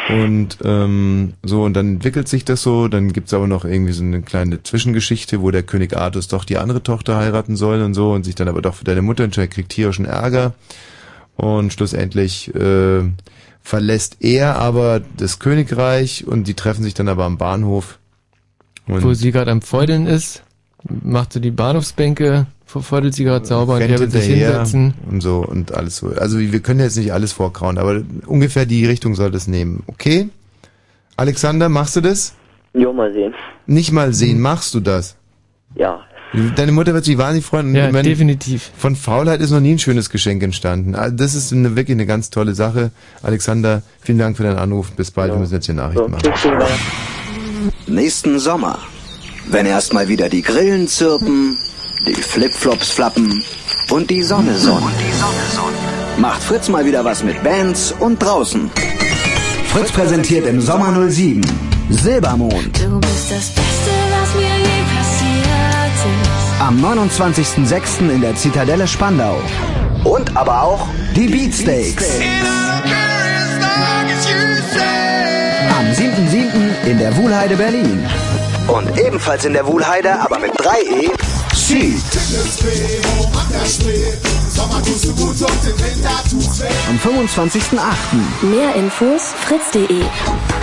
Und 0.09 0.59
ähm, 0.63 1.33
so, 1.43 1.63
und 1.63 1.75
dann 1.75 1.95
entwickelt 1.95 2.29
sich 2.29 2.45
das 2.45 2.63
so, 2.63 2.89
dann 2.89 3.13
gibt's 3.13 3.33
aber 3.33 3.47
noch 3.47 3.65
irgendwie 3.65 3.93
so 3.93 4.03
eine 4.03 4.21
kleine 4.21 4.63
Zwischengeschichte, 4.63 5.41
wo 5.41 5.51
der 5.51 5.63
König 5.63 5.97
Artus 5.97 6.29
doch 6.29 6.45
die 6.45 6.59
andere 6.59 6.83
Tochter 6.83 7.17
heiraten 7.17 7.57
soll 7.57 7.81
und 7.81 7.95
so 7.95 8.13
und 8.13 8.25
sich 8.25 8.35
dann 8.35 8.49
aber 8.49 8.61
doch 8.61 8.75
für 8.75 8.85
deine 8.85 9.01
Mutter 9.01 9.25
entscheidet, 9.25 9.53
kriegt 9.53 9.73
hier 9.73 9.93
schon 9.93 10.05
Ärger. 10.05 10.53
Und 11.37 11.73
schlussendlich 11.73 12.55
äh, 12.55 13.03
verlässt 13.63 14.19
er 14.21 14.59
aber 14.59 15.01
das 15.17 15.39
Königreich 15.39 16.27
und 16.27 16.47
die 16.49 16.55
treffen 16.55 16.85
sich 16.85 16.95
dann 16.95 17.09
aber 17.09 17.25
am 17.25 17.39
Bahnhof. 17.39 17.99
Und 18.87 19.03
Wo 19.03 19.15
sie 19.15 19.33
gerade 19.33 19.51
am 19.51 19.63
Feudeln 19.63 20.07
ist, 20.07 20.43
macht 20.87 21.33
sie 21.33 21.41
die 21.41 21.51
Bahnhofsbänke, 21.51 22.47
feudelt 22.83 23.15
sie 23.15 23.25
gerade 23.25 23.45
sauber 23.47 23.75
und 23.75 23.81
rennt 23.81 23.93
er 23.93 23.99
wird 24.01 24.13
sich 24.13 24.25
hinsetzen. 24.25 24.95
und 25.11 25.21
so 25.23 25.39
und 25.39 25.75
alles 25.75 25.97
so. 25.99 26.09
Also 26.09 26.39
wir 26.39 26.61
können 26.61 26.81
jetzt 26.81 26.97
nicht 26.97 27.13
alles 27.13 27.33
vorkrauen, 27.33 27.79
aber 27.79 28.03
ungefähr 28.27 28.67
die 28.67 28.85
Richtung 28.87 29.15
soll 29.15 29.31
das 29.31 29.47
nehmen. 29.47 29.83
Okay? 29.87 30.29
Alexander, 31.17 31.69
machst 31.69 31.97
du 31.97 32.01
das? 32.01 32.35
Jo, 32.75 32.93
mal 32.93 33.13
sehen. 33.13 33.35
Nicht 33.67 33.93
mal 33.93 34.13
sehen, 34.13 34.41
machst 34.41 34.75
du 34.75 34.81
das? 34.81 35.17
Ja. 35.77 36.01
Deine 36.57 36.73
Mutter 36.73 36.93
wird 36.95 37.05
sich 37.05 37.17
wahnsinnig 37.17 37.45
freuen. 37.47 37.73
Ja, 37.77 37.93
wenn- 37.93 38.05
definitiv. 38.05 38.73
Von 38.77 38.97
Faulheit 38.97 39.41
ist 39.41 39.51
noch 39.53 39.61
nie 39.61 39.73
ein 39.75 39.79
schönes 39.79 40.11
Geschenk 40.11 40.43
entstanden. 40.43 40.97
Also 40.97 41.15
das 41.17 41.37
ist 41.37 41.53
eine, 41.53 41.77
wirklich 41.77 41.95
eine 41.95 42.07
ganz 42.07 42.31
tolle 42.31 42.55
Sache. 42.57 42.91
Alexander, 43.23 43.83
vielen 44.01 44.19
Dank 44.19 44.37
für 44.37 44.43
deinen 44.43 44.59
Anruf. 44.59 44.91
Bis 44.93 45.13
bald. 45.13 45.33
Wir 45.33 45.39
müssen 45.39 45.55
jetzt 45.55 45.67
hier 45.67 45.77
Nachrichten 45.77 46.11
machen. 46.11 46.33
Nächsten 47.87 48.39
Sommer, 48.41 48.79
wenn 49.47 49.67
erstmal 49.67 50.09
wieder 50.09 50.29
die 50.29 50.43
Grillen 50.43 50.89
zirpen, 50.89 51.59
die 52.07 52.15
Flipflops 52.15 52.91
flappen 52.91 53.45
und 53.91 54.11
die 54.11 54.23
Sonne 54.23 54.57
sonnt, 54.59 54.85
macht 56.19 56.43
Fritz 56.43 56.69
mal 56.69 56.85
wieder 56.85 57.05
was 57.05 57.23
mit 57.23 57.43
Bands 57.43 57.95
und 57.99 58.23
draußen. 58.23 58.71
Fritz 59.69 59.93
präsentiert 59.93 60.47
im 60.47 60.61
Sommer 60.61 61.11
07 61.11 61.43
Silbermond. 61.91 62.83
Du 62.83 63.01
bist 63.01 63.31
das 63.31 63.51
Beste, 63.51 63.91
was 64.11 64.35
mir 64.35 64.43
je 64.43 64.83
passiert 64.97 65.95
ist. 66.07 66.61
Am 66.61 66.85
29.06. 66.85 68.11
in 68.15 68.21
der 68.21 68.35
Zitadelle 68.37 68.87
Spandau. 68.87 69.37
Und 70.05 70.37
aber 70.37 70.63
auch 70.63 70.89
die 71.15 71.27
Beatsteaks. 71.27 72.21
Am 75.79 75.87
7.7. 75.87 76.91
in 76.91 76.99
der 76.99 77.17
Wuhlheide 77.17 77.57
Berlin. 77.57 78.05
Und 78.67 78.99
ebenfalls 78.99 79.45
in 79.45 79.53
der 79.53 79.67
Wuhlheide, 79.67 80.19
aber 80.21 80.39
mit 80.39 80.53
3E, 80.53 81.11
Seed. 81.55 82.03
Am 86.89 86.97
25.08. 86.99 88.47
Mehr 88.51 88.75
Infos 88.75 89.33
fritz.de. 89.45 90.03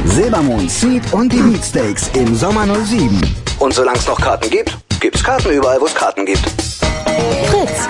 Silbermond, 0.06 0.70
Seed 0.72 1.04
und 1.14 1.32
die 1.32 1.38
Beatsteaks 1.38 2.10
im 2.14 2.36
Sommer 2.36 2.66
07. 2.86 3.20
Und 3.60 3.74
solange 3.74 3.98
es 4.00 4.08
noch 4.08 4.20
Karten 4.20 4.50
gibt, 4.50 4.78
gibt's 5.00 5.24
Karten 5.24 5.52
überall, 5.52 5.80
wo 5.80 5.86
es 5.86 5.94
Karten 5.94 6.26
gibt. 6.26 6.40
Fritz. 6.40 7.88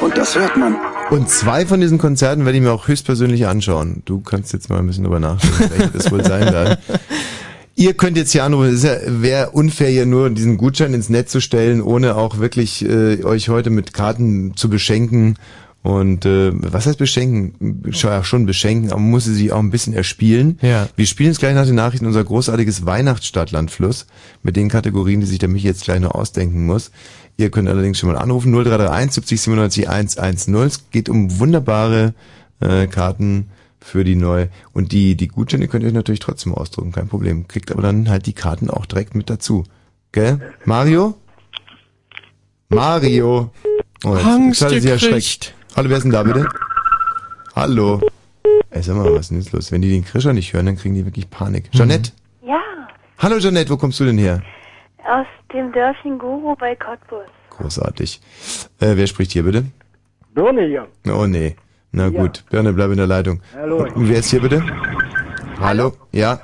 Und 0.00 0.16
das 0.16 0.34
hört 0.34 0.56
man. 0.56 0.76
Und 1.10 1.30
zwei 1.30 1.66
von 1.66 1.80
diesen 1.80 1.98
Konzerten 1.98 2.44
werde 2.44 2.58
ich 2.58 2.64
mir 2.64 2.72
auch 2.72 2.88
höchstpersönlich 2.88 3.46
anschauen. 3.46 4.02
Du 4.06 4.20
kannst 4.20 4.52
jetzt 4.52 4.70
mal 4.70 4.78
ein 4.78 4.86
bisschen 4.86 5.04
drüber 5.04 5.20
nachdenken, 5.20 5.70
welche 5.76 5.90
das 5.92 6.10
wohl 6.10 6.24
sein 6.24 6.40
werden. 6.52 6.78
Ihr 7.78 7.92
könnt 7.92 8.16
jetzt 8.16 8.32
hier 8.32 8.42
anrufen. 8.42 8.72
Es 8.72 8.82
ja, 8.82 8.96
wäre 9.06 9.50
unfair, 9.50 9.90
hier 9.90 10.06
nur 10.06 10.30
diesen 10.30 10.56
Gutschein 10.56 10.94
ins 10.94 11.10
Netz 11.10 11.30
zu 11.30 11.40
stellen, 11.40 11.82
ohne 11.82 12.16
auch 12.16 12.38
wirklich 12.38 12.82
äh, 12.82 13.22
euch 13.22 13.50
heute 13.50 13.68
mit 13.68 13.92
Karten 13.92 14.56
zu 14.56 14.70
beschenken. 14.70 15.36
Und 15.82 16.24
äh, 16.24 16.52
was 16.54 16.86
heißt 16.86 16.98
beschenken? 16.98 17.92
Schon, 17.92 18.10
ja, 18.10 18.24
schon 18.24 18.46
beschenken, 18.46 18.90
aber 18.90 19.00
man 19.00 19.10
muss 19.10 19.26
sie 19.26 19.52
auch 19.52 19.58
ein 19.58 19.70
bisschen 19.70 19.92
erspielen. 19.92 20.58
Ja. 20.62 20.88
Wir 20.96 21.06
spielen 21.06 21.28
jetzt 21.28 21.38
gleich 21.38 21.54
nach 21.54 21.66
den 21.66 21.74
Nachrichten 21.74 22.06
unser 22.06 22.24
großartiges 22.24 22.86
Weihnachtsstadtlandfluss 22.86 24.06
mit 24.42 24.56
den 24.56 24.70
Kategorien, 24.70 25.20
die 25.20 25.26
sich 25.26 25.38
der 25.38 25.50
Michi 25.50 25.66
jetzt 25.66 25.84
gleich 25.84 26.00
noch 26.00 26.12
ausdenken 26.12 26.64
muss. 26.64 26.90
Ihr 27.36 27.50
könnt 27.50 27.68
allerdings 27.68 27.98
schon 27.98 28.08
mal 28.08 28.18
anrufen 28.18 28.52
0331 28.52 29.12
70 29.12 29.40
97 29.42 29.88
110. 29.88 30.54
Es 30.54 30.90
geht 30.90 31.10
um 31.10 31.38
wunderbare 31.38 32.14
äh, 32.60 32.86
Karten 32.86 33.48
für 33.86 34.04
die 34.04 34.16
neue. 34.16 34.48
Und 34.72 34.92
die, 34.92 35.16
die 35.16 35.28
Gutscheine 35.28 35.68
könnt 35.68 35.84
ihr 35.84 35.88
euch 35.88 35.94
natürlich 35.94 36.20
trotzdem 36.20 36.52
ausdrucken, 36.54 36.92
kein 36.92 37.08
Problem. 37.08 37.46
Kriegt 37.46 37.70
aber 37.70 37.82
dann 37.82 38.08
halt 38.08 38.26
die 38.26 38.32
Karten 38.32 38.68
auch 38.68 38.84
direkt 38.86 39.14
mit 39.14 39.30
dazu. 39.30 39.64
Gell? 40.12 40.40
Mario? 40.64 41.14
Mario! 42.68 43.50
Oh, 44.04 44.10
Angst 44.14 44.62
hat 44.62 44.72
er 44.72 44.80
sich 44.80 44.90
erschreckt. 44.90 45.54
Hallo, 45.76 45.88
wer 45.88 45.98
ist 45.98 46.02
denn 46.02 46.12
da 46.12 46.22
bitte? 46.24 46.48
Hallo. 47.54 48.00
Ey, 48.70 48.82
sag 48.82 48.96
mal, 48.96 49.12
was 49.12 49.20
ist 49.20 49.30
denn 49.30 49.38
jetzt 49.40 49.52
los? 49.52 49.72
Wenn 49.72 49.82
die 49.82 49.90
den 49.90 50.04
Krischer 50.04 50.32
nicht 50.32 50.52
hören, 50.52 50.66
dann 50.66 50.76
kriegen 50.76 50.94
die 50.94 51.04
wirklich 51.04 51.30
Panik. 51.30 51.70
Jeanette? 51.72 52.10
Ja, 52.42 52.60
Hallo 53.18 53.38
Jeanette, 53.38 53.70
wo 53.70 53.76
kommst 53.76 54.00
du 54.00 54.04
denn 54.04 54.18
her? 54.18 54.42
aus 55.08 55.26
dem 55.52 55.70
Dörfchen 55.72 56.18
Guru 56.18 56.56
bei 56.56 56.74
Cottbus. 56.74 57.26
Großartig. 57.50 58.20
Äh, 58.80 58.96
wer 58.96 59.06
spricht 59.06 59.30
hier 59.30 59.44
bitte? 59.44 59.64
Birne 60.34 60.66
hier. 60.66 60.88
Oh 61.08 61.26
nee. 61.26 61.54
Na 61.96 62.08
Ja. 62.08 62.20
gut, 62.20 62.44
Birne, 62.50 62.74
bleib 62.74 62.90
in 62.90 62.98
der 62.98 63.06
Leitung. 63.06 63.40
Hallo. 63.54 63.86
Und 63.94 64.06
wer 64.10 64.18
ist 64.18 64.28
hier 64.28 64.42
bitte? 64.42 64.62
Hallo? 65.58 65.94
Ja? 66.12 66.38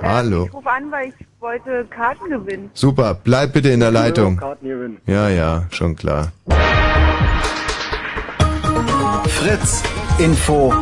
Hallo. 0.00 0.44
Ich 0.46 0.54
rufe 0.54 0.70
an, 0.70 0.88
weil 0.92 1.08
ich 1.08 1.14
wollte 1.40 1.84
Karten 1.90 2.30
gewinnen. 2.30 2.70
Super, 2.72 3.14
bleib 3.24 3.52
bitte 3.54 3.70
in 3.70 3.80
der 3.80 3.90
Leitung. 3.90 4.36
Karten 4.36 4.68
gewinnen. 4.68 4.98
Ja, 5.06 5.28
ja, 5.28 5.64
schon 5.70 5.96
klar. 5.96 6.30
Fritz, 9.26 9.82
Info. 10.18 10.72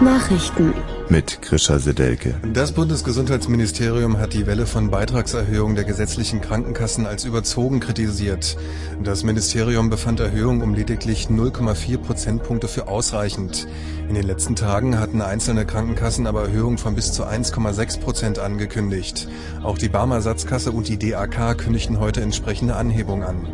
Nachrichten. 0.00 0.74
Mit 1.12 1.42
Krischer 1.42 1.78
Sedelke. 1.78 2.36
Das 2.54 2.72
Bundesgesundheitsministerium 2.72 4.16
hat 4.16 4.32
die 4.32 4.46
Welle 4.46 4.64
von 4.64 4.90
Beitragserhöhung 4.90 5.74
der 5.74 5.84
gesetzlichen 5.84 6.40
Krankenkassen 6.40 7.04
als 7.04 7.26
überzogen 7.26 7.80
kritisiert. 7.80 8.56
Das 9.04 9.22
Ministerium 9.22 9.90
befand 9.90 10.20
Erhöhung 10.20 10.62
um 10.62 10.72
lediglich 10.72 11.26
0,4 11.26 11.98
Prozentpunkte 11.98 12.66
für 12.66 12.88
ausreichend. 12.88 13.68
In 14.08 14.14
den 14.14 14.26
letzten 14.26 14.56
Tagen 14.56 14.98
hatten 14.98 15.20
einzelne 15.20 15.66
Krankenkassen 15.66 16.26
aber 16.26 16.44
Erhöhungen 16.44 16.78
von 16.78 16.94
bis 16.94 17.12
zu 17.12 17.26
1,6 17.26 18.00
Prozent 18.00 18.38
angekündigt. 18.38 19.28
Auch 19.62 19.76
die 19.76 19.90
Barmer 19.90 20.14
Ersatzkasse 20.14 20.72
und 20.72 20.88
die 20.88 20.96
DAK 20.96 21.58
kündigten 21.58 22.00
heute 22.00 22.22
entsprechende 22.22 22.74
Anhebung 22.74 23.22
an. 23.22 23.46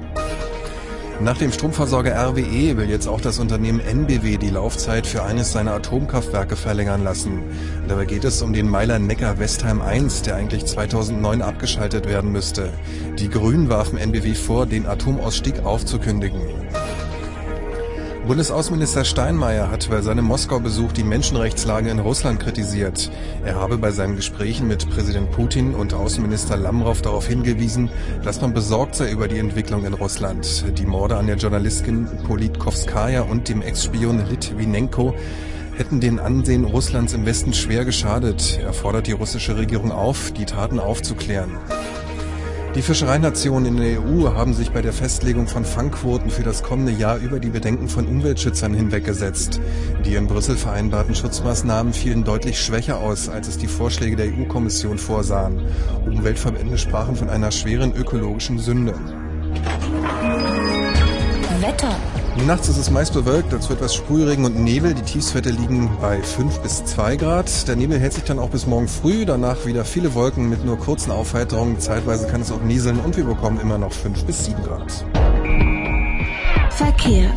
Nach 1.21 1.37
dem 1.37 1.51
Stromversorger 1.51 2.15
RWE 2.15 2.77
will 2.77 2.89
jetzt 2.89 3.09
auch 3.09 3.21
das 3.21 3.41
Unternehmen 3.41 3.81
NBW 3.81 4.37
die 4.37 4.51
Laufzeit 4.51 5.05
für 5.05 5.25
eines 5.25 5.51
seiner 5.51 5.73
Atomkraftwerke 5.73 6.55
verlängern 6.55 7.03
lassen. 7.03 7.43
Dabei 7.89 8.05
geht 8.05 8.23
es 8.23 8.41
um 8.41 8.53
den 8.53 8.69
Meiler 8.69 9.01
Neckar 9.01 9.41
Westheim 9.41 9.83
1, 9.83 10.23
der 10.23 10.37
eigentlich 10.37 10.65
2009 10.65 11.43
abgeschaltet 11.43 12.07
werden 12.07 12.31
müsste. 12.31 12.73
Die 13.19 13.29
Grünen 13.29 13.69
warfen 13.69 13.99
NBW 13.99 14.35
vor, 14.35 14.67
den 14.67 14.87
Atomausstieg 14.87 15.65
aufzukündigen. 15.65 16.41
Bundesaußenminister 18.29 19.07
Steinmeier 19.07 19.71
hat 19.71 19.89
bei 19.89 20.03
seinem 20.03 20.27
Moskau-Besuch 20.27 20.93
die 20.93 21.03
Menschenrechtslage 21.03 21.89
in 21.89 21.99
Russland 21.99 22.39
kritisiert. 22.39 23.11
Er 23.43 23.55
habe 23.55 23.79
bei 23.79 23.91
seinen 23.91 24.17
Gesprächen 24.17 24.69
mit 24.69 24.87
Präsident 24.91 25.31
Putin 25.31 25.75
und 25.75 25.95
Außenminister 25.95 26.59
Lamrow 26.59 27.01
darauf 27.01 27.27
hingewiesen, 27.27 27.89
dass 28.23 28.43
man 28.43 28.53
besorgt 28.53 28.97
sei 28.97 29.11
über 29.11 29.29
die 29.29 29.39
Entwicklung 29.39 29.87
in 29.87 29.95
Russland. 29.95 30.67
Die 30.77 30.85
Morde 30.85 31.17
an 31.17 31.27
der 31.27 31.37
Journalistin 31.37 32.07
Politkovskaya 32.27 33.23
und 33.23 33.49
dem 33.49 33.63
Ex-Spion 33.63 34.23
Litvinenko 34.29 35.15
hätten 35.79 35.99
den 35.99 36.21
Ansehen 36.21 36.67
Russlands 36.67 37.15
im 37.15 37.25
Westen 37.25 37.55
schwer 37.55 37.87
geschadet. 37.87 38.61
Er 38.63 38.75
fordert 38.75 39.07
die 39.07 39.13
russische 39.13 39.57
Regierung 39.57 39.91
auf, 39.91 40.33
die 40.33 40.45
Taten 40.45 40.81
aufzuklären. 40.81 41.57
Die 42.75 42.83
Fischereinationen 42.83 43.67
in 43.67 43.77
der 43.77 44.01
EU 44.01 44.35
haben 44.35 44.53
sich 44.53 44.71
bei 44.71 44.83
der 44.83 44.93
Festlegung 44.93 45.49
von 45.49 45.65
Fangquoten 45.65 46.31
für 46.31 46.43
das 46.43 46.63
kommende 46.63 46.93
Jahr 46.93 47.17
über 47.17 47.41
die 47.41 47.49
Bedenken 47.49 47.89
von 47.89 48.07
Umweltschützern 48.07 48.75
hinweggesetzt. 48.75 49.61
Die 50.05 50.15
in 50.15 50.27
Brüssel 50.27 50.57
vereinbarten 50.57 51.15
Schutzmaßnahmen 51.15 51.93
fielen 51.93 52.25
deutlich 52.25 52.61
schwächer 52.61 52.99
aus, 52.99 53.29
als 53.29 53.49
es 53.49 53.59
die 53.59 53.67
Vorschläge 53.67 54.17
der 54.17 54.27
EU-Kommission 54.27 54.99
vorsahen. 54.99 55.63
Umweltverbände 56.07 56.79
sprachen 56.79 57.17
von 57.17 57.31
einer 57.31 57.51
schweren 57.51 57.95
ökologischen 57.95 58.59
Sünde. 58.59 58.95
Wetter. 61.61 61.97
Nachts 62.47 62.69
ist 62.69 62.79
es 62.79 62.91
meist 62.91 63.13
bewölkt, 63.13 63.53
dazu 63.53 63.73
etwas 63.73 63.95
Sprühregen 63.95 64.45
und 64.45 64.57
Nebel. 64.57 64.95
Die 64.95 65.03
Tiefstwerte 65.03 65.51
liegen 65.51 65.91
bei 66.01 66.23
5 66.23 66.61
bis 66.61 66.85
2 66.85 67.17
Grad. 67.17 67.69
Der 67.69 67.77
Nebel 67.77 67.99
hält 67.99 68.15
sich 68.15 68.25
dann 68.25 68.39
auch 68.39 68.51
bis 68.51 68.67
morgen 68.67 68.89
früh, 68.89 69.27
danach 69.27 69.67
wieder 69.67 69.85
viele 69.85 70.15
Wolken 70.15 70.49
mit 70.49 70.65
nur 70.65 70.79
kurzen 70.79 71.11
Aufheiterungen. 71.11 71.79
Zeitweise 71.79 72.27
kann 72.27 72.41
es 72.41 72.51
auch 72.51 72.63
nieseln 72.63 73.01
und 73.01 73.17
wir 73.17 73.25
bekommen 73.25 73.61
immer 73.61 73.79
noch 73.79 73.93
5 73.93 74.25
bis 74.25 74.47
7 74.47 74.63
Grad. 74.63 75.05
Verkehr. 76.71 77.35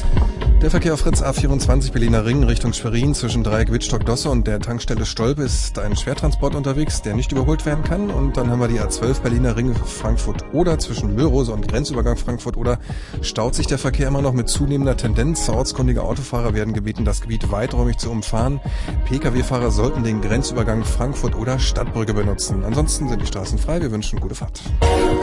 Der 0.62 0.70
Verkehr 0.70 0.94
auf 0.94 1.00
Fritz 1.00 1.24
A24 1.24 1.92
Berliner 1.92 2.24
Ring 2.24 2.44
Richtung 2.44 2.72
Schwerin 2.72 3.16
zwischen 3.16 3.44
Dreieck 3.44 3.72
Wittstock-Dosse 3.72 4.30
und 4.30 4.46
der 4.46 4.60
Tankstelle 4.60 5.08
Stolpe 5.08 5.42
ist 5.42 5.80
ein 5.80 5.96
Schwertransport 5.96 6.54
unterwegs, 6.54 7.02
der 7.02 7.16
nicht 7.16 7.32
überholt 7.32 7.66
werden 7.66 7.84
kann. 7.84 8.12
Und 8.12 8.38
dann 8.38 8.52
haben 8.52 8.60
wir 8.60 8.68
die 8.68 8.80
A12 8.80 9.22
Berliner 9.22 9.58
Ring 9.58 9.74
Frankfurt-Oder 9.74 10.78
zwischen 10.78 11.16
Möhrose 11.16 11.52
und 11.52 11.68
Grenzübergang 11.68 12.16
Frankfurt-Oder. 12.16 12.78
Staut 13.24 13.56
sich 13.56 13.66
der 13.66 13.80
Verkehr 13.80 14.08
immer 14.08 14.22
noch 14.22 14.34
mit 14.34 14.50
zunehmender 14.50 14.96
Tendenz. 14.96 15.50
Ortskundige 15.50 16.04
Autofahrer 16.04 16.54
werden 16.54 16.76
gebeten, 16.76 17.06
das 17.06 17.22
Gebiet 17.22 17.52
weiträumig 17.52 17.98
zu 17.98 18.12
umfahren. 18.12 18.60
Pkw-Fahrer 19.06 19.72
sollten 19.72 20.04
den 20.04 20.22
Grenzübergang 20.22 20.84
Frankfurt-Oder 20.86 21.58
Stadtbrücke 21.58 22.14
benutzen. 22.14 22.64
Ansonsten 22.64 23.10
sind 23.10 23.20
die 23.20 23.26
Straßen 23.28 23.58
frei. 23.58 23.82
Wir 23.82 23.92
wünschen 23.92 24.20
gute 24.20 24.36
Fahrt. 24.36 24.62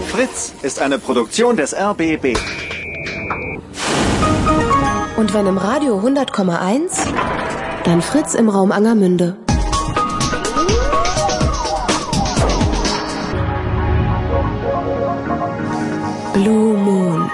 Fritz 0.08 0.52
ist 0.62 0.82
eine 0.82 0.98
Produktion 0.98 1.56
des 1.56 1.76
RBB. 1.76 2.36
Und 5.18 5.34
wenn 5.34 5.46
im 5.48 5.58
Radio 5.58 5.98
100,1, 5.98 7.12
dann 7.84 8.02
Fritz 8.02 8.34
im 8.34 8.48
Raum 8.48 8.70
Angermünde. 8.70 9.36
Blue 16.34 16.76
Moon. 16.76 17.30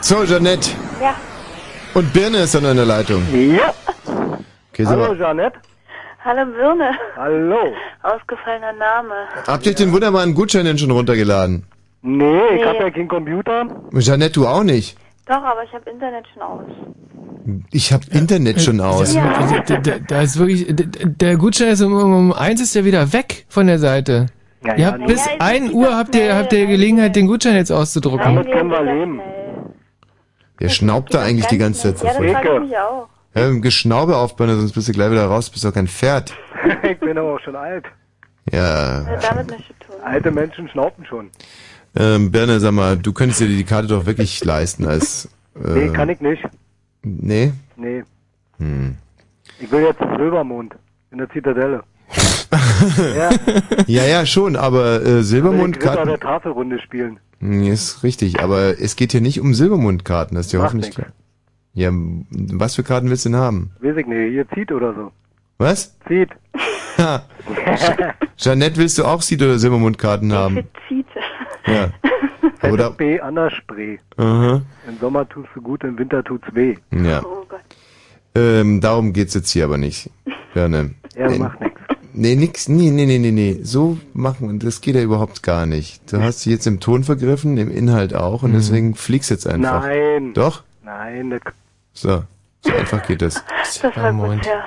So, 0.00 0.24
Jeanette. 0.24 0.70
Ja. 1.00 1.14
Und 1.94 2.12
Birne 2.12 2.38
ist 2.38 2.54
dann 2.54 2.64
in 2.64 2.76
der 2.76 2.86
Leitung. 2.86 3.22
Ja. 3.32 3.72
Okay, 4.72 4.84
sag 4.84 4.98
Hallo, 4.98 5.14
Jeanette. 5.14 5.58
Hallo 6.24 6.44
Birne. 6.52 6.90
Hallo. 7.16 7.72
Ausgefallener 8.02 8.72
Name. 8.72 9.14
habt 9.46 9.64
ihr 9.66 9.70
euch 9.70 9.76
den 9.76 9.92
wunderbaren 9.92 10.34
Gutschein 10.34 10.64
denn 10.64 10.78
schon 10.78 10.90
runtergeladen? 10.90 11.64
Nee, 12.02 12.38
ich 12.54 12.60
Nee. 12.60 12.64
hab 12.64 12.80
ja 12.80 12.90
keinen 12.90 13.08
Computer. 13.08 13.66
Jeanette, 13.98 14.32
du 14.32 14.46
auch 14.46 14.62
nicht. 14.62 14.96
Doch, 15.30 15.44
aber 15.44 15.62
ich 15.62 15.72
habe 15.72 15.88
Internet 15.88 16.26
schon 16.34 16.42
aus. 16.42 16.66
Ich 17.70 17.92
hab 17.92 18.02
Internet 18.12 18.60
schon 18.60 18.80
aus. 18.80 19.14
Da, 19.14 19.76
da, 19.76 19.98
da 20.00 20.22
ist 20.22 20.36
wirklich, 20.40 20.66
der, 20.68 20.86
der 21.06 21.36
Gutschein 21.36 21.68
ist 21.68 21.82
um, 21.82 21.92
um, 21.92 22.12
um 22.12 22.32
eins 22.32 22.60
ist 22.60 22.74
der 22.74 22.84
wieder 22.84 23.12
weg 23.12 23.46
von 23.48 23.68
der 23.68 23.78
Seite. 23.78 24.26
Ja, 24.64 24.74
ihr 24.74 24.80
ja, 24.80 24.92
habt 24.92 25.06
bis 25.06 25.24
Ja, 25.24 25.32
ist 25.32 25.40
1 25.40 25.72
Uhr 25.72 25.96
habt 25.96 26.16
ihr, 26.16 26.34
habt 26.34 26.52
ihr 26.52 26.66
Gelegenheit, 26.66 27.14
den 27.14 27.28
Gutschein 27.28 27.54
jetzt 27.54 27.70
auszudrucken. 27.70 28.34
Damit 28.34 28.50
können 28.50 28.70
wir 28.70 28.82
leben. 28.82 29.20
Der 30.58 30.68
schnaubt 30.68 31.14
da 31.14 31.22
eigentlich 31.22 31.46
die 31.46 31.58
ganze 31.58 31.94
Zeit 31.94 31.98
so 31.98 32.06
Ja, 32.06 32.12
das 32.32 32.68
ich 32.68 32.76
auch. 32.76 33.08
Ja, 33.36 33.46
im 33.46 33.62
Geschnaube 33.62 34.16
aufbauen, 34.16 34.48
sonst 34.58 34.72
bist 34.72 34.88
du 34.88 34.92
gleich 34.92 35.12
wieder 35.12 35.26
raus, 35.26 35.48
bist 35.48 35.64
doch 35.64 35.72
kein 35.72 35.86
Pferd. 35.86 36.34
ich 36.82 36.98
bin 36.98 37.16
aber 37.16 37.36
auch 37.36 37.40
schon 37.40 37.54
alt. 37.54 37.84
Ja. 38.50 39.06
Hat 39.06 39.30
damit 39.30 39.50
nichts 39.50 39.68
zu 39.68 39.74
tun. 39.86 40.02
Alte 40.02 40.32
Menschen 40.32 40.68
schnauben 40.68 41.04
schon. 41.04 41.30
Ähm, 41.96 42.30
Berner, 42.30 42.60
sag 42.60 42.72
mal, 42.72 42.96
du 42.96 43.12
könntest 43.12 43.40
dir 43.40 43.48
die 43.48 43.64
Karte 43.64 43.88
doch 43.88 44.06
wirklich 44.06 44.44
leisten 44.44 44.86
als... 44.86 45.28
Äh, 45.56 45.86
Nee, 45.86 45.88
kann 45.90 46.08
ich 46.08 46.20
nicht. 46.20 46.42
Nee? 47.02 47.52
Nee. 47.76 48.04
Hm. 48.58 48.96
Ich 49.58 49.70
will 49.70 49.82
jetzt 49.82 49.98
zum 49.98 50.16
Silbermond 50.16 50.74
in 51.10 51.18
der 51.18 51.28
Zitadelle. 51.30 51.82
ja. 53.16 53.30
Ja, 53.86 54.04
ja, 54.04 54.26
schon, 54.26 54.56
aber 54.56 55.02
äh, 55.04 55.22
Silbermondkarten... 55.22 56.06
der 56.06 56.20
Tafelrunde 56.20 56.78
spielen. 56.80 57.18
Nee, 57.40 57.70
ist 57.70 58.02
richtig, 58.02 58.40
aber 58.40 58.78
es 58.80 58.96
geht 58.96 59.12
hier 59.12 59.20
nicht 59.20 59.40
um 59.40 59.54
Silbermondkarten, 59.54 60.36
das 60.36 60.46
ist 60.46 60.52
dir 60.52 60.58
Macht 60.58 60.68
hoffentlich 60.68 60.94
klar. 60.94 61.08
Ja, 61.72 61.90
was 61.92 62.74
für 62.74 62.82
Karten 62.82 63.08
willst 63.10 63.24
du 63.24 63.30
denn 63.30 63.38
haben? 63.38 63.70
Weiß 63.80 63.96
ich 63.96 64.06
nicht, 64.06 64.30
hier 64.30 64.48
zieht 64.50 64.72
oder 64.72 64.92
so. 64.94 65.12
Was? 65.58 65.96
Zieht. 66.08 66.30
Ha. 66.98 67.22
Jeanette, 68.36 68.76
willst 68.76 68.98
du 68.98 69.04
auch 69.04 69.22
Seed- 69.22 69.42
oder 69.42 69.58
Silbermondkarten 69.58 70.32
haben? 70.32 70.64
Zieht. 70.88 71.06
Ja. 71.72 71.90
Oder? 72.70 72.90
B 72.90 73.20
an 73.20 73.34
der 73.36 73.50
Spree. 73.50 73.98
Aha. 74.16 74.62
Im 74.88 74.98
Sommer 75.00 75.28
tust 75.28 75.48
du 75.54 75.62
gut, 75.62 75.82
im 75.84 75.98
Winter 75.98 76.22
tut's 76.24 76.46
weh. 76.52 76.76
Ja. 76.90 77.22
Ähm, 78.34 78.80
darum 78.80 79.12
geht's 79.12 79.34
jetzt 79.34 79.50
hier 79.50 79.64
aber 79.64 79.78
nicht. 79.78 80.10
Ja, 80.54 80.66
Äh, 80.66 81.38
macht 81.38 81.60
nix. 81.60 81.80
Nee, 82.12 82.34
nix, 82.34 82.68
nee, 82.68 82.90
nee, 82.90 83.06
nee, 83.06 83.18
nee, 83.18 83.30
nee. 83.30 83.58
So 83.62 83.98
machen, 84.14 84.58
das 84.58 84.80
geht 84.80 84.94
ja 84.96 85.02
überhaupt 85.02 85.42
gar 85.42 85.66
nicht. 85.66 86.12
Du 86.12 86.20
hast 86.20 86.44
dich 86.44 86.52
jetzt 86.52 86.66
im 86.66 86.80
Ton 86.80 87.04
vergriffen, 87.04 87.56
im 87.56 87.70
Inhalt 87.70 88.14
auch, 88.14 88.42
und 88.42 88.52
deswegen 88.52 88.94
fliegst 88.94 89.30
jetzt 89.30 89.46
einfach. 89.46 89.82
Nein. 89.84 90.32
Doch? 90.34 90.62
Nein, 90.84 91.30
das 91.30 91.40
So. 91.92 92.22
So 92.62 92.72
einfach 92.74 93.06
geht 93.06 93.22
das. 93.22 93.42
Das 93.82 93.96
war 93.96 94.12
gut, 94.12 94.44
ja. 94.44 94.64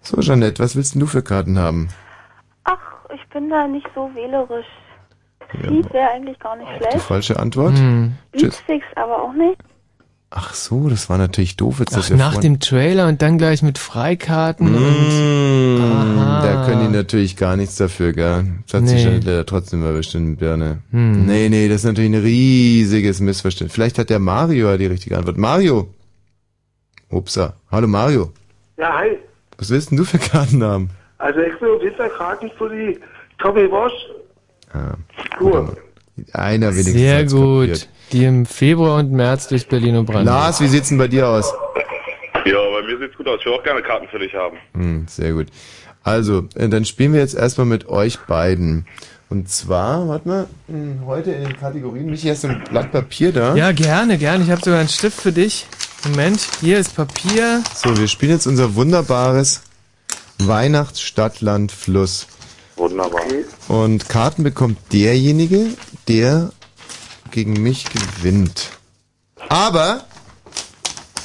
So, 0.00 0.20
Jeanette, 0.20 0.62
was 0.62 0.76
willst 0.76 0.94
denn 0.94 1.00
du 1.00 1.06
für 1.06 1.22
Karten 1.22 1.58
haben? 1.58 1.88
Ach, 2.64 2.78
ich 3.14 3.28
bin 3.30 3.50
da 3.50 3.66
nicht 3.66 3.86
so 3.94 4.08
wählerisch. 4.14 4.66
Zieht 5.52 5.92
wäre 5.92 6.10
eigentlich 6.10 6.38
gar 6.38 6.56
nicht 6.56 6.68
Die 6.74 6.76
schlecht. 6.88 7.00
falsche 7.00 7.38
Antwort? 7.38 7.76
Hm. 7.78 8.12
Tschüss. 8.36 8.56
Beatfix 8.66 8.84
aber 8.96 9.22
auch 9.22 9.32
nicht. 9.32 9.58
Ach 10.30 10.52
so, 10.52 10.90
das 10.90 11.08
war 11.08 11.16
natürlich 11.16 11.56
doof 11.56 11.78
jetzt. 11.80 11.96
Ach, 11.96 12.10
nach 12.10 12.36
dem 12.36 12.60
Trailer 12.60 13.08
und 13.08 13.22
dann 13.22 13.38
gleich 13.38 13.62
mit 13.62 13.78
Freikarten 13.78 14.66
und... 14.74 15.78
Mmh, 15.78 15.80
Aha. 15.82 16.42
da 16.46 16.66
können 16.66 16.86
die 16.86 16.94
natürlich 16.94 17.34
gar 17.38 17.56
nichts 17.56 17.76
dafür, 17.76 18.12
gell? 18.12 18.44
Das 18.66 18.74
hat 18.82 18.88
sich 18.88 18.98
Nee. 18.98 19.04
Jeanette 19.04 19.26
leider 19.30 19.46
trotzdem 19.46 19.82
erwischt 19.82 20.14
in 20.14 20.36
Birne. 20.36 20.82
Hm. 20.90 21.24
Nee, 21.24 21.48
nee, 21.48 21.66
das 21.68 21.76
ist 21.78 21.84
natürlich 21.84 22.10
ein 22.10 22.20
riesiges 22.20 23.20
Missverständnis. 23.20 23.72
Vielleicht 23.74 23.98
hat 23.98 24.10
der 24.10 24.18
Mario 24.18 24.68
ja 24.68 24.76
die 24.76 24.84
richtige 24.86 25.16
Antwort. 25.16 25.38
Mario! 25.38 25.88
Upsa. 27.10 27.54
Hallo 27.70 27.86
Mario. 27.88 28.30
Ja, 28.76 28.98
hi. 28.98 29.16
Was 29.56 29.70
willst 29.70 29.90
denn 29.90 29.96
du 29.96 30.04
für 30.04 30.18
Karten 30.18 30.62
haben? 30.62 30.90
Also 31.16 31.40
ich 31.40 31.58
will 31.62 31.80
Winterkarten 31.80 32.50
für 32.58 32.68
die 32.68 32.98
Tommy 33.38 33.66
Bosch 33.66 33.92
Ah, 34.72 34.94
Tour. 35.38 35.76
einer 36.32 36.72
wenigstens. 36.72 36.94
Sehr 36.94 37.24
gut. 37.24 37.68
kapiert. 37.68 37.88
Die 38.12 38.24
im 38.24 38.46
Februar 38.46 38.96
und 38.98 39.12
März 39.12 39.48
durch 39.48 39.68
Berlin 39.68 39.96
und 39.96 40.06
Brandenburg. 40.06 40.34
Lars, 40.34 40.60
wie 40.60 40.66
sieht's 40.68 40.88
denn 40.88 40.98
bei 40.98 41.08
dir 41.08 41.28
aus? 41.28 41.52
Ja, 42.46 42.56
bei 42.56 42.86
mir 42.86 42.98
sieht's 42.98 43.16
gut 43.16 43.28
aus. 43.28 43.38
Ich 43.40 43.46
will 43.46 43.52
auch 43.52 43.62
gerne 43.62 43.82
Karten 43.82 44.08
für 44.08 44.18
dich 44.18 44.34
haben. 44.34 44.56
Hm, 44.74 45.06
sehr 45.08 45.32
gut. 45.32 45.48
Also, 46.02 46.48
äh, 46.54 46.68
dann 46.68 46.84
spielen 46.86 47.12
wir 47.12 47.20
jetzt 47.20 47.34
erstmal 47.34 47.66
mit 47.66 47.88
euch 47.88 48.18
beiden. 48.20 48.86
Und 49.28 49.50
zwar, 49.50 50.08
warte 50.08 50.26
mal, 50.26 50.46
hm, 50.68 51.02
heute 51.04 51.32
in 51.32 51.44
den 51.44 51.58
Kategorien, 51.60 52.06
Michi, 52.06 52.28
hast 52.28 52.44
du 52.44 52.48
ein 52.48 52.64
Blatt 52.70 52.90
Papier 52.92 53.30
da? 53.32 53.54
Ja, 53.54 53.72
gerne, 53.72 54.16
gerne. 54.16 54.42
Ich 54.44 54.50
habe 54.50 54.62
sogar 54.62 54.80
einen 54.80 54.88
Stift 54.88 55.20
für 55.20 55.32
dich. 55.32 55.66
Moment, 56.04 56.40
hier 56.62 56.78
ist 56.78 56.96
Papier. 56.96 57.62
So, 57.74 57.94
wir 57.98 58.08
spielen 58.08 58.32
jetzt 58.32 58.46
unser 58.46 58.74
wunderbares 58.74 59.62
Weihnachtsstadtland 60.38 61.72
Fluss. 61.72 62.26
Wunderbar. 62.78 63.22
Und 63.68 64.08
Karten 64.08 64.42
bekommt 64.44 64.78
derjenige, 64.92 65.66
der 66.06 66.50
gegen 67.30 67.54
mich 67.62 67.84
gewinnt. 67.92 68.70
Aber, 69.48 70.04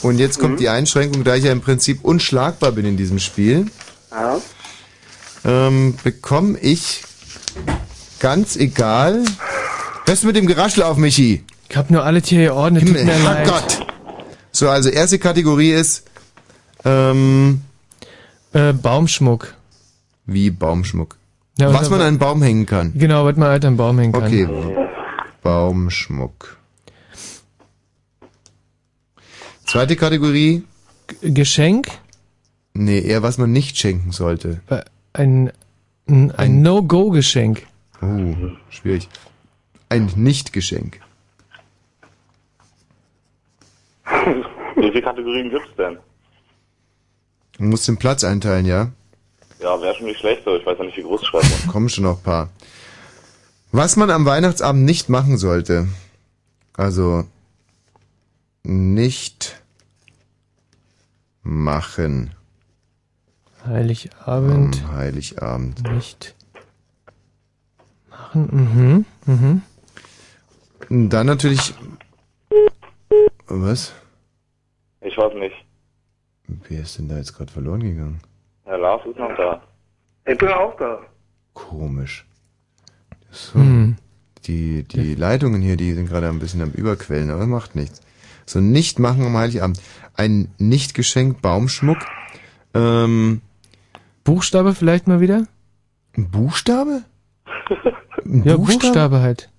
und 0.01 0.17
jetzt 0.19 0.39
kommt 0.39 0.59
die 0.59 0.69
Einschränkung, 0.69 1.23
da 1.23 1.35
ich 1.35 1.43
ja 1.45 1.51
im 1.51 1.61
Prinzip 1.61 2.03
unschlagbar 2.03 2.71
bin 2.71 2.85
in 2.85 2.97
diesem 2.97 3.19
Spiel, 3.19 3.67
Ja. 4.11 4.39
ähm, 5.45 5.95
bekomme 6.03 6.57
ich 6.59 7.03
ganz 8.19 8.55
egal. 8.55 9.23
Hörst 10.05 10.23
du 10.23 10.27
mit 10.27 10.35
dem 10.35 10.47
Geraschel 10.47 10.83
auf, 10.83 10.97
Michi? 10.97 11.43
Ich 11.69 11.77
habe 11.77 11.93
nur 11.93 12.03
alle 12.03 12.21
Tiere 12.21 12.45
geordnet. 12.45 12.83
Tut 12.85 12.93
mir 12.93 13.03
leid. 13.23 13.47
Gott. 13.47 13.85
So, 14.51 14.69
also 14.69 14.89
erste 14.89 15.17
Kategorie 15.19 15.71
ist 15.71 16.03
ähm, 16.85 17.61
äh, 18.53 18.73
Baumschmuck. 18.73 19.53
Wie 20.25 20.49
Baumschmuck? 20.51 21.17
Ja, 21.57 21.71
Was 21.73 21.89
man 21.89 22.01
an 22.01 22.07
einen 22.07 22.17
Baum 22.19 22.41
hängen 22.41 22.65
kann. 22.65 22.93
Genau, 22.95 23.25
was 23.25 23.35
man 23.37 23.49
halt 23.49 23.63
am 23.65 23.77
Baum 23.77 23.99
hängen 23.99 24.13
kann. 24.13 24.23
Okay. 24.23 24.47
Baumschmuck. 25.43 26.57
Zweite 29.65 29.95
Kategorie. 29.95 30.63
Geschenk? 31.21 31.87
Nee, 32.73 32.99
eher 33.01 33.21
was 33.21 33.37
man 33.37 33.51
nicht 33.51 33.77
schenken 33.77 34.11
sollte. 34.11 34.61
Ein, 35.13 35.51
ein, 36.07 36.31
ein 36.31 36.61
No-Go-Geschenk. 36.61 37.67
Oh, 38.01 38.33
schwierig. 38.69 39.07
Ein 39.89 40.11
Nicht-Geschenk. 40.15 40.99
Wie 44.75 44.89
viele 44.89 45.01
Kategorien 45.01 45.49
gibt's 45.51 45.75
denn? 45.77 45.97
Du 47.57 47.63
musst 47.65 47.87
den 47.87 47.97
Platz 47.97 48.23
einteilen, 48.23 48.65
ja? 48.65 48.91
Ja, 49.63 49.81
wäre 49.81 49.95
schon 49.95 50.07
nicht 50.07 50.19
schlecht, 50.19 50.45
aber 50.45 50.57
ich 50.57 50.65
weiß 50.65 50.77
ja 50.77 50.83
nicht, 50.83 50.97
wie 50.97 51.03
groß 51.03 51.21
ich 51.21 51.27
schreiben 51.29 51.47
muss. 51.49 51.67
Kommen 51.67 51.87
schon 51.87 52.03
noch 52.03 52.17
ein 52.17 52.23
paar. 52.23 52.49
Was 53.71 53.95
man 53.95 54.09
am 54.09 54.25
Weihnachtsabend 54.25 54.83
nicht 54.83 55.07
machen 55.07 55.37
sollte. 55.37 55.87
Also 56.73 57.23
nicht 58.63 59.61
machen 61.43 62.35
Heiligabend. 63.65 64.83
am 64.83 64.91
Heiligabend. 64.97 65.81
Nicht 65.93 66.35
machen. 68.09 69.05
Mhm. 69.25 69.61
Mhm. 70.89 71.09
Dann 71.09 71.27
natürlich. 71.27 71.73
Was? 73.47 73.93
Ich 74.99 75.17
weiß 75.17 75.33
nicht. 75.35 75.55
Wer 76.67 76.81
ist 76.81 76.97
denn 76.97 77.07
da 77.07 77.15
jetzt 77.17 77.33
gerade 77.33 77.51
verloren 77.51 77.79
gegangen? 77.79 78.19
Herr 78.65 78.77
Lars 78.77 79.01
ist 79.05 79.17
noch 79.17 79.35
da. 79.35 79.61
Ich 80.25 80.37
bin 80.37 80.49
auch 80.49 80.75
da. 80.77 80.99
Komisch. 81.53 82.25
So. 83.31 83.59
Hm. 83.59 83.95
Die, 84.45 84.83
die 84.83 85.15
Leitungen 85.15 85.61
hier, 85.61 85.77
die 85.77 85.93
sind 85.93 86.07
gerade 86.09 86.27
ein 86.29 86.39
bisschen 86.39 86.61
am 86.61 86.71
Überquellen, 86.71 87.29
aber 87.29 87.45
macht 87.47 87.75
nichts. 87.75 88.01
So, 88.45 88.59
nicht 88.59 88.99
machen 88.99 89.25
am 89.25 89.37
Heiligabend. 89.37 89.79
Ein 90.15 90.49
Nicht-Geschenk, 90.57 91.41
Baumschmuck. 91.41 91.97
Ähm, 92.73 93.41
Buchstabe 94.23 94.73
vielleicht 94.75 95.07
mal 95.07 95.21
wieder? 95.21 95.47
Ein 96.17 96.29
Buchstabe? 96.29 97.03
Ein 98.25 98.43
Ja, 98.43 98.57
Buchstabe 98.57 99.21
halt. 99.21 99.49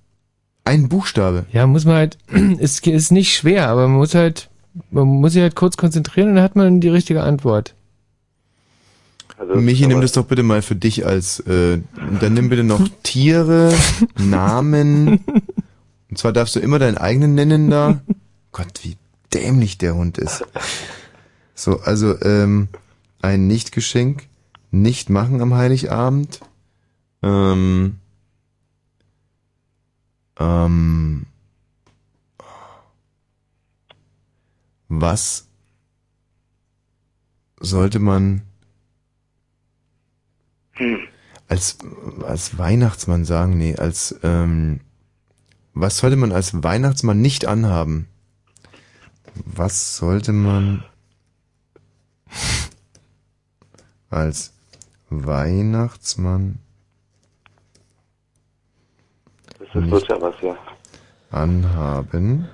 Ein 0.65 0.89
Buchstabe? 0.89 1.47
Ja, 1.51 1.67
muss 1.67 1.85
man 1.85 1.97
halt, 1.97 2.19
ist, 2.59 2.87
ist 2.87 3.11
nicht 3.11 3.35
schwer, 3.35 3.69
aber 3.69 3.89
man 3.89 3.99
muss 3.99 4.15
halt, 4.15 4.51
man 4.91 5.07
muss 5.07 5.33
sich 5.33 5.43
halt 5.43 5.57
kurz 5.57 5.77
konzentrieren 5.77 6.31
und 6.31 6.35
dann 6.37 6.45
hat 6.45 6.57
man 6.57 6.81
die 6.81 6.89
richtige 6.89 7.23
Antwort. 7.23 7.75
Also, 9.37 9.57
Michi, 9.57 9.87
nimm 9.87 10.01
das 10.01 10.13
doch 10.13 10.27
bitte 10.27 10.43
mal 10.43 10.63
für 10.63 10.77
dich 10.77 11.05
als, 11.07 11.41
äh, 11.41 11.81
dann 12.21 12.35
nimm 12.35 12.49
bitte 12.49 12.65
noch 12.65 12.87
Tiere, 13.03 13.75
Namen. 14.17 15.25
Und 16.09 16.19
zwar 16.19 16.33
darfst 16.33 16.55
du 16.57 16.61
immer 16.61 16.79
deinen 16.79 16.99
eigenen 16.99 17.35
nennen 17.35 17.71
da. 17.71 18.01
Gott, 18.53 18.81
wie 18.83 18.97
dämlich 19.33 19.79
der 19.79 19.97
Hund 19.97 20.19
ist. 20.19 20.45
So, 21.55 21.81
also, 21.81 22.21
ähm, 22.23 22.69
ein 23.23 23.47
Nichtgeschenk, 23.47 24.29
nicht 24.71 25.11
machen 25.11 25.41
am 25.41 25.55
Heiligabend. 25.55 26.41
Ähm, 27.23 27.99
ähm, 30.39 31.27
was 34.89 35.47
sollte 37.61 37.99
man 37.99 38.43
als, 41.49 41.79
als 42.27 42.59
Weihnachtsmann 42.59 43.25
sagen? 43.25 43.57
Nee, 43.59 43.77
als, 43.77 44.19
ähm, 44.23 44.81
was 45.73 45.99
sollte 45.99 46.17
man 46.17 46.33
als 46.33 46.63
Weihnachtsmann 46.63 47.21
nicht 47.21 47.47
anhaben? 47.47 48.09
Was 49.35 49.97
sollte 49.97 50.33
man 50.33 50.85
als 54.11 54.53
Weihnachtsmann 55.11 56.59
Das 59.59 59.91
wird 59.91 60.09
ja 60.09 60.21
was, 60.21 60.35
ja. 60.41 60.57
anhaben? 61.31 62.49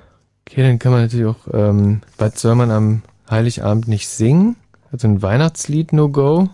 Okay, 0.48 0.62
dann 0.62 0.78
kann 0.78 0.92
man 0.92 1.02
natürlich 1.02 1.26
auch, 1.26 1.46
ähm, 1.52 2.00
was 2.18 2.40
soll 2.40 2.54
man 2.54 2.70
am 2.70 3.02
Heiligabend 3.30 3.88
nicht 3.88 4.08
singen? 4.08 4.56
Also 4.90 5.06
ein 5.06 5.22
Weihnachtslied, 5.22 5.92
no 5.92 6.08
go? 6.08 6.48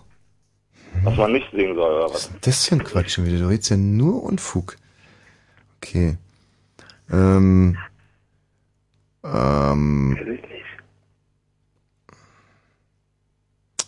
Was 1.06 1.16
man 1.16 1.32
nicht 1.32 1.50
singen 1.52 1.74
soll, 1.74 1.92
oder 1.94 2.12
was? 2.12 2.30
Das 2.40 2.58
ist 2.58 2.70
ja 2.70 2.76
ein 2.76 2.84
Quatsch 2.84 3.10
schon 3.14 3.26
wieder. 3.26 3.38
Du 3.38 3.48
redest 3.48 3.70
ja 3.70 3.76
nur 3.76 4.22
Unfug. 4.22 4.76
Okay. 5.78 6.16
Ähm. 7.10 7.76
Ähm. 9.24 10.38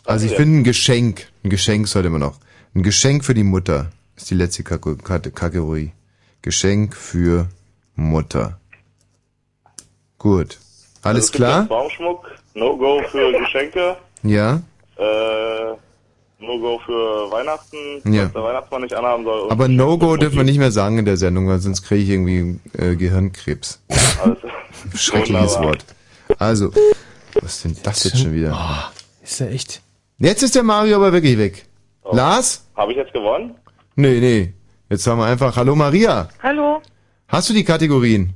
Also 0.05 0.27
ich 0.27 0.32
finde 0.35 0.61
ein 0.61 0.65
Geschenk. 0.65 1.28
Ein 1.45 1.51
Geschenk 1.51 1.89
sollte 1.89 2.09
man 2.11 2.20
noch. 2.20 2.39
Ein 2.74 2.82
Geschenk 2.82 3.24
für 3.24 3.35
die 3.35 3.43
Mutter 3.45 3.90
ist 4.16 4.31
die 4.31 4.35
letzte 4.35 4.62
Kategorie. 4.62 5.93
Geschenk 6.43 6.95
für 6.97 7.49
Mutter. 7.95 8.59
Gut. 10.19 10.59
Alles 11.03 11.27
Also 11.27 11.32
klar? 11.32 11.65
Baumschmuck, 11.65 12.31
No-Go 12.55 13.03
für 13.11 13.32
Geschenke, 13.39 13.97
Ja. 14.23 14.62
äh, 14.97 15.74
No-Go 16.40 16.78
für 16.86 17.31
Weihnachten, 17.32 18.12
Ja. 18.12 18.27
was 18.27 18.32
der 18.32 18.43
Weihnachtsmann 18.44 18.82
nicht 18.82 18.94
anhaben 18.94 19.24
soll. 19.24 19.40
und 19.40 19.51
Aber 19.51 19.66
No-Go 19.66 20.16
dürfen 20.16 20.36
wir 20.36 20.44
nicht 20.44 20.59
mehr 20.59 20.70
sagen 20.70 20.98
in 20.98 21.05
der 21.05 21.16
Sendung, 21.16 21.48
weil 21.48 21.59
sonst 21.59 21.82
kriege 21.82 22.02
ich 22.02 22.10
irgendwie 22.10 22.60
äh, 22.78 22.94
Gehirnkrebs. 22.94 23.82
Schreckliches 24.94 25.55
Wunderbar. 25.56 25.65
Wort. 25.65 25.85
Also, 26.39 26.73
was 27.40 27.56
ist 27.56 27.65
denn 27.65 27.77
das 27.82 28.05
jetzt 28.05 28.20
schon 28.20 28.32
wieder? 28.35 28.90
Ist 29.23 29.40
ja 29.40 29.47
echt. 29.47 29.82
Jetzt 30.19 30.43
ist 30.43 30.55
der 30.55 30.62
Mario 30.62 30.97
aber 30.97 31.12
wirklich 31.12 31.39
weg. 31.39 31.66
Lars? 32.12 32.65
Habe 32.77 32.93
ich 32.93 32.98
jetzt 32.98 33.12
gewonnen? 33.12 33.55
Nee, 33.97 34.20
nee. 34.20 34.55
Jetzt 34.90 35.06
haben 35.06 35.19
wir 35.19 35.27
einfach 35.27 35.56
Hallo 35.56 35.74
Maria. 35.74 36.28
Hallo. 36.43 36.81
Hast 37.27 37.51
du 37.51 37.55
die 37.55 37.65
Kategorien? 37.65 38.32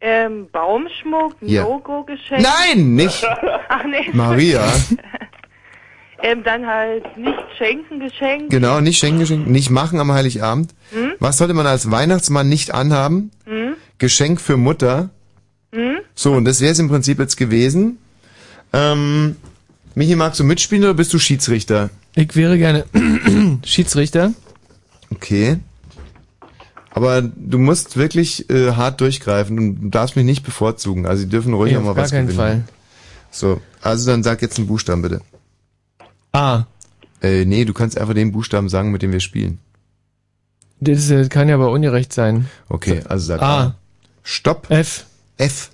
Ähm, 0.00 0.48
Baumschmuck, 0.52 1.34
Ja. 1.42 1.62
No-Go-Geschenk. 1.62 2.42
Nein, 2.42 2.94
nicht. 2.94 3.24
Ach 3.68 3.84
nee. 3.84 4.08
Maria. 4.12 4.62
ähm, 6.22 6.42
dann 6.44 6.66
halt 6.66 7.16
nicht 7.16 7.38
schenken 7.58 8.00
Geschenk. 8.00 8.50
Genau, 8.50 8.80
nicht 8.80 8.98
schenken, 8.98 9.20
Geschenk, 9.20 9.46
nicht 9.46 9.70
machen 9.70 10.00
am 10.00 10.12
Heiligabend. 10.12 10.74
Hm? 10.92 11.12
Was 11.18 11.38
sollte 11.38 11.54
man 11.54 11.66
als 11.66 11.90
Weihnachtsmann 11.90 12.48
nicht 12.48 12.72
anhaben? 12.74 13.30
Hm? 13.44 13.74
Geschenk 13.98 14.40
für 14.40 14.56
Mutter. 14.56 15.10
Hm? 15.72 15.98
So, 16.14 16.32
und 16.32 16.44
das 16.44 16.60
wäre 16.60 16.72
es 16.72 16.78
im 16.78 16.88
Prinzip 16.88 17.18
jetzt 17.18 17.36
gewesen. 17.36 17.98
Ähm, 18.72 19.36
Michi, 19.94 20.16
magst 20.16 20.40
du 20.40 20.44
mitspielen 20.44 20.84
oder 20.84 20.94
bist 20.94 21.12
du 21.12 21.18
Schiedsrichter? 21.18 21.90
Ich 22.14 22.34
wäre 22.36 22.56
gerne 22.58 22.84
Schiedsrichter. 23.64 24.32
Okay. 25.10 25.58
Aber 26.90 27.20
du 27.20 27.58
musst 27.58 27.96
wirklich 27.98 28.48
äh, 28.48 28.72
hart 28.72 29.00
durchgreifen 29.02 29.58
und 29.58 29.80
du 29.82 29.88
darfst 29.90 30.16
mich 30.16 30.24
nicht 30.24 30.44
bevorzugen. 30.44 31.06
Also 31.06 31.22
sie 31.22 31.28
dürfen 31.28 31.52
ruhig 31.52 31.72
Nee, 31.72 31.78
auch 31.78 31.82
mal 31.82 31.90
auf 31.90 31.96
gar 31.96 32.04
was 32.04 32.10
keinen 32.10 32.26
gewinnen. 32.26 32.38
Fall. 32.38 32.64
So, 33.30 33.60
also 33.82 34.10
dann 34.10 34.22
sag 34.22 34.40
jetzt 34.40 34.56
einen 34.58 34.66
Buchstaben 34.66 35.02
bitte. 35.02 35.20
A. 36.36 36.66
Äh, 37.22 37.46
nee, 37.46 37.64
du 37.64 37.72
kannst 37.72 37.98
einfach 37.98 38.12
den 38.12 38.30
Buchstaben 38.30 38.68
sagen, 38.68 38.92
mit 38.92 39.00
dem 39.00 39.10
wir 39.10 39.20
spielen. 39.20 39.58
Das 40.80 41.10
äh, 41.10 41.28
kann 41.28 41.48
ja 41.48 41.54
aber 41.54 41.70
ungerecht 41.70 42.12
sein. 42.12 42.50
Okay, 42.68 43.02
also 43.08 43.26
sag 43.26 43.40
A. 43.40 43.60
A. 43.60 43.74
Stopp. 44.22 44.70
F. 44.70 45.06
F. 45.38 45.70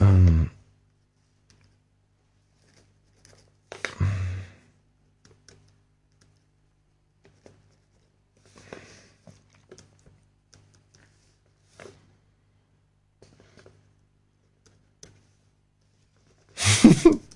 Ähm. 0.00 0.50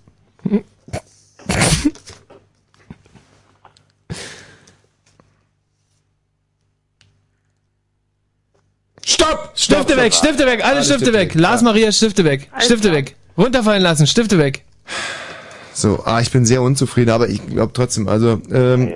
Stopp! 9.14 9.52
Stifte 9.54 9.96
weg, 9.96 10.12
Stifte 10.12 10.46
weg, 10.46 10.64
alle 10.64 10.76
Alle 10.76 10.84
Stifte 10.84 11.04
Stifte 11.04 11.12
weg. 11.12 11.34
weg, 11.34 11.40
Lars. 11.40 11.62
Maria, 11.62 11.92
Stifte 11.92 12.24
weg. 12.24 12.48
Stifte 12.58 12.92
weg. 12.92 13.14
Runterfallen 13.38 13.82
lassen, 13.82 14.06
Stifte 14.06 14.38
weg. 14.38 14.64
So, 15.72 16.02
ah, 16.04 16.20
ich 16.20 16.30
bin 16.30 16.44
sehr 16.46 16.62
unzufrieden, 16.62 17.10
aber 17.10 17.28
ich 17.28 17.44
glaube 17.46 17.72
trotzdem, 17.72 18.08
also, 18.08 18.40
ähm, 18.52 18.92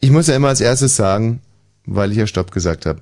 ich 0.00 0.10
muss 0.10 0.26
ja 0.26 0.36
immer 0.36 0.48
als 0.48 0.60
erstes 0.60 0.96
sagen, 0.96 1.40
weil 1.86 2.12
ich 2.12 2.18
ja 2.18 2.26
Stopp 2.26 2.50
gesagt 2.50 2.86
habe. 2.86 3.00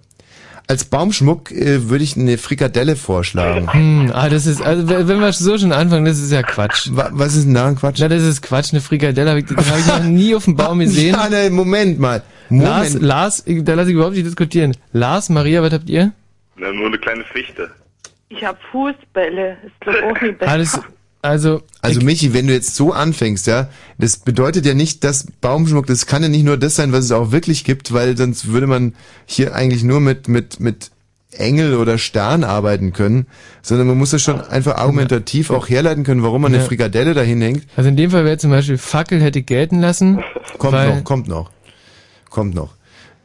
Als 0.66 0.85
Baumschmuck 0.85 1.51
äh, 1.51 1.89
würde 1.89 2.05
ich 2.05 2.16
eine 2.16 2.37
Frikadelle 2.37 2.95
vorschlagen. 2.95 3.73
Hm, 3.73 4.12
ah, 4.12 4.29
das 4.29 4.47
ist, 4.47 4.61
also 4.61 4.87
wenn 4.89 5.19
wir 5.19 5.33
so 5.33 5.57
schon 5.57 5.73
anfangen, 5.73 6.05
das 6.05 6.19
ist 6.19 6.31
ja 6.31 6.43
Quatsch. 6.43 6.91
was 6.93 7.35
ist 7.37 7.47
denn 7.47 7.55
da 7.55 7.73
Quatsch? 7.73 8.01
Na, 8.01 8.09
das 8.09 8.23
ist 8.23 8.43
Quatsch, 8.43 8.73
eine 8.73 8.83
Frikadelle 8.83 9.31
habe 9.31 9.41
ich, 9.41 9.47
das 9.47 9.70
hab 9.70 9.79
ich 9.79 9.87
noch 9.87 10.03
nie 10.03 10.35
auf 10.35 10.45
dem 10.45 10.57
Baum 10.57 10.79
gesehen. 10.81 11.15
Ja, 11.15 11.29
ne, 11.29 11.49
Moment 11.51 11.99
mal. 11.99 12.23
Lars, 12.51 12.89
Moment. 12.95 13.03
Lars, 13.07 13.43
ich- 13.47 13.65
da 13.65 13.75
lasse 13.75 13.91
ich 13.91 13.95
überhaupt 13.95 14.15
nicht 14.15 14.27
diskutieren. 14.27 14.75
Lars, 14.93 15.29
Maria, 15.29 15.62
was 15.62 15.73
habt 15.73 15.89
ihr? 15.91 16.12
Na, 16.57 16.73
nur 16.73 16.87
eine 16.87 16.99
kleine 16.99 17.25
Fichte. 17.25 17.70
Ich 18.31 18.45
hab 18.45 18.59
Fußbälle. 18.73 19.57
Ist 19.65 19.81
glaub 19.81 19.97
auch 20.16 20.20
nicht 20.20 20.39
besser. 20.39 20.51
Alles, 20.53 20.81
also, 21.23 21.62
Also 21.83 22.01
Michi, 22.01 22.33
wenn 22.35 22.47
du 22.47 22.53
jetzt 22.53 22.75
so 22.77 22.93
anfängst, 22.93 23.47
ja, 23.47 23.69
das 23.99 24.19
bedeutet 24.19 24.66
ja 24.66 24.75
nicht, 24.75 25.03
dass 25.05 25.27
Baumschmuck, 25.41 25.87
das 25.87 26.07
kann 26.07 26.23
ja 26.23 26.29
nicht 26.29 26.45
nur 26.45 26.57
das 26.57 26.77
sein, 26.77 26.93
was 26.93 27.05
es 27.05 27.12
auch 27.12 27.33
wirklich 27.33 27.65
gibt, 27.65 27.93
weil 27.93 28.16
sonst 28.16 28.49
würde 28.49 28.66
man 28.66 28.95
hier 29.27 29.55
eigentlich 29.55 29.83
nur 29.83 30.01
mit, 30.01 30.29
mit, 30.29 30.61
mit 30.61 30.91
Engel 31.33 31.75
oder 31.75 31.99
Stern 31.99 32.45
arbeiten 32.45 32.93
können, 32.93 33.27
sondern 33.62 33.87
man 33.87 33.99
muss 33.99 34.11
das 34.11 34.23
schon 34.23 34.41
einfach 34.41 34.77
argumentativ 34.77 35.51
auch 35.51 35.69
herleiten 35.69 36.03
können, 36.05 36.23
warum 36.23 36.43
man 36.43 36.55
eine. 36.55 36.62
Frikadelle 36.62 37.15
dahin 37.15 37.41
hängt. 37.41 37.65
Also 37.77 37.89
in 37.89 37.97
dem 37.97 38.11
Fall 38.11 38.25
wäre 38.25 38.39
zum 38.39 38.51
Beispiel 38.51 38.79
Fackel 38.79 39.20
hätte 39.20 39.41
ich 39.41 39.47
gelten 39.47 39.81
lassen. 39.81 40.23
Kommt 40.59 40.73
noch, 40.75 41.05
kommt 41.05 41.29
noch. 41.29 41.51
Kommt 42.31 42.55
noch. 42.55 42.75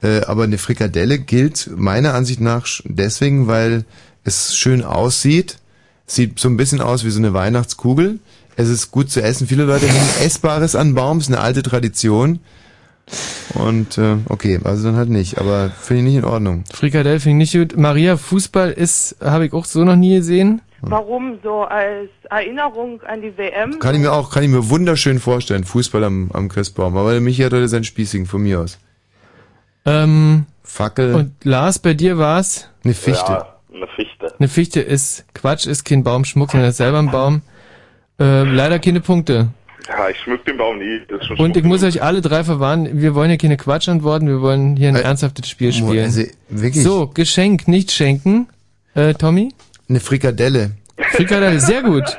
Äh, 0.02 0.22
aber 0.26 0.44
eine 0.44 0.58
Frikadelle 0.58 1.20
gilt 1.20 1.70
meiner 1.76 2.14
Ansicht 2.14 2.42
nach 2.42 2.68
deswegen, 2.84 3.48
weil 3.48 3.86
es 4.24 4.56
schön 4.56 4.84
aussieht. 4.84 5.58
Sieht 6.06 6.40
so 6.40 6.50
ein 6.50 6.58
bisschen 6.58 6.82
aus 6.82 7.06
wie 7.06 7.10
so 7.10 7.20
eine 7.20 7.34
Weihnachtskugel. 7.34 8.20
Es 8.56 8.70
ist 8.70 8.92
gut 8.92 9.10
zu 9.10 9.22
essen. 9.22 9.48
Viele 9.48 9.64
Leute 9.64 9.88
hängen 9.88 10.10
Essbares 10.24 10.76
an 10.76 10.94
Baum, 10.94 11.20
ist 11.20 11.30
eine 11.30 11.40
alte 11.40 11.64
Tradition. 11.64 12.40
Und 13.54 13.98
äh, 13.98 14.18
okay, 14.30 14.60
also 14.64 14.88
dann 14.88 14.96
halt 14.96 15.10
nicht. 15.10 15.38
Aber 15.40 15.70
finde 15.70 16.02
ich 16.02 16.08
nicht 16.10 16.18
in 16.18 16.26
Ordnung. 16.26 16.64
Frikadelle 16.72 17.20
finde 17.20 17.44
ich 17.44 17.54
nicht 17.54 17.70
gut. 17.70 17.80
Maria, 17.80 18.18
Fußball 18.18 18.72
ist, 18.72 19.18
habe 19.22 19.46
ich 19.46 19.54
auch 19.54 19.66
so 19.66 19.84
noch 19.84 19.96
nie 19.96 20.18
gesehen. 20.18 20.62
Warum 20.82 21.40
so 21.42 21.62
als 21.62 22.10
Erinnerung 22.30 23.02
an 23.04 23.22
die 23.22 23.38
WM? 23.38 23.80
Kann 23.80 23.96
ich 23.96 24.02
mir 24.02 24.12
auch, 24.12 24.32
kann 24.32 24.44
ich 24.44 24.50
mir 24.50 24.70
wunderschön 24.70 25.20
vorstellen. 25.20 25.64
Fußball 25.64 26.04
am, 26.04 26.30
am 26.34 26.50
Christbaum. 26.50 26.98
Aber 26.98 27.14
der 27.14 27.22
Michi 27.22 27.42
hat 27.44 27.54
heute 27.54 27.70
seinen 27.70 27.86
Spießigen 27.86 28.26
von 28.26 28.44
mir 28.44 28.60
aus. 28.60 28.80
Ähm, 29.86 30.46
Fackel. 30.64 31.14
und 31.16 31.32
Lars, 31.44 31.80
bei 31.80 31.94
dir 31.94 32.18
war's? 32.18 32.70
Eine 32.84 32.94
Fichte. 32.94 33.32
Ja, 33.32 33.56
eine 33.74 33.88
Fichte. 33.88 34.34
Eine 34.40 34.48
Fichte 34.48 34.80
ist 34.82 35.26
Quatsch, 35.34 35.68
ist 35.68 35.84
kein 35.84 36.04
Baumschmuck, 36.04 36.52
sondern 36.52 36.70
ist 36.70 36.78
selber 36.78 37.00
ein 37.00 37.12
Baum. 37.12 37.42
Äh, 38.20 38.44
leider 38.44 38.80
keine 38.80 39.02
Punkte. 39.02 39.50
Ja, 39.88 40.10
ich 40.10 40.18
schmück 40.20 40.46
den 40.46 40.58
Baum 40.58 40.78
nie. 40.80 41.02
Das 41.10 41.22
ist 41.22 41.28
schon 41.28 41.38
Und 41.40 41.58
ich 41.58 41.64
muss 41.64 41.84
euch 41.84 42.02
alle 42.02 42.22
drei 42.22 42.44
verwarnen, 42.44 43.02
wir 43.02 43.16
wollen 43.16 43.30
hier 43.30 43.38
keine 43.38 43.58
Quatschantworten, 43.58 44.28
wir 44.30 44.42
wollen 44.42 44.78
hier 44.78 44.90
ein 44.90 44.96
ernsthaftes 44.96 45.50
Spiel 45.50 45.74
spielen. 45.74 46.06
also 46.06 46.24
wirklich. 46.50 46.84
So, 46.84 47.08
Geschenk, 47.08 47.68
nicht 47.68 47.92
schenken. 47.92 48.48
Äh, 48.96 49.14
Tommy? 49.16 49.54
Eine 49.90 50.00
Frikadelle. 50.00 50.72
Frikadelle, 51.12 51.60
sehr 51.60 51.82
gut. 51.84 52.06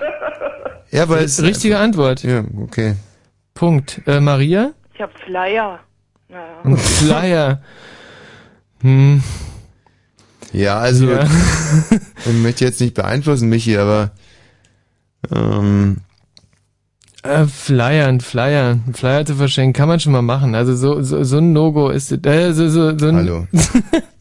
Ja, 0.91 1.09
weil 1.09 1.25
es 1.25 1.43
Richtige 1.43 1.79
Antwort. 1.81 2.23
Ja, 2.23 2.45
okay. 2.63 2.95
Punkt. 3.53 4.01
Äh, 4.07 4.21
Maria? 4.21 4.71
Ich 4.95 5.01
hab 5.01 5.11
Flyer. 5.19 5.81
Naja. 6.29 6.61
Ein 6.65 6.77
Flyer. 6.77 7.63
Hm. 8.81 9.23
Ja, 10.53 10.79
also 10.79 11.11
Ja. 11.11 11.25
ich 12.25 12.33
möchte 12.33 12.65
jetzt 12.65 12.81
nicht 12.81 12.95
beeinflussen, 12.95 13.49
Michi, 13.49 13.77
aber 13.77 14.13
ähm, 15.35 15.99
Äh, 17.23 17.47
Flyer, 17.47 18.09
ein 18.09 18.21
Flyer, 18.21 18.79
ein 18.87 18.95
Flyer 18.95 19.25
zu 19.25 19.35
verschenken, 19.37 19.73
kann 19.73 19.89
man 19.89 19.99
schon 19.99 20.13
mal 20.13 20.23
machen. 20.23 20.55
Also 20.55 20.75
so, 20.77 21.03
so, 21.03 21.25
so 21.25 21.39
ein 21.39 21.53
No-Go 21.53 21.89
ist, 21.89 22.13
äh, 22.13 22.53
so, 22.53 22.69
so, 22.69 22.97
so 22.99 23.07
ein... 23.09 23.17
Hallo. 23.17 23.47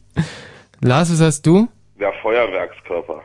Lars, 0.81 1.11
was 1.11 1.19
hast 1.21 1.45
du? 1.45 1.67
Der 1.99 2.13
Feuerwerkskörper. 2.21 3.21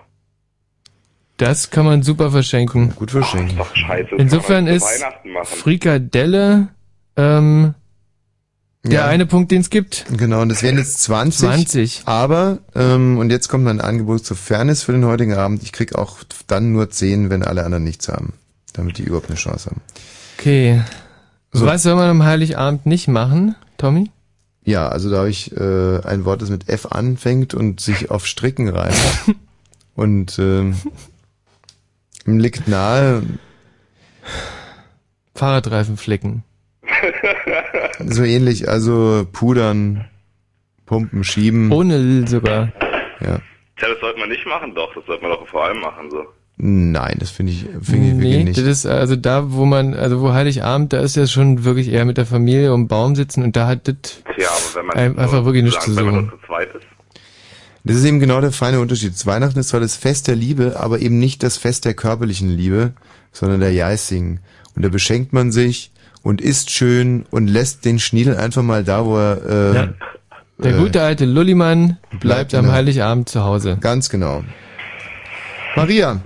Das 1.37 1.71
kann 1.71 1.87
man 1.87 2.03
super 2.03 2.33
verschenken. 2.33 2.93
Gut 2.97 3.13
verschenken. 3.13 3.57
Doch 3.57 3.75
scheiße. 3.75 4.17
Insofern 4.17 4.67
ist 4.67 4.83
zu 4.87 5.01
Weihnachten 5.05 5.31
machen. 5.31 5.47
Frikadelle 5.47 6.69
ähm, 7.17 7.75
der 8.91 9.01
Ja. 9.01 9.07
eine 9.07 9.27
Punkt, 9.27 9.51
den 9.51 9.61
es 9.61 9.71
gibt. 9.71 10.07
Genau, 10.17 10.43
und 10.43 10.49
das 10.49 10.63
wären 10.63 10.79
jetzt 10.79 11.01
20. 11.03 11.39
20. 11.49 12.03
Aber, 12.07 12.59
ähm, 12.75 13.19
und 13.19 13.31
jetzt 13.31 13.49
kommt 13.49 13.65
mein 13.65 13.81
Angebot 13.81 14.25
zur 14.25 14.37
Fairness 14.37 14.83
für 14.83 14.93
den 14.93 15.05
heutigen 15.05 15.35
Abend. 15.35 15.63
Ich 15.63 15.73
krieg 15.73 15.95
auch 15.95 16.19
dann 16.47 16.73
nur 16.73 16.91
10, 16.91 17.31
wenn 17.31 17.43
alle 17.43 17.65
anderen 17.65 17.85
nichts 17.85 18.09
haben. 18.09 18.33
Damit 18.73 18.99
die 18.99 19.03
überhaupt 19.03 19.29
eine 19.29 19.37
Chance 19.39 19.71
haben. 19.71 19.81
Okay. 20.39 20.83
So. 21.53 21.67
Was 21.67 21.83
soll 21.83 21.95
man 21.97 22.09
am 22.11 22.23
Heiligabend 22.25 22.87
nicht 22.87 23.09
machen, 23.09 23.55
Tommy? 23.79 24.11
Ja, 24.65 24.89
also 24.89 25.11
da 25.11 25.19
habe 25.19 25.31
ich 25.31 25.57
äh, 25.57 26.01
ein 26.05 26.25
Wort, 26.27 26.43
das 26.43 26.51
mit 26.51 26.69
F 26.69 26.87
anfängt 26.87 27.55
und 27.55 27.81
sich 27.81 28.11
auf 28.11 28.27
Stricken 28.27 28.69
reimt. 28.69 28.95
und 29.95 30.39
ähm, 30.39 30.77
liegt 32.27 32.69
nahe, 32.69 33.23
Fahrradreifen 35.35 35.97
flicken. 35.97 36.43
So 38.07 38.23
ähnlich, 38.25 38.69
also 38.69 39.27
pudern, 39.33 40.05
pumpen, 40.87 41.25
schieben. 41.25 41.71
Ohne 41.73 41.95
L 41.95 42.29
sogar. 42.29 42.73
Ja. 43.21 43.41
Tja, 43.77 43.89
das 43.89 44.01
sollte 44.01 44.19
man 44.21 44.29
nicht 44.29 44.47
machen, 44.47 44.75
doch. 44.75 44.93
Das 44.95 45.05
sollte 45.07 45.23
man 45.23 45.33
doch 45.33 45.47
vor 45.49 45.65
allem 45.65 45.81
machen, 45.81 46.11
so. 46.11 46.25
Nein, 46.61 47.17
das 47.21 47.31
finde 47.31 47.53
ich, 47.53 47.61
finde 47.83 48.09
ich 48.09 48.15
Nee, 48.15 48.21
wirklich 48.23 48.45
nicht. 48.47 48.59
das 48.59 48.65
ist 48.67 48.87
also 48.87 49.15
da, 49.15 49.53
wo 49.53 49.65
man, 49.65 49.95
also 49.95 50.21
wo 50.21 50.33
Heiligabend, 50.33 50.93
da 50.93 51.01
ist 51.01 51.15
ja 51.15 51.29
schon 51.29 51.65
wirklich 51.65 51.89
eher 51.89 52.05
mit 52.05 52.17
der 52.19 52.27
Familie 52.27 52.75
um 52.75 52.83
den 52.83 52.89
Baum 52.89 53.15
sitzen 53.15 53.45
und 53.45 53.55
da 53.55 53.69
hat 53.69 53.87
das 53.87 53.95
Tja, 54.35 54.49
aber 54.49 54.75
wenn 54.81 54.87
man 54.87 54.97
ein- 54.97 55.19
einfach 55.19 55.45
wirklich 55.45 55.63
nichts 55.63 55.85
zu 55.85 55.93
sagen, 55.93 56.07
wenn 56.09 56.15
man 56.15 56.25
suchen. 56.25 56.31
nur 56.33 56.41
zu 56.41 56.47
zweit 56.47 56.75
ist. 56.75 56.87
Das 57.85 57.97
ist 57.97 58.05
eben 58.05 58.19
genau 58.19 58.41
der 58.41 58.51
feine 58.51 58.81
Unterschied. 58.81 59.13
Weihnachten 59.25 59.59
ist 59.61 59.69
zwar 59.69 59.79
das 59.79 59.95
Fest 59.95 60.27
der 60.27 60.35
Liebe, 60.35 60.81
aber 60.81 60.99
eben 60.99 61.21
nicht 61.21 61.45
das 61.45 61.57
Fest 61.59 61.85
der 61.85 61.95
körperlichen 61.95 62.49
Liebe, 62.51 62.93
sondern 63.31 63.61
der 63.61 63.73
geistigen. 63.73 64.41
Und 64.75 64.85
da 64.85 64.89
beschenkt 64.89 65.33
man 65.33 65.53
sich 65.53 65.93
und 66.29 66.41
isst 66.43 66.71
schön 66.71 67.25
und 67.31 67.49
lässt 67.49 67.85
den 67.85 67.99
Schniedel 67.99 68.37
einfach 68.37 68.63
mal 68.63 68.85
da, 68.85 69.05
wo 69.07 69.17
er... 69.17 69.41
Äh, 69.49 69.75
Ja. 69.77 69.89
Der 70.61 70.75
äh, 70.75 70.79
gute 70.79 71.03
alte 71.03 71.25
Lullimann 71.25 71.99
bleibt, 72.11 72.21
bleibt 72.21 72.55
am 72.55 72.65
der- 72.67 72.75
Heiligabend 72.75 73.29
zu 73.29 73.45
Hause. 73.45 73.79
Ganz 73.81 74.11
genau. 74.11 74.43
Maria, 75.77 76.21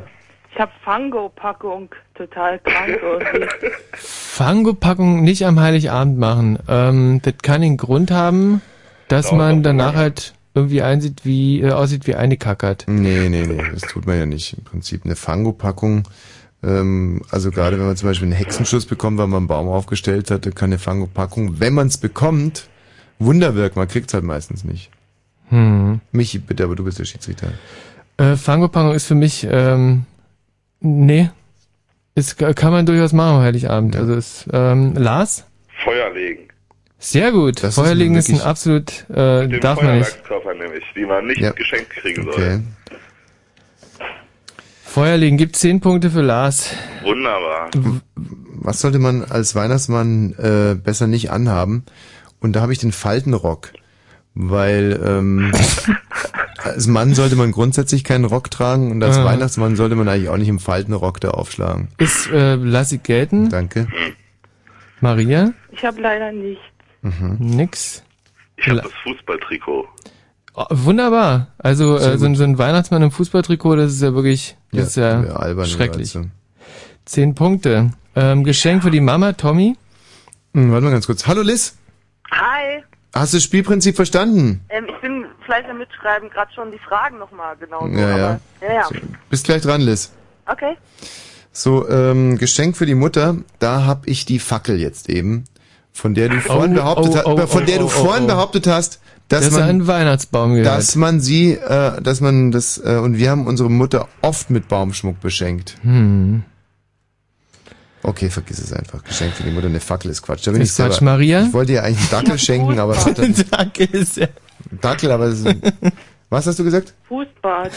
Ich 0.55 0.59
hab 0.59 0.70
Fango-Packung. 0.85 1.91
Total 2.15 2.59
krank 2.61 2.99
irgendwie. 3.03 3.47
Fango-Packung 3.95 5.23
nicht 5.23 5.45
am 5.47 5.61
Heiligabend 5.61 6.19
machen. 6.19 6.59
Ähm, 6.69 7.20
das 7.23 7.35
kann 7.43 7.61
den 7.62 7.77
Grund 7.77 8.11
haben, 8.11 8.61
dass 9.09 9.27
Doch, 9.31 9.37
man 9.37 9.62
doch, 9.62 9.70
danach 9.70 9.95
halt 9.95 10.35
irgendwie 10.55 10.83
einsieht, 10.83 11.24
wie, 11.24 11.61
äh, 11.61 11.70
aussieht 11.73 12.07
wie 12.07 12.15
eine 12.15 12.37
Kackert. 12.37 12.85
Nee, 12.89 13.29
nee, 13.29 13.47
nee, 13.47 13.62
das 13.73 13.83
tut 13.83 14.07
man 14.07 14.19
ja 14.19 14.27
nicht. 14.27 14.57
Im 14.57 14.65
Prinzip 14.65 15.05
eine 15.05 15.16
Fango-Packung. 15.16 16.05
Ähm, 16.65 17.23
also 17.31 17.51
gerade 17.51 17.79
wenn 17.79 17.87
man 17.87 17.97
zum 17.97 18.09
Beispiel 18.09 18.27
einen 18.27 18.37
Hexenschuss 18.37 18.87
bekommt, 18.87 19.19
weil 19.19 19.27
man 19.27 19.39
einen 19.39 19.47
Baum 19.49 19.69
aufgestellt 19.69 20.31
hat, 20.31 20.47
dann 20.47 20.55
kann 20.55 20.71
eine 20.71 20.79
Fango-Packung, 20.79 21.59
wenn 21.61 21.75
man 21.75 21.89
es 21.89 21.99
bekommt, 21.99 22.69
Wunder 23.19 23.55
wirken. 23.55 23.79
Man 23.79 23.89
kriegt 23.89 24.09
es 24.09 24.15
halt 24.15 24.25
meistens 24.25 24.65
nicht. 24.65 24.91
Hm. 25.49 26.01
Michi, 26.13 26.39
bitte, 26.39 26.65
aber 26.65 26.77
du 26.77 26.85
bist 26.85 26.99
der 26.99 27.05
Schiedsrichter. 27.05 27.49
Äh, 28.17 28.37
Fango-Packung 28.37 28.95
ist 28.95 29.07
für 29.07 29.15
mich, 29.15 29.47
ähm, 29.51 30.05
nee, 30.81 31.31
ist, 32.15 32.37
kann 32.39 32.73
man 32.73 32.87
durchaus 32.87 33.13
machen 33.13 33.37
am 33.37 33.43
Heiligabend. 33.43 33.97
Also 33.97 34.15
ist, 34.15 34.47
ähm, 34.53 34.95
Lars? 34.95 35.45
Feuer 35.85 36.11
legen. 36.13 36.49
Sehr 36.99 37.33
gut. 37.33 37.57
Das 37.63 37.71
ist 37.71 37.75
Feuerlegen 37.75 38.15
ist, 38.15 38.29
ein 38.29 38.35
wirklich- 38.35 38.47
absolut, 38.47 39.11
äh, 39.11 39.59
darf 39.59 39.83
man 39.83 39.99
nicht. 39.99 40.19
Nämlich, 40.59 40.85
die 40.95 41.05
man 41.05 41.27
nicht 41.27 41.41
Ja. 41.41 41.51
geschenkt 41.51 41.91
kriegen 41.91 42.23
soll. 42.25 42.63
Feuerlegen 44.93 45.39
gibt 45.39 45.56
zehn 45.56 45.81
Punkte 45.81 46.10
für 46.10 46.20
Lars. 46.20 46.74
Wunderbar. 47.02 47.70
Was 48.60 48.81
sollte 48.82 48.98
man 48.98 49.24
als 49.24 49.55
Weihnachtsmann 49.55 50.35
äh, 50.39 50.74
besser 50.74 51.06
nicht 51.06 51.31
anhaben? 51.31 51.85
Und 52.40 52.55
da 52.55 52.60
habe 52.60 52.73
ich 52.74 52.78
den 52.78 52.93
Faltenrock. 52.93 53.73
Weil 54.35 55.01
ähm, 55.05 55.52
als 56.62 56.86
Mann 56.89 57.14
sollte 57.14 57.36
man 57.36 57.52
grundsätzlich 57.52 58.05
keinen 58.05 58.24
Rock 58.27 58.51
tragen 58.51 58.90
und 58.90 59.02
als 59.02 59.16
Ah. 59.16 59.24
Weihnachtsmann 59.24 59.77
sollte 59.77 59.94
man 59.97 60.09
eigentlich 60.09 60.28
auch 60.28 60.36
nicht 60.36 60.48
im 60.48 60.59
Faltenrock 60.59 61.20
da 61.20 61.31
aufschlagen. 61.31 61.89
Ist, 61.98 62.28
äh, 62.31 62.56
lass 62.56 62.93
ich 62.93 63.02
gelten. 63.02 63.48
Danke. 63.48 63.89
Maria? 65.01 65.52
Ich 65.70 65.85
hab 65.85 65.98
leider 65.98 66.32
nichts. 66.32 66.62
Mhm. 67.02 67.36
Nix. 67.40 68.02
Ich 68.56 68.69
habe 68.69 68.82
das 68.82 68.93
Fußballtrikot. 69.05 69.89
Oh, 70.55 70.64
wunderbar. 70.70 71.48
Also 71.59 71.97
äh, 71.97 72.19
so, 72.19 72.27
ein- 72.27 72.35
so 72.36 72.44
ein 72.44 72.59
Weihnachtsmann 72.59 73.02
im 73.02 73.10
Fußballtrikot, 73.10 73.77
das 73.77 73.93
ist 73.93 74.02
ja 74.02 74.14
wirklich, 74.14 74.56
das 74.73 74.97
Ja, 74.97 75.20
ist 75.20 75.24
ja 75.24 75.24
ja, 75.24 75.36
albern, 75.36 75.66
schrecklich. 75.66 76.16
also. 76.16 76.28
Zehn 77.05 77.35
Punkte. 77.35 77.90
Ähm, 78.15 78.44
Geschenk 78.44 78.82
für 78.82 78.90
die 78.90 79.01
Mama, 79.01 79.32
Tommy. 79.32 79.77
Hm, 80.55 80.70
warte 80.73 80.85
mal 80.85 80.90
ganz 80.93 81.07
kurz. 81.07 81.27
Hallo 81.27 81.43
Liz, 81.43 81.77
Hi, 82.31 82.82
hast 83.15 83.32
du 83.32 83.36
das 83.39 83.44
Spielprinzip 83.44 83.97
verstanden? 83.97 84.62
ähm, 84.70 84.86
ich 84.89 85.01
bin 85.01 85.27
fleißig 85.44 85.70
am 85.70 85.78
Mitschreiben, 85.78 86.31
gerade 86.31 86.53
schon 86.55 86.70
die 86.70 86.78
Fragen 86.78 87.19
nochmal 87.19 87.57
genau. 87.59 87.81
so, 87.86 87.93
Ja, 87.99 88.16
ja. 88.16 88.28
aber- 88.28 88.40
ja, 88.66 88.73
ja. 88.74 88.89
Bist 89.31 89.44
gleich 89.44 89.62
dran, 89.62 89.81
Liz. 89.82 90.12
Okay. 90.47 90.77
So, 91.53 91.89
ähm, 91.89 92.39
Geschenk 92.39 92.77
für 92.77 92.86
die 92.86 92.94
Mutter, 92.94 93.36
da 93.59 93.85
hab 93.85 94.07
ich 94.07 94.24
die 94.24 94.39
Fackel 94.39 94.81
jetzt 94.81 95.11
eben, 95.11 95.44
von 95.93 96.15
der 96.15 96.31
du 96.31 96.40
vorhin 96.40 96.73
Oh, 96.73 96.77
behauptet 96.77 97.12
oh, 97.12 97.16
hast, 97.16 97.27
oh, 97.27 97.47
von 97.47 97.62
oh, 97.62 97.66
der 97.66 97.78
du 97.78 97.85
oh, 97.85 97.89
vorhin 97.89 98.24
oh. 98.24 98.28
behauptet 98.28 98.66
hast, 98.66 99.01
dass 99.28 99.47
er 99.47 99.51
man 99.53 99.62
einen 99.62 99.86
Weihnachtsbaum 99.86 100.51
gehört. 100.55 100.66
dass 100.66 100.94
man 100.97 101.20
sie, 101.20 101.53
äh, 101.55 102.01
dass 102.03 102.20
man 102.20 102.51
das, 102.51 102.78
äh, 102.78 102.97
und 102.97 103.16
wir 103.19 103.31
haben 103.31 103.47
unsere 103.47 103.70
Mutter 103.70 104.09
oft 104.20 104.51
mit 104.51 104.69
Baumschmuck 104.69 105.20
beschenkt. 105.20 105.77
Hm. 105.82 106.44
Okay, 108.05 108.31
vergiss 108.31 108.59
es 108.59 108.73
einfach. 108.73 109.05
Geschenk 109.05 109.32
für 109.35 109.44
die 109.44 109.51
Mutter, 109.53 109.69
eine 109.69 109.78
Fackel 109.81 110.11
ist 110.11 110.23
Quatsch. 110.23 110.47
Da 110.47 110.51
bin 110.51 110.61
Ist 110.61 110.70
ich 110.70 110.74
selber, 110.74 110.90
Quatsch, 110.93 111.03
Maria? 111.03 111.44
Ich 111.44 111.53
wollte 111.53 111.73
ihr 111.73 111.85
eigentlich 111.85 112.12
einen 112.12 112.24
Dackel 112.24 112.39
schenken, 112.39 112.78
aber 112.81 112.94
dann, 112.97 113.35
Dackel 113.51 113.86
ist 113.93 114.16
ja. 114.16 114.27
Dackel, 114.81 115.11
aber 115.12 115.27
es 115.27 115.40
ist, 115.40 115.57
was 116.28 116.47
hast 116.47 116.59
du 116.59 116.65
gesagt? 116.65 116.94
Fußbad. 117.09 117.70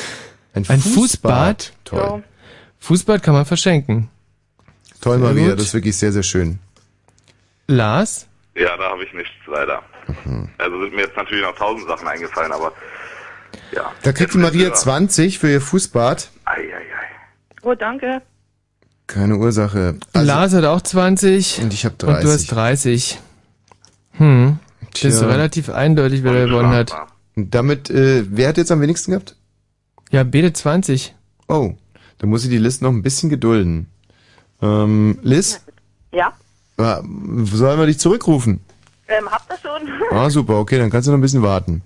Ein, 0.55 0.65
Ein 0.67 0.79
Fußbad? 0.81 1.73
Toll. 1.83 2.23
Fußbad 2.79 3.21
kann 3.21 3.33
man 3.35 3.45
verschenken. 3.45 4.09
Toll, 5.01 5.19
Sehr 5.19 5.27
Maria, 5.27 5.49
gut. 5.49 5.59
das 5.59 5.67
ist 5.67 5.73
wirklich 5.75 5.95
sehr, 5.95 6.11
sehr 6.11 6.23
schön. 6.23 6.57
Lars? 7.67 8.27
Ja, 8.55 8.75
da 8.77 8.89
habe 8.89 9.03
ich 9.03 9.13
nichts 9.13 9.31
leider. 9.47 9.81
Mhm. 10.07 10.49
Also 10.57 10.81
sind 10.81 10.95
mir 10.95 11.01
jetzt 11.01 11.17
natürlich 11.17 11.43
noch 11.43 11.55
tausend 11.55 11.87
Sachen 11.87 12.07
eingefallen, 12.07 12.51
aber 12.51 12.71
ja. 13.71 13.91
Da 14.03 14.11
kriegt 14.11 14.33
die 14.33 14.37
Maria 14.37 14.73
20 14.73 15.39
für 15.39 15.49
ihr 15.49 15.61
Fußbad. 15.61 16.29
Ei, 16.45 16.51
ei, 16.51 16.61
ei. 16.61 17.61
Oh, 17.63 17.73
danke. 17.73 18.21
Keine 19.07 19.37
Ursache. 19.37 19.97
Also, 20.13 20.27
Lars 20.27 20.53
hat 20.53 20.65
auch 20.65 20.81
20. 20.81 21.61
Und 21.61 21.73
ich 21.73 21.85
hab 21.85 21.93
Und 22.03 22.23
du 22.23 22.27
hast 22.31 22.47
30. 22.47 23.19
Hm. 24.13 24.59
Das 24.93 25.03
ist 25.03 25.19
Tja. 25.19 25.27
relativ 25.27 25.69
eindeutig, 25.69 26.23
wer 26.23 26.33
da 26.33 26.45
gewonnen 26.45 26.69
hat. 26.69 26.93
Und 27.35 27.53
damit, 27.53 27.89
äh, 27.89 28.23
wer 28.29 28.49
hat 28.49 28.57
jetzt 28.57 28.71
am 28.71 28.81
wenigsten 28.81 29.11
gehabt? 29.11 29.35
Ja, 30.09 30.23
Bede 30.23 30.53
20. 30.53 31.13
Oh, 31.47 31.73
da 32.19 32.27
muss 32.27 32.43
ich 32.43 32.49
die 32.49 32.57
Liste 32.57 32.83
noch 32.85 32.91
ein 32.91 33.03
bisschen 33.03 33.29
gedulden. 33.29 33.87
Ähm, 34.61 35.19
Liz, 35.21 35.61
Ja, 36.13 36.33
äh, 36.77 37.01
sollen 37.43 37.79
wir 37.79 37.85
dich 37.87 37.99
zurückrufen? 37.99 38.61
Ähm, 39.07 39.29
habt 39.29 39.51
ihr 39.51 39.57
schon? 39.61 39.81
Ah, 40.11 40.29
super, 40.29 40.57
okay, 40.59 40.77
dann 40.77 40.89
kannst 40.89 41.07
du 41.07 41.11
noch 41.11 41.17
ein 41.17 41.21
bisschen 41.21 41.41
warten. 41.43 41.81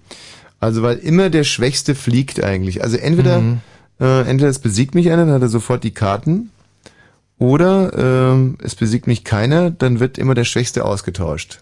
Also, 0.59 0.81
weil 0.83 0.97
immer 0.97 1.29
der 1.29 1.43
Schwächste 1.45 1.95
fliegt 1.95 2.43
eigentlich. 2.43 2.83
Also 2.83 2.97
entweder, 2.97 3.39
Mhm. 3.39 3.59
äh, 3.99 4.21
entweder 4.21 4.49
es 4.49 4.59
besiegt 4.59 4.93
mich 4.95 5.09
einer, 5.09 5.25
dann 5.25 5.35
hat 5.35 5.41
er 5.41 5.49
sofort 5.49 5.83
die 5.83 5.91
Karten, 5.93 6.51
oder 7.37 7.93
ähm, 8.33 8.57
es 8.61 8.75
besiegt 8.75 9.07
mich 9.07 9.23
keiner, 9.23 9.71
dann 9.71 9.99
wird 9.99 10.17
immer 10.17 10.33
der 10.35 10.43
Schwächste 10.43 10.83
ausgetauscht. 10.83 11.61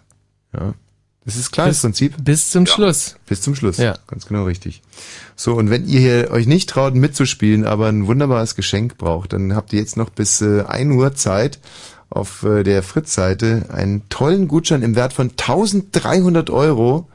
Ja. 0.54 0.74
Das 1.24 1.36
ist 1.36 1.52
klar, 1.52 1.68
das 1.68 1.76
Bis- 1.78 1.82
Prinzip. 1.82 2.16
Bis 2.24 2.50
zum 2.52 2.66
Schluss. 2.66 3.18
Bis 3.28 3.42
zum 3.42 3.54
Schluss. 3.54 3.78
Ja. 3.78 3.96
Ganz 4.08 4.26
genau 4.28 4.46
richtig. 4.46 4.82
So, 5.36 5.54
und 5.56 5.70
wenn 5.70 5.86
ihr 5.88 6.00
hier 6.00 6.32
euch 6.32 6.48
nicht 6.48 6.70
traut 6.70 6.96
mitzuspielen, 6.96 7.66
aber 7.66 7.88
ein 7.88 8.08
wunderbares 8.08 8.56
Geschenk 8.56 8.98
braucht, 8.98 9.34
dann 9.34 9.54
habt 9.54 9.74
ihr 9.74 9.80
jetzt 9.80 9.98
noch 9.98 10.10
bis 10.10 10.42
äh, 10.42 10.64
1 10.64 10.94
Uhr 10.96 11.14
Zeit 11.16 11.60
auf 12.10 12.44
äh, 12.44 12.64
der 12.64 12.84
Fritz-Seite 12.84 13.66
einen 13.74 14.08
tollen 14.10 14.48
Gutschein 14.48 14.82
im 14.82 14.96
Wert 14.96 15.14
von 15.14 15.30
1300 15.32 16.50
Euro 16.50 17.08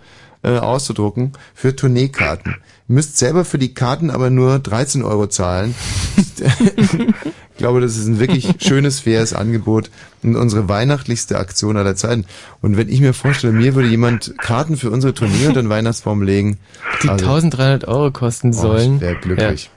äh, 0.43 0.59
auszudrucken 0.59 1.32
für 1.55 1.74
Tourneekarten. 1.74 2.56
Ihr 2.89 2.94
müsst 2.94 3.16
selber 3.16 3.44
für 3.44 3.59
die 3.59 3.74
Karten 3.74 4.10
aber 4.10 4.28
nur 4.28 4.59
13 4.59 5.02
Euro 5.02 5.28
zahlen. 5.28 5.74
ich 6.16 7.59
glaube, 7.59 7.81
das 7.81 7.97
ist 7.97 8.06
ein 8.06 8.19
wirklich 8.19 8.48
schönes, 8.59 9.01
faires 9.01 9.32
Angebot 9.35 9.90
und 10.23 10.36
unsere 10.36 10.69
weihnachtlichste 10.69 11.39
Aktion 11.39 11.77
aller 11.77 11.97
Zeiten. 11.97 12.27
Und 12.60 12.77
wenn 12.77 12.89
ich 12.89 13.01
mir 13.01 13.14
vorstelle, 13.14 13.52
mir 13.52 13.74
würde 13.74 13.89
jemand 13.89 14.35
Karten 14.39 14.77
für 14.77 14.90
unsere 14.90 15.14
Tournee 15.14 15.47
unter 15.47 15.62
den 15.62 15.69
Weihnachtsbaum 15.70 16.23
legen. 16.23 16.59
Die 17.02 17.09
also- 17.09 17.24
1300 17.24 17.86
Euro 17.89 18.10
kosten 18.10 18.48
Oh, 18.51 18.60
sollen. 18.60 18.97
ich 18.97 19.01
wäre 19.01 19.16
glücklich. 19.16 19.70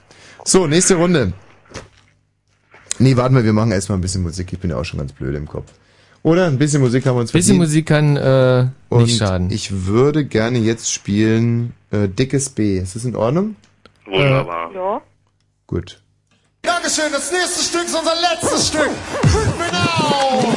So, 0.44 0.66
nächste 0.66 0.96
Runde. 0.96 1.32
Nee, 2.98 3.16
warten 3.16 3.34
wir, 3.34 3.44
wir 3.44 3.52
machen 3.52 3.72
erstmal 3.72 3.98
ein 3.98 4.00
bisschen 4.00 4.22
Musik. 4.22 4.52
Ich 4.52 4.58
bin 4.58 4.70
ja 4.70 4.76
auch 4.76 4.84
schon 4.84 4.98
ganz 4.98 5.12
blöd 5.12 5.34
im 5.36 5.46
Kopf. 5.46 5.70
Oder? 6.22 6.46
Ein 6.46 6.58
bisschen 6.58 6.80
Musik 6.80 7.06
haben 7.06 7.16
wir 7.16 7.20
uns 7.20 7.32
Bisschen 7.32 7.56
verdient. 7.56 7.68
Musik 7.68 7.86
kann 7.86 8.16
äh, 8.16 8.66
Und 8.88 9.02
nicht 9.04 9.18
schaden. 9.18 9.50
ich 9.50 9.86
würde 9.86 10.24
gerne 10.24 10.58
jetzt 10.58 10.92
spielen 10.92 11.72
äh, 11.90 12.08
Dickes 12.08 12.48
B. 12.48 12.78
Ist 12.78 12.96
das 12.96 13.04
in 13.04 13.14
Ordnung? 13.14 13.54
Wunderbar. 14.06 14.72
Ja. 14.74 15.00
Gut. 15.66 16.00
Dankeschön, 16.62 17.12
das 17.12 17.30
nächste 17.30 17.62
Stück 17.62 17.84
ist 17.86 17.94
unser 17.94 18.14
letztes 18.20 18.68
Stück. 18.68 18.90
Genau. 19.22 20.56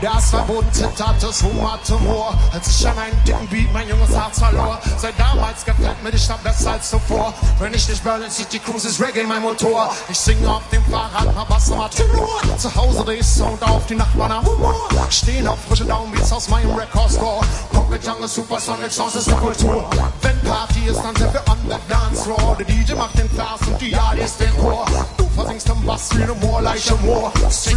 Das 0.00 0.30
Verbot 0.30 0.64
Zitates 0.72 1.42
Humor 1.42 1.78
zum 1.82 2.02
Moor, 2.04 2.34
als 2.52 2.68
ich 2.68 2.86
an 2.86 2.98
einen 2.98 3.24
dicken 3.24 3.46
Beat 3.48 3.72
mein 3.72 3.88
junges 3.88 4.10
Herz 4.10 4.38
verlor. 4.38 4.78
Seit 4.98 5.18
damals 5.18 5.64
gefällt 5.64 6.02
mir 6.02 6.10
die 6.10 6.18
Stadt 6.18 6.42
besser 6.42 6.72
als 6.72 6.90
zuvor. 6.90 7.34
Wenn 7.58 7.74
ich 7.74 7.88
nicht 7.88 8.02
Berlin 8.02 8.30
City 8.30 8.58
cruise, 8.58 8.88
ist 8.88 9.00
Reggae 9.00 9.24
mein 9.24 9.42
Motor. 9.42 9.92
Ich 10.08 10.18
singe 10.18 10.48
auf 10.48 10.62
dem 10.72 10.84
Fahrrad, 10.84 11.34
hab 11.34 11.48
Bass 11.48 11.70
am 11.72 11.90
Tenor. 11.90 12.40
Zu 12.58 12.74
Hause 12.74 13.04
dreh 13.04 13.16
ich 13.16 13.26
Sound 13.26 13.62
auf, 13.62 13.86
die 13.86 13.94
Nachbarn 13.94 14.32
haben 14.32 14.46
Humor. 14.46 14.74
Stehen 15.10 15.46
auf 15.46 15.58
frische 15.68 15.84
Downbeats 15.84 16.32
aus 16.32 16.48
meinem 16.48 16.74
Record 16.74 17.10
Store. 17.10 17.40
Pocket 17.72 18.04
Jungle, 18.04 18.28
Supersonic, 18.28 18.92
Songs 18.92 19.16
ist 19.16 19.28
die 19.28 19.34
Kultur. 19.34 19.90
Wenn 20.22 20.40
Party 20.42 20.86
ist, 20.86 21.00
dann 21.02 21.16
sind 21.16 21.32
wir 21.32 21.42
on 21.48 21.58
the 21.68 21.76
dance 21.88 22.22
floor. 22.22 22.56
Der 22.58 22.66
DJ 22.66 22.94
macht 22.94 23.18
den 23.18 23.28
Vers 23.30 23.60
und 23.66 23.80
die 23.80 23.94
Adis 23.94 24.36
den 24.36 24.54
Chor. 24.56 24.86
Du 25.16 25.28
versingst 25.34 25.70
am 25.70 25.84
Bass 25.84 26.08
wie 26.14 26.24
ne 26.24 26.34
Moor, 26.40 26.62
leicht 26.62 26.90
Moor. 27.02 27.32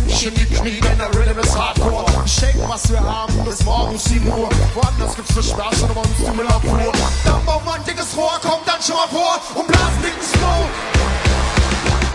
Dich 0.07 0.27
in 0.27 0.35
die 0.35 0.45
Knie, 0.45 0.79
denn 0.79 0.97
der 0.97 1.12
Rhythm 1.15 1.39
ist 1.39 1.57
hardcore. 1.57 2.05
Shake, 2.27 2.57
was 2.67 2.89
wir 2.91 2.99
haben, 2.99 3.33
bis 3.43 3.63
morgens 3.63 4.03
7 4.05 4.27
Uhr. 4.27 4.49
Woanders 4.73 5.15
gibt's 5.15 5.33
für 5.33 5.43
Spaß 5.43 5.81
und 5.83 5.93
bei 5.93 6.01
uns 6.01 6.17
die 6.17 6.31
Müllabfuhr. 6.35 6.91
Dann 7.25 7.45
bauen 7.45 7.61
wir 7.65 7.73
ein 7.73 7.83
dickes 7.85 8.15
Rohr, 8.15 8.39
kommt 8.41 8.67
dann 8.67 8.81
schon 8.81 8.95
mal 8.95 9.07
vor 9.07 9.39
und 9.55 9.67
blasen 9.67 10.01
dicken 10.01 10.23
Smoke. 10.23 10.69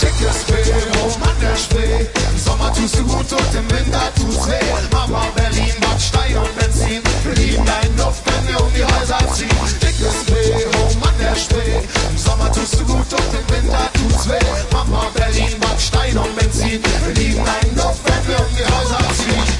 Dickes 0.01 0.45
Bild, 0.45 0.97
hoch 0.97 1.17
an 1.23 1.37
der 1.41 1.57
Spree. 1.57 2.07
Im 2.31 2.39
Sommer 2.39 2.73
tust 2.73 2.97
du 2.99 3.05
gut 3.05 3.33
und 3.33 3.55
im 3.55 3.71
Winter 3.71 4.13
tut's 4.17 4.47
weh. 4.47 4.73
Mama 4.93 5.27
Berlin, 5.35 5.75
Bad 5.81 6.01
Stein 6.01 6.37
und 6.37 6.59
Benzin. 6.59 7.03
Wir 7.25 7.35
lieben 7.35 7.65
deinen 7.65 7.97
Duft, 7.97 8.23
wenn 8.27 8.49
wir 8.49 8.61
um 8.61 8.73
die 8.75 8.85
Häuser 8.85 9.19
ziehen. 9.35 9.51
Dickes 9.81 10.25
Bild, 10.27 10.67
hoch 10.77 10.95
der 11.19 11.35
Spree. 11.35 11.83
Im 12.11 12.19
Sommer 12.19 12.51
tust 12.53 12.75
du 12.75 12.85
gut 12.85 13.13
und 13.13 13.35
im 13.35 13.55
Winter 13.55 13.91
tut's 13.93 14.29
weh. 14.29 14.39
Mama 14.73 15.07
Berlin, 15.15 15.59
Bad 15.61 15.81
Stein 15.81 16.17
und 16.17 16.35
Benzin. 16.37 16.81
Wir 17.07 17.15
lieben 17.15 17.45
deinen 17.45 17.75
Duft, 17.75 18.01
wenn 18.05 18.29
wir 18.29 18.39
um 18.39 18.47
die 18.57 18.65
Häuser 18.65 19.15
ziehen. 19.15 19.58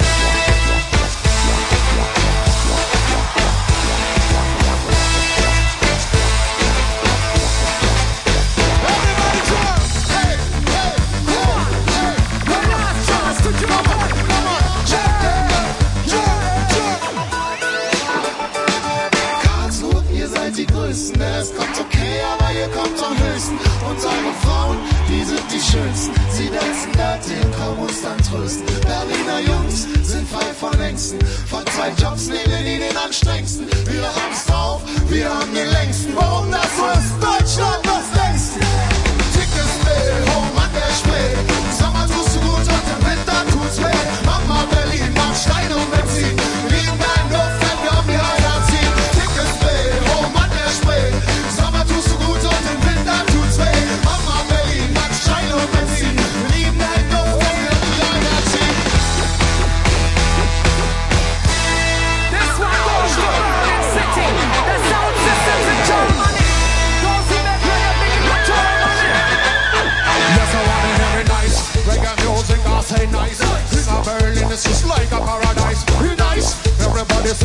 Von 31.97 32.17
zwei 32.17 32.48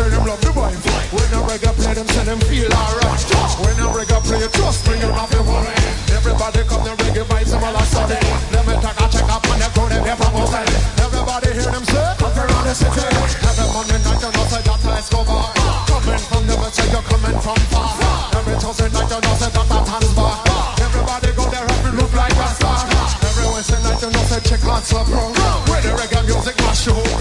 Say 0.05 0.13
them 0.13 0.29
love 0.29 0.41
the 0.45 0.53
vibe. 0.53 0.77
When 1.17 1.33
a 1.33 1.41
reggae 1.49 1.73
play, 1.81 1.97
them 1.97 2.05
say 2.13 2.29
them 2.29 2.37
feel 2.45 2.69
alright. 2.69 3.25
When 3.57 3.73
a 3.81 3.89
reggae 3.89 4.21
play, 4.21 4.45
just 4.53 4.85
bring 4.85 5.01
it 5.01 5.09
off 5.09 5.33
your 5.33 5.41
worry. 5.49 5.73
Everybody 6.13 6.61
come 6.69 6.85
the 6.85 6.93
reggae 7.01 7.25
vibes, 7.25 7.57
them 7.57 7.65
all 7.65 7.73
are 7.73 7.89
study. 7.89 8.21
Let 8.53 8.69
me 8.69 8.77
take 8.85 9.01
a 9.01 9.07
check 9.09 9.25
up 9.33 9.41
on 9.49 9.57
the 9.57 9.69
crew, 9.73 9.89
them 9.89 10.05
here 10.05 10.13
from 10.21 10.37
outside. 10.37 10.69
Everybody 11.01 11.57
hear 11.57 11.73
them 11.73 11.85
say, 11.89 12.05
up 12.05 12.21
around 12.21 12.65
the 12.69 12.77
city. 12.77 13.01
Every 13.49 13.65
Monday 13.73 13.97
night, 14.05 14.21
you 14.21 14.29
know, 14.29 14.45
say 14.45 14.61
that 14.61 14.81
let's 14.85 15.09
go 15.09 15.25
bar. 15.25 15.49
Coming 15.89 16.21
from 16.21 16.43
the 16.53 16.57
west, 16.61 16.77
say 16.77 16.85
you're 16.93 17.07
coming 17.09 17.39
from 17.41 17.61
far. 17.73 17.97
Every 18.37 18.61
Tuesday 18.61 18.93
night, 18.93 19.09
you 19.09 19.21
know, 19.25 19.35
say 19.41 19.49
that 19.57 19.67
that 19.73 19.89
hands 19.89 20.13
bar. 20.13 20.37
Everybody 20.85 21.33
go 21.33 21.49
there, 21.49 21.65
every 21.65 21.97
look 21.97 22.13
like 22.13 22.37
a 22.37 22.49
star. 22.53 22.77
Every 23.25 23.49
Wednesday 23.57 23.81
night, 23.81 24.05
you 24.05 24.13
know, 24.13 24.25
say 24.29 24.45
check 24.45 24.61
out 24.69 24.85
some 24.85 25.09
pro. 25.09 25.33
Where 25.73 25.81
the 25.81 25.97
reggae 25.97 26.21
music, 26.29 26.61
mash 26.61 26.85
the 26.85 26.93
whole 26.93 27.17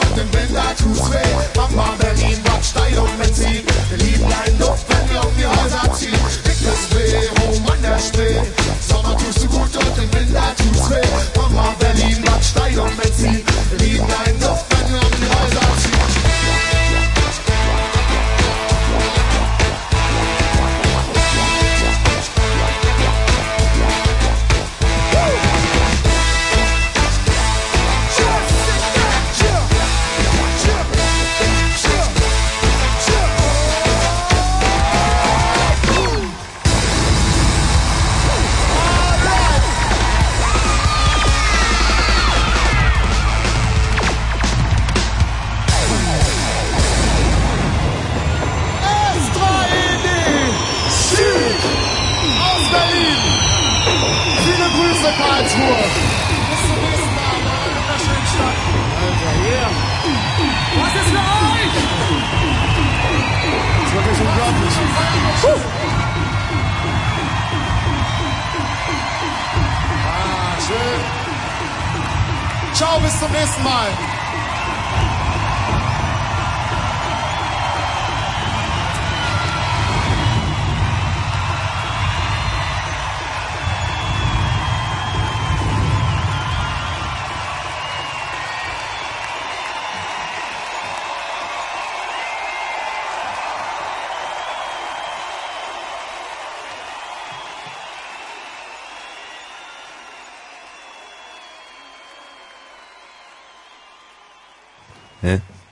tust 0.00 0.16
du 0.16 0.18
gut 0.18 0.18
und 0.18 0.18
im 0.18 0.32
Winter 0.32 0.76
tut's 0.76 2.07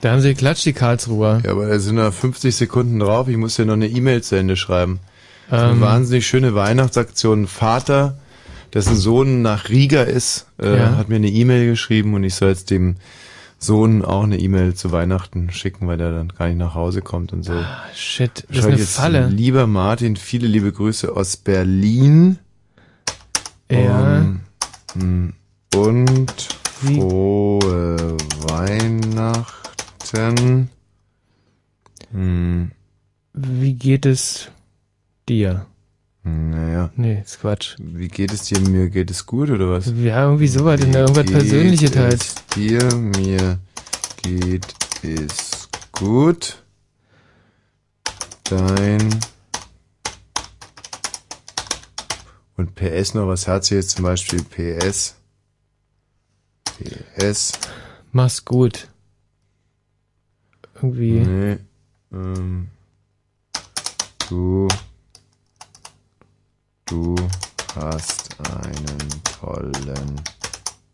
Da 0.06 0.12
haben 0.12 0.20
sie 0.20 0.34
geklatscht, 0.34 0.64
die 0.64 0.72
Karlsruher. 0.72 1.42
Ja, 1.44 1.50
aber 1.50 1.66
da 1.66 1.80
sind 1.80 1.96
noch 1.96 2.12
50 2.14 2.54
Sekunden 2.54 3.00
drauf. 3.00 3.26
Ich 3.26 3.36
muss 3.36 3.56
ja 3.56 3.64
noch 3.64 3.72
eine 3.72 3.88
E-Mail 3.88 4.22
zu 4.22 4.36
Ende 4.36 4.54
schreiben. 4.54 5.00
Das 5.50 5.62
ist 5.62 5.64
Ähm. 5.64 5.70
Eine 5.72 5.80
wahnsinnig 5.80 6.24
schöne 6.28 6.54
Weihnachtsaktion. 6.54 7.48
Vater, 7.48 8.16
dessen 8.72 8.94
Sohn 8.94 9.42
nach 9.42 9.68
Riga 9.68 10.04
ist, 10.04 10.46
äh, 10.62 10.76
Ja. 10.76 10.96
hat 10.96 11.08
mir 11.08 11.16
eine 11.16 11.26
E-Mail 11.28 11.68
geschrieben 11.68 12.14
und 12.14 12.22
ich 12.22 12.36
soll 12.36 12.50
jetzt 12.50 12.70
dem 12.70 12.94
Sohn 13.58 14.04
auch 14.04 14.22
eine 14.22 14.38
E-Mail 14.38 14.74
zu 14.74 14.92
Weihnachten 14.92 15.50
schicken, 15.50 15.88
weil 15.88 15.98
der 15.98 16.12
dann 16.12 16.28
gar 16.28 16.46
nicht 16.46 16.58
nach 16.58 16.76
Hause 16.76 17.02
kommt 17.02 17.32
und 17.32 17.42
so. 17.42 17.54
Ah, 17.54 17.82
shit, 17.92 18.30
das 18.30 18.44
ist 18.50 18.56
Schreibe 18.58 18.72
eine 18.74 18.80
jetzt, 18.82 18.94
Falle. 18.96 19.26
Lieber 19.26 19.66
Martin, 19.66 20.14
viele 20.14 20.46
liebe 20.46 20.70
Grüße 20.70 21.16
aus 21.16 21.36
Berlin. 21.36 22.38
Ja. 23.68 24.24
Um, 24.94 25.02
mm, 25.02 25.32
und 25.74 26.48
frohe 26.62 28.16
Weihnachten. 28.46 29.65
Hm, 32.12 32.70
Wie 33.32 33.74
geht 33.74 34.06
es 34.06 34.48
dir? 35.28 35.66
naja. 36.22 36.90
Nee, 36.96 37.22
ist 37.24 37.40
Quatsch. 37.40 37.76
Wie 37.78 38.08
geht 38.08 38.32
es 38.32 38.44
dir? 38.44 38.58
Mir 38.60 38.88
geht 38.90 39.10
es 39.10 39.26
gut 39.26 39.48
oder 39.50 39.70
was? 39.70 39.86
Ja, 39.96 40.24
irgendwie 40.24 40.48
sowas, 40.48 40.80
in 40.80 40.92
irgendwas 40.92 41.26
Persönliches 41.26 41.96
halt. 41.96 42.14
es 42.20 42.34
dir? 42.54 42.82
Mir 42.94 43.58
geht 44.22 44.74
es 45.02 45.68
gut. 45.92 46.62
Dein 48.44 49.08
und 52.56 52.74
PS 52.74 53.14
noch 53.14 53.26
was 53.28 53.46
Herzliches, 53.46 53.88
zum 53.88 54.04
Beispiel 54.04 54.42
PS. 54.42 55.14
PS. 57.18 57.52
Mach's 58.12 58.44
gut. 58.44 58.88
Irgendwie. 60.86 61.20
Nee. 61.20 61.58
Ähm, 62.12 62.68
du. 64.28 64.68
Du 66.84 67.16
hast 67.74 68.36
einen 68.40 69.08
tollen 69.40 70.20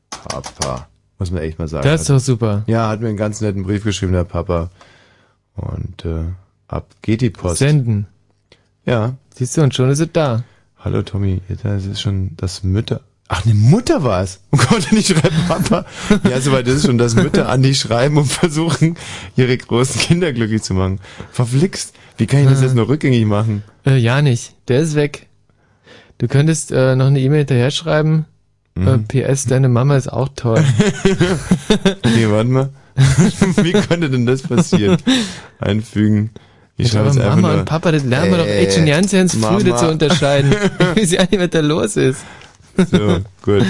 Papa. 0.09 0.89
Muss 1.19 1.31
man 1.31 1.43
echt 1.43 1.59
mal 1.59 1.69
sagen. 1.69 1.85
Das 1.85 2.03
ist 2.03 2.11
doch 2.11 2.19
super. 2.19 2.65
Ja, 2.67 2.89
hat 2.89 3.01
mir 3.01 3.09
einen 3.09 3.19
ganz 3.19 3.43
netten 3.43 3.65
Brief 3.65 3.85
geschrieben, 3.85 4.13
der 4.13 4.25
Papa. 4.25 4.71
Und 5.55 6.05
äh, 6.07 6.25
ab 6.69 6.89
geht 7.03 7.21
die 7.21 7.29
Post. 7.31 7.59
Senden. 7.59 8.07
Ja. 8.87 9.17
Siehst 9.35 9.57
du, 9.57 9.63
und 9.63 9.75
schon 9.75 9.91
ist 9.91 10.01
es 10.01 10.11
da. 10.13 10.45
Hallo 10.79 11.03
Tommy, 11.03 11.43
jetzt 11.49 11.65
ist 11.65 11.87
es 11.87 12.01
schon 12.01 12.31
das 12.37 12.63
Mütter. 12.65 13.03
Ach, 13.29 13.45
eine 13.47 13.55
Mutter 13.55 14.03
war 14.05 14.23
es. 14.23 14.41
Oh 14.51 14.59
Gott, 14.59 14.93
nicht 14.93 15.09
schreiben 15.09 15.37
Papa. 15.49 15.87
Ja, 16.29 16.41
soweit 16.41 16.69
ist 16.69 16.77
es 16.77 16.87
schon, 16.87 16.99
dass 16.99 17.15
Mütter 17.15 17.49
an 17.49 17.63
dich 17.63 17.79
schreiben 17.79 18.19
und 18.19 18.27
versuchen, 18.27 18.97
ihre 19.37 19.57
großen 19.57 20.01
Kinder 20.01 20.33
glücklich 20.35 20.63
zu 20.63 20.75
machen. 20.75 21.01
Verflixt. 21.31 21.95
Wie 22.19 22.27
kann 22.27 22.41
ich 22.41 22.49
das 22.51 22.59
Ah. 22.61 22.65
jetzt 22.65 22.75
noch 22.75 22.89
rückgängig 22.89 23.25
machen? 23.25 23.63
Äh, 23.87 23.97
ja 23.97 24.21
nicht. 24.21 24.55
Der 24.69 24.81
ist 24.81 24.95
weg. 24.95 25.29
Du 26.19 26.29
könntest 26.29 26.73
äh, 26.73 26.95
noch 26.95 27.07
eine 27.07 27.21
E-Mail 27.21 27.39
hinterher 27.39 27.71
schreiben. 27.71 28.27
Mhm. 28.75 29.07
Äh, 29.11 29.23
PS, 29.33 29.47
deine 29.47 29.69
Mama 29.71 29.97
ist 29.97 30.13
auch 30.13 30.29
toll. 30.37 30.63
Nee, 32.15 32.27
warte 32.29 32.49
mal. 32.51 32.71
Wie 33.63 33.73
konnte 33.73 34.11
denn 34.11 34.27
das 34.27 34.43
passieren? 34.43 34.99
Einfügen. 35.59 36.31
Ich 36.77 36.89
schreibe 36.91 37.05
aber 37.07 37.15
jetzt 37.15 37.21
einfach 37.25 37.37
Mama 37.37 37.49
nur, 37.53 37.59
und 37.61 37.65
Papa, 37.65 37.93
das 37.93 38.05
lernen 38.05 38.31
wir 38.31 38.39
doch 38.39 38.47
äh, 38.47 38.67
echt 38.67 38.75
schon 38.77 38.87
ganz, 38.87 39.13
ganz 39.13 39.35
früh, 39.35 39.65
das 39.65 39.81
zu 39.81 39.89
unterscheiden. 39.91 40.53
Ich 40.97 41.03
weiß 41.03 41.11
ja 41.13 41.23
nicht, 41.23 41.39
was 41.41 41.51
da 41.51 41.61
los 41.61 41.97
ist. 41.97 42.21
So, 42.91 43.19
gut. 43.43 43.65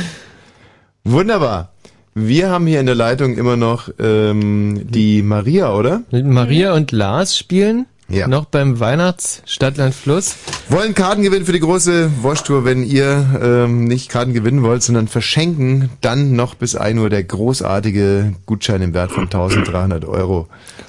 Wunderbar. 1.04 1.72
Wir 2.14 2.50
haben 2.50 2.66
hier 2.66 2.80
in 2.80 2.86
der 2.86 2.94
Leitung 2.94 3.36
immer 3.36 3.56
noch 3.56 3.88
ähm, 3.98 4.82
die 4.84 5.22
Maria, 5.22 5.74
oder? 5.74 6.02
Mit 6.10 6.26
Maria 6.26 6.74
und 6.74 6.92
Lars 6.92 7.38
spielen. 7.38 7.86
Ja. 8.08 8.28
Noch 8.28 8.44
beim 8.44 8.78
Weihnachts 8.78 9.42
Stadtland 9.46 9.94
Fluss. 9.94 10.36
Wollen 10.68 10.94
Karten 10.94 11.22
gewinnen 11.22 11.46
für 11.46 11.52
die 11.52 11.60
große 11.60 12.10
Waschtour. 12.22 12.66
Wenn 12.66 12.84
ihr 12.84 13.40
ähm, 13.42 13.84
nicht 13.84 14.10
Karten 14.10 14.34
gewinnen 14.34 14.62
wollt, 14.62 14.82
sondern 14.82 15.08
verschenken, 15.08 15.88
dann 16.02 16.36
noch 16.36 16.54
bis 16.54 16.76
1 16.76 17.00
Uhr 17.00 17.08
der 17.08 17.24
großartige 17.24 18.34
Gutschein 18.44 18.82
im 18.82 18.92
Wert 18.92 19.12
von 19.12 19.24
1300 19.24 20.04
Euro 20.04 20.48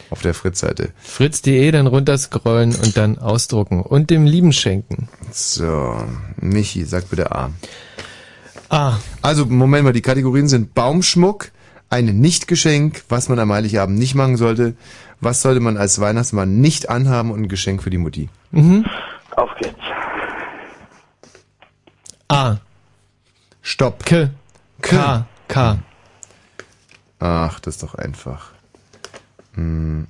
auf 0.09 0.21
der 0.21 0.33
Fritz-Seite. 0.33 0.89
Fritz.de, 1.01 1.71
dann 1.71 1.87
runterscrollen 1.87 2.75
und 2.75 2.97
dann 2.97 3.17
ausdrucken. 3.17 3.81
Und 3.81 4.09
dem 4.09 4.25
Lieben 4.25 4.51
schenken. 4.51 5.07
So, 5.31 5.95
Michi, 6.41 6.83
sag 6.83 7.09
bitte 7.09 7.31
A. 7.31 7.51
A. 8.73 8.97
Also, 9.21 9.45
Moment 9.45 9.83
mal, 9.83 9.93
die 9.93 10.01
Kategorien 10.01 10.47
sind 10.47 10.73
Baumschmuck, 10.73 11.51
ein 11.91 12.05
Nichtgeschenk, 12.05 13.03
was 13.07 13.29
man 13.29 13.37
am 13.37 13.53
Heiligabend 13.53 13.99
nicht 13.99 14.15
machen 14.15 14.35
sollte, 14.35 14.75
was 15.21 15.43
sollte 15.43 15.59
man 15.59 15.77
als 15.77 16.01
Weihnachtsmann 16.01 16.59
nicht 16.59 16.89
anhaben 16.89 17.29
und 17.29 17.41
ein 17.41 17.47
Geschenk 17.49 17.83
für 17.83 17.91
die 17.91 17.99
Mutti. 17.99 18.29
Mhm. 18.49 18.83
Auf 19.35 19.51
geht's. 19.61 19.77
A. 22.29 22.57
Stopp. 23.61 24.05
K. 24.05 24.31
K. 24.81 25.27
K. 25.47 25.77
Ach, 27.19 27.59
das 27.59 27.75
ist 27.75 27.83
doch 27.83 27.93
einfach. 27.93 28.53
Hm. 29.53 30.07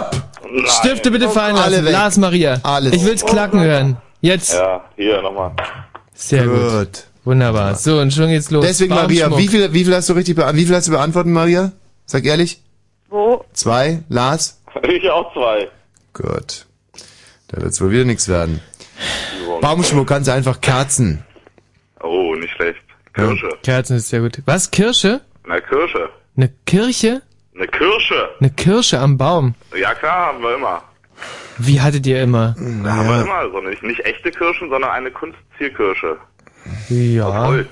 Stopp! 0.00 0.24
Stifte 0.66 1.10
bitte 1.10 1.28
fallen 1.28 1.56
lassen. 1.56 1.74
Alle 1.74 1.84
weg. 1.84 1.92
Lars 1.92 2.16
Maria. 2.16 2.60
Alles. 2.62 2.92
Ich 2.92 3.04
will's 3.04 3.24
klacken 3.24 3.60
hören. 3.60 3.96
Jetzt. 4.20 4.52
Ja, 4.54 4.84
hier 4.96 5.22
nochmal. 5.22 5.52
Sehr 6.14 6.46
gut. 6.46 6.70
Gut. 6.70 7.04
Wunderbar. 7.24 7.74
So, 7.74 8.00
und 8.00 8.12
schon 8.12 8.28
geht's 8.28 8.50
los. 8.50 8.64
Deswegen, 8.64 8.94
Maria, 8.94 9.36
wie 9.36 9.48
viel, 9.48 9.72
wie 9.72 9.84
viel 9.84 9.94
hast 9.94 10.08
du 10.08 10.14
richtig 10.14 10.36
beantwortet? 10.36 10.60
Wie 10.60 10.66
viel 10.66 10.76
hast 10.76 10.88
du 10.88 10.92
beantwortet, 10.92 11.32
Maria? 11.32 11.72
Sag 12.06 12.24
ehrlich. 12.24 12.60
Wo? 13.08 13.44
Zwei? 13.52 14.02
Lars? 14.08 14.60
Ich 14.82 15.08
auch 15.10 15.32
zwei. 15.32 15.68
Gut. 16.12 16.66
Da 17.48 17.60
wird's 17.60 17.80
wohl 17.80 17.90
wieder 17.90 18.04
nichts 18.04 18.28
werden. 18.28 18.60
Baumschmuck 19.60 20.06
ganz 20.06 20.28
einfach 20.28 20.60
Kerzen. 20.60 21.24
Oh, 22.02 22.34
nicht 22.34 22.52
schlecht. 22.54 22.80
Kirsche. 23.12 23.50
Kerzen 23.62 23.96
ist 23.96 24.08
sehr 24.08 24.20
gut. 24.20 24.40
Was? 24.46 24.70
Kirsche? 24.70 25.20
Na, 25.46 25.60
Kirsche. 25.60 26.08
Eine 26.36 26.50
Kirche? 26.66 27.22
Eine 27.60 27.68
Kirsche. 27.68 28.28
Eine 28.40 28.50
Kirsche 28.50 28.98
am 29.00 29.18
Baum. 29.18 29.54
Ja, 29.78 29.92
klar, 29.94 30.28
haben 30.32 30.42
wir 30.42 30.54
immer. 30.56 30.82
Wie 31.58 31.78
hattet 31.80 32.06
ihr 32.06 32.22
immer? 32.22 32.56
Da 32.82 32.96
haben 32.96 33.08
wir 33.08 33.20
immer 33.22 33.50
so 33.52 33.60
nicht. 33.60 33.82
Nicht 33.82 34.00
echte 34.06 34.30
Kirschen, 34.30 34.70
sondern 34.70 34.90
eine 34.90 35.10
Kunstzierkirsche. 35.10 36.16
Ja. 36.88 37.46
Holz. 37.48 37.68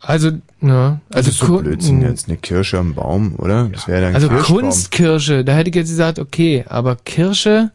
Also, 0.00 0.30
na, 0.60 1.00
Also, 1.10 1.30
also, 1.30 1.30
so 1.30 1.46
Ku- 1.46 1.62
Blödsinn 1.62 2.02
jetzt. 2.02 2.28
Eine 2.28 2.36
Kirsche 2.36 2.78
am 2.78 2.94
Baum, 2.94 3.34
oder? 3.38 3.68
Das 3.72 3.88
wäre 3.88 4.02
dann 4.02 4.14
also 4.14 4.28
Kirschbaum. 4.28 4.60
Kunstkirsche, 4.60 5.44
da 5.44 5.52
hätte 5.54 5.70
ich 5.70 5.76
jetzt 5.76 5.88
gesagt, 5.88 6.18
okay, 6.20 6.64
aber 6.68 6.94
Kirsche, 6.96 7.70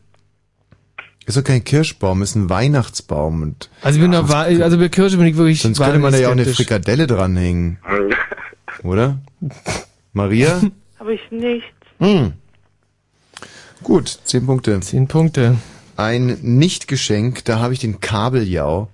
Ist 1.25 1.35
doch 1.37 1.43
kein 1.43 1.63
Kirschbaum, 1.63 2.21
ist 2.21 2.35
ein 2.35 2.49
Weihnachtsbaum. 2.49 3.41
Und 3.41 3.69
also 3.81 3.97
ich 3.97 4.01
bin 4.03 4.11
da, 4.13 4.29
wa- 4.29 4.43
also 4.43 4.77
bei 4.77 4.87
Kirsche 4.89 5.17
bin 5.17 5.25
ich 5.27 5.35
wirklich 5.37 5.61
sonst 5.61 5.79
könnte 5.79 5.99
man 5.99 6.11
da 6.13 6.19
ja 6.19 6.27
auch 6.29 6.31
eine 6.31 6.43
skeptisch. 6.43 6.65
Frikadelle 6.67 7.05
dranhängen. 7.07 7.79
Oder? 8.83 9.17
Maria? 10.13 10.61
Habe 10.99 11.13
ich 11.13 11.21
nicht. 11.31 11.63
Hm. 11.99 12.33
Gut, 13.83 14.19
zehn 14.25 14.45
Punkte. 14.45 14.79
Zehn 14.81 15.07
Punkte. 15.07 15.55
Ein 15.95 16.37
Nichtgeschenk, 16.41 17.45
da 17.45 17.59
habe 17.59 17.73
ich 17.73 17.79
den 17.79 17.99
Kabeljau. 17.99 18.89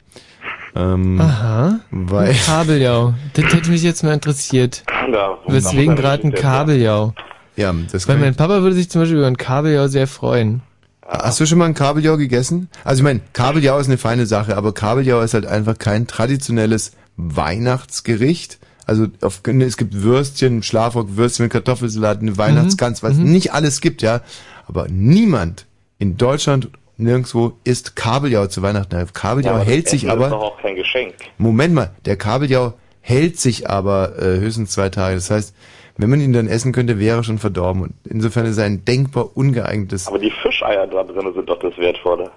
Ähm, 0.75 1.19
Aha. 1.21 1.79
Weil, 1.91 2.29
Ein 2.29 2.35
Kabeljau. 2.35 3.13
Das 3.33 3.45
hätte 3.53 3.69
mich 3.71 3.81
jetzt 3.81 4.03
mal 4.03 4.13
interessiert. 4.13 4.83
Ja, 5.11 5.37
Weswegen 5.47 5.95
gerade 5.95 6.23
ein 6.23 6.33
Kabeljau. 6.33 7.13
ja, 7.55 7.73
das 7.91 8.07
Weil 8.07 8.17
mein 8.17 8.35
Papa 8.35 8.61
würde 8.61 8.75
sich 8.75 8.89
zum 8.89 9.01
Beispiel 9.01 9.17
über 9.17 9.27
ein 9.27 9.37
Kabeljau 9.37 9.87
sehr 9.87 10.07
freuen. 10.07 10.61
Hast 11.07 11.39
du 11.39 11.45
schon 11.45 11.59
mal 11.59 11.65
ein 11.65 11.75
Kabeljau 11.75 12.17
gegessen? 12.17 12.67
Also 12.83 12.99
ich 12.99 13.03
meine, 13.03 13.21
Kabeljau 13.33 13.77
ist 13.77 13.87
eine 13.87 13.97
feine 13.97 14.25
Sache, 14.25 14.57
aber 14.57 14.73
Kabeljau 14.73 15.21
ist 15.21 15.33
halt 15.35 15.45
einfach 15.45 15.77
kein 15.77 16.07
traditionelles 16.07 16.91
Weihnachtsgericht. 17.15 18.57
Also 18.85 19.07
auf, 19.21 19.41
es 19.45 19.77
gibt 19.77 20.03
Würstchen, 20.03 20.61
Schlafrock, 20.63 21.17
Würstchen 21.17 21.45
mit 21.45 21.51
Kartoffelsalat, 21.51 22.21
eine 22.21 22.37
Weihnachtsgans, 22.37 23.01
was 23.01 23.15
mhm. 23.15 23.31
nicht 23.31 23.53
alles 23.53 23.81
gibt, 23.81 24.01
ja. 24.01 24.21
Aber 24.67 24.87
niemand 24.89 25.65
in 25.97 26.17
Deutschland 26.17 26.69
nirgendwo 26.97 27.53
isst 27.63 27.95
Kabeljau 27.95 28.47
zu 28.47 28.61
Weihnachten. 28.61 28.91
Der 28.91 29.05
Kabeljau 29.05 29.51
aber 29.51 29.59
das 29.59 29.67
hält 29.67 29.89
sich 29.89 30.09
aber. 30.09 30.25
ist 30.25 30.31
doch 30.31 30.41
auch 30.41 30.61
kein 30.61 30.75
Geschenk. 30.75 31.15
Moment 31.37 31.73
mal, 31.73 31.91
der 32.05 32.15
Kabeljau 32.15 32.73
hält 33.01 33.39
sich 33.39 33.69
aber 33.69 34.17
äh, 34.17 34.39
höchstens 34.39 34.71
zwei 34.71 34.89
Tage. 34.89 35.15
Das 35.15 35.29
heißt, 35.29 35.55
wenn 35.97 36.09
man 36.09 36.19
ihn 36.19 36.33
dann 36.33 36.47
essen 36.47 36.71
könnte, 36.71 36.99
wäre 36.99 37.19
er 37.19 37.23
schon 37.23 37.37
verdorben. 37.37 37.83
Und 37.83 37.93
insofern 38.03 38.45
ist 38.45 38.57
er 38.57 38.65
ein 38.65 38.83
denkbar 38.83 39.37
ungeeignetes. 39.37 40.07
Aber 40.07 40.19
die 40.19 40.31
Fischeier 40.31 40.87
da 40.87 41.03
drin 41.03 41.33
sind 41.33 41.47
doch 41.47 41.59
das 41.59 41.77
Wertvolle. 41.77 42.31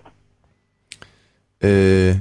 Äh, 1.60 2.14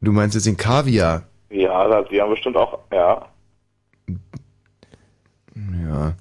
du 0.00 0.12
meinst 0.12 0.34
jetzt 0.34 0.46
den 0.46 0.56
Kaviar? 0.56 1.24
Ja, 1.50 2.02
die 2.04 2.20
haben 2.20 2.30
bestimmt 2.30 2.56
auch, 2.56 2.78
ja. 2.92 3.26
Ja. 5.88 6.14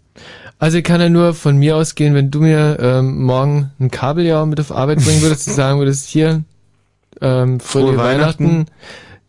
Also 0.57 0.77
ich 0.79 0.83
kann 0.83 0.99
ja 0.99 1.09
nur 1.09 1.33
von 1.33 1.57
mir 1.57 1.77
ausgehen, 1.77 2.13
wenn 2.13 2.31
du 2.31 2.41
mir 2.41 2.77
ähm, 2.81 3.23
morgen 3.23 3.71
ein 3.79 3.89
Kabeljau 3.91 4.45
mit 4.45 4.59
auf 4.59 4.71
Arbeit 4.71 5.03
bringen 5.03 5.21
würdest, 5.21 5.47
und 5.47 5.53
sagen 5.53 5.79
würdest, 5.79 6.09
hier, 6.09 6.43
ähm, 7.21 7.59
fröhliche 7.59 7.93
Frohe 7.93 8.03
Weihnachten. 8.03 8.43
Weihnachten. 8.45 8.65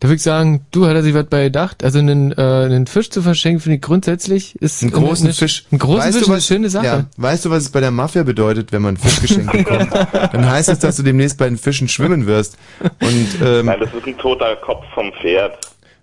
Da 0.01 0.09
würde 0.09 0.17
ich 0.17 0.23
sagen, 0.23 0.65
du, 0.71 0.87
hat 0.87 0.95
er 0.95 1.03
sich 1.03 1.13
was 1.13 1.27
bei 1.27 1.45
gedacht? 1.45 1.85
Also 1.85 1.99
einen, 1.99 2.33
äh, 2.33 2.37
einen 2.41 2.87
Fisch 2.87 3.11
zu 3.11 3.21
verschenken, 3.21 3.61
finde 3.61 3.77
ich 3.77 3.83
grundsätzlich 3.83 4.57
ist 4.57 4.83
Einen 4.83 4.93
großen 4.93 5.27
eine, 5.27 5.35
Fisch. 5.35 5.67
Einen 5.71 5.79
großen 5.79 5.99
Weißt 5.99 6.07
Fisch 6.07 6.15
du, 6.15 6.21
ist 6.23 6.29
eine 6.31 6.37
was- 6.39 6.47
schöne 6.47 6.71
Sache. 6.71 6.87
Ja, 6.87 7.05
weißt 7.19 7.45
du, 7.45 7.51
was 7.51 7.65
es 7.65 7.69
bei 7.71 7.81
der 7.81 7.91
Mafia 7.91 8.23
bedeutet, 8.23 8.73
wenn 8.73 8.81
man 8.81 8.97
Fisch 8.97 9.21
geschenkt 9.21 9.53
bekommt? 9.53 9.93
Dann 9.93 10.51
heißt 10.51 10.71
es, 10.71 10.79
dass 10.79 10.97
du 10.97 11.03
demnächst 11.03 11.37
bei 11.37 11.49
den 11.51 11.59
Fischen 11.59 11.87
schwimmen 11.87 12.27
wirst. 12.27 12.57
Und 12.81 13.29
ähm, 13.45 13.67
Nein, 13.67 13.79
das 13.79 13.93
ist 13.93 14.07
ein 14.07 14.17
toter 14.17 14.57
Kopf 14.57 14.85
vom 14.95 15.13
Pferd. 15.21 15.59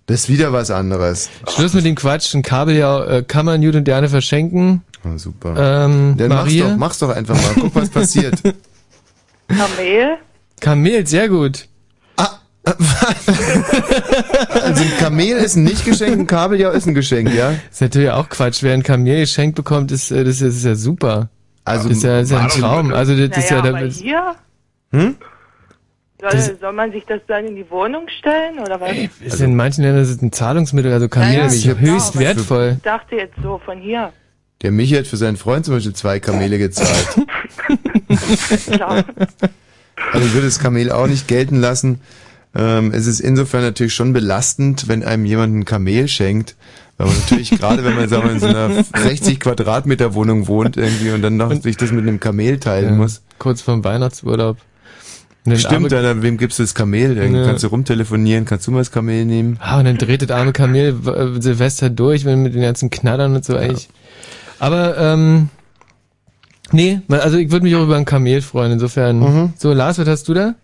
Das 0.08 0.22
ist 0.22 0.28
wieder 0.28 0.52
was 0.52 0.72
anderes. 0.72 1.30
Schluss 1.48 1.72
mit 1.74 1.84
dem 1.84 1.94
Quatsch, 1.94 2.34
ein 2.34 2.42
Kabeljau 2.42 3.04
äh, 3.04 3.22
kann 3.22 3.46
man 3.46 3.62
gut 3.62 3.76
und 3.76 3.84
gerne 3.84 4.08
verschenken. 4.08 4.82
Oh, 5.04 5.16
super. 5.16 5.50
Ähm, 5.84 6.16
Dann 6.16 6.28
mach's 6.28 6.42
Maria? 6.46 6.68
doch, 6.70 6.76
mach's 6.76 6.98
doch 6.98 7.10
einfach 7.10 7.36
mal. 7.36 7.52
Guck, 7.54 7.74
was 7.76 7.88
passiert. 7.88 8.42
Kamel? 9.48 10.16
Kamel, 10.60 11.06
sehr 11.06 11.28
gut. 11.28 11.68
Also 14.62 14.82
ein 14.82 14.96
Kamel 14.98 15.36
ist 15.38 15.56
ein 15.56 15.64
Nicht-Geschenk, 15.64 16.18
ein 16.18 16.26
Kabeljau 16.26 16.70
ist 16.72 16.86
ein 16.86 16.92
Geschenk, 16.94 17.32
ja? 17.32 17.54
Ist 17.70 17.80
natürlich 17.80 18.10
auch 18.10 18.28
Quatsch. 18.28 18.62
Wer 18.62 18.74
ein 18.74 18.82
Kamel 18.82 19.20
geschenkt 19.20 19.56
bekommt, 19.56 19.90
ist, 19.92 20.10
äh, 20.10 20.24
das, 20.24 20.36
ist- 20.36 20.42
das 20.42 20.54
ist 20.56 20.64
ja 20.64 20.74
super. 20.74 21.30
Also, 21.64 21.88
das 21.88 21.98
ist 21.98 22.02
ja, 22.04 22.20
ist 22.20 22.30
ja 22.30 22.38
ein 22.40 22.48
Traum. 22.48 22.92
Also 22.92 23.14
das 23.14 23.38
ist 23.42 23.50
naja, 23.50 23.64
ja, 23.64 23.70
aber 23.70 23.80
da, 23.80 23.86
hier? 23.86 24.34
Hm? 24.92 25.16
Soll, 26.20 26.56
soll 26.60 26.72
man 26.72 26.90
sich 26.90 27.04
das 27.06 27.20
dann 27.28 27.46
in 27.46 27.54
die 27.54 27.70
Wohnung 27.70 28.06
stellen 28.18 28.58
oder 28.58 28.80
was? 28.80 28.90
ist 29.20 29.40
in 29.40 29.54
manchen 29.54 29.84
Ländern 29.84 30.02
ist 30.02 30.10
es 30.10 30.20
ein 30.20 30.32
Zahlungsmittel. 30.32 30.92
Also 30.92 31.08
Kamel 31.08 31.32
Ja, 31.34 31.46
ja, 31.48 31.74
höchst 31.74 32.10
aber- 32.16 32.20
wertvoll. 32.24 32.72
Ich 32.76 32.82
dachte 32.82 33.14
jetzt 33.16 33.34
so 33.42 33.60
von 33.64 33.78
hier. 33.80 34.12
Der 34.62 34.72
Michi 34.72 34.96
hat 34.96 35.06
für 35.06 35.16
seinen 35.16 35.36
Freund 35.36 35.64
zum 35.64 35.74
Beispiel 35.74 35.92
zwei 35.92 36.18
Kamele 36.18 36.58
gezahlt. 36.58 37.06
Klar. 38.72 39.04
Also 40.12 40.26
ich 40.26 40.32
würde 40.34 40.46
das 40.46 40.58
Kamel 40.58 40.90
auch 40.90 41.06
nicht 41.06 41.28
gelten 41.28 41.56
lassen. 41.60 42.00
Ähm, 42.56 42.92
es 42.92 43.06
ist 43.06 43.20
insofern 43.20 43.62
natürlich 43.62 43.94
schon 43.94 44.12
belastend, 44.12 44.88
wenn 44.88 45.04
einem 45.04 45.24
jemand 45.24 45.54
ein 45.54 45.64
Kamel 45.64 46.08
schenkt. 46.08 46.56
Weil 46.96 47.06
man 47.08 47.16
natürlich, 47.18 47.50
gerade 47.58 47.84
wenn 47.84 47.94
man 47.94 48.08
sagen 48.08 48.24
wir, 48.24 48.32
in 48.32 48.40
so 48.40 48.46
einer 48.46 48.82
60 48.96 49.38
Quadratmeter 49.38 50.14
Wohnung 50.14 50.48
wohnt 50.48 50.76
irgendwie 50.76 51.10
und 51.12 51.22
dann 51.22 51.36
noch 51.36 51.52
sich 51.62 51.76
das 51.76 51.92
mit 51.92 52.02
einem 52.02 52.18
Kamel 52.18 52.58
teilen 52.58 52.90
Ja, 52.90 52.96
muss. 52.96 53.22
Kurz 53.38 53.62
vorm 53.62 53.84
Weihnachtsurlaub. 53.84 54.56
Stimmt, 55.46 55.66
arme- 55.72 55.88
dann, 55.88 56.22
wem 56.22 56.36
gibst 56.36 56.58
du 56.58 56.62
das 56.62 56.74
Kamel? 56.74 57.14
Dann 57.14 57.34
Ja. 57.34 57.44
kannst 57.46 57.64
du 57.64 57.68
rumtelefonieren, 57.68 58.44
kannst 58.44 58.66
du 58.66 58.70
mal 58.70 58.78
das 58.78 58.90
Kamel 58.92 59.24
nehmen? 59.24 59.56
Ah, 59.60 59.78
und 59.78 59.84
dann 59.86 59.96
dreht 59.96 60.20
das 60.22 60.30
arme 60.30 60.52
Kamel 60.52 60.94
äh, 61.06 61.40
Silvester 61.40 61.88
durch, 61.90 62.24
wenn 62.26 62.42
mit 62.42 62.54
den 62.54 62.62
ganzen 62.62 62.90
Knattern 62.90 63.34
und 63.34 63.44
so 63.44 63.56
eigentlich. 63.56 63.88
Aber, 64.58 64.98
ähm, 64.98 65.48
nee, 66.72 67.00
man- 67.08 67.20
also 67.20 67.38
ich 67.38 67.50
würde 67.50 67.64
mich 67.64 67.74
auch 67.76 67.82
über 67.84 67.96
ein 67.96 68.04
Kamel 68.04 68.42
freuen, 68.42 68.72
insofern. 68.72 69.20
Mhm. 69.20 69.52
So, 69.56 69.72
Lars, 69.72 69.98
was 69.98 70.08
hast 70.08 70.28
du 70.28 70.34
da? 70.34 70.54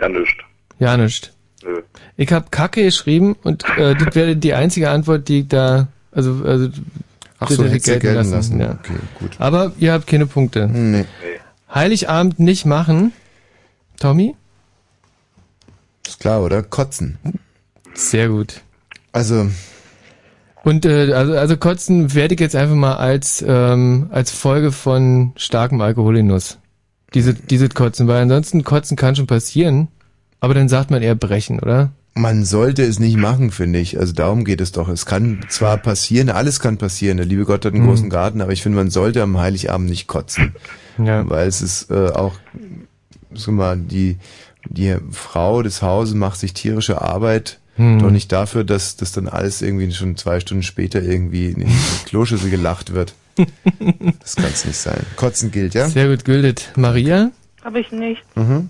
Ja, 0.00 0.08
nischt. 0.08 0.42
Ja, 0.78 0.96
nicht. 0.96 1.32
Nö. 1.62 1.82
Ich 2.16 2.32
habe 2.32 2.46
Kacke 2.50 2.82
geschrieben 2.82 3.36
und 3.42 3.64
äh, 3.76 3.94
das 3.94 4.14
wäre 4.14 4.36
die 4.36 4.54
einzige 4.54 4.88
Antwort, 4.90 5.28
die 5.28 5.40
ich 5.40 5.48
da, 5.48 5.88
also, 6.12 6.42
also 6.44 6.68
Ach 7.38 7.48
das 7.48 7.56
so, 7.58 7.64
hätte 7.64 7.92
du 7.94 7.98
gelten 7.98 8.30
lassen. 8.30 8.60
Ja. 8.60 8.78
Okay, 8.82 8.94
gut. 9.18 9.32
Aber 9.38 9.72
ihr 9.78 9.92
habt 9.92 10.06
keine 10.06 10.26
Punkte. 10.26 10.66
Nee. 10.68 11.04
Heiligabend 11.74 12.38
nicht 12.38 12.64
machen. 12.64 13.12
Tommy? 14.00 14.34
Ist 16.06 16.18
klar, 16.18 16.42
oder? 16.42 16.62
Kotzen. 16.64 17.18
Sehr 17.94 18.28
gut. 18.28 18.62
Also. 19.12 19.48
Und 20.64 20.84
äh, 20.84 21.12
also, 21.12 21.34
also 21.34 21.56
Kotzen 21.56 22.14
werde 22.14 22.34
ich 22.34 22.40
jetzt 22.40 22.56
einfach 22.56 22.74
mal 22.74 22.96
als, 22.96 23.44
ähm, 23.46 24.08
als 24.10 24.30
Folge 24.32 24.72
von 24.72 25.32
starkem 25.36 25.80
Alkoholgenuss. 25.80 26.58
Diese, 27.14 27.34
diese 27.34 27.68
Kotzen, 27.68 28.08
weil 28.08 28.22
ansonsten 28.22 28.64
Kotzen 28.64 28.96
kann 28.96 29.16
schon 29.16 29.26
passieren, 29.26 29.88
aber 30.40 30.54
dann 30.54 30.68
sagt 30.68 30.90
man 30.90 31.02
eher 31.02 31.14
brechen, 31.14 31.60
oder? 31.60 31.90
Man 32.14 32.44
sollte 32.44 32.82
es 32.82 32.98
nicht 32.98 33.16
machen, 33.16 33.50
finde 33.50 33.78
ich. 33.78 33.98
Also 33.98 34.12
darum 34.12 34.44
geht 34.44 34.60
es 34.60 34.72
doch. 34.72 34.88
Es 34.88 35.06
kann 35.06 35.40
zwar 35.48 35.76
passieren, 35.76 36.28
alles 36.28 36.58
kann 36.60 36.76
passieren. 36.78 37.16
Der 37.18 37.26
liebe 37.26 37.44
Gott 37.44 37.64
hat 37.64 37.72
einen 37.72 37.82
Mhm. 37.84 37.88
großen 37.88 38.10
Garten, 38.10 38.40
aber 38.40 38.52
ich 38.52 38.62
finde, 38.62 38.76
man 38.76 38.90
sollte 38.90 39.22
am 39.22 39.38
Heiligabend 39.38 39.88
nicht 39.90 40.06
kotzen. 40.08 40.54
Ja. 40.98 41.28
Weil 41.28 41.46
es 41.48 41.62
ist 41.62 41.90
äh, 41.90 42.08
auch, 42.08 42.34
sag 43.34 43.54
mal, 43.54 43.76
die, 43.76 44.18
die 44.68 44.96
Frau 45.10 45.62
des 45.62 45.82
Hauses 45.82 46.14
macht 46.14 46.38
sich 46.38 46.54
tierische 46.54 47.00
Arbeit. 47.00 47.58
Hm. 47.76 47.98
Doch 48.00 48.10
nicht 48.10 48.30
dafür, 48.32 48.64
dass 48.64 48.96
das 48.96 49.12
dann 49.12 49.28
alles 49.28 49.62
irgendwie 49.62 49.90
schon 49.92 50.16
zwei 50.16 50.40
Stunden 50.40 50.62
später 50.62 51.02
irgendwie 51.02 51.50
in 51.50 51.60
die 51.60 51.72
Kloschüssel 52.06 52.50
gelacht 52.50 52.92
wird. 52.92 53.14
Das 54.20 54.36
kann 54.36 54.50
es 54.52 54.66
nicht 54.66 54.76
sein. 54.76 55.00
Kotzen 55.16 55.50
gilt, 55.50 55.72
ja? 55.72 55.88
Sehr 55.88 56.08
gut 56.08 56.26
gültet. 56.26 56.72
Maria? 56.76 57.30
Hab 57.64 57.74
ich 57.74 57.90
nicht. 57.90 58.22
Mhm. 58.36 58.68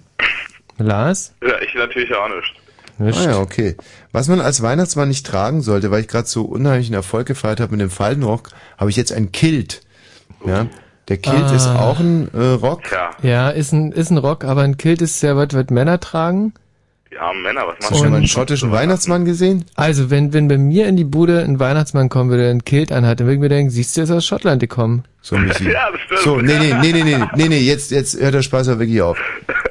Lars? 0.78 1.34
Ja, 1.42 1.60
ich 1.60 1.74
natürlich 1.74 2.14
auch 2.14 2.28
nicht. 2.28 3.16
Ah 3.18 3.24
ja, 3.24 3.38
okay. 3.38 3.76
Was 4.12 4.28
man 4.28 4.40
als 4.40 4.62
Weihnachtsmann 4.62 5.08
nicht 5.08 5.26
tragen 5.26 5.62
sollte, 5.62 5.90
weil 5.90 6.02
ich 6.02 6.08
gerade 6.08 6.28
so 6.28 6.44
unheimlichen 6.44 6.94
Erfolg 6.94 7.26
gefeiert 7.26 7.58
habe 7.58 7.72
mit 7.72 7.80
dem 7.80 7.90
Faltenrock, 7.90 8.50
habe 8.76 8.90
ich 8.90 8.96
jetzt 8.96 9.12
ein 9.12 9.32
Kilt. 9.32 9.82
Ja, 10.46 10.66
der 11.10 11.18
Kilt 11.18 11.44
Ah. 11.44 11.54
ist 11.54 11.66
auch 11.66 12.00
ein 12.00 12.30
äh, 12.32 12.38
Rock. 12.54 12.80
Ja, 13.22 13.50
ist 13.50 13.72
ein, 13.72 13.92
ist 13.92 14.10
ein 14.10 14.16
Rock, 14.16 14.44
aber 14.44 14.62
ein 14.62 14.78
Kilt 14.78 15.02
ist 15.02 15.20
sehr 15.20 15.36
was, 15.36 15.48
was 15.52 15.66
Männer 15.68 16.00
tragen. 16.00 16.54
Die 17.12 17.18
armen 17.18 17.42
Männer, 17.42 17.62
was 17.66 17.74
Hast 17.74 17.82
machen 17.82 17.90
du 17.90 17.96
schon 17.96 18.04
die? 18.06 18.10
mal 18.12 18.16
einen 18.18 18.26
schottischen 18.28 18.70
Weihnachtsmann 18.72 19.24
gesehen? 19.24 19.64
Also, 19.74 20.10
wenn, 20.10 20.32
wenn 20.32 20.46
bei 20.46 20.56
mir 20.58 20.86
in 20.86 20.96
die 20.96 21.02
Bude 21.04 21.42
ein 21.42 21.58
Weihnachtsmann 21.58 22.08
kommen 22.08 22.30
würde, 22.30 22.44
der 22.44 22.52
ein 22.52 22.64
Kilt 22.64 22.92
anhat, 22.92 23.18
dann 23.18 23.26
würde 23.26 23.34
ich 23.34 23.40
mir 23.40 23.48
denken, 23.48 23.70
siehst 23.70 23.96
du, 23.96 24.00
er 24.02 24.04
ist 24.04 24.10
aus 24.12 24.24
Schottland 24.24 24.60
gekommen. 24.60 25.02
So, 25.20 25.36
Michi. 25.36 25.64
Ja. 25.72 25.88
So, 26.22 26.36
nee, 26.40 26.56
nee, 26.58 26.72
nee, 26.80 26.92
nee, 26.92 27.02
nee, 27.02 27.24
nee, 27.34 27.48
nee, 27.48 27.58
jetzt, 27.58 27.90
jetzt 27.90 28.18
hört 28.20 28.34
der 28.34 28.42
Spaß 28.42 28.68
aber 28.68 28.78
wirklich 28.80 29.02
auf. 29.02 29.18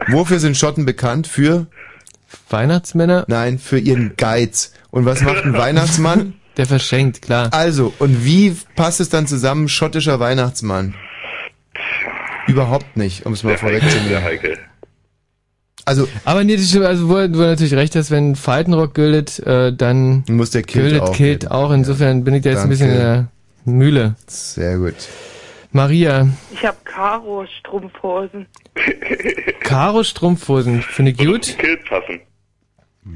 Wofür 0.10 0.40
sind 0.40 0.58
Schotten 0.58 0.86
bekannt? 0.86 1.28
Für? 1.28 1.68
Weihnachtsmänner? 2.50 3.24
Nein, 3.28 3.58
für 3.58 3.80
ihren 3.80 4.16
Geiz. 4.18 4.74
Und 4.92 5.06
was 5.06 5.22
macht 5.22 5.46
ein 5.46 5.54
Weihnachtsmann? 5.54 6.34
Der 6.58 6.66
verschenkt, 6.66 7.22
klar. 7.22 7.50
Also, 7.54 7.94
und 8.00 8.26
wie 8.26 8.56
passt 8.76 9.00
es 9.00 9.08
dann 9.10 9.28
zusammen, 9.28 9.70
schottischer 9.70 10.20
Weihnachtsmann? 10.20 10.94
Überhaupt 12.48 12.98
nicht, 12.98 13.26
um 13.26 13.34
es 13.34 13.44
mal 13.44 13.58
vorwegzunehmen. 13.58 14.24
heikel. 14.24 14.58
Also, 15.86 16.08
Aber 16.26 16.44
nee, 16.44 16.56
das 16.56 16.70
stimmt, 16.70 16.86
also 16.86 17.10
wo, 17.10 17.14
wo 17.14 17.28
du 17.28 17.38
natürlich 17.40 17.74
recht 17.74 17.96
hast, 17.96 18.12
wenn 18.12 18.36
Faltenrock 18.36 18.94
gültet, 18.94 19.40
äh, 19.46 19.74
dann 19.74 20.24
muss 20.30 20.52
der 20.52 20.62
Kilt 20.64 20.86
gültet 20.86 21.02
auch 21.02 21.16
Kilt 21.16 21.52
auch. 21.52 21.72
Insofern 21.72 22.24
bin 22.24 22.36
ich 22.36 22.44
da 22.44 22.52
jetzt 22.52 22.62
ein 22.64 22.70
bisschen 22.70 22.92
in 22.92 22.98
Danke. 23.00 23.28
der 23.66 23.74
Mühle. 23.74 24.16
Sehr 24.28 24.78
gut. 24.78 24.94
Maria, 25.72 26.28
Ich 26.52 26.66
hab 26.66 26.84
Karo-Strumpfhosen. 26.86 28.48
Karo-Strumpfhosen, 29.62 30.82
finde 30.82 31.12
ich 31.12 31.18
gut. 31.18 31.58
Kilt 31.58 31.86
passen. 31.86 32.20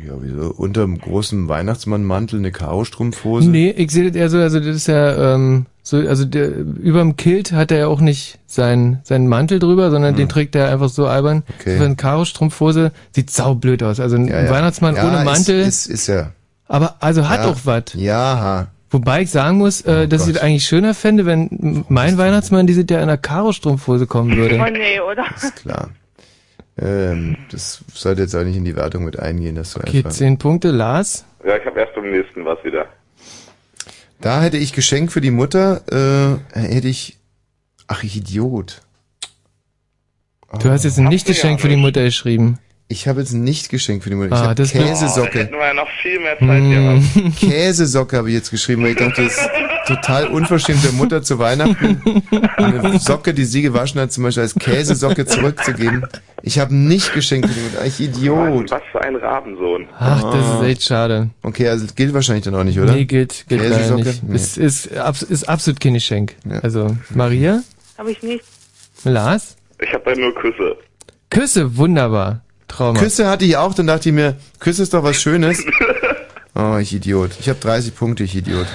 Ja, 0.06 0.14
wieso? 0.20 0.52
Unter 0.52 0.84
einem 0.84 0.98
großen 1.00 1.48
Weihnachtsmannmantel 1.48 2.40
eine 2.40 2.52
Karo-Strumpfhose? 2.52 3.50
Nee, 3.50 3.72
ich 3.72 3.92
sehe 3.92 4.08
das 4.08 4.16
eher 4.16 4.30
so, 4.30 4.38
also 4.40 4.60
das 4.60 4.76
ist 4.76 4.88
ja, 4.88 5.36
ähm, 5.36 5.66
so, 5.86 5.98
also 5.98 6.24
der, 6.24 6.50
überm 6.58 7.18
Kilt 7.18 7.52
hat 7.52 7.70
er 7.72 7.78
ja 7.80 7.88
auch 7.88 8.00
nicht 8.00 8.40
seinen, 8.48 9.00
seinen 9.04 9.28
Mantel 9.28 9.60
drüber, 9.60 9.92
sondern 9.92 10.16
den 10.16 10.30
trägt 10.30 10.56
er 10.56 10.70
einfach 10.72 10.88
so 10.90 11.08
albern. 11.08 11.44
Hm. 11.46 11.56
Okay. 11.60 11.78
So 11.78 11.84
eine 11.84 11.96
Karo-Strumpfhose 11.98 12.92
sieht 13.12 13.30
saublöd 13.30 13.84
aus. 13.84 14.00
Also 14.00 14.16
ein 14.16 14.28
Ja, 14.28 14.44
ja. 14.44 14.50
Weihnachtsmann 14.50 14.96
Ja, 14.96 15.06
ohne 15.08 15.18
ist- 15.20 15.26
Mantel. 15.26 15.60
Ist, 15.60 15.88
ist, 15.88 16.08
ja. 16.08 16.32
aber 16.70 16.96
also 17.02 17.28
hat 17.28 17.42
ja. 17.42 17.48
auch 17.48 17.58
was. 17.66 17.84
Ja. 17.96 18.68
Wobei 18.92 19.24
ich 19.24 19.32
sagen 19.32 19.58
muss, 19.58 19.82
äh, 19.82 20.08
dass 20.08 20.28
ich 20.28 20.36
es 20.36 20.42
eigentlich 20.42 20.66
schöner 20.66 20.94
fände, 20.94 21.26
wenn 21.26 21.84
mein 21.90 22.18
Weihnachtsmann 22.18 22.66
diese 22.68 22.86
der 22.86 23.00
in 23.00 23.04
einer 23.04 23.18
Karo-Strumpfhose 23.18 24.08
kommen 24.08 24.38
würde. 24.38 24.60
Oh 24.66 24.72
nee, 24.72 25.00
oder? 25.02 25.26
Ist 25.36 25.56
klar. 25.58 25.90
Ähm, 26.80 27.36
das 27.52 27.84
sollte 27.94 28.22
jetzt 28.22 28.36
auch 28.36 28.44
nicht 28.44 28.56
in 28.56 28.66
die 28.66 28.76
Wertung 28.76 29.04
mit 29.04 29.20
eingehen, 29.20 29.56
dass 29.56 29.74
du 29.74 29.80
Okay, 29.82 29.98
einfach. 29.98 30.12
zehn 30.12 30.38
Punkte, 30.38 30.72
Lars. 30.72 31.26
Ja, 31.46 31.58
ich 31.58 31.66
habe 31.66 31.80
erst 31.80 31.94
beim 31.94 32.10
nächsten 32.10 32.46
was 32.46 32.64
wieder. 32.64 32.86
Da 34.24 34.42
hätte 34.42 34.56
ich 34.56 34.72
Geschenk 34.72 35.12
für 35.12 35.20
die 35.20 35.32
Mutter, 35.32 35.82
äh, 36.54 36.58
hätte 36.58 36.88
ich. 36.88 37.18
Ach, 37.88 38.04
ich 38.04 38.16
Idiot. 38.16 38.82
Du 40.60 40.70
hast 40.70 40.86
jetzt 40.86 40.98
ein 40.98 41.08
ihr 41.08 41.10
Nicht-Geschenk 41.10 41.60
ja 41.60 41.62
für 41.62 41.68
die. 41.68 41.76
Mutter 41.76 42.06
geschrieben. 42.06 42.58
Ich 42.90 43.08
habe 43.08 43.22
jetzt 43.22 43.34
nicht 43.34 43.70
geschenkt 43.70 44.04
für 44.04 44.10
die 44.10 44.16
Mutter. 44.16 44.28
Ich 44.36 44.42
Ah, 44.42 44.48
habe 44.50 44.62
Oh, 44.62 44.66
Käsesocke. 44.66 45.40
hätten 45.40 45.54
wir 45.54 45.66
ja 45.68 45.74
noch 45.74 45.88
viel 46.02 46.20
mehr 46.20 46.38
Zeit 46.38 46.64
gehabt. 46.64 47.36
Käsesocke 47.40 48.18
habe 48.18 48.30
ich 48.30 48.36
jetzt 48.36 48.52
geschrieben, 48.52 48.84
weil 48.84 48.92
ich 48.92 48.98
dachte, 48.98 49.24
das 49.24 49.38
ist 49.38 49.50
total 49.88 50.28
unverschämt 50.28 50.84
der 50.84 50.92
Mutter 50.92 51.22
zu 51.24 51.40
Weihnachten 51.40 52.02
eine 52.58 53.00
Socke, 53.00 53.34
die 53.34 53.46
sie 53.46 53.62
gewaschen 53.64 54.00
hat, 54.00 54.12
zum 54.12 54.24
Beispiel 54.26 54.44
als 54.44 54.54
Käsesocke 54.56 55.26
zurückzugeben. 55.26 56.06
Ich 56.42 56.60
habe 56.60 56.76
nicht 56.76 57.14
geschenkt 57.14 57.48
für 57.50 57.54
die 57.56 57.62
Mutter. 57.62 57.86
Ich 57.86 58.00
Idiot. 58.00 58.70
Was 58.70 58.82
für 58.92 59.02
ein 59.02 59.16
Rabensohn. 59.16 59.88
Ach, 59.98 60.22
das 60.32 60.56
ist 60.62 60.68
echt 60.68 60.84
schade. 60.84 61.30
Okay, 61.42 61.68
also 61.70 61.86
das 61.86 61.96
gilt 61.96 62.14
wahrscheinlich 62.14 62.44
dann 62.46 62.56
auch 62.56 62.64
nicht, 62.64 62.80
oder? 62.80 62.94
Nee, 62.94 63.06
gilt, 63.06 63.46
gilt 63.48 63.62
Käsesocke? 63.62 64.04
nicht. 64.04 64.24
Nee. 64.24 64.36
Ist, 64.36 64.58
ist, 64.58 64.86
ist 64.88 65.50
absolut 65.50 65.80
kein 65.80 65.96
Geschenk. 65.96 66.36
Also, 66.62 66.96
Maria? 67.10 67.64
Habe 67.98 68.12
ich 68.12 68.22
nicht. 68.22 68.44
Lars? 69.04 69.56
Ich 69.82 69.92
habe 69.94 70.04
da 70.14 70.20
nur 70.20 70.34
Küsse. 70.36 70.78
Küsse, 71.30 71.76
wunderbar. 71.78 72.42
Trauma. 72.76 73.00
Küsse 73.00 73.28
hatte 73.30 73.46
ich 73.46 73.56
auch, 73.58 73.74
dann 73.74 73.88
dachte 73.88 74.10
ich 74.10 74.16
mir, 74.16 74.36
Küsse 74.60 74.84
ist 74.84 74.94
doch 74.94 75.04
was 75.04 75.16
Schönes. 75.22 75.64
Oh, 76.56 76.78
ich 76.78 76.94
Idiot. 76.94 77.32
Ich 77.40 77.50
habe 77.50 77.58
30 77.60 77.96
Punkte, 77.96 78.24
ich 78.26 78.36
Idiot. 78.36 78.68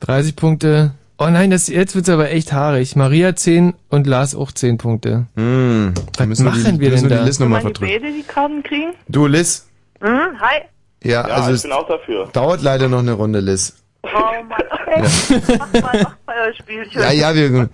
30 0.00 0.34
Punkte. 0.34 0.90
Oh 1.16 1.28
nein, 1.28 1.50
das, 1.52 1.68
jetzt 1.68 1.94
wird's 1.94 2.08
aber 2.08 2.32
echt 2.32 2.52
haarig. 2.52 2.96
Maria 2.96 3.36
10 3.36 3.74
und 3.88 4.08
Lars 4.08 4.34
auch 4.34 4.50
10 4.50 4.76
Punkte. 4.76 5.26
Hm, 5.36 5.94
Was 6.18 6.26
müssen 6.26 6.44
wir 6.44 6.50
die- 6.50 6.58
machen 6.58 6.80
wir 6.80 6.90
müssen 6.90 7.08
denn 7.08 7.18
wir 7.18 7.24
die 7.24 7.38
da? 7.38 7.44
Nochmal 7.44 7.62
Wollen 7.62 7.74
die 7.74 7.80
beide 7.80 8.12
die 8.12 8.22
Karten 8.24 8.64
kriegen? 8.64 8.94
Du, 9.08 9.28
Liz. 9.28 9.66
Mhm, 10.00 10.08
hi. 10.40 10.62
Ja, 11.04 11.10
Ja, 11.28 11.34
also 11.36 11.52
ich 11.54 11.62
bin 11.62 11.70
auch 11.70 11.86
dafür. 11.86 12.28
dauert 12.32 12.62
leider 12.62 12.88
noch 12.88 12.98
eine 12.98 13.12
Runde, 13.12 13.38
Liz. 13.38 13.76
Oh 14.14 14.42
Mann, 14.48 14.62
okay. 14.70 15.56
Mach 15.58 15.72
mal 15.82 16.02
noch 16.02 16.12
euer 16.26 16.54
Spielchen. 16.54 17.00
Ja, 17.00 17.10
ja, 17.12 17.34
wir. 17.34 17.68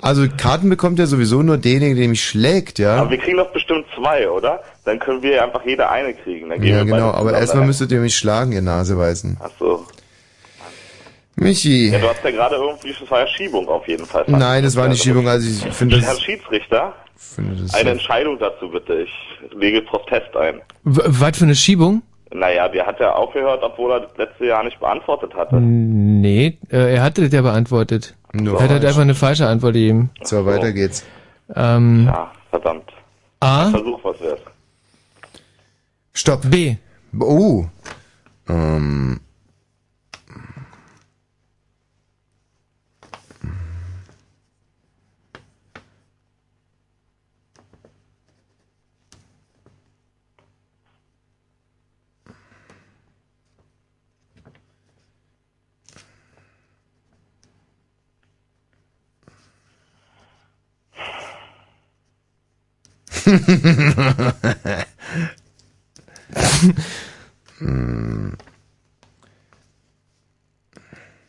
Also 0.00 0.26
Karten 0.36 0.68
bekommt 0.68 0.98
ja 0.98 1.06
sowieso 1.06 1.42
nur 1.42 1.56
derjenige, 1.58 1.94
der 1.94 2.08
mich 2.08 2.22
schlägt, 2.24 2.78
ja. 2.78 2.96
Aber 2.96 3.10
wir 3.10 3.18
kriegen 3.18 3.36
doch 3.38 3.52
bestimmt 3.52 3.86
zwei, 3.96 4.28
oder? 4.30 4.62
Dann 4.84 4.98
können 4.98 5.22
wir 5.22 5.42
einfach 5.42 5.64
jeder 5.64 5.90
eine 5.90 6.14
kriegen. 6.14 6.48
Dann 6.50 6.60
gehen 6.60 6.70
Ja, 6.76 6.84
wir 6.86 6.92
genau, 6.92 7.10
aber 7.10 7.32
erstmal 7.38 7.66
müsstet 7.66 7.90
ihr 7.92 8.00
mich 8.00 8.16
schlagen, 8.16 8.52
ihr 8.52 8.62
Naseweisen. 8.62 9.36
Ach 9.42 9.50
so. 9.58 9.86
Michi. 11.36 11.90
Ja, 11.90 11.98
du 11.98 12.08
hast 12.08 12.24
ja 12.24 12.30
gerade 12.32 12.56
irgendwie, 12.56 12.92
das 12.98 13.10
war 13.10 13.20
ja 13.20 13.26
Schiebung 13.28 13.68
auf 13.68 13.86
jeden 13.86 14.06
Fall. 14.06 14.24
Nein, 14.26 14.64
das 14.64 14.74
war 14.76 14.88
nicht 14.88 15.02
Schiebung, 15.02 15.28
also 15.28 15.48
ich 15.48 15.72
finde 15.74 16.00
Herr 16.00 16.14
das. 16.14 16.20
Schiedsrichter, 16.22 16.94
Finde 17.16 17.62
das 17.62 17.74
eine 17.74 17.90
Entscheidung 17.90 18.38
dazu 18.38 18.68
bitte. 18.70 18.94
Ich 19.02 19.10
lege 19.54 19.82
Protest 19.82 20.36
ein. 20.36 20.60
W- 20.84 21.00
Was 21.06 21.38
für 21.38 21.44
eine 21.44 21.54
Schiebung? 21.54 22.02
Naja, 22.32 22.68
der 22.68 22.86
hat 22.86 23.00
ja 23.00 23.12
aufgehört, 23.12 23.62
obwohl 23.62 23.92
er 23.92 24.00
das 24.00 24.16
letzte 24.16 24.46
Jahr 24.46 24.62
nicht 24.62 24.78
beantwortet 24.80 25.34
hatte. 25.34 25.56
Nee, 25.56 26.58
äh, 26.70 26.94
er 26.96 27.02
hatte 27.02 27.22
das 27.22 27.32
ja 27.32 27.42
beantwortet. 27.42 28.14
Nur 28.32 28.58
er 28.58 28.64
hat 28.64 28.70
halt 28.70 28.84
einfach 28.84 29.00
eine 29.02 29.14
falsche 29.14 29.46
Antwort 29.46 29.72
gegeben. 29.74 30.10
So, 30.22 30.44
weiter 30.44 30.72
geht's. 30.72 31.06
Ähm, 31.54 32.04
Ja, 32.06 32.30
verdammt. 32.50 32.90
A, 33.40 33.70
Versuch 33.70 34.00
was 34.04 34.20
wert. 34.20 34.42
Stopp. 36.12 36.42
B. 36.50 36.76
Oh. 37.18 37.64
Ähm. 38.48 39.20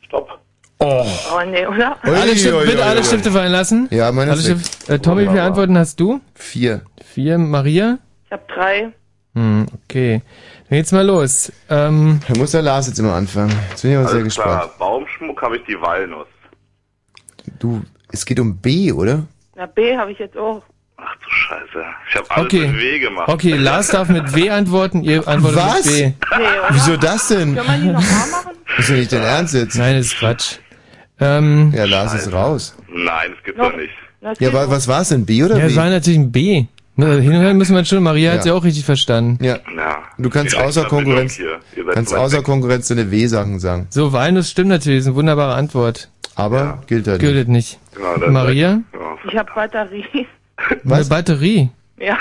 Stopp. 0.01 0.39
Oh. 0.79 1.05
Oh 1.33 1.41
nee, 1.45 1.65
oder? 1.67 1.97
Alle 2.03 2.35
Stifte, 2.35 2.63
bitte 2.65 2.85
alle. 2.85 3.03
Stifte 3.03 3.31
fallen 3.31 3.51
lassen. 3.51 3.87
Ja, 3.91 4.11
meine 4.11 4.31
alle. 4.31 4.41
Stifte. 4.41 4.93
Äh, 4.93 4.99
Tommy, 4.99 5.23
wie 5.23 5.29
viele 5.29 5.43
Antworten 5.43 5.77
hast 5.77 5.99
du? 5.99 6.21
Vier. 6.35 6.81
Vier. 7.03 7.37
Maria? 7.37 7.99
Ich 8.25 8.31
habe 8.31 8.43
drei. 8.47 8.91
Hm, 9.35 9.65
okay. 9.83 10.21
Dann 10.69 10.77
geht's 10.77 10.91
mal 10.91 11.05
los. 11.05 11.51
Ähm, 11.69 12.19
Da 12.27 12.37
muss 12.37 12.51
der 12.51 12.61
Lars 12.61 12.87
jetzt 12.87 12.99
immer 12.99 13.13
anfangen. 13.13 13.53
Jetzt 13.69 13.81
bin 13.81 13.91
ich 13.91 13.97
aber 13.97 14.07
sehr 14.07 14.15
Alles 14.21 14.35
gespannt. 14.35 14.61
klar, 14.61 14.71
Baumschmuck 14.79 15.41
habe 15.41 15.57
ich 15.57 15.63
die 15.65 15.79
Walnuss. 15.81 16.27
Du, 17.59 17.81
es 18.11 18.25
geht 18.25 18.39
um 18.39 18.55
B, 18.57 18.91
oder? 18.91 19.25
Na, 19.55 19.65
B 19.65 19.97
habe 19.97 20.11
ich 20.11 20.19
jetzt 20.19 20.37
auch. 20.37 20.61
Ach 21.01 21.15
du 21.15 21.29
Scheiße. 21.29 21.85
Ich 22.09 22.15
habe 22.15 22.31
alles 22.31 22.45
okay. 22.45 22.67
mit 22.67 22.77
W 22.77 22.99
gemacht. 22.99 23.27
Okay, 23.29 23.53
Lars 23.57 23.87
darf 23.87 24.09
mit 24.09 24.35
W 24.35 24.49
antworten, 24.49 25.03
ihr 25.03 25.27
antwortet 25.27 25.59
Was? 25.59 25.85
mit 25.85 25.95
B. 25.95 26.01
Nee? 26.37 26.45
Wieso 26.71 26.97
das 26.97 27.27
denn? 27.29 27.55
Können 27.55 27.67
wir 27.67 27.77
die 27.77 27.87
nochmal 27.87 28.29
machen? 28.31 28.51
Ist 28.77 28.89
ja 28.89 28.95
nicht 28.95 29.11
dein 29.13 29.21
Ernst 29.23 29.53
jetzt? 29.53 29.75
Nein, 29.77 29.95
das 29.97 30.05
ist 30.07 30.17
Quatsch. 30.19 30.55
Ähm, 31.19 31.73
Ja, 31.75 31.85
Lars 31.85 32.13
ist 32.13 32.31
raus. 32.31 32.75
Nein, 32.87 33.31
das 33.35 33.43
gibt's 33.43 33.61
doch 33.61 33.75
nicht. 33.75 33.93
Ja, 34.41 34.53
wa- 34.53 34.69
was 34.69 34.87
war's 34.87 35.09
denn? 35.09 35.25
B 35.25 35.43
oder 35.43 35.55
ja, 35.57 35.65
B? 35.65 35.71
es 35.71 35.75
war 35.75 35.89
natürlich 35.89 36.19
ein 36.19 36.31
B. 36.31 36.65
Ne, 36.95 37.19
Hin 37.21 37.33
und 37.33 37.41
her 37.41 37.53
müssen 37.53 37.75
wir 37.75 37.85
schon, 37.85 38.03
Maria 38.03 38.33
hat's 38.33 38.45
Ja. 38.45 38.51
ja 38.51 38.57
auch 38.57 38.63
richtig 38.65 38.83
verstanden. 38.83 39.41
Ja. 39.43 39.57
Ja. 39.75 40.03
Du 40.17 40.29
kannst 40.29 40.55
außer 40.57 40.83
Konkurrenz, 40.85 41.39
kannst 41.93 42.13
außer. 42.13 42.41
Konkurrenz 42.41 42.89
deine 42.89 43.09
W-Sachen 43.09 43.59
sagen. 43.59 43.87
So, 43.89 44.11
Walnuss 44.11 44.49
stimmt 44.51 44.67
natürlich, 44.69 44.99
ist 44.99 45.07
eine 45.07 45.15
wunderbare 45.15 45.53
Antwort. 45.55 46.09
Aber 46.35 46.81
gilt 46.87 47.07
halt 47.07 47.19
Gilt 47.21 47.47
nicht. 47.47 47.79
Genau, 47.95 48.31
Maria? 48.31 48.81
Ich 49.29 49.37
habe 49.37 49.49
Batterie. 50.83 50.93
Eine 50.93 51.05
Batterie. 51.05 51.69
Ja. 51.99 52.17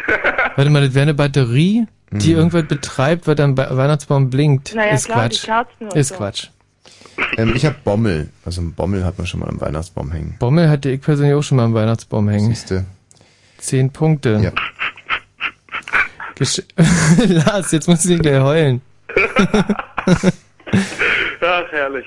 Warte 0.56 0.70
mal, 0.70 0.84
das 0.84 0.94
wäre 0.94 1.02
eine 1.02 1.14
Batterie, 1.14 1.86
die 2.10 2.30
Mhm. 2.30 2.36
irgendwas 2.36 2.66
betreibt, 2.66 3.26
was 3.26 3.38
am 3.38 3.54
Ba- 3.54 3.76
Weihnachtsbaum 3.76 4.30
blinkt. 4.30 4.74
Naja, 4.74 4.94
ist 4.94 5.04
klar, 5.06 5.28
die 5.28 5.36
Quatsch. 5.36 5.44
Kerzen 5.44 5.84
und 5.88 5.94
ist 5.96 6.08
so. 6.08 6.14
Quatsch. 6.16 6.48
Ähm, 7.36 7.52
ich 7.54 7.64
hab 7.66 7.84
Bommel. 7.84 8.30
Also 8.44 8.60
ein 8.62 8.72
Bommel 8.72 9.04
hat 9.04 9.18
man 9.18 9.26
schon 9.26 9.40
mal 9.40 9.48
am 9.48 9.60
Weihnachtsbaum 9.60 10.10
hängen. 10.10 10.36
Bommel 10.38 10.68
hatte 10.68 10.90
ich 10.90 11.00
persönlich 11.00 11.34
auch 11.34 11.42
schon 11.42 11.56
mal 11.56 11.64
am 11.64 11.74
Weihnachtsbaum 11.74 12.28
hängen. 12.28 12.48
Siehste. 12.48 12.86
Zehn 13.58 13.90
Punkte. 13.92 14.40
Ja. 14.42 14.52
Gesch 16.34 16.62
Lars, 17.28 17.70
jetzt 17.72 17.86
musst 17.88 18.06
du 18.06 18.08
nicht 18.10 18.22
gleich 18.22 18.40
heulen. 18.40 18.80
Ach, 21.42 21.64
herrlich. 21.70 22.06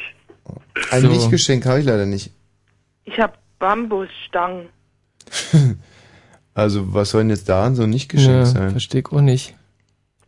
Ein 0.91 1.01
So. 1.01 1.07
Nicht-Geschenk 1.09 1.65
habe 1.65 1.79
ich 1.79 1.85
leider 1.85 2.05
nicht. 2.05 2.31
Ich 3.05 3.19
habe 3.19 3.33
Bambusstangen. 3.59 4.67
Also 6.55 6.93
was 6.93 7.09
soll 7.09 7.21
denn 7.21 7.31
jetzt 7.31 7.49
daran 7.49 7.73
so 7.75 7.81
ein 7.81 7.89
Nicht-Geschenk 7.89 8.29
Ja, 8.31 8.45
sein? 8.45 8.69
verstehe 8.69 9.01
ich 9.01 9.11
auch 9.11 9.21
nicht. 9.21 9.55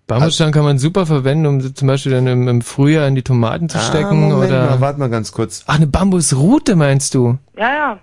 Bambusstangen 0.07 0.53
kann 0.53 0.63
man 0.63 0.79
super 0.79 1.05
verwenden, 1.05 1.45
um 1.45 1.61
sie 1.61 1.71
zum 1.73 1.87
Beispiel 1.87 2.11
dann 2.13 2.25
im, 2.25 2.47
im 2.47 2.61
Frühjahr 2.63 3.07
in 3.07 3.13
die 3.13 3.21
Tomaten 3.21 3.69
zu 3.69 3.77
Ah, 3.77 3.81
stecken 3.81 4.21
Moment 4.29 4.49
oder. 4.51 4.65
mal, 4.71 4.81
warte 4.81 4.99
mal 4.99 5.09
ganz 5.11 5.31
kurz. 5.31 5.63
Ach, 5.67 5.75
eine 5.75 5.85
Bambusrute 5.85 6.75
meinst 6.75 7.13
du? 7.13 7.37
Ja, 7.55 7.73
ja. 7.73 7.99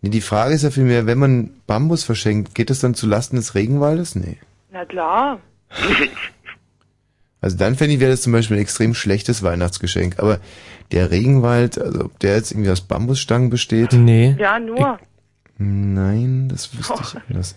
Nee, 0.00 0.10
die 0.10 0.20
Frage 0.20 0.52
ist 0.54 0.62
ja 0.62 0.70
vielmehr, 0.72 1.06
wenn 1.06 1.18
man 1.18 1.50
Bambus 1.68 2.02
verschenkt, 2.02 2.56
geht 2.56 2.70
das 2.70 2.80
dann 2.80 2.94
zu 2.94 3.06
Lasten 3.06 3.36
des 3.36 3.54
Regenwaldes? 3.54 4.16
Nee. 4.16 4.38
Na 4.72 4.84
klar. 4.84 5.38
Also 7.40 7.56
dann 7.56 7.74
fände 7.74 7.94
ich, 7.94 8.00
wäre 8.00 8.12
das 8.12 8.22
zum 8.22 8.32
Beispiel 8.32 8.56
ein 8.56 8.60
extrem 8.62 8.94
schlechtes 8.94 9.42
Weihnachtsgeschenk. 9.42 10.20
Aber 10.20 10.38
der 10.92 11.10
Regenwald, 11.10 11.76
also 11.76 12.04
ob 12.04 12.18
der 12.20 12.36
jetzt 12.36 12.52
irgendwie 12.52 12.70
aus 12.70 12.82
Bambusstangen 12.82 13.50
besteht? 13.50 13.92
Nee. 13.94 14.36
Ja, 14.38 14.60
nur. 14.60 14.98
Nein, 15.62 16.48
das 16.48 16.76
wüsste 16.76 16.94
ich 17.02 17.16
anders. 17.28 17.56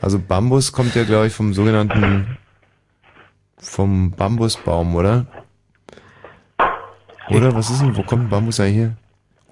Also 0.00 0.18
Bambus 0.18 0.72
kommt 0.72 0.94
ja, 0.94 1.04
glaube 1.04 1.28
ich, 1.28 1.32
vom 1.32 1.54
sogenannten 1.54 2.36
vom 3.58 4.10
Bambusbaum, 4.10 4.94
oder? 4.94 5.26
Oder 7.30 7.54
was 7.54 7.70
ist 7.70 7.80
denn? 7.80 7.96
Wo 7.96 8.02
kommt 8.02 8.24
ein 8.24 8.28
Bambus 8.28 8.60
eigentlich 8.60 8.76
her? 8.76 8.96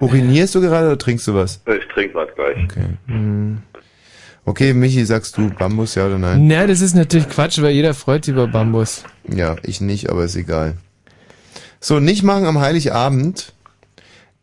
Urinierst 0.01 0.55
du 0.55 0.61
gerade 0.61 0.89
oder 0.89 0.99
trinkst 0.99 1.27
du 1.29 1.35
was? 1.35 1.63
Ich 1.67 1.87
trinke 1.95 2.15
was 2.15 2.29
gleich. 2.35 2.65
Okay. 2.65 2.87
Hm. 3.07 3.63
Okay, 4.45 4.75
Michi, 4.75 5.05
sagst 5.05 5.39
du 5.39 5.51
Bambus, 5.51 5.95
ja 5.95 6.07
oder 6.07 6.19
nein? 6.19 6.49
Na, 6.49 6.67
das 6.67 6.81
ist 6.81 6.95
natürlich 6.95 7.29
Quatsch, 7.29 7.63
weil 7.63 7.71
jeder 7.71 7.95
freut 7.95 8.25
sich 8.25 8.35
über 8.35 8.49
Bambus. 8.49 9.05
Ja, 9.29 9.57
ich 9.63 9.81
nicht, 9.81 10.11
aber 10.11 10.25
ist 10.25 10.35
egal. 10.35 10.77
So, 11.79 12.01
nicht 12.01 12.25
machen 12.25 12.47
am 12.47 12.59
Heiligabend, 12.59 13.53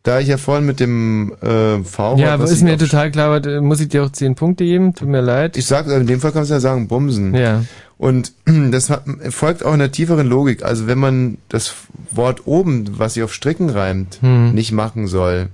da 0.02 0.18
ich 0.20 0.28
ja 0.28 0.38
vorhin 0.38 0.64
mit 0.64 0.80
dem 0.80 1.32
äh, 1.42 1.82
V 1.84 2.16
ja, 2.16 2.32
aber 2.34 2.44
ist 2.44 2.62
mir 2.62 2.78
total 2.78 3.10
klar, 3.10 3.34
aber 3.34 3.60
muss 3.60 3.80
ich 3.80 3.88
dir 3.88 4.02
auch 4.04 4.10
zehn 4.12 4.34
Punkte 4.34 4.64
geben? 4.64 4.94
Tut 4.94 5.08
mir 5.08 5.20
leid. 5.20 5.56
Ich 5.56 5.66
sag, 5.66 5.86
in 5.88 6.06
dem 6.06 6.20
Fall 6.20 6.32
kannst 6.32 6.50
du 6.50 6.54
ja 6.54 6.60
sagen, 6.60 6.88
Bumsen. 6.88 7.34
Ja. 7.34 7.64
Und 7.98 8.32
das 8.70 8.90
folgt 9.28 9.62
auch 9.64 9.72
einer 9.74 9.92
tieferen 9.92 10.26
Logik. 10.26 10.62
Also 10.64 10.86
wenn 10.86 10.98
man 10.98 11.36
das 11.50 11.74
Wort 12.10 12.46
oben, 12.46 12.98
was 12.98 13.14
sich 13.14 13.22
auf 13.22 13.34
Stricken 13.34 13.68
reimt, 13.68 14.18
Hm. 14.22 14.52
nicht 14.54 14.72
machen 14.72 15.06
soll, 15.06 15.48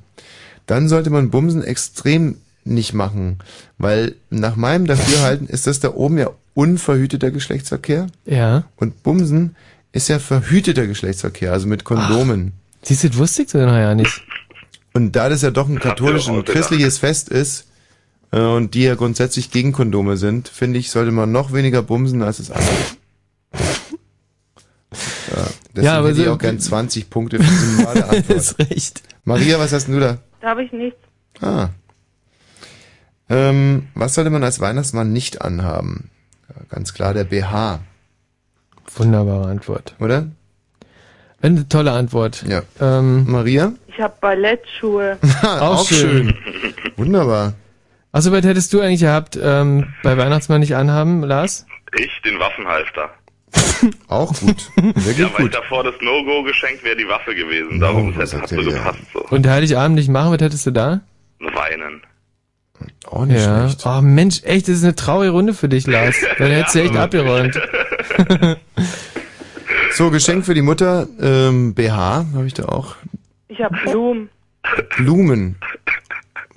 dann 0.66 0.89
sollte 0.89 1.10
man 1.10 1.31
Bumsen 1.31 1.64
extrem 1.64 2.36
nicht 2.64 2.94
machen. 2.94 3.39
Weil 3.78 4.14
nach 4.31 4.55
meinem 4.56 4.86
Dafürhalten 4.86 5.48
ist 5.48 5.66
das 5.66 5.81
da 5.81 5.93
oben 5.94 6.18
ja 6.18 6.31
unverhüteter 6.55 7.31
Geschlechtsverkehr. 7.32 8.06
Ja. 8.24 8.64
Und 8.77 9.02
Bumsen 9.02 9.56
ist 9.93 10.09
ja 10.09 10.18
verhüteter 10.20 10.86
Geschlechtsverkehr, 10.86 11.52
also 11.52 11.66
mit 11.66 11.85
Kondomen. 11.85 12.52
Siehst 12.82 13.02
du, 13.05 13.09
das 13.09 13.18
wusste 13.18 13.43
ich 13.43 13.51
so 13.51 13.59
noch 13.59 13.74
ja 13.74 13.94
nicht. 13.94 14.23
Und 14.97 15.12
da 15.16 15.28
das 15.28 15.43
ja 15.43 15.51
doch 15.51 15.68
ein 15.68 15.78
katholisch, 15.78 16.27
ein 16.28 16.36
ausgedacht. 16.36 16.56
christliches 16.56 16.98
Fest 16.98 17.28
ist, 17.28 17.66
äh, 18.32 18.40
und 18.40 18.74
die 18.74 18.82
ja 18.85 18.94
grundsätzlich 18.94 19.51
gegen 19.51 19.73
Kondome 19.73 20.16
sind, 20.16 20.48
finde 20.48 20.78
ich, 20.78 20.90
sollte 20.90 21.12
man 21.12 21.31
noch 21.32 21.52
weniger 21.52 21.82
bumsen 21.82 22.23
als 22.23 22.39
das 22.39 22.51
andere. 22.51 22.74
Ja, 23.52 25.47
deswegen 25.70 25.85
Ja, 25.86 25.98
aber 25.98 26.09
hätte 26.10 26.20
ich 26.20 26.27
so- 26.27 26.32
auch 26.32 26.39
gern 26.39 26.59
20 26.60 27.10
Punkte 27.10 27.39
für 27.39 27.44
diese 27.44 27.66
normale 27.82 28.05
Antwort. 28.09 28.31
ist 28.39 28.59
recht. 28.59 29.02
Maria, 29.24 29.59
was 29.59 29.73
hast 29.73 29.86
denn 29.86 29.94
du 29.94 30.01
da? 30.01 30.18
Da 30.40 30.48
habe 30.51 30.64
ich 30.64 30.73
nichts. 30.73 30.98
Ah. 31.40 31.68
Ähm, 33.28 33.89
was 33.94 34.14
sollte 34.14 34.31
man 34.31 34.44
als 34.44 34.60
Weihnachtsmann 34.60 35.12
nicht 35.12 35.43
anhaben? 35.43 36.10
Ja, 36.48 36.55
ganz 36.68 36.94
klar 36.94 37.12
der 37.12 37.24
BH, 37.24 37.81
Wunderbare 38.94 39.48
Antwort. 39.48 39.94
oder? 39.98 40.28
Eine 41.43 41.68
tolle 41.68 41.93
Antwort. 41.93 42.44
Ja. 42.48 42.62
Ähm, 42.81 43.31
Maria? 43.31 43.73
Ich 43.97 44.02
habe 44.02 44.14
Ballettschuhe. 44.20 45.18
auch, 45.43 45.86
schön. 45.89 46.35
Wunderbar. 46.97 47.55
Achso, 48.12 48.31
was 48.31 48.44
hättest 48.44 48.70
du 48.74 48.81
eigentlich 48.81 49.01
gehabt, 49.01 49.39
ähm, 49.43 49.94
bei 50.02 50.18
Weihnachtsmann 50.18 50.60
nicht 50.60 50.77
anhaben, 50.77 51.23
Lars? 51.23 51.66
Ich 51.98 52.20
den 52.23 52.39
Waffenhalfter. 52.39 53.10
Auch 54.09 54.35
gut. 54.35 54.70
Wirklich 54.77 55.18
Ja, 55.18 55.31
weil 55.32 55.47
gut. 55.47 55.55
davor 55.55 55.82
das 55.82 55.94
No-Go 56.01 56.43
geschenkt 56.43 56.85
wäre 56.85 56.97
die 56.97 57.09
Waffe 57.09 57.35
gewesen. 57.35 57.81
Darum 57.81 58.14
was 58.16 58.32
hätte 58.32 58.43
hat 58.43 58.48
so 58.51 58.56
der 58.56 58.64
gepasst 58.74 58.98
so. 59.14 59.20
Und 59.31 59.47
Heiligabend 59.47 59.97
nicht 59.97 60.10
machen, 60.10 60.32
was 60.32 60.40
hättest 60.40 60.66
du 60.66 60.73
da? 60.73 61.01
Weinen. 61.40 62.02
Auch 63.06 63.24
nicht 63.24 63.40
ja. 63.40 63.68
schlecht. 63.68 63.86
Oh 63.86 64.02
Mensch, 64.02 64.43
echt, 64.44 64.68
das 64.68 64.77
ist 64.77 64.85
eine 64.85 64.94
traurige 64.94 65.32
Runde 65.32 65.55
für 65.55 65.70
dich, 65.70 65.86
Lars. 65.86 66.16
Weil 66.39 66.52
hättest 66.52 66.74
du 66.74 66.82
echt 66.82 66.97
abgeräumt. 66.97 67.59
So, 69.93 70.10
Geschenk 70.10 70.44
für 70.44 70.52
die 70.52 70.62
Mutter, 70.62 71.06
ähm, 71.20 71.73
BH, 71.74 72.27
habe 72.35 72.47
ich 72.47 72.52
da 72.52 72.66
auch. 72.66 72.97
Ich 73.48 73.60
habe 73.60 73.77
Blumen. 73.85 74.28
Blumen. 74.97 75.56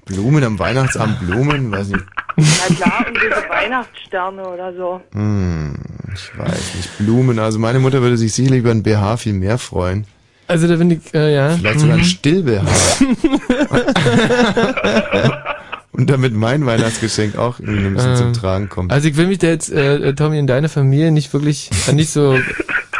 Blumen 0.05 0.43
am 0.43 0.57
Weihnachtsabend, 0.57 1.19
Blumen, 1.19 1.71
weiß 1.71 1.89
nicht. 1.89 2.03
Na 2.37 2.75
klar, 2.75 3.05
und 3.07 3.15
diese 3.17 3.49
Weihnachtssterne 3.49 4.43
oder 4.47 4.73
so. 4.73 5.01
Hm, 5.13 5.75
ich 6.13 6.35
weiß 6.37 6.75
nicht. 6.75 6.97
Blumen, 6.97 7.37
also 7.37 7.59
meine 7.59 7.79
Mutter 7.79 8.01
würde 8.01 8.17
sich 8.17 8.33
sicherlich 8.33 8.61
über 8.61 8.71
ein 8.71 8.81
BH 8.81 9.17
viel 9.17 9.33
mehr 9.33 9.57
freuen. 9.59 10.05
Also 10.47 10.67
da 10.67 10.77
bin 10.77 10.89
ich, 10.89 11.13
äh, 11.13 11.35
ja. 11.35 11.49
Vielleicht 11.51 11.79
sogar 11.81 11.95
ein 11.97 12.01
Mhm. 12.01 12.05
Still-BH. 12.05 12.63
Und 15.91 16.09
damit 16.09 16.33
mein 16.33 16.65
Weihnachtsgeschenk 16.65 17.37
auch 17.37 17.59
irgendwie 17.59 17.87
ein 17.87 17.93
bisschen 17.93 18.15
zum 18.15 18.27
Ähm, 18.27 18.33
Tragen 18.33 18.69
kommt. 18.69 18.91
Also 18.91 19.07
ich 19.09 19.17
will 19.17 19.27
mich 19.27 19.39
da 19.39 19.47
jetzt, 19.47 19.69
äh, 19.71 20.13
Tommy, 20.15 20.39
in 20.39 20.47
deine 20.47 20.69
Familie 20.69 21.11
nicht 21.11 21.33
wirklich, 21.33 21.69
äh, 21.87 21.93
nicht 21.93 22.09
so 22.11 22.39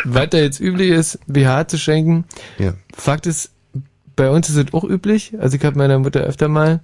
weiter 0.03 0.40
jetzt 0.41 0.60
üblich 0.60 0.90
ist, 0.91 1.20
BH 1.28 1.68
zu 1.70 1.78
schenken. 1.78 2.26
Ja. 2.57 2.74
Fakt 2.95 3.26
ist, 3.26 3.52
bei 4.19 4.29
uns 4.29 4.49
ist 4.49 4.57
es 4.57 4.73
auch 4.73 4.83
üblich. 4.83 5.33
Also 5.39 5.55
ich 5.55 5.63
habe 5.63 5.77
meiner 5.77 5.97
Mutter 5.97 6.19
öfter 6.19 6.49
mal 6.49 6.81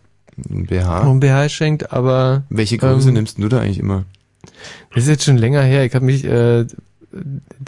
ein 0.49 0.67
BH. 0.67 1.01
ein 1.01 1.19
BH 1.19 1.43
geschenkt, 1.43 1.91
aber 1.91 2.43
Welche 2.49 2.77
Größe 2.77 3.09
ähm, 3.09 3.15
nimmst 3.15 3.37
du 3.37 3.49
da 3.49 3.59
eigentlich 3.59 3.79
immer? 3.79 4.05
Das 4.93 5.03
ist 5.03 5.09
jetzt 5.09 5.25
schon 5.25 5.37
länger 5.37 5.61
her. 5.61 5.83
Ich 5.83 5.93
habe 5.93 6.05
mich, 6.05 6.23
äh, 6.23 6.65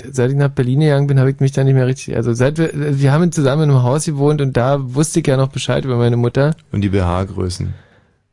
seit 0.10 0.31
ich 0.31 0.38
nach 0.38 0.52
Berlin 0.52 0.80
gegangen 0.80 1.07
bin, 1.07 1.19
habe 1.19 1.31
ich 1.31 1.41
mich 1.41 1.52
da 1.52 1.65
nicht 1.65 1.73
mehr 1.73 1.85
richtig, 1.85 2.15
also 2.15 2.34
seit 2.34 2.57
wir, 2.57 2.72
wir 2.73 3.11
haben 3.11 3.30
zusammen 3.34 3.64
in 3.64 3.72
einem 3.72 3.84
Haus 3.84 4.06
gewohnt 4.06 4.39
und 4.39 4.56
da 4.56 4.77
wusste 4.95 5.19
ich 5.19 5.27
ja 5.27 5.35
noch 5.35 5.49
Bescheid 5.49 5.84
über 5.84 5.98
meine 5.98 6.15
Mutter. 6.15 6.56
Und 6.72 6.80
die 6.80 6.89
BH-Größen? 6.89 7.73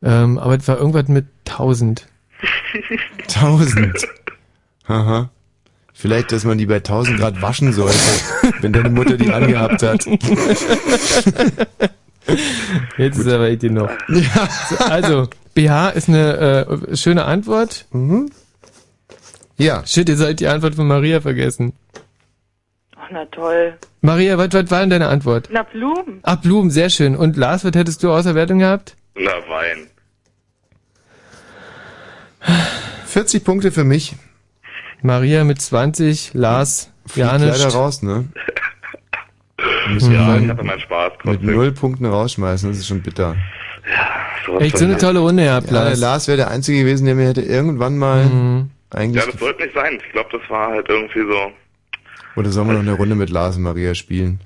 Ähm, 0.03 0.37
aber 0.37 0.55
es 0.55 0.65
war 0.69 0.77
irgendwas 0.77 1.09
mit 1.09 1.25
1000. 1.49 2.07
1000. 3.27 4.07
Aha. 4.87 5.29
Vielleicht, 5.97 6.33
dass 6.33 6.43
man 6.43 6.57
die 6.57 6.65
bei 6.65 6.75
1000 6.75 7.17
Grad 7.17 7.41
waschen 7.41 7.71
sollte, 7.71 7.97
wenn 8.59 8.73
deine 8.73 8.89
Mutter 8.89 9.15
die 9.15 9.31
angehabt 9.31 9.81
hat. 9.81 10.05
Jetzt 12.97 13.17
ist 13.17 13.27
aber 13.27 13.47
echt 13.47 13.61
genug. 13.61 13.89
Ja. 14.09 14.49
Also, 14.89 15.29
BH 15.53 15.89
ist 15.91 16.09
eine 16.09 16.67
äh, 16.91 16.97
schöne 16.97 17.23
Antwort. 17.23 17.85
Mhm. 17.91 18.29
Ja. 19.57 19.85
Shit, 19.85 20.09
ihr 20.09 20.17
seid 20.17 20.41
die 20.41 20.47
Antwort 20.47 20.75
von 20.75 20.85
Maria 20.85 21.21
vergessen. 21.21 21.71
Ach, 22.97 23.07
na 23.11 23.25
toll. 23.27 23.77
Maria, 24.01 24.37
was, 24.37 24.51
was 24.51 24.69
war 24.69 24.81
denn 24.81 24.89
deine 24.89 25.07
Antwort? 25.07 25.47
Na, 25.49 25.63
Blumen. 25.63 26.19
Ach, 26.23 26.41
Blumen, 26.41 26.71
sehr 26.71 26.89
schön. 26.89 27.15
Und 27.15 27.37
Lars, 27.37 27.63
was 27.63 27.73
hättest 27.73 28.03
du 28.03 28.11
außer 28.11 28.35
Wertung 28.35 28.59
gehabt? 28.59 28.97
Na, 29.15 29.31
Wein. 29.47 29.87
40 33.05 33.45
Punkte 33.45 33.71
für 33.71 33.85
mich. 33.85 34.15
Maria 35.05 35.43
mit 35.43 35.61
20, 35.61 36.33
Lars, 36.33 36.91
ja 37.15 37.37
nicht. 37.37 37.57
leider 37.57 37.73
raus, 37.73 38.01
ne? 38.01 38.25
Müssen 39.89 40.13
Ja, 40.13 40.25
sagen. 40.25 40.43
ich 40.45 40.49
hatte 40.49 40.63
meinen 40.63 40.79
Spaß 40.81 41.13
Mit 41.23 41.43
null 41.43 41.71
Punkten 41.71 42.05
rausschmeißen, 42.05 42.69
das 42.69 42.79
ist 42.79 42.87
schon 42.87 43.01
bitter. 43.01 43.35
sowas 44.45 44.61
Echt 44.63 44.77
so 44.77 44.85
eine 44.85 44.97
tolle 44.97 45.19
Runde 45.19 45.43
gehabt, 45.43 45.67
Ja, 45.67 45.73
der 45.73 45.83
Lars. 45.85 45.99
Lars 45.99 46.27
wäre 46.27 46.37
der 46.37 46.49
Einzige 46.51 46.79
gewesen, 46.79 47.05
der 47.05 47.15
mir 47.15 47.27
hätte 47.27 47.41
irgendwann 47.41 47.97
mal 47.97 48.25
Mhm. 48.25 48.69
eigentlich... 48.93 49.23
Ja, 49.23 49.31
das 49.31 49.39
sollte 49.39 49.61
nicht 49.63 49.73
sein. 49.75 49.99
Ich 50.05 50.11
glaube, 50.11 50.29
das 50.37 50.49
war 50.49 50.71
halt 50.71 50.87
irgendwie 50.89 51.21
so. 51.21 51.51
Oder 52.35 52.49
sollen 52.51 52.67
wir 52.67 52.73
noch 52.73 52.81
eine 52.81 52.93
Runde 52.93 53.15
mit 53.15 53.29
Lars 53.29 53.55
und 53.57 53.63
Maria 53.63 53.95
spielen? 53.95 54.41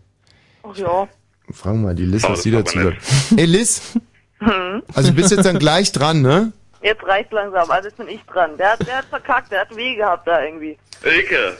Ach 0.64 0.76
ja. 0.76 1.08
Fragen 1.52 1.82
wir 1.82 1.88
mal 1.88 1.96
die 1.96 2.06
Liz, 2.06 2.24
Oh, 2.26 2.32
was 2.32 2.44
sie 2.44 2.52
ist 2.52 2.60
dazu 2.60 2.80
sagt. 2.80 2.98
Ey 3.38 3.46
Liz, 3.46 3.94
Hm. 4.42 4.84
also 4.94 5.10
du 5.10 5.16
bist 5.16 5.32
jetzt 5.32 5.44
dann 5.46 5.60
gleich 5.60 5.92
dran, 5.92 6.22
ne? 6.22 6.54
Jetzt 6.82 7.04
reicht 7.04 7.32
langsam, 7.32 7.70
also 7.70 7.88
jetzt 7.90 7.98
bin 7.98 8.08
ich 8.08 8.22
dran. 8.24 8.58
Der 8.58 8.72
hat, 8.72 8.88
der 8.88 8.98
hat 9.00 9.06
verkackt, 9.06 9.52
der 9.52 9.62
hat 9.62 9.76
Weh 9.76 9.96
gehabt 9.96 10.28
da 10.28 10.44
irgendwie. 10.44 10.78
Ilke. 11.04 11.58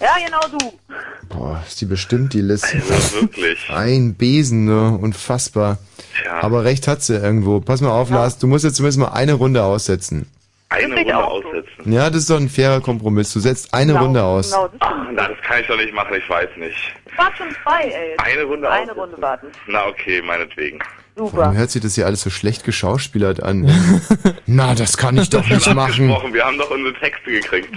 Ja, 0.00 0.10
genau 0.24 0.40
du. 0.58 0.78
Boah, 1.28 1.62
ist 1.66 1.80
die 1.80 1.86
bestimmt, 1.86 2.32
die 2.34 2.40
Liz. 2.40 2.62
Also 2.62 3.22
wirklich. 3.22 3.68
Ein 3.70 4.14
Besen, 4.14 4.64
ne? 4.66 4.96
Unfassbar. 5.00 5.78
Tja. 6.22 6.40
Aber 6.42 6.64
recht 6.64 6.86
hat 6.86 7.02
sie 7.02 7.16
irgendwo. 7.16 7.60
Pass 7.60 7.80
mal 7.80 7.90
auf, 7.90 8.10
Lars, 8.10 8.38
du 8.38 8.46
musst 8.46 8.64
jetzt 8.64 8.76
zumindest 8.76 8.98
mal 9.00 9.08
eine 9.08 9.32
Runde 9.34 9.62
aussetzen. 9.64 10.30
Eine 10.68 10.94
Runde 10.94 11.16
aussetzen. 11.16 11.90
Ja, 11.92 12.10
das 12.10 12.18
ist 12.22 12.30
doch 12.30 12.36
ein 12.36 12.48
fairer 12.50 12.80
Kompromiss. 12.80 13.32
Du 13.32 13.40
setzt 13.40 13.72
eine 13.74 13.92
Genau, 13.94 14.04
Runde 14.04 14.22
aus. 14.22 14.50
Genau, 14.52 14.68
das 14.68 14.76
Ach, 14.80 14.94
na, 15.12 15.28
das 15.28 15.38
kann 15.42 15.60
ich 15.62 15.66
doch 15.66 15.76
nicht 15.78 15.94
machen, 15.94 16.14
ich 16.14 16.28
weiß 16.28 16.50
nicht. 16.58 16.94
war 17.16 17.34
schon 17.34 17.48
zwei, 17.64 17.88
ey. 17.88 18.14
Eine 18.18 18.42
Runde 18.44 18.70
Eine 18.70 18.82
aussetzen. 18.82 19.00
Runde 19.00 19.22
warten. 19.22 19.46
Na, 19.66 19.86
okay, 19.86 20.22
meinetwegen. 20.22 20.78
Warum 21.18 21.32
Super. 21.32 21.52
hört 21.52 21.70
sich 21.72 21.82
das 21.82 21.96
hier 21.96 22.06
alles 22.06 22.22
so 22.22 22.30
schlecht 22.30 22.62
geschauspielert 22.62 23.42
an? 23.42 23.68
Na, 24.46 24.76
das 24.76 24.96
kann 24.96 25.18
ich 25.18 25.28
doch 25.28 25.44
nicht 25.48 25.74
machen. 25.74 26.32
Wir 26.32 26.44
haben 26.44 26.58
doch 26.58 26.70
unsere 26.70 26.94
Texte 26.94 27.32
gekriegt. 27.32 27.74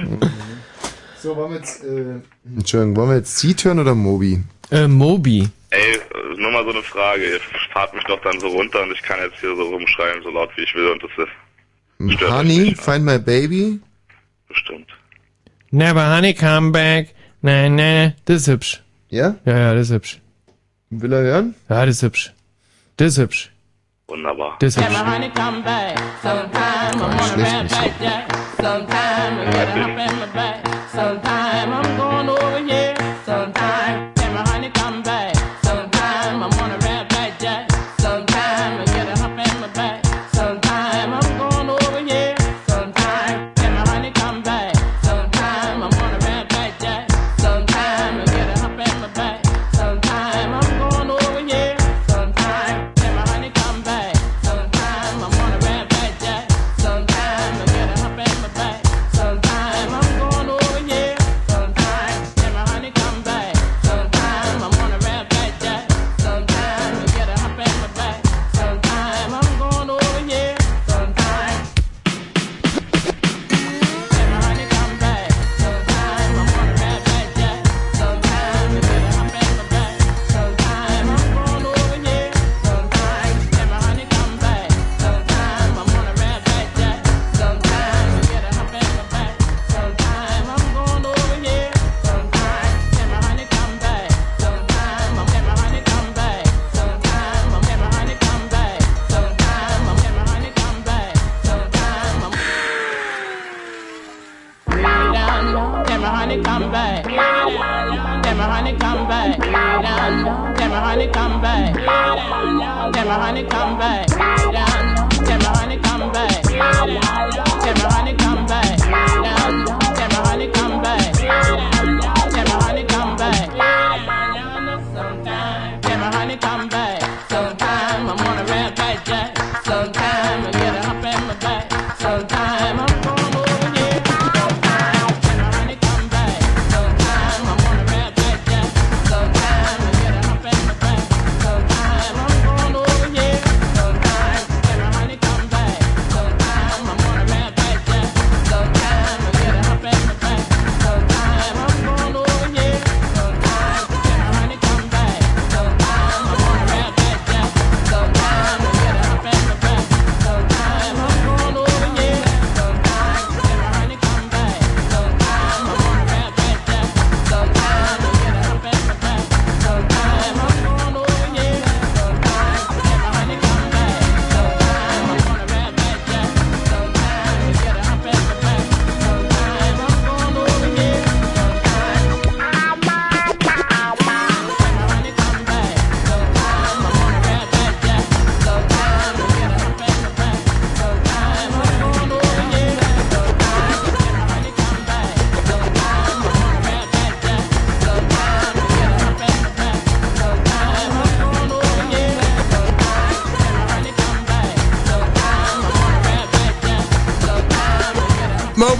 So, 1.18 1.36
wollen 1.36 1.50
wir 1.50 1.58
jetzt, 1.58 1.84
äh... 1.84 2.22
Entschuldigung, 2.56 2.96
wollen 2.98 3.10
wir 3.10 3.16
jetzt 3.18 3.40
Sie 3.40 3.56
hören 3.64 3.80
oder 3.80 3.96
Mobi? 3.96 4.44
Äh, 4.70 4.88
Mobi. 4.88 5.50
Ey, 5.72 5.80
äh, 5.80 6.40
nur 6.40 6.52
mal 6.52 6.64
so 6.66 6.70
eine 6.70 6.84
Frage. 6.84 7.24
Ihr 7.24 7.40
fahrt 7.74 7.96
mich 7.96 8.04
doch 8.04 8.22
dann 8.22 8.40
so 8.40 8.48
runter 8.48 8.84
und 8.84 8.92
ich 8.92 9.02
kann 9.02 9.18
jetzt 9.20 9.40
hier 9.40 9.56
so 9.56 9.64
rumschreien, 9.64 10.22
so 10.22 10.30
laut 10.30 10.52
wie 10.56 10.62
ich 10.62 10.76
will 10.76 10.90
und 10.90 11.02
das 11.02 11.12
ist 11.18 12.14
Stört 12.18 12.32
euch 12.32 12.38
Honey, 12.38 12.76
Find 12.76 13.06
My 13.06 13.18
Baby? 13.18 13.80
bestimmt. 14.48 14.88
Never 15.72 16.16
honey 16.16 16.36
come 16.36 16.72
back. 16.72 17.10
Nein, 17.42 17.76
nein, 17.76 18.14
das 18.26 18.42
ist 18.42 18.48
hübsch. 18.50 18.84
Ja? 19.10 19.36
Ja, 19.46 19.58
ja, 19.58 19.74
das 19.74 19.90
ist 19.90 19.96
hübsch. 19.96 20.22
Will 20.92 21.14
er 21.14 21.22
hören? 21.22 21.56
Ja, 21.70 21.86
das 21.88 21.96
ist 21.96 22.04
hübsch. 22.04 22.34
Das 23.02 23.14
ist 23.14 23.18
hübsch. 23.18 23.52
Wunderbar. 24.08 24.58
Das 24.60 24.78
ist 24.78 24.78
hübsch. 24.78 24.96
schlecht 27.68 28.00
nicht. 28.00 28.22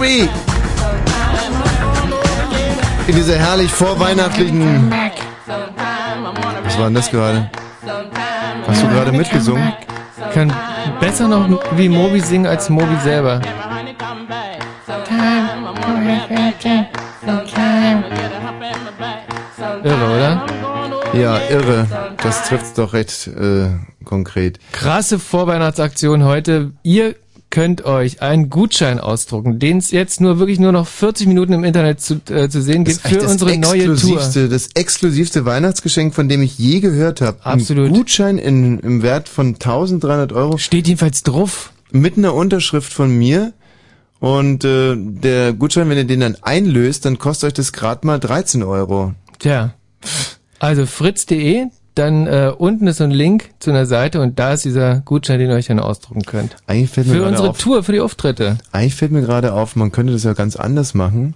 Moby! 0.02 0.28
In 3.06 3.14
dieser 3.14 3.38
herrlich 3.38 3.70
vorweihnachtlichen... 3.70 4.92
Was 6.64 6.76
war 6.78 6.84
denn 6.86 6.94
das 6.94 7.08
gerade? 7.08 7.48
Hast 8.66 8.82
du 8.82 8.88
gerade 8.88 9.12
mitgesungen? 9.12 9.72
Kann 10.34 10.52
besser 10.98 11.28
noch 11.28 11.46
wie 11.76 11.88
Moby 11.88 12.18
singen 12.18 12.46
als 12.46 12.68
Moby 12.68 12.96
selber. 13.04 13.40
Irre, 19.84 20.16
oder? 20.16 20.46
Ja, 21.12 21.38
irre. 21.48 21.86
Das 22.20 22.48
trifft's 22.48 22.72
doch 22.74 22.92
recht 22.92 23.28
äh, 23.28 23.68
konkret. 24.04 24.58
Krasse 24.72 25.20
Vorweihnachtsaktion 25.20 26.24
heute. 26.24 26.72
Ihr 26.82 27.14
könnt 27.52 27.84
euch 27.84 28.22
einen 28.22 28.48
Gutschein 28.48 28.98
ausdrucken, 28.98 29.58
den 29.58 29.76
es 29.76 29.90
jetzt 29.90 30.20
nur 30.22 30.38
wirklich 30.38 30.58
nur 30.58 30.72
noch 30.72 30.88
40 30.88 31.28
Minuten 31.28 31.52
im 31.52 31.64
Internet 31.64 32.00
zu, 32.00 32.14
äh, 32.30 32.48
zu 32.48 32.62
sehen 32.62 32.82
gibt 32.82 33.04
Das 33.04 33.12
für 33.12 33.28
unsere 33.28 33.56
neue 33.58 33.94
Tour. 33.94 34.18
das 34.18 34.70
exklusivste 34.74 35.44
Weihnachtsgeschenk, 35.44 36.14
von 36.14 36.28
dem 36.30 36.42
ich 36.42 36.58
je 36.58 36.80
gehört 36.80 37.20
habe. 37.20 37.44
Absolut. 37.44 37.88
Ein 37.88 37.92
Gutschein 37.92 38.38
in, 38.38 38.78
im 38.80 39.02
Wert 39.02 39.28
von 39.28 39.48
1300 39.48 40.32
Euro. 40.32 40.56
Steht 40.56 40.88
jedenfalls 40.88 41.22
drauf. 41.22 41.72
Mit 41.92 42.16
einer 42.16 42.34
Unterschrift 42.34 42.90
von 42.90 43.16
mir. 43.16 43.52
Und 44.18 44.64
äh, 44.64 44.96
der 44.96 45.52
Gutschein, 45.52 45.90
wenn 45.90 45.98
ihr 45.98 46.04
den 46.04 46.20
dann 46.20 46.36
einlöst, 46.40 47.04
dann 47.04 47.18
kostet 47.18 47.48
euch 47.48 47.54
das 47.54 47.72
gerade 47.74 48.06
mal 48.06 48.18
13 48.18 48.62
Euro. 48.62 49.12
Tja. 49.38 49.74
Also 50.58 50.86
fritz.de, 50.86 51.66
dann 51.94 52.26
äh, 52.26 52.52
unten 52.56 52.86
ist 52.86 52.98
so 52.98 53.04
ein 53.04 53.10
Link 53.10 53.50
zu 53.58 53.70
einer 53.70 53.86
Seite 53.86 54.20
und 54.20 54.38
da 54.38 54.52
ist 54.52 54.64
dieser 54.64 55.00
Gutschein, 55.00 55.38
den 55.38 55.50
ihr 55.50 55.56
euch 55.56 55.66
dann 55.66 55.78
ausdrucken 55.78 56.22
könnt. 56.22 56.56
Eigentlich 56.66 56.90
fällt 56.90 57.06
mir 57.08 57.14
Für 57.14 57.26
unsere 57.26 57.50
auf, 57.50 57.58
Tour, 57.58 57.82
für 57.82 57.92
die 57.92 58.00
Auftritte. 58.00 58.58
Eigentlich 58.72 58.94
fällt 58.94 59.12
mir 59.12 59.20
gerade 59.20 59.52
auf, 59.52 59.76
man 59.76 59.92
könnte 59.92 60.12
das 60.12 60.24
ja 60.24 60.32
ganz 60.32 60.56
anders 60.56 60.94
machen, 60.94 61.34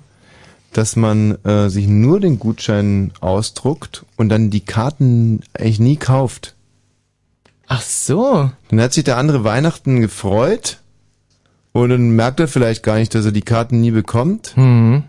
dass 0.72 0.96
man 0.96 1.36
äh, 1.44 1.68
sich 1.68 1.86
nur 1.86 2.20
den 2.20 2.38
Gutschein 2.38 3.12
ausdruckt 3.20 4.04
und 4.16 4.28
dann 4.28 4.50
die 4.50 4.64
Karten 4.64 5.40
eigentlich 5.54 5.80
nie 5.80 5.96
kauft. 5.96 6.54
Ach 7.66 7.82
so. 7.82 8.50
Dann 8.68 8.80
hat 8.80 8.92
sich 8.92 9.04
der 9.04 9.18
andere 9.18 9.44
Weihnachten 9.44 10.00
gefreut 10.00 10.80
und 11.72 11.90
dann 11.90 12.10
merkt 12.10 12.40
er 12.40 12.48
vielleicht 12.48 12.82
gar 12.82 12.96
nicht, 12.96 13.14
dass 13.14 13.24
er 13.26 13.32
die 13.32 13.42
Karten 13.42 13.80
nie 13.80 13.90
bekommt. 13.90 14.56
Mhm. 14.56 15.04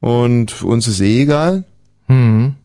Und 0.00 0.62
uns 0.62 0.88
ist 0.88 1.00
eh 1.00 1.22
egal. 1.22 1.64
Mhm. 2.08 2.56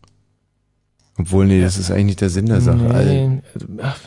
Obwohl, 1.19 1.45
nee, 1.45 1.61
das 1.61 1.77
ist 1.77 1.91
eigentlich 1.91 2.05
nicht 2.05 2.21
der 2.21 2.29
Sinn 2.29 2.45
der 2.45 2.61
Sache. 2.61 2.77
Nee, 2.77 3.41
also, 3.53 3.67
ach, 3.83 3.97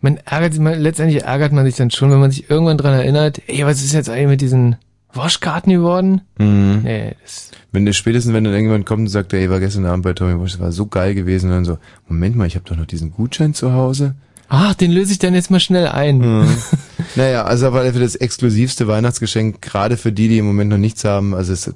man 0.00 0.16
ärgert 0.24 0.54
sich, 0.54 0.62
man, 0.62 0.80
letztendlich 0.80 1.22
ärgert 1.22 1.52
man 1.52 1.66
sich 1.66 1.76
dann 1.76 1.90
schon, 1.90 2.10
wenn 2.10 2.18
man 2.18 2.30
sich 2.30 2.48
irgendwann 2.48 2.78
dran 2.78 2.94
erinnert, 2.94 3.42
ey, 3.46 3.66
was 3.66 3.84
ist 3.84 3.92
jetzt 3.92 4.08
eigentlich 4.08 4.28
mit 4.28 4.40
diesen 4.40 4.76
Waschkarten 5.12 5.70
geworden? 5.70 6.22
Mhm. 6.38 6.80
Nee, 6.82 7.14
das, 7.22 7.50
Wenn 7.72 7.84
der 7.84 7.92
spätestens, 7.92 8.32
wenn 8.32 8.44
dann 8.44 8.54
irgendjemand 8.54 8.86
kommt 8.86 9.00
und 9.00 9.08
sagt, 9.08 9.34
ey, 9.34 9.50
war 9.50 9.60
gestern 9.60 9.84
Abend 9.84 10.02
bei 10.02 10.14
Tommy 10.14 10.40
Walsh, 10.40 10.52
das 10.52 10.60
war 10.60 10.72
so 10.72 10.86
geil 10.86 11.14
gewesen, 11.14 11.50
und 11.50 11.56
dann 11.56 11.64
so, 11.66 11.76
Moment 12.08 12.36
mal, 12.36 12.46
ich 12.46 12.54
habe 12.54 12.64
doch 12.64 12.76
noch 12.76 12.86
diesen 12.86 13.12
Gutschein 13.12 13.52
zu 13.52 13.74
Hause. 13.74 14.14
ach, 14.48 14.72
den 14.72 14.92
löse 14.92 15.12
ich 15.12 15.18
dann 15.18 15.34
jetzt 15.34 15.50
mal 15.50 15.60
schnell 15.60 15.88
ein. 15.88 16.18
Mhm. 16.18 16.48
naja, 17.16 17.44
also 17.44 17.66
aber 17.66 17.84
für 17.92 18.00
das 18.00 18.14
exklusivste 18.14 18.88
Weihnachtsgeschenk, 18.88 19.60
gerade 19.60 19.98
für 19.98 20.10
die, 20.10 20.28
die 20.28 20.38
im 20.38 20.46
Moment 20.46 20.70
noch 20.70 20.78
nichts 20.78 21.04
haben, 21.04 21.34
also 21.34 21.52
es, 21.52 21.70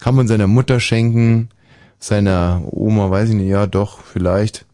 kann 0.00 0.16
man 0.16 0.26
seiner 0.26 0.48
Mutter 0.48 0.80
schenken, 0.80 1.50
seiner 2.06 2.62
Oma, 2.70 3.10
weiß 3.10 3.30
ich 3.30 3.34
nicht, 3.34 3.48
ja 3.48 3.66
doch, 3.66 3.98
vielleicht. 4.00 4.64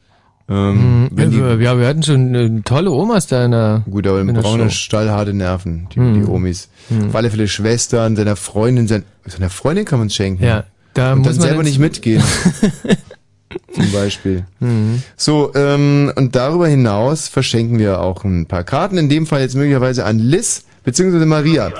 Ähm, 0.49 1.03
Mhm. 1.05 1.09
wenn 1.13 1.31
die, 1.31 1.39
ja, 1.39 1.59
wir, 1.61 1.65
ja, 1.65 1.79
wir 1.79 1.87
hatten 1.87 2.03
schon 2.03 2.35
äh, 2.35 2.61
tolle 2.63 2.91
Omas 2.91 3.29
da 3.29 3.45
in 3.45 3.53
der 3.53 3.83
gut, 3.89 4.05
aber 4.09 4.21
im 4.21 4.35
der 4.35 4.41
braune 4.43 4.65
Show. 4.65 4.71
stallharte 4.71 5.33
Nerven, 5.33 5.89
die, 5.95 6.01
Mhm. 6.01 6.15
die 6.15 6.29
Omis. 6.29 6.69
Mhm. 6.89 7.09
Auf 7.11 7.15
alle 7.15 7.31
Fälle 7.31 7.47
Schwestern, 7.47 8.17
seiner 8.17 8.35
Freundin, 8.35 8.89
sein, 8.89 9.05
seiner 9.27 9.49
Freundin 9.49 9.85
kann 9.85 10.01
man 10.01 10.09
es 10.09 10.15
schenken. 10.17 10.43
Ja, 10.43 10.65
da 10.95 11.13
und 11.13 11.19
muss 11.21 11.29
dann 11.29 11.37
man 11.37 11.47
selber 11.49 11.63
nicht 11.63 11.79
mitgehen. 11.79 12.23
Zum 13.75 13.93
Beispiel. 13.93 14.45
Mhm. 14.59 15.03
So, 15.17 15.53
ähm, 15.55 16.13
und 16.17 16.35
darüber 16.35 16.67
hinaus 16.67 17.29
verschenken 17.29 17.79
wir 17.79 18.01
auch 18.01 18.25
ein 18.25 18.47
paar 18.47 18.65
Karten, 18.65 18.99
in 18.99 19.09
dem 19.09 19.27
Fall 19.27 19.41
jetzt 19.41 19.55
möglicherweise 19.55 20.05
an 20.05 20.19
Liz 20.19 20.65
bzw. 20.85 21.25
Maria. 21.27 21.71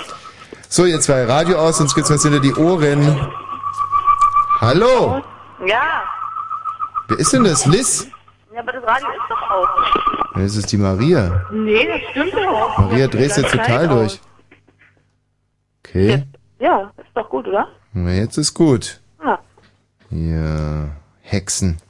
So, 0.69 0.87
jetzt 0.87 1.09
war 1.09 1.29
Radio 1.29 1.59
aus, 1.59 1.79
sonst 1.79 1.97
gibt's 1.97 2.11
was 2.11 2.23
hinter 2.23 2.39
die 2.41 2.55
Ohren. 2.55 3.17
Hallo, 4.61 5.23
Ja. 5.67 6.03
wer 7.09 7.19
ist 7.19 7.33
denn 7.33 7.45
das? 7.45 7.67
Liz? 7.67 8.07
Ja, 8.55 8.61
aber 8.61 8.73
das 8.73 8.85
Radio 8.85 9.09
ist 9.09 9.31
doch 9.31 9.51
aus. 9.51 9.69
Ja, 10.35 10.43
Das 10.43 10.57
ist 10.57 10.73
die 10.73 10.77
Maria. 10.77 11.47
Nee, 11.53 11.87
das 11.87 12.01
stimmt 12.11 12.35
doch. 12.35 12.79
Maria 12.79 13.07
drehst 13.09 13.37
jetzt 13.37 13.53
total 13.53 13.89
durch. 13.89 14.21
Okay, 15.85 16.25
Ja, 16.59 16.93
ist 16.99 17.07
doch 17.15 17.29
gut, 17.29 17.47
oder? 17.49 17.69
na 17.93 18.13
jetzt 18.13 18.37
ist 18.39 18.55
gut. 18.55 19.01
Ah. 19.19 19.39
Ja, 20.11 20.89
Hexen. 21.23 21.79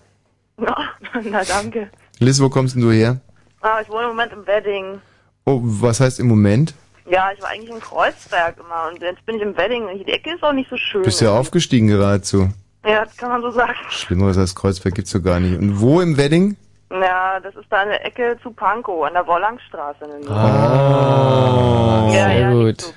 Ja, 0.61 0.77
na 1.25 1.43
danke. 1.43 1.91
Liz, 2.19 2.41
wo 2.41 2.51
kommst 2.51 2.75
denn 2.75 2.83
du 2.83 2.91
her? 2.91 3.19
Ah, 3.63 3.81
ich 3.81 3.89
wohne 3.89 4.03
im 4.03 4.09
Moment 4.11 4.33
im 4.33 4.47
Wedding. 4.47 5.01
Oh, 5.47 5.59
was 5.63 6.01
heißt 6.01 6.21
im 6.21 6.29
Moment? 6.29 6.75
Ja, 7.09 7.31
ich 7.35 7.41
war 7.43 7.49
eigentlich 7.49 7.71
in 7.71 7.81
Kreuzberg 7.81 8.57
immer 8.59 8.89
und 8.91 9.01
jetzt 9.01 9.25
bin 9.25 9.37
ich 9.37 9.43
im 9.43 9.57
Wedding. 9.57 9.89
Die 10.05 10.13
Ecke 10.13 10.35
ist 10.35 10.43
auch 10.43 10.53
nicht 10.53 10.69
so 10.69 10.77
schön. 10.77 11.03
Bist 11.03 11.21
ja 11.23 11.33
aufgestiegen 11.33 11.89
geradezu. 11.89 12.51
Ja, 12.85 13.05
das 13.05 13.17
kann 13.17 13.29
man 13.31 13.43
so 13.43 13.51
sagen. 13.51 13.75
Schlimmeres 13.91 14.39
als 14.39 14.55
Kreuzberg 14.55 14.95
gibt's 14.95 15.11
so 15.11 15.21
gar 15.21 15.39
nicht. 15.41 15.59
Und 15.59 15.81
wo 15.81 16.01
im 16.01 16.17
Wedding? 16.17 16.57
Ja, 16.91 17.39
das 17.41 17.55
ist 17.55 17.67
da 17.71 17.81
eine 17.83 18.01
Ecke 18.03 18.37
zu 18.43 18.51
Pankow 18.51 19.05
an 19.07 19.13
der 19.13 19.27
Wollangstraße. 19.27 20.05
in 20.05 20.11
der 20.11 20.19
Nähe. 20.21 20.29
Oh, 20.31 22.11
Ja, 22.13 22.33
ja, 22.33 22.51
gut. 22.51 22.95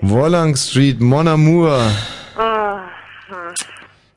Wollang 0.00 0.56
Street, 0.56 1.00
Mon 1.00 1.28
Amour. 1.28 1.78
Ah, 2.36 2.80
hm. 3.28 3.36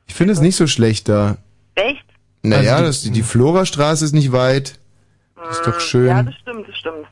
Ich 0.06 0.14
finde 0.14 0.32
es 0.32 0.40
nicht 0.40 0.56
so 0.56 0.66
schlecht 0.66 1.08
da. 1.08 1.36
Echt? 1.74 2.04
Naja, 2.42 2.72
Also, 2.76 2.86
das, 2.86 3.02
die, 3.02 3.10
die 3.10 3.22
Florastraße 3.22 4.04
ist 4.04 4.12
nicht 4.12 4.32
weit. 4.32 4.78
Das 5.36 5.58
ist 5.58 5.66
doch 5.66 5.74
Ja, 5.74 5.80
schön. 5.80 6.26
das 6.26 6.34
stimmt, 6.36 6.68
das 6.68 6.76
stimmt. 6.76 7.06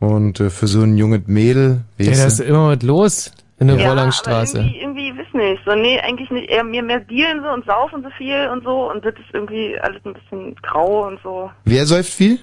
Und 0.00 0.40
äh, 0.40 0.50
für 0.50 0.66
so 0.66 0.82
ein 0.82 0.96
junges 0.96 1.22
Mädel, 1.26 1.80
Ja, 1.96 2.12
da 2.12 2.24
ist 2.26 2.40
immer 2.40 2.68
was 2.76 2.82
los 2.82 3.32
in 3.58 3.68
der 3.68 3.76
ja, 3.78 3.88
Wollangstraße. 3.90 4.58
Aber 4.58 4.66
irgendwie, 4.68 4.80
irgendwie 4.80 5.07
nicht. 5.38 5.62
So, 5.64 5.74
nee, 5.74 5.98
eigentlich 6.00 6.30
nicht. 6.30 6.50
Eher 6.50 6.64
mir 6.64 6.82
mehr 6.82 7.00
dealen 7.00 7.42
so 7.42 7.48
und 7.48 7.64
saufen 7.64 8.02
so 8.02 8.10
viel 8.18 8.48
und 8.52 8.62
so 8.64 8.90
und 8.90 9.04
das 9.04 9.14
ist 9.14 9.32
irgendwie 9.32 9.78
alles 9.80 10.02
ein 10.04 10.12
bisschen 10.12 10.54
grau 10.56 11.06
und 11.06 11.18
so. 11.22 11.50
Wer 11.64 11.86
säuft 11.86 12.12
viel? 12.12 12.38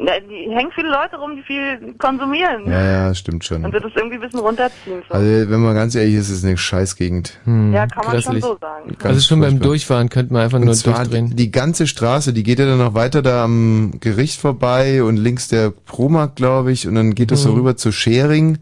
Na, 0.00 0.12
die 0.20 0.48
hängen 0.54 0.70
viele 0.76 0.90
Leute 0.90 1.16
rum, 1.16 1.34
die 1.34 1.42
viel 1.42 1.94
konsumieren. 1.98 2.70
Ja, 2.70 2.84
ja, 3.08 3.14
stimmt 3.16 3.44
schon. 3.44 3.64
Und 3.64 3.74
das 3.74 3.82
ist 3.82 3.96
irgendwie 3.96 4.14
ein 4.14 4.20
bisschen 4.20 4.38
runterziehen. 4.38 5.02
So. 5.08 5.14
Also, 5.14 5.50
wenn 5.50 5.60
man 5.60 5.74
ganz 5.74 5.96
ehrlich 5.96 6.14
ist, 6.14 6.28
ist 6.30 6.38
es 6.38 6.44
eine 6.44 6.56
Scheißgegend. 6.56 7.40
ja, 7.46 7.52
kann 7.88 8.04
man 8.06 8.22
schon 8.22 8.34
grässlich. 8.34 8.44
so 8.44 8.56
sagen. 8.60 8.96
Also 9.02 9.20
schon 9.20 9.40
beim. 9.40 9.58
Durchfahren 9.58 10.08
könnte 10.08 10.32
man 10.32 10.42
einfach 10.42 10.58
Und 10.60 10.66
nur 10.66 10.74
zwar 10.74 10.98
durchdrehen. 10.98 11.34
die, 11.34 11.50
ganze 11.50 11.88
Straße, 11.88 12.32
die 12.32 12.44
geht 12.44 12.60
ja 12.60 12.66
dann 12.66 12.78
noch 12.78 12.94
weiter 12.94 13.22
da 13.22 13.42
am 13.42 13.94
Gericht 13.98 14.40
vorbei 14.40 15.02
und 15.02 15.16
links 15.16 15.48
der 15.48 15.70
Promarkt, 15.72 16.36
glaube 16.36 16.70
ich, 16.70 16.86
und 16.86 16.94
dann 16.94 17.16
geht 17.16 17.32
es 17.32 17.42
so 17.42 17.50
Mhm. 17.50 17.56
rüber 17.56 17.76
zu 17.76 17.90
Schering 17.90 18.58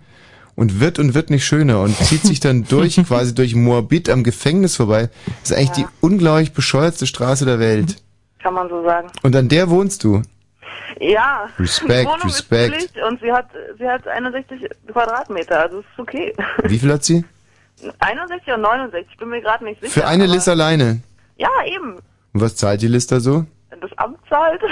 und 0.57 0.81
wird 0.81 0.99
und 0.99 1.15
wird 1.15 1.31
nicht 1.31 1.45
schöner 1.45 1.81
und 1.83 1.97
zieht 1.97 2.23
sich 2.23 2.41
dann 2.41 2.65
durch, 2.65 2.97
quasi 3.07 3.35
durch 3.35 3.55
Moabit 3.55 4.11
am 4.11 4.25
Gefängnis 4.25 4.77
vorbei. 4.77 5.11
Das 5.43 5.53
ist 5.53 5.57
eigentlich 5.57 5.71
die 5.71 5.87
unglaublich 6.01 6.53
bescheuertste 6.53 7.07
Straße 7.07 7.45
der 7.45 7.61
Welt. 7.61 7.97
Kann 8.43 8.55
man 8.55 8.69
so 8.69 8.83
sagen. 8.83 9.09
Und 9.23 9.37
an 9.37 9.49
der 9.49 9.71
wohnst 9.71 10.03
du. 10.03 10.23
Ja. 10.99 11.49
Respekt, 11.59 12.09
Wohnung 12.09 12.23
Respekt. 12.23 12.77
Ist 12.77 12.97
und 12.97 13.21
sie 13.21 13.31
hat, 13.31 13.47
sie 13.79 13.87
hat 13.87 14.07
61 14.09 14.69
Quadratmeter, 14.91 15.61
also 15.61 15.81
ist 15.81 15.87
okay. 15.99 16.35
Wie 16.65 16.79
viel 16.79 16.93
hat 16.93 17.05
sie? 17.05 17.25
61 17.99 18.49
oder 18.49 18.59
69, 18.59 19.13
ich 19.13 19.19
bin 19.19 19.29
mir 19.29 19.43
gerade 19.43 19.65
nicht 19.65 19.81
sicher. 19.81 19.93
Für 19.93 20.07
eine 20.07 20.27
Liz 20.27 20.49
alleine. 20.49 21.03
Ja, 21.37 21.51
eben. 21.67 21.97
Und 22.33 22.41
was 22.41 22.57
zahlt 22.57 22.81
die 22.81 22.89
Liz 22.89 23.07
da 23.07 23.21
so? 23.21 23.45
Das 23.81 23.93
Amt 23.99 24.19
zahlt. 24.29 24.63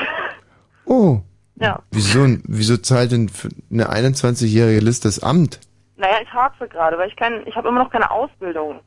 Oh. 0.87 1.21
Ja. 1.57 1.83
Wieso, 1.91 2.27
wieso 2.45 2.77
zahlt 2.79 3.13
denn 3.13 3.29
für 3.29 3.49
eine 3.71 3.91
21-jährige 3.91 4.81
Liz 4.81 5.01
das 5.01 5.23
Amt? 5.23 5.61
Naja, 5.97 6.17
ich 6.23 6.33
hakse 6.33 6.69
gerade, 6.69 6.99
weil 6.99 7.09
ich 7.09 7.17
kein, 7.17 7.47
ich 7.47 7.55
habe 7.57 7.69
immer 7.69 7.83
noch 7.83 7.91
keine 7.91 8.11
Ausbildung. 8.11 8.81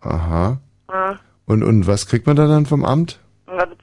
Aha. 0.00 0.58
Ja. 0.90 1.18
Und, 1.46 1.62
und 1.62 1.86
was 1.86 2.06
kriegt 2.06 2.26
man 2.26 2.36
da 2.36 2.46
dann 2.46 2.66
vom 2.66 2.84
Amt? 2.84 3.18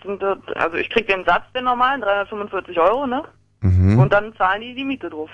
Sind, 0.03 0.21
das- 0.21 0.37
also 0.55 0.77
ich 0.77 0.89
krieg 0.89 1.07
den 1.07 1.23
Satz, 1.25 1.43
den 1.53 1.65
normalen, 1.65 2.01
345 2.01 2.79
Euro, 2.79 3.05
ne? 3.05 3.23
Mhm. 3.61 3.99
Und 3.99 4.11
dann 4.13 4.33
zahlen 4.35 4.61
die 4.61 4.73
die 4.73 4.83
Miete 4.85 5.09
drauf. 5.09 5.29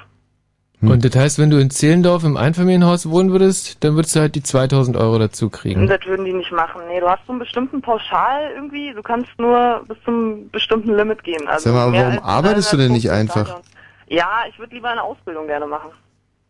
Und 0.81 1.03
das 1.05 1.15
heißt, 1.15 1.39
wenn 1.39 1.49
du 1.49 1.57
in 1.59 1.69
Zehlendorf 1.71 2.23
im 2.25 2.35
Einfamilienhaus 2.37 3.09
wohnen 3.09 3.31
würdest, 3.31 3.83
dann 3.83 3.95
würdest 3.95 4.15
du 4.15 4.19
halt 4.19 4.35
die 4.35 4.43
2000 4.43 4.97
Euro 4.97 5.17
dazu 5.17 5.49
kriegen. 5.49 5.81
Und 5.81 5.87
das 5.87 6.05
würden 6.05 6.25
die 6.25 6.33
nicht 6.33 6.51
machen. 6.51 6.81
Nee, 6.89 6.99
du 6.99 7.09
hast 7.09 7.25
so 7.25 7.31
einen 7.31 7.39
bestimmten 7.39 7.81
Pauschal 7.81 8.51
irgendwie, 8.53 8.93
du 8.93 9.01
kannst 9.01 9.29
nur 9.39 9.83
bis 9.87 9.97
zum 10.03 10.49
bestimmten 10.51 10.95
Limit 10.95 11.23
gehen. 11.23 11.47
Also 11.47 11.69
Sag 11.69 11.75
mal, 11.75 11.89
mehr 11.91 12.01
warum 12.07 12.17
als 12.17 12.23
arbeitest 12.25 12.73
du 12.73 12.77
denn 12.77 12.91
nicht 12.91 13.07
350 13.07 13.45
einfach? 13.47 13.61
Ja, 14.07 14.29
ich 14.49 14.59
würde 14.59 14.75
lieber 14.75 14.89
eine 14.89 15.01
Ausbildung 15.01 15.47
gerne 15.47 15.65
machen. 15.65 15.89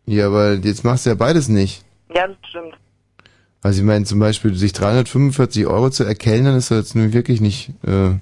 Ja, 0.06 0.28
aber 0.28 0.54
jetzt 0.54 0.84
machst 0.84 1.06
du 1.06 1.10
ja 1.12 1.16
beides 1.16 1.48
nicht. 1.50 1.84
Ja, 2.14 2.28
das 2.28 2.38
stimmt. 2.50 2.76
Also 3.62 3.80
ich 3.82 3.86
meine 3.86 4.06
zum 4.06 4.20
Beispiel, 4.20 4.54
sich 4.54 4.74
345 4.74 5.66
Euro 5.66 5.90
zu 5.90 6.04
erkellnern, 6.04 6.56
ist 6.56 6.70
jetzt 6.70 6.96
nun 6.96 7.14
wirklich 7.14 7.42
nicht... 7.42 7.72
Äh 7.86 8.20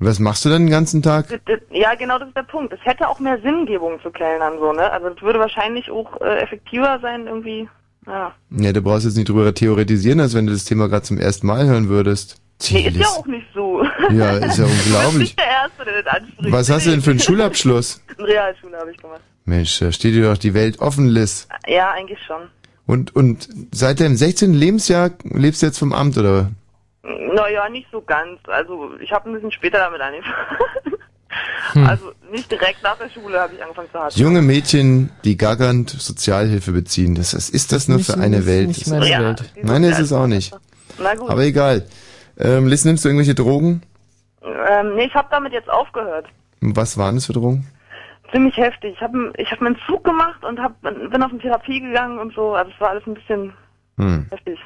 und 0.00 0.08
was 0.08 0.18
machst 0.18 0.44
du 0.44 0.48
dann 0.48 0.62
den 0.62 0.70
ganzen 0.70 1.02
Tag? 1.02 1.28
Das, 1.28 1.38
das, 1.46 1.60
ja, 1.70 1.94
genau, 1.94 2.18
das 2.18 2.28
ist 2.28 2.36
der 2.36 2.42
Punkt. 2.42 2.72
Es 2.72 2.80
hätte 2.84 3.08
auch 3.08 3.20
mehr 3.20 3.40
Sinngebung 3.40 4.00
zu 4.02 4.10
Kellnern, 4.10 4.54
so, 4.58 4.72
ne? 4.72 4.90
Also 4.90 5.10
das 5.10 5.22
würde 5.22 5.38
wahrscheinlich 5.38 5.88
auch 5.90 6.20
äh, 6.20 6.40
effektiver 6.40 6.98
sein, 7.00 7.26
irgendwie. 7.28 7.68
Ja. 8.06 8.34
Ja, 8.50 8.72
du 8.72 8.82
brauchst 8.82 9.04
jetzt 9.04 9.16
nicht 9.16 9.28
drüber 9.28 9.54
theoretisieren, 9.54 10.20
als 10.20 10.34
wenn 10.34 10.46
du 10.46 10.52
das 10.52 10.64
Thema 10.64 10.88
gerade 10.88 11.04
zum 11.04 11.18
ersten 11.18 11.46
Mal 11.46 11.64
hören 11.66 11.88
würdest. 11.88 12.40
Nee, 12.70 12.88
ist 12.88 12.96
ja 12.96 13.06
auch 13.06 13.26
nicht 13.26 13.46
so. 13.54 13.84
Ja, 14.10 14.32
ist 14.32 14.58
ja 14.58 14.64
unglaublich. 14.86 15.18
nicht 15.18 15.38
der 15.38 15.46
Erste, 15.46 15.84
der 15.84 16.02
das 16.02 16.12
anspricht. 16.14 16.52
Was 16.52 16.70
hast 16.70 16.86
du 16.86 16.90
denn 16.90 17.00
für 17.00 17.10
einen 17.10 17.20
Schulabschluss? 17.20 18.02
Eine 18.18 18.26
Realschule 18.28 18.76
habe 18.76 18.90
ich 18.90 18.96
gemacht. 18.96 19.20
Mensch, 19.44 19.78
da 19.78 19.92
steht 19.92 20.14
dir 20.14 20.24
doch 20.30 20.38
die 20.38 20.54
Welt 20.54 20.78
offen, 20.80 21.06
Liz. 21.08 21.48
Ja, 21.66 21.90
eigentlich 21.92 22.18
schon. 22.26 22.42
Und, 22.86 23.14
und 23.14 23.48
seit 23.72 24.00
deinem 24.00 24.16
16. 24.16 24.54
Lebensjahr 24.54 25.10
lebst 25.24 25.62
du 25.62 25.66
jetzt 25.66 25.78
vom 25.78 25.92
Amt, 25.92 26.16
oder? 26.18 26.50
Naja, 27.02 27.68
nicht 27.68 27.86
so 27.92 28.00
ganz. 28.00 28.38
Also 28.46 28.90
ich 29.00 29.12
habe 29.12 29.28
ein 29.28 29.34
bisschen 29.34 29.52
später 29.52 29.78
damit 29.78 30.00
angefangen. 30.00 30.34
Hm. 31.72 31.86
Also 31.86 32.12
nicht 32.30 32.50
direkt 32.50 32.82
nach 32.82 32.96
der 32.96 33.08
Schule 33.10 33.40
habe 33.40 33.54
ich 33.54 33.62
angefangen 33.62 33.88
zu 33.90 33.98
harzen. 33.98 34.20
Junge 34.20 34.40
Mädchen, 34.42 35.10
die 35.24 35.36
gaggernd 35.36 35.90
Sozialhilfe 35.90 36.70
beziehen. 36.72 37.14
Das, 37.16 37.34
was 37.34 37.50
ist 37.50 37.72
das 37.72 37.88
nur 37.88 37.98
Nicht- 37.98 38.06
für 38.10 38.18
eine 38.18 38.36
nicht- 38.36 38.46
Welt? 38.46 38.68
nicht 38.68 38.86
meine 38.86 39.08
Das- 39.08 39.20
Welt. 39.20 39.64
Meine 39.64 39.88
ist 39.88 39.98
es 39.98 40.12
auch 40.12 40.26
nicht. 40.28 40.54
Na 41.02 41.14
gut. 41.14 41.28
Aber 41.28 41.42
egal. 41.42 41.86
Ähm, 42.38 42.68
Liz, 42.68 42.84
nimmst 42.84 43.04
du 43.04 43.08
irgendwelche 43.08 43.34
Drogen? 43.34 43.82
Ähm, 44.42 44.94
nee, 44.94 45.06
ich 45.06 45.14
habe 45.14 45.28
damit 45.30 45.52
jetzt 45.52 45.68
aufgehört. 45.68 46.26
Was 46.60 46.96
waren 46.96 47.16
das 47.16 47.26
für 47.26 47.32
Drogen? 47.32 47.66
Ziemlich 48.32 48.56
heftig. 48.56 48.94
Ich 48.96 49.00
habe 49.00 49.32
ich 49.36 49.50
hab 49.50 49.60
einen 49.60 49.76
Zug 49.86 50.02
gemacht 50.04 50.44
und 50.44 50.58
hab, 50.60 50.80
bin 50.82 51.22
auf 51.22 51.30
eine 51.30 51.38
Therapie 51.40 51.80
gegangen 51.80 52.18
und 52.18 52.34
so. 52.34 52.54
Also 52.54 52.70
es 52.74 52.80
war 52.80 52.90
alles 52.90 53.06
ein 53.06 53.14
bisschen 53.14 53.52
Hm. 53.98 54.26
heftig. 54.30 54.58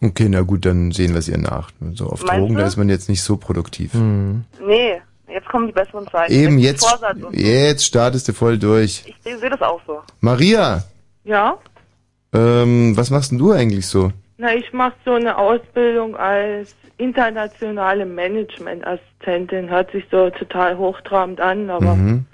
Okay, 0.00 0.28
na 0.28 0.42
gut, 0.42 0.64
dann 0.64 0.92
sehen 0.92 1.10
wir 1.12 1.18
es 1.18 1.28
ihr 1.28 1.38
nach. 1.38 1.70
So 1.94 2.06
auf 2.06 2.22
Meinst 2.22 2.40
Drogen, 2.42 2.54
du? 2.54 2.60
da 2.60 2.66
ist 2.66 2.76
man 2.76 2.88
jetzt 2.88 3.08
nicht 3.08 3.22
so 3.22 3.36
produktiv. 3.36 3.92
Nee, 3.94 5.00
jetzt 5.28 5.48
kommen 5.48 5.66
die 5.66 5.72
besseren 5.72 6.06
Zeiten. 6.06 6.32
Eben, 6.32 6.58
jetzt, 6.58 6.88
Vorsatz 6.88 7.16
und 7.20 7.34
so. 7.34 7.40
jetzt 7.42 7.84
startest 7.84 8.28
du 8.28 8.32
voll 8.32 8.56
durch. 8.58 9.02
Ich 9.06 9.16
sehe 9.24 9.36
seh 9.38 9.48
das 9.48 9.60
auch 9.62 9.80
so. 9.86 10.00
Maria, 10.20 10.84
Ja, 11.24 11.58
ähm, 12.32 12.96
was 12.96 13.10
machst 13.10 13.32
denn 13.32 13.38
du 13.38 13.50
eigentlich 13.50 13.86
so? 13.88 14.12
na, 14.36 14.54
ich 14.54 14.72
mache 14.72 14.94
so 15.04 15.14
eine 15.14 15.36
Ausbildung 15.36 16.14
als 16.16 16.76
internationale 16.98 18.06
Managementassistentin. 18.06 19.68
Hört 19.68 19.90
sich 19.90 20.04
so 20.10 20.30
total 20.30 20.76
hochtrabend 20.78 21.40
an, 21.40 21.70
aber 21.70 21.94
Mhm. 21.96 22.26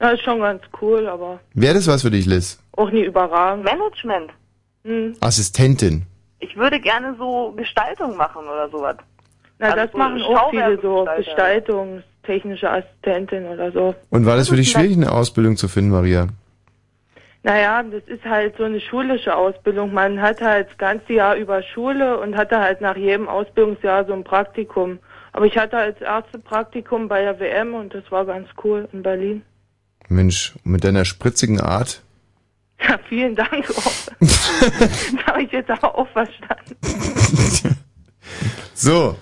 Na, 0.00 0.10
ist 0.10 0.22
schon 0.22 0.40
ganz 0.40 0.62
cool, 0.80 1.06
aber 1.06 1.40
Wäre 1.54 1.74
das 1.74 1.86
was 1.86 2.02
für 2.02 2.10
dich, 2.10 2.26
Liz? 2.26 2.58
auch 2.76 2.90
nie 2.90 3.04
überragend. 3.04 3.64
Management. 3.64 4.32
Hm. 4.84 5.14
Assistentin. 5.20 6.06
Ich 6.38 6.56
würde 6.56 6.80
gerne 6.80 7.14
so 7.18 7.52
Gestaltung 7.52 8.16
machen 8.16 8.42
oder 8.48 8.68
sowas. 8.70 8.96
Na, 9.58 9.66
Also 9.66 9.76
das 9.76 9.92
so 9.92 9.98
machen 9.98 10.22
auch 10.22 10.50
viele 10.50 10.80
so 10.80 11.06
gestaltungstechnische 11.16 12.70
Assistentin 12.70 13.46
oder 13.46 13.70
so. 13.72 13.94
Und 14.08 14.24
war 14.24 14.36
das 14.36 14.48
für 14.48 14.56
dich 14.56 14.70
schwierig, 14.70 14.96
eine 14.96 15.12
Ausbildung 15.12 15.56
zu 15.56 15.68
finden, 15.68 15.90
Maria? 15.90 16.28
Naja, 17.42 17.82
das 17.82 18.02
ist 18.06 18.24
halt 18.24 18.56
so 18.56 18.64
eine 18.64 18.80
schulische 18.80 19.34
Ausbildung. 19.34 19.92
Man 19.92 20.20
hat 20.20 20.40
halt 20.40 20.68
das 20.70 20.78
ganze 20.78 21.12
Jahr 21.14 21.36
über 21.36 21.62
Schule 21.62 22.18
und 22.18 22.36
hatte 22.36 22.58
halt 22.58 22.80
nach 22.80 22.96
jedem 22.96 23.28
Ausbildungsjahr 23.28 24.04
so 24.06 24.12
ein 24.12 24.24
Praktikum. 24.24 24.98
Aber 25.32 25.46
ich 25.46 25.56
hatte 25.56 25.76
als 25.76 26.00
Ärzte 26.00 26.38
Praktikum 26.38 27.08
bei 27.08 27.22
der 27.22 27.38
WM 27.38 27.74
und 27.74 27.94
das 27.94 28.10
war 28.10 28.24
ganz 28.26 28.48
cool 28.64 28.88
in 28.92 29.02
Berlin. 29.02 29.42
Mensch, 30.10 30.54
mit 30.64 30.84
deiner 30.84 31.04
spritzigen 31.04 31.60
Art. 31.60 32.02
Ja, 32.86 32.98
vielen 33.08 33.34
Dank. 33.36 33.66
das 34.20 35.26
habe 35.26 35.42
ich 35.42 35.52
jetzt 35.52 35.70
aber 35.70 35.96
auch 35.96 36.08
verstanden. 36.08 36.76
So, 38.74 39.16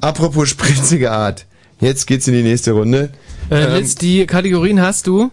apropos 0.00 0.48
spritzige 0.48 1.12
Art. 1.12 1.46
Jetzt 1.80 2.06
geht's 2.06 2.26
in 2.26 2.34
die 2.34 2.42
nächste 2.42 2.72
Runde. 2.72 3.10
Äh, 3.50 3.64
Ähm, 3.64 3.74
Liz, 3.76 3.94
die 3.94 4.26
Kategorien 4.26 4.80
hast 4.80 5.06
du? 5.06 5.30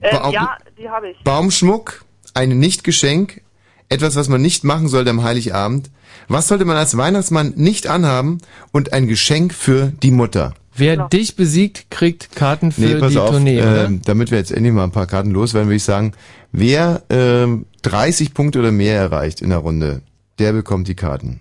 Ähm, 0.00 0.18
Baum- 0.18 0.32
ja, 0.32 0.56
die 0.78 0.88
habe 0.88 1.10
ich. 1.10 1.18
Baumschmuck, 1.24 2.04
ein 2.34 2.50
Nichtgeschenk, 2.58 3.42
etwas, 3.88 4.14
was 4.16 4.28
man 4.28 4.40
nicht 4.42 4.62
machen 4.64 4.88
sollte 4.88 5.10
am 5.10 5.22
Heiligabend. 5.22 5.90
Was 6.28 6.48
sollte 6.48 6.64
man 6.64 6.76
als 6.76 6.96
Weihnachtsmann 6.96 7.54
nicht 7.56 7.86
anhaben 7.88 8.38
und 8.70 8.92
ein 8.92 9.08
Geschenk 9.08 9.52
für 9.52 9.92
die 10.02 10.10
Mutter? 10.12 10.54
Wer 10.74 11.08
dich 11.08 11.36
besiegt, 11.36 11.90
kriegt 11.90 12.34
Karten 12.34 12.72
für 12.72 12.80
Nee, 12.80 12.94
pass 12.94 13.12
die 13.12 13.18
auf, 13.18 13.30
Tournee, 13.30 13.58
ähm, 13.58 14.00
damit 14.04 14.30
wir 14.30 14.38
jetzt 14.38 14.52
endlich 14.52 14.72
mal 14.72 14.84
ein 14.84 14.90
paar 14.90 15.06
Karten 15.06 15.30
loswerden, 15.30 15.68
würde 15.68 15.76
ich 15.76 15.84
sagen, 15.84 16.12
wer 16.50 17.02
ähm, 17.10 17.66
30 17.82 18.32
Punkte 18.32 18.58
oder 18.60 18.72
mehr 18.72 18.96
erreicht 18.96 19.42
in 19.42 19.50
der 19.50 19.58
Runde, 19.58 20.00
der 20.38 20.52
bekommt 20.52 20.88
die 20.88 20.94
Karten. 20.94 21.40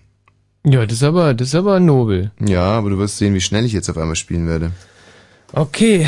Ja, 0.66 0.86
das 0.86 0.98
ist 0.98 1.04
aber, 1.04 1.34
das 1.34 1.50
ist 1.50 1.56
aber 1.56 1.80
nobel. 1.80 2.32
Ja, 2.40 2.64
aber 2.64 2.90
du 2.90 2.98
wirst 2.98 3.18
sehen, 3.18 3.34
wie 3.34 3.42
schnell 3.42 3.66
ich 3.66 3.74
jetzt 3.74 3.90
auf 3.90 3.98
einmal 3.98 4.16
spielen 4.16 4.48
werde. 4.48 4.72
Okay. 5.54 6.08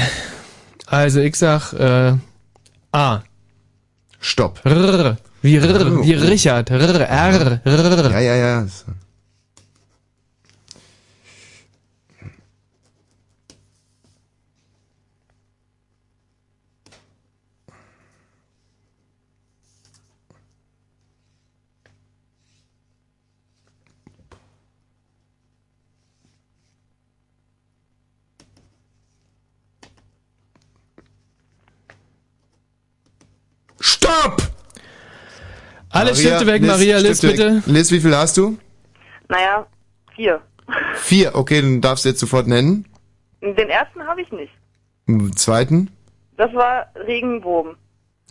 Also 0.85 1.21
ich 1.21 1.35
sag 1.35 1.73
äh, 1.73 2.13
A. 2.91 3.21
Stopp. 4.19 4.61
Rrr. 4.65 5.17
Wie 5.41 5.57
Rrr, 5.57 6.05
wie 6.05 6.13
Richard. 6.13 6.71
Rrr, 6.71 7.01
R. 7.01 7.61
Rrr. 7.65 8.11
Ja, 8.11 8.19
ja, 8.19 8.35
ja. 8.35 8.67
Stopp! 34.03 34.41
Alle 35.89 36.15
Stifte 36.15 36.45
weg, 36.47 36.61
Maria, 36.63 36.97
Liz, 36.97 37.19
Stifte 37.19 37.27
bitte. 37.27 37.55
weg. 37.57 37.63
Liz, 37.67 37.91
wie 37.91 37.99
viel 38.01 38.15
hast 38.15 38.35
du? 38.37 38.57
Naja, 39.29 39.65
vier. 40.15 40.41
Vier. 40.95 41.35
Okay, 41.35 41.61
dann 41.61 41.81
darfst 41.81 42.03
du 42.05 42.09
jetzt 42.09 42.19
sofort 42.19 42.47
nennen. 42.47 42.85
Den 43.41 43.69
ersten 43.69 44.01
habe 44.03 44.21
ich 44.21 44.31
nicht. 44.31 44.51
Den 45.07 45.35
zweiten. 45.35 45.89
Das 46.37 46.53
war 46.53 46.87
Regenbogen. 47.07 47.75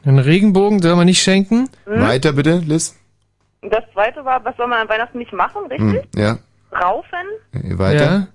Einen 0.05 0.19
Regenbogen 0.19 0.83
soll 0.83 0.97
man 0.97 1.07
nicht 1.07 1.23
schenken? 1.23 1.69
Hm? 1.85 2.01
Weiter 2.03 2.33
bitte, 2.33 2.59
Liz. 2.59 2.97
Das 3.63 3.85
zweite 3.93 4.25
war, 4.25 4.45
was 4.45 4.57
soll 4.57 4.67
man 4.67 4.81
an 4.81 4.89
Weihnachten 4.89 5.19
nicht 5.19 5.33
machen, 5.33 5.63
richtig? 5.71 6.03
Hm, 6.15 6.21
ja. 6.21 6.39
Raufen. 6.73 7.27
Äh, 7.53 7.79
Weiter. 7.79 8.27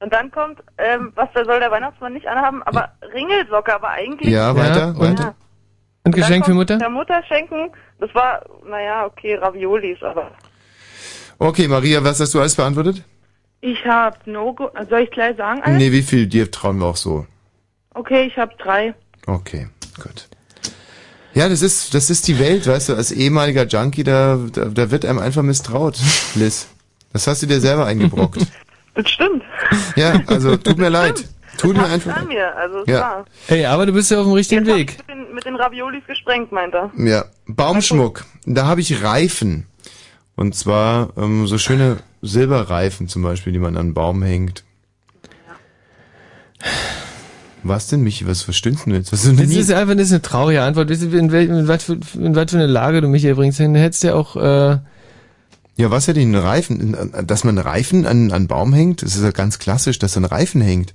Und 0.00 0.12
dann 0.12 0.30
kommt, 0.30 0.60
ähm, 0.78 1.12
was 1.14 1.28
soll 1.34 1.44
der 1.60 1.70
Weihnachtsmann 1.70 2.14
nicht 2.14 2.26
anhaben, 2.26 2.62
aber 2.62 2.90
Ringelsocke, 3.14 3.74
aber 3.74 3.90
eigentlich. 3.90 4.32
Ja, 4.32 4.56
weiter, 4.56 4.88
und- 4.88 5.00
weiter. 5.00 5.34
Und 6.06 6.14
Geschenk 6.14 6.46
für 6.46 6.54
Mutter? 6.54 6.78
Der 6.78 6.88
Mutter 6.88 7.20
schenken, 7.28 7.70
das 7.98 8.14
war, 8.14 8.44
naja, 8.68 9.06
okay, 9.06 9.34
Raviolis, 9.34 10.00
aber. 10.02 10.30
Okay, 11.38 11.66
Maria, 11.68 12.02
was 12.04 12.20
hast 12.20 12.32
du 12.32 12.40
alles 12.40 12.54
beantwortet? 12.54 13.02
Ich 13.60 13.84
habe 13.84 14.16
no 14.26 14.54
go. 14.54 14.70
Soll 14.88 15.00
ich 15.00 15.10
gleich 15.10 15.36
sagen? 15.36 15.62
Alles? 15.62 15.78
Nee, 15.78 15.90
wie 15.90 16.02
viel 16.02 16.26
dir 16.28 16.50
trauen 16.50 16.78
wir 16.78 16.86
auch 16.86 16.96
so? 16.96 17.26
Okay, 17.94 18.26
ich 18.26 18.36
habe 18.36 18.52
drei. 18.58 18.94
Okay, 19.26 19.68
gut. 20.02 20.28
Ja, 21.34 21.48
das 21.48 21.60
ist, 21.60 21.92
das 21.92 22.08
ist 22.08 22.28
die 22.28 22.38
Welt, 22.38 22.66
weißt 22.66 22.90
du, 22.90 22.94
als 22.94 23.10
ehemaliger 23.10 23.66
Junkie, 23.66 24.04
da, 24.04 24.38
da, 24.52 24.66
da 24.66 24.90
wird 24.90 25.04
einem 25.04 25.18
einfach 25.18 25.42
misstraut, 25.42 25.98
Liz. 26.36 26.68
Das 27.12 27.26
hast 27.26 27.42
du 27.42 27.46
dir 27.46 27.60
selber 27.60 27.86
eingebrockt. 27.86 28.38
Das 28.94 29.10
stimmt. 29.10 29.42
Ja, 29.94 30.22
also 30.26 30.56
tut 30.56 30.78
mir 30.78 30.88
leid. 30.88 31.22
Tut 31.58 31.76
mir 31.76 31.84
einfach 31.84 32.24
mir, 32.26 32.56
also 32.56 32.82
Ja. 32.86 33.00
war. 33.00 33.24
Ey, 33.48 33.66
aber 33.66 33.84
du 33.84 33.92
bist 33.92 34.10
ja 34.10 34.18
auf 34.18 34.24
dem 34.24 34.32
richtigen 34.32 34.64
Weg. 34.66 34.96
Den, 35.46 35.56
Raviolis 35.56 36.04
gesprengt, 36.06 36.52
meint 36.52 36.74
er. 36.74 36.90
Ja, 36.96 37.24
Baumschmuck. 37.46 38.24
Da 38.44 38.66
habe 38.66 38.80
ich 38.80 39.02
Reifen. 39.02 39.66
Und 40.34 40.54
zwar 40.54 41.10
ähm, 41.16 41.46
so 41.46 41.56
schöne 41.56 41.98
Silberreifen 42.20 43.08
zum 43.08 43.22
Beispiel, 43.22 43.52
die 43.52 43.58
man 43.58 43.76
an 43.76 43.88
den 43.88 43.94
Baum 43.94 44.22
hängt. 44.22 44.64
Was 47.62 47.88
denn, 47.88 48.02
Michi? 48.02 48.26
Was 48.26 48.42
verstehst 48.42 48.86
du 48.86 48.90
jetzt? 48.90 49.12
Was 49.12 49.24
ist 49.24 49.38
denn 49.38 49.48
Das 49.48 49.56
ist 49.56 49.72
einfach 49.72 49.94
das 49.94 50.06
ist 50.06 50.12
eine 50.12 50.22
traurige 50.22 50.62
Antwort. 50.62 50.90
Weißt 50.90 51.02
du, 51.02 51.16
in, 51.16 51.32
wel, 51.32 51.46
in, 51.48 51.68
was 51.68 51.84
für, 51.84 51.98
in 52.14 52.34
was 52.36 52.50
für 52.50 52.58
eine 52.58 52.66
Lage 52.66 53.00
du 53.00 53.08
mich 53.08 53.22
hier 53.22 53.34
bringst? 53.34 53.58
Du 53.58 53.64
hättest 53.72 54.04
ja 54.04 54.14
auch, 54.14 54.36
äh, 54.36 54.78
Ja, 55.76 55.90
was 55.90 56.06
hätte 56.06 56.20
ich 56.20 56.26
einen 56.26 56.36
Reifen? 56.36 57.12
Dass 57.26 57.44
man 57.44 57.58
einen 57.58 57.66
Reifen 57.66 58.06
an, 58.06 58.26
an 58.26 58.32
einen 58.32 58.46
Baum 58.46 58.72
hängt? 58.72 59.02
Das 59.02 59.16
ist 59.16 59.22
ja 59.22 59.30
ganz 59.30 59.58
klassisch, 59.58 59.98
dass 59.98 60.16
ein 60.16 60.24
Reifen 60.24 60.60
hängt. 60.60 60.94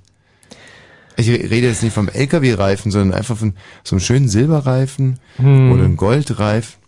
Ich 1.16 1.28
rede 1.28 1.66
jetzt 1.68 1.82
nicht 1.82 1.92
vom 1.92 2.08
LKW-Reifen, 2.08 2.90
sondern 2.90 3.16
einfach 3.16 3.36
von 3.36 3.54
so 3.84 3.96
einem 3.96 4.00
schönen 4.00 4.28
Silberreifen 4.28 5.18
Hm. 5.36 5.72
oder 5.72 5.84
einem 5.84 5.96
Goldreif. 5.96 6.78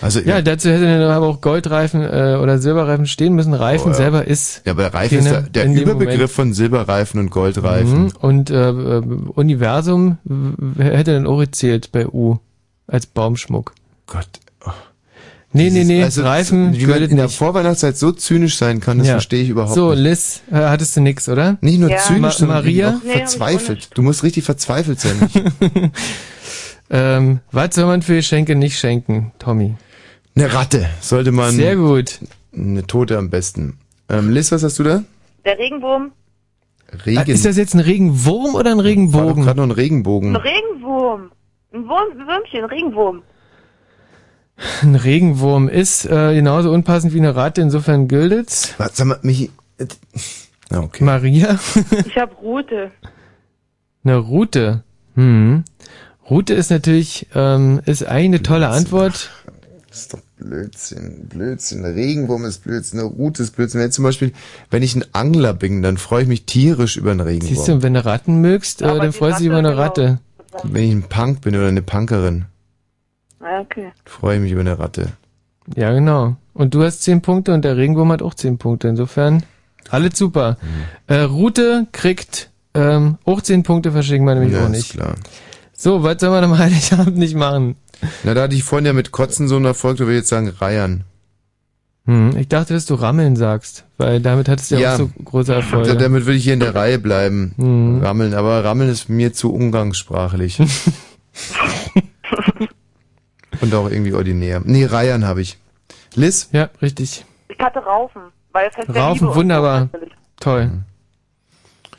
Also 0.00 0.20
ja, 0.20 0.40
dazu 0.40 0.70
hätte 0.70 0.84
dann 0.84 1.02
aber 1.10 1.26
auch 1.26 1.40
Goldreifen 1.40 2.02
äh, 2.02 2.38
oder 2.40 2.58
Silberreifen 2.58 3.06
stehen 3.06 3.34
müssen. 3.34 3.52
Reifen 3.52 3.88
Oh, 3.88 3.90
ja. 3.90 3.94
selber 3.94 4.26
ist. 4.26 4.62
Ja, 4.64 4.72
aber 4.72 4.82
der 4.84 4.94
Reifen 4.94 5.18
ist 5.18 5.28
der, 5.30 5.42
der 5.42 5.66
Überbegriff 5.66 6.32
von 6.32 6.54
Silberreifen 6.54 7.20
und 7.20 7.30
Goldreifen. 7.30 8.04
Mhm. 8.04 8.12
Und 8.20 8.50
äh, 8.50 8.70
äh, 8.70 9.02
Universum 9.34 10.18
hätte 10.78 11.12
dann 11.12 11.26
auch 11.26 11.38
gezählt 11.40 11.90
bei 11.92 12.06
U 12.06 12.38
als 12.86 13.06
Baumschmuck. 13.06 13.74
Gott. 14.06 14.28
Nee, 15.54 15.68
nee, 15.70 15.84
nee, 15.84 16.02
also, 16.02 16.22
Reifen 16.22 16.72
wie 16.78 16.86
man 16.86 17.02
in 17.02 17.16
der 17.16 17.26
nicht. 17.26 17.36
Vorweihnachtszeit 17.36 17.96
so 17.96 18.10
zynisch 18.12 18.56
sein 18.56 18.80
kann, 18.80 18.98
das 18.98 19.06
Ja. 19.08 19.12
verstehe 19.14 19.42
ich 19.42 19.50
überhaupt 19.50 19.74
so, 19.74 19.90
nicht. 19.90 20.00
Liz, 20.00 20.42
äh, 20.50 20.54
hattest 20.56 20.96
du 20.96 21.00
nix, 21.02 21.28
oder? 21.28 21.58
Nicht 21.60 21.78
nur 21.78 21.90
Ja. 21.90 21.98
zynisch, 21.98 22.20
Ma 22.22 22.30
sondern 22.30 22.56
Maria? 22.58 22.96
auch 23.04 23.10
verzweifelt. 23.10 23.90
Du 23.94 24.02
musst 24.02 24.22
richtig 24.22 24.44
verzweifelt 24.44 24.98
sein. 25.00 25.30
ähm, 26.90 27.40
was 27.50 27.74
soll 27.74 27.86
man 27.86 28.02
für 28.02 28.14
Geschenke 28.16 28.54
nicht 28.56 28.78
schenken, 28.78 29.32
Tommy? 29.38 29.74
Eine 30.34 30.52
Ratte 30.54 30.88
sollte 31.00 31.32
man. 31.32 31.50
Sehr 31.54 31.76
gut. 31.76 32.18
Eine 32.56 32.86
Tote 32.86 33.18
am 33.18 33.28
besten. 33.30 33.78
Ähm, 34.08 34.30
Liz, 34.30 34.52
was 34.52 34.62
hast 34.62 34.78
du 34.78 34.82
da? 34.84 35.02
Der 35.44 35.58
Regenwurm. 35.58 36.12
Regen. 37.06 37.18
Ah, 37.18 37.22
Ist 37.22 37.44
das 37.46 37.56
jetzt 37.56 37.74
ein 37.74 37.80
Regenwurm 37.80 38.54
oder 38.54 38.70
ein 38.70 38.80
Regenbogen? 38.80 39.44
Gerade 39.44 39.58
noch 39.58 39.64
ein 39.66 39.70
Ein 39.70 39.74
Regenbogen. 39.74 40.36
Regenwurm. 40.36 41.30
Ein 41.74 41.88
Wurm, 41.88 42.10
ein 42.12 42.26
Würmchen, 42.26 42.60
ein 42.64 42.64
Regenwurm. 42.66 43.22
Ein 44.82 44.94
Regenwurm 44.94 45.68
ist 45.68 46.04
äh, 46.06 46.34
genauso 46.34 46.72
unpassend 46.72 47.12
wie 47.14 47.18
eine 47.18 47.34
Ratte, 47.34 47.60
insofern 47.60 48.08
gilt's. 48.08 48.74
Was, 48.78 48.96
sag 48.96 49.06
mal, 49.06 49.18
Michi. 49.22 49.50
Ah, 50.70 50.80
okay. 50.80 51.04
Maria? 51.04 51.58
Ich 52.06 52.16
habe 52.16 52.34
Rute. 52.36 52.90
Eine 54.04 54.16
Rute. 54.16 54.82
Hm. 55.14 55.64
Rute 56.28 56.54
ist 56.54 56.70
natürlich, 56.70 57.26
ähm, 57.34 57.80
ist 57.84 58.06
eigentlich 58.06 58.24
eine 58.24 58.42
tolle 58.42 58.68
Antwort. 58.68 59.30
Das 59.88 60.00
ist 60.00 60.14
doch 60.14 60.20
Blödsinn, 60.38 61.28
Blödsinn. 61.28 61.84
Ein 61.84 61.92
Regenwurm 61.92 62.44
ist 62.44 62.64
Blödsinn, 62.64 63.00
eine 63.00 63.08
Rute 63.08 63.42
ist 63.42 63.54
Blödsinn. 63.54 63.80
Wenn 63.80 63.92
zum 63.92 64.04
Beispiel, 64.04 64.32
wenn 64.70 64.82
ich 64.82 64.94
ein 64.96 65.04
Angler 65.12 65.52
bin, 65.52 65.82
dann 65.82 65.98
freue 65.98 66.22
ich 66.22 66.28
mich 66.28 66.46
tierisch 66.46 66.96
über 66.96 67.10
einen 67.10 67.20
Regenwurm. 67.20 67.54
Siehst 67.54 67.68
du, 67.68 67.82
wenn 67.82 67.94
du 67.94 68.04
Ratten 68.04 68.40
mögst, 68.40 68.80
äh, 68.80 68.86
dann 68.86 69.12
freust 69.12 69.38
du 69.38 69.42
dich 69.42 69.48
über 69.48 69.58
eine 69.58 69.76
Ratte. 69.76 70.18
Wenn 70.64 70.84
ich 70.84 70.92
ein 70.92 71.02
Punk 71.02 71.42
bin 71.42 71.54
oder 71.56 71.68
eine 71.68 71.82
Punkerin, 71.82 72.46
okay. 73.60 73.92
freue 74.04 74.36
ich 74.36 74.42
mich 74.42 74.52
über 74.52 74.60
eine 74.62 74.78
Ratte. 74.78 75.08
Ja, 75.76 75.92
genau. 75.92 76.36
Und 76.54 76.74
du 76.74 76.82
hast 76.82 77.02
zehn 77.02 77.22
Punkte 77.22 77.52
und 77.54 77.64
der 77.64 77.76
Regenwurm 77.76 78.12
hat 78.12 78.22
auch 78.22 78.34
zehn 78.34 78.58
Punkte. 78.58 78.88
Insofern, 78.88 79.42
alles 79.90 80.18
super. 80.18 80.58
Mhm. 80.60 81.14
Äh, 81.14 81.20
Rute 81.22 81.86
kriegt 81.92 82.50
ähm, 82.74 83.18
auch 83.24 83.40
zehn 83.42 83.62
Punkte, 83.62 83.92
verschicken 83.92 84.26
wir 84.26 84.34
nämlich 84.34 84.52
Ja, 84.54 84.60
auch 84.60 84.64
ist 84.66 84.70
nicht. 84.70 84.92
klar. 84.92 85.14
So, 85.72 86.02
was 86.02 86.20
soll 86.20 86.30
man 86.30 86.44
am 86.44 86.58
Heiligabend 86.58 87.16
nicht 87.16 87.34
machen? 87.34 87.76
Na, 88.24 88.34
da 88.34 88.42
hatte 88.42 88.54
ich 88.54 88.64
vorhin 88.64 88.86
ja 88.86 88.92
mit 88.92 89.12
Kotzen 89.12 89.48
so 89.48 89.56
einen 89.56 89.64
Erfolg, 89.64 89.96
da 89.98 90.04
würde 90.04 90.14
ich 90.14 90.18
jetzt 90.20 90.28
sagen 90.28 90.48
Reiern. 90.48 91.04
Hm, 92.06 92.36
ich 92.36 92.48
dachte, 92.48 92.74
dass 92.74 92.84
du 92.86 92.94
Rammeln 92.94 93.36
sagst, 93.36 93.84
weil 93.96 94.20
damit 94.20 94.48
hattest 94.48 94.72
du 94.72 94.74
ja, 94.74 94.80
Ja. 94.80 94.94
auch 94.94 94.98
so 94.98 95.10
große 95.24 95.54
Erfolge. 95.54 95.88
Da- 95.90 95.94
Damit 95.94 96.26
würde 96.26 96.36
ich 96.36 96.42
hier 96.44 96.54
in 96.54 96.60
der 96.60 96.74
Reihe 96.74 96.98
bleiben. 96.98 97.52
Mhm. 97.56 98.00
Rammeln, 98.02 98.34
aber 98.34 98.64
Rammeln 98.64 98.90
ist 98.90 99.08
mir 99.08 99.32
zu 99.32 99.52
umgangssprachlich. 99.54 100.58
Und 103.62 103.74
auch 103.74 103.88
irgendwie 103.88 104.12
ordinär. 104.12 104.60
Nee, 104.64 104.84
Reiern 104.84 105.24
habe 105.26 105.40
ich. 105.40 105.56
Liz? 106.14 106.50
Ja, 106.52 106.68
richtig. 106.82 107.24
Ich 107.48 107.58
hatte 107.58 107.78
Raufen, 107.78 108.22
weil 108.52 108.70
Fest 108.70 108.88
der 108.88 108.94
Liebe 108.94 109.06
Raufen, 109.06 109.28
und 109.28 109.34
wunderbar. 109.36 109.88
so. 109.92 109.98
Toll. 110.40 110.70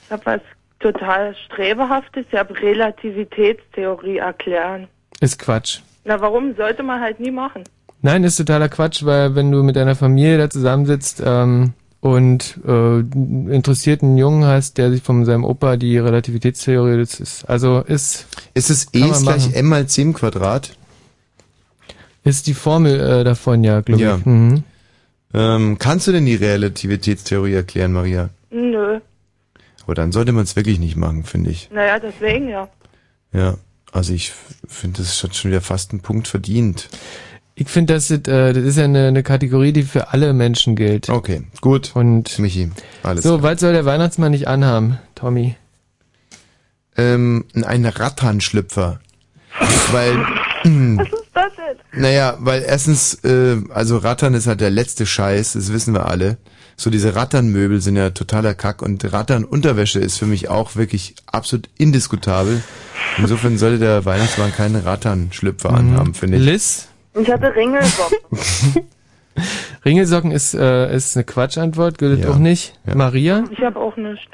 Ich 0.06 0.12
habe 0.12 0.26
was 0.26 0.42
total 0.80 1.34
Strebehaftes. 1.46 2.26
Ich 2.30 2.38
habe 2.38 2.54
Relativitätstheorie 2.60 4.18
erklären. 4.18 4.88
Ist 5.22 5.40
Quatsch. 5.40 5.80
Na, 6.04 6.20
warum 6.20 6.54
sollte 6.56 6.84
man 6.84 7.00
halt 7.00 7.20
nie 7.22 7.32
machen? 7.32 7.64
Nein, 8.02 8.26
ist 8.26 8.36
totaler 8.36 8.68
Quatsch, 8.68 9.06
weil 9.06 9.34
wenn 9.36 9.50
du 9.50 9.64
mit 9.64 9.78
deiner 9.78 9.96
Familie 9.96 10.38
da 10.38 10.50
zusammensitzt 10.50 11.24
ähm, 11.26 11.72
und 12.02 12.60
äh, 12.66 12.70
einen 12.70 13.50
interessierten 13.50 14.18
Jungen 14.18 14.44
hast, 14.44 14.78
der 14.78 14.92
sich 14.92 15.02
von 15.02 15.24
seinem 15.24 15.46
Opa 15.46 15.78
die 15.78 15.98
Relativitätstheorie, 15.98 16.98
das 16.98 17.22
ist, 17.22 17.50
also 17.50 17.80
ist... 17.80 18.28
Ist 18.54 18.70
es 18.70 18.88
E 18.94 19.10
gleich. 19.10 19.56
M 19.56 19.70
mal 19.70 19.88
C 19.88 20.02
im 20.02 20.14
Quadrat? 20.14 20.76
Ist 22.24 22.48
die 22.48 22.54
Formel 22.54 23.00
äh, 23.00 23.24
davon, 23.24 23.64
ja, 23.64 23.82
glaube 23.82 24.02
Ja. 24.02 24.18
ich. 24.18 24.26
Mhm. 24.26 24.64
Ähm, 25.34 25.78
kannst 25.80 26.08
du 26.08 26.12
denn 26.12 26.26
die 26.26 26.36
Relativitätstheorie 26.36 27.54
erklären, 27.54 27.92
Maria? 27.92 28.30
Nö. 28.52 29.00
Aber 29.84 29.96
dann 29.96 30.12
sollte 30.12 30.32
man 30.32 30.44
es 30.44 30.56
wirklich 30.56 30.80
nicht 30.80 30.96
machen, 30.96 31.24
finde 31.24 31.50
ich. 31.50 31.70
Naja, 31.72 32.00
deswegen 32.00 32.48
ja. 32.50 32.70
Ja, 33.34 33.58
also 33.92 34.14
ich 34.14 34.32
finde, 34.68 35.00
das 35.02 35.22
hat 35.24 35.36
schon 35.36 35.52
wieder 35.52 35.62
fast 35.62 35.92
einen 35.92 36.02
Punkt 36.02 36.28
verdient. 36.28 36.88
Ich 37.56 37.68
finde, 37.68 37.94
das, 37.94 38.10
ist, 38.10 38.28
äh, 38.28 38.54
das 38.54 38.64
ist 38.64 38.78
ja 38.78 38.86
eine, 38.86 39.08
eine 39.08 39.24
Kategorie, 39.24 39.74
die 39.74 39.84
für 39.84 40.10
alle 40.14 40.34
Menschen 40.34 40.76
gilt. 40.76 41.10
Okay, 41.10 41.44
gut. 41.62 41.92
Und 41.96 42.40
Michi, 42.40 42.72
alles 43.04 43.24
so, 43.24 43.44
was 43.44 43.60
soll 43.60 43.74
der 43.74 43.86
Weihnachtsmann 43.86 44.32
nicht 44.32 44.48
anhaben, 44.48 44.98
Tommy? 45.16 45.56
Ähm, 46.96 47.46
ein 47.64 47.86
Ratternschlüpfer. 47.86 49.00
Weil, 49.92 50.26
hm, 50.64 51.06
das 51.44 51.54
denn? 51.92 52.02
naja, 52.02 52.38
weil 52.40 52.64
erstens, 52.66 53.16
äh, 53.24 53.58
also 53.70 53.98
Rattern 53.98 54.34
ist 54.34 54.48
halt 54.48 54.62
der 54.62 54.70
letzte 54.72 55.06
Scheiß, 55.06 55.54
das 55.54 55.72
wissen 55.74 55.94
wir 55.94 56.08
alle. 56.08 56.38
So 56.76 56.90
diese 56.90 57.16
Ratternmöbel 57.16 57.82
sind 57.82 57.96
ja 57.98 58.10
totaler 58.10 58.56
Kack 58.56 58.82
und 58.82 59.14
Ratternunterwäsche 59.14 60.00
ist 60.00 60.18
für 60.18 60.26
mich 60.26 60.50
auch 60.50 60.76
wirklich 60.76 61.16
absolut 61.28 61.70
indiskutabel. 61.78 62.64
Insofern 63.20 63.58
sollte 63.60 63.78
der 63.80 64.06
Weihnachtsmann 64.06 64.52
keinen 64.52 64.78
Ratternschlüpfer 64.78 65.70
anhaben, 65.72 66.14
finde 66.16 66.38
ich. 66.38 66.44
Liz? 66.44 66.88
Ich 67.20 67.30
hatte 67.32 67.54
Ringelsocken. 67.56 68.18
Ringelsocken 69.86 70.32
ist, 70.32 70.54
äh, 70.54 70.96
ist 70.96 71.16
eine 71.16 71.24
Quatschantwort, 71.26 71.98
gilt 71.98 72.24
Ja. 72.24 72.32
auch 72.32 72.38
nicht. 72.38 72.74
Ja. 72.88 72.96
Maria? 72.96 73.44
Ich 73.52 73.60
habe 73.60 73.80
auch 73.80 73.96
nichts. 73.98 74.26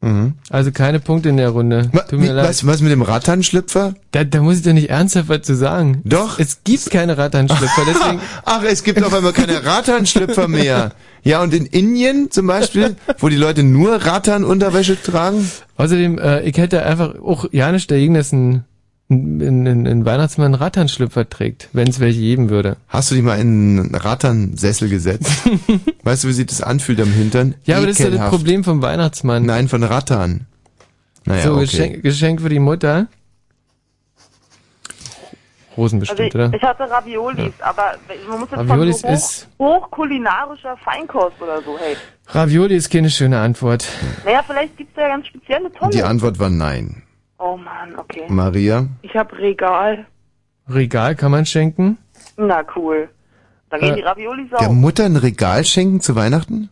Mhm. 0.00 0.34
Also 0.48 0.70
keine 0.70 1.00
Punkte 1.00 1.28
in 1.28 1.36
der 1.38 1.50
Runde. 1.50 1.90
Tut 2.08 2.20
mir 2.20 2.26
Wie, 2.26 2.28
leid. 2.28 2.48
was, 2.48 2.64
was 2.66 2.80
mit 2.80 2.92
dem 2.92 3.02
Ratternschlüpfer? 3.02 3.94
Da, 4.12 4.22
da 4.22 4.40
muss 4.40 4.58
ich 4.58 4.62
doch 4.62 4.72
nicht 4.72 4.90
ernsthaft 4.90 5.28
was 5.28 5.42
zu 5.42 5.56
sagen. 5.56 6.02
Doch. 6.04 6.38
Es 6.38 6.62
gibt 6.62 6.90
keine 6.90 7.18
Ratternschlüpfer, 7.18 7.82
deswegen. 7.86 8.20
Ach, 8.44 8.62
es 8.62 8.84
gibt 8.84 9.02
auf 9.02 9.12
einmal 9.12 9.32
keine 9.32 9.64
Ratternschlüpfer 9.64 10.46
mehr. 10.46 10.92
Ja, 11.24 11.42
und 11.42 11.52
in 11.52 11.66
Indien 11.66 12.30
zum 12.30 12.46
Beispiel, 12.46 12.96
wo 13.18 13.28
die 13.28 13.36
Leute 13.36 13.64
nur 13.64 13.96
Ratternunterwäsche 14.06 15.02
tragen? 15.02 15.50
Außerdem, 15.76 16.18
äh, 16.18 16.42
ich 16.42 16.56
hätte 16.56 16.84
einfach 16.84 17.16
auch 17.20 17.46
ja 17.50 17.72
nicht 17.72 17.90
dagegen, 17.90 18.14
dass 18.14 18.32
ein, 18.32 18.64
ein, 19.10 19.66
ein, 19.66 19.86
ein 19.86 20.04
Weihnachtsmann 20.04 20.46
einen 20.46 20.54
Ratternschlüpfer 20.54 21.28
trägt, 21.28 21.68
wenn 21.72 21.88
es 21.88 21.98
welche 21.98 22.20
geben 22.20 22.50
würde. 22.50 22.76
Hast 22.88 23.10
du 23.10 23.14
dich 23.14 23.24
mal 23.24 23.38
in 23.38 23.78
einen 23.80 23.94
Ratternsessel 23.94 24.88
gesetzt? 24.90 25.30
weißt 26.02 26.24
du, 26.24 26.28
wie 26.28 26.32
sich 26.32 26.46
das 26.46 26.60
anfühlt 26.60 27.00
am 27.00 27.10
Hintern? 27.10 27.54
Ja, 27.64 27.78
aber 27.78 27.86
das 27.86 27.94
ist 27.98 28.00
ja 28.00 28.06
das 28.06 28.14
Ekelhaft. 28.16 28.30
Problem 28.36 28.64
vom 28.64 28.82
Weihnachtsmann. 28.82 29.46
Nein, 29.46 29.68
von 29.68 29.82
Rattern. 29.82 30.46
Naja, 31.24 31.42
so, 31.44 31.52
okay. 31.54 31.60
Geschenk, 31.62 32.02
Geschenk 32.02 32.40
für 32.42 32.48
die 32.50 32.58
Mutter. 32.58 33.06
Rosen 35.76 36.00
Also 36.00 36.10
bestimmt, 36.14 36.28
ich, 36.28 36.34
oder? 36.34 36.52
ich 36.54 36.62
hatte 36.62 36.90
Raviolis, 36.90 37.52
aber 37.60 37.94
man 38.28 38.40
muss 38.40 38.50
jetzt 38.50 38.58
Raviolis 38.58 39.00
von 39.00 39.10
so 39.10 39.14
ist- 39.16 39.48
hoch, 39.58 39.82
hochkulinarischer 39.84 40.76
Feinkost 40.78 41.40
oder 41.40 41.62
so, 41.62 41.78
hey. 41.78 41.96
Ravioli 42.26 42.74
ist 42.76 42.90
keine 42.90 43.08
schöne 43.10 43.38
Antwort. 43.38 43.86
Naja, 44.24 44.42
vielleicht 44.46 44.76
gibt's 44.76 44.92
da 44.96 45.02
ja 45.02 45.08
ganz 45.08 45.28
spezielle 45.28 45.72
tolle. 45.72 45.92
Die 45.92 46.02
Antwort 46.02 46.38
war 46.38 46.50
nein. 46.50 47.02
Oh 47.38 47.56
Mann, 47.56 47.94
okay. 47.98 48.24
Maria? 48.28 48.86
Ich 49.02 49.14
habe 49.14 49.36
Regal. 49.38 50.06
Regal 50.68 51.14
kann 51.14 51.30
man 51.30 51.46
schenken. 51.46 51.98
Na 52.36 52.62
cool. 52.76 53.08
Da 53.70 53.78
gehen 53.78 53.92
Äh, 53.92 53.96
die 53.96 54.02
Raviolis 54.02 54.46
Der. 54.58 54.70
Mutter 54.70 55.04
ein 55.04 55.16
Regal 55.16 55.64
schenken 55.64 56.00
zu 56.00 56.16
Weihnachten? 56.16 56.68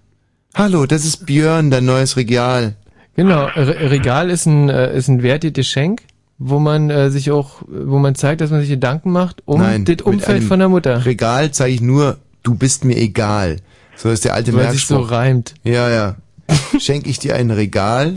Hallo, 0.54 0.86
das 0.86 1.04
ist 1.04 1.26
Björn, 1.26 1.70
dein 1.70 1.84
neues 1.84 2.16
Regal. 2.16 2.74
Genau, 3.14 3.44
Re 3.44 3.90
Regal 3.90 4.30
ist 4.30 4.46
ein, 4.46 4.68
äh, 4.68 4.96
ist 4.96 5.08
ein 5.08 5.22
wertes 5.22 5.52
Geschenk, 5.52 6.02
wo 6.38 6.58
man 6.58 6.90
äh, 6.90 7.10
sich 7.10 7.30
auch, 7.30 7.62
wo 7.68 7.98
man 7.98 8.14
zeigt, 8.14 8.40
dass 8.40 8.50
man 8.50 8.60
sich 8.60 8.70
Gedanken 8.70 9.10
macht 9.12 9.42
um 9.46 9.60
Nein, 9.60 9.84
das 9.84 10.02
Umfeld 10.02 10.42
von 10.44 10.58
der 10.58 10.68
Mutter. 10.68 11.04
Regal 11.06 11.50
zeige 11.52 11.74
ich 11.74 11.80
nur, 11.80 12.18
du 12.42 12.54
bist 12.54 12.84
mir 12.84 12.96
egal. 12.96 13.56
So 13.94 14.10
ist 14.10 14.24
der 14.24 14.34
alte 14.34 14.52
Weil 14.54 14.70
sich 14.72 14.86
so 14.86 14.98
reimt. 14.98 15.54
Ja, 15.62 15.88
ja. 15.88 16.16
Schenk 16.78 17.06
ich 17.06 17.18
dir 17.18 17.34
ein 17.36 17.50
Regal, 17.50 18.16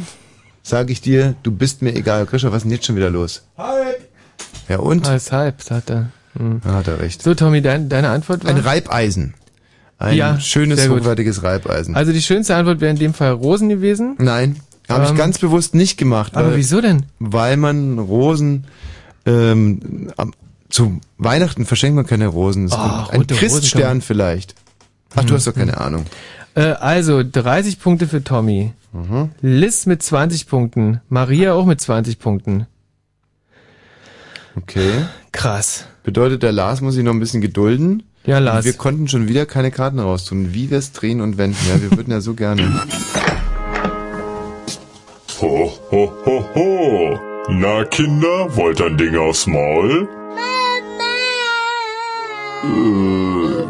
sage 0.63 0.91
ich 0.91 1.01
dir, 1.01 1.35
du 1.43 1.51
bist 1.51 1.81
mir 1.81 1.95
egal. 1.95 2.25
Grisha, 2.25 2.49
was 2.51 2.57
ist 2.57 2.63
denn 2.63 2.71
jetzt 2.71 2.85
schon 2.85 2.95
wieder 2.95 3.09
los? 3.09 3.43
Halb. 3.57 3.99
Ja 4.67 4.77
und? 4.79 5.07
Alles 5.07 5.31
halb, 5.31 5.61
sagt 5.61 5.89
er. 5.89 6.09
Hm. 6.37 6.61
Ja, 6.63 6.73
hat 6.75 6.87
er 6.87 6.99
recht. 6.99 7.21
So, 7.23 7.33
Tommy, 7.33 7.61
dein, 7.61 7.89
deine 7.89 8.09
Antwort 8.09 8.43
war? 8.43 8.51
Ein 8.51 8.57
Reibeisen. 8.59 9.33
Ein 9.97 10.15
Ja, 10.15 10.39
schönes, 10.39 10.79
sehr 10.79 10.89
gut. 10.89 11.01
hochwertiges 11.01 11.43
Reibeisen. 11.43 11.95
Also 11.95 12.11
die 12.13 12.21
schönste 12.21 12.55
Antwort 12.55 12.79
wäre 12.79 12.91
in 12.91 12.99
dem 12.99 13.13
Fall 13.13 13.31
Rosen 13.31 13.67
gewesen. 13.67 14.15
Nein, 14.19 14.57
habe 14.87 15.03
ich 15.05 15.09
Ähm, 15.09 15.17
ganz 15.17 15.39
bewusst 15.39 15.75
nicht 15.75 15.97
gemacht. 15.97 16.35
aber 16.37 16.49
weil- 16.51 16.57
wieso 16.57 16.79
denn? 16.81 17.03
Weil 17.19 17.57
man 17.57 17.99
Rosen 17.99 18.65
ähm, 19.25 20.11
am, 20.17 20.33
zu 20.69 20.99
Weihnachten 21.17 21.65
verschenkt 21.65 21.95
man 21.95 22.05
keine 22.05 22.27
Rosen. 22.27 22.65
Es 22.65 22.71
Ah, 22.73 23.07
kommt 23.09 23.13
ein 23.13 23.21
Rosen 23.21 23.37
Christstern 23.37 23.81
man- 23.97 24.01
vielleicht. 24.01 24.55
Ach, 25.15 25.23
du 25.25 25.33
hast 25.33 25.47
doch 25.47 25.55
keine 25.55 25.77
Ahnung. 25.79 26.05
Äh, 26.55 26.61
also 26.73 27.21
30 27.29 27.79
Punkte 27.79 28.07
für 28.07 28.23
Tommy. 28.23 28.71
Mhm. 28.91 29.29
Liz 29.41 29.85
mit 29.85 30.01
20 30.01 30.47
Punkten. 30.47 31.01
Maria 31.09 31.53
auch 31.53 31.65
mit 31.65 31.79
20 31.79 32.19
Punkten. 32.19 32.67
Okay. 34.55 35.05
Krass. 35.31 35.85
Bedeutet, 36.03 36.43
der 36.43 36.51
Lars 36.51 36.81
muss 36.81 36.95
sich 36.95 37.03
noch 37.03 37.13
ein 37.13 37.19
bisschen 37.19 37.41
gedulden. 37.41 38.03
Ja, 38.25 38.39
Lars. 38.39 38.65
Wir 38.65 38.73
konnten 38.73 39.07
schon 39.07 39.27
wieder 39.27 39.45
keine 39.45 39.71
Karten 39.71 39.99
raustun. 39.99 40.53
Wie 40.53 40.69
wir 40.69 40.77
es 40.77 40.91
drehen 40.91 41.21
und 41.21 41.37
wenden. 41.37 41.57
Ja, 41.67 41.81
wir 41.81 41.91
würden 41.91 42.11
ja 42.11 42.19
so 42.21 42.33
gerne. 42.33 42.81
Ho, 45.41 45.71
ho, 45.91 46.13
ho, 46.25 46.49
ho. 46.55 47.19
Na, 47.49 47.85
Kinder, 47.85 48.55
wollt 48.55 48.79
ihr 48.79 48.87
ein 48.87 48.97
Ding 48.97 49.15
aufs 49.15 49.47
Maul? 49.47 50.07
Äh, 52.63 53.63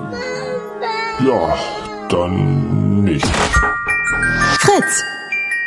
ja, 1.27 1.57
dann 2.09 3.03
nicht. 3.03 3.25
Fritz. 4.79 5.03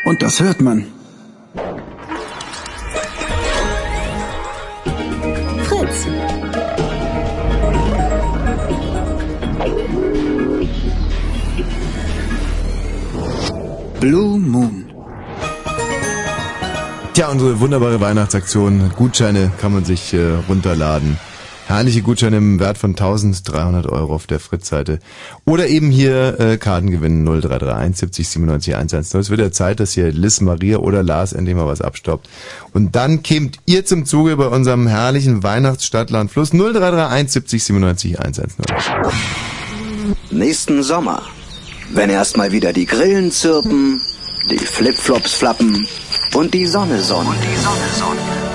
Und 0.05 0.23
das 0.23 0.41
hört 0.41 0.63
man. 0.63 0.87
Fritz. 5.65 6.07
Blue 14.01 14.39
Moon. 14.39 14.87
Tja, 17.13 17.29
unsere 17.29 17.61
wunderbare 17.61 18.01
Weihnachtsaktion. 18.01 18.91
Gutscheine 18.97 19.53
kann 19.61 19.75
man 19.75 19.85
sich 19.85 20.15
äh, 20.15 20.37
runterladen. 20.49 21.19
Herrliche 21.73 22.03
Gutscheine 22.03 22.37
im 22.37 22.61
Wert 22.61 22.77
von 22.77 22.91
1300 22.91 23.87
Euro 23.87 24.15
auf 24.15 24.27
der 24.27 24.41
Fritz-Seite. 24.41 24.99
Oder 25.47 25.69
eben 25.69 25.91
hier 25.91 26.39
äh, 26.39 26.59
Karten 26.59 26.91
gewinnen 26.91 27.25
0331 27.25 27.97
70 27.97 28.29
97 28.29 28.75
110. 28.77 29.21
Es 29.21 29.31
wird 29.31 29.41
ja 29.41 29.51
Zeit, 29.51 29.81
dass 29.81 29.93
hier 29.93 30.13
Liz, 30.13 30.43
Maria 30.43 30.79
oder 30.79 31.03
Lars 31.03 31.33
endlich 31.33 31.57
mal 31.57 31.67
was 31.67 31.81
abstaubt. 31.81 32.29
Und 32.75 32.95
dann 32.95 33.23
kämt 33.23 33.57
ihr 33.65 33.87
zum 33.87 34.05
Zuge 34.05 34.37
bei 34.37 34.49
unserem 34.49 34.87
herrlichen 34.87 35.43
Weihnachtsstadtlandfluss 35.43 36.51
0331 36.51 37.33
70 37.33 37.65
97 37.65 38.19
110. 38.21 38.65
Nächsten 40.31 40.83
Sommer. 40.83 41.23
Wenn 41.95 42.11
erstmal 42.11 42.53
wieder 42.53 42.75
die 42.75 42.85
Grillen 42.85 43.31
zirpen, 43.31 43.99
die 44.51 44.59
Flipflops 44.59 45.33
flappen 45.33 45.87
und 46.35 46.53
die 46.53 46.67
Sonne 46.67 47.01
sonnt. 47.01 47.29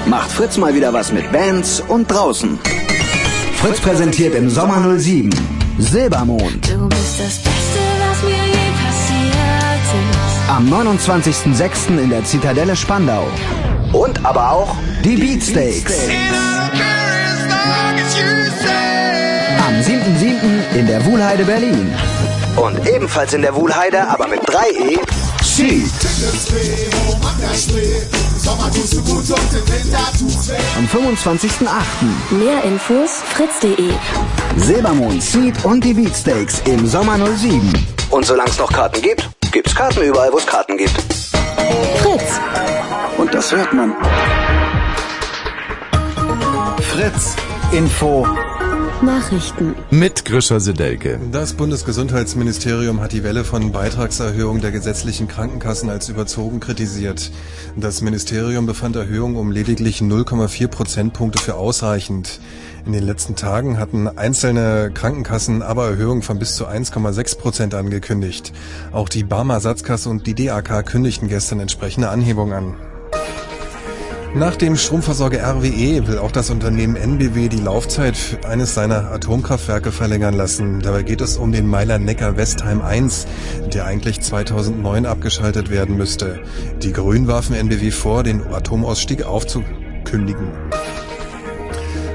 Macht 0.05 0.31
Fritz 0.31 0.57
mal 0.57 0.75
wieder 0.75 0.93
was 0.93 1.11
mit 1.11 1.31
Bands 1.31 1.81
und 1.87 2.11
draußen. 2.11 2.59
Fritz 3.61 3.81
präsentiert 3.81 4.35
im 4.35 4.51
Sommer 4.51 4.99
07 4.99 5.31
Silbermond. 5.79 6.71
Du 6.71 6.87
bist 6.89 7.19
das 7.19 7.37
Beste, 7.39 7.79
was 7.99 8.23
mir 8.23 8.29
je 8.29 8.67
passiert 8.83 9.81
ist. 9.95 10.49
Am 10.49 10.71
29.06. 10.71 12.03
in 12.03 12.09
der 12.11 12.23
Zitadelle 12.23 12.75
Spandau. 12.75 13.27
Und 13.93 14.23
aber 14.23 14.51
auch 14.51 14.75
die 15.03 15.15
Beatsteaks. 15.15 15.91
Am 19.67 19.73
7.07. 19.81 20.77
in 20.77 20.85
der 20.85 21.03
Wuhlheide 21.05 21.43
Berlin. 21.43 21.91
Und 22.57 22.87
ebenfalls 22.87 23.33
in 23.33 23.41
der 23.41 23.55
Wuhlheide, 23.55 24.07
aber 24.07 24.27
mit 24.27 24.41
3E, 24.41 24.99
Seed. 25.57 25.89
Am 30.77 30.85
25.08. 30.85 31.67
Mehr 32.29 32.63
Infos 32.63 33.09
fritz.de. 33.25 33.89
Silbermond, 34.57 35.23
Seed 35.23 35.65
und 35.65 35.83
die 35.83 35.95
Beatsteaks 35.95 36.61
im 36.65 36.85
Sommer 36.85 37.17
07. 37.17 37.73
Und 38.11 38.23
solange 38.23 38.51
es 38.51 38.59
noch 38.59 38.71
Karten 38.71 39.01
gibt, 39.01 39.27
gibt's 39.51 39.73
Karten 39.73 40.03
überall, 40.03 40.31
wo 40.31 40.37
es 40.37 40.45
Karten 40.45 40.77
gibt. 40.77 40.93
Fritz. 42.03 42.39
Und 43.17 43.33
das 43.33 43.51
hört 43.51 43.73
man. 43.73 43.95
Fritz. 46.81 47.35
Info. 47.71 48.27
Nachrichten. 49.01 49.75
Mit 49.91 50.25
Grisha 50.25 50.59
Sedelke. 50.59 51.19
Das 51.31 51.53
Bundesgesundheitsministerium 51.53 52.99
hat 52.99 53.11
die 53.11 53.23
Welle 53.23 53.43
von 53.43 53.71
Beitragserhöhung 53.71 54.59
der 54.59 54.71
gesetzlichen 54.71 55.27
Krankenkassen 55.27 55.89
als 55.89 56.09
überzogen 56.09 56.59
kritisiert. 56.59 57.31
Das 57.75 58.01
Ministerium 58.01 58.65
befand 58.65 58.95
Erhöhungen 58.95 59.35
um 59.35 59.51
lediglich 59.51 59.99
0,4 59.99 60.67
Prozentpunkte 60.67 61.39
für 61.39 61.55
ausreichend. 61.55 62.39
In 62.87 62.93
den 62.93 63.03
letzten 63.03 63.35
Tagen 63.35 63.77
hatten 63.77 64.07
einzelne 64.07 64.89
Krankenkassen 64.91 65.61
aber 65.61 65.87
Erhöhungen 65.89 66.23
von 66.23 66.39
bis 66.39 66.55
zu 66.55 66.67
1,6 66.67 67.37
Prozent 67.37 67.75
angekündigt. 67.75 68.51
Auch 68.91 69.09
die 69.09 69.23
Barmer 69.23 69.55
Ersatzkasse 69.55 70.09
und 70.09 70.25
die 70.25 70.33
DAK 70.33 70.85
kündigten 70.85 71.27
gestern 71.27 71.59
entsprechende 71.59 72.09
Anhebungen 72.09 72.53
an. 72.53 72.75
Nach 74.35 74.55
dem 74.55 74.75
Stromversorger 74.75 75.41
RWE 75.41 76.07
will 76.07 76.17
auch 76.19 76.31
das 76.31 76.49
Unternehmen 76.49 76.95
NBW 76.95 77.47
die 77.47 77.59
Laufzeit 77.59 78.15
eines 78.45 78.73
seiner 78.73 79.11
Atomkraftwerke 79.11 79.91
verlängern 79.91 80.35
lassen. 80.35 80.81
Dabei 80.81 81.03
geht 81.03 81.21
es 81.21 81.37
um 81.37 81.51
den 81.51 81.65
Meiler 81.65 81.97
Neckar 81.97 82.37
Westheim 82.37 82.81
1, 82.81 83.25
der 83.73 83.85
eigentlich 83.85 84.21
2009 84.21 85.05
abgeschaltet 85.05 85.69
werden 85.69 85.97
müsste. 85.97 86.41
Die 86.83 86.91
Grünen 86.91 87.27
warfen 87.27 87.55
NBW 87.55 87.89
vor, 87.89 88.23
den 88.23 88.45
Atomausstieg 88.53 89.23
aufzukündigen. 89.23 90.51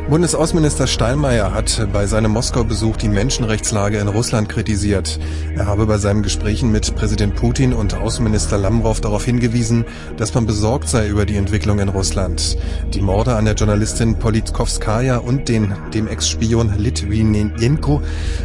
Bundesaußenminister 0.08 0.86
Steinmeier 0.86 1.54
hat 1.54 1.88
bei 1.92 2.06
seinem 2.06 2.32
Moskau-Besuch 2.32 2.96
die 2.96 3.08
Menschenrechtslage 3.08 3.98
in 3.98 4.08
Russland 4.08 4.48
kritisiert. 4.48 5.18
Er 5.56 5.66
habe 5.66 5.86
bei 5.86 5.96
seinen 5.96 6.22
Gesprächen 6.22 6.70
mit 6.70 6.94
Präsident 6.96 7.34
Putin 7.36 7.72
und 7.72 7.94
Außenminister 7.94 8.58
Lavrov 8.58 9.00
darauf 9.00 9.24
hingewiesen, 9.24 9.84
dass 10.16 10.34
man 10.34 10.44
besorgt 10.44 10.88
sei 10.88 11.08
über 11.08 11.24
die 11.24 11.36
Entwicklung 11.36 11.78
in 11.78 11.88
Russland. 11.88 12.58
Die 12.92 13.00
Morde 13.00 13.36
an 13.36 13.44
der 13.44 13.54
Journalistin 13.54 14.18
Politkovskaya 14.18 15.18
und 15.18 15.48
den, 15.48 15.72
dem 15.94 16.08
Ex-Spion 16.08 16.76
Litvinenko 16.76 18.02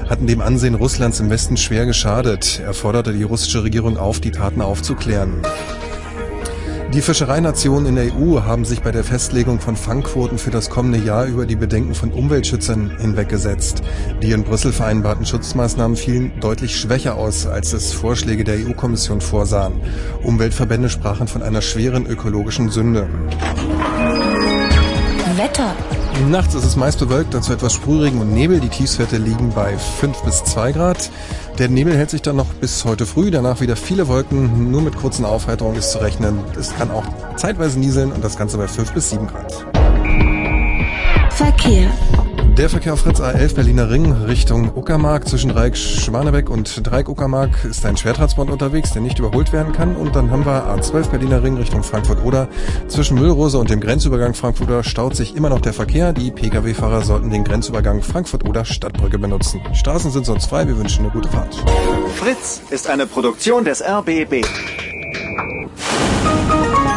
hatten 0.07 0.27
dem 0.27 0.41
Ansehen 0.41 0.75
Russlands 0.75 1.19
im 1.19 1.29
Westen 1.29 1.57
schwer 1.57 1.85
geschadet. 1.85 2.61
Er 2.63 2.73
forderte 2.73 3.13
die 3.13 3.23
russische 3.23 3.63
Regierung 3.63 3.97
auf, 3.97 4.19
die 4.19 4.31
Taten 4.31 4.61
aufzuklären. 4.61 5.41
Die 6.93 7.01
Fischereinationen 7.01 7.85
in 7.85 7.95
der 7.95 8.16
EU 8.16 8.41
haben 8.43 8.64
sich 8.64 8.82
bei 8.82 8.91
der 8.91 9.03
Festlegung 9.03 9.59
von 9.59 9.75
Fangquoten 9.75 10.38
für 10.38 10.51
das 10.51 10.69
kommende 10.69 10.99
Jahr 10.99 11.25
über 11.25 11.45
die 11.45 11.57
Bedenken 11.57 11.93
von 11.93 12.11
Umweltschützern 12.11 12.98
hinweggesetzt. 12.98 13.83
Die 14.24 14.32
in 14.32 14.43
Brüssel 14.43 14.72
vereinbarten 14.72 15.25
Schutzmaßnahmen 15.25 15.98
fielen 15.98 16.40
deutlich 16.40 16.80
schwächer 16.80 17.16
aus, 17.16 17.45
als 17.45 17.74
es 17.74 17.91
Vorschläge 17.91 18.45
der 18.45 18.56
EU-Kommission 18.66 19.19
vorsahen. 19.19 19.82
Umweltverbände 20.24 20.90
sprachen 20.90 21.27
von 21.27 21.43
einer 21.43 21.61
schweren 21.61 22.06
ökologischen 22.06 22.69
Sünde. 22.69 23.09
Wetter. 25.35 25.75
Nachts 26.25 26.55
ist 26.55 26.65
es 26.65 26.75
meist 26.75 26.99
bewölkt, 26.99 27.33
dazu 27.33 27.53
etwas 27.53 27.73
Sprühregen 27.73 28.19
und 28.19 28.33
Nebel. 28.33 28.59
Die 28.59 28.69
Tiefswerte 28.69 29.17
liegen 29.17 29.51
bei 29.53 29.77
5 29.77 30.23
bis 30.23 30.43
2 30.43 30.71
Grad. 30.73 31.09
Der 31.57 31.69
Nebel 31.69 31.95
hält 31.95 32.09
sich 32.09 32.21
dann 32.21 32.35
noch 32.35 32.47
bis 32.47 32.83
heute 32.85 33.05
früh, 33.05 33.31
danach 33.31 33.61
wieder 33.61 33.75
viele 33.75 34.07
Wolken. 34.07 34.71
Nur 34.71 34.81
mit 34.81 34.97
kurzen 34.97 35.23
Aufheiterungen 35.25 35.77
ist 35.77 35.91
zu 35.91 35.99
rechnen. 35.99 36.39
Es 36.59 36.75
kann 36.75 36.91
auch 36.91 37.05
zeitweise 37.37 37.79
nieseln 37.79 38.11
und 38.11 38.23
das 38.23 38.37
Ganze 38.37 38.57
bei 38.57 38.67
5 38.67 38.91
bis 38.93 39.11
7 39.11 39.27
Grad. 39.27 39.65
Verkehr. 41.31 41.89
Der 42.57 42.71
Verkehr 42.71 42.93
auf 42.93 43.01
Fritz 43.01 43.21
A11 43.21 43.53
Berliner 43.53 43.91
Ring 43.91 44.11
Richtung 44.11 44.75
Uckermark 44.75 45.27
zwischen 45.27 45.51
Dreieck 45.51 45.77
Schwanebeck 45.77 46.49
und 46.49 46.87
Dreieck 46.87 47.07
Uckermark 47.07 47.63
ist 47.65 47.85
ein 47.85 47.95
Schwertransport 47.97 48.49
unterwegs, 48.49 48.93
der 48.93 49.03
nicht 49.03 49.19
überholt 49.19 49.53
werden 49.53 49.73
kann. 49.73 49.95
Und 49.95 50.15
dann 50.15 50.31
haben 50.31 50.43
wir 50.43 50.65
A12 50.65 51.09
Berliner 51.11 51.43
Ring 51.43 51.55
Richtung 51.57 51.83
Frankfurt-Oder. 51.83 52.47
Zwischen 52.87 53.19
Müllrose 53.19 53.59
und 53.59 53.69
dem 53.69 53.79
Grenzübergang 53.79 54.33
Frankfurt-Oder 54.33 54.83
staut 54.83 55.15
sich 55.15 55.35
immer 55.35 55.49
noch 55.49 55.61
der 55.61 55.71
Verkehr. 55.71 56.13
Die 56.13 56.31
Pkw-Fahrer 56.31 57.03
sollten 57.03 57.29
den 57.29 57.43
Grenzübergang 57.43 58.01
Frankfurt-Oder 58.01 58.65
Stadtbrücke 58.65 59.19
benutzen. 59.19 59.61
Die 59.71 59.77
Straßen 59.77 60.09
sind 60.09 60.25
sonst 60.25 60.47
frei. 60.47 60.67
Wir 60.67 60.79
wünschen 60.79 61.05
eine 61.05 61.13
gute 61.13 61.29
Fahrt. 61.29 61.63
Fritz 62.15 62.61
ist 62.71 62.89
eine 62.89 63.05
Produktion 63.05 63.65
des 63.65 63.83
RBB. 63.83 64.43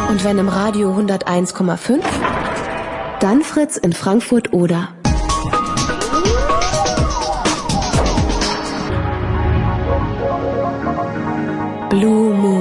Und 0.08 0.24
wenn 0.24 0.38
im 0.38 0.48
Radio 0.48 0.90
101,5, 0.96 2.00
dann 3.20 3.42
Fritz 3.42 3.76
in 3.76 3.92
Frankfurt 3.92 4.54
Blue 11.90 12.32
Moon. 12.32 12.59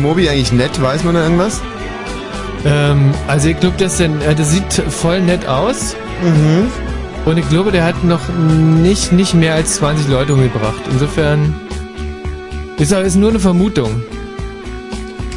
Mobi 0.00 0.28
eigentlich 0.28 0.52
nett? 0.52 0.80
Weiß 0.80 1.04
man 1.04 1.14
da 1.14 1.22
irgendwas? 1.22 1.60
Ähm, 2.64 3.12
also 3.26 3.48
ich 3.48 3.58
glaube, 3.58 3.76
das, 3.78 4.00
äh, 4.00 4.08
das 4.36 4.52
sieht 4.52 4.72
voll 4.72 5.20
nett 5.20 5.46
aus. 5.46 5.96
Mhm. 6.22 6.68
Und 7.24 7.36
ich 7.36 7.48
glaube, 7.48 7.70
der 7.70 7.84
hat 7.84 8.02
noch 8.04 8.28
nicht, 8.28 9.12
nicht 9.12 9.34
mehr 9.34 9.54
als 9.54 9.76
20 9.76 10.08
Leute 10.08 10.34
umgebracht. 10.34 10.80
Insofern 10.90 11.54
ist 12.78 12.92
aber 12.92 13.04
ist 13.04 13.16
nur 13.16 13.30
eine 13.30 13.40
Vermutung. 13.40 14.02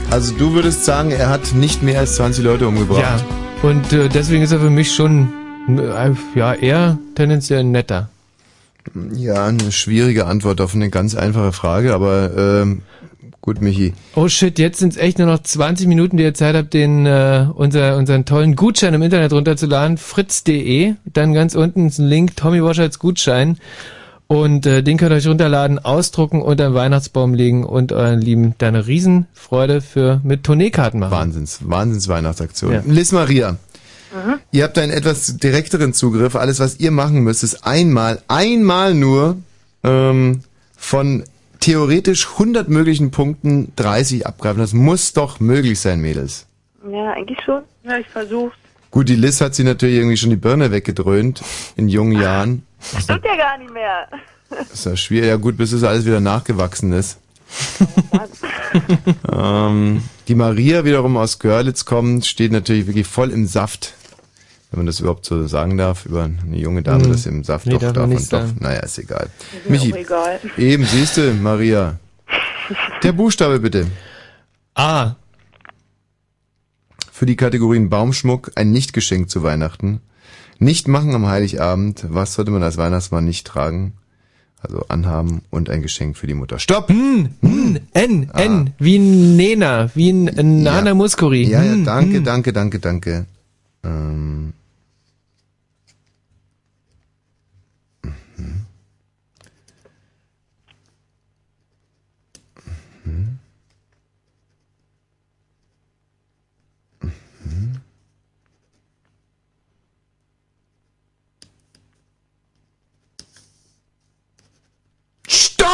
Also 0.09 0.33
du 0.35 0.53
würdest 0.53 0.85
sagen, 0.85 1.11
er 1.11 1.29
hat 1.29 1.53
nicht 1.53 1.83
mehr 1.83 1.99
als 1.99 2.15
20 2.15 2.43
Leute 2.43 2.67
umgebracht. 2.67 3.01
Ja. 3.01 3.67
Und 3.67 3.91
äh, 3.91 4.09
deswegen 4.09 4.43
ist 4.43 4.51
er 4.51 4.59
für 4.59 4.69
mich 4.69 4.93
schon 4.93 5.29
äh, 5.67 6.11
ja 6.35 6.53
eher 6.53 6.97
tendenziell 7.15 7.63
netter. 7.63 8.09
Ja, 9.13 9.45
eine 9.45 9.71
schwierige 9.71 10.25
Antwort 10.25 10.61
auf 10.61 10.75
eine 10.75 10.89
ganz 10.89 11.15
einfache 11.15 11.51
Frage, 11.53 11.93
aber 11.93 12.31
ähm, 12.37 12.81
gut, 13.43 13.61
Michi. 13.61 13.93
Oh 14.15 14.27
shit, 14.29 14.57
jetzt 14.57 14.79
sind 14.79 14.93
es 14.93 14.97
echt 14.97 15.19
nur 15.19 15.27
noch 15.27 15.43
20 15.43 15.85
Minuten, 15.85 16.17
die 16.17 16.23
ihr 16.23 16.33
Zeit 16.33 16.55
habt, 16.55 16.73
den 16.73 17.05
äh, 17.05 17.45
unser, 17.53 17.97
unseren 17.97 18.25
tollen 18.25 18.55
Gutschein 18.55 18.93
im 18.93 19.01
Internet 19.03 19.33
runterzuladen. 19.33 19.97
fritz.de, 19.97 20.93
dann 21.05 21.33
ganz 21.33 21.53
unten 21.53 21.87
ist 21.87 21.99
ein 21.99 22.07
Link, 22.07 22.35
Tommy 22.35 22.63
Waschers 22.63 22.97
Gutschein. 22.97 23.59
Und 24.27 24.65
äh, 24.65 24.81
den 24.81 24.97
könnt 24.97 25.11
ihr 25.11 25.17
euch 25.17 25.27
runterladen, 25.27 25.77
ausdrucken, 25.77 26.41
unter 26.41 26.69
den 26.69 26.73
Weihnachtsbaum 26.73 27.33
legen 27.33 27.65
und 27.65 27.91
euren 27.91 28.21
Lieben 28.21 28.55
da 28.57 28.69
eine 28.69 28.87
Riesenfreude 28.87 29.81
für 29.81 30.21
mit 30.23 30.45
Tourneekarten 30.45 31.01
machen. 31.01 31.11
Wahnsinns, 31.11 31.59
Wahnsinns 31.63 32.07
Weihnachtsaktion. 32.07 32.73
Ja. 32.73 32.81
Liz 32.87 33.11
Maria, 33.11 33.57
ihr 34.51 34.63
habt 34.63 34.77
einen 34.77 34.91
etwas 34.91 35.37
direkteren 35.37 35.93
Zugriff. 35.93 36.35
Alles, 36.35 36.59
was 36.61 36.79
ihr 36.79 36.91
machen 36.91 37.19
müsst, 37.19 37.43
ist 37.43 37.67
einmal, 37.67 38.21
einmal 38.29 38.93
nur 38.93 39.37
ähm, 39.83 40.43
von 40.77 41.23
theoretisch 41.63 42.27
100 42.33 42.67
möglichen 42.67 43.11
Punkten 43.11 43.71
30 43.77 44.27
abgreifen. 44.27 44.59
Das 44.59 44.73
muss 44.73 45.13
doch 45.13 45.39
möglich 45.39 45.79
sein, 45.79 46.01
Mädels. 46.01 46.45
Ja, 46.91 47.13
eigentlich 47.13 47.39
schon. 47.45 47.63
Ja, 47.83 47.97
ich 47.97 48.07
versuch's. 48.07 48.55
Gut, 48.91 49.07
die 49.07 49.15
Liz 49.15 49.39
hat 49.39 49.55
sie 49.55 49.63
natürlich 49.63 49.95
irgendwie 49.95 50.17
schon 50.17 50.29
die 50.29 50.35
Birne 50.35 50.71
weggedröhnt 50.71 51.41
in 51.77 51.87
jungen 51.87 52.19
Jahren. 52.21 52.67
Stimmt 52.99 53.23
ja 53.23 53.35
gar 53.37 53.57
nicht 53.57 53.73
mehr. 53.73 54.07
Das 54.49 54.73
ist 54.73 54.85
ja 54.85 54.95
schwierig. 54.97 55.29
Ja 55.29 55.37
gut, 55.37 55.57
bis 55.57 55.71
es 55.71 55.83
alles 55.83 56.05
wieder 56.05 56.19
nachgewachsen 56.19 56.91
ist. 56.91 57.17
ähm, 59.31 60.03
die 60.27 60.35
Maria 60.35 60.83
wiederum 60.83 61.17
aus 61.17 61.39
Görlitz 61.39 61.85
kommt, 61.85 62.25
steht 62.25 62.51
natürlich 62.51 62.87
wirklich 62.87 63.07
voll 63.07 63.31
im 63.31 63.47
Saft. 63.47 63.93
Wenn 64.73 64.79
man 64.79 64.85
das 64.87 64.99
überhaupt 65.01 65.23
so 65.23 65.45
sagen 65.45 65.77
darf, 65.77 66.07
über 66.07 66.23
eine 66.23 66.57
junge 66.57 66.81
Dame, 66.81 67.03
Hm. 67.03 67.11
das 67.11 67.27
im 67.27 67.43
Saft 67.43 67.67
Nee, 67.67 67.73
doch 67.73 67.81
darf 67.81 67.93
darf 67.93 68.07
man 68.07 68.17
und 68.17 68.33
doch. 68.33 68.45
Naja, 68.59 68.79
ist 68.79 68.97
egal. 68.97 69.29
Ist 69.69 69.81
auch 69.83 69.95
egal. 69.95 70.39
Eben, 70.57 70.83
siehst 70.85 71.17
du, 71.17 71.31
Maria. 71.35 71.99
Der 73.03 73.11
Buchstabe 73.11 73.59
bitte. 73.59 73.85
A. 74.73 75.11
Für 77.11 77.27
die 77.27 77.35
Kategorien 77.35 77.91
Baumschmuck 77.91 78.51
ein 78.55 78.71
Nichtgeschenk 78.71 79.29
zu 79.29 79.43
Weihnachten. 79.43 79.99
Nicht 80.57 80.87
machen 80.87 81.13
am 81.13 81.27
Heiligabend. 81.27 82.05
Was 82.09 82.33
sollte 82.33 82.49
man 82.49 82.63
als 82.63 82.77
Weihnachtsmann 82.77 83.25
nicht 83.25 83.45
tragen? 83.45 83.93
Also 84.59 84.85
anhaben 84.87 85.43
und 85.51 85.69
ein 85.69 85.83
Geschenk 85.83 86.17
für 86.17 86.25
die 86.25 86.33
Mutter. 86.33 86.57
Stopp! 86.57 86.89
N, 86.89 87.29
N, 87.43 87.79
N, 87.93 88.29
N, 88.33 88.73
wie 88.79 88.97
ein 88.97 89.35
Nena, 89.35 89.91
wie 89.93 90.09
ein 90.09 90.63
Nana 90.63 90.95
Muscuri. 90.95 91.43
Ja, 91.43 91.61
ja, 91.61 91.73
Hm, 91.73 91.85
danke, 91.85 92.17
hm. 92.17 92.23
danke, 92.23 92.53
danke, 92.53 92.79
danke. 92.79 93.25
Ähm. 93.83 94.53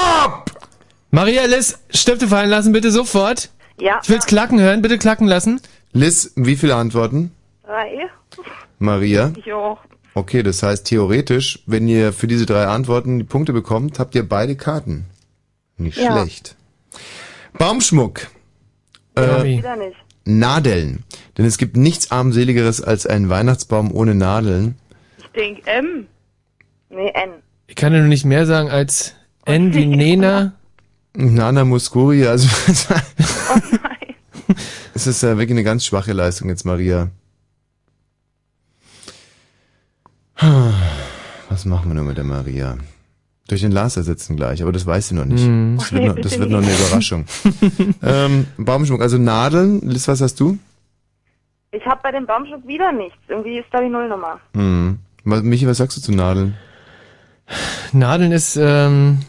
Stopp! 0.04 0.52
Maria 1.12 1.46
Liz, 1.46 1.80
Stifte 1.90 2.28
fallen 2.28 2.50
lassen, 2.50 2.72
bitte 2.72 2.92
sofort. 2.92 3.50
Ja. 3.80 4.00
Ich 4.04 4.10
will's 4.10 4.26
klacken 4.26 4.60
hören, 4.60 4.82
bitte 4.82 4.98
klacken 4.98 5.28
lassen. 5.28 5.62
Liz, 5.94 6.34
wie 6.36 6.56
viele 6.56 6.76
Antworten? 6.76 7.32
Drei. 7.66 8.10
Maria? 8.78 9.34
Ich 9.38 9.52
auch. 9.52 9.80
Okay, 10.14 10.44
das 10.44 10.64
heißt 10.64 10.86
theoretisch, 10.86 11.60
wenn 11.66 11.88
ihr 11.88 12.14
für 12.14 12.28
diese 12.28 12.46
drei 12.46 12.66
Antworten 12.68 13.20
die 13.20 13.26
Punkte 13.26 13.54
bekommt, 13.54 14.00
habt 14.00 14.16
ihr 14.16 14.28
beide 14.28 14.56
Karten. 14.56 15.06
Nicht 15.78 15.98
Ja. 15.98 16.12
schlecht. 16.12 16.56
Baumschmuck. 17.58 18.28
Ja, 19.18 19.40
Äh, 19.40 19.44
wieder 19.46 19.76
nicht. 19.76 19.96
Nadeln. 20.26 21.04
Denn 21.38 21.46
es 21.46 21.58
gibt 21.58 21.78
nichts 21.78 22.12
armseligeres 22.12 22.82
als 22.82 23.06
ein 23.08 23.30
Weihnachtsbaum 23.30 23.92
ohne 23.94 24.14
Nadeln. 24.16 24.76
Ich 25.18 25.28
denk 25.36 25.66
M. 25.66 26.08
Nee, 26.90 27.12
N. 27.14 27.32
Ich 27.68 27.76
kann 27.76 27.94
ja 27.94 28.00
nur 28.00 28.08
nicht 28.08 28.26
mehr 28.26 28.46
sagen 28.46 28.70
als 28.70 29.14
Wie 29.50 29.86
Nena. 29.86 30.54
Nana 31.16 31.66
Muscuri, 31.66 32.26
also 32.28 32.48
es 34.94 35.08
ist 35.08 35.24
ja 35.24 35.30
wirklich 35.38 35.52
eine 35.52 35.64
ganz 35.64 35.84
schwache 35.86 36.14
Leistung 36.14 36.50
jetzt, 36.50 36.66
Maria. 36.66 37.10
Was 41.50 41.66
machen 41.66 41.90
wir 41.90 41.96
nur 41.96 42.04
mit 42.06 42.18
der 42.18 42.24
Maria? 42.24 42.78
Durch 43.48 43.62
den 43.62 43.72
Lars 43.72 43.98
ersetzen 43.98 44.36
gleich, 44.38 44.62
aber 44.62 44.72
das 44.72 44.86
weiß 44.86 45.08
sie 45.10 45.16
noch 45.16 45.26
nicht. 45.26 45.44
Hm. 45.44 45.78
Das, 45.80 45.92
wird 45.92 46.06
noch, 46.06 46.16
das 46.16 46.38
wird 46.40 46.52
noch 46.52 46.62
eine 46.62 46.72
Überraschung. 46.72 47.26
ähm, 48.04 48.46
Baumschmuck, 48.58 49.02
also 49.02 49.18
Nadeln. 49.18 49.82
Liz, 49.82 50.08
was 50.08 50.22
hast 50.22 50.40
du? 50.40 50.60
Ich 51.72 51.84
habe 51.86 52.00
bei 52.04 52.12
dem 52.12 52.26
Baumschmuck 52.28 52.66
wieder 52.68 52.92
nichts. 52.92 53.18
Irgendwie 53.28 53.58
ist 53.58 53.68
da 53.72 53.82
die 53.82 53.90
Nullnummer. 53.90 54.40
Hm. 54.54 55.00
Was- 55.24 55.42
Michi, 55.42 55.66
was 55.68 55.78
sagst 55.78 55.98
du 55.98 56.02
zu 56.02 56.12
Nadeln? 56.12 56.56
Nadeln 57.92 58.32
ist, 58.32 58.56
ähm, 58.62 59.20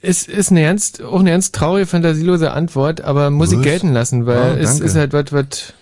ist, 0.00 0.28
ist 0.28 0.50
eine 0.50 0.62
ernst, 0.62 1.02
auch 1.02 1.20
eine 1.20 1.30
ernst 1.30 1.54
traurige, 1.54 1.86
fantasielose 1.86 2.50
Antwort, 2.52 3.00
aber 3.00 3.30
muss 3.30 3.50
ich 3.52 3.58
Was? 3.58 3.64
gelten 3.64 3.92
lassen, 3.92 4.26
weil 4.26 4.36
Ah, 4.38 4.56
es 4.56 4.80
ist 4.80 4.94
halt 4.94 5.12
was, 5.12 5.32
was, 5.32 5.72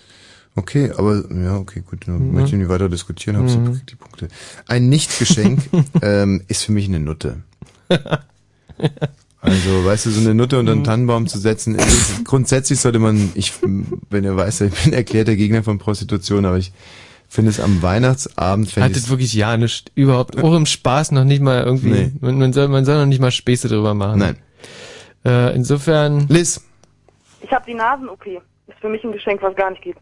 Okay, 0.55 0.91
aber 0.97 1.23
ja, 1.31 1.55
okay, 1.57 1.83
gut. 1.87 2.07
Mhm. 2.07 2.33
möchte 2.33 2.49
ich 2.55 2.61
nicht 2.61 2.69
weiter 2.69 2.89
diskutieren, 2.89 3.37
hab's 3.37 3.55
Mhm. 3.55 3.79
die 3.87 3.95
Punkte. 3.95 4.27
Ein 4.67 4.89
Nichtgeschenk 4.89 5.61
ähm, 6.01 6.41
ist 6.47 6.63
für 6.63 6.71
mich 6.71 6.87
eine 6.87 6.99
Nutte. 6.99 7.43
Also, 9.39 9.85
weißt 9.85 10.07
du, 10.07 10.09
so 10.09 10.19
eine 10.19 10.33
Nutte 10.33 10.57
unter 10.59 10.71
einen 10.71 10.83
Tannenbaum 10.83 11.27
zu 11.27 11.37
setzen, 11.37 11.75
ist, 11.75 12.25
grundsätzlich 12.25 12.79
sollte 12.79 12.97
man, 12.99 13.31
ich, 13.35 13.53
wenn 14.09 14.23
ihr 14.23 14.35
weißt, 14.35 14.61
ich 14.61 14.73
bin 14.83 14.93
erklärter 14.93 15.35
Gegner 15.35 15.61
von 15.63 15.77
Prostitution, 15.77 16.43
aber 16.45 16.57
ich 16.57 16.71
finde 17.27 17.51
es 17.51 17.59
am 17.59 17.81
Weihnachtsabend, 17.81 18.69
fände 18.69 18.85
hat 18.85 18.95
ich 18.95 19.01
das 19.03 19.09
wirklich 19.09 19.33
ja 19.33 19.57
nicht, 19.57 19.91
überhaupt, 19.95 20.41
auch 20.41 20.55
im 20.55 20.65
Spaß 20.65 21.11
noch 21.11 21.23
nicht 21.25 21.41
mal 21.41 21.63
irgendwie, 21.63 21.89
Nee. 21.89 22.11
man, 22.21 22.37
man 22.37 22.53
soll, 22.53 22.67
man 22.69 22.85
soll 22.85 22.97
noch 22.97 23.05
nicht 23.05 23.19
mal 23.21 23.31
Späße 23.31 23.67
drüber 23.67 23.93
machen. 23.93 24.19
Nein. 24.19 24.37
Äh, 25.25 25.55
insofern. 25.55 26.27
Liz. 26.29 26.63
Ich 27.41 27.51
habe 27.51 27.65
die 27.67 27.73
Nasen-OP. 27.73 28.25
Ist 28.25 28.79
für 28.81 28.89
mich 28.89 29.03
ein 29.03 29.11
Geschenk, 29.11 29.41
was 29.41 29.55
gar 29.55 29.69
nicht 29.71 29.81
geht. 29.81 29.97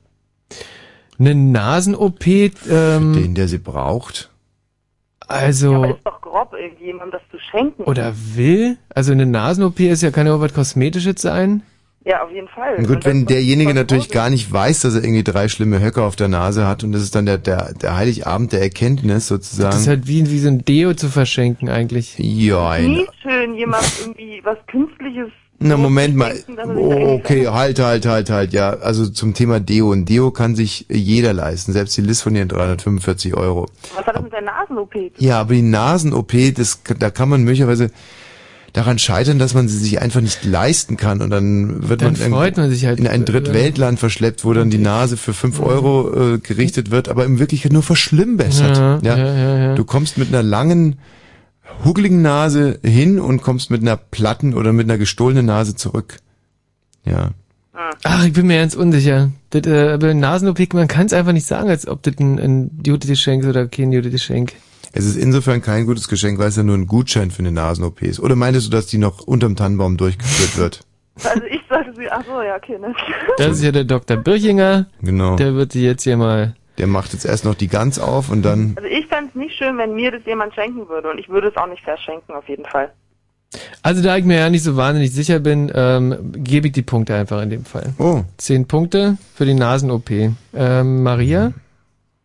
Eine 1.20 1.34
Nasen-OP, 1.36 2.26
ähm, 2.28 3.14
den, 3.14 3.36
der 3.36 3.48
sie 3.48 3.58
braucht. 3.58 4.30
also, 5.28 5.76
Aber 5.76 5.90
ist 5.90 6.06
doch 6.06 6.22
grob, 6.22 6.54
irgendjemandem 6.54 7.12
das 7.12 7.22
zu 7.32 7.38
schenken. 7.52 7.84
oder 7.84 8.14
will, 8.36 8.78
also 8.94 9.12
eine 9.14 9.26
Nasen-OP 9.26 9.80
ist 9.80 10.02
ja, 10.04 10.12
kann 10.12 10.28
ja 10.28 10.36
auch 10.36 10.42
was 10.42 10.54
Kosmetisches 10.54 11.22
sein. 11.22 11.64
Ja, 12.06 12.24
auf 12.24 12.32
jeden 12.32 12.48
Fall. 12.48 12.84
Gut, 12.84 13.04
wenn 13.04 13.26
derjenige 13.26 13.74
natürlich 13.74 14.10
gar 14.10 14.30
nicht 14.30 14.52
weiß, 14.52 14.82
dass 14.82 14.94
er 14.94 15.04
irgendwie 15.04 15.24
drei 15.24 15.48
schlimme 15.48 15.82
Höcker 15.82 16.04
auf 16.04 16.16
der 16.16 16.28
Nase 16.28 16.68
hat 16.68 16.84
und 16.84 16.92
das 16.92 17.02
ist 17.02 17.16
dann 17.16 17.26
der, 17.26 17.40
der, 17.40 17.74
der 17.74 17.98
Heiligabend 17.98 18.54
der 18.54 18.62
Erkenntnis 18.62 19.28
sozusagen. 19.28 19.72
Das 19.72 19.82
ist 19.82 19.88
halt 19.88 20.08
wie, 20.08 20.30
wie 20.30 20.38
so 20.38 20.48
ein 20.48 20.64
Deo 20.64 20.94
zu 20.94 21.10
verschenken 21.10 21.68
eigentlich. 21.68 22.16
Ja, 22.20 22.70
ein, 22.70 22.92
Nie 22.92 23.08
schön, 23.24 23.56
jemand 23.56 23.92
irgendwie 24.02 24.40
was 24.44 24.60
Künstliches. 24.68 25.30
Na, 25.58 25.78
Moment 25.78 26.16
mal. 26.16 26.36
Oh, 26.76 27.14
okay, 27.14 27.48
halt, 27.48 27.80
halt, 27.80 28.06
halt, 28.06 28.30
halt, 28.30 28.54
ja. 28.54 28.72
Also 28.72 29.08
zum 29.08 29.34
Thema 29.34 29.60
Deo. 29.60 29.90
Und 29.90 30.08
Deo 30.08 30.30
kann 30.30 30.54
sich 30.54 30.86
jeder 30.90 31.34
leisten, 31.34 31.72
selbst 31.72 31.96
die 31.98 32.02
List 32.02 32.24
von 32.24 32.36
ihren 32.36 32.50
345 32.50 33.36
Euro. 33.36 33.68
Was 33.96 34.06
hat 34.06 34.16
das 34.16 34.22
mit 34.22 34.34
der 34.34 34.42
Nasen-OP? 34.42 34.94
Ja, 35.18 35.40
aber 35.40 35.54
die 35.54 35.62
Nasen-OP, 35.62 36.34
das, 36.56 36.82
da 37.00 37.10
kann 37.10 37.30
man 37.30 37.44
möglicherweise 37.44 37.90
daran 38.76 39.00
scheitern, 39.00 39.40
dass 39.40 39.54
man 39.54 39.70
sie 39.70 39.78
sich 39.78 40.02
einfach 40.02 40.20
nicht 40.20 40.44
leisten 40.44 40.98
kann 40.98 41.22
und 41.22 41.30
dann 41.30 41.88
wird 41.88 42.02
Dann 42.02 42.18
man, 42.30 42.54
man 42.56 42.70
sich 42.70 42.86
halt, 42.86 43.00
in 43.00 43.08
ein 43.08 43.24
Drittweltland 43.24 44.00
verschleppt, 44.00 44.44
wo 44.44 44.54
dann 44.54 44.70
die 44.70 44.78
Nase 44.80 45.16
für 45.16 45.34
5 45.34 45.62
Euro 45.62 46.34
äh, 46.34 46.38
gerichtet 46.40 46.92
wird, 46.92 47.08
aber 47.08 47.26
in 47.26 47.40
Wirklichkeit 47.40 47.72
nur 47.72 47.84
verschlimmbessert. 47.84 48.78
Ja, 48.78 49.00
ja, 49.02 49.18
ja, 49.18 49.58
ja. 49.58 49.76
Du 49.76 49.86
kommst 49.86 50.18
mit 50.18 50.28
einer 50.28 50.44
langen, 50.44 50.98
huckeligen 51.86 52.22
Nase 52.22 52.80
hin 52.84 53.18
und 53.18 53.42
kommst 53.42 53.72
mit 53.72 53.82
einer 53.82 53.96
platten 53.96 54.54
oder 54.54 54.74
mit 54.74 54.90
einer 54.90 54.98
gestohlenen 54.98 55.46
Nase 55.46 55.76
zurück. 55.76 56.18
Ja. 57.06 57.30
Ach, 58.04 58.26
ich 58.26 58.34
bin 58.34 58.48
mir 58.48 58.60
ganz 58.60 58.76
unsicher. 58.76 59.32
Das, 59.52 59.66
äh, 59.68 59.90
aber 59.90 60.14
Nasen-OP, 60.14 60.74
man 60.74 60.90
kann 60.90 61.06
es 61.06 61.14
einfach 61.14 61.34
nicht 61.34 61.48
sagen, 61.48 61.70
als 61.70 61.88
ob 61.88 62.04
das 62.04 62.16
ein, 62.20 62.40
ein 62.40 62.72
Jute-Geschenk 62.86 63.44
ist 63.44 63.50
oder 63.50 63.68
kein 63.68 63.94
Jute-Geschenk. 63.94 64.54
Es 64.98 65.06
ist 65.06 65.18
insofern 65.18 65.62
kein 65.62 65.86
gutes 65.86 66.08
Geschenk, 66.08 66.40
weil 66.40 66.48
es 66.48 66.56
ja 66.56 66.64
nur 66.64 66.78
ein 66.78 66.88
Gutschein 66.88 67.30
für 67.30 67.40
eine 67.40 67.52
Nasen-OP 67.52 68.02
ist. 68.02 68.22
Oder 68.22 68.38
meintest 68.38 68.68
du, 68.68 68.72
dass 68.72 68.88
die 68.88 68.98
noch 68.98 69.20
unterm 69.20 69.58
Tannenbaum 69.58 69.98
durchgeführt 69.98 70.58
wird? 70.58 70.80
Also 71.26 71.44
ich 71.44 71.60
sollte 71.70 71.94
sie, 71.96 72.10
ach 72.10 72.24
so, 72.26 72.42
ja, 72.42 72.56
okay, 72.56 72.80
ne? 72.80 72.96
Das 73.38 73.58
ist 73.58 73.64
ja 73.64 73.74
der 73.74 73.84
Dr. 73.84 74.16
Birchinger. 74.16 74.88
Genau. 75.02 75.36
Der 75.36 75.54
wird 75.54 75.74
sie 75.74 75.84
jetzt 75.84 76.04
hier 76.04 76.16
mal... 76.16 76.56
Der 76.78 76.88
macht 76.88 77.12
jetzt 77.12 77.26
erst 77.26 77.44
noch 77.44 77.56
die 77.56 77.68
Gans 77.68 78.00
auf 78.00 78.30
und 78.30 78.42
dann... 78.44 78.74
Also 78.78 78.88
ich 78.88 79.06
fände 79.08 79.32
es 79.34 79.36
nicht 79.36 79.56
schön, 79.58 79.78
wenn 79.78 79.96
mir 79.96 80.12
das 80.12 80.22
jemand 80.26 80.54
schenken 80.56 80.88
würde 80.88 81.10
und 81.12 81.20
ich 81.20 81.28
würde 81.28 81.50
es 81.50 81.58
auch 81.58 81.68
nicht 81.68 81.84
verschenken, 81.84 82.34
auf 82.34 82.48
jeden 82.48 82.66
Fall. 82.66 82.90
Also 83.82 84.02
da 84.02 84.16
ich 84.16 84.24
mir 84.24 84.38
ja 84.38 84.50
nicht 84.50 84.64
so 84.64 84.78
wahnsinnig 84.78 85.12
sicher 85.12 85.40
bin, 85.40 85.70
ähm, 85.76 86.32
gebe 86.38 86.68
ich 86.68 86.74
die 86.74 86.82
Punkte 86.84 87.16
einfach 87.16 87.42
in 87.42 87.50
dem 87.50 87.66
Fall. 87.66 87.94
Oh. 88.00 88.24
Zehn 88.38 88.66
Punkte 88.66 89.18
für 89.34 89.46
die 89.46 89.54
Nasen-OP. 89.54 90.10
Ähm, 90.54 91.04
Maria? 91.04 91.52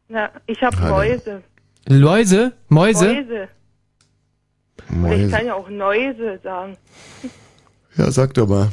Na, 0.08 0.30
ich 0.46 0.60
habe. 0.62 0.76
Mäuse. 0.76 1.42
Läuse? 1.90 2.52
Mäuse? 2.68 3.48
Mäuse. 4.88 5.24
Ich 5.26 5.32
kann 5.32 5.46
ja 5.46 5.54
auch 5.54 5.68
Neuse 5.68 6.38
sagen. 6.42 6.76
Ja, 7.96 8.10
sag 8.12 8.34
doch 8.34 8.46
mal. 8.48 8.68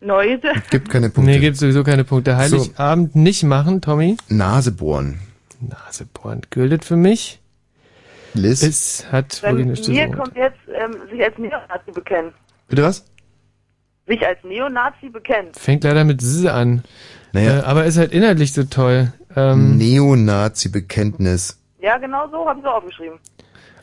Neuse? 0.00 0.52
Gibt 0.70 0.88
keine 0.90 1.10
Punkte. 1.10 1.30
Nee, 1.32 1.38
gibt 1.38 1.56
sowieso 1.58 1.84
keine 1.84 2.04
Punkte. 2.04 2.36
Heiligabend 2.36 3.14
nicht 3.14 3.42
machen, 3.42 3.80
Tommy. 3.82 4.16
Nase 4.28 4.72
bohren. 4.72 5.18
Nase 5.60 6.06
bohren. 6.06 6.40
Gilt 6.50 6.84
für 6.84 6.96
mich. 6.96 7.40
Liz? 8.32 8.62
Es 8.62 9.06
hat 9.12 9.42
Dann 9.42 9.58
wirklich 9.58 9.86
eine 9.86 9.94
mir 9.96 10.02
Stimme. 10.06 10.16
kommt 10.16 10.36
jetzt 10.36 10.58
ähm, 10.68 10.96
sich 11.10 11.22
als 11.22 11.38
Neonazi 11.38 11.92
bekennen. 11.92 12.32
Bitte 12.68 12.82
was? 12.82 13.04
Sich 14.06 14.26
als 14.26 14.38
Neonazi 14.44 15.08
bekennen. 15.10 15.52
Fängt 15.54 15.84
leider 15.84 16.04
mit 16.04 16.22
S 16.22 16.44
an. 16.46 16.84
Naja. 17.32 17.60
Äh, 17.60 17.62
aber 17.62 17.84
ist 17.84 17.96
halt 17.98 18.12
inhaltlich 18.12 18.52
so 18.52 18.64
toll. 18.64 19.12
Ähm, 19.36 19.76
Neonazi-Bekenntnis. 19.78 21.58
Ja, 21.84 21.98
genau 21.98 22.26
so 22.30 22.48
habe 22.48 22.60
ich 22.60 22.64
so 22.64 22.70
aufgeschrieben. 22.70 23.18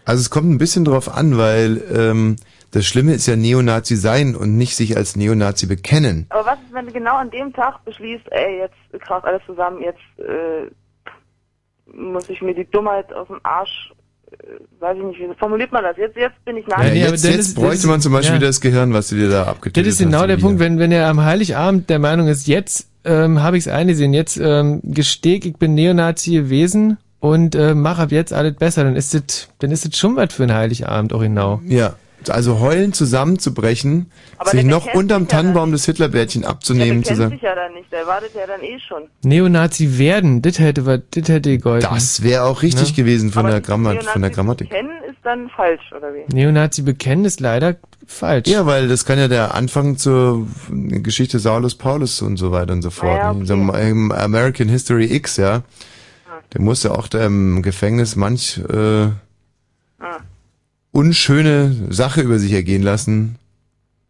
Also 0.05 0.21
es 0.21 0.31
kommt 0.31 0.49
ein 0.49 0.57
bisschen 0.57 0.85
drauf 0.85 1.15
an, 1.15 1.38
weil 1.38 1.83
ähm, 1.95 2.35
das 2.71 2.88
Schlimme 2.88 3.13
ist 3.13 3.27
ja 3.27 3.35
Neonazi 3.35 3.95
sein 3.95 4.35
und 4.35 4.57
nicht 4.57 4.75
sich 4.75 4.97
als 4.97 5.15
Neonazi 5.15 5.67
bekennen. 5.67 6.25
Aber 6.30 6.47
was 6.47 6.59
ist, 6.65 6.73
wenn 6.73 6.88
du 6.88 6.93
genau 6.93 7.17
an 7.17 7.30
dem 7.30 7.53
Tag 7.53 7.85
beschließt, 7.85 8.23
ey, 8.31 8.57
jetzt 8.57 9.03
krass 9.05 9.23
alles 9.23 9.43
zusammen, 9.45 9.83
jetzt 9.83 9.99
äh, 10.17 10.71
muss 11.95 12.27
ich 12.27 12.41
mir 12.41 12.55
die 12.55 12.65
Dummheit 12.71 13.13
aus 13.13 13.27
dem 13.27 13.39
Arsch, 13.43 13.93
äh, 14.31 14.35
weiß 14.80 14.97
ich 14.97 15.03
nicht, 15.03 15.19
wie 15.19 15.35
formuliert 15.38 15.71
man 15.71 15.83
das? 15.83 15.95
Jetzt, 15.97 16.17
jetzt 16.17 16.43
bin 16.43 16.57
ich 16.57 16.65
nach. 16.65 16.80
Ja, 16.80 16.91
jetzt 16.91 17.23
jetzt 17.23 17.53
bräuchte 17.53 17.85
man 17.85 18.01
zum 18.01 18.13
Beispiel 18.13 18.41
ja. 18.41 18.47
das 18.47 18.61
Gehirn, 18.61 18.93
was 18.95 19.09
du 19.09 19.15
dir 19.15 19.30
da 19.30 19.41
Das 19.41 19.47
abgetötet 19.49 19.91
ist 19.91 19.99
genau 19.99 20.21
hast. 20.21 20.27
der. 20.30 20.38
Punkt, 20.38 20.59
wenn, 20.59 20.80
wenn 20.80 20.91
er 20.91 21.07
am 21.07 21.23
Heiligabend 21.23 21.88
der 21.91 21.99
Meinung 21.99 22.27
ist, 22.27 22.47
jetzt 22.47 22.89
ähm, 23.03 23.43
habe 23.43 23.57
ich 23.57 23.67
es 23.67 23.71
eingesehen, 23.71 24.11
jetzt 24.13 24.38
ähm, 24.38 24.80
gestehe 24.83 25.38
ich, 25.38 25.45
ich 25.45 25.57
bin 25.57 25.75
Neonazi 25.75 26.31
gewesen 26.31 26.97
und 27.22 27.56
äh, 27.56 27.74
mach 27.74 28.00
ab 28.00 28.11
jetzt 28.11 28.33
alles 28.33 28.56
besser, 28.56 28.83
dann 28.83 28.98
ist 28.98 29.14
das 29.14 29.48
dann 29.59 29.72
ist 29.72 29.85
das 29.85 29.98
schon 29.98 30.17
was 30.17 30.33
für 30.33 30.43
ein 30.43 30.53
Heiligabend 30.53 31.14
auch 31.14 31.22
genau. 31.22 31.61
Ja, 31.66 31.93
also 32.30 32.59
heulen 32.59 32.93
zusammenzubrechen, 32.93 34.11
Aber 34.38 34.51
sich 34.51 34.61
der 34.61 34.69
noch 34.69 34.85
bekennt 34.85 34.95
unterm 35.03 35.24
sich 35.24 35.32
ja 35.32 35.38
Tannenbaum 35.38 35.72
das 35.72 35.85
Hitlerbärtchen 35.85 36.41
der 36.41 36.51
abzunehmen, 36.51 37.03
zu 37.03 37.14
bekennt 37.14 37.17
sagen, 37.17 37.32
sich 37.32 37.41
ja 37.41 37.56
dann 37.56 37.74
nicht, 37.74 37.91
der 37.91 38.06
wartet 38.08 38.32
ja 38.35 38.48
dann 38.48 38.61
eh 38.61 38.80
schon. 38.80 39.03
Neonazi 39.24 39.98
werden, 39.98 40.41
das 40.41 40.59
hätte 40.59 40.85
was, 40.85 41.00
das 41.11 41.30
hätte 41.30 41.50
gegolten. 41.51 41.90
das 41.91 42.22
wäre 42.24 42.43
auch 42.43 42.61
richtig 42.61 42.90
Ne? 42.90 42.95
gewesen 42.95 43.32
von 43.32 43.45
Aber 43.45 43.51
der, 43.51 43.61
Grammat, 43.61 44.03
von 44.03 44.22
der 44.22 44.30
Neonazi 44.30 44.35
Grammatik. 44.35 44.69
Kennen 44.69 45.03
ist 45.09 45.17
dann 45.24 45.50
falsch, 45.50 45.91
oder 45.95 46.14
wie? 46.14 46.35
Neonazi 46.35 46.82
bekennen 46.82 47.25
ist 47.25 47.40
leider 47.40 47.75
falsch. 48.08 48.50
Ja, 48.50 48.66
weil 48.66 48.88
das 48.88 49.06
kann 49.06 49.19
ja 49.19 49.27
der 49.27 49.53
Anfang 49.53 49.98
zur 49.98 50.48
Geschichte 50.69 51.40
Saulus 51.40 51.75
Paulus 51.75 52.22
und 52.22 52.38
so 52.38 52.51
weiter 52.51 52.74
und 52.74 52.82
so 52.82 52.90
fort. 52.90 53.19
Ah 53.19 53.24
ja, 53.24 53.32
okay. 53.32 53.45
So 53.45 53.53
American 53.53 54.69
History 54.69 55.06
X, 55.06 55.38
ja. 55.38 55.64
Der 56.53 56.61
musste 56.61 56.91
auch 56.97 57.07
da 57.07 57.25
im 57.25 57.61
Gefängnis 57.61 58.15
manch 58.15 58.57
äh, 58.69 59.09
unschöne 60.91 61.75
Sache 61.89 62.21
über 62.21 62.39
sich 62.39 62.51
ergehen 62.51 62.81
lassen, 62.83 63.38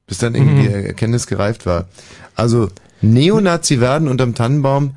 bis 0.07 0.17
dann 0.17 0.35
irgendwie 0.35 0.55
Mhm. 0.55 0.61
die 0.63 0.73
Erkenntnis 0.87 1.27
gereift 1.27 1.65
war. 1.65 1.87
Also 2.35 2.69
Neonazi 3.01 3.79
werden 3.79 4.07
unterm 4.07 4.35
Tannenbaum 4.35 4.95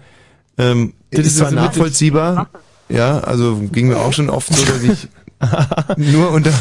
ähm, 0.56 0.94
Das 1.10 1.26
ist 1.26 1.36
zwar 1.38 1.46
also 1.48 1.56
nachvollziehbar, 1.56 2.48
ja, 2.88 3.18
also 3.20 3.56
ging 3.72 3.88
mir 3.88 3.98
auch 3.98 4.12
schon 4.12 4.30
oft 4.30 4.54
so, 4.54 4.64
dass 4.64 4.82
ich 4.82 5.08
nur 6.12 6.30
unter 6.30 6.52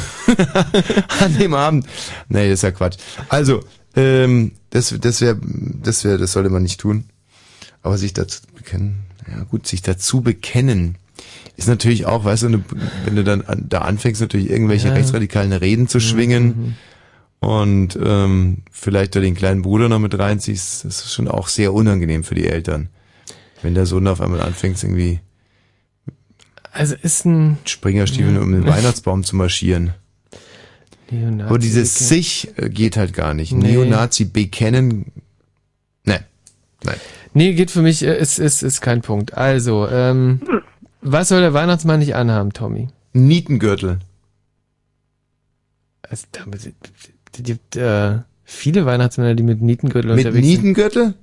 an 1.19 1.37
dem 1.37 1.53
Abend. 1.53 1.85
Nee, 2.27 2.49
das 2.49 2.59
ist 2.59 2.63
ja 2.63 2.71
Quatsch. 2.71 2.97
Also, 3.29 3.63
ähm, 3.95 4.53
das 4.71 4.93
das 4.99 5.21
wäre 5.21 5.37
das 5.41 6.03
wäre 6.03 6.17
das 6.17 6.31
sollte 6.33 6.49
man 6.49 6.63
nicht 6.63 6.79
tun. 6.79 7.05
Aber 7.81 7.97
sich 7.97 8.13
dazu 8.13 8.41
bekennen, 8.55 9.03
ja 9.29 9.43
gut, 9.43 9.67
sich 9.67 9.81
dazu 9.81 10.21
bekennen 10.21 10.97
ist 11.55 11.67
natürlich 11.67 12.05
auch, 12.05 12.25
weißt 12.25 12.43
du, 12.43 12.63
wenn 13.05 13.15
du 13.15 13.23
dann 13.23 13.41
an, 13.43 13.65
da 13.69 13.79
anfängst 13.79 14.21
natürlich 14.21 14.49
irgendwelche 14.49 14.87
Ja. 14.87 14.93
rechtsradikalen 14.95 15.53
Reden 15.53 15.87
zu 15.87 15.99
schwingen 15.99 16.75
und 17.39 17.97
ähm, 18.03 18.63
vielleicht 18.71 19.15
da 19.15 19.19
den 19.19 19.35
kleinen 19.35 19.61
Bruder 19.61 19.87
noch 19.89 19.99
mit 19.99 20.17
reinziehst, 20.17 20.85
das 20.85 21.05
ist 21.05 21.13
schon 21.13 21.27
auch 21.27 21.47
sehr 21.47 21.73
unangenehm 21.73 22.23
für 22.23 22.35
die 22.35 22.47
Eltern. 22.47 22.89
Wenn 23.61 23.75
der 23.75 23.85
Sohn 23.85 24.07
auf 24.07 24.19
einmal 24.19 24.41
anfängt 24.41 24.81
irgendwie 24.83 25.19
Also 26.71 26.95
ist 27.01 27.25
ein 27.25 27.57
Springerstiefeln, 27.65 28.37
um 28.39 28.51
den 28.51 28.65
Weihnachtsbaum 28.65 29.23
zu 29.23 29.35
marschieren. 29.35 29.93
Neonazi 31.11 31.43
Aber 31.47 31.59
dieses 31.59 32.09
sich 32.09 32.49
äh, 32.57 32.69
geht 32.69 32.97
halt 32.97 33.13
gar 33.13 33.33
nicht. 33.33 33.51
Nee. 33.51 33.73
Neonazi 33.73 34.25
bekennen, 34.25 34.89
ne, 34.99 35.05
nein. 36.83 36.97
Nee, 37.33 37.53
geht 37.53 37.71
für 37.71 37.81
mich, 37.81 38.03
äh, 38.03 38.17
ist, 38.17 38.39
ist, 38.39 38.63
ist 38.63 38.81
kein 38.81 39.01
Punkt. 39.01 39.35
Also, 39.35 39.87
ähm, 39.87 40.41
was 41.01 41.29
soll 41.29 41.41
der 41.41 41.53
Weihnachtsmann 41.53 41.99
nicht 41.99 42.15
anhaben, 42.15 42.53
Tommy? 42.53 42.89
Nietengürtel. 43.13 43.99
Also, 46.07 46.25
damit, 46.31 46.61
es 46.65 47.43
gibt 47.43 47.75
äh, 47.75 48.19
viele 48.43 48.85
Weihnachtsmänner, 48.85 49.35
die 49.35 49.43
mit 49.43 49.61
Nietengürtel 49.61 50.15
Mit 50.15 50.25
unterwegs 50.25 50.47
Nietengürtel? 50.47 51.13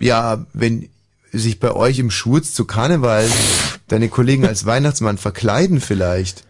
Ja, 0.00 0.46
wenn 0.52 0.88
sich 1.32 1.60
bei 1.60 1.72
euch 1.72 1.98
im 1.98 2.10
Schurz 2.10 2.54
zu 2.54 2.64
Karneval 2.64 3.28
deine 3.88 4.08
Kollegen 4.08 4.46
als 4.46 4.66
Weihnachtsmann 4.66 5.18
verkleiden 5.18 5.80
vielleicht. 5.80 6.38
sind. 6.38 6.48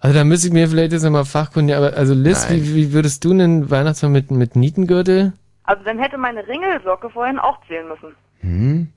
Also 0.00 0.14
da 0.14 0.24
müsste 0.24 0.46
ich 0.46 0.52
mir 0.54 0.66
vielleicht 0.66 0.92
jetzt 0.92 1.02
nochmal 1.02 1.26
Fachkunde, 1.26 1.76
aber 1.76 1.92
also 1.92 2.14
Liz, 2.14 2.46
wie, 2.48 2.74
wie 2.74 2.92
würdest 2.92 3.22
du 3.22 3.32
einen 3.32 3.68
Weihnachtsmann 3.68 4.12
mit, 4.12 4.30
mit 4.30 4.56
Nietengürtel? 4.56 5.34
Also 5.70 5.84
dann 5.84 6.00
hätte 6.00 6.18
meine 6.18 6.48
Ringelsocke 6.48 7.10
vorhin 7.10 7.38
auch 7.38 7.58
zählen 7.68 7.86
müssen. 7.86 8.16
Hm? 8.40 8.88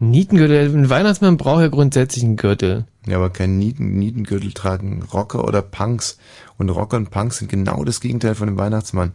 Nietengürtel, 0.00 0.74
ein 0.74 0.90
Weihnachtsmann 0.90 1.36
braucht 1.36 1.60
ja 1.60 1.68
grundsätzlich 1.68 2.24
einen 2.24 2.34
Gürtel. 2.34 2.86
Ja, 3.06 3.18
aber 3.18 3.30
kein 3.30 3.56
Nieten, 3.56 3.96
Nietengürtel 3.96 4.52
tragen 4.52 5.04
Rocker 5.12 5.44
oder 5.44 5.62
Punks. 5.62 6.18
Und 6.58 6.70
Rocker 6.70 6.96
und 6.96 7.12
Punks 7.12 7.38
sind 7.38 7.52
genau 7.52 7.84
das 7.84 8.00
Gegenteil 8.00 8.34
von 8.34 8.48
dem 8.48 8.58
Weihnachtsmann. 8.58 9.12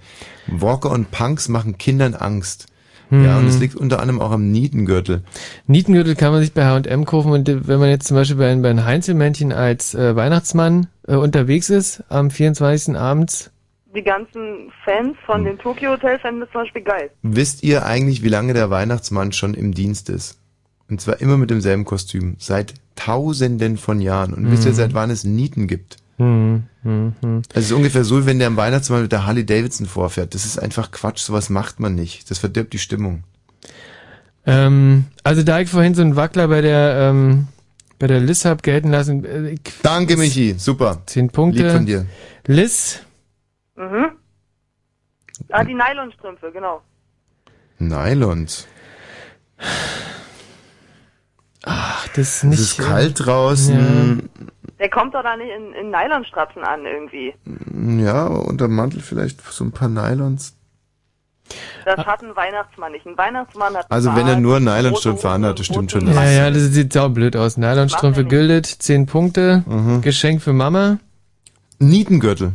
Rocker 0.62 0.92
und 0.92 1.12
Punks 1.12 1.50
machen 1.50 1.78
Kindern 1.78 2.14
Angst. 2.14 2.68
Ja, 3.12 3.38
und 3.38 3.48
es 3.48 3.56
Hm. 3.56 3.62
liegt 3.62 3.76
unter 3.76 4.00
anderem 4.00 4.22
auch 4.22 4.32
am 4.32 4.50
Nietengürtel. 4.50 5.24
Nietengürtel 5.68 6.16
kann 6.16 6.32
man 6.32 6.40
sich 6.42 6.54
bei 6.54 6.64
H&M 6.66 7.04
kaufen 7.04 7.34
und 7.34 7.50
äh, 7.50 7.68
wenn 7.68 7.80
man 7.80 7.90
jetzt 7.90 8.08
zum 8.08 8.16
Beispiel 8.16 8.38
bei, 8.38 8.56
bei 8.56 8.70
ein 8.70 8.86
Heinzelmännchen 8.86 9.52
als 9.52 9.94
äh, 9.94 10.16
Weihnachtsmann 10.16 10.88
äh, 11.06 11.16
unterwegs 11.16 11.70
ist, 11.70 12.02
am 12.08 12.32
24. 12.32 12.96
abends, 12.96 13.52
Die 13.96 14.04
ganzen 14.04 14.72
Fans 14.84 15.16
von 15.26 15.38
Hm. 15.40 15.46
dem 15.46 15.58
Tokyo 15.60 15.92
Hotel 15.92 16.20
fänden 16.20 16.42
das 16.42 16.52
zum 16.52 16.62
Beispiel 16.62 16.82
geil. 16.84 17.10
Wisst 17.22 17.64
ihr 17.64 17.86
eigentlich, 17.86 18.24
wie 18.24 18.30
lange 18.30 18.54
der 18.54 18.70
Weihnachtsmann 18.70 19.32
schon 19.32 19.54
im 19.54 19.74
Dienst 19.74 20.10
ist? 20.10 20.38
Und 20.90 21.02
zwar 21.02 21.22
immer 21.22 21.38
mit 21.38 21.50
demselben 21.50 21.86
Kostüm. 21.86 22.36
Seit 22.38 22.74
tausenden 22.96 23.78
von 23.78 24.02
Jahren. 24.02 24.34
Und 24.34 24.52
wisst 24.52 24.66
ihr, 24.66 24.72
Mhm. 24.72 24.76
seit 24.76 24.94
wann 24.94 25.10
es 25.10 25.24
Nieten 25.24 25.68
gibt? 25.68 25.98
hm, 26.18 26.64
hm, 26.84 27.14
hm. 27.22 27.36
Also 27.50 27.60
es 27.60 27.66
ist 27.66 27.72
ungefähr 27.74 28.04
so, 28.06 28.22
wie 28.22 28.26
wenn 28.26 28.40
der 28.40 28.48
am 28.48 28.56
Weihnachtsmann 28.58 29.02
mit 29.02 29.12
der 29.12 29.26
Harley 29.26 29.46
Davidson 29.46 29.86
vorfährt. 29.86 30.34
Das 30.34 30.46
ist 30.46 30.58
einfach 30.58 30.92
Quatsch, 30.92 31.20
sowas 31.20 31.50
macht 31.50 31.80
man 31.82 31.94
nicht. 31.96 32.30
Das 32.32 32.38
verdirbt 32.38 32.72
die 32.74 32.78
Stimmung. 32.80 33.24
Ähm, 34.46 35.06
also 35.24 35.44
da 35.44 35.60
ich 35.60 35.70
vorhin 35.70 35.96
so 35.96 36.02
einen 36.02 36.16
Wackler 36.16 36.48
bei 36.48 36.62
der 36.62 37.10
ähm, 37.12 37.48
bei 37.98 38.08
der 38.08 38.20
Liz 38.20 38.46
hab 38.46 38.62
gelten 38.64 38.92
lassen. 38.92 39.26
Äh, 39.26 39.50
ich, 39.52 39.60
Danke, 39.82 40.18
Michi. 40.18 40.56
Super. 40.58 41.02
Zehn 41.06 41.30
Punkte. 41.30 41.64
Lieb 41.64 41.72
von 41.72 41.86
dir. 41.86 42.06
Liz, 42.46 43.00
Mhm. 43.76 44.12
Ah, 45.50 45.64
die 45.64 45.74
Nylonstrümpfe, 45.74 46.52
genau. 46.52 46.82
Nylons. 47.78 48.68
Ach, 51.66 52.08
das 52.10 52.18
ist 52.18 52.36
Es 52.38 52.44
nicht. 52.44 52.60
ist 52.60 52.78
kalt 52.78 53.26
draußen. 53.26 54.30
Der 54.80 54.90
kommt 54.90 55.14
doch 55.16 55.24
da 55.24 55.36
nicht 55.36 55.50
in, 55.50 55.74
in 55.74 55.90
Nylonstrapsen 55.90 56.64
an 56.64 56.86
irgendwie. 56.86 57.34
Ja, 58.04 58.26
unter 58.28 58.68
dem 58.68 58.76
Mantel 58.76 59.02
vielleicht 59.02 59.42
so 59.42 59.64
ein 59.64 59.72
paar 59.72 59.90
Nylons. 59.90 60.56
Das 61.86 62.04
hat 62.06 62.24
ein 62.24 62.36
Weihnachtsmann 62.36 62.92
nicht. 62.92 63.06
Ein 63.06 63.18
Weihnachtsmann 63.18 63.76
hat 63.76 63.86
Also 63.92 64.16
wenn 64.16 64.28
er 64.28 64.38
nur 64.40 64.60
Nylonstrümpfe 64.60 65.30
anhat, 65.30 65.60
das 65.60 65.68
stimmt 65.68 65.92
schon. 65.92 66.08
Ja, 66.12 66.24
ja, 66.30 66.50
das 66.50 66.64
sieht 66.64 66.92
saublöd 66.94 67.36
aus. 67.36 67.58
Nylonstrümpfe 67.58 68.26
güldet, 68.26 68.66
10 68.66 69.06
Punkte. 69.06 69.64
Mhm. 69.68 70.02
Geschenk 70.02 70.42
für 70.42 70.54
Mama. 70.54 70.98
Nietengürtel. 71.80 72.54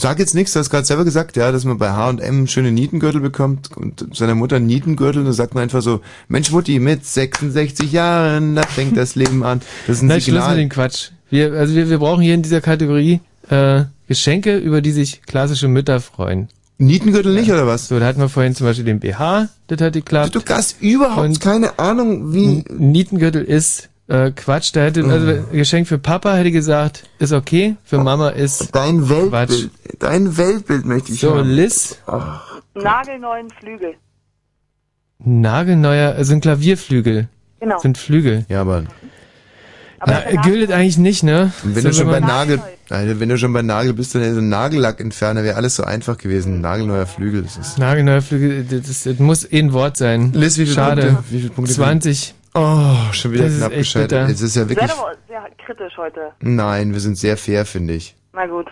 Sag 0.00 0.18
jetzt 0.18 0.34
nichts, 0.34 0.54
du 0.54 0.60
hast 0.60 0.70
gerade 0.70 0.86
selber 0.86 1.04
gesagt, 1.04 1.36
ja, 1.36 1.52
dass 1.52 1.66
man 1.66 1.76
bei 1.76 1.90
H&M 1.90 2.46
schöne 2.46 2.72
Nietengürtel 2.72 3.20
bekommt 3.20 3.76
und 3.76 4.16
seiner 4.16 4.34
Mutter 4.34 4.56
einen 4.56 4.64
Nietengürtel, 4.64 5.24
dann 5.24 5.34
sagt 5.34 5.54
man 5.54 5.64
einfach 5.64 5.82
so, 5.82 6.00
Mensch 6.26 6.50
Mutti, 6.50 6.78
mit 6.78 7.04
66 7.04 7.92
Jahren, 7.92 8.54
da 8.54 8.62
fängt 8.62 8.96
das 8.96 9.14
Leben 9.14 9.44
an. 9.44 9.60
Das 9.86 9.98
ist 9.98 10.02
ein 10.02 10.06
Nein, 10.06 10.22
Schluss 10.22 10.32
mit 10.32 10.42
Signal. 10.42 10.56
dem 10.56 10.68
Quatsch. 10.70 11.10
Wir, 11.28 11.52
also 11.52 11.74
wir, 11.74 11.90
wir 11.90 11.98
brauchen 11.98 12.22
hier 12.22 12.32
in 12.32 12.40
dieser 12.40 12.62
Kategorie 12.62 13.20
äh, 13.50 13.84
Geschenke, 14.08 14.56
über 14.56 14.80
die 14.80 14.92
sich 14.92 15.20
klassische 15.20 15.68
Mütter 15.68 16.00
freuen. 16.00 16.48
Nietengürtel 16.78 17.34
nicht, 17.34 17.52
oder 17.52 17.66
was? 17.66 17.88
So, 17.88 17.98
da 17.98 18.06
hatten 18.06 18.20
wir 18.20 18.30
vorhin 18.30 18.54
zum 18.54 18.68
Beispiel 18.68 18.86
den 18.86 19.00
BH, 19.00 19.50
das 19.66 19.80
hat 19.82 19.92
geklappt. 19.92 20.34
Du 20.34 20.40
hast 20.48 20.80
überhaupt 20.80 21.42
keine 21.42 21.78
Ahnung, 21.78 22.32
wie... 22.32 22.64
Nietengürtel 22.70 23.44
ist 23.44 23.89
Äh, 24.10 24.32
Quatsch, 24.32 24.70
da 24.74 24.80
hätte, 24.80 25.04
also 25.04 25.40
Geschenk 25.52 25.86
für 25.86 25.98
Papa 25.98 26.34
hätte 26.34 26.50
gesagt, 26.50 27.04
ist 27.20 27.32
okay, 27.32 27.76
für 27.84 27.98
Mama 27.98 28.30
ist 28.30 28.74
Dein 28.74 29.02
Quatsch. 29.06 29.30
Weltbild, 29.30 29.70
dein 30.00 30.36
Weltbild 30.36 30.84
möchte 30.84 31.12
ich 31.12 31.20
So, 31.20 31.36
haben. 31.38 31.48
Liz, 31.48 31.96
Nagelneuen 32.74 33.48
Flügel. 33.50 33.94
nagelneuer, 35.18 36.16
äh, 36.18 36.24
sind 36.24 36.40
Klavierflügel. 36.40 37.28
Genau. 37.60 37.78
Sind 37.78 37.98
Flügel. 37.98 38.46
Ja, 38.48 38.62
aber 38.62 38.84
Na, 40.06 40.22
gilt 40.42 40.72
eigentlich 40.72 40.96
nicht, 40.98 41.22
ne? 41.22 41.52
Wenn 41.62 41.82
So, 41.82 41.88
du 41.90 41.94
schon 41.94 42.06
bei 42.06 42.20
man- 42.20 42.28
Nagel, 42.28 42.60
Alter, 42.88 43.20
wenn 43.20 43.28
du 43.28 43.36
schon 43.36 43.52
bei 43.52 43.60
Nagel 43.62 43.92
bist, 43.92 44.14
dann 44.14 44.32
so 44.34 44.40
ein 44.40 44.48
Nagellackentferner 44.48 45.44
wäre 45.44 45.56
alles 45.56 45.76
so 45.76 45.84
einfach 45.84 46.16
gewesen. 46.16 46.62
Nagelneuer 46.62 47.04
Flügel, 47.06 47.42
das 47.42 47.58
ist. 47.58 47.78
Nagelneuer 47.78 48.22
Flügel, 48.22 48.64
das, 48.64 49.02
das 49.04 49.18
muss 49.18 49.44
eh 49.44 49.58
ein 49.58 49.72
Wort 49.74 49.98
sein. 49.98 50.32
Liz, 50.32 50.56
wie 50.56 50.62
viele 50.64 50.74
Schade. 50.74 51.02
Punkte? 51.02 51.24
Wie 51.30 51.38
viele 51.40 51.50
Punkte? 51.52 51.74
20. 51.74 52.34
Oh, 52.54 53.12
schon 53.12 53.32
wieder 53.32 53.44
Das 53.44 53.58
knapp 53.58 53.72
gescheitert. 53.72 54.30
Es 54.30 54.40
ist 54.40 54.56
ja 54.56 54.68
wirklich. 54.68 54.90
aber 54.90 55.14
sehr 55.28 55.48
kritisch 55.64 55.96
heute. 55.96 56.32
Nein, 56.40 56.92
wir 56.92 57.00
sind 57.00 57.16
sehr 57.16 57.36
fair, 57.36 57.64
finde 57.64 57.94
ich. 57.94 58.16
Na 58.32 58.46
gut. 58.46 58.66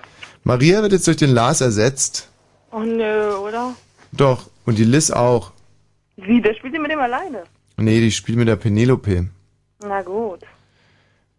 Maria 0.45 0.83
wird 0.83 0.93
jetzt 0.93 1.07
durch 1.07 1.17
den 1.17 1.31
Lars 1.31 1.61
ersetzt. 1.61 2.29
Oh 2.73 2.81
nö, 2.81 3.35
oder? 3.37 3.75
Doch. 4.13 4.51
Und 4.67 4.79
die 4.79 4.85
Liz 4.85 5.11
auch. 5.11 5.53
Wie, 6.17 6.41
der 6.43 6.55
spielt 6.55 6.75
sie 6.75 6.81
mit 6.81 6.91
dem 6.91 6.99
alleine? 7.01 7.45
Nee, 7.77 8.01
die 8.01 8.11
spielt 8.11 8.39
mit 8.39 8.49
der 8.49 8.57
Penelope. 8.57 9.29
Na 9.81 10.03
gut. 10.03 10.41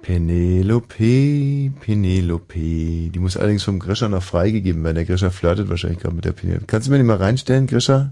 Penelope, 0.02 1.72
Penelope. 1.82 2.54
Die 3.10 3.20
muss 3.20 3.36
allerdings 3.36 3.64
vom 3.64 3.80
Grisha 3.80 4.08
noch 4.08 4.24
freigegeben 4.24 4.82
werden. 4.84 4.96
Der 4.96 5.06
Grisha 5.06 5.30
flirtet 5.30 5.70
wahrscheinlich 5.70 6.00
gerade 6.00 6.16
mit 6.16 6.24
der 6.24 6.32
Penelope. 6.32 6.66
Kannst 6.68 6.88
du 6.88 6.92
mir 6.92 6.98
die 6.98 7.04
mal 7.04 7.18
reinstellen, 7.18 7.68
Grisha? 7.68 8.12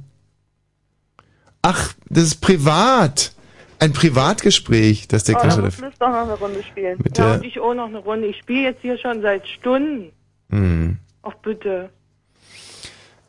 Ach, 1.61 1.93
das 2.09 2.23
ist 2.25 2.41
privat. 2.41 3.31
Ein 3.79 3.93
Privatgespräch, 3.93 5.07
das 5.07 5.23
der 5.25 5.35
oh, 5.37 5.39
da. 5.41 5.57
muss 5.57 5.79
Liz 5.79 5.93
doch 5.99 6.09
noch 6.09 6.23
eine 6.23 6.33
Runde 6.33 6.63
spielen. 6.63 6.97
Mit 7.03 7.17
ja, 7.17 7.25
der- 7.25 7.35
und 7.35 7.45
ich 7.45 7.59
auch 7.59 7.73
noch 7.73 7.87
eine 7.87 7.99
Runde. 7.99 8.27
Ich 8.27 8.37
spiele 8.37 8.63
jetzt 8.63 8.81
hier 8.81 8.97
schon 8.97 9.21
seit 9.21 9.47
Stunden. 9.47 10.11
Hm. 10.49 10.97
Ach 11.23 11.33
bitte. 11.43 11.89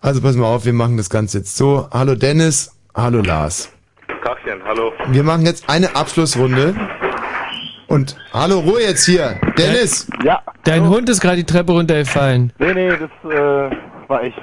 Also 0.00 0.22
pass 0.22 0.36
mal 0.36 0.46
auf, 0.46 0.64
wir 0.64 0.72
machen 0.72 0.96
das 0.96 1.10
Ganze 1.10 1.38
jetzt 1.38 1.56
so. 1.56 1.88
Hallo 1.90 2.14
Dennis, 2.14 2.72
hallo 2.94 3.20
Lars. 3.20 3.72
Tachchen, 4.24 4.62
hallo. 4.64 4.92
Wir 5.08 5.22
machen 5.22 5.44
jetzt 5.44 5.68
eine 5.68 5.94
Abschlussrunde. 5.96 6.74
Und 7.88 8.16
hallo 8.32 8.60
Ruhe 8.60 8.82
jetzt 8.82 9.06
hier. 9.06 9.40
Dennis! 9.56 10.08
Ja. 10.22 10.42
Dein 10.64 10.88
Hund 10.88 11.08
ist 11.08 11.20
gerade 11.20 11.36
die 11.38 11.44
Treppe 11.44 11.72
runtergefallen. 11.72 12.52
Nee, 12.58 12.74
nee, 12.74 12.90
das 12.90 13.32
äh, 13.32 13.76
war 14.08 14.22
ich. 14.24 14.34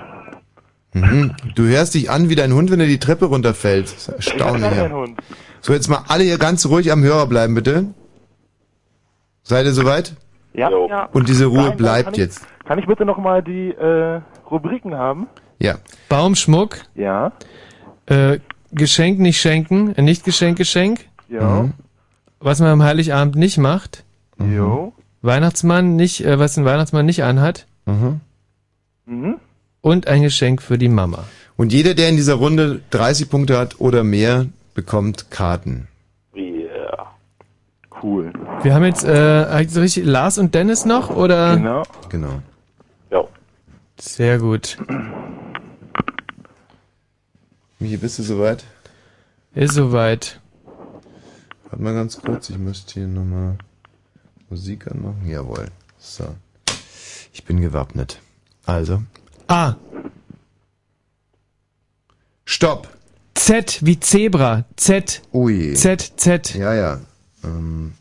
Mhm. 0.93 1.35
Du 1.53 1.63
hörst 1.63 1.93
dich 1.93 2.09
an 2.09 2.29
wie 2.29 2.35
dein 2.35 2.53
Hund, 2.53 2.71
wenn 2.71 2.79
er 2.79 2.87
die 2.87 2.99
Treppe 2.99 3.25
runterfällt. 3.25 3.85
Das 3.85 4.07
ist 4.07 4.09
erstaunlich. 4.09 4.71
Ich 4.71 4.77
ja. 4.77 4.83
keinen 4.83 4.93
Hund. 4.93 5.19
So, 5.65 5.73
jetzt 5.73 5.89
mal 5.89 6.03
alle 6.09 6.23
hier 6.23 6.37
ganz 6.37 6.67
ruhig 6.67 6.91
am 6.91 7.01
Hörer 7.01 7.25
bleiben, 7.25 7.55
bitte. 7.55 7.87
Seid 9.41 9.65
ihr 9.65 9.73
soweit? 9.73 10.13
Ja. 10.53 10.69
ja. 10.69 11.05
Und 11.11 11.27
diese 11.27 11.47
Ruhe 11.47 11.69
Nein, 11.69 11.77
bleibt 11.77 12.03
kann 12.03 12.13
ich, 12.13 12.19
jetzt. 12.19 12.41
Kann 12.65 12.77
ich 12.77 12.85
bitte 12.85 13.03
nochmal 13.03 13.41
die 13.41 13.69
äh, 13.69 14.21
Rubriken 14.51 14.93
haben? 14.93 15.25
Ja. 15.57 15.79
Baumschmuck. 16.07 16.81
Ja. 16.93 17.31
Äh, 18.05 18.37
Geschenk 18.73 19.17
nicht 19.17 19.41
schenken. 19.41 19.95
Äh, 19.95 20.03
nicht 20.03 20.23
Geschenk, 20.23 20.59
Geschenk. 20.59 20.99
Ja. 21.29 21.63
Mhm. 21.63 21.73
Was 22.39 22.59
man 22.59 22.69
am 22.69 22.83
Heiligabend 22.83 23.35
nicht 23.35 23.57
macht. 23.57 24.03
Jo. 24.37 24.93
Weihnachtsmann 25.23 25.95
nicht, 25.95 26.23
äh, 26.23 26.37
was 26.37 26.57
ein 26.57 26.65
Weihnachtsmann 26.65 27.07
nicht 27.07 27.23
anhat. 27.23 27.65
Mhm. 27.87 28.21
Mhm. 29.07 29.37
Und 29.81 30.05
ein 30.05 30.21
Geschenk 30.21 30.61
für 30.61 30.77
die 30.77 30.89
Mama. 30.89 31.23
Und 31.57 31.73
jeder, 31.73 31.95
der 31.95 32.09
in 32.09 32.17
dieser 32.17 32.35
Runde 32.35 32.81
30 32.91 33.31
Punkte 33.31 33.57
hat 33.57 33.79
oder 33.79 34.03
mehr, 34.03 34.45
bekommt 34.75 35.31
Karten. 35.31 35.87
Yeah. 36.35 37.15
Cool. 38.03 38.31
Wir 38.61 38.75
haben 38.75 38.83
jetzt 38.83 39.03
äh, 39.03 39.65
so 39.67 39.79
richtig 39.79 40.05
Lars 40.05 40.37
und 40.37 40.53
Dennis 40.53 40.85
noch, 40.85 41.09
oder? 41.09 41.55
Genau. 41.55 41.83
Genau. 42.09 42.41
Ja. 43.09 43.23
Sehr 43.97 44.37
gut. 44.37 44.77
Michi, 47.79 47.97
bist 47.97 48.19
du 48.19 48.23
soweit? 48.23 48.65
Ist 49.55 49.73
soweit. 49.73 50.39
Warte 51.63 51.81
mal 51.81 51.93
ganz 51.93 52.21
kurz, 52.21 52.49
ich 52.49 52.57
müsste 52.57 52.93
hier 52.95 53.07
nochmal 53.07 53.57
Musik 54.49 54.91
anmachen. 54.91 55.25
Jawohl. 55.25 55.67
So. 55.97 56.35
Ich 57.33 57.45
bin 57.45 57.61
gewappnet. 57.61 58.19
Also. 58.65 59.01
A. 59.47 59.75
Stopp. 62.45 62.89
Z 63.37 63.79
wie 63.81 63.99
Zebra. 63.99 64.63
Z. 64.77 65.21
Ui. 65.33 65.75
Z, 65.75 66.13
Z. 66.17 66.55
Ja, 66.55 66.73
ja. 66.73 66.99
Ähm. 67.43 67.93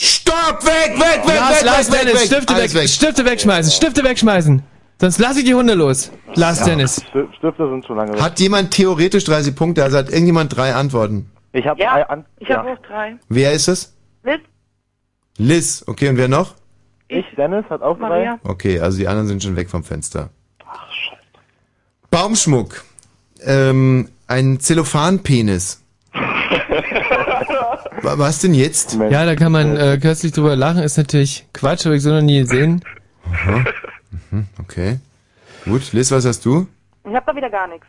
Stopp! 0.00 0.62
Weg, 0.64 0.96
weg, 0.96 1.26
weg, 1.26 1.34
Lars, 1.36 1.56
weg, 1.58 1.64
Lars, 1.64 1.90
weg, 1.92 2.00
Dennis, 2.02 2.14
weg, 2.14 2.26
Stifte 2.26 2.54
Alles 2.54 2.74
weg, 2.74 2.88
Stifte 2.88 3.24
wegschmeißen, 3.24 3.72
Stifte 3.72 4.04
wegschmeißen. 4.04 4.62
Sonst 5.00 5.18
lasse 5.18 5.40
ich 5.40 5.44
die 5.44 5.54
Hunde 5.54 5.74
los. 5.74 6.12
Lars, 6.34 6.62
Dennis. 6.62 7.02
Sti- 7.02 7.26
Stifte 7.36 7.68
sind 7.68 7.84
schon 7.84 7.96
lange 7.96 8.12
weg. 8.12 8.20
Hat 8.20 8.38
jemand 8.38 8.70
theoretisch 8.70 9.24
30 9.24 9.56
Punkte? 9.56 9.82
Also 9.82 9.98
hat 9.98 10.08
irgendjemand 10.10 10.56
drei 10.56 10.72
Antworten? 10.74 11.28
Ich 11.52 11.66
habe 11.66 11.80
Ja, 11.80 11.94
an 12.08 12.24
ich 12.38 12.48
habe 12.50 12.70
auch 12.70 12.78
drei. 12.86 13.16
Wer 13.28 13.50
ist 13.52 13.66
es? 13.66 13.92
Liz, 14.22 14.40
Liz. 15.36 15.84
Okay, 15.88 16.08
und 16.10 16.16
wer 16.16 16.28
noch? 16.28 16.54
ich, 17.08 17.24
Dennis, 17.36 17.64
hat 17.68 17.82
auch 17.82 17.98
Maria. 17.98 18.38
Okay, 18.44 18.78
also 18.78 18.98
die 18.98 19.08
anderen 19.08 19.26
sind 19.26 19.42
schon 19.42 19.56
weg 19.56 19.68
vom 19.68 19.82
Fenster. 19.82 20.30
Baumschmuck. 22.10 22.84
Ähm, 23.42 24.10
ein 24.28 24.60
Zellophanpenis. 24.60 25.82
Wa- 28.02 28.18
Was 28.18 28.40
denn 28.40 28.54
jetzt? 28.54 28.94
Ja, 29.10 29.24
da 29.24 29.34
kann 29.36 29.52
man 29.52 29.76
äh, 29.76 29.98
köstlich 30.00 30.32
drüber 30.32 30.56
lachen. 30.56 30.82
Ist 30.82 30.96
natürlich 30.98 31.46
Quatsch, 31.52 31.84
habe 31.86 31.96
ich 31.96 32.02
so 32.02 32.10
noch 32.10 32.20
nie 32.22 32.40
gesehen. 32.40 32.84
Aha. 33.32 33.64
Mhm, 34.30 34.46
okay. 34.60 34.98
Gut, 35.64 35.92
Liz, 35.92 36.10
was 36.12 36.24
hast 36.24 36.44
du? 36.44 36.66
Ich 37.08 37.14
hab 37.14 37.26
da 37.26 37.34
wieder 37.34 37.50
gar 37.50 37.66
nichts. 37.68 37.86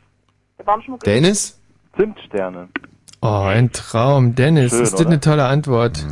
Der 0.57 0.63
Baumschmuck 0.63 1.01
Dennis? 1.03 1.57
Zimtsterne. 1.97 2.69
Oh, 3.21 3.43
ein 3.47 3.71
Traum. 3.71 4.35
Dennis, 4.35 4.71
Schön, 4.71 4.81
ist 4.83 4.93
das 4.93 5.01
oder? 5.01 5.09
eine 5.09 5.19
tolle 5.19 5.45
Antwort. 5.45 6.05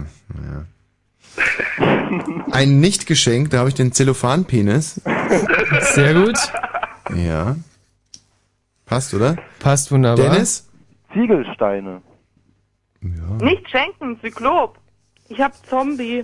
Ein 2.52 2.80
Nichtgeschenk, 2.80 3.50
da 3.52 3.60
habe 3.60 3.70
ich 3.70 3.76
den 3.76 3.92
Zellophanpenis. 3.92 5.02
Sehr 5.94 6.14
gut. 6.14 6.38
Ja. 7.16 7.56
Passt, 8.86 9.14
oder? 9.14 9.36
Passt 9.60 9.92
wunderbar. 9.92 10.30
Dennis? 10.32 10.68
Ziegelsteine. 11.14 12.02
Nicht 13.02 13.70
schenken, 13.70 14.20
Zyklop. 14.22 14.78
Ich 15.30 15.40
habe 15.40 15.54
Zombie. 15.70 16.24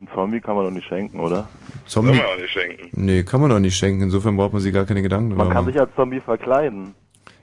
Ein 0.00 0.08
Zombie 0.14 0.40
kann 0.40 0.56
man 0.56 0.64
doch 0.66 0.70
nicht 0.70 0.86
schenken, 0.86 1.20
oder? 1.20 1.48
Zombie? 1.86 2.14
Soll 2.14 2.16
man 2.18 2.26
auch 2.26 2.40
nicht 2.40 2.50
schenken. 2.52 2.88
Nee, 2.92 3.22
kann 3.24 3.40
man 3.40 3.50
doch 3.50 3.58
nicht 3.58 3.76
schenken. 3.76 4.02
Insofern 4.02 4.36
braucht 4.36 4.52
man 4.52 4.60
sich 4.62 4.72
gar 4.72 4.84
keine 4.84 5.02
Gedanken 5.02 5.30
drüber 5.30 5.44
Man 5.44 5.52
kann 5.54 5.64
machen. 5.64 5.72
sich 5.72 5.80
als 5.80 5.94
Zombie 5.96 6.20
verkleiden. 6.20 6.94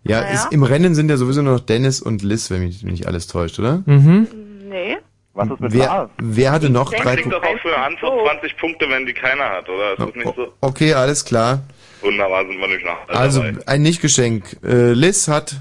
Ja, 0.03 0.21
Naja. 0.21 0.33
ist, 0.33 0.51
im 0.53 0.63
Rennen 0.63 0.95
sind 0.95 1.09
ja 1.09 1.17
sowieso 1.17 1.41
nur 1.41 1.53
noch 1.53 1.59
Dennis 1.61 2.01
und 2.01 2.21
Liz, 2.23 2.51
wenn 2.51 2.59
mich 2.61 2.83
nicht 2.83 3.07
alles 3.07 3.27
täuscht, 3.27 3.57
oder? 3.59 3.83
Mhm. 3.85 4.27
Nee. 4.69 4.97
Was 5.33 5.49
ist 5.49 5.59
mit 5.61 5.73
Wer, 5.73 5.85
Lars? 5.87 6.09
wer 6.21 6.51
hatte 6.51 6.69
noch 6.69 6.91
Man 6.91 7.01
drei 7.01 7.15
kriegt 7.15 7.31
doch 7.33 7.41
Punkte? 7.41 7.49
auch 7.57 7.61
für 7.61 7.75
eine 7.75 7.85
Antwort 7.85 8.29
20 8.39 8.57
Punkte, 8.57 8.85
wenn 8.89 9.05
die 9.07 9.13
keiner 9.13 9.45
hat, 9.49 9.67
oder? 9.67 9.93
Ist 9.93 9.99
das 9.99 10.15
nicht 10.15 10.35
so? 10.35 10.53
Okay, 10.61 10.93
alles 10.93 11.25
klar. 11.25 11.63
Wunderbar, 12.01 12.45
sind 12.45 12.59
wir 12.59 12.67
nicht 12.67 12.85
nach. 12.85 13.07
Also, 13.07 13.41
dabei. 13.41 13.67
ein 13.67 13.81
Nichtgeschenk. 13.81 14.57
Äh, 14.63 14.91
Liz 14.93 15.27
hat, 15.27 15.55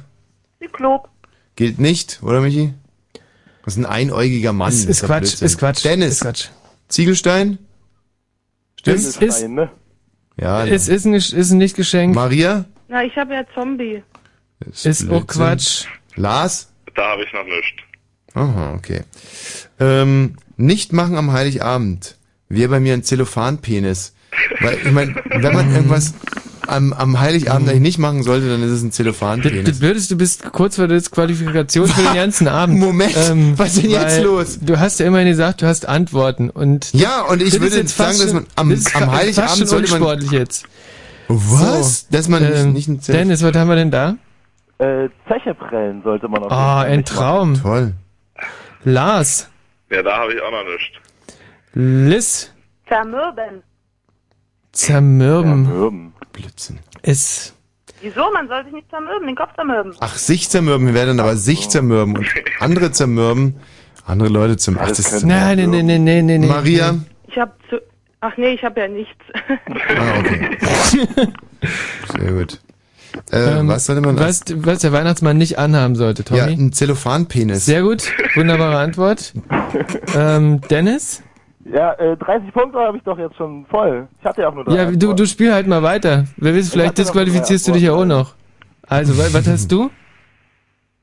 Zyklop. 0.58 1.08
Gilt 1.56 1.78
nicht, 1.78 2.20
oder 2.22 2.40
Michi? 2.40 2.74
Das 3.64 3.74
ist 3.76 3.78
ein 3.78 3.86
einäugiger 3.86 4.52
Mann. 4.52 4.70
Ist- 4.72 4.84
ist 4.88 5.02
doch 5.02 5.06
Quatsch, 5.08 5.20
Blödsinn. 5.20 5.46
ist 5.46 5.58
Quatsch, 5.58 5.84
Dennis. 5.84 6.12
ist 6.14 6.20
Quatsch. 6.22 6.48
Ziegelstein? 6.88 7.58
Stimmt's? 8.78 9.04
Ist, 9.04 9.22
ist, 9.22 9.48
ne? 9.48 9.70
Ja. 10.36 10.64
ist, 10.64 10.88
ist, 10.88 11.04
ein, 11.04 11.14
ist 11.14 11.32
ein 11.32 11.58
Nicht-Geschenk. 11.58 12.14
Maria? 12.14 12.64
Na, 12.88 13.04
ich 13.04 13.14
habe 13.16 13.34
ja 13.34 13.44
Zombie. 13.54 14.02
Ist 14.72 15.08
auch 15.10 15.26
Quatsch. 15.26 15.86
Lars? 16.16 16.72
Da 16.94 17.10
habe 17.10 17.24
ich 17.24 17.32
noch 17.32 17.44
nichts. 17.44 17.82
Aha, 18.34 18.74
okay. 18.74 19.02
Ähm, 19.78 20.36
nicht 20.56 20.92
machen 20.92 21.16
am 21.16 21.32
Heiligabend. 21.32 22.16
Wäre 22.48 22.68
bei 22.70 22.80
mir 22.80 22.94
ein 22.94 23.02
Zellophanpenis. 23.02 24.14
Weil, 24.60 24.78
ich 24.84 24.90
meine, 24.92 25.14
wenn 25.26 25.52
man 25.54 25.74
irgendwas 25.74 26.14
am, 26.68 26.92
am 26.92 27.18
Heiligabend 27.20 27.68
eigentlich 27.68 27.80
nicht 27.82 27.98
machen 27.98 28.22
sollte, 28.22 28.48
dann 28.48 28.62
ist 28.62 28.70
es 28.70 28.82
ein 28.82 28.88
Das 28.90 28.96
Zellophanpenis. 28.96 29.78
Blöde 29.78 29.98
ist, 29.98 30.10
du 30.10 30.16
bist 30.16 30.50
kurz 30.52 30.76
vor 30.76 30.86
der 30.88 30.98
Disqualifikation 30.98 31.86
für 31.88 32.02
den 32.02 32.14
ganzen 32.14 32.48
Abend. 32.48 32.78
Moment, 32.80 33.14
was 33.58 33.74
ist 33.74 33.82
denn 33.82 33.90
jetzt 33.90 34.22
los? 34.22 34.58
Du 34.60 34.78
hast 34.78 35.00
ja 35.00 35.06
immerhin 35.06 35.28
gesagt, 35.28 35.62
du 35.62 35.66
hast 35.66 35.86
Antworten 35.88 36.50
und 36.50 36.92
Ja, 36.92 37.22
und 37.22 37.42
ich 37.42 37.50
das 37.50 37.60
würde 37.60 37.76
jetzt 37.76 37.96
sagen, 37.96 38.18
dass 38.18 38.32
man 38.32 38.46
am- 38.56 38.70
das 38.70 38.80
ist 38.80 38.96
am 38.96 39.10
Heiligabend 39.12 39.68
sollte 39.68 39.90
man- 39.90 40.00
unsportlich 40.00 40.30
jetzt. 40.30 40.64
Was? 41.28 42.00
So, 42.00 42.06
Dass 42.10 42.28
man 42.28 42.42
nicht, 42.42 42.56
ähm, 42.56 42.72
nicht 42.74 42.88
ein 42.88 43.00
Zellophan... 43.00 43.26
Dennis, 43.28 43.42
was 43.42 43.54
haben 43.56 43.68
wir 43.68 43.76
denn 43.76 43.90
da? 43.90 44.16
Äh, 44.78 45.08
Zeche 45.28 45.54
prellen 45.54 46.02
sollte 46.02 46.28
man 46.28 46.42
jeden 46.42 46.52
Ah, 46.52 46.82
ein 46.82 46.98
nicht 46.98 47.08
Traum. 47.08 47.60
Toll. 47.62 47.92
Lars, 48.84 49.48
Ja, 49.90 50.02
da 50.02 50.16
habe 50.18 50.34
ich 50.34 50.40
auch 50.42 50.50
noch 50.50 50.64
nichts. 50.64 50.98
Liz, 51.74 52.50
Zermürben. 52.88 53.62
Zermürben. 54.72 55.66
Zermürben. 55.66 56.12
Blitzen. 56.32 56.78
Ist. 57.02 57.54
Wieso? 58.00 58.30
Man 58.32 58.48
soll 58.48 58.64
sich 58.64 58.72
nicht 58.72 58.90
zermürben, 58.90 59.26
den 59.26 59.36
Kopf 59.36 59.54
zermürben. 59.54 59.94
Ach, 60.00 60.16
sich 60.16 60.48
zermürben, 60.48 60.86
wir 60.88 60.94
werden 60.94 61.16
dann 61.16 61.20
aber 61.26 61.36
sich 61.36 61.68
zermürben 61.68 62.16
und 62.16 62.26
andere 62.58 62.90
zermürben, 62.90 63.56
andere 64.06 64.28
Leute 64.28 64.56
zum... 64.56 64.76
Ach, 64.80 64.88
das 64.88 65.22
Nein, 65.22 65.58
nein, 65.58 65.70
nein, 65.70 65.86
nein, 65.86 66.04
nein, 66.04 66.26
nein. 66.26 66.48
Maria? 66.48 66.96
Ich 67.28 67.38
habe 67.38 67.52
zu. 67.70 67.76
Ach 68.20 68.36
nee, 68.36 68.54
ich 68.54 68.64
habe 68.64 68.80
ja 68.80 68.88
nichts. 68.88 69.24
Ah, 69.68 70.18
okay. 70.18 70.58
Sehr 72.18 72.32
gut. 72.32 72.60
Äh, 73.30 73.58
Ähm, 73.58 73.68
was 73.68 73.86
sollte 73.86 74.00
man... 74.00 74.18
was, 74.18 74.42
was 74.54 74.80
der 74.80 74.92
Weihnachtsmann 74.92 75.36
nicht 75.38 75.58
anhaben 75.58 75.94
sollte, 75.96 76.24
Tommy? 76.24 76.40
Ja, 76.40 76.46
ein 76.46 76.72
Zellophanpenis. 76.72 77.66
Sehr 77.66 77.82
gut, 77.82 78.04
wunderbare 78.34 78.78
Antwort. 78.78 79.32
ähm, 80.16 80.60
Dennis? 80.62 81.22
Ja, 81.64 81.92
äh, 81.94 82.16
30 82.16 82.52
Punkte 82.52 82.78
habe 82.78 82.96
ich 82.98 83.02
doch 83.04 83.18
jetzt 83.18 83.36
schon 83.36 83.64
voll. 83.66 84.08
Ich 84.20 84.24
hatte 84.26 84.42
ja 84.42 84.48
auch 84.48 84.54
nur 84.54 84.64
drei. 84.64 84.74
Ja, 84.74 84.90
du, 84.90 85.12
du 85.12 85.26
spiel 85.26 85.52
halt 85.52 85.66
mal 85.68 85.82
weiter. 85.82 86.24
Wer 86.36 86.54
weiß, 86.56 86.70
vielleicht 86.70 86.98
disqualifizierst 86.98 87.68
du 87.68 87.72
dich 87.72 87.82
ja 87.82 87.92
auch 87.92 88.04
noch. 88.04 88.34
Also, 88.88 89.16
wa- 89.16 89.28
was 89.32 89.46
hast 89.46 89.70
du? 89.70 89.90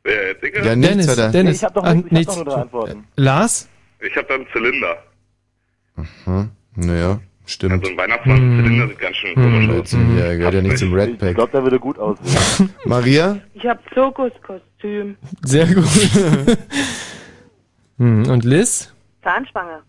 Wer 0.03 0.27
jetzt, 0.29 0.43
Dicke? 0.43 0.65
Ja, 0.65 0.75
nichts 0.75 0.89
Dennis, 0.91 1.07
hat 1.07 1.17
er. 1.17 1.29
Dennis. 1.31 1.55
Ich 1.57 1.63
habe 1.63 1.73
doch, 1.75 1.83
Ach, 1.83 1.93
ich 1.93 2.03
hab 2.03 2.11
nichts. 2.11 2.35
doch 2.35 2.43
nur 2.45 2.53
drei 2.53 2.61
Antworten. 2.61 3.03
Lars? 3.15 3.69
Ich 4.01 4.15
habe 4.15 4.27
da 4.27 4.35
einen 4.35 4.47
Zylinder. 4.51 4.97
Hm, 6.25 6.49
naja, 6.75 7.19
stimmt. 7.45 7.73
Also 7.73 7.91
ein 7.91 7.97
Weihnachtsmann-Zylinder 7.97 8.87
sieht 8.89 8.99
ganz 8.99 9.15
schön 9.17 9.35
Hm. 9.35 9.43
komisch 9.67 9.81
aus. 9.81 9.91
Ja, 10.17 10.35
gehört 10.35 10.53
ja 10.53 10.61
nicht 10.61 10.77
zum 10.77 10.93
Red 10.93 11.09
Ich 11.11 11.17
Pack. 11.19 11.35
glaube, 11.35 11.51
der 11.51 11.63
würde 11.63 11.79
gut 11.79 11.97
aussehen. 11.99 12.69
Maria? 12.85 13.39
Ich 13.53 13.65
habe 13.65 13.79
Zirkuskostüm. 13.93 15.15
Sehr 15.45 15.67
gut. 15.67 15.85
hm, 17.97 18.29
und 18.29 18.43
Liz? 18.45 18.93
Zahnspange. 19.23 19.81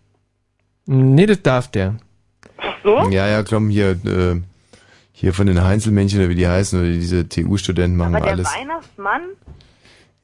Nee, 0.85 1.25
das 1.25 1.41
darf 1.41 1.69
der. 1.69 1.95
Ach 2.57 2.73
so? 2.83 3.09
Ja, 3.09 3.27
ja, 3.27 3.43
komm, 3.43 3.69
hier, 3.69 3.91
äh, 3.91 4.39
hier 5.11 5.33
von 5.33 5.47
den 5.47 5.63
Heinzelmännchen 5.63 6.19
oder 6.19 6.29
wie 6.29 6.35
die 6.35 6.47
heißen, 6.47 6.79
oder 6.79 6.89
diese 6.91 7.27
TU-Studenten 7.29 7.97
machen 7.97 8.15
Aber 8.15 8.23
der 8.25 8.33
alles. 8.33 8.47
Weihnachtsmann? 8.47 9.21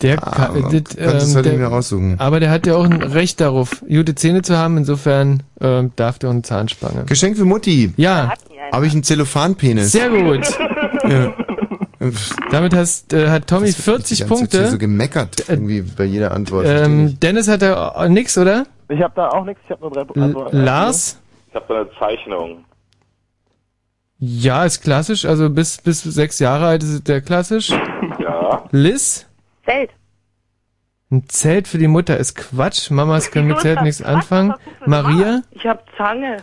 Der 0.02 0.22
Ah, 0.22 0.32
kann, 0.32 0.62
das, 0.62 0.96
kann 0.96 1.14
das 1.14 1.30
ähm, 1.30 1.36
halt 1.36 1.46
der, 1.46 1.52
nicht 1.54 1.60
mehr 1.62 1.72
aussuchen. 1.72 2.20
Aber 2.20 2.40
der 2.40 2.52
hat 2.52 2.68
ja 2.68 2.76
auch 2.76 2.84
ein 2.86 3.02
Recht 3.02 3.40
darauf, 3.42 3.82
gute 3.88 4.14
Zähne 4.14 4.44
zu 4.44 4.56
haben. 4.56 4.78
Insofern 4.78 5.42
ähm, 5.60 5.92
darf 5.96 6.20
der 6.20 6.30
auch 6.30 6.34
eine 6.34 6.44
Zahnspange. 6.44 7.06
Geschenk 7.06 7.36
für 7.38 7.46
Mutti. 7.46 7.94
Ja, 7.98 8.34
Habe 8.72 8.86
ich 8.86 8.94
einen 8.94 9.02
Zellophanpenis? 9.04 9.92
sehr 9.92 10.10
gut. 10.10 10.46
Ja. 11.10 11.34
Damit 12.52 12.76
hast, 12.76 13.14
äh, 13.14 13.30
hat 13.30 13.48
Tommy 13.48 13.68
Die 13.68 13.74
40 13.74 13.82
ganze 13.82 14.08
Zeit 14.08 14.18
hier 14.18 14.28
Punkte. 14.28 14.72
so 14.72 14.78
gemeckert, 14.78 15.46
irgendwie 15.48 15.82
bei 15.82 16.04
jeder 16.04 16.32
Antwort. 16.34 16.66
Ähm, 16.68 17.18
Dennis 17.20 17.48
hat 17.48 17.62
da 17.62 18.04
äh, 18.04 18.10
nix, 18.10 18.38
oder? 18.38 18.66
Ich 18.90 19.02
habe 19.02 19.14
da 19.16 19.30
auch 19.30 19.44
nichts, 19.44 19.62
ich 19.66 19.72
habe 19.72 19.82
nur 19.82 19.92
drei 19.92 20.22
Antworten. 20.22 20.58
Lars? 20.64 21.22
Ich 21.50 21.56
habe 21.56 21.66
da 21.68 21.82
eine 21.82 21.90
Zeichnung. 22.00 22.66
Ja, 24.20 24.66
ist 24.66 24.82
klassisch. 24.82 25.26
Also 25.26 25.50
bis, 25.50 25.78
bis 25.78 26.02
sechs 26.04 26.40
Jahre 26.40 26.68
alt 26.68 26.84
ist 26.84 27.08
der 27.08 27.22
klassisch. 27.22 27.72
Ja. 28.20 28.64
Liz? 28.72 29.26
Zelt. 29.66 29.92
Ein 31.12 31.28
Zelt 31.30 31.68
für 31.68 31.78
die 31.78 31.88
Mutter 31.88 32.18
ist 32.18 32.36
Quatsch. 32.36 32.90
Mamas 32.90 33.32
können 33.32 33.48
mit 33.48 33.60
Zelt 33.62 33.82
nichts 33.82 34.02
anfangen. 34.02 34.54
Maria? 34.86 35.42
Ich 35.52 35.66
habe 35.66 35.82
Zange. 35.96 36.38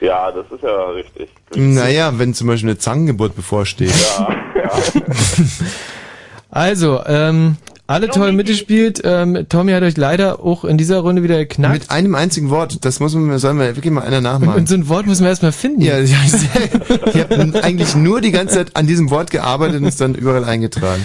Ja, 0.00 0.30
das 0.30 0.50
ist 0.50 0.62
ja 0.62 0.90
richtig. 0.90 1.30
Naja, 1.54 2.18
wenn 2.18 2.34
zum 2.34 2.46
Beispiel 2.46 2.70
eine 2.70 2.78
Zangengeburt 2.78 3.34
bevorsteht. 3.36 3.92
Ja, 4.18 4.28
ja. 4.54 4.70
Also, 6.50 7.04
ähm, 7.06 7.56
alle 7.88 8.08
toll 8.08 8.32
mitgespielt. 8.32 9.00
Ähm, 9.02 9.46
Tommy 9.48 9.72
hat 9.72 9.82
euch 9.82 9.96
leider 9.96 10.44
auch 10.44 10.64
in 10.64 10.76
dieser 10.76 10.98
Runde 10.98 11.22
wieder 11.22 11.38
geknackt. 11.38 11.72
Mit 11.72 11.90
einem 11.90 12.14
einzigen 12.14 12.50
Wort, 12.50 12.84
das 12.84 13.00
muss 13.00 13.14
man, 13.14 13.38
soll 13.38 13.54
man 13.54 13.74
wirklich 13.74 13.92
mal 13.92 14.02
einer 14.02 14.18
Und, 14.18 14.22
nachmachen. 14.24 14.60
und 14.60 14.68
so 14.68 14.74
ein 14.74 14.88
Wort 14.88 15.06
müssen 15.06 15.22
wir 15.24 15.30
erstmal 15.30 15.52
finden. 15.52 15.80
Ja, 15.80 15.98
ja 15.98 16.18
sehr, 16.26 16.48
ich 17.14 17.20
habe 17.20 17.64
eigentlich 17.64 17.96
nur 17.96 18.20
die 18.20 18.30
ganze 18.30 18.56
Zeit 18.56 18.76
an 18.76 18.86
diesem 18.86 19.10
Wort 19.10 19.30
gearbeitet 19.30 19.80
und 19.80 19.88
es 19.88 19.96
dann 19.96 20.14
überall 20.14 20.44
eingetragen. 20.44 21.04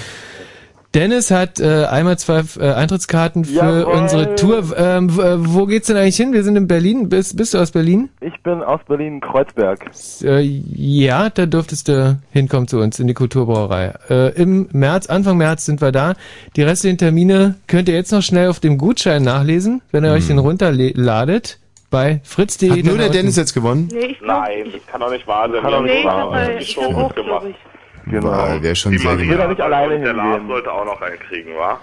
Dennis 0.94 1.32
hat 1.32 1.60
äh, 1.60 1.86
einmal 1.86 2.20
zwei 2.20 2.44
äh, 2.60 2.72
Eintrittskarten 2.72 3.46
für 3.46 3.54
Jawohl. 3.56 3.84
unsere 3.96 4.36
Tour. 4.36 4.64
Ähm, 4.78 5.10
äh, 5.10 5.36
wo 5.38 5.66
geht's 5.66 5.88
denn 5.88 5.98
eigentlich 5.98 6.18
hin? 6.18 6.34
Wir 6.34 6.44
sind 6.44 6.56
in 6.56 6.68
Berlin. 6.68 7.10
Bist, 7.10 7.36
bist 7.36 7.54
du 7.56 7.58
aus 7.58 7.72
Berlin? 7.72 8.10
Ich 8.22 8.40
bin 8.44 8.62
aus 8.62 8.80
Berlin-Kreuzberg. 8.88 9.90
Äh, 10.24 10.42
ja, 10.42 11.30
da 11.32 11.46
dürftest 11.48 11.88
du 11.88 12.20
hinkommen 12.32 12.68
zu 12.68 12.80
uns 12.80 13.00
in 13.00 13.08
die 13.08 13.16
Kulturbrauerei. 13.16 13.94
Äh, 14.10 14.30
Im 14.40 14.68
März, 14.72 15.08
Anfang 15.08 15.38
März 15.38 15.66
sind 15.66 15.82
wir 15.82 15.92
da. 15.92 16.14
Die 16.56 16.62
restlichen 16.62 17.00
Termine 17.00 17.56
könnt 17.68 17.90
ihr 17.90 17.96
jetzt 17.96 18.12
noch 18.12 18.22
schnell 18.22 18.50
auf 18.50 18.60
dem 18.60 18.78
Gutschein 18.78 19.24
nachlesen, 19.24 19.82
wenn 19.92 20.06
ihr 20.06 20.12
euch 20.12 20.28
den 20.28 20.38
runterladet 20.38 21.58
bei 21.90 22.22
fritz.de. 22.24 22.70
Hat 22.70 22.84
nur 22.86 22.98
der 22.98 23.10
Dennis 23.10 23.36
jetzt 23.36 23.54
gewonnen? 23.54 23.90
Nee, 23.92 24.06
ich 24.12 24.20
glaub, 24.20 24.44
Nein, 24.44 24.66
das 24.72 24.86
kann 24.88 25.02
doch 25.02 25.12
nicht 25.12 25.28
wahr 25.28 25.50
sein. 25.52 25.62
Kann 25.62 25.72
doch 25.72 25.82
nicht 25.82 26.00
die 26.02 26.06
wahr 26.06 26.30
sein. 26.32 26.58
ich 26.60 26.72
Show 26.72 26.82
hab 26.84 26.90
gut 26.90 26.98
auch, 26.98 27.16
gemacht. 27.16 27.28
glaube 27.42 27.50
ich. 27.50 27.73
Genau. 28.06 28.62
Wäre 28.62 28.76
schon 28.76 28.92
Die 28.94 28.98
sehr 29.00 29.12
Maria. 29.12 29.32
Jeder 29.32 29.48
nicht 29.48 29.62
alleine 29.62 29.96
und 29.96 30.02
der 30.02 30.14
Lars 30.14 30.32
hingehen. 30.38 30.48
sollte 30.50 30.72
auch 30.72 30.86
noch 30.86 31.02
einen 31.02 31.20
kriegen, 31.20 31.52
wa? 31.58 31.80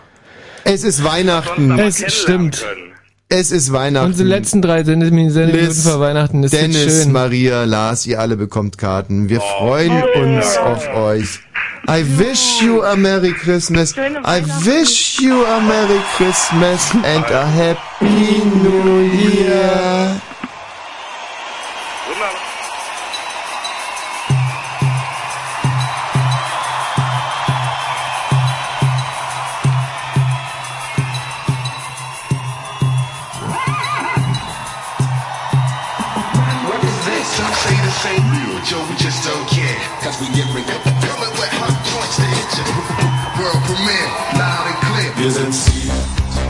Es 0.64 0.84
ist 0.84 1.02
Weihnachten. 1.04 1.78
Es 1.78 2.12
stimmt. 2.14 2.60
Können. 2.60 2.92
Es 3.32 3.52
ist 3.52 3.72
Weihnachten. 3.72 4.06
Unsere 4.08 4.28
letzten 4.28 4.60
drei 4.60 4.82
Sendeminuten 4.82 5.50
Liz, 5.52 5.88
vor 5.88 6.00
Weihnachten 6.00 6.42
ist 6.42 6.52
Dennis, 6.52 7.02
schön. 7.04 7.12
Maria, 7.12 7.62
Lars, 7.64 8.04
ihr 8.06 8.18
alle 8.18 8.36
bekommt 8.36 8.76
Karten. 8.76 9.28
Wir 9.28 9.38
Oh, 9.40 9.58
freuen 9.58 10.02
uns 10.16 10.56
auf 10.58 10.88
euch. 10.96 11.38
I 11.88 12.04
wish 12.18 12.60
you 12.60 12.82
a 12.82 12.96
Merry 12.96 13.32
Christmas. 13.32 13.96
I 13.96 14.42
wish 14.64 15.20
you 15.20 15.44
a 15.46 15.60
Merry 15.60 16.00
Christmas 16.16 16.90
and 16.92 17.24
a 17.30 17.46
Happy 17.46 18.42
New 18.62 19.00
Year. 19.00 20.20
Wir 45.16 45.30
sind 45.30 45.52
Ziel 45.52 45.90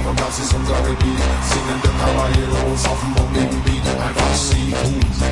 und 0.09 0.21
das 0.21 0.39
ist 0.39 0.55
unser 0.55 0.81
Gebiet. 0.83 1.19
Singende 1.51 1.91
Caballeros 1.99 2.85
auf 2.87 3.01
dem 3.01 3.15
bombigen 3.15 3.63
Beat. 3.65 3.83
Einfach 4.01 4.35
sie 4.35 4.73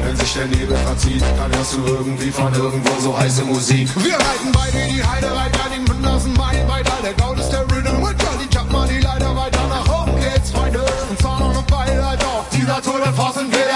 wenn 0.04 0.16
sich 0.16 0.34
der 0.34 0.46
Nebel 0.46 0.76
verzieht, 0.76 1.22
dann 1.36 1.56
hörst 1.56 1.74
du 1.74 1.86
irgendwie 1.86 2.30
von 2.30 2.52
irgendwo 2.52 3.00
so 3.00 3.16
heiße 3.16 3.44
Musik. 3.44 3.88
Wir 4.02 4.14
reiten 4.14 4.50
beide 4.52 4.92
die 4.92 5.04
Heide, 5.04 5.30
weiter 5.36 5.70
den 5.70 5.86
Hundersen 5.88 6.32
Main 6.34 6.68
weiter. 6.68 6.92
Der 7.04 7.14
Gaul 7.14 7.38
ist 7.38 7.50
der 7.50 7.62
Rhythm 7.62 8.02
und 8.02 8.22
Jolly 8.22 8.48
Chapman, 8.52 8.88
die 8.88 9.00
Leiter 9.00 9.36
weiter 9.36 9.66
nach 9.68 10.02
oben 10.02 10.18
geht's, 10.20 10.50
Freunde. 10.50 10.84
Und 11.08 11.18
zwar 11.20 11.38
noch 11.38 11.50
eine 11.50 11.70
Weile 11.70 12.18
auf 12.26 12.48
dieser 12.52 12.82
Tour 12.82 12.98
de 12.98 13.12
France 13.12 13.38
sind 13.38 13.52
wir 13.52 13.67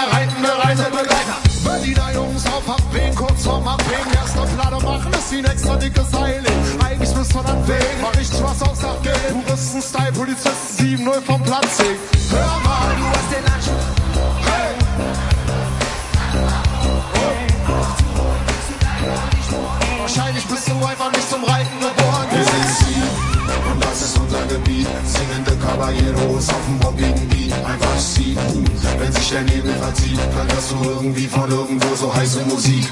ist 5.23 5.31
wie 5.31 5.37
ein 5.37 5.45
extra 5.45 5.75
dickes 5.75 6.11
Seil. 6.11 6.43
Eigentlich 6.83 7.15
müsste 7.15 7.35
man 7.35 7.45
abwägen, 7.45 8.01
mach 8.01 8.19
ich 8.19 8.29
was 8.43 8.61
aufs 8.61 8.79
Dach 8.79 9.01
gehen. 9.01 9.45
Touristen-Style, 9.45 10.11
Polizisten 10.13 11.07
7-0 11.07 11.21
vom 11.21 11.43
Platz. 11.43 11.79
Hör 12.31 12.59
mal, 12.63 12.95
du 12.97 13.05
hast 13.05 13.31
den 13.31 13.45
Anschluss. 13.53 13.85
Hey! 14.45 14.75
Wahrscheinlich 19.99 20.45
bist 20.45 20.67
du 20.67 20.85
einfach 20.85 21.11
nicht 21.11 21.29
zum 21.29 21.43
Reiten 21.43 21.79
geboren. 21.79 22.27
Wir 22.31 22.43
sind 22.43 22.77
Ziel 22.77 23.03
und 23.71 23.83
das 23.83 24.01
ist 24.01 24.17
unser 24.17 24.45
Gebiet. 24.47 24.87
Singende 25.05 25.55
Caballeros 25.65 26.49
auf 26.49 26.65
dem 26.67 26.79
bombigen 26.79 27.29
Beat. 27.29 27.53
Einfach 27.53 27.99
sie 27.99 28.37
wenn 28.99 29.11
sich 29.11 29.29
der 29.29 29.41
Nebel 29.41 29.73
verzieht, 29.73 30.19
dann 30.37 30.47
hörst 30.47 30.71
du 30.71 30.75
irgendwie 30.89 31.27
von 31.27 31.49
irgendwo 31.49 31.95
so 31.95 32.13
heiße 32.13 32.41
Musik. 32.45 32.85